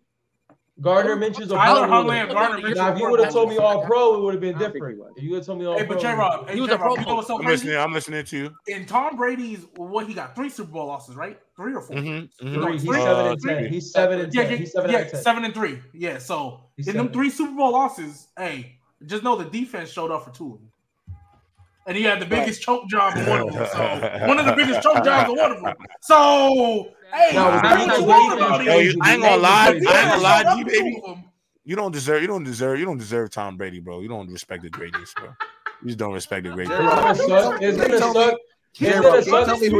Gardner 0.81 1.15
Minshew's 1.15 1.51
a 1.51 1.55
Tyler 1.55 1.87
Pro 1.87 1.89
Huntley 1.89 2.15
Bowler. 2.15 2.23
and 2.25 2.31
Gardner 2.33 2.67
Minshew 2.67 2.75
Now, 2.75 2.91
if 2.93 2.99
you 2.99 3.09
would 3.09 3.19
have 3.21 3.31
told 3.31 3.49
me 3.49 3.57
all 3.57 3.85
pro, 3.85 4.15
it 4.15 4.21
would 4.23 4.33
have 4.33 4.41
been 4.41 4.57
different. 4.57 4.99
If 5.15 5.23
you 5.23 5.29
would 5.31 5.37
have 5.37 5.45
told 5.45 5.59
me 5.59 5.65
all 5.65 5.77
Hey, 5.77 5.85
pro, 5.85 5.95
but 5.95 6.01
J 6.01 6.13
Rob, 6.13 6.47
hey, 6.49 6.55
He 6.55 6.59
was 6.61 6.69
J 6.69 6.75
a 6.75 6.77
Pro 6.77 6.87
Rob, 6.89 6.99
you 6.99 7.05
know 7.05 7.15
what's 7.15 7.27
so 7.27 7.39
I'm 7.39 7.45
listening. 7.45 7.77
I'm 7.77 7.93
listening 7.93 8.25
to 8.25 8.37
you. 8.37 8.55
And 8.73 8.85
Tom 8.87 9.15
Brady's, 9.15 9.65
what 9.77 10.05
he 10.05 10.13
got 10.13 10.35
three 10.35 10.49
Super 10.49 10.71
Bowl 10.73 10.87
losses, 10.87 11.15
right? 11.15 11.39
Three 11.55 11.73
or 11.73 11.81
4 11.81 11.95
Mhm, 11.95 12.29
mhm. 12.41 12.53
Three. 12.61 12.73
He's 12.73 12.83
three? 12.83 13.01
seven 13.01 13.25
and 13.27 13.41
Three? 13.41 13.67
He's 13.69 13.91
seven 13.93 14.19
and 14.19 14.33
Yeah, 14.33 14.43
ten. 14.47 14.57
He's 14.57 14.71
seven 14.73 14.91
yeah, 14.91 14.97
out 14.97 15.03
of 15.05 15.11
ten. 15.11 15.21
seven 15.21 15.45
and 15.45 15.53
three. 15.53 15.79
Yeah, 15.93 16.17
so 16.17 16.59
He's 16.75 16.89
in 16.89 16.97
them 16.97 17.09
three 17.09 17.29
Super 17.29 17.55
Bowl 17.55 17.71
losses, 17.71 18.27
hey, 18.37 18.75
just 19.05 19.23
know 19.23 19.37
the 19.37 19.45
defense 19.45 19.89
showed 19.89 20.11
up 20.11 20.25
for 20.25 20.31
two 20.31 20.53
of 20.55 20.59
them. 20.59 20.71
And 21.87 21.95
he 21.95 22.03
had 22.03 22.19
the 22.19 22.25
biggest 22.25 22.61
choke 22.63 22.89
job 22.89 23.15
in 23.15 23.25
one 23.27 23.41
of 23.41 23.53
them. 23.53 23.67
So 23.71 24.27
one 24.27 24.39
of 24.39 24.45
the 24.47 24.53
biggest 24.53 24.81
choke 24.81 25.05
jobs 25.05 25.29
in 25.29 25.37
one 25.37 25.51
of 25.51 25.61
them. 25.61 25.73
So 26.01 26.89
Hey, 27.15 27.37
I 27.37 27.81
ain't 27.81 29.21
gonna 29.21 29.37
lie. 29.37 29.67
I 29.67 29.73
ain't 29.73 29.83
gonna 29.87 30.21
lie, 30.21 30.55
G 30.57 30.63
baby. 30.63 31.01
You 31.63 31.75
don't 31.75 31.91
deserve. 31.91 32.21
You 32.21 32.27
don't 32.27 32.43
deserve. 32.43 32.77
You 32.77 32.85
don't 32.85 32.97
deserve 32.97 33.29
Tom 33.29 33.55
Brady, 33.55 33.79
bro. 33.79 34.01
You 34.01 34.09
don't 34.09 34.29
respect 34.29 34.63
the 34.63 34.69
greatness, 34.69 35.13
bro. 35.15 35.29
You 35.81 35.87
just 35.87 35.97
don't 35.97 36.13
respect 36.13 36.43
the 36.43 36.51
greatness. 36.51 36.77
It's 36.77 36.87
gonna 36.87 37.15
suck. 37.15 37.61
It's 37.61 37.77
gonna 37.77 38.13
suck. 38.13 38.39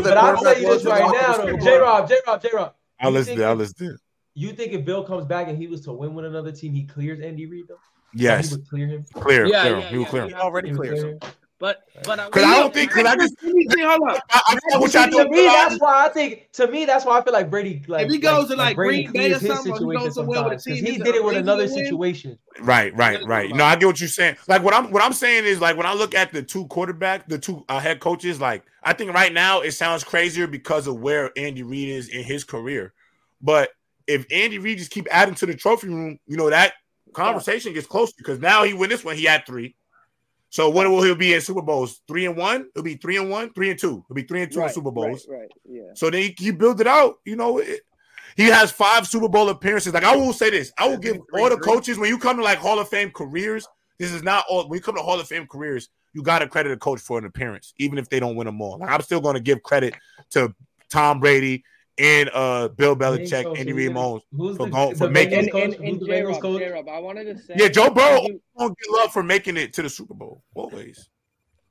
But 0.03 0.18
I'll 0.18 0.38
tell 0.38 0.62
you 0.62 0.70
this 0.70 0.86
right 0.86 1.12
now, 1.12 1.57
J 1.57 1.78
Rob, 1.78 2.07
J 2.07 2.16
Rob, 2.26 2.41
J 2.41 2.49
Rob. 2.53 2.74
I 3.02 3.10
listen, 3.10 3.44
I 3.44 3.52
listen. 3.52 3.98
You 4.34 4.53
think 4.53 4.72
if 4.72 4.86
Bill 4.86 5.03
comes 5.03 5.26
back 5.26 5.49
and 5.49 5.57
he 5.57 5.68
was 5.68 5.82
to 5.82 5.91
win 5.91 6.14
with 6.14 6.26
another 6.26 6.53
team, 6.53 6.74
he 6.74 6.86
clears 6.86 7.20
Andy 7.20 7.45
Reid 7.45 7.68
though? 7.68 7.80
Yes. 8.14 8.49
He 8.49 8.56
would 8.56 8.70
clear 8.70 8.88
him. 8.88 9.06
Clear. 9.14 9.45
Yeah, 9.45 9.62
clear. 9.62 9.78
Yeah, 9.78 9.82
him. 9.82 9.88
He 9.88 9.94
yeah, 9.94 9.99
would 9.99 10.07
clear. 10.07 10.28
He 10.28 10.34
already 10.34 10.72
clear. 10.72 11.20
But 11.57 11.84
but 12.03 12.19
I, 12.19 12.26
I 12.26 12.30
don't 12.30 12.73
think 12.73 12.94
because 12.94 13.06
I 13.06 13.15
just 13.15 13.34
hold 13.41 14.10
up. 14.10 14.22
I, 14.30 14.41
I, 14.45 14.57
I, 14.73 14.77
I, 14.77 15.06
I, 15.06 15.10
to 15.10 15.30
me, 15.30 15.45
that's 15.45 15.80
why 15.80 16.06
I 16.06 16.10
think 16.10 16.52
to 16.52 16.68
me 16.68 16.84
that's 16.84 17.06
why 17.06 17.18
I 17.18 17.23
feel 17.23 17.32
like 17.32 17.49
Brady 17.49 17.82
like 17.88 18.07
if 18.07 18.11
he 18.11 18.18
goes 18.18 18.49
like, 18.49 18.49
to 18.49 18.56
like 18.57 18.76
Green 18.76 19.11
Bay 19.14 19.32
or 19.32 19.40
something, 19.40 19.72
or 19.72 19.94
he 19.94 19.98
goes 19.98 20.18
with 20.18 20.38
a 20.38 20.57
team. 20.57 20.84
He 20.84 20.98
did 20.98 21.15
it 21.15 21.23
with 21.23 21.38
another 21.38 21.69
situation. 21.69 22.38
Right, 22.60 22.94
right, 22.98 23.23
right. 23.26 23.56
No, 23.56 23.64
I 23.64 23.77
get 23.77 23.86
what 23.86 24.02
you're 24.02 24.10
saying. 24.10 24.36
Like 24.49 24.64
what 24.64 24.73
I'm 24.73 24.91
what 24.91 25.02
I'm 25.02 25.14
saying 25.14 25.45
is 25.45 25.61
like 25.61 25.77
when 25.77 25.86
I 25.86 25.94
look 25.94 26.14
at 26.14 26.34
the 26.34 26.44
two 26.44 26.68
quarterback, 26.68 27.30
the 27.30 27.40
two 27.40 27.64
uh, 27.69 27.80
head 27.80 28.02
coaches, 28.02 28.41
like 28.41 28.65
I 28.84 28.91
think 28.91 29.14
right 29.14 29.32
now 29.32 29.61
it 29.61 29.72
sounds 29.72 30.03
crazier 30.03 30.48
because 30.48 30.88
of 30.88 30.99
where 30.99 31.32
Andy 31.38 31.64
Reid 31.64 31.88
is 31.88 32.10
in 32.10 32.26
his 32.26 32.44
career. 32.44 32.94
But 33.41 33.69
if 34.07 34.26
Andy 34.30 34.57
Reid 34.57 34.80
just 34.80 34.91
keep 34.91 35.07
adding 35.10 35.36
to 35.36 35.45
the 35.45 35.56
trophy 35.56 35.88
room, 35.88 36.19
you 36.27 36.36
know 36.36 36.49
that 36.49 36.73
conversation 37.14 37.72
yeah. 37.72 37.76
gets 37.76 37.88
closer 37.88 38.14
because 38.18 38.40
now 38.40 38.65
he 38.65 38.73
win 38.73 38.90
this 38.90 39.06
one, 39.06 39.15
he 39.15 39.23
had 39.23 39.45
three. 39.45 39.73
So 40.56 40.69
what 40.69 40.90
will 40.90 41.03
he 41.03 41.14
be 41.14 41.34
in 41.34 41.41
Super 41.41 41.61
Bowls? 41.61 41.99
Three 42.07 42.26
and 42.27 42.38
one? 42.38 42.69
It'll 42.73 42.82
be 42.82 42.95
three 42.95 43.18
and 43.18 43.30
one, 43.30 43.52
three 43.52 43.72
and 43.72 43.77
two. 43.77 44.06
It'll 44.06 44.15
be 44.15 44.23
three 44.23 44.41
and 44.41 44.49
two 44.49 44.61
right, 44.61 44.73
Super 44.73 44.90
Bowls. 44.90 45.27
Right, 45.27 45.40
right, 45.40 45.52
yeah. 45.69 45.91
So 45.95 46.10
then 46.10 46.32
he, 46.38 46.52
builds 46.52 46.80
it 46.80 46.88
out. 46.88 47.15
You 47.26 47.36
know, 47.36 47.57
it, 47.57 47.82
he 48.38 48.44
has 48.44 48.72
five 48.72 49.06
Super 49.06 49.27
Bowl 49.27 49.49
appearances. 49.49 49.94
Like 49.94 50.06
I 50.06 50.15
will 50.15 50.32
say 50.32 50.49
this, 50.52 50.72
I 50.77 50.88
will 50.88 50.98
give 50.98 51.18
all 51.34 51.49
the 51.49 51.57
coaches 51.57 51.98
when 51.98 52.07
you 52.07 52.18
come 52.18 52.38
to 52.38 52.41
like 52.41 52.57
Hall 52.57 52.80
of 52.80 52.88
Fame 52.88 53.11
careers. 53.11 53.68
This 53.98 54.14
is 54.14 54.23
not 54.23 54.45
all 54.48 54.69
when 54.69 54.77
you 54.77 54.82
come 54.82 54.95
to 54.95 55.02
Hall 55.02 55.19
of 55.19 55.27
Fame 55.27 55.45
careers. 55.45 55.90
You 56.14 56.23
got 56.23 56.40
to 56.40 56.48
credit 56.48 56.72
a 56.72 56.77
coach 56.77 57.02
for 57.02 57.18
an 57.18 57.26
appearance, 57.26 57.73
even 57.77 57.98
if 57.98 58.07
they 58.07 58.22
don't 58.22 58.38
win 58.38 58.45
them 58.45 58.61
all. 58.61 58.77
Like, 58.77 58.91
I'm 58.91 59.02
still 59.02 59.19
going 59.19 59.36
to 59.36 59.41
give 59.41 59.61
credit 59.61 59.94
to 60.30 60.56
Tom 60.90 61.19
Brady, 61.19 61.65
and 61.97 62.30
uh 62.34 62.67
Bill 62.69 62.95
Belichick, 62.95 63.47
and 63.47 63.57
Andy 63.57 63.73
Reid, 63.73 63.91
Mahomes 63.91 64.22
for, 64.57 64.69
going, 64.69 64.95
for 64.95 65.09
making 65.09 65.49
I 66.88 66.99
wanted 66.99 67.26
to 67.26 67.38
say, 67.41 67.55
yeah, 67.57 67.67
Joe 67.69 67.89
Burrow 67.89 68.27
won't 68.55 68.77
get 68.77 68.89
love 68.91 69.13
for 69.13 69.23
making 69.23 69.57
it 69.57 69.73
to 69.73 69.81
the 69.81 69.89
Super 69.89 70.13
Bowl 70.13 70.43
always. 70.55 71.09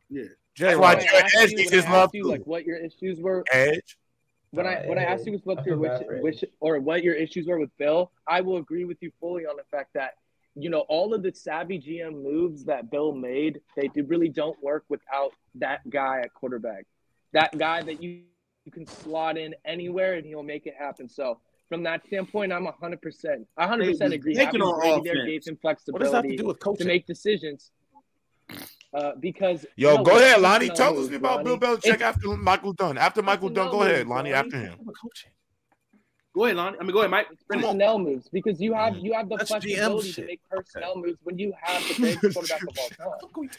Yeah, 0.08 0.24
that's 0.58 0.78
why 0.78 0.94
Jared 0.94 1.30
Edge 1.36 1.54
gets 1.54 1.70
his 1.70 1.84
love. 1.86 2.10
You, 2.14 2.28
like 2.28 2.46
what 2.46 2.64
your 2.64 2.76
issues 2.76 3.20
were, 3.20 3.44
Edge. 3.52 3.98
When 4.50 4.66
I 4.66 4.86
when 4.86 4.98
I 4.98 5.04
asked 5.04 5.26
you 5.26 5.40
what 5.44 5.66
your 5.66 5.76
wish, 5.76 6.00
wish 6.22 6.44
or 6.60 6.78
what 6.78 7.02
your 7.02 7.14
issues 7.14 7.46
were 7.46 7.58
with 7.58 7.76
Bill, 7.76 8.12
I 8.26 8.40
will 8.40 8.58
agree 8.58 8.84
with 8.84 8.98
you 9.00 9.10
fully 9.20 9.46
on 9.46 9.56
the 9.56 9.64
fact 9.70 9.90
that 9.94 10.14
you 10.54 10.70
know 10.70 10.80
all 10.88 11.12
of 11.12 11.22
the 11.22 11.32
savvy 11.34 11.80
GM 11.80 12.22
moves 12.22 12.64
that 12.64 12.90
Bill 12.90 13.12
made, 13.12 13.60
they 13.76 13.88
really 14.02 14.28
don't 14.28 14.60
work 14.62 14.84
without 14.88 15.32
that 15.56 15.88
guy 15.90 16.20
at 16.20 16.32
quarterback, 16.32 16.86
that 17.32 17.58
guy 17.58 17.82
that 17.82 18.02
you 18.02 18.22
you 18.64 18.72
can 18.72 18.86
slot 18.86 19.36
in 19.36 19.54
anywhere 19.64 20.14
and 20.14 20.24
he'll 20.24 20.42
make 20.42 20.66
it 20.66 20.74
happen. 20.78 21.08
So 21.08 21.38
from 21.68 21.82
that 21.84 22.06
standpoint, 22.06 22.52
I'm 22.52 22.64
100 22.64 23.02
percent 23.02 23.46
100 23.54 23.86
percent 23.86 24.12
agree. 24.12 24.34
Taking 24.34 24.62
on 24.62 25.00
offense. 25.00 25.18
gave 25.26 25.46
him 25.46 25.56
flexibility 25.56 25.92
what 25.92 26.02
does 26.02 26.12
that 26.12 26.24
have 26.24 26.30
to 26.30 26.36
do 26.36 26.46
with 26.46 26.60
coaching? 26.60 26.86
to 26.86 26.92
make 26.92 27.06
decisions. 27.06 27.70
Uh, 28.92 29.12
because 29.18 29.66
yo, 29.76 29.96
no, 29.96 30.04
go 30.04 30.16
ahead, 30.18 30.40
Lonnie. 30.40 30.68
Tell 30.68 30.96
us 30.98 31.10
about 31.10 31.44
Lonnie. 31.44 31.58
Bill 31.58 31.76
Belichick 31.76 31.94
it's, 31.94 32.02
after 32.02 32.28
Michael 32.36 32.72
Dunn. 32.72 32.96
After 32.96 33.22
Michael 33.22 33.48
Dunn, 33.48 33.70
go 33.70 33.82
ahead, 33.82 34.06
Lonnie. 34.06 34.32
After 34.32 34.56
him. 34.56 34.78
Go 36.34 36.44
ahead, 36.44 36.56
Lonnie. 36.56 36.76
I 36.78 36.82
mean, 36.82 36.92
go 36.92 36.98
ahead, 37.00 37.10
Mike. 37.10 37.26
Personnel 37.48 37.98
moves 37.98 38.28
because 38.28 38.60
you 38.60 38.72
have 38.74 38.94
mm. 38.94 39.02
you 39.02 39.12
have 39.12 39.28
the 39.28 39.36
That's 39.36 39.50
flexibility 39.50 40.12
to 40.12 40.26
make 40.26 40.40
personnel 40.48 40.92
okay. 40.92 41.00
moves 41.00 41.18
when 41.22 41.38
you 41.38 41.52
have 41.60 41.82
the 41.82 42.18
best 42.22 42.34
quarterback 42.34 42.62
of 42.62 42.78
all 42.78 43.18
time. 43.28 43.50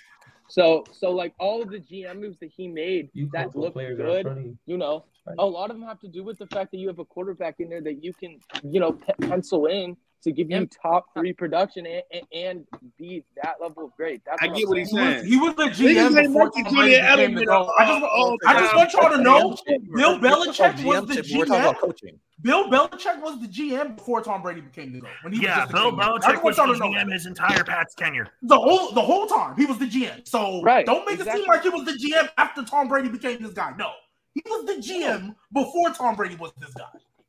So 0.48 0.84
so 0.92 1.12
like 1.12 1.34
all 1.40 1.62
of 1.62 1.70
the 1.70 1.80
GM 1.80 2.20
moves 2.20 2.40
that 2.40 2.52
he 2.56 2.68
made 2.68 3.10
you 3.14 3.30
that 3.34 3.56
look 3.56 3.74
good, 3.74 4.58
you 4.66 4.78
know, 4.78 5.06
right. 5.26 5.36
a 5.40 5.46
lot 5.46 5.72
of 5.72 5.78
them 5.78 5.88
have 5.88 6.00
to 6.02 6.08
do 6.08 6.24
with 6.24 6.38
the 6.38 6.48
fact 6.48 6.72
that 6.72 6.78
you 6.78 6.88
have 6.88 7.00
a 7.00 7.06
quarterback 7.06 7.56
in 7.60 7.70
there 7.70 7.82
that 7.82 8.04
you 8.04 8.14
can 8.14 8.40
you 8.64 8.80
know 8.80 8.92
pe- 8.92 9.28
pencil 9.28 9.66
in 9.66 9.98
to 10.26 10.32
give 10.32 10.50
you 10.50 10.68
top 10.68 11.14
three 11.14 11.32
production 11.32 11.86
and, 11.86 12.04
and, 12.12 12.24
and 12.34 12.68
be 12.98 13.24
that 13.44 13.56
level 13.62 13.86
of 13.86 13.96
great. 13.96 14.24
That's 14.26 14.42
I 14.42 14.48
get 14.48 14.68
what 14.68 14.80
he's 14.80 14.90
saying. 14.92 15.24
He 15.26 15.38
was, 15.38 15.54
he 15.56 15.64
was 15.64 15.68
a 15.68 15.84
GM 15.84 16.24
before 16.24 16.52
Julian 16.68 17.06
Edelman. 17.06 17.70
I 17.78 17.86
just, 17.86 18.06
oh, 18.12 18.38
I 18.48 18.60
just 18.60 18.76
want 18.76 18.94
y'all 18.94 19.12
to 19.12 19.22
know 19.22 19.56
Bill 19.96 20.20
Belichick 20.20 20.84
was 20.84 21.08
the 21.08 21.22
GM. 21.22 22.20
Bill 22.42 22.70
Belichick 22.70 23.22
was 23.22 23.40
the 23.40 23.48
GM 23.48 23.96
before 23.98 24.22
Tom 24.24 24.42
Brady 24.42 24.62
became 24.62 24.94
the 24.94 25.02
GM. 25.02 25.10
When 25.22 25.34
he 25.34 25.44
yeah, 25.44 25.66
was 25.66 25.72
Bill 25.72 25.92
Belichick 25.92 26.44
was 26.44 26.56
the 26.56 26.64
GM 26.64 27.14
his 27.14 27.28
entire 27.28 27.64
Pats 27.64 27.94
tenure. 27.94 28.28
The 28.42 28.58
whole 28.58 28.92
the 28.94 29.02
whole 29.02 29.28
time 29.28 29.56
he 29.56 29.66
was 29.66 29.78
the 29.78 29.86
GM. 29.86 30.28
So 30.28 30.64
right, 30.64 30.86
don't 30.88 31.06
make 31.06 31.20
exactly. 31.20 31.42
it 31.42 31.44
seem 31.44 31.48
like 31.50 31.62
he 31.62 31.70
was 31.70 31.86
the 31.86 31.92
GM 31.92 32.30
after 32.40 32.64
Tom 32.64 32.88
Brady 32.88 33.10
became 33.10 33.44
this 33.44 33.54
guy. 33.54 33.76
No, 33.78 33.92
he 34.34 34.42
was 34.48 34.66
the 34.66 34.82
GM 34.82 35.36
before 35.54 35.92
Tom 35.92 36.16
Brady 36.16 36.36
was 36.36 36.52
this 36.60 36.74
guy. 36.74 36.86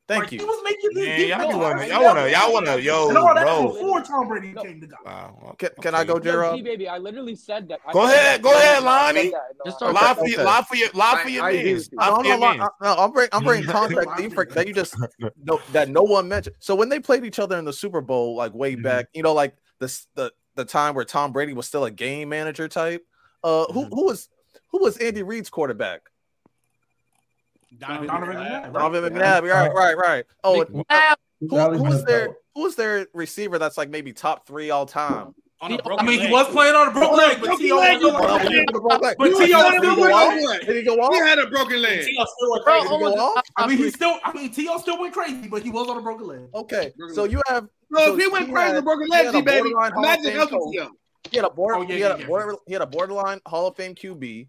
Thank 0.07 0.31
you. 0.31 0.39
He 0.39 0.45
was 0.45 0.61
making 0.63 0.89
these 0.93 1.05
Man, 1.05 1.19
y'all, 1.27 1.51
y'all, 1.51 1.59
wanna, 1.59 1.87
y'all 1.87 2.03
wanna, 2.03 2.27
y'all 2.29 2.53
wanna, 2.53 2.77
yo, 2.77 3.09
no, 3.09 3.33
that 3.33 3.43
bro. 3.43 3.73
before 3.73 4.01
Tom 4.01 4.29
Brady 4.29 4.53
no. 4.53 4.63
came 4.63 4.79
to 4.79 4.87
God. 4.87 4.99
Wow. 5.05 5.55
Can, 5.57 5.69
can 5.81 5.93
okay. 5.93 6.01
I 6.01 6.05
go, 6.05 6.17
Gerald? 6.17 6.57
No, 6.57 6.63
baby, 6.63 6.87
I 6.87 6.97
literally 6.97 7.35
said 7.35 7.67
that. 7.67 7.81
Go 7.91 8.05
ahead, 8.05 8.41
go 8.41 8.53
ahead, 8.53 8.83
Lonnie. 8.83 9.33
Just 9.65 9.81
lie 9.81 10.15
for 10.17 10.25
your, 10.25 10.43
lie 10.45 10.63
for 10.63 10.75
your, 10.75 10.89
lie 10.93 11.21
for 11.21 11.29
your 11.29 11.51
means. 11.51 11.89
No, 11.91 11.99
I'm 11.99 13.11
bringing, 13.11 13.29
I'm 13.33 13.43
bringing 13.43 13.65
context 13.69 14.07
that 14.07 14.23
you, 14.23 14.29
that 14.29 14.67
you 14.67 14.73
just 14.73 14.95
no, 15.43 15.59
that 15.73 15.89
no 15.89 16.03
one 16.03 16.29
mentioned. 16.29 16.55
So 16.59 16.73
when 16.73 16.87
they 16.87 17.01
played 17.01 17.25
each 17.25 17.39
other 17.39 17.57
in 17.57 17.65
the 17.65 17.73
Super 17.73 17.99
Bowl, 17.99 18.37
like 18.37 18.53
way 18.53 18.73
mm-hmm. 18.73 18.83
back, 18.83 19.07
you 19.13 19.23
know, 19.23 19.33
like 19.33 19.55
the 19.79 20.05
the 20.15 20.31
the 20.55 20.63
time 20.63 20.95
where 20.95 21.05
Tom 21.05 21.33
Brady 21.33 21.51
was 21.51 21.67
still 21.67 21.83
a 21.83 21.91
game 21.91 22.29
manager 22.29 22.69
type. 22.69 23.05
Uh, 23.43 23.65
who 23.73 23.83
mm-hmm. 23.83 23.93
who 23.93 24.05
was 24.05 24.29
who 24.69 24.81
was 24.81 24.97
Andy 24.97 25.23
Reid's 25.23 25.49
quarterback? 25.49 26.01
Donovan, 27.77 28.07
Donovan 28.07 28.35
McNabb. 28.35 28.73
Donovan 28.73 29.13
McNabb. 29.13 29.41
Right, 29.43 29.73
right, 29.73 29.97
right. 29.97 30.25
Oh, 30.43 30.65
wow. 30.69 30.85
Uh, 30.89 31.15
who, 31.39 31.85
who's 31.85 32.03
their 32.05 32.35
who's 32.55 32.75
their 32.75 33.07
receiver 33.13 33.59
that's 33.59 33.77
like 33.77 33.89
maybe 33.89 34.13
top 34.13 34.47
three 34.47 34.71
all 34.71 34.85
time? 34.85 35.35
I 35.59 35.69
mean, 35.69 35.79
leg. 35.87 36.27
he 36.27 36.31
was 36.31 36.47
playing 36.49 36.75
on 36.75 36.89
a 36.89 36.91
broken 36.91 37.17
leg, 37.17 37.37
but 37.41 37.57
T.O. 37.57 37.75
was 37.77 37.99
broken 37.99 39.01
leg. 39.01 39.15
But 39.17 39.29
T.O. 39.37 39.57
had 39.57 39.77
a 39.77 39.95
broken 39.95 40.45
leg. 40.45 40.65
Did 40.67 40.75
he 40.75 40.83
go 40.83 40.99
off? 40.99 41.13
He 41.13 41.19
had 41.19 41.39
a 41.39 41.47
broken 41.47 41.81
leg. 41.81 42.05
T.O. 42.05 42.25
still 42.25 42.51
went 42.51 42.63
crazy. 42.63 42.87
Oh 42.89 43.09
did 43.09 43.17
he? 43.17 43.53
I 43.57 43.67
mean, 43.67 43.77
he 43.77 43.89
still. 43.89 44.19
I 44.23 44.33
mean, 44.33 44.51
T.O. 44.51 44.77
still 44.77 44.99
went 44.99 45.13
crazy, 45.13 45.47
but 45.47 45.63
he 45.63 45.71
was 45.71 45.87
on 45.89 45.97
a 45.97 46.01
broken 46.01 46.27
leg. 46.27 46.41
Okay, 46.53 46.93
so 47.13 47.23
you 47.23 47.41
have. 47.47 47.67
So, 47.91 48.13
if 48.13 48.19
he 48.19 48.27
went 48.27 48.51
crazy, 48.51 48.71
on 48.71 48.75
a 48.75 48.81
broken 48.83 49.07
leg, 49.07 49.45
baby, 49.45 49.71
imagine 49.71 50.31
helping 50.33 50.71
T.O. 50.73 50.89
He 51.31 51.37
had 51.37 51.45
a. 51.45 52.55
He 52.67 52.73
had 52.73 52.81
a 52.81 52.87
borderline 52.87 53.41
Hall 53.47 53.67
of 53.67 53.75
Fame 53.75 53.95
QB 53.95 54.47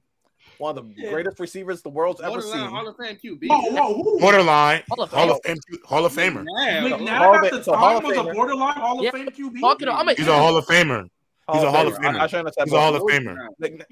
one 0.58 0.76
of 0.76 0.84
the 0.84 1.02
yeah. 1.02 1.10
greatest 1.10 1.38
receivers 1.40 1.82
the 1.82 1.88
world's 1.88 2.20
ever 2.20 2.40
seen. 2.40 2.58
Hall 2.58 2.86
of 2.86 2.96
Fame 2.96 3.16
QB. 3.16 3.48
Whoa, 3.48 3.70
whoa, 3.70 4.02
whoa. 4.02 4.18
Borderline 4.18 4.82
Hall 4.90 5.02
of, 5.02 5.40
Fame, 5.44 5.56
Hall 5.84 6.04
of 6.04 6.12
Famer. 6.12 6.44
McNabb, 6.44 7.44
at 7.44 7.52
the 7.52 7.62
time 7.62 8.02
was 8.02 8.16
a 8.16 8.22
borderline 8.24 8.74
Hall 8.74 8.98
of 8.98 9.04
yeah. 9.04 9.10
Fame 9.10 9.28
QB. 9.28 10.16
He's 10.16 10.28
a 10.28 10.36
Hall 10.36 10.56
of 10.56 10.66
Famer. 10.66 11.08
He's 11.52 11.62
a 11.62 11.70
Hall 11.70 11.86
of 11.86 11.94
Famer. 11.94 12.18
I, 12.18 12.24
I 12.24 12.26
shouldn't 12.26 12.54
He's 12.62 12.72
a 12.72 12.80
Hall 12.80 12.94
of 12.94 13.02
Famer. 13.02 13.36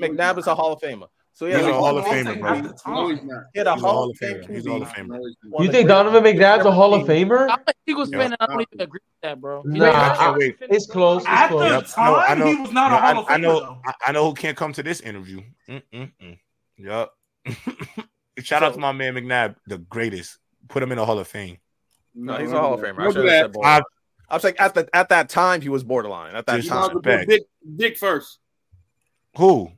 McNabb 0.01 0.38
is 0.38 0.47
a 0.47 0.55
Hall 0.55 0.72
of 0.72 0.80
Famer. 0.80 1.09
So 1.36 1.44
yeah, 1.44 1.59
he's, 1.59 1.66
a 1.66 1.74
Hall 1.74 1.98
of 1.98 2.06
Famer, 2.06 2.40
bro. 2.40 2.55
He 3.52 3.60
a 3.60 3.74
Hall 3.76 4.10
of 4.10 4.16
Famer. 4.16 4.51
He's 4.51 4.64
a 4.64 4.70
Hall 4.70 4.82
of 4.82 4.88
Famer. 4.88 5.18
You 5.60 5.70
think 5.70 5.86
Donovan 5.86 6.24
McNabb's 6.24 6.64
a 6.64 6.72
Hall 6.72 6.94
of 6.94 7.06
Famer? 7.06 7.51
I'm 7.51 7.59
a 7.66 7.72
Eagles 7.86 8.09
fan, 8.09 8.32
and 8.32 8.36
I 8.40 8.47
don't 8.47 8.62
even 8.62 8.80
agree 8.80 9.01
with 9.05 9.20
that, 9.22 9.38
bro. 9.38 9.60
Nah, 9.66 10.34
wait. 10.38 10.56
It's 10.62 10.86
close. 10.86 11.20
It's 11.20 11.30
At 11.30 11.48
close. 11.51 11.70
the 11.70 11.94
time, 11.94 12.12
no, 12.12 12.18
I 12.18 12.34
know, 12.36 12.47
he 12.47 12.56
was 12.56 12.72
not 12.72 12.90
no, 12.90 12.97
a 12.97 13.01
Hall 13.01 13.18
of 13.20 13.26
Famer. 13.26 13.30
I 13.30 13.36
know, 13.36 13.82
I 14.06 14.12
know 14.12 14.28
who 14.30 14.34
can't 14.34 14.56
come 14.56 14.72
to 14.72 14.82
this 14.82 15.01
interview. 15.01 15.43
Mm-mm-mm. 15.68 16.38
Yep. 16.78 17.11
Shout 18.39 18.61
so, 18.61 18.66
out 18.66 18.74
to 18.74 18.81
my 18.81 18.93
man 18.93 19.15
McNabb, 19.15 19.57
the 19.66 19.78
greatest. 19.78 20.39
Put 20.69 20.82
him 20.82 20.93
in 20.93 20.98
the 20.98 21.07
Hall 21.07 21.19
of 21.19 21.28
Fame. 21.28 21.59
No, 22.15 22.36
he's 22.36 22.53
a 22.53 22.59
Hall 22.59 22.74
of 22.74 22.81
Famer. 22.81 23.82
I 24.28 24.35
was 24.35 24.44
like 24.44 24.61
at 24.61 24.74
the 24.74 24.89
at 24.93 25.11
that 25.11 25.28
time 25.28 25.61
he 25.61 25.69
was 25.69 25.85
borderline. 25.85 26.35
At 26.35 26.47
that 26.47 26.65
time, 26.65 26.90
you 26.93 27.01
Vic, 27.27 27.43
Vic 27.65 27.97
first. 27.97 28.39
Who? 29.36 29.70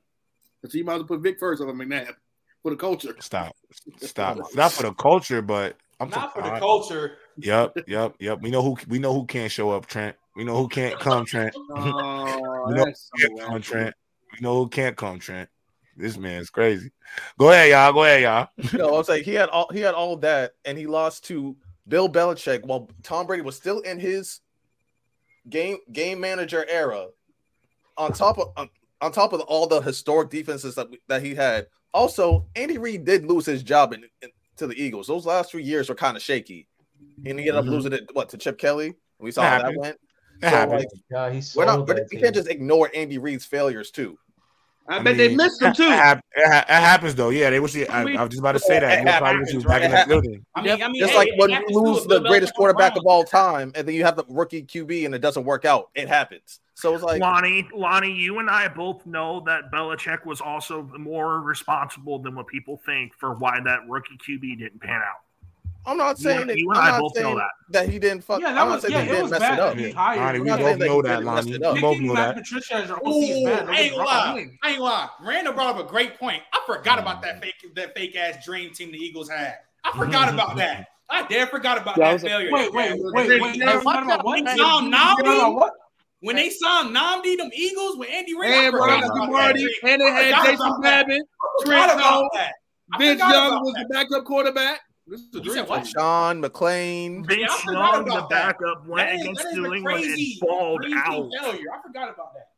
So 0.67 0.79
you 0.79 0.85
might 0.85 0.95
as 0.95 0.99
well 1.01 1.09
put 1.09 1.21
Vic 1.21 1.39
first 1.39 1.61
over 1.61 1.73
McNabb 1.73 2.15
for 2.63 2.71
the 2.71 2.77
culture. 2.77 3.15
Stop, 3.21 3.55
stop. 3.99 4.39
Not 4.55 4.73
for 4.73 4.85
the 4.85 4.95
culture, 4.95 5.43
but 5.43 5.77
I'm 6.01 6.09
not 6.11 6.35
for 6.35 6.43
the 6.43 6.55
I, 6.55 6.59
culture. 6.59 7.19
Yep, 7.39 7.79
yep, 7.87 8.15
yep. 8.19 8.41
We 8.41 8.51
know 8.51 8.63
who 8.63 8.77
we 8.89 8.99
know 8.99 9.13
who 9.13 9.27
can't 9.27 9.53
show 9.53 9.71
up, 9.71 9.87
Trent. 9.87 10.17
We 10.35 10.45
know 10.45 10.57
who 10.57 10.69
can't 10.69 10.99
come, 10.99 11.25
Trent. 11.27 11.55
Oh, 11.71 12.67
we 12.69 12.75
know 12.75 12.85
who 12.85 13.29
can't 13.29 13.41
come, 13.41 13.63
Trent. 13.63 13.95
We 14.33 14.39
know 14.41 14.63
who 14.63 14.69
can't 14.69 14.97
come, 14.97 15.19
Trent. 15.19 15.49
This 15.99 16.17
man's 16.17 16.49
crazy. 16.49 16.93
Go 17.39 17.51
ahead, 17.51 17.71
y'all. 17.71 17.93
Go 17.93 18.05
ahead, 18.05 18.23
y'all. 18.23 18.49
no, 18.79 18.89
I 18.89 18.93
was 18.93 19.09
like, 19.09 19.25
he 19.25 19.35
had 19.35 19.49
all 19.49 19.69
he 19.73 19.81
had 19.81 19.95
all 19.95 20.17
that, 20.19 20.53
and 20.65 20.79
he 20.79 20.87
lost 20.87 21.25
to 21.25 21.57
Bill 21.89 22.09
Belichick 22.09 22.65
while 22.65 22.89
Tom 23.03 23.27
Brady 23.27 23.43
was 23.43 23.57
still 23.57 23.81
in 23.81 23.99
his 23.99 24.41
game 25.51 25.79
game 25.93 26.21
manager 26.21 26.65
era. 26.69 27.09
On 27.97 28.13
top 28.13 28.39
of 28.39 28.53
on, 28.57 28.71
on 29.01 29.11
top 29.11 29.33
of 29.33 29.41
all 29.41 29.67
the 29.67 29.81
historic 29.81 30.31
defenses 30.31 30.77
that 30.77 30.87
that 31.09 31.21
he 31.21 31.35
had, 31.35 31.67
also 31.93 32.47
Andy 32.55 32.79
Reid 32.79 33.05
did 33.05 33.27
lose 33.27 33.45
his 33.45 33.65
job 33.65 33.93
in, 33.93 34.05
in, 34.23 34.31
to 34.59 34.69
the 34.69 34.81
Eagles. 34.81 35.09
Those 35.09 35.27
last 35.27 35.51
three 35.51 35.65
years 35.65 35.89
were 35.89 35.97
kind 35.97 36.17
of 36.17 36.23
shaky, 36.23 36.69
and 37.27 37.41
he 37.41 37.49
ended 37.49 37.57
up 37.57 37.65
mm-hmm. 37.65 37.73
losing 37.73 37.93
it 37.93 38.09
what 38.13 38.29
to 38.29 38.39
Chip 38.39 38.57
Kelly. 38.57 38.95
We 39.19 39.33
saw 39.33 39.43
how 39.43 39.63
that 39.63 39.77
went. 39.77 39.99
So, 40.41 40.49
happened. 40.49 40.79
like, 40.79 40.89
yeah, 41.11 41.41
we're 41.57 41.65
not, 41.65 41.85
but 41.89 42.03
we 42.13 42.21
can't 42.21 42.33
just 42.33 42.49
ignore 42.49 42.89
Andy 42.95 43.19
Reid's 43.19 43.45
failures 43.45 43.91
too. 43.91 44.17
I, 44.89 44.97
I 44.97 45.03
bet 45.03 45.17
mean, 45.17 45.29
they 45.29 45.37
missed 45.37 45.61
him 45.61 45.75
too. 45.75 45.83
It, 45.83 45.91
ha- 45.91 46.21
it, 46.35 46.67
happens 46.67 47.15
though. 47.15 47.29
Yeah, 47.29 47.51
they 47.51 47.61
wish. 47.61 47.75
He, 47.75 47.87
I, 47.87 48.03
I, 48.03 48.23
was 48.23 48.31
just 48.31 48.41
about 48.41 48.53
to 48.53 48.59
say 48.59 48.81
that. 48.81 49.07
It 49.07 49.19
probably 49.19 49.55
was 49.55 49.65
back 49.65 49.83
in 49.83 49.91
that 49.91 50.09
building. 50.09 50.45
I 50.55 50.63
mean, 50.63 50.83
I 50.83 50.89
mean, 50.89 51.03
it's 51.03 51.13
hey, 51.13 51.19
like 51.19 51.31
when 51.37 51.51
you 51.51 51.65
lose 51.69 52.07
the 52.07 52.21
greatest 52.21 52.55
quarterback 52.55 52.97
of 52.97 53.05
all 53.05 53.23
time, 53.25 53.73
and 53.75 53.87
then 53.87 53.95
you 53.95 54.05
have 54.05 54.17
the 54.17 54.25
rookie 54.29 54.63
QB, 54.63 55.05
and 55.05 55.15
it 55.15 55.19
doesn't 55.19 55.45
work 55.45 55.67
out. 55.67 55.91
It 55.95 56.09
happens. 56.09 56.61
So 56.75 56.95
it's 56.95 57.03
like 57.03 57.21
Lonnie, 57.21 57.69
Lonnie, 57.75 58.13
you 58.13 58.39
and 58.39 58.49
I 58.49 58.69
both 58.69 59.05
know 59.05 59.41
that 59.47 59.73
Belichick 59.73 60.25
was 60.25 60.41
also 60.41 60.83
more 60.97 61.41
responsible 61.41 62.21
than 62.21 62.37
what 62.37 62.47
people 62.47 62.81
think 62.87 63.13
for 63.19 63.35
why 63.35 63.59
that 63.65 63.81
rookie 63.89 64.17
QB 64.17 64.59
didn't 64.59 64.81
pan 64.81 65.03
out. 65.03 65.19
I'm 65.89 65.97
not 65.97 66.19
saying 66.19 66.47
that. 66.49 66.59
I'm 66.59 67.05
I 67.05 67.09
saying 67.15 67.37
that. 67.37 67.51
That 67.71 67.89
he 67.89 67.99
didn't 67.99 68.23
fuck. 68.23 68.43
Yeah, 68.43 68.53
that 68.53 68.67
was, 68.67 68.89
yeah, 68.89 69.01
it 69.01 69.23
was 69.23 69.31
bad. 69.31 69.55
It 69.55 69.61
up. 69.61 69.77
He 69.77 69.91
hired. 69.91 70.41
We 70.43 70.51
both 70.51 70.79
know 70.79 71.03
that, 71.03 71.25
Lonnie. 71.25 71.53
We 71.53 71.81
both 71.81 71.99
know 71.99 72.15
that. 72.15 72.37
Patricia 72.37 72.75
as 72.75 72.89
your 72.89 72.99
OC 72.99 73.15
is 73.23 73.45
bad. 73.45 73.69
I 73.69 73.81
ain't 73.81 73.97
lie. 73.97 74.47
I 74.63 74.71
ain't 74.71 74.81
lie. 74.81 75.09
Randall 75.23 75.55
brought 75.55 75.77
up 75.77 75.87
a 75.87 75.89
great 75.89 76.19
point. 76.19 76.43
I 76.53 76.61
forgot 76.67 76.99
about 76.99 77.23
that 77.23 77.37
mm. 77.37 77.41
fake 77.41 77.75
that 77.75 77.95
fake 77.95 78.17
ass 78.17 78.45
dream 78.45 78.73
team 78.73 78.93
the 78.93 78.99
Eagles 78.99 79.31
had. 79.31 79.57
I 79.83 79.97
forgot 79.97 80.33
about 80.33 80.57
that. 80.59 80.89
I 81.09 81.27
damn 81.27 81.49
forgot 81.49 81.81
about 81.81 81.97
that, 81.97 82.21
that 82.21 82.29
failure. 82.29 82.51
Wait, 82.53 82.71
wait, 82.73 82.93
wait, 82.99 83.29
wait. 83.29 83.41
wait. 83.41 83.59
Now, 83.59 83.81
what? 83.81 84.05
When 84.25 84.45
they 84.45 84.57
signed 84.57 84.93
Nnamdi, 84.93 85.71
when 86.21 86.37
they 86.37 86.51
signed 86.51 86.95
Nnamdi, 86.95 87.39
them 87.39 87.51
Eagles 87.55 87.97
with 87.97 88.11
Andy 88.11 88.35
Reid, 88.35 88.75
and 88.75 89.33
Marty, 89.33 89.67
and 89.85 90.03
they 90.03 90.11
had 90.11 90.45
Jason 90.45 90.81
Babin, 90.83 91.23
Trent 91.65 91.99
Vince 92.99 93.21
Young 93.21 93.63
was 93.63 93.75
the 93.75 93.87
backup 93.91 94.25
quarterback. 94.25 94.81
This 95.09 95.21
is 95.21 95.35
a 95.35 95.41
dream. 95.41 95.67
Like 95.67 95.87
Sean 95.87 96.43
McClain. 96.43 97.27
Ben 97.27 97.41
yeah, 97.41 97.47
Strong, 97.49 98.05
the 98.05 98.27
backup, 98.29 98.59
that. 98.59 98.87
went 98.87 99.09
that 99.09 99.21
against 99.21 99.47
is, 99.47 99.53
New 99.55 99.73
England 99.73 100.03
crazy, 100.03 100.39
and 100.41 100.49
balled 100.49 100.85
out. 100.95 101.31
Failure. 101.41 101.67
I 101.73 101.83
forgot 101.87 102.15
about 102.15 102.35
that. 102.35 102.49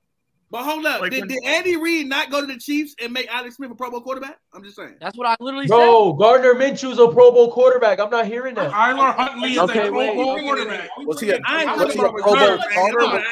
But 0.50 0.64
hold 0.64 0.84
up, 0.84 1.00
like 1.00 1.12
did, 1.12 1.20
when, 1.20 1.28
did, 1.28 1.44
Andy 1.44 1.76
Reid 1.76 2.08
not 2.08 2.28
go 2.28 2.40
to 2.40 2.46
the 2.46 2.58
Chiefs 2.58 2.96
and 3.00 3.12
make 3.12 3.32
Alex 3.32 3.54
Smith 3.54 3.70
a 3.70 3.74
Pro 3.76 3.88
Bowl 3.88 4.00
quarterback? 4.00 4.36
I'm 4.52 4.64
just 4.64 4.74
saying. 4.74 4.96
That's 5.00 5.16
what 5.16 5.28
I 5.28 5.36
literally 5.38 5.66
no, 5.66 5.76
said. 5.76 5.84
No, 5.86 6.12
Gardner 6.14 6.54
Minshew's 6.54 6.98
a 6.98 7.06
Pro 7.06 7.30
Bowl 7.30 7.52
quarterback. 7.52 8.00
I'm 8.00 8.10
not 8.10 8.26
hearing 8.26 8.56
that. 8.56 8.72
Tyler 8.72 9.12
Huntley 9.12 9.52
is 9.52 9.58
okay, 9.58 9.86
a 9.86 9.90
Pro 9.92 10.14
Bowl 10.16 10.40
quarterback. 10.40 10.90
What's 11.04 11.20
he 11.20 11.30
a, 11.30 11.38
What's 11.38 11.94
he 11.94 12.00
a 12.00 12.02
Pro 12.02 12.12
Bowl 12.12 12.22
quarterback? 12.22 13.26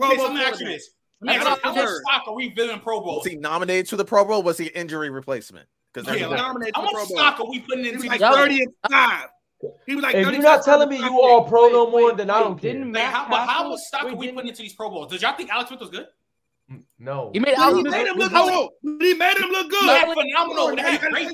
I'm 0.00 0.36
actually 0.38 0.66
this. 0.66 0.88
Yeah, 1.22 1.40
stock 1.40 2.22
are 2.26 2.34
we 2.34 2.50
bidding 2.50 2.80
Pro 2.80 3.00
Bowl? 3.00 3.16
Was 3.16 3.26
he 3.26 3.36
nominated 3.36 3.86
to 3.86 3.96
the 3.96 4.04
Pro 4.04 4.24
Bowl? 4.24 4.42
Was 4.42 4.58
he 4.58 4.66
injury 4.66 5.10
replacement? 5.10 5.66
Because 5.92 6.14
yeah, 6.14 6.28
nominated. 6.28 6.74
How 6.76 6.82
much 6.82 7.08
stock 7.08 7.40
are 7.40 7.48
we 7.48 7.60
putting 7.60 7.86
into 7.86 8.06
like 8.06 8.20
thirty 8.20 8.62
and 8.62 8.72
five? 8.90 9.28
He 9.86 9.94
was 9.94 10.02
like, 10.02 10.14
if 10.14 10.30
you're 10.30 10.42
not 10.42 10.62
telling 10.62 10.90
me 10.90 10.98
you 10.98 11.20
all 11.22 11.44
pro 11.44 11.68
no 11.68 11.90
more, 11.90 12.12
then 12.14 12.28
I 12.28 12.40
don't 12.40 12.60
care. 12.60 12.84
Like, 12.84 13.02
how, 13.04 13.26
but 13.30 13.48
how 13.48 13.70
much 13.70 13.80
stock 13.80 14.04
are 14.04 14.14
we 14.14 14.30
putting 14.30 14.48
into 14.48 14.60
these 14.60 14.74
Pro 14.74 14.90
Bowls? 14.90 15.10
Did 15.10 15.22
y'all 15.22 15.34
think 15.34 15.48
Alex 15.50 15.68
Smith 15.68 15.80
was 15.80 15.88
good? 15.88 16.06
Mm, 16.70 16.82
no, 16.98 17.30
he 17.32 17.38
made, 17.38 17.54
well, 17.56 17.76
he 17.76 17.82
made 17.84 18.06
him 18.06 18.16
look 18.16 18.32
good. 18.32 18.68
He 19.00 19.14
made 19.14 19.38
him 19.38 19.50
look 19.50 19.70
good. 19.70 19.86
Not 19.86 20.14
phenomenal. 20.14 20.76
Had 20.76 21.00
great. 21.00 21.28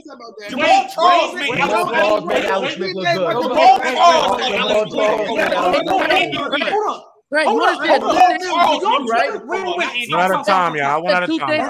Jamaal 0.50 0.94
Charles 0.94 1.34
made 1.34 2.44
Alex 2.44 2.74
Smith 2.74 2.94
look 2.94 3.04
good. 3.04 3.36
Jamaal 3.36 3.82
Charles 3.82 4.38
made 4.38 4.54
Alex 4.54 4.90
Smith 4.90 6.36
look 6.36 6.60
good. 6.60 7.02
Right. 7.32 7.46
Hold 7.46 7.62
on, 7.62 7.88
hold 7.88 8.02
on, 8.04 8.16
hold 8.18 8.84
on, 8.84 9.06
right? 9.06 9.42
One 9.46 10.20
at 10.20 10.30
a 10.30 10.44
time, 10.44 10.76
y'all. 10.76 11.02
One 11.02 11.14
at 11.14 11.22
a 11.22 11.38
time. 11.38 11.60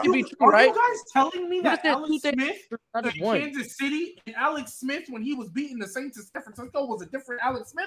Are 0.41 0.65
you, 0.65 0.75
guys 0.75 1.05
telling 1.13 1.49
me 1.49 1.61
that 1.61 1.85
Alex 1.85 2.21
Smith 2.21 2.57
in 3.05 3.13
Kansas 3.13 3.77
City 3.79 4.21
and 4.27 4.35
Alex 4.35 4.75
Smith, 4.81 5.05
when 5.09 5.23
he 5.23 5.35
was 5.35 5.51
beating 5.51 5.79
the 5.79 5.87
Saints 5.87 6.19
in 6.19 6.25
San 6.25 6.43
Francisco, 6.43 6.85
was 6.87 7.03
a 7.03 7.07
different 7.07 7.43
Alex 7.45 7.71
Smith? 7.71 7.87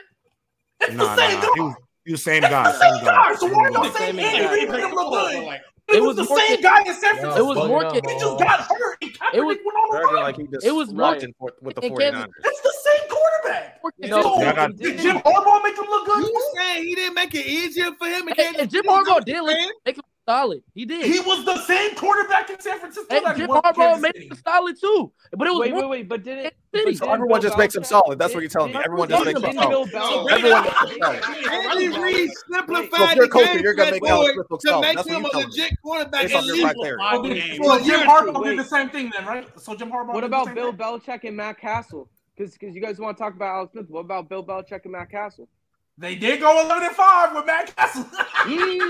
It's 0.80 0.95
the 0.95 1.15
same 1.18 1.41
dude. 1.53 1.73
You 2.06 2.18
same 2.18 2.41
guy. 2.41 2.72
Same 2.72 3.03
guy. 3.03 3.36
So 3.36 3.48
why 3.48 3.69
y'all 3.69 3.91
saying 3.91 4.19
Andy 4.19 4.48
Reid 4.53 4.69
LeBron? 4.69 5.60
It, 5.88 6.02
was, 6.02 6.18
was 6.18 6.27
the 6.27 6.36
same 6.36 6.61
guy 6.61 6.82
in 6.82 6.94
San 6.94 7.15
Francisco. 7.18 7.38
It 7.38 7.45
was 7.45 7.68
more. 7.68 7.94
He 7.94 8.02
just 8.02 8.40
got 8.40 8.60
hurt. 8.61 8.98
And 9.02 9.11
Kaepernick 9.14 9.34
it 9.34 9.41
was 9.41 9.57
went 9.64 9.77
on 9.77 9.90
the 9.90 10.14
run. 10.14 10.23
Like 10.23 10.38
he 10.38 10.48
just 10.48 10.65
it 10.65 10.72
was 10.72 10.94
more 10.94 11.14
with 11.61 11.76
the 11.76 11.82
49ers. 11.82 12.27
It's 12.44 12.61
the 12.61 12.73
same 12.84 13.10
quarterback. 13.10 13.82
You 13.99 14.10
no, 14.10 14.22
know, 14.22 14.53
so, 14.56 14.68
did 14.69 14.99
Jim 14.99 15.18
Harbaugh 15.18 15.64
make 15.64 15.77
him 15.77 15.86
look 15.86 16.06
good? 16.06 16.23
You 16.23 16.52
saying 16.56 16.88
he 16.88 16.95
didn't 16.95 17.14
make 17.14 17.36
it 17.36 17.45
easier 17.45 17.91
for 17.99 18.07
him? 18.07 18.27
And 18.27 18.69
Jim 18.69 18.84
Harbaugh 18.84 19.23
did 19.23 19.44
look, 19.44 19.57
make 19.86 19.99
solid. 20.26 20.64
He 20.73 20.85
did. 20.85 21.06
He 21.06 21.19
was 21.19 21.45
the 21.45 21.57
same 21.61 21.95
quarterback 21.95 22.49
in 22.49 22.60
San 22.60 22.80
Francisco. 22.80 23.15
And 23.15 23.26
that 23.26 23.38
Jim 23.38 23.49
Harbaugh 23.49 23.99
made 24.02 24.15
him 24.15 24.38
solid 24.43 24.80
too. 24.80 25.11
But 25.31 25.47
it 25.47 25.52
was 25.52 25.60
wait, 25.60 25.73
wait, 25.73 25.89
wait. 25.89 26.10
But 26.10 26.23
did 26.23 26.45
it? 26.45 26.56
But 26.72 26.95
so 26.97 27.10
everyone 27.10 27.41
just 27.41 27.57
makes 27.57 27.76
him 27.76 27.84
solid. 27.84 28.19
That's 28.19 28.34
what 28.34 28.41
you're 28.41 28.49
telling 28.49 28.73
me. 28.73 28.80
Everyone 28.84 29.10
just 29.10 29.26
makes 29.26 29.41
him 29.41 29.53
solid. 29.53 30.31
Everyone. 30.31 30.68
Andy 31.52 31.88
Reid 31.97 32.30
simplified 32.52 33.18
the 33.18 33.27
game 33.27 33.60
you're 33.61 33.73
gonna 33.73 33.91
make 33.91 34.03
to 34.03 34.81
make 34.81 34.99
him 35.07 35.26
a 35.26 35.38
legit 35.38 35.73
quarterback 35.81 36.31
and 36.31 36.45
leave. 36.47 37.60
Well, 37.60 37.84
Jim 37.84 38.02
Harbaugh 38.02 38.43
did 38.43 38.60
the 38.60 38.64
same 38.64 38.89
thing 38.89 39.11
then, 39.15 39.26
right? 39.26 39.47
So 39.60 39.76
Jim 39.76 39.91
Harbaugh. 39.91 40.14
What 40.14 40.23
about 40.23 40.53
Bill 40.53 40.73
Belichick 40.73 41.23
and 41.23 41.38
Matt 41.38 41.60
Cassel? 41.60 42.10
Because 42.35 42.53
because 42.53 42.76
you 42.76 42.81
guys 42.81 42.99
want 42.99 43.18
to 43.18 43.23
talk 43.23 43.34
about 43.34 43.56
Alex 43.56 43.72
Smith. 43.72 43.89
What 43.89 44.02
about 44.02 44.27
Bill 44.30 44.43
Belichick 44.43 44.84
and 44.84 44.91
Matt 44.91 45.10
Cassel? 45.10 45.47
They 45.97 46.15
did 46.15 46.41
go 46.41 46.61
11 46.65 46.88
and 46.88 46.95
5 46.95 47.35
with 47.35 47.45
Matt 47.45 47.73
Cassel. 47.73 48.03
they 48.45 48.89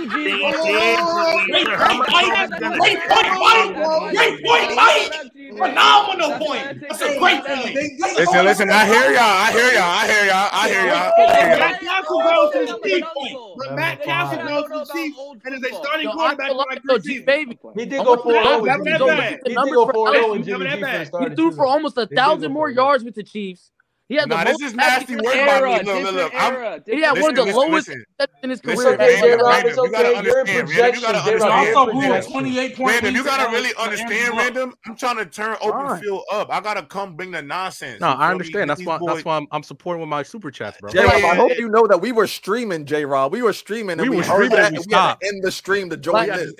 Phenomenal 5.55 6.39
point. 6.39 6.81
That's 6.81 7.01
a 7.01 7.19
great 7.19 7.45
point. 7.45 7.75
Listen, 8.17 8.45
listen. 8.45 8.69
I 8.71 8.85
hear 8.87 9.11
y'all. 9.11 9.21
I 9.21 9.51
hear 9.51 9.71
y'all. 9.71 9.83
I 9.83 10.07
hear 10.07 10.25
y'all. 10.25 10.49
I 10.51 10.67
hear 10.67 10.87
y'all. 10.87 11.11
Matt 11.59 11.79
Cassel 11.79 12.21
goes 12.23 12.51
to 12.53 12.59
the 12.65 12.79
Steve 12.83 13.05
point. 13.13 13.75
Matt 13.75 14.01
Cassel 14.03 14.47
goes 14.47 14.63
to 14.63 14.79
the 14.79 14.85
Steve 14.85 15.13
and 15.45 15.53
is 15.53 15.71
a 15.71 15.75
starting 15.75 16.09
quarterback 16.09 16.53
like 16.55 17.03
G 17.03 17.19
baby. 17.19 17.59
He 17.75 17.85
did 17.85 18.03
go 18.03 18.15
4-0. 18.17 18.77
He 18.77 18.83
did 18.83 18.97
go 18.97 19.85
4-0. 19.85 21.29
He 21.29 21.35
threw 21.35 21.51
for 21.51 21.67
almost 21.67 21.97
a 21.99 22.07
thousand 22.07 22.51
more 22.51 22.71
yards 22.71 23.03
with 23.03 23.13
the 23.13 23.23
Chiefs. 23.23 23.71
He 24.07 24.15
had 24.15 24.29
nah, 24.29 24.43
the 24.43 24.51
this 24.51 24.61
is 24.61 24.75
nasty 24.75 25.15
work 25.15 25.35
era, 25.35 25.61
by 25.61 25.81
me. 25.81 25.89
Era, 25.89 26.79
he 26.85 27.01
had 27.01 27.19
one 27.19 27.31
of 27.31 27.35
the 27.35 27.43
listen, 27.45 27.55
lowest 27.55 27.87
listen, 27.87 28.05
in 28.43 28.49
his 28.51 28.61
career. 28.61 28.75
Listen, 28.75 28.99
Random, 28.99 29.79
okay. 29.79 29.81
you 29.81 29.91
gotta 29.91 30.17
understand, 30.17 30.69
Random. 30.69 30.95
You 30.95 31.01
gotta 31.01 31.17
understand. 31.17 31.75
Also, 31.75 31.91
who 31.91 32.31
28 32.31 32.77
you 32.77 33.23
gotta 33.23 33.51
really 33.51 33.71
understand, 33.79 34.37
Random. 34.37 34.75
I'm 34.85 34.95
trying 34.95 35.17
to 35.17 35.25
turn 35.25 35.57
open 35.59 35.81
right. 35.81 36.03
field 36.03 36.21
up. 36.31 36.51
I 36.51 36.61
gotta 36.61 36.83
come 36.83 37.15
bring 37.15 37.31
the 37.31 37.41
nonsense. 37.41 37.99
No, 37.99 38.09
I 38.09 38.29
understand. 38.29 38.69
That's 38.69 38.85
why. 38.85 38.99
That's 39.03 39.25
why 39.25 39.37
I'm, 39.37 39.47
I'm 39.51 39.63
supporting 39.63 40.01
with 40.01 40.09
my 40.09 40.21
super 40.21 40.51
chats, 40.51 40.77
bro. 40.79 40.91
J 40.91 41.03
Rob, 41.03 41.23
I 41.23 41.35
hope 41.35 41.57
you 41.57 41.69
know 41.69 41.87
that 41.87 41.99
we 41.99 42.11
were 42.11 42.27
streaming. 42.27 42.85
J 42.85 43.05
Rob, 43.05 43.31
we 43.31 43.41
were 43.41 43.53
streaming. 43.53 43.97
We 43.97 44.09
were 44.09 44.23
streaming. 44.23 44.73
We 44.73 45.27
in 45.27 45.41
the 45.41 45.51
stream 45.51 45.89
to 45.89 45.97
join 45.97 46.27
this. 46.27 46.53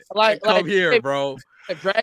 Come 0.44 0.66
here, 0.66 1.00
bro. 1.00 1.38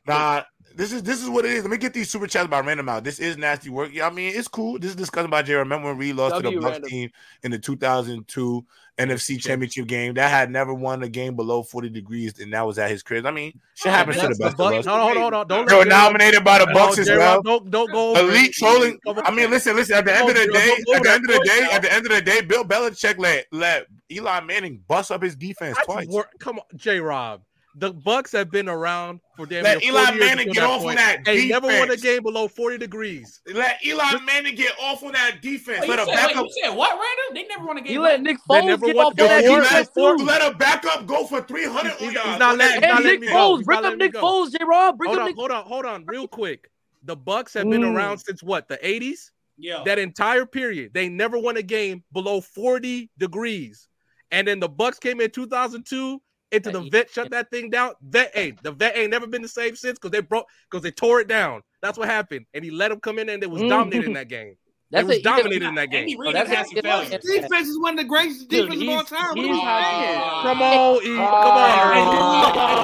Nah, 0.06 0.42
this 0.76 0.92
is 0.92 1.02
this 1.02 1.22
is 1.22 1.28
what 1.28 1.44
it 1.44 1.52
is. 1.52 1.62
Let 1.62 1.70
me 1.70 1.76
get 1.76 1.94
these 1.94 2.10
super 2.10 2.26
chats 2.26 2.48
by 2.48 2.60
random 2.60 2.88
out. 2.88 3.04
This 3.04 3.18
is 3.18 3.36
nasty 3.36 3.70
work. 3.70 3.90
Yeah, 3.92 4.06
I 4.06 4.10
mean 4.10 4.34
it's 4.34 4.48
cool. 4.48 4.78
This 4.78 4.90
is 4.90 4.96
discussed 4.96 5.30
by 5.30 5.42
Jay. 5.42 5.54
Remember 5.54 5.88
when 5.88 5.98
we 5.98 6.12
lost 6.12 6.34
w 6.34 6.50
to 6.50 6.60
the 6.60 6.66
Bucs 6.66 6.84
team 6.84 7.10
in 7.42 7.50
the 7.50 7.58
2002 7.58 8.64
NFC 8.98 9.40
Championship 9.40 9.86
game? 9.86 10.14
That 10.14 10.30
had 10.30 10.50
never 10.50 10.74
won 10.74 11.02
a 11.02 11.08
game 11.08 11.36
below 11.36 11.62
40 11.62 11.90
degrees, 11.90 12.38
and 12.40 12.52
that 12.52 12.66
was 12.66 12.78
at 12.78 12.90
his 12.90 13.02
crib. 13.02 13.26
I 13.26 13.30
mean, 13.30 13.58
shit 13.74 13.92
happens 13.92 14.20
to 14.20 14.28
the 14.28 14.36
best 14.36 14.56
the 14.56 14.64
of 14.64 14.72
us. 14.74 14.86
No, 14.86 14.96
no, 14.96 15.20
hold 15.20 15.34
on, 15.34 15.46
don't. 15.48 15.70
You 15.70 15.78
were 15.78 15.84
nominated 15.84 16.44
by 16.44 16.58
the 16.58 16.66
Bucs 16.66 16.98
as 16.98 17.08
well. 17.08 17.42
Don't, 17.42 17.70
don't 17.70 17.90
go 17.92 18.16
elite 18.16 18.52
trolling. 18.52 18.98
I 19.06 19.30
mean, 19.30 19.50
listen, 19.50 19.76
listen. 19.76 19.96
At 19.96 20.04
the 20.04 20.14
end 20.14 20.28
of 20.28 20.34
the 20.34 20.52
day, 20.52 20.76
at 20.94 21.02
the 21.02 21.10
end 21.10 21.24
of 21.24 21.30
the 21.30 21.42
day, 21.44 21.68
at 21.72 21.82
the 21.82 21.92
end 21.92 22.06
of 22.06 22.12
the 22.12 22.22
day, 22.22 22.40
Bill 22.40 22.64
Belichick 22.64 23.18
let 23.18 23.46
let 23.52 23.86
Eli 24.10 24.40
Manning 24.40 24.82
bust 24.86 25.10
up 25.10 25.22
his 25.22 25.36
defense 25.36 25.76
twice. 25.84 26.08
Come 26.38 26.58
on, 26.58 26.64
J. 26.76 27.00
Rob. 27.00 27.42
The 27.76 27.92
Bucs 27.94 28.32
have 28.32 28.50
been 28.50 28.68
around 28.68 29.20
for 29.34 29.46
damn 29.46 29.64
Let 29.64 29.82
Eli 29.82 30.10
Manning 30.16 30.52
get 30.52 30.62
off 30.62 30.84
on 30.84 30.94
that 30.96 31.24
They 31.24 31.48
never 31.48 31.66
won 31.68 31.90
a 31.90 31.96
game 31.96 32.22
below 32.22 32.46
40 32.46 32.76
degrees. 32.76 33.40
Let 33.50 33.82
Eli 33.82 34.18
Manning 34.26 34.54
get 34.54 34.72
off 34.78 35.02
on 35.02 35.12
that 35.12 35.40
defense. 35.40 35.80
Wait, 35.80 35.88
Let 35.88 36.00
a 36.00 36.04
said, 36.04 36.14
backup. 36.14 36.44
you 36.44 36.62
said 36.62 36.70
what, 36.76 36.90
Randall? 36.90 37.34
They 37.34 37.46
never 37.48 37.64
won 37.66 37.78
a 37.78 37.80
game. 37.80 37.92
You 37.94 38.02
let 38.02 38.20
Nick 38.20 38.36
Foles 38.48 38.66
never 38.66 38.86
get 38.86 38.96
off 38.96 39.16
the 39.16 39.22
on 39.22 39.28
that 39.30 39.40
defense 39.64 39.90
Let, 39.96 40.20
let 40.20 40.52
a 40.52 40.54
backup 40.56 41.06
go 41.06 41.26
for 41.26 41.40
300 41.40 41.92
He's, 41.92 42.00
on 42.02 42.06
he's 42.08 42.12
yards. 42.14 42.38
not 42.38 42.58
letting, 42.58 42.82
he's 42.82 42.82
not 42.82 42.96
And 42.96 43.04
letting 43.04 43.10
Nick 43.12 43.20
me 43.20 43.26
go. 43.28 43.34
Foles, 43.56 43.64
bring 43.64 43.82
not 43.82 43.92
up 43.92 43.98
Nick. 43.98 44.12
Foles, 44.14 44.50
J. 44.52 44.58
Rob. 44.64 44.98
Bring 44.98 45.08
Hold 45.08 45.18
up 45.18 45.22
on, 45.22 45.28
Nick. 45.30 45.36
hold 45.36 45.50
on, 45.50 45.64
hold 45.64 45.84
on, 45.86 46.04
real 46.06 46.28
quick. 46.28 46.70
The 47.04 47.16
Bucs 47.16 47.54
have 47.54 47.68
been 47.70 47.80
Mm. 47.82 47.96
around 47.96 48.18
since 48.18 48.42
what? 48.42 48.68
The 48.68 48.78
80s? 48.86 49.30
Yeah. 49.56 49.82
That 49.84 49.98
entire 49.98 50.44
period, 50.44 50.92
they 50.92 51.08
never 51.08 51.38
won 51.38 51.56
a 51.56 51.62
game 51.62 52.04
below 52.12 52.40
40 52.42 53.10
degrees. 53.18 53.88
And 54.30 54.46
then 54.46 54.60
the 54.60 54.68
Bucs 54.68 55.00
came 55.00 55.20
in 55.22 55.30
2002 55.30 56.20
into 56.52 56.70
the 56.70 56.80
vet 56.90 57.10
shut 57.10 57.30
that 57.30 57.50
thing 57.50 57.70
down. 57.70 57.92
Vet, 58.02 58.30
hey, 58.34 58.52
the 58.62 58.72
vet 58.72 58.96
ain't 58.96 59.10
never 59.10 59.26
been 59.26 59.42
the 59.42 59.48
same 59.48 59.74
since 59.76 59.98
because 59.98 60.10
they 60.10 60.20
broke 60.20 60.46
because 60.70 60.82
they 60.82 60.90
tore 60.90 61.20
it 61.20 61.28
down. 61.28 61.62
That's 61.80 61.98
what 61.98 62.08
happened. 62.08 62.46
And 62.54 62.64
he 62.64 62.70
let 62.70 62.88
them 62.90 63.00
come 63.00 63.18
in 63.18 63.28
and 63.28 63.42
they 63.42 63.46
was 63.46 63.62
Mhm. 63.62 63.68
dominating 63.68 64.12
that 64.14 64.28
game. 64.28 64.54
That's 64.90 65.04
they 65.08 65.08
was 65.08 65.16
a- 65.18 65.22
dominating 65.22 65.68
in 65.70 65.74
that 65.76 65.90
game. 65.90 66.00
Andy 66.02 66.16
Oh, 66.16 66.20
Reid 66.20 66.34
that's 66.34 66.50
has 66.50 66.66
a- 66.66 66.74
some 66.74 66.82
failures. 66.82 67.24
Defense 67.24 67.68
is 67.68 67.80
one 67.80 67.94
of 67.94 67.98
the 67.98 68.04
greatest 68.04 68.46
Dude, 68.48 68.68
defenses 68.70 68.82
of 68.82 68.88
all 68.88 68.94
he's- 68.98 69.08
time. 69.08 69.28
What 69.28 69.38
he's 69.38 69.46
are 69.46 69.52
you 69.54 69.60
had- 69.62 70.04
saying? 70.04 70.20
Come 70.42 70.62
on, 70.62 70.96
E. 71.02 71.16
Come 71.16 71.24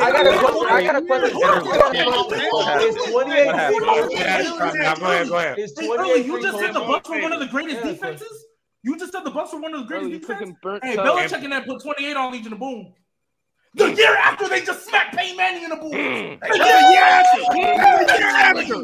I 0.00 0.12
got 0.12 0.26
a 0.26 0.38
question. 0.38 0.70
I 0.70 0.82
got 0.82 0.96
a 0.96 1.02
question. 1.02 1.28
I 1.28 1.92
got 1.92 2.06
a 2.06 2.24
question. 2.24 2.80
Is 2.80 2.96
28 3.10 3.46
Now, 4.80 4.94
go 4.94 5.04
ahead, 5.04 5.28
go. 5.28 5.38
Is 5.62 5.74
Hey, 5.78 5.86
28 5.86 6.10
early, 6.10 6.24
you 6.24 6.42
just 6.42 6.58
said 6.58 6.72
the 6.72 6.80
Cole 6.80 6.88
Bucs 6.88 7.08
were 7.10 7.20
one 7.22 7.32
of 7.32 7.40
the 7.40 7.46
greatest 7.46 7.82
defenses. 7.82 8.46
You 8.82 8.98
just 8.98 9.12
said 9.12 9.24
the 9.24 9.30
Bucs 9.30 9.52
were 9.52 9.60
one 9.60 9.74
of 9.74 9.80
the 9.80 9.86
greatest 9.86 10.08
Early, 10.08 10.18
defenses. 10.18 10.54
Hey, 10.82 10.96
toast. 10.96 11.34
Belichick 11.34 11.44
and 11.44 11.52
that 11.52 11.66
put 11.66 11.82
28 11.82 12.16
on 12.16 12.32
Legion 12.32 12.54
of 12.54 12.58
Boom. 12.58 12.94
The 13.74 13.94
year 13.94 14.16
after 14.16 14.48
they 14.48 14.62
just 14.64 14.86
smacked 14.88 15.16
Peyton 15.16 15.36
Manning 15.36 15.62
in 15.62 15.70
the 15.70 15.76
boom. 15.76 15.92
Mm. 15.92 16.40
The 16.40 16.48
year 16.90 17.02
after. 17.02 17.40
The 17.40 18.18
year 18.18 18.30
after. 18.42 18.74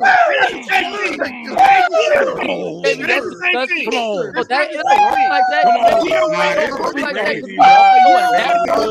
Baby, 2.82 3.02
that's 3.02 3.26
disgusting. 3.26 3.84
Come 3.84 3.94
on. 3.94 4.32
But 4.34 4.48
that 4.48 4.70
is 4.70 4.82
like 4.84 5.42
that. 5.50 5.62
Come 5.64 5.76
on. 5.76 6.04
You 6.04 6.10
don't 6.12 6.32
Nah, 6.32 6.38
like 6.38 6.56
this 6.56 6.70
that. 6.70 6.96
is 6.96 7.02
Like 7.02 7.14
that. 7.14 7.24
crazy, 7.24 7.40
could 7.40 7.48
be 7.48 7.56
bro. 7.56 7.66
all 7.66 7.98
you 7.98 8.14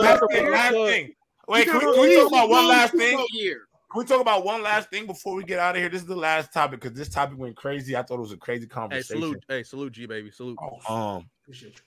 Last 0.01 0.23
thing, 0.31 0.51
last 0.51 0.71
thing. 0.73 1.15
Wait, 1.47 1.67
can 1.67 1.77
we, 1.77 1.93
can 1.93 2.01
we 2.01 2.15
talk 2.15 2.27
about 2.27 2.49
one 2.49 2.67
last 2.67 2.93
thing? 2.93 3.17
Can 3.17 3.99
we 3.99 4.05
talk 4.05 4.19
about 4.19 4.43
one 4.43 4.63
last 4.63 4.89
thing 4.89 5.05
before 5.05 5.35
we 5.35 5.43
get 5.45 5.59
out 5.59 5.75
of 5.75 5.81
here? 5.81 5.89
This 5.89 6.01
is 6.01 6.07
the 6.07 6.15
last 6.15 6.51
topic 6.51 6.81
because 6.81 6.97
this 6.97 7.07
topic 7.07 7.37
went 7.37 7.55
crazy. 7.55 7.95
I 7.95 8.01
thought 8.03 8.15
it 8.15 8.21
was 8.21 8.33
a 8.33 8.37
crazy 8.37 8.67
conversation. 8.67 9.15
Hey, 9.15 9.21
salute. 9.21 9.45
Hey, 9.47 9.63
salute, 9.63 9.93
G 9.93 10.05
baby. 10.07 10.29
Salute. 10.31 10.57
Um, 10.89 11.29
Appreciate 11.43 11.75
you. 11.75 11.84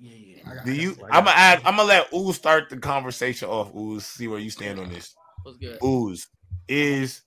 Yeah, 0.00 0.12
yeah. 0.16 0.42
I 0.50 0.54
got- 0.54 0.64
do 0.64 0.70
I 0.72 0.74
you? 0.74 0.94
got- 0.94 1.04
I'm 1.06 1.24
gonna 1.24 1.36
add. 1.36 1.58
I'm 1.64 1.76
gonna 1.76 1.88
let 1.88 2.12
Ooze 2.12 2.36
start 2.36 2.70
the 2.70 2.76
conversation 2.78 3.48
off. 3.48 3.74
Ooze, 3.74 4.06
see 4.06 4.28
where 4.28 4.38
you 4.38 4.50
stand 4.50 4.78
on 4.78 4.88
this. 4.90 5.14
What's 5.42 5.58
good? 5.58 5.78
Ooze 5.82 6.28
is 6.68 7.22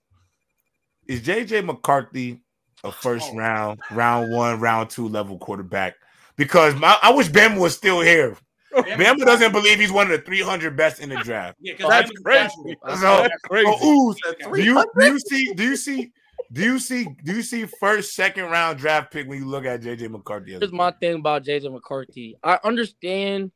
is 1.06 1.22
JJ 1.22 1.64
McCarthy 1.64 2.40
a 2.84 2.92
first 2.92 3.30
oh. 3.32 3.36
round, 3.36 3.80
round 3.90 4.30
one, 4.32 4.60
round 4.60 4.90
two 4.90 5.08
level 5.08 5.38
quarterback? 5.38 5.94
Because 6.36 6.74
my, 6.74 6.96
I 7.02 7.12
wish 7.12 7.28
Ben 7.28 7.56
was 7.56 7.74
still 7.74 8.00
here. 8.00 8.36
Bama 8.72 9.24
doesn't 9.24 9.52
believe 9.52 9.80
he's 9.80 9.90
one 9.90 10.10
of 10.10 10.12
the 10.12 10.24
300 10.24 10.76
best 10.76 11.00
in 11.00 11.08
the 11.08 11.16
draft. 11.24 11.56
Yeah, 11.60 11.74
'cause 11.74 11.88
That's 11.88 12.10
Bama's 12.10 12.22
crazy. 12.22 12.48
casual. 12.48 12.74
So, 13.00 13.22
That's 13.22 13.42
crazy. 13.44 13.78
so 13.78 13.88
Ooze, 13.88 14.16
do 14.54 14.62
you 14.62 14.84
do 14.98 15.06
you 15.06 15.18
see 15.18 15.52
do 15.54 15.64
you 15.64 15.76
see 15.76 16.12
do 16.52 16.62
you 16.62 16.78
see 16.78 17.08
do 17.24 17.34
you 17.34 17.42
see 17.42 17.66
first 17.66 18.14
second 18.14 18.44
round 18.44 18.78
draft 18.78 19.12
pick 19.12 19.28
when 19.28 19.38
you 19.38 19.46
look 19.46 19.64
at 19.64 19.82
JJ 19.82 20.10
McCarthy? 20.10 20.54
as 20.54 20.56
a 20.56 20.60
Here's 20.60 20.72
my 20.72 20.90
thing 20.92 21.16
about 21.16 21.44
JJ 21.44 21.72
McCarthy. 21.72 22.36
I 22.42 22.58
understand 22.64 23.52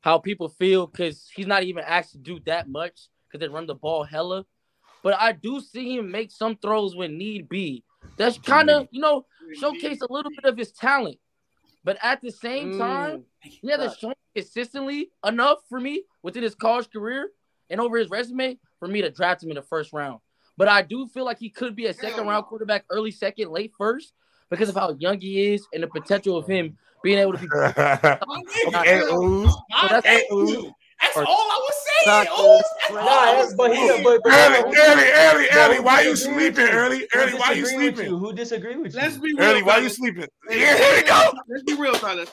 how 0.00 0.18
people 0.18 0.48
feel 0.48 0.86
because 0.86 1.28
he's 1.34 1.46
not 1.46 1.64
even 1.64 1.82
asked 1.84 2.12
to 2.12 2.18
do 2.18 2.38
that 2.46 2.68
much 2.68 3.08
because 3.26 3.40
they 3.40 3.52
run 3.52 3.66
the 3.66 3.74
ball 3.74 4.04
hella. 4.04 4.44
But 5.02 5.14
I 5.20 5.32
do 5.32 5.60
see 5.60 5.96
him 5.96 6.10
make 6.10 6.30
some 6.30 6.56
throws 6.56 6.94
when 6.94 7.18
need 7.18 7.48
be. 7.48 7.84
That's 8.16 8.38
kind 8.38 8.70
of, 8.70 8.88
you 8.90 9.00
know, 9.00 9.26
showcase 9.54 10.00
a 10.00 10.12
little 10.12 10.30
bit 10.30 10.44
of 10.44 10.56
his 10.56 10.72
talent. 10.72 11.18
But 11.84 11.98
at 12.02 12.20
the 12.20 12.30
same 12.30 12.78
time, 12.78 13.24
he 13.40 13.68
hasn't 13.68 13.98
shown 13.98 14.14
consistently 14.34 15.10
enough 15.24 15.58
for 15.68 15.80
me 15.80 16.04
within 16.22 16.42
his 16.42 16.54
college 16.54 16.90
career 16.90 17.30
and 17.70 17.80
over 17.80 17.96
his 17.96 18.10
resume 18.10 18.58
for 18.78 18.88
me 18.88 19.02
to 19.02 19.10
draft 19.10 19.42
him 19.42 19.50
in 19.50 19.56
the 19.56 19.62
first 19.62 19.92
round. 19.92 20.20
But 20.56 20.68
I 20.68 20.82
do 20.82 21.06
feel 21.08 21.24
like 21.24 21.38
he 21.38 21.50
could 21.50 21.76
be 21.76 21.86
a 21.86 21.94
second 21.94 22.26
round 22.26 22.46
quarterback, 22.46 22.84
early 22.90 23.10
second, 23.10 23.50
late 23.50 23.72
first, 23.76 24.12
because 24.50 24.68
of 24.68 24.74
how 24.74 24.96
young 24.98 25.20
he 25.20 25.52
is 25.54 25.66
and 25.72 25.82
the 25.82 25.88
potential 25.88 26.36
of 26.36 26.46
him 26.46 26.78
being 27.02 27.18
able 27.18 27.32
to 27.34 27.38
be. 27.38 27.46
okay, 27.54 29.00
Ooze. 29.00 29.50
So 29.52 29.88
that's- 29.88 30.04
Hey, 30.04 30.24
Ooze. 30.32 30.70
That's 31.02 31.16
all 31.18 31.24
I 31.28 31.60
was 31.60 31.74
saying. 31.84 32.06
Not- 32.06 32.26
Oh, 32.30 32.56
that's 32.56 32.90
I 32.90 33.34
Nah, 33.34 33.38
was 33.42 33.54
but 33.54 33.76
he, 33.76 34.02
but, 34.02 34.20
but 34.24 34.32
Early, 34.32 34.76
early, 34.78 35.10
early, 35.12 35.46
No, 35.52 35.58
early. 35.60 35.80
Why 35.80 36.00
you 36.02 36.16
sleeping? 36.16 36.68
Early, 36.68 37.06
early. 37.14 37.34
Why 37.34 37.52
you 37.52 37.66
sleeping? 37.66 38.06
you? 38.06 38.18
Who 38.18 38.32
disagree 38.32 38.76
with 38.76 38.94
you? 38.94 39.00
Let's 39.00 39.18
be 39.18 39.34
real. 39.34 39.42
Early, 39.46 39.62
why 39.62 39.78
you 39.78 39.90
sleeping? 39.90 40.26
Hey, 40.48 40.60
Yeah, 40.62 40.76
here 40.78 40.96
we 40.96 41.02
go. 41.06 41.32
Let's 41.48 41.62
be 41.64 41.74
real, 41.74 41.94
fellas. 41.96 42.30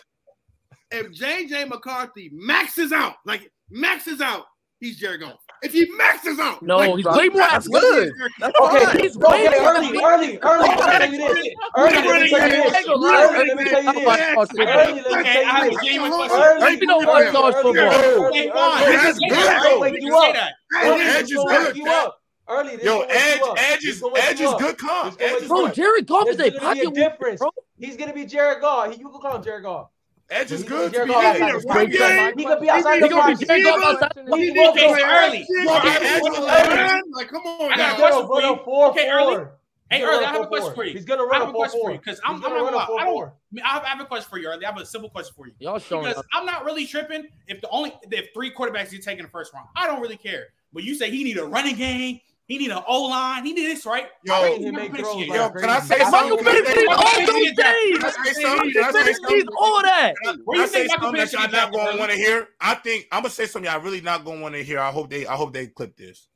If 0.91 1.07
JJ 1.11 1.67
McCarthy 1.67 2.29
maxes 2.31 2.93
out, 2.93 3.15
like 3.25 3.51
maxes 3.69 4.21
out, 4.21 4.45
he's 4.79 4.97
Jared 4.97 5.21
Goff. 5.21 5.42
If 5.63 5.71
he 5.71 5.89
maxes 5.97 6.37
out, 6.39 6.61
No, 6.61 6.77
like, 6.77 6.95
he's 6.97 7.05
way 7.05 7.29
more 7.29 7.39
that's 7.41 7.67
good. 7.67 8.13
That's 8.39 8.59
Okay, 8.59 8.85
fine. 8.85 8.99
He's 8.99 9.15
okay, 9.15 9.47
way 9.47 9.59
more 9.59 9.69
early, 9.75 9.97
athletic. 9.97 10.03
early, 10.03 10.39
early. 10.43 10.67
Let 10.67 11.11
me 11.11 11.17
tell 11.17 11.31
you 11.31 11.33
this. 11.33 11.55
Early, 11.75 11.95
let 11.95 12.21
me 12.21 12.29
tell 12.29 12.49
you 12.49 12.63
this. 12.63 12.87
Early, 12.87 13.47
let 13.47 13.57
me 13.57 13.63
tell 13.63 13.83
you 13.83 13.93
this. 13.93 14.49
Early, 14.59 15.01
let 15.01 15.11
me 15.11 15.19
Okay, 15.21 15.43
I 15.43 15.47
have 15.47 15.63
tell 15.63 15.63
a 15.63 15.71
you 15.71 15.77
this. 15.77 15.85
genuine 15.85 16.11
question. 16.11 16.37
Early, 16.37 16.79
You 16.79 16.85
know 16.85 16.97
what 16.97 17.31
college 17.31 17.55
early, 17.55 17.63
football. 17.63 17.85
early, 17.85 17.93
Hey, 17.93 18.13
early, 18.13 18.49
Vaughn, 18.49 18.83
early. 18.83 18.91
you 18.91 18.97
That's 18.97 19.19
can 19.19 19.29
say 19.29 19.29
good, 19.29 19.37
that. 19.47 19.59
though. 19.63 19.73
You 19.73 19.79
Wake 19.81 19.93
can 19.93 20.01
you 20.03 20.11
say 20.11 20.27
up. 20.29 20.33
that. 20.35 20.53
Early, 20.83 21.01
Edge 21.03 21.21
this 21.21 21.29
is 21.31 21.35
gonna 21.37 21.49
good. 21.57 21.67
wake 21.67 21.75
you 21.77 21.87
up. 21.87 22.19
Early, 22.49 22.75
this 22.75 22.83
Yo, 22.85 22.91
gonna 22.93 23.07
wake 23.07 23.15
Edge, 23.15 23.39
you 23.39 23.45
up. 23.45 23.57
Edge 23.57 23.79
This 23.79 23.95
is 23.95 24.01
gonna 24.01 24.13
wake 24.13 24.23
Edge 24.25 24.39
you 24.41 24.45
is 24.47 24.51
up. 24.53 24.59
good 24.59 24.77
comp. 24.77 25.05
This 25.05 25.15
gonna 25.15 25.25
Edge 25.27 25.33
wake 25.33 25.43
is 25.43 25.49
you 25.49 25.55
Bro, 25.55 25.65
up. 25.65 25.73
Jared 25.73 26.07
Goff 26.07 26.27
is 26.29 26.37
There's 26.37 26.47
a 26.47 26.51
gonna 26.59 26.59
be 26.59 26.59
pocket 26.59 26.83
a 26.83 26.89
watcher, 26.89 27.09
difference. 27.09 27.39
bro. 27.39 27.49
He's 27.77 27.95
gonna 27.97 28.13
be 28.13 28.25
Jared 28.25 28.59
Goff. 28.61 28.97
You 28.99 29.09
can 29.09 29.21
call 29.21 29.35
him 29.37 29.43
Jared 29.43 29.63
Goff. 29.63 29.87
Edge 30.33 30.51
is 30.51 30.63
good. 30.63 30.91
can 30.91 31.01
To 31.01 31.07
be 31.07 31.13
be 31.13 31.19
Jared 31.21 31.41
honest. 31.41 31.67
Goff. 31.67 31.75
Run 31.75 31.89
game. 31.89 32.33
He 32.37 32.45
could 32.45 32.59
be 32.59 32.69
outside 32.69 32.95
He 32.95 32.99
the 33.01 33.07
gonna 33.09 33.27
be 33.27 33.33
pocket. 33.35 33.47
Jared 33.47 33.63
Goff 33.63 33.83
outside. 33.83 34.11
He 34.33 34.51
He 34.51 34.59
was 34.59 34.69
Okay, 34.69 35.03
early. 35.03 35.47
Yeah, 35.49 35.63
So 35.65 35.71
I 35.71 35.77
Okay, 35.77 35.89
have 35.89 36.01
a 36.01 36.05
Edge 36.05 36.19
question 36.21 36.43
is 36.43 36.49
for 36.49 36.69
you. 36.69 36.75
man. 36.75 37.01
Like, 37.11 37.27
come 37.29 37.41
on, 37.43 37.73
I 37.73 37.77
got 37.77 37.91
a 37.93 37.95
question 37.95 38.27
gonna 38.27 38.27
for 38.27 38.41
you. 38.41 38.59
four 38.65 38.89
Okay, 38.89 39.09
early. 39.09 39.45
Hey, 39.91 40.01
early, 40.01 40.25
I 40.25 40.31
have 40.31 40.41
a 40.41 40.47
question 40.47 40.73
for 40.73 40.85
you. 40.85 40.93
He's 40.93 41.05
gonna 41.05 41.23
I 41.23 41.27
run 41.27 41.39
have 41.41 41.49
a 41.49 41.51
a 41.51 41.53
question 41.53 41.79
for 41.81 41.91
you 41.91 41.97
because 41.99 42.19
I'm, 42.25 42.35
I'm 42.35 42.41
gonna 42.41 42.55
not 42.55 42.63
run 42.63 42.73
gonna 42.73 42.93
lie. 42.93 43.01
I 43.01 43.05
don't. 43.05 43.27
I 43.27 43.31
mean, 43.51 43.63
I 43.63 43.87
have, 43.87 43.99
a 43.99 44.05
question 44.05 44.27
for 44.29 44.39
you 44.39 44.47
early. 44.47 44.65
I 44.65 44.69
have 44.71 44.79
a 44.79 44.85
simple 44.85 45.09
question 45.09 45.33
for 45.37 45.45
you. 45.45 45.53
Y'all 45.59 45.77
showing 45.77 46.07
Because. 46.07 46.23
I'm 46.33 46.47
not 46.47 46.65
really 46.65 46.87
tripping 46.87 47.27
if 47.47 47.61
the 47.61 47.69
only 47.69 47.93
if 48.11 48.29
three 48.33 48.49
quarterbacks 48.51 48.91
you 48.91 48.97
take 48.99 49.19
in 49.19 49.25
the 49.25 49.29
first 49.31 49.53
round. 49.53 49.67
I 49.75 49.85
don't 49.85 50.01
really 50.01 50.17
care. 50.17 50.47
But 50.73 50.83
you 50.83 50.95
say 50.95 51.11
he 51.11 51.23
need 51.23 51.37
a 51.37 51.45
running 51.45 51.75
game, 51.75 52.19
he 52.47 52.57
need 52.57 52.71
an 52.71 52.83
O 52.87 53.03
line, 53.03 53.45
he 53.45 53.53
need 53.53 53.65
this, 53.65 53.85
right? 53.85 54.07
Yo, 54.23 54.33
I 54.33 54.49
he 54.57 54.71
make 54.71 54.95
throws 54.95 54.99
appreciate 54.99 55.29
like 55.29 55.39
Yo, 55.39 55.49
can 55.49 55.69
I 55.69 55.79
say 55.79 55.95
crazy. 55.95 56.11
something? 56.11 56.29
Michael 56.29 56.37
Can 56.37 56.47
I 56.47 56.73
Penix 56.73 56.87
all 56.89 57.25
those 57.25 57.51
things. 57.51 57.99
Can 57.99 58.05
I 58.05 58.33
say 58.33 58.43
something? 58.43 58.71
Can 58.71 58.83
I 58.83 58.91
say 58.91 59.13
something? 59.13 59.37
needs 59.37 59.49
all 59.57 59.81
that. 59.81 60.13
Where 60.43 60.57
Can 60.57 60.63
I 60.63 60.65
say 60.67 60.87
something 60.87 61.11
that 61.13 61.27
Penix 61.29 61.33
y'all 61.33 61.51
not 61.51 61.71
gonna 61.71 61.97
want 61.97 62.11
to 62.11 62.17
hear? 62.17 62.47
I 62.59 62.75
think 62.75 63.07
I'm 63.11 63.21
gonna 63.21 63.29
say 63.29 63.45
something 63.45 63.71
y'all 63.71 63.81
really 63.81 64.01
not 64.01 64.25
gonna 64.25 64.41
want 64.41 64.55
to 64.55 64.63
hear. 64.63 64.79
I 64.79 64.91
hope 64.91 65.09
they 65.09 65.25
I 65.25 65.35
hope 65.35 65.53
they 65.53 65.67
clip 65.67 65.95
this. 65.95 66.27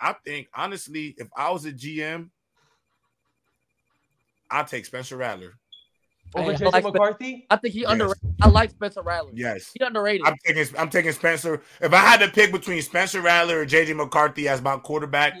I 0.00 0.14
think 0.24 0.48
honestly, 0.54 1.14
if 1.18 1.28
I 1.36 1.50
was 1.50 1.64
a 1.66 1.72
GM, 1.72 2.30
I'd 4.50 4.66
take 4.66 4.86
Spencer 4.86 5.16
Rattler. 5.16 5.58
Over 6.34 6.52
Hey, 6.52 6.58
JJ 6.58 6.72
like 6.72 6.82
Spen- 6.82 6.92
McCarthy. 6.92 7.46
I 7.50 7.56
think 7.56 7.74
he 7.74 7.80
Yes. 7.82 7.90
underrated. 7.92 8.34
I 8.42 8.48
like 8.48 8.70
Spencer 8.70 9.02
Rattler. 9.02 9.30
Yes. 9.34 9.70
He 9.78 9.84
underrated. 9.84 10.26
I'm 10.26 10.36
taking 10.44 10.78
I'm 10.78 10.90
taking 10.90 11.12
Spencer. 11.12 11.62
If 11.80 11.92
I 11.94 11.98
had 11.98 12.20
to 12.20 12.28
pick 12.28 12.52
between 12.52 12.82
Spencer 12.82 13.20
Rattler 13.22 13.60
or 13.60 13.66
JJ 13.66 13.94
McCarthy 13.96 14.48
as 14.48 14.60
my 14.60 14.76
quarterback, 14.76 15.34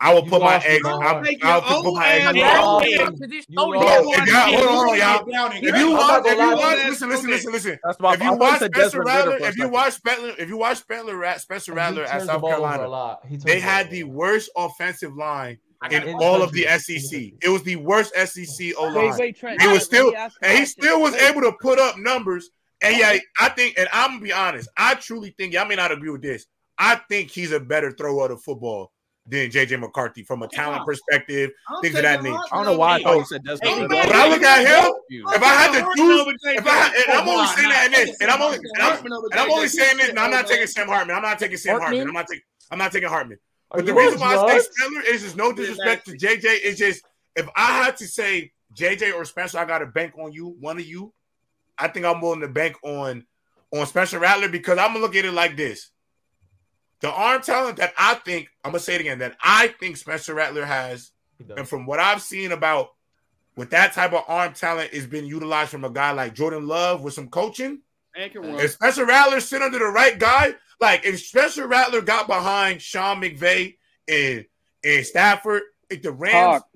I 0.00 0.14
will 0.14 0.24
You 0.24 0.30
put 0.30 0.40
my 0.40 0.54
lost, 0.54 0.66
eggs. 0.66 0.84
I'll, 0.86 1.00
I'll 1.02 1.82
put 1.82 1.94
my 1.94 2.08
eggs. 2.08 2.24
ass 2.24 2.30
in 2.30 2.36
You 2.36 2.42
the 2.42 2.48
out. 2.48 2.64
lost. 2.64 2.84
basket. 2.84 2.98
Yeah, 3.00 3.04
'cause 3.06 3.18
he's 3.30 3.46
You 3.48 3.58
so 3.58 3.68
Bro, 3.70 3.80
lost. 3.80 4.18
if 4.18 4.26
y'all, 4.28 4.66
hold 4.66 4.90
on, 4.90 4.98
y'all. 4.98 5.50
If 5.52 5.62
you 5.76 5.90
I'm 5.90 5.96
watch, 5.96 6.22
if 6.26 6.38
you 6.38 6.56
watch, 6.56 6.78
listen, 6.86 7.08
listen, 7.08 7.30
listen, 7.30 7.52
listen. 7.52 7.78
If 7.84 8.22
you 8.22 8.34
watch 8.36 8.60
Spencer 8.60 9.02
Rattler, 9.02 9.36
if 9.38 9.56
you 9.56 9.68
watch 9.68 9.92
Spencer, 9.94 10.34
if 10.38 10.48
you 10.48 10.56
watch 10.56 10.78
Spencer, 10.78 11.16
Ra- 11.16 11.36
Spencer 11.38 11.72
Rattler 11.74 12.04
at 12.04 12.22
South 12.26 12.40
ball 12.40 12.50
a 12.50 12.52
Carolina, 12.54 12.88
lot. 12.88 13.20
They 13.44 13.58
had 13.60 13.90
the 13.90 14.04
worst 14.04 14.50
offensive 14.56 15.14
line 15.16 15.58
I 15.58 15.67
in 15.84 15.90
got 15.90 16.02
a 16.04 16.10
In 16.10 16.16
all 16.16 16.42
of 16.42 16.52
the. 16.52 16.64
SEC. 16.78 17.32
It 17.42 17.48
was 17.48 17.62
the 17.62 17.76
worst 17.76 18.14
SEC 18.14 18.72
O 18.76 18.94
Wait, 18.94 18.94
line. 18.94 19.18
wait, 19.18 19.60
He 19.60 19.68
was 19.68 19.84
still, 19.84 20.10
me 20.10 20.16
ask 20.16 20.36
a 20.42 20.46
and 20.46 20.58
he 20.58 20.64
still 20.64 21.00
was 21.00 21.14
able 21.14 21.42
to 21.42 21.52
put 21.60 21.78
up 21.78 21.98
numbers. 21.98 22.50
And 22.82 22.96
yeah, 22.96 23.18
I 23.40 23.48
think, 23.50 23.78
and 23.78 23.88
I'm 23.92 24.12
gonna 24.12 24.22
be 24.22 24.32
honest, 24.32 24.68
I 24.76 24.94
truly 24.94 25.34
think 25.36 25.52
y'all 25.52 25.66
may 25.66 25.74
not 25.76 25.90
agree 25.90 26.10
with 26.10 26.22
this. 26.22 26.46
I 26.78 27.00
think 27.08 27.30
he's 27.30 27.52
a 27.52 27.58
better 27.58 27.90
thrower 27.90 28.24
of 28.24 28.30
the 28.30 28.36
football 28.36 28.92
than 29.26 29.50
JJ 29.50 29.78
McCarthy 29.80 30.22
from 30.22 30.42
a 30.42 30.48
talent 30.48 30.84
perspective, 30.86 31.50
I'm 31.68 31.82
things 31.82 31.96
of 31.96 32.02
that 32.02 32.16
taking 32.18 32.32
nature. 32.32 32.42
I 32.52 32.56
don't 32.56 32.66
know 32.66 32.78
why 32.78 32.94
I 32.94 33.00
over 33.00 33.02
thought 33.02 33.16
you 33.18 33.24
JJ. 33.24 33.26
said 33.26 33.42
Hey, 33.44 33.50
Desmond 33.50 33.82
Ridder. 33.82 33.94
When 33.94 34.16
I 34.16 34.28
look 34.28 34.42
at 34.42 34.60
him, 34.66 34.92
if 35.10 35.42
I 35.42 35.48
had 35.48 35.72
to 35.72 35.82
Hart 35.82 35.96
choose, 35.96 36.26
if 36.44 36.66
I 36.66 36.86
and 36.86 37.18
I'm 37.18 37.28
only 37.28 37.46
saying 37.48 37.68
that 37.68 37.86
in 37.86 37.92
this, 37.92 38.16
and 38.20 38.30
I'm 38.30 38.42
only 38.42 38.58
and 38.58 38.82
I'm, 38.82 39.04
and 39.04 39.34
I'm 39.34 39.50
only 39.50 39.68
saying 39.68 39.96
this, 39.98 40.10
and 40.10 40.18
I'm 40.18 40.30
not 40.30 40.46
taking 40.46 40.66
Sam 40.66 40.88
Hartman. 40.88 41.16
I'm 41.16 41.22
not 41.22 41.38
taking 41.38 41.58
Sam 41.58 41.78
Hartman. 41.78 42.06
Hartman? 42.06 42.08
I'm 42.08 42.14
not 42.14 42.26
taking 42.28 42.42
I'm 42.70 42.78
not 42.78 42.92
taking 42.92 43.08
Hartman. 43.08 43.38
But 43.70 43.86
the 43.86 43.94
reason 43.94 44.18
why 44.18 44.36
I 44.36 44.58
say? 44.58 44.68
Spiller 44.70 45.02
is 45.02 45.22
just 45.22 45.36
no 45.36 45.52
disrespect 45.52 46.06
to 46.06 46.12
JJ. 46.12 46.42
It's 46.44 46.78
just 46.78 47.04
if 47.36 47.48
I 47.54 47.84
had 47.84 47.96
to 47.98 48.06
say 48.06 48.52
JJ 48.74 49.14
or 49.14 49.24
Spencer, 49.24 49.58
I 49.58 49.64
got 49.64 49.78
to 49.78 49.86
bank 49.86 50.14
on 50.18 50.32
you, 50.32 50.56
one 50.60 50.78
of 50.78 50.86
you. 50.86 51.12
I 51.76 51.88
think 51.88 52.06
I'm 52.06 52.20
willing 52.20 52.40
to 52.40 52.48
bank 52.48 52.76
on 52.82 53.26
on 53.72 53.86
Spencer 53.86 54.18
Rattler 54.18 54.48
because 54.48 54.78
I'm 54.78 54.88
gonna 54.88 55.00
look 55.00 55.14
at 55.14 55.24
it 55.24 55.32
like 55.32 55.56
this. 55.56 55.90
The 57.00 57.10
arm 57.10 57.42
talent 57.42 57.76
that 57.76 57.92
I 57.96 58.14
think, 58.14 58.48
I'm 58.64 58.72
gonna 58.72 58.80
say 58.80 58.94
it 58.94 59.00
again, 59.00 59.18
that 59.20 59.36
I 59.42 59.68
think 59.68 59.96
Spencer 59.96 60.34
Rattler 60.34 60.64
has, 60.64 61.12
and 61.56 61.68
from 61.68 61.86
what 61.86 62.00
I've 62.00 62.22
seen 62.22 62.52
about 62.52 62.88
with 63.56 63.70
that 63.70 63.92
type 63.92 64.12
of 64.12 64.24
arm 64.26 64.54
talent 64.54 64.92
is 64.92 65.06
being 65.06 65.26
utilized 65.26 65.70
from 65.70 65.84
a 65.84 65.90
guy 65.90 66.12
like 66.12 66.34
Jordan 66.34 66.66
Love 66.66 67.02
with 67.02 67.14
some 67.14 67.28
coaching. 67.28 67.82
And 68.18 68.32
can 68.32 68.42
run. 68.42 68.60
If 68.60 68.72
Spencer 68.72 69.06
Rattler 69.06 69.40
sit 69.40 69.62
under 69.62 69.78
the 69.78 69.86
right 69.86 70.18
guy, 70.18 70.54
like 70.80 71.04
if 71.04 71.20
Spencer 71.20 71.68
Rattler 71.68 72.00
got 72.00 72.26
behind 72.26 72.82
Sean 72.82 73.20
McVay 73.20 73.76
and 74.08 74.44
and 74.84 75.06
Stafford, 75.06 75.62
if 75.88 76.02
the 76.02 76.12
Rams, 76.12 76.62
Talk. 76.62 76.68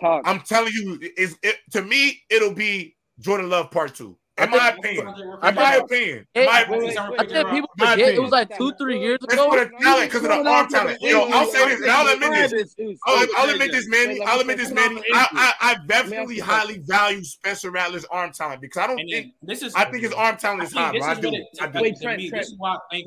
Talk. 0.00 0.22
I'm 0.24 0.40
telling 0.40 0.72
you, 0.72 0.98
is 1.16 1.36
it 1.42 1.56
to 1.72 1.82
me, 1.82 2.22
it'll 2.30 2.54
be 2.54 2.96
Jordan 3.20 3.50
Love 3.50 3.70
part 3.70 3.94
two. 3.94 4.16
In 4.38 4.50
my 4.50 4.68
opinion, 4.68 5.08
in 5.42 5.54
my 5.54 5.76
opinion, 5.76 6.26
in 6.34 6.44
my 6.44 6.60
opinion, 6.60 6.98
I 7.18 7.24
think 7.24 7.48
people 7.48 7.70
forget 7.78 7.98
it 8.14 8.20
was 8.20 8.30
like 8.30 8.54
two, 8.58 8.70
three 8.78 9.00
years 9.00 9.18
ago. 9.22 9.26
It's 9.30 9.42
for 9.42 9.64
the 9.64 9.70
talent 9.82 10.10
because 10.10 10.24
of 10.24 10.28
the 10.28 10.50
arm 10.50 10.68
talent. 10.68 10.98
Yo, 11.00 11.22
I'll 11.22 11.46
say 11.46 11.66
this, 11.68 11.88
I'll 11.88 12.12
admit 12.12 12.50
this. 12.50 12.74
I'll, 13.06 13.50
admit 13.50 13.72
this, 13.72 13.88
man. 13.88 14.18
I'll 14.26 14.40
admit 14.40 14.58
this, 14.58 14.70
man. 14.72 14.98
I, 15.14 15.76
definitely 15.86 16.38
highly 16.38 16.80
value 16.80 17.24
Spencer 17.24 17.70
Rattler's 17.70 18.04
arm 18.06 18.30
talent 18.32 18.60
because 18.60 18.82
I 18.82 18.86
don't 18.88 18.98
think 18.98 19.32
this 19.42 19.62
is. 19.62 19.74
I 19.74 19.86
think 19.86 20.02
his 20.02 20.12
arm 20.12 20.36
talent 20.36 20.64
is 20.64 20.72
high. 20.72 20.90
I 20.90 21.14
do. 21.14 21.32
I 21.60 21.66
do. 21.68 21.80
They 21.80 21.94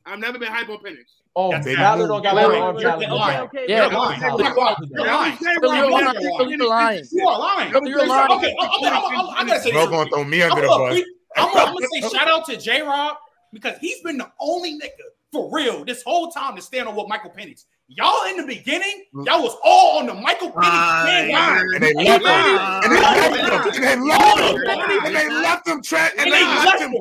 I've 0.05 0.19
never 0.19 0.39
been 0.39 0.47
hype 0.47 0.69
on 0.69 0.77
Penix. 0.77 1.03
Oh, 1.39 1.51
now 1.51 1.61
they 1.61 1.75
don't 1.75 2.23
got 2.23 2.33
Larry, 2.33 2.57
lying. 2.57 3.41
Okay, 3.41 3.65
yeah, 3.67 3.83
you're 3.83 3.93
lying. 3.93 4.21
You're 4.21 4.37
lying. 4.39 4.87
You're 4.89 5.05
lying. 5.05 5.37
You're 5.39 5.91
lying. 5.91 6.17
You're 6.33 6.67
lying. 6.67 7.05
You're 7.11 7.37
lying. 7.37 7.71
You're 7.85 8.07
lying. 8.07 8.31
Okay, 8.31 8.55
I 8.59 9.43
gotta 9.45 9.61
say, 9.61 9.71
you're 9.71 9.87
gonna 9.87 10.09
throw 10.09 10.23
me 10.23 10.41
under 10.41 10.61
the 10.61 10.67
bus. 10.67 10.99
I'm 11.35 11.53
gonna 11.53 11.87
say 11.93 12.09
shout 12.11 12.27
out 12.27 12.43
to 12.47 12.57
J 12.57 12.81
Rob 12.81 13.17
because 13.53 13.77
he's 13.79 14.01
been 14.01 14.17
the 14.17 14.31
only 14.39 14.79
nigga 14.79 14.89
for 15.31 15.53
real 15.53 15.85
this 15.85 16.01
whole 16.01 16.31
time 16.31 16.55
to 16.55 16.61
stand 16.63 16.87
on 16.87 16.95
what 16.95 17.07
Michael 17.07 17.29
Penix. 17.29 17.65
Y'all 17.89 18.27
in 18.27 18.35
the 18.35 18.43
beginning, 18.43 19.05
y'all 19.13 19.41
was 19.41 19.55
all 19.63 19.99
on 19.99 20.07
the 20.07 20.13
Michael 20.13 20.51
Penny 20.51 20.67
line. 20.67 21.31
line. 21.31 21.67
And 21.75 21.83
they 21.83 21.93
left 21.93 22.25
him. 22.83 22.91
They 22.91 22.99
left 22.99 23.69
him. 23.71 23.79
And 23.85 23.85
they 23.85 23.95
left 23.95 24.35
him. 24.35 24.97
And 24.99 25.15
they 25.15 25.29
left 25.29 25.67
him, 25.67 25.81
And 26.19 26.33
they 26.33 26.43
left 26.43 26.81
him. 26.81 26.91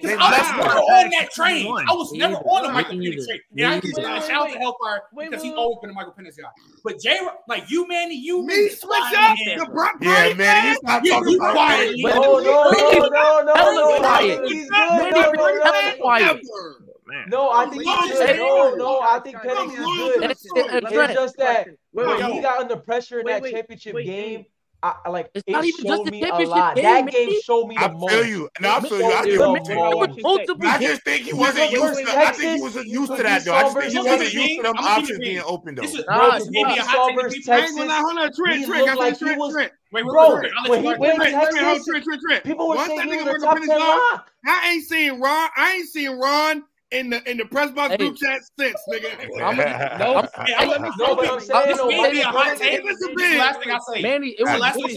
They. 0.00 0.16
I 0.16 0.30
was 0.30 0.56
never 0.56 0.78
on 0.78 1.10
that 1.10 1.30
train. 1.30 1.66
I 1.66 1.92
was 1.92 2.12
never 2.12 2.36
on 2.36 2.62
the 2.62 2.72
Michael 2.72 2.92
Penny 2.92 3.16
train. 3.16 3.40
And 3.58 4.06
I 4.06 4.20
shout 4.20 4.48
out 4.48 4.52
to 4.52 4.58
Hellfire 4.58 5.02
because 5.14 5.42
he's 5.42 5.52
always 5.52 5.78
been 5.82 5.90
a 5.90 5.92
Michael 5.92 6.12
Penny 6.12 6.30
guy. 6.30 6.48
But 6.82 6.98
Jay, 7.00 7.18
like 7.46 7.70
you, 7.70 7.86
Manny, 7.86 8.16
you 8.16 8.42
me 8.46 8.70
switch 8.70 8.98
up. 9.16 9.36
The 9.36 9.68
Brock 9.70 9.96
Yeah, 10.00 10.32
man, 10.32 10.68
you 10.68 10.74
stop 10.76 11.04
talking 11.06 11.36
about 11.36 11.52
quiet. 11.52 11.94
No, 11.98 12.38
no, 12.38 12.40
no, 12.40 13.08
no, 13.08 13.42
no, 13.44 13.74
no, 13.74 13.98
quiet. 13.98 14.40
He's 14.48 14.70
good. 14.70 15.12
no 15.12 16.79
man. 17.10 17.28
No, 17.28 17.50
I 17.50 17.66
think 17.66 17.82
he's 17.82 18.12
good. 18.12 18.36
No, 18.36 18.74
no, 18.74 19.00
I 19.00 19.20
think 19.20 19.36
Pettis 19.36 19.72
is 19.72 19.78
good. 19.78 20.22
That's, 20.22 20.46
it's 20.46 21.14
just 21.14 21.36
that 21.38 21.68
when 21.92 22.32
he 22.32 22.40
got 22.40 22.60
under 22.60 22.76
pressure 22.76 23.20
in 23.20 23.26
that 23.26 23.44
championship 23.44 23.96
game. 24.04 24.46
I, 24.82 25.10
like 25.10 25.30
it's 25.34 25.44
it 25.46 25.52
even 25.52 25.84
just 25.84 26.04
the 26.04 26.10
championship. 26.10 26.74
Game, 26.74 26.84
that 26.84 27.12
game 27.12 27.42
showed 27.44 27.66
me 27.66 27.76
the 27.76 27.84
I 27.84 27.92
most. 27.92 28.10
Feel 28.10 28.24
you, 28.24 28.48
no, 28.60 28.76
I 28.76 28.80
feel 28.80 28.98
you. 28.98 29.12
I, 29.12 29.22
feel 29.24 29.36
you. 29.36 30.56
I 30.62 30.78
just 30.80 31.02
think 31.02 31.24
he 31.26 31.34
wasn't 31.34 31.70
used 31.70 31.98
to. 31.98 32.18
I 32.18 32.32
think 32.32 32.56
he 32.56 32.62
wasn't 32.62 32.86
used 32.86 33.14
to 33.14 33.22
that 33.22 33.44
though. 33.44 33.54
I 33.54 33.62
just 33.64 33.76
think 33.76 33.92
he 33.92 33.98
wasn't 33.98 34.32
used 34.32 34.56
to 34.56 34.62
them 34.62 34.76
options 34.78 35.18
being 35.18 35.42
open 35.44 35.74
though. 35.74 35.82
This 35.82 35.96
is 35.96 36.04
nah, 36.08 36.38
this 36.38 36.48
maybe 36.50 36.78
a 36.78 36.82
hot 36.82 37.10
take. 37.14 37.44
Texas, 37.44 37.76
hold 37.76 37.90
on, 37.90 38.32
Trent, 38.32 38.64
Trent, 38.64 38.88
I 38.88 38.94
got 38.96 39.18
Trent, 39.18 39.52
Trent. 39.52 39.72
Wait, 39.92 40.04
wait, 40.04 40.10
bro, 40.10 40.36
wait, 40.36 40.42
wait, 40.42 40.70
wait, 40.70 40.82
wait, 40.82 40.98
wait, 40.98 41.18
wait, 41.18 41.34
wait, 41.34 41.82
Trent, 41.84 42.04
Trent, 42.04 42.20
Trent. 42.26 42.44
People 42.44 42.68
were 42.70 42.76
Once 42.76 42.88
saying 42.88 43.06
that 43.06 43.08
nigga 43.08 43.26
work 43.26 43.42
up 43.42 43.56
in 43.56 43.62
his 43.62 43.68
lock. 43.68 44.30
I 44.46 44.70
ain't 44.70 44.84
seeing 44.84 45.20
Ron. 45.20 45.50
I 45.56 45.72
ain't 45.72 45.88
seeing 45.88 46.18
Ron 46.18 46.62
in 46.92 47.10
the 47.10 47.30
in 47.30 47.36
the 47.36 47.44
press 47.44 47.70
box 47.70 47.92
hey. 47.92 47.96
group 47.98 48.16
chat 48.16 48.40
since, 48.58 48.80
nigga. 48.88 49.42
I'm, 49.42 49.56
no, 49.98 50.16
I'm, 50.16 50.46
hey, 50.46 50.54
I'm, 50.56 50.84
I'm, 50.84 50.92
no, 50.98 51.18
I'm 51.18 51.40
saying, 51.40 51.68
this 51.68 51.84
may 51.86 52.10
be 52.10 52.20
a 52.20 52.24
hot 52.24 52.56
take. 52.56 52.82
This 52.82 53.00
is 53.00 53.08
the 53.08 53.36
last 53.38 53.62
thing 53.62 53.72
I 53.72 53.78
say. 53.92 54.02
Manny, 54.02 54.34
it 54.38 54.44
was 54.44 54.60
last 54.60 54.74
thing. 54.76 54.96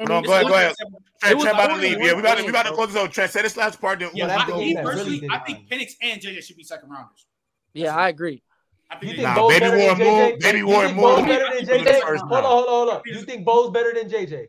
No, 0.00 0.22
go 0.22 0.32
ahead, 0.32 0.46
go 0.46 0.54
ahead. 0.54 0.74
Trent, 1.20 1.40
Trent 1.40 1.54
about 1.54 1.66
to 1.68 1.76
leave. 1.76 1.98
Yeah, 2.00 2.14
we 2.14 2.20
about 2.20 2.38
to 2.38 2.44
we 2.44 2.50
about 2.50 2.66
to 2.66 2.72
close 2.72 2.92
this 2.92 3.02
out. 3.02 3.12
Trent. 3.12 3.32
Say 3.32 3.42
this 3.42 3.56
last 3.56 3.80
part. 3.80 3.98
Then, 3.98 4.10
yeah, 4.14 4.36
I, 4.36 4.56
me 4.56 4.76
personally, 4.76 5.28
I 5.30 5.38
think 5.38 5.68
Penix 5.68 5.94
and 6.00 6.20
JJ 6.20 6.42
should 6.44 6.56
be 6.56 6.62
second 6.62 6.90
rounders. 6.90 7.26
Yeah, 7.74 7.96
I 7.96 8.08
agree. 8.08 8.42
I 8.90 8.96
think 8.96 9.18
nah, 9.18 9.48
baby 9.48 9.68
Warren 9.68 9.98
move. 9.98 10.38
Baby 10.38 10.62
Warren 10.62 10.94
move. 10.94 11.04
Hold 11.04 11.20
on, 11.20 11.28
hold 11.28 12.44
on, 12.44 12.68
hold 12.68 12.88
on. 12.90 13.02
You 13.06 13.22
think 13.22 13.44
Bo's 13.44 13.70
better 13.70 13.92
than 13.92 14.08
JJ? 14.08 14.46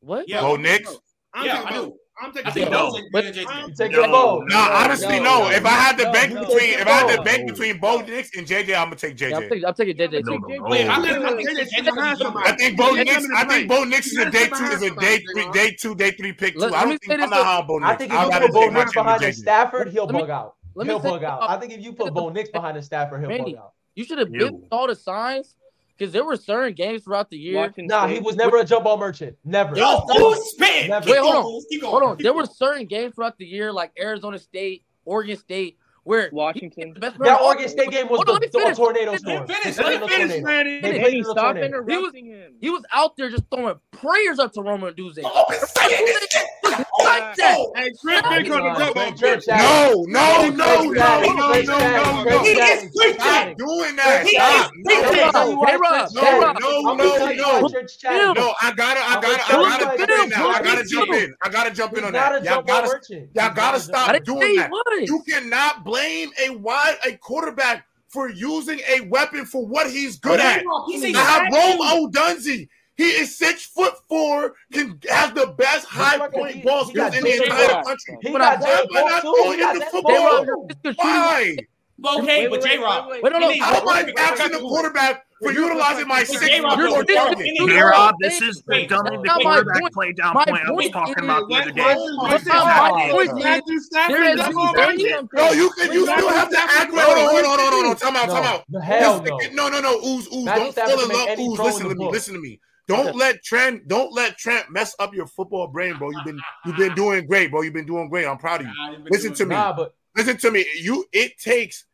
What? 0.00 0.28
Yeah, 0.28 0.40
Bo 0.40 0.56
Nix. 0.56 0.96
Yeah, 1.42 1.62
I 1.66 1.72
do. 1.72 1.96
I'm 2.20 2.32
taking. 2.32 2.70
No. 2.70 2.90
No, 2.90 4.06
both. 4.10 4.48
No, 4.48 4.58
honestly, 4.58 5.20
no. 5.20 5.48
If 5.50 5.64
I 5.64 5.70
had 5.70 5.96
to 5.98 6.04
no, 6.04 6.12
bank 6.12 6.34
between, 6.34 6.74
if 6.74 6.86
I 6.86 6.90
had 6.90 7.16
to 7.16 7.22
bank 7.22 7.48
between 7.48 7.78
Bo 7.78 8.00
Nix 8.00 8.36
and 8.36 8.46
JJ, 8.46 8.76
I'm 8.76 8.84
gonna 8.84 8.96
take 8.96 9.16
JJ. 9.16 9.30
Yeah, 9.30 9.36
I'm, 9.36 9.48
taking, 9.48 9.64
I'm 9.64 9.74
taking 9.74 9.96
JJ. 9.96 10.24
No, 10.24 10.36
no, 10.36 10.68
Wait, 10.68 10.86
I'm 10.86 11.02
JJ. 11.02 12.46
I 12.46 12.52
think 12.52 12.76
Bo 12.76 12.94
Nix. 12.94 13.26
I 13.34 13.44
think 13.44 13.68
Bo 13.68 13.84
Nix 13.84 14.06
is 14.08 14.18
a 14.18 14.30
day 14.30 14.48
two, 14.48 14.64
is 14.64 14.82
a 14.82 14.94
day 14.96 15.24
three, 15.32 15.50
day 15.52 15.76
two, 15.78 15.94
day 15.94 16.10
three 16.10 16.32
pick 16.32 16.54
two. 16.54 16.64
I 16.64 16.84
don't 16.84 16.98
think 16.98 17.20
I'm 17.20 17.30
not 17.30 17.44
high 17.44 17.58
on 17.58 17.66
Bo 17.66 17.78
Nix. 17.78 17.90
I 17.90 17.96
think 17.96 18.12
if 18.12 18.20
you 18.20 18.30
put 18.30 18.52
Bo 18.52 18.70
Nix 18.70 18.92
behind 18.92 19.34
Stafford, 19.34 19.88
he'll 19.88 20.06
bug 20.06 20.30
out. 20.30 20.56
He'll 20.82 20.98
bug 20.98 21.24
out. 21.24 21.42
I 21.48 21.56
think 21.56 21.72
if 21.72 21.80
you 21.80 21.92
put 21.92 22.12
Bo 22.12 22.28
Nix 22.28 22.50
behind 22.50 22.82
Stafford, 22.84 23.20
he'll 23.20 23.44
bug 23.44 23.54
out. 23.56 23.72
You 23.94 24.04
should 24.04 24.18
have 24.18 24.30
been 24.30 24.62
all 24.70 24.86
the 24.86 24.94
signs 24.94 25.56
because 26.00 26.14
there 26.14 26.24
were 26.24 26.36
certain 26.36 26.72
games 26.72 27.04
throughout 27.04 27.28
the 27.28 27.36
year. 27.36 27.56
Washington 27.56 27.86
nah, 27.88 28.06
State. 28.06 28.14
he 28.14 28.20
was 28.20 28.34
never 28.34 28.56
a 28.56 28.64
jump 28.64 28.84
ball 28.84 28.96
merchant. 28.96 29.36
Never. 29.44 29.76
Yo, 29.76 30.02
spin! 30.46 30.90
Wait, 30.90 31.18
hold 31.18 31.34
on. 31.34 31.62
Hold 31.82 32.02
on. 32.02 32.16
There 32.18 32.32
were 32.32 32.46
certain 32.46 32.86
games 32.86 33.14
throughout 33.14 33.36
the 33.36 33.44
year, 33.44 33.70
like 33.70 33.92
Arizona 34.00 34.38
State, 34.38 34.82
Oregon 35.04 35.36
State, 35.36 35.76
where 36.04 36.30
Washington. 36.32 36.94
The 36.94 37.00
best 37.00 37.18
that 37.18 37.40
Oregon 37.42 37.68
State 37.68 37.90
game 37.90 38.08
was 38.08 38.20
the, 38.24 38.32
on, 38.32 38.74
tornado 38.74 39.14
storm. 39.16 39.46
Finish, 39.46 39.76
let 39.76 40.00
me 40.00 40.08
finish. 40.08 40.82
They 40.82 41.22
Stop 41.22 41.56
interrupting 41.56 41.94
he 41.94 42.02
was, 42.02 42.14
him. 42.14 42.54
He 42.62 42.70
was 42.70 42.82
out 42.94 43.18
there 43.18 43.28
just 43.28 43.44
throwing 43.54 43.76
prayers 43.90 44.38
up 44.38 44.54
to 44.54 44.62
Rome 44.62 44.80
Odunze. 44.80 45.20
Oh, 45.22 45.44
punch 46.72 47.36
that. 47.36 47.58
Hey, 47.74 47.90
Chris 48.00 48.22
been 48.22 48.46
coming 48.46 48.74
to 48.74 49.40
talk 49.40 49.58
No! 49.58 50.04
No! 50.08 50.50
No, 50.50 50.50
no, 50.50 50.90
no, 50.90 50.92
no, 50.92 51.32
no, 51.32 51.60
no, 51.60 51.62
no, 51.62 52.24
no. 52.24 52.42
He 52.42 52.50
is 52.50 52.94
preaching. 52.94 53.56
Doing 53.56 53.96
that. 53.96 54.26
He 54.26 54.36
is 54.36 54.70
preaching. 54.84 55.30
Hey, 55.66 55.76
Rob. 55.76 56.10
No, 56.14 56.52
no, 56.52 56.94
no, 56.94 57.30
no. 57.32 58.32
No, 58.32 58.54
I 58.62 58.72
gotta, 58.74 59.00
I 59.00 59.20
gotta, 59.20 59.42
I 59.48 59.76
gotta 59.78 59.98
jump 59.98 60.10
in 60.10 60.28
now. 60.30 60.48
I 60.48 60.62
gotta 60.62 60.84
jump 60.84 61.12
in. 61.12 61.34
I 61.42 61.48
gotta 61.48 61.70
jump 61.70 61.96
in 61.96 62.04
on 62.04 62.12
that. 62.12 62.44
Y'all 62.44 62.62
gotta, 62.62 63.00
y'all 63.34 63.54
gotta 63.54 63.80
stop 63.80 64.24
doing 64.24 64.56
that. 64.56 64.70
You 65.06 65.22
cannot 65.28 65.84
blame 65.84 66.30
a 66.44 66.50
wide 66.56 66.96
a 67.06 67.16
quarterback 67.16 67.86
for 68.08 68.28
using 68.28 68.80
a 68.88 69.02
weapon 69.02 69.44
for 69.44 69.64
what 69.64 69.90
he's 69.90 70.18
good 70.18 70.40
at. 70.40 70.62
He's 70.86 71.14
Rome 71.14 71.78
Odunze. 72.12 72.68
He 73.00 73.06
is 73.12 73.34
six 73.34 73.64
foot 73.64 73.94
four, 74.10 74.52
can 74.74 75.00
has 75.08 75.32
the 75.32 75.54
best 75.56 75.86
high 75.86 76.18
point 76.28 76.56
he, 76.56 76.60
ball 76.60 76.84
skills 76.84 77.16
in 77.16 77.24
the 77.24 77.42
entire 77.44 77.82
country. 77.82 78.18
He 78.20 78.30
but 78.30 78.42
I'm 78.42 78.60
not 78.60 79.22
throwing 79.22 79.58
him 79.58 79.78
the 79.78 79.86
football. 79.86 80.44
Why? 80.96 81.56
Okay, 82.04 82.46
but 82.48 82.62
J 82.62 82.76
Rock. 82.76 83.08
How 83.62 83.80
am 83.80 83.88
I 83.88 84.12
catching 84.14 84.52
the 84.52 84.58
quarterback 84.58 85.24
for 85.40 85.50
utilizing 85.50 86.08
my 86.08 86.24
six 86.24 86.58
foot 86.58 87.08
J 87.08 87.80
Rob, 87.80 88.16
this 88.20 88.42
is 88.42 88.62
the 88.66 88.86
dumbing 88.86 89.22
the 89.22 89.30
quarterback 89.40 89.92
play 89.94 90.12
down 90.12 90.34
point 90.34 90.62
I 90.66 90.72
was 90.72 90.90
talking 90.90 91.24
about 91.24 91.48
the 91.48 91.54
other 91.54 91.72
day. 91.72 91.94
This 92.28 92.42
is 92.42 92.66
not 92.76 92.92
No, 95.32 95.52
you 95.52 95.70
can 95.70 95.90
you 95.90 96.04
still 96.04 96.28
have 96.28 96.50
to 96.50 96.58
act 96.58 96.92
right. 96.92 97.06
Hold 97.06 97.16
on, 97.16 97.46
hold 97.46 97.60
on, 97.60 97.72
hold 97.72 97.86
on. 97.86 97.96
Time 97.96 98.16
out, 98.16 98.28
time 98.28 98.44
out. 98.44 98.64
No, 99.54 99.70
no, 99.70 99.80
no. 99.80 99.96
Ooze, 100.04 100.28
ooze. 100.34 100.44
Don't 100.44 100.74
fall 100.74 101.00
in 101.00 101.08
love, 101.08 101.38
ooze. 101.38 101.58
Listen 101.60 101.88
to 101.88 101.94
me, 101.94 102.08
listen 102.10 102.34
to 102.34 102.40
me. 102.40 102.60
Don't 102.90 103.16
let 103.16 103.42
Trent 103.42 103.88
don't 103.88 104.12
let 104.12 104.38
Trent 104.38 104.70
mess 104.70 104.94
up 104.98 105.14
your 105.14 105.26
football 105.26 105.68
brain, 105.68 105.96
bro. 105.98 106.10
You've 106.10 106.24
been 106.24 106.40
you've 106.66 106.76
been 106.76 106.94
doing 106.94 107.26
great, 107.26 107.50
bro. 107.50 107.62
You've 107.62 107.74
been 107.74 107.86
doing 107.86 108.08
great. 108.08 108.26
I'm 108.26 108.38
proud 108.38 108.62
of 108.62 108.66
you. 108.66 108.72
Nah, 108.76 108.96
Listen 109.10 109.34
to 109.34 109.46
me. 109.46 109.54
Nah, 109.54 109.72
but- 109.72 109.94
Listen 110.16 110.36
to 110.38 110.50
me. 110.50 110.66
You 110.80 111.06
it 111.12 111.38
takes 111.38 111.84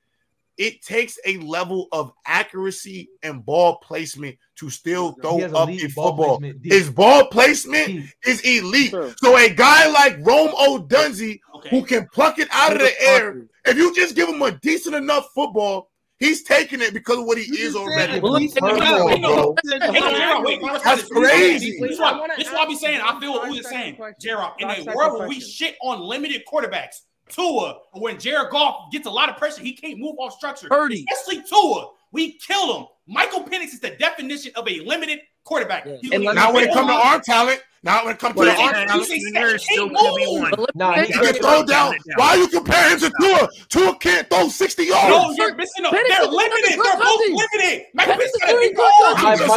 it 0.58 0.82
takes 0.82 1.18
a 1.26 1.36
level 1.38 1.88
of 1.92 2.12
accuracy 2.24 3.10
and 3.22 3.44
ball 3.44 3.76
placement 3.76 4.36
to 4.56 4.70
still 4.70 5.12
throw 5.12 5.40
up 5.42 5.68
in 5.68 5.78
football. 5.90 6.38
Placement. 6.38 6.64
His 6.64 6.88
ball 6.88 7.26
placement 7.26 8.06
is 8.24 8.40
elite. 8.40 8.90
Sure. 8.90 9.14
So 9.18 9.36
a 9.36 9.50
guy 9.50 9.86
like 9.88 10.16
Rome 10.22 10.54
Odunze, 10.54 11.40
okay. 11.56 11.68
who 11.68 11.84
can 11.84 12.08
pluck 12.12 12.38
it 12.38 12.48
out 12.50 12.68
he 12.68 12.74
of 12.74 12.80
the 12.80 13.02
air, 13.02 13.46
if 13.66 13.76
you 13.76 13.94
just 13.94 14.14
give 14.14 14.28
him 14.28 14.40
a 14.40 14.52
decent 14.52 14.94
enough 14.94 15.28
football, 15.34 15.90
he's 16.18 16.42
taking 16.42 16.80
it 16.80 16.92
because 16.94 17.18
of 17.18 17.24
what 17.26 17.38
he 17.38 17.44
is 17.58 17.74
already. 17.76 18.20
Well, 18.20 18.36
He's 18.36 18.56
at 18.56 18.62
the 18.62 18.68
hurt 18.70 18.78
guy. 18.80 18.98
ball, 18.98 19.08
Hey, 19.08 19.20
no, 19.20 19.34
bro. 19.34 19.56
Hey, 19.64 19.78
no, 19.78 20.10
J-Rock, 20.10 20.44
wait, 20.44 20.62
wait, 20.62 20.82
That's 20.82 21.10
wait, 21.10 21.30
crazy. 21.30 21.78
This 21.80 21.90
is 21.92 22.00
I 22.00 22.12
why, 22.12 22.18
wanna 22.20 22.34
this 22.36 22.46
is 22.48 22.52
why 22.52 22.60
I 22.60 22.66
be 22.66 22.74
saying 22.76 23.00
I 23.02 23.20
feel 23.20 23.32
what 23.32 23.42
Doc 23.42 23.52
Uzi 23.52 23.58
is 23.58 23.64
second 23.64 23.78
saying. 23.80 23.96
question. 23.96 24.30
In 24.58 24.88
a 24.88 24.94
world 24.94 25.18
where 25.18 25.28
we 25.28 25.40
shit 25.40 25.76
on 25.82 26.00
limited 26.00 26.42
quarterbacks, 26.50 27.00
Tua, 27.28 27.78
or 27.92 28.00
when 28.02 28.18
Jared 28.18 28.50
Goff 28.50 28.90
gets 28.92 29.06
a 29.06 29.10
lot 29.10 29.28
of 29.28 29.36
pressure, 29.36 29.62
he 29.62 29.72
can't 29.72 29.98
move 29.98 30.14
off 30.18 30.32
structure. 30.34 30.68
Purdy. 30.68 31.04
Especially 31.12 31.42
Tua. 31.42 31.88
We 32.12 32.38
kill 32.38 32.78
him. 32.78 32.86
Michael 33.08 33.42
Penix 33.44 33.66
is 33.74 33.80
the 33.80 33.90
definition 33.90 34.52
of 34.56 34.66
a 34.68 34.80
limited 34.80 35.20
quarterback. 35.46 35.86
Yeah. 35.86 35.96
And 36.12 36.24
now 36.24 36.52
when 36.52 36.64
it 36.64 36.74
comes 36.74 36.88
to 36.88 36.94
our 36.94 37.20
talent, 37.20 37.62
now 37.82 38.04
when 38.04 38.14
it 38.14 38.18
comes 38.18 38.34
well, 38.34 38.52
to 38.52 38.60
our 38.60 38.72
talent, 38.72 39.12
there's 39.32 39.62
still 39.64 39.88
gonna 39.88 40.16
be 40.16 40.26
one. 40.26 40.52
No, 40.74 40.90
he 40.92 41.12
can 41.12 41.34
throw 41.34 41.62
down. 41.64 41.94
Why 42.16 42.30
are 42.30 42.36
you 42.36 42.48
comparing 42.48 42.94
him 42.94 42.98
to 42.98 43.12
Tua? 43.20 43.48
Tua 43.68 43.96
can't 43.98 44.28
throw 44.28 44.48
60 44.48 44.84
yards. 44.84 45.08
No, 45.08 45.30
you're 45.38 45.54
missing 45.54 45.84
them. 45.84 45.92
They're 45.92 46.26
limited. 46.26 46.80
They're 46.82 46.98
both 46.98 47.20
limited. 47.20 47.86
Michael 47.94 48.14
Penix 48.14 48.32
gonna 48.44 48.58
be 48.58 48.72
gone. 48.74 49.16
I 49.16 49.36
could 49.36 49.48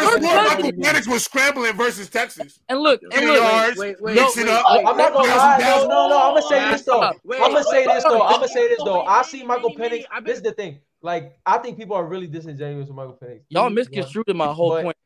have 0.00 0.10
sworn 0.22 0.44
Michael 0.46 0.72
Penix 0.72 1.08
was 1.08 1.24
scrambling 1.24 1.76
versus 1.76 2.08
Texas. 2.08 2.60
And 2.68 2.78
look, 2.78 3.02
and 3.12 3.26
look, 3.26 3.36
yards, 3.36 3.78
mixing 4.00 4.48
up. 4.48 4.64
I'm 4.68 4.96
not 4.96 5.12
gonna 5.12 5.28
lie. 5.28 5.58
No, 5.58 5.88
no, 5.88 6.08
no. 6.08 6.18
I'm 6.22 6.34
gonna 6.34 6.42
say 6.42 6.70
this 6.70 6.82
though. 6.82 7.02
I'm 7.02 7.18
gonna 7.52 7.64
say 7.64 7.84
this 7.84 8.04
though. 8.04 8.22
I'm 8.22 8.34
gonna 8.36 8.48
say 8.48 8.68
this 8.68 8.78
though. 8.84 9.02
I 9.02 9.22
see 9.22 9.42
Michael 9.42 9.74
Penix. 9.74 10.04
This 10.24 10.36
is 10.36 10.42
the 10.44 10.52
thing 10.52 10.78
like 11.02 11.36
I 11.44 11.58
think 11.58 11.76
people 11.76 11.96
are 11.96 12.04
really 12.04 12.26
disingenuous 12.26 12.88
with 12.88 12.96
Michael 12.96 13.18
Penix. 13.22 13.42
Y'all 13.48 13.70
misconstrued 13.70 14.34
my 14.34 14.46
whole 14.46 14.70
but, 14.70 14.84
point. 14.84 14.96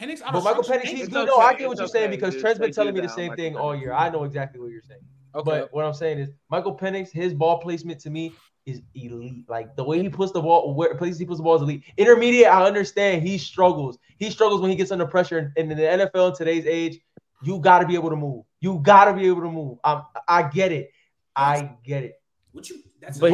Penix, 0.00 0.20
but 0.20 0.42
Michael 0.42 0.64
Penix, 0.64 0.82
he's 0.86 1.08
good. 1.08 1.28
Okay, 1.28 1.38
no, 1.38 1.38
I 1.38 1.54
get 1.54 1.68
what 1.68 1.76
you're 1.76 1.84
okay, 1.84 1.92
saying 1.92 2.10
because 2.10 2.36
Trent's 2.36 2.58
been 2.58 2.72
telling 2.72 2.94
me 2.94 3.00
the 3.00 3.08
same 3.08 3.34
thing 3.36 3.56
all 3.56 3.76
year. 3.76 3.92
I 3.92 4.10
know 4.10 4.24
exactly 4.24 4.60
what 4.60 4.70
you're 4.70 4.82
saying. 4.82 5.00
Okay. 5.34 5.44
But 5.44 5.72
what 5.72 5.84
I'm 5.84 5.94
saying 5.94 6.18
is 6.18 6.30
Michael 6.50 6.76
Penix, 6.76 7.10
his 7.10 7.32
ball 7.32 7.58
placement 7.60 8.00
to 8.00 8.10
me 8.10 8.34
is 8.66 8.82
elite. 8.94 9.48
Like 9.48 9.76
the 9.76 9.84
way 9.84 10.00
he 10.00 10.08
puts 10.08 10.32
the 10.32 10.40
ball, 10.40 10.74
where 10.74 10.94
places 10.96 11.18
he 11.18 11.24
puts 11.24 11.38
the 11.38 11.44
ball 11.44 11.56
is 11.56 11.62
elite. 11.62 11.84
Intermediate, 11.96 12.48
I 12.48 12.64
understand 12.64 13.22
he 13.22 13.38
struggles. 13.38 13.98
He 14.18 14.30
struggles 14.30 14.60
when 14.60 14.70
he 14.70 14.76
gets 14.76 14.90
under 14.90 15.06
pressure. 15.06 15.52
And 15.56 15.70
in 15.70 15.76
the 15.76 15.84
NFL 15.84 16.30
in 16.30 16.36
today's 16.36 16.66
age, 16.66 16.98
you 17.42 17.58
got 17.60 17.80
to 17.80 17.86
be 17.86 17.94
able 17.94 18.10
to 18.10 18.16
move. 18.16 18.44
You 18.60 18.80
got 18.82 19.06
to 19.06 19.14
be 19.14 19.26
able 19.26 19.42
to 19.42 19.50
move. 19.50 19.78
i 19.84 20.02
I 20.26 20.42
get 20.48 20.72
it. 20.72 20.90
I 21.36 21.72
get 21.84 22.04
it. 22.04 22.20
What 22.52 22.70
you 22.70 22.76
that's 23.04 23.18
but, 23.18 23.32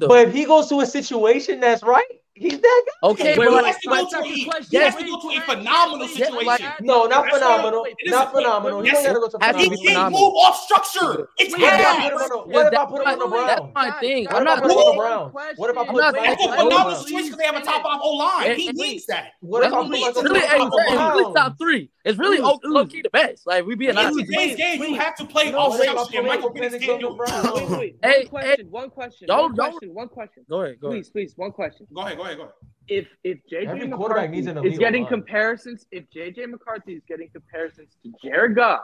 but 0.00 0.28
if 0.28 0.34
he 0.34 0.44
goes 0.44 0.68
to 0.68 0.80
a 0.80 0.86
situation 0.86 1.60
that's 1.60 1.82
right, 1.82 2.04
He's 2.38 2.60
that 2.60 2.84
guy. 2.86 3.08
Okay, 3.08 3.38
wait, 3.38 3.50
wait, 3.50 3.64
wait, 3.64 3.74
he, 3.80 3.88
has 3.88 4.10
to, 4.10 4.16
to, 4.18 4.22
he, 4.22 4.34
he 4.34 4.44
to 4.44 5.04
go 5.06 5.20
to 5.20 5.38
a 5.38 5.40
phenomenal 5.40 6.06
situation. 6.06 6.46
Like, 6.46 6.80
no, 6.82 7.06
not 7.06 7.30
phenomenal. 7.30 7.86
Not 8.04 8.32
phenomenal. 8.32 8.82
he 8.82 8.90
got 8.90 9.02
to 9.06 9.14
go 9.14 9.28
to 9.28 9.30
phenomenal. 9.30 9.70
He 9.70 9.86
can't 9.86 10.12
move 10.12 10.20
off 10.20 10.62
structure. 10.62 11.30
It's 11.38 11.56
yeah. 11.58 12.10
What 12.44 12.72
if 12.72 12.78
I 12.78 12.84
put 12.84 13.00
him 13.00 13.08
on 13.08 13.18
LeBron? 13.18 13.46
That's 13.46 13.74
my 13.74 13.90
thing. 14.00 14.28
I'm 14.28 14.44
not 14.44 14.62
putting 14.62 14.76
LeBron. 14.76 15.32
What 15.56 15.70
if 15.70 15.78
I 15.78 15.86
put 15.86 15.94
LeBron? 15.94 16.12
That's 16.12 16.44
a 16.44 16.48
phenomenal 16.48 16.94
situation 16.96 17.24
because 17.24 17.38
they 17.38 17.46
have 17.46 17.56
a 17.56 17.62
top 17.62 17.82
five 17.82 18.00
O 18.02 18.10
line. 18.16 18.56
He 18.56 18.70
needs 18.72 19.06
that. 19.06 19.32
What 19.40 19.64
if 19.64 19.72
I 19.72 19.82
put 20.12 20.22
Really? 20.22 21.34
Top 21.34 21.56
three. 21.58 21.90
It's 22.04 22.18
really 22.18 22.38
low 22.38 22.86
key 22.86 23.02
the 23.02 23.10
best. 23.10 23.46
Like 23.46 23.66
we 23.66 23.74
being 23.74 23.96
honest. 23.96 24.20
In 24.20 24.26
today's 24.26 24.56
game, 24.56 24.80
you 24.82 24.94
have 24.94 25.16
to 25.16 25.24
play 25.24 25.52
off 25.52 25.76
structure. 25.76 26.22
Michael 26.22 26.52
Penix 26.52 26.80
can't 26.80 27.00
do 27.00 27.16
it. 27.80 27.96
Hey. 28.02 28.28
One 28.70 28.90
question. 28.90 29.26
One 29.28 29.54
question. 29.54 29.94
One 29.94 30.08
question. 30.08 30.44
Go 30.48 30.62
ahead. 30.62 30.80
Go 30.80 30.88
ahead. 30.88 31.02
Please, 31.02 31.10
please. 31.10 31.32
One 31.36 31.50
question. 31.50 31.86
Go 31.92 32.02
ahead. 32.02 32.16
Go 32.16 32.22
ahead 32.24 32.25
ahead, 32.26 32.36
go 32.36 32.42
ahead. 32.44 32.54
If 32.88 33.06
if 33.24 33.38
JJ 33.50 33.66
Every 33.66 33.88
McCarthy 33.88 34.38
is 34.38 34.46
elite, 34.46 34.78
getting 34.78 35.02
line. 35.02 35.10
comparisons, 35.10 35.86
if 35.90 36.04
JJ 36.14 36.50
McCarthy 36.50 36.94
is 36.94 37.02
getting 37.08 37.28
comparisons 37.30 37.96
to 38.04 38.12
Jared 38.22 38.54
Goff, 38.54 38.82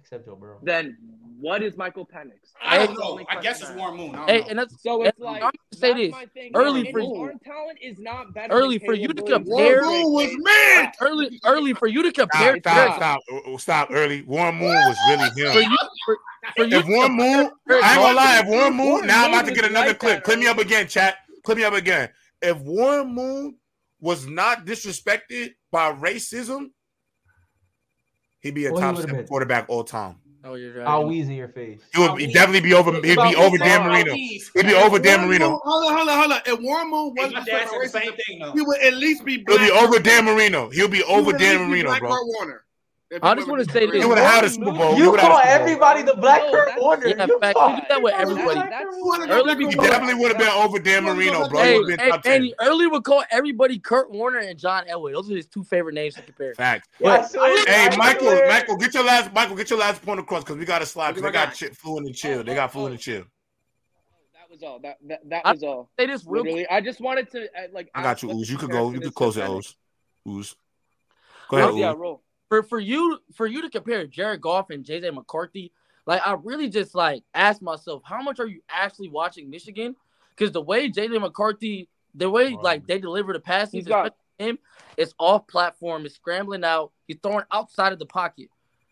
except 0.00 0.26
Joe 0.26 0.34
Burrow, 0.34 0.58
then 0.62 0.96
what 1.38 1.62
is 1.62 1.76
Michael 1.76 2.06
Penix? 2.06 2.52
I 2.62 2.86
don't 2.86 2.98
know. 2.98 3.24
I 3.28 3.40
guess 3.40 3.60
it's 3.60 3.70
Warren 3.72 3.96
Moon. 3.96 4.14
hey, 4.26 4.40
know. 4.40 4.46
and 4.48 4.58
that's 4.58 4.82
so 4.82 5.02
it's 5.04 5.18
like 5.18 5.42
I'm 5.42 5.52
say 5.72 5.92
this 5.92 6.14
early 6.54 6.90
for 6.90 7.00
you. 7.00 7.38
talent 7.44 7.78
is 7.82 7.98
not 7.98 8.34
better. 8.34 8.52
Early 8.52 8.78
for 8.78 8.94
you 8.94 9.08
to 9.08 9.22
compare. 9.22 9.82
Warren 9.82 10.02
Moon 10.02 10.12
was 10.12 10.36
man. 10.38 10.92
Early, 11.00 11.40
early 11.44 11.74
for 11.74 11.86
you 11.86 12.02
to 12.02 12.12
compare. 12.12 12.58
Stop, 12.58 12.96
stop, 12.96 12.96
stop, 12.96 13.20
uh, 13.32 13.54
uh, 13.54 13.58
stop. 13.58 13.88
Early 13.90 14.22
Warren 14.22 14.56
Moon 14.56 14.74
was 14.74 14.96
really 15.08 15.28
him. 15.30 15.52
For 15.52 15.60
you, 15.60 15.78
for, 16.04 16.18
for 16.56 16.64
you 16.64 16.78
if 16.78 16.86
Warren 16.86 17.12
Moon, 17.12 17.50
I 17.68 17.74
ain't 17.74 18.00
gonna 18.00 18.16
lie. 18.16 18.40
If 18.40 18.46
Warren 18.48 18.76
Moon, 18.76 19.06
now 19.06 19.24
I'm 19.24 19.30
about 19.30 19.46
to 19.46 19.54
get 19.54 19.64
another 19.64 19.94
clip. 19.94 20.24
Clip 20.24 20.38
me 20.38 20.46
up 20.46 20.58
again, 20.58 20.88
chat. 20.88 21.18
Clip 21.44 21.58
me 21.58 21.64
up 21.64 21.74
again 21.74 22.10
if 22.42 22.58
Warren 22.58 23.14
Moon 23.14 23.56
was 24.00 24.26
not 24.26 24.66
disrespected 24.66 25.54
by 25.70 25.92
racism, 25.92 26.70
he'd 28.40 28.54
be 28.54 28.66
a 28.66 28.72
well, 28.72 28.80
top 28.80 28.96
seven 28.96 29.16
been. 29.16 29.26
quarterback 29.26 29.66
all 29.68 29.84
time. 29.84 30.16
Oh, 30.46 30.54
you're 30.54 30.74
right. 30.74 30.86
I'll 30.86 31.06
wheeze 31.06 31.26
in 31.26 31.36
your 31.36 31.48
face. 31.48 31.80
He 31.94 32.00
would 32.00 32.18
definitely 32.34 32.60
be 32.60 32.74
over. 32.74 32.92
He'd 32.92 33.02
be 33.02 33.34
over 33.34 33.56
Dan 33.56 33.88
Marino. 33.88 34.12
He'd 34.12 34.66
be 34.66 34.74
over 34.74 34.98
Dan 34.98 35.26
Marino. 35.26 35.58
Hold 35.64 35.86
on, 35.86 35.96
hold 35.96 36.08
on, 36.08 36.18
hold 36.18 36.32
on. 36.32 36.40
If 36.44 36.60
Warren 36.60 36.90
Moon 36.90 37.14
was 37.16 37.32
the 37.32 37.88
same 37.88 38.12
thing, 38.12 38.40
though. 38.40 38.52
he 38.52 38.60
would 38.60 38.80
at 38.82 38.94
least 38.94 39.24
be. 39.24 39.38
Black. 39.38 39.58
He'll 39.58 39.68
be 39.68 39.72
over 39.72 39.98
Dan 39.98 40.26
Marino. 40.26 40.68
He'll 40.68 40.88
be 40.88 41.02
over 41.04 41.32
Dan 41.32 41.70
Marino, 41.70 41.98
bro. 41.98 42.10
Warner. 42.10 42.63
I 43.22 43.34
just 43.34 43.48
want 43.48 43.64
to 43.64 43.72
say 43.72 43.86
this. 43.86 44.02
You 44.02 44.08
would 44.08 44.18
have 44.18 44.34
had 44.34 44.44
a 44.44 44.50
Super 44.50 44.72
Bowl. 44.72 44.96
You, 44.96 45.12
you 45.12 45.16
call 45.16 45.38
everybody 45.38 46.02
the 46.02 46.14
Black 46.14 46.42
no, 46.42 46.66
Warner. 46.78 47.06
Yeah, 47.08 47.26
you 47.26 47.38
fact, 47.38 47.58
you 47.58 47.76
do 47.76 47.82
that 47.88 48.02
with 48.02 48.14
everybody. 48.14 48.60
Early 49.30 49.64
you 49.64 49.70
definitely 49.72 50.14
would 50.14 50.32
have 50.32 50.38
been 50.38 50.48
over 50.48 50.78
Dan 50.78 51.04
Marino, 51.04 51.48
bro. 51.48 51.60
Hey, 51.60 52.12
hey, 52.24 52.54
early 52.60 52.86
would 52.86 53.04
call 53.04 53.24
everybody 53.30 53.78
Kurt 53.78 54.10
Warner 54.10 54.38
and 54.38 54.58
John 54.58 54.86
Elway. 54.86 55.12
Those 55.12 55.30
are 55.30 55.36
his 55.36 55.46
two 55.46 55.64
favorite 55.64 55.94
names 55.94 56.14
to 56.14 56.22
compare. 56.22 56.54
Fact. 56.54 56.88
But, 57.00 57.30
hey, 57.66 57.88
Michael, 57.96 58.40
Michael, 58.48 58.76
get 58.76 58.94
your 58.94 59.04
last, 59.04 59.32
Michael, 59.32 59.56
get 59.56 59.70
your 59.70 59.78
last 59.78 60.02
point 60.02 60.20
across 60.20 60.44
because 60.44 60.56
we 60.56 60.64
got 60.64 60.80
to 60.80 60.86
slide 60.86 61.16
they 61.16 61.30
got 61.30 61.56
shit 61.56 61.76
flu 61.76 61.98
and 61.98 62.14
chill. 62.14 62.42
They 62.42 62.54
got 62.54 62.72
flu 62.72 62.86
and 62.86 62.98
chill 62.98 63.24
was 64.54 64.62
all. 64.62 64.78
That 64.80 64.98
that, 65.06 65.28
that 65.28 65.44
was 65.44 65.62
all. 65.62 65.90
They 65.98 66.06
just 66.06 66.24
really. 66.26 66.66
I 66.68 66.80
just 66.80 67.00
wanted 67.00 67.30
to 67.32 67.44
uh, 67.44 67.66
like. 67.72 67.90
I 67.94 68.02
got 68.02 68.22
you, 68.22 68.30
Ooze. 68.30 68.50
You 68.50 68.56
could 68.56 68.70
go. 68.70 68.90
You 68.90 69.00
could 69.00 69.14
close 69.14 69.36
it, 69.36 69.48
Ooze. 69.48 69.76
Ooze. 70.28 70.56
Go 71.48 71.58
ahead. 71.58 71.70
Ooze. 71.70 71.78
Yeah, 71.78 71.94
roll 71.96 72.22
for 72.54 72.68
for 72.68 72.80
you 72.80 73.18
for 73.34 73.46
you 73.46 73.62
to 73.62 73.70
compare 73.70 74.06
Jared 74.06 74.40
Goff 74.40 74.70
and 74.70 74.84
JJ 74.84 75.12
McCarthy, 75.14 75.72
like 76.06 76.22
I 76.24 76.36
really 76.42 76.68
just 76.68 76.94
like 76.94 77.24
ask 77.34 77.60
myself, 77.60 78.02
how 78.04 78.22
much 78.22 78.38
are 78.38 78.46
you 78.46 78.60
actually 78.68 79.08
watching 79.08 79.50
Michigan? 79.50 79.96
Because 80.30 80.52
the 80.52 80.60
way 80.60 80.88
JJ 80.88 81.20
McCarthy, 81.20 81.88
the 82.14 82.30
way 82.30 82.54
right. 82.54 82.62
like 82.62 82.86
they 82.86 82.98
deliver 82.98 83.32
the 83.32 83.40
passes, 83.40 83.86
got- 83.86 84.14
him, 84.38 84.58
it's 84.96 85.14
off 85.18 85.46
platform, 85.46 86.06
it's 86.06 86.16
scrambling 86.16 86.64
out, 86.64 86.92
he's 87.06 87.18
throwing 87.22 87.44
outside 87.52 87.92
of 87.92 87.98
the 87.98 88.06
pocket. 88.06 88.48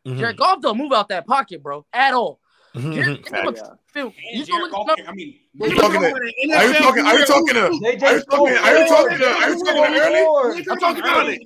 Mm-hmm. 0.07 0.19
Jared 0.19 0.37
Goff 0.37 0.61
don't 0.61 0.79
move 0.79 0.93
out 0.93 1.09
that 1.09 1.27
pocket, 1.27 1.63
bro, 1.63 1.85
at 1.93 2.15
all. 2.15 2.41
Mm-hmm. 2.75 2.93
Jared 2.93 3.29
Are 3.33 3.45
you 5.69 5.77
talking? 5.77 6.01
To, 6.01 6.07
are 6.53 6.67
you 6.67 6.75
talking? 6.75 7.05
Are 7.05 7.19
you 7.19 7.27
talking 7.27 7.55
to? 7.55 7.61
Are 7.61 7.93
you 7.93 7.99
talking? 8.25 8.57
Are 8.57 8.79
you 8.79 8.87
talking 8.87 9.19
to? 9.19 9.29
Are 9.29 9.51
you 9.53 9.59
talking 9.65 9.83
to 9.89 9.91
early? 10.01 10.67
I'm 10.71 10.79
talking 10.79 11.03
about 11.03 11.29
it. 11.29 11.41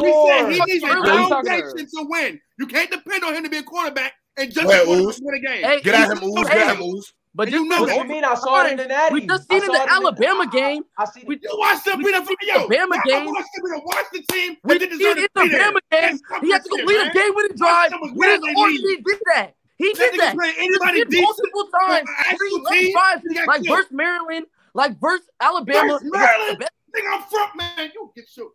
We 0.00 0.10
said 0.28 0.48
he 0.52 0.60
needs 0.72 0.84
a 0.84 0.86
foundation 1.28 1.86
to 1.86 2.06
win. 2.08 2.40
You 2.58 2.66
can't 2.66 2.90
depend 2.90 3.24
on 3.24 3.34
him 3.34 3.44
to 3.44 3.50
be 3.50 3.58
a 3.58 3.62
quarterback 3.62 4.14
and 4.38 4.50
just 4.52 4.66
win 4.66 5.34
a 5.34 5.40
game. 5.40 5.80
Get 5.82 5.94
at 5.94 6.16
him, 6.16 6.24
Ooze. 6.24 6.48
Get 6.48 6.56
at 6.56 6.76
him, 6.76 6.82
Ooze. 6.82 7.12
But 7.32 7.48
you 7.50 7.64
know 7.68 7.82
what 7.82 7.92
I 7.92 8.02
mean? 8.08 8.24
I 8.24 8.34
saw 8.34 8.64
it 8.64 8.72
in 8.72 8.78
the 8.78 9.08
We 9.12 9.24
just 9.26 9.48
seen 9.48 9.62
it 9.62 9.64
in 9.64 9.70
the 9.72 9.86
Alabama 9.88 10.48
game. 10.50 10.82
I, 10.98 11.04
see 11.04 11.22
we, 11.26 11.38
You 11.40 11.48
watched 11.52 11.84
the 11.84 11.92
Alabama 11.92 12.26
game. 12.26 12.36
Alabama 12.56 12.96
game. 13.06 13.22
I 13.22 13.26
watched 13.26 13.48
the, 13.54 13.80
watched 13.84 14.12
the 14.12 14.22
team. 14.32 14.56
We 14.64 14.78
did 14.78 14.90
in 14.92 14.98
the 14.98 15.28
Alabama 15.36 15.80
game. 15.92 16.18
He 16.40 16.50
had 16.50 16.64
to 16.64 16.68
complete 16.68 16.96
a 16.96 17.10
game 17.12 17.30
winning 17.34 17.56
drive. 17.56 17.92
Where 18.14 18.36
the 18.38 18.54
Oregon 18.56 19.02
did 19.04 19.18
that? 19.34 19.54
He 19.80 19.92
did 19.94 20.20
that. 20.20 20.36
that. 20.36 20.54
Anybody 20.58 20.98
he 20.98 21.04
did 21.04 21.22
multiple 21.22 21.68
times. 21.88 22.08
Three, 22.36 22.64
team, 22.70 22.94
five, 22.94 23.22
like 23.46 23.62
killed. 23.62 23.78
versus 23.78 23.92
Maryland, 23.92 24.46
like 24.74 25.00
versus 25.00 25.26
Alabama. 25.40 25.94
Versus 25.94 26.10
Maryland. 26.12 26.68
Think 26.92 27.06
I'm 27.10 27.22
from 27.22 27.48
man. 27.56 27.90
You 27.94 28.12
get 28.14 28.28
shoot. 28.28 28.52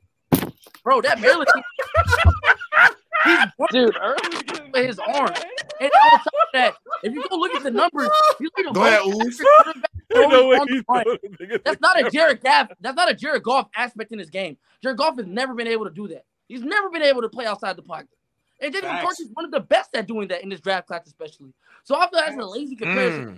Bro, 0.84 1.02
that 1.02 1.20
Maryland. 1.20 1.50
He's 3.24 3.40
dude 3.72 3.96
with 4.72 4.86
his 4.86 5.00
arm. 5.00 5.34
And 5.82 5.90
on 5.90 6.12
top 6.12 6.26
of 6.26 6.32
that, 6.54 6.76
if 7.02 7.12
you 7.12 7.28
go 7.28 7.38
look 7.38 7.56
at 7.56 7.64
the 7.64 7.72
numbers, 7.72 8.10
you 8.40 8.50
look 8.56 8.68
at 8.68 8.74
go 8.76 8.84
ahead, 8.86 9.02
quarterback 10.86 11.62
That's 11.66 11.82
not 11.82 12.00
a 12.00 12.12
Jared 12.12 12.42
Goff. 12.42 12.70
That's 12.80 12.96
not 12.96 13.10
a 13.10 13.16
Jared 13.16 13.42
Goff 13.42 13.68
aspect 13.76 14.12
in 14.12 14.20
his 14.20 14.30
game. 14.30 14.58
Jared 14.84 15.00
Goff 15.00 15.18
has 15.18 15.26
never 15.26 15.56
been 15.56 15.68
able 15.68 15.86
to 15.86 15.92
do 15.92 16.08
that. 16.10 16.26
He's 16.48 16.62
never 16.62 16.92
been 16.92 17.02
able 17.02 17.24
to 17.24 17.30
play 17.30 17.48
outside 17.48 17.76
the 17.78 17.82
pocket. 17.82 18.10
And 18.62 18.74
David 18.74 18.88
Facts. 18.88 19.02
McCarthy's 19.02 19.30
one 19.34 19.46
of 19.46 19.52
the 19.52 19.60
best 19.60 19.96
at 19.96 20.08
doing 20.08 20.28
that 20.30 20.44
in 20.44 20.50
this 20.50 20.62
draft 20.62 20.88
class, 20.88 21.06
especially. 21.08 21.54
So 21.84 21.96
I 21.96 22.10
feel 22.10 22.20
that's 22.20 22.38
a 22.38 22.46
lazy 22.46 22.76
comparison. 22.76 23.26
Mm. 23.26 23.38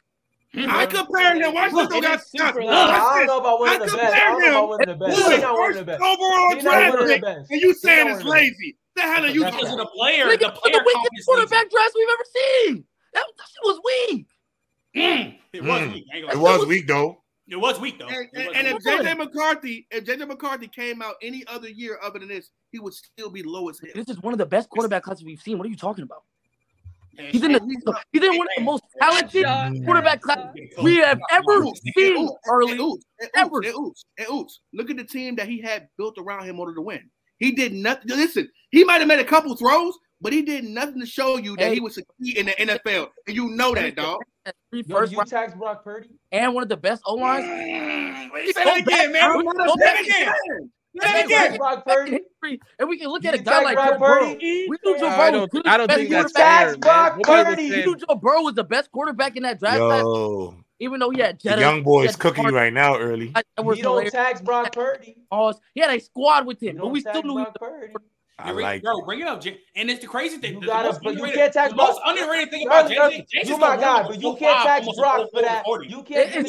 Mm-hmm. 0.56 0.72
I 0.72 0.86
compare 0.86 1.36
him. 1.36 1.54
Watch 1.54 1.72
Look, 1.74 1.90
this. 1.90 2.02
Got 2.02 2.22
stuck. 2.22 2.56
Look, 2.56 2.66
I 2.66 3.18
don't 3.18 3.28
know 3.28 3.40
about 3.40 3.60
winning 3.60 3.80
the 3.80 3.98
best. 3.98 4.16
I 4.16 4.20
don't 4.20 4.42
know 4.42 4.74
about 4.74 4.88
the 4.88 4.96
best. 4.96 5.18
Look, 5.18 5.42
first 5.42 5.80
the 5.80 5.86
best. 5.86 6.02
overall 6.02 6.60
draft 6.60 6.98
pick, 7.08 7.24
and 7.24 7.62
you 7.62 7.74
saying 7.74 8.08
it's 8.10 8.24
lazy. 8.24 8.78
The 8.96 9.02
hell 9.02 9.26
are 9.26 9.28
you? 9.28 9.44
Because 9.44 9.72
of 9.72 9.78
the 9.78 9.86
player, 9.88 10.26
Nigga, 10.26 10.40
the 10.40 10.52
player 10.52 10.74
the 10.74 10.84
weakest 10.86 11.28
quarterback 11.28 11.70
draft 11.70 11.92
we've 11.96 12.08
ever 12.14 12.26
seen. 12.34 12.84
That, 13.14 13.26
that 13.38 13.48
shit 13.48 13.64
was 13.64 13.82
weak. 13.86 14.28
Mm. 14.96 15.38
It 15.54 15.64
was 15.64 15.82
mm. 15.82 15.94
weak. 15.94 16.06
It 16.12 16.38
was 16.38 16.66
weak 16.66 16.88
though. 16.88 17.22
It 17.50 17.56
was 17.56 17.80
weak 17.80 17.98
though. 17.98 18.08
And, 18.08 18.28
and, 18.34 18.56
and 18.56 18.68
if 18.68 18.84
JJ 18.84 19.18
McCarthy, 19.18 19.88
if 19.90 20.04
JJ 20.04 20.28
McCarthy 20.28 20.68
came 20.68 21.02
out 21.02 21.16
any 21.22 21.46
other 21.48 21.70
year 21.70 21.98
other 22.04 22.20
than 22.20 22.28
this, 22.28 22.50
he 22.72 22.80
would 22.80 22.94
still 22.94 23.30
be 23.30 23.42
low 23.42 23.70
as 23.70 23.80
hell. 23.80 23.92
This 23.96 24.10
is 24.10 24.22
one 24.22 24.34
of 24.34 24.38
the 24.38 24.46
best 24.46 24.70
quarterback 24.70 25.04
classes 25.04 25.24
we've 25.24 25.42
seen. 25.42 25.58
What 25.58 25.66
are 25.66 25.70
you 25.70 25.78
talking 25.78 26.04
about? 26.04 26.24
He's 27.18 27.42
in 27.42 27.54
the 27.54 27.60
he's, 27.60 27.84
he's 28.12 28.24
in 28.24 28.38
one 28.38 28.48
of 28.48 28.54
the 28.58 28.64
most 28.64 28.84
talented 29.02 29.84
quarterback 29.86 30.22
classes 30.22 30.52
we 30.84 30.98
have 30.98 31.20
ever 31.32 31.66
seen. 31.96 32.30
Early, 32.48 32.78
ever. 33.36 33.62
Look 34.74 34.90
at 34.90 34.98
the 34.98 35.04
team 35.04 35.36
that 35.38 35.48
he 35.48 35.62
had 35.62 35.88
built 35.98 36.18
around 36.20 36.44
him 36.44 36.56
in 36.56 36.60
order 36.60 36.76
to 36.76 36.82
win. 36.82 37.10
He 37.40 37.52
did 37.52 37.74
nothing. 37.74 38.10
Listen, 38.10 38.50
he 38.72 38.84
might 38.84 39.00
have 39.00 39.08
made 39.08 39.20
a 39.20 39.24
couple 39.24 39.56
throws, 39.56 39.98
but 40.22 40.34
he 40.34 40.42
did 40.42 40.64
nothing 40.64 41.00
to 41.00 41.06
show 41.06 41.38
you 41.38 41.56
that 41.58 41.74
he 41.74 41.80
would 41.80 41.94
succeed 41.94 42.38
in 42.38 42.48
the 42.48 42.52
NFL. 42.54 43.10
And 43.28 43.36
you 43.36 43.50
know 43.50 43.74
that, 43.76 43.96
dog. 43.96 44.22
Three 44.72 44.84
Yo, 44.88 45.04
you 45.04 45.24
tax 45.26 45.54
Brock 45.56 45.84
Purdy? 45.84 46.10
and 46.32 46.54
one 46.54 46.64
of 46.64 46.70
the 46.70 46.78
best 46.78 47.02
O 47.06 47.16
lines. 47.16 47.44
Say 48.54 48.64
that 48.64 48.78
again, 48.80 49.12
man. 49.12 49.44
Go 49.44 49.52
Say 49.52 49.56
back- 49.56 49.78
that 49.78 50.02
again. 50.02 50.72
Say 51.00 51.14
that 51.14 51.26
again. 51.26 51.58
Brock 51.58 51.86
Purdy? 51.86 52.20
and 52.80 52.88
we 52.90 52.98
can 52.98 53.10
look 53.10 53.24
You 53.24 53.30
at 53.30 53.36
a 53.36 53.40
guy 53.40 53.62
like 53.62 53.76
Brock 53.76 53.90
Joe 53.94 54.00
Burrow. 54.00 54.20
Purdy? 54.34 54.68
We 54.70 54.78
knew 54.86 54.98
Joe 55.00 55.10
Burrow 55.10 55.42
was 55.42 55.50
don't. 55.52 55.64
the 55.66 55.70
I 55.70 55.78
don't 55.78 55.88
best 55.88 55.98
think 56.00 56.10
that's 56.10 56.32
fair. 56.32 56.78
Brock 56.78 57.18
was 57.18 57.26
Purdy. 57.28 57.70
We 57.72 57.86
knew 57.86 57.96
Joe 57.98 58.16
Burrow 58.16 58.42
was 58.44 58.56
the 58.56 58.64
best 58.64 58.92
quarterback 58.92 59.36
in 59.36 59.44
that 59.44 59.60
draft 59.60 59.78
class. 59.80 60.02
Yo, 60.02 60.56
Even 60.80 61.00
though 61.02 61.10
he 61.10 61.20
had 61.20 61.40
Jetta, 61.40 61.60
young 61.62 61.84
boy 61.84 62.02
he 62.04 62.06
is 62.08 62.12
had 62.14 62.20
cooking 62.22 62.44
Hart- 62.46 62.54
right 62.56 62.74
now 62.74 62.98
early. 62.98 63.28
that 63.36 63.44
You 63.58 63.64
don't 63.64 63.76
hilarious. 63.78 64.14
tax 64.14 64.42
Brock 64.42 64.72
Purdy. 64.72 65.18
Pause. 65.30 65.60
He 65.76 65.82
had 65.82 65.92
a 65.94 66.00
squad 66.00 66.48
with 66.48 66.64
him, 66.64 66.78
but 66.78 66.88
we 66.88 67.02
still 67.02 67.14
tax 67.14 67.26
knew 67.26 67.38
he 67.38 67.44
Brock 67.44 67.56
Purdy. 67.60 67.94
I 68.40 68.52
Bring- 68.54 68.64
like 68.66 68.84
bro, 68.84 69.02
bring 69.02 69.20
it 69.22 69.28
up, 69.28 69.42
Jay. 69.42 69.60
And 69.76 69.90
it's 69.90 70.00
the 70.02 70.08
crazy 70.08 70.38
thing. 70.38 70.62
You 70.62 70.68
gotta, 70.68 70.90
most 70.90 71.02
but 71.02 71.14
you 71.16 71.24
underrated- 71.24 71.36
can't 71.40 71.54
tax 71.54 71.70
the 71.72 71.76
most 71.78 72.00
underrated 72.06 72.52
thing 72.52 72.68
about 72.68 72.86
Early, 72.86 72.98
early, 72.98 73.18
Jay. 73.18 73.26
Jay 73.30 73.40
you 73.40 73.46
just 73.46 73.60
my 73.60 73.76
don't 73.76 73.82
guy, 73.82 74.04
but 74.04 74.22
you 74.22 74.36
can't 74.36 74.58
five, 74.58 74.84
tax 74.86 74.98
Brock 74.98 75.28
for 75.34 75.42
that. 75.42 75.66
40. 75.66 75.88
You 75.88 76.04
can't 76.04 76.36
It- 76.36 76.48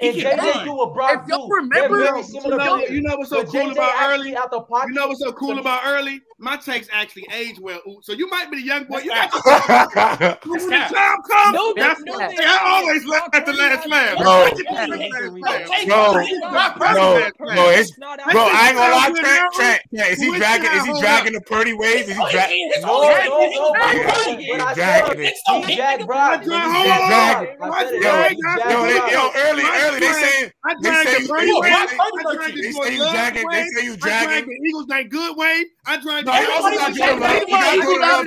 do 0.00 0.06
it's 0.08 0.16
what 0.16 0.24
Brock 0.24 0.24
accurate. 0.24 0.24
He 0.24 0.24
and 0.30 0.40
JJ 0.40 0.54
run. 0.56 0.64
do 0.64 0.72
what 0.74 0.94
Brock 0.94 1.22
If 1.22 1.28
y'all 1.28 1.46
do. 1.48 1.54
remember- 1.54 1.96
You 1.98 2.04
very 2.04 2.16
know, 2.16 2.22
similar 2.22 2.50
you 2.50 2.56
know, 2.68 2.78
you 2.78 3.00
know 3.02 3.16
what's 3.16 3.30
so 3.30 3.42
But 3.42 3.52
cool 3.52 3.60
JJ 3.60 3.72
about 3.72 3.94
early? 4.10 4.36
out 4.36 4.50
the 4.50 4.60
pocket. 4.60 4.88
You 4.88 4.94
know 4.94 5.06
what's 5.08 5.20
so 5.20 5.32
cool 5.32 5.48
So 5.50 5.54
he- 5.54 5.60
about 5.60 5.82
early? 5.86 6.20
My 6.38 6.56
takes 6.56 6.88
actually 6.92 7.26
age 7.32 7.58
well. 7.60 7.80
Ooh, 7.88 8.00
So 8.02 8.12
you 8.12 8.28
might 8.28 8.50
be 8.50 8.56
the 8.56 8.62
young 8.66 8.84
boy. 8.84 8.98
You 8.98 9.10
got 9.10 9.30
to 9.30 9.38
when 10.44 10.58
the 10.58 10.76
time 10.76 10.90
comes. 11.30 11.54
No, 11.54 11.72
that's, 11.76 12.00
no, 12.02 12.18
that's, 12.18 12.34
no, 12.34 12.44
I 12.44 12.80
always 12.82 13.06
laugh 13.06 13.28
at 13.32 13.46
the 13.46 13.52
last 13.52 13.86
laugh. 13.88 14.18
Bro. 14.18 14.30
I 14.30 14.50
get 14.50 14.56
the 14.56 14.74
last 14.74 14.90
laugh. 14.90 15.68
Jay- 15.70 15.86
Bro, 15.86 16.24
Jay- 16.26 16.40
Brock 16.50 16.76
Purdy- 16.76 16.94
bro, 16.94 17.30
bro, 17.54 17.68
it's, 17.70 17.92
That's 17.96 18.32
bro, 18.32 18.42
I 18.50 18.68
ain't 18.68 18.76
gonna 18.76 18.94
lie, 18.94 19.08
the 19.14 19.20
Trent, 19.20 19.40
now. 19.40 19.48
Trent, 19.54 19.80
Trent, 19.94 20.10
is 20.12 20.18
he 20.20 20.36
dragging, 20.36 20.68
oh, 20.72 20.76
is 20.76 20.84
he 20.84 21.00
dragging 21.00 21.32
the 21.34 21.40
Purdy 21.42 21.72
wave? 21.72 22.08
Is 22.08 22.16
he 22.16 22.22
Oh, 22.22 22.30
dragging? 22.30 22.56
he- 22.56 22.80
No, 22.82 22.86
whole 22.88 23.02
no, 23.02 23.08
no, 23.08 23.40
his 23.48 23.58
whole 23.58 23.72
but 23.72 23.80
body 23.80 23.98
Yeah. 23.98 24.12
Purdy 24.12 24.34
He's 24.34 24.50
is. 24.50 24.58
But 24.58 24.60
I 24.66 24.74
dragging 24.74 25.20
it. 25.20 25.26
It's 25.28 25.42
so 25.46 25.52
he 25.62 25.66
big. 25.76 26.06
Brock. 26.06 26.18
I 26.18 26.36
But 26.36 26.44
tried- 26.44 26.66
he 26.74 26.90
hold 26.90 27.00
on. 27.00 27.10
Yo, 27.14 27.80
it. 27.80 28.02
yo, 28.02 28.10
He 28.10 28.42
I 28.44 28.58
jacked 28.58 28.70
yo, 28.70 28.78
yo, 28.84 29.30
early, 29.46 29.62
early, 29.64 29.83
they 29.92 30.50
I 30.64 30.74
they 30.74 30.88
dragged 30.88 31.08
say, 31.08 31.22
the 31.22 31.34
they 31.34 31.46
Yo, 31.46 31.60
wave. 31.60 31.70
Brock 31.70 31.88
say, 31.88 31.96
I 31.98 32.10
Purdy. 32.22 32.36
dragged 32.36 32.56
the 32.56 32.72
say 32.72 32.94
you 32.94 33.00
Love 33.00 33.12
dragging, 33.12 33.48
they 33.50 33.68
say 33.68 33.84
you 33.84 33.96
I 34.02 34.40
the 34.46 34.68
Eagles 34.68 34.86
ain't 34.92 35.10
good 35.10 35.36
wave. 35.36 35.66
I 35.86 35.96
dragged 36.00 36.26
No, 36.26 36.32
the 36.32 36.38
he 36.40 36.46
also 36.46 36.70
got 36.76 36.88
was 36.90 36.98
Jordan 36.98 37.20
Love. 37.20 37.30
dragging 37.30 37.48
got 37.50 37.76
Mike. 37.76 37.84
Jordan 37.84 38.08
Love 38.08 38.24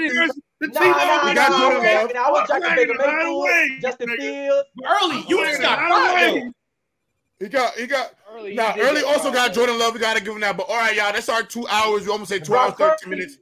the 0.60 0.68
Nah, 0.70 0.80
T-Love. 0.80 0.98
nah, 0.98 1.24
nah, 1.24 1.34
got 1.34 1.52
nah. 1.52 1.58
Jordan 1.60 1.86
I 1.86 1.94
Love. 1.94 2.08
mean, 2.08 2.18
I 2.18 2.32
was 2.32 2.42
I 2.42 2.60
Jackson 2.60 2.76
Baker 2.76 2.94
Mayfield, 2.98 3.44
Wade. 3.44 3.82
Justin. 3.82 4.10
Fields. 4.18 4.68
Early, 4.86 5.26
you 5.28 5.46
just 5.46 5.62
got 5.62 5.78
Ryan 5.78 5.90
Brock, 5.90 6.16
Wade. 6.16 6.44
though. 6.44 6.52
He 7.40 7.50
got, 7.50 7.74
he 7.76 7.86
got. 7.88 8.12
Early, 8.34 8.56
Now, 8.56 8.72
he 8.74 8.82
early 8.82 9.04
also 9.04 9.32
got. 9.32 9.54
Jordan 9.54 9.78
Love. 9.78 9.94
We 9.94 10.00
gotta 10.00 10.20
give 10.20 10.34
him 10.34 10.42
that. 10.42 10.58
But 10.58 10.68
all 10.70 10.76
right, 10.78 10.96
y'all, 10.96 11.14
that's 11.14 11.30
our 11.30 11.44
two 11.44 11.68
hours. 11.68 12.06
We 12.06 12.12
almost 12.12 12.30
say 12.30 12.40
two 12.40 12.56
hours, 12.56 12.74
Brock 12.74 12.98
thirteen 13.00 13.10
Purdy. 13.12 13.22
minutes. 13.22 13.38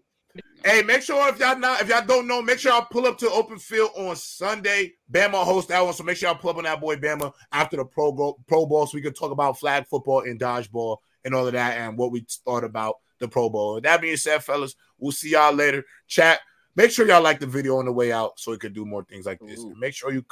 Hey, 0.65 0.81
make 0.81 1.03
sure 1.03 1.29
if 1.29 1.39
y'all 1.39 1.59
not, 1.59 1.79
if 1.79 1.89
y'all 1.89 2.03
don't 2.03 2.25
know, 2.25 2.41
make 2.41 2.57
sure 2.57 2.71
y'all 2.71 2.87
pull 2.89 3.05
up 3.05 3.19
to 3.19 3.29
open 3.29 3.59
field 3.59 3.91
on 3.95 4.15
Sunday. 4.15 4.93
Bama 5.11 5.43
host 5.43 5.67
that 5.67 5.79
one, 5.79 5.93
so 5.93 6.03
make 6.03 6.17
sure 6.17 6.27
y'all 6.27 6.39
pull 6.39 6.49
up 6.49 6.57
on 6.57 6.63
that 6.63 6.81
boy 6.81 6.95
Bama 6.95 7.31
after 7.51 7.77
the 7.77 7.85
Pro 7.85 8.11
Bowl, 8.11 8.39
Pro 8.47 8.65
Bowl, 8.65 8.87
so 8.87 8.95
we 8.95 9.03
can 9.03 9.13
talk 9.13 9.29
about 9.29 9.59
flag 9.59 9.85
football 9.85 10.21
and 10.21 10.39
dodgeball 10.39 10.97
and 11.23 11.35
all 11.35 11.45
of 11.45 11.53
that, 11.53 11.77
and 11.77 11.95
what 11.99 12.11
we 12.11 12.25
thought 12.45 12.63
about 12.63 12.95
the 13.19 13.27
Pro 13.27 13.47
Bowl. 13.47 13.75
With 13.75 13.83
that 13.83 14.01
being 14.01 14.17
said, 14.17 14.43
fellas, 14.43 14.73
we'll 14.97 15.11
see 15.11 15.33
y'all 15.33 15.53
later. 15.53 15.85
Chat. 16.07 16.39
Make 16.75 16.89
sure 16.89 17.07
y'all 17.07 17.21
like 17.21 17.39
the 17.39 17.45
video 17.45 17.77
on 17.77 17.85
the 17.85 17.93
way 17.93 18.11
out, 18.11 18.39
so 18.39 18.49
we 18.49 18.57
can 18.57 18.73
do 18.73 18.85
more 18.85 19.03
things 19.03 19.27
like 19.27 19.39
this. 19.41 19.61
And 19.61 19.77
make 19.77 19.93
sure 19.93 20.11
you 20.11 20.23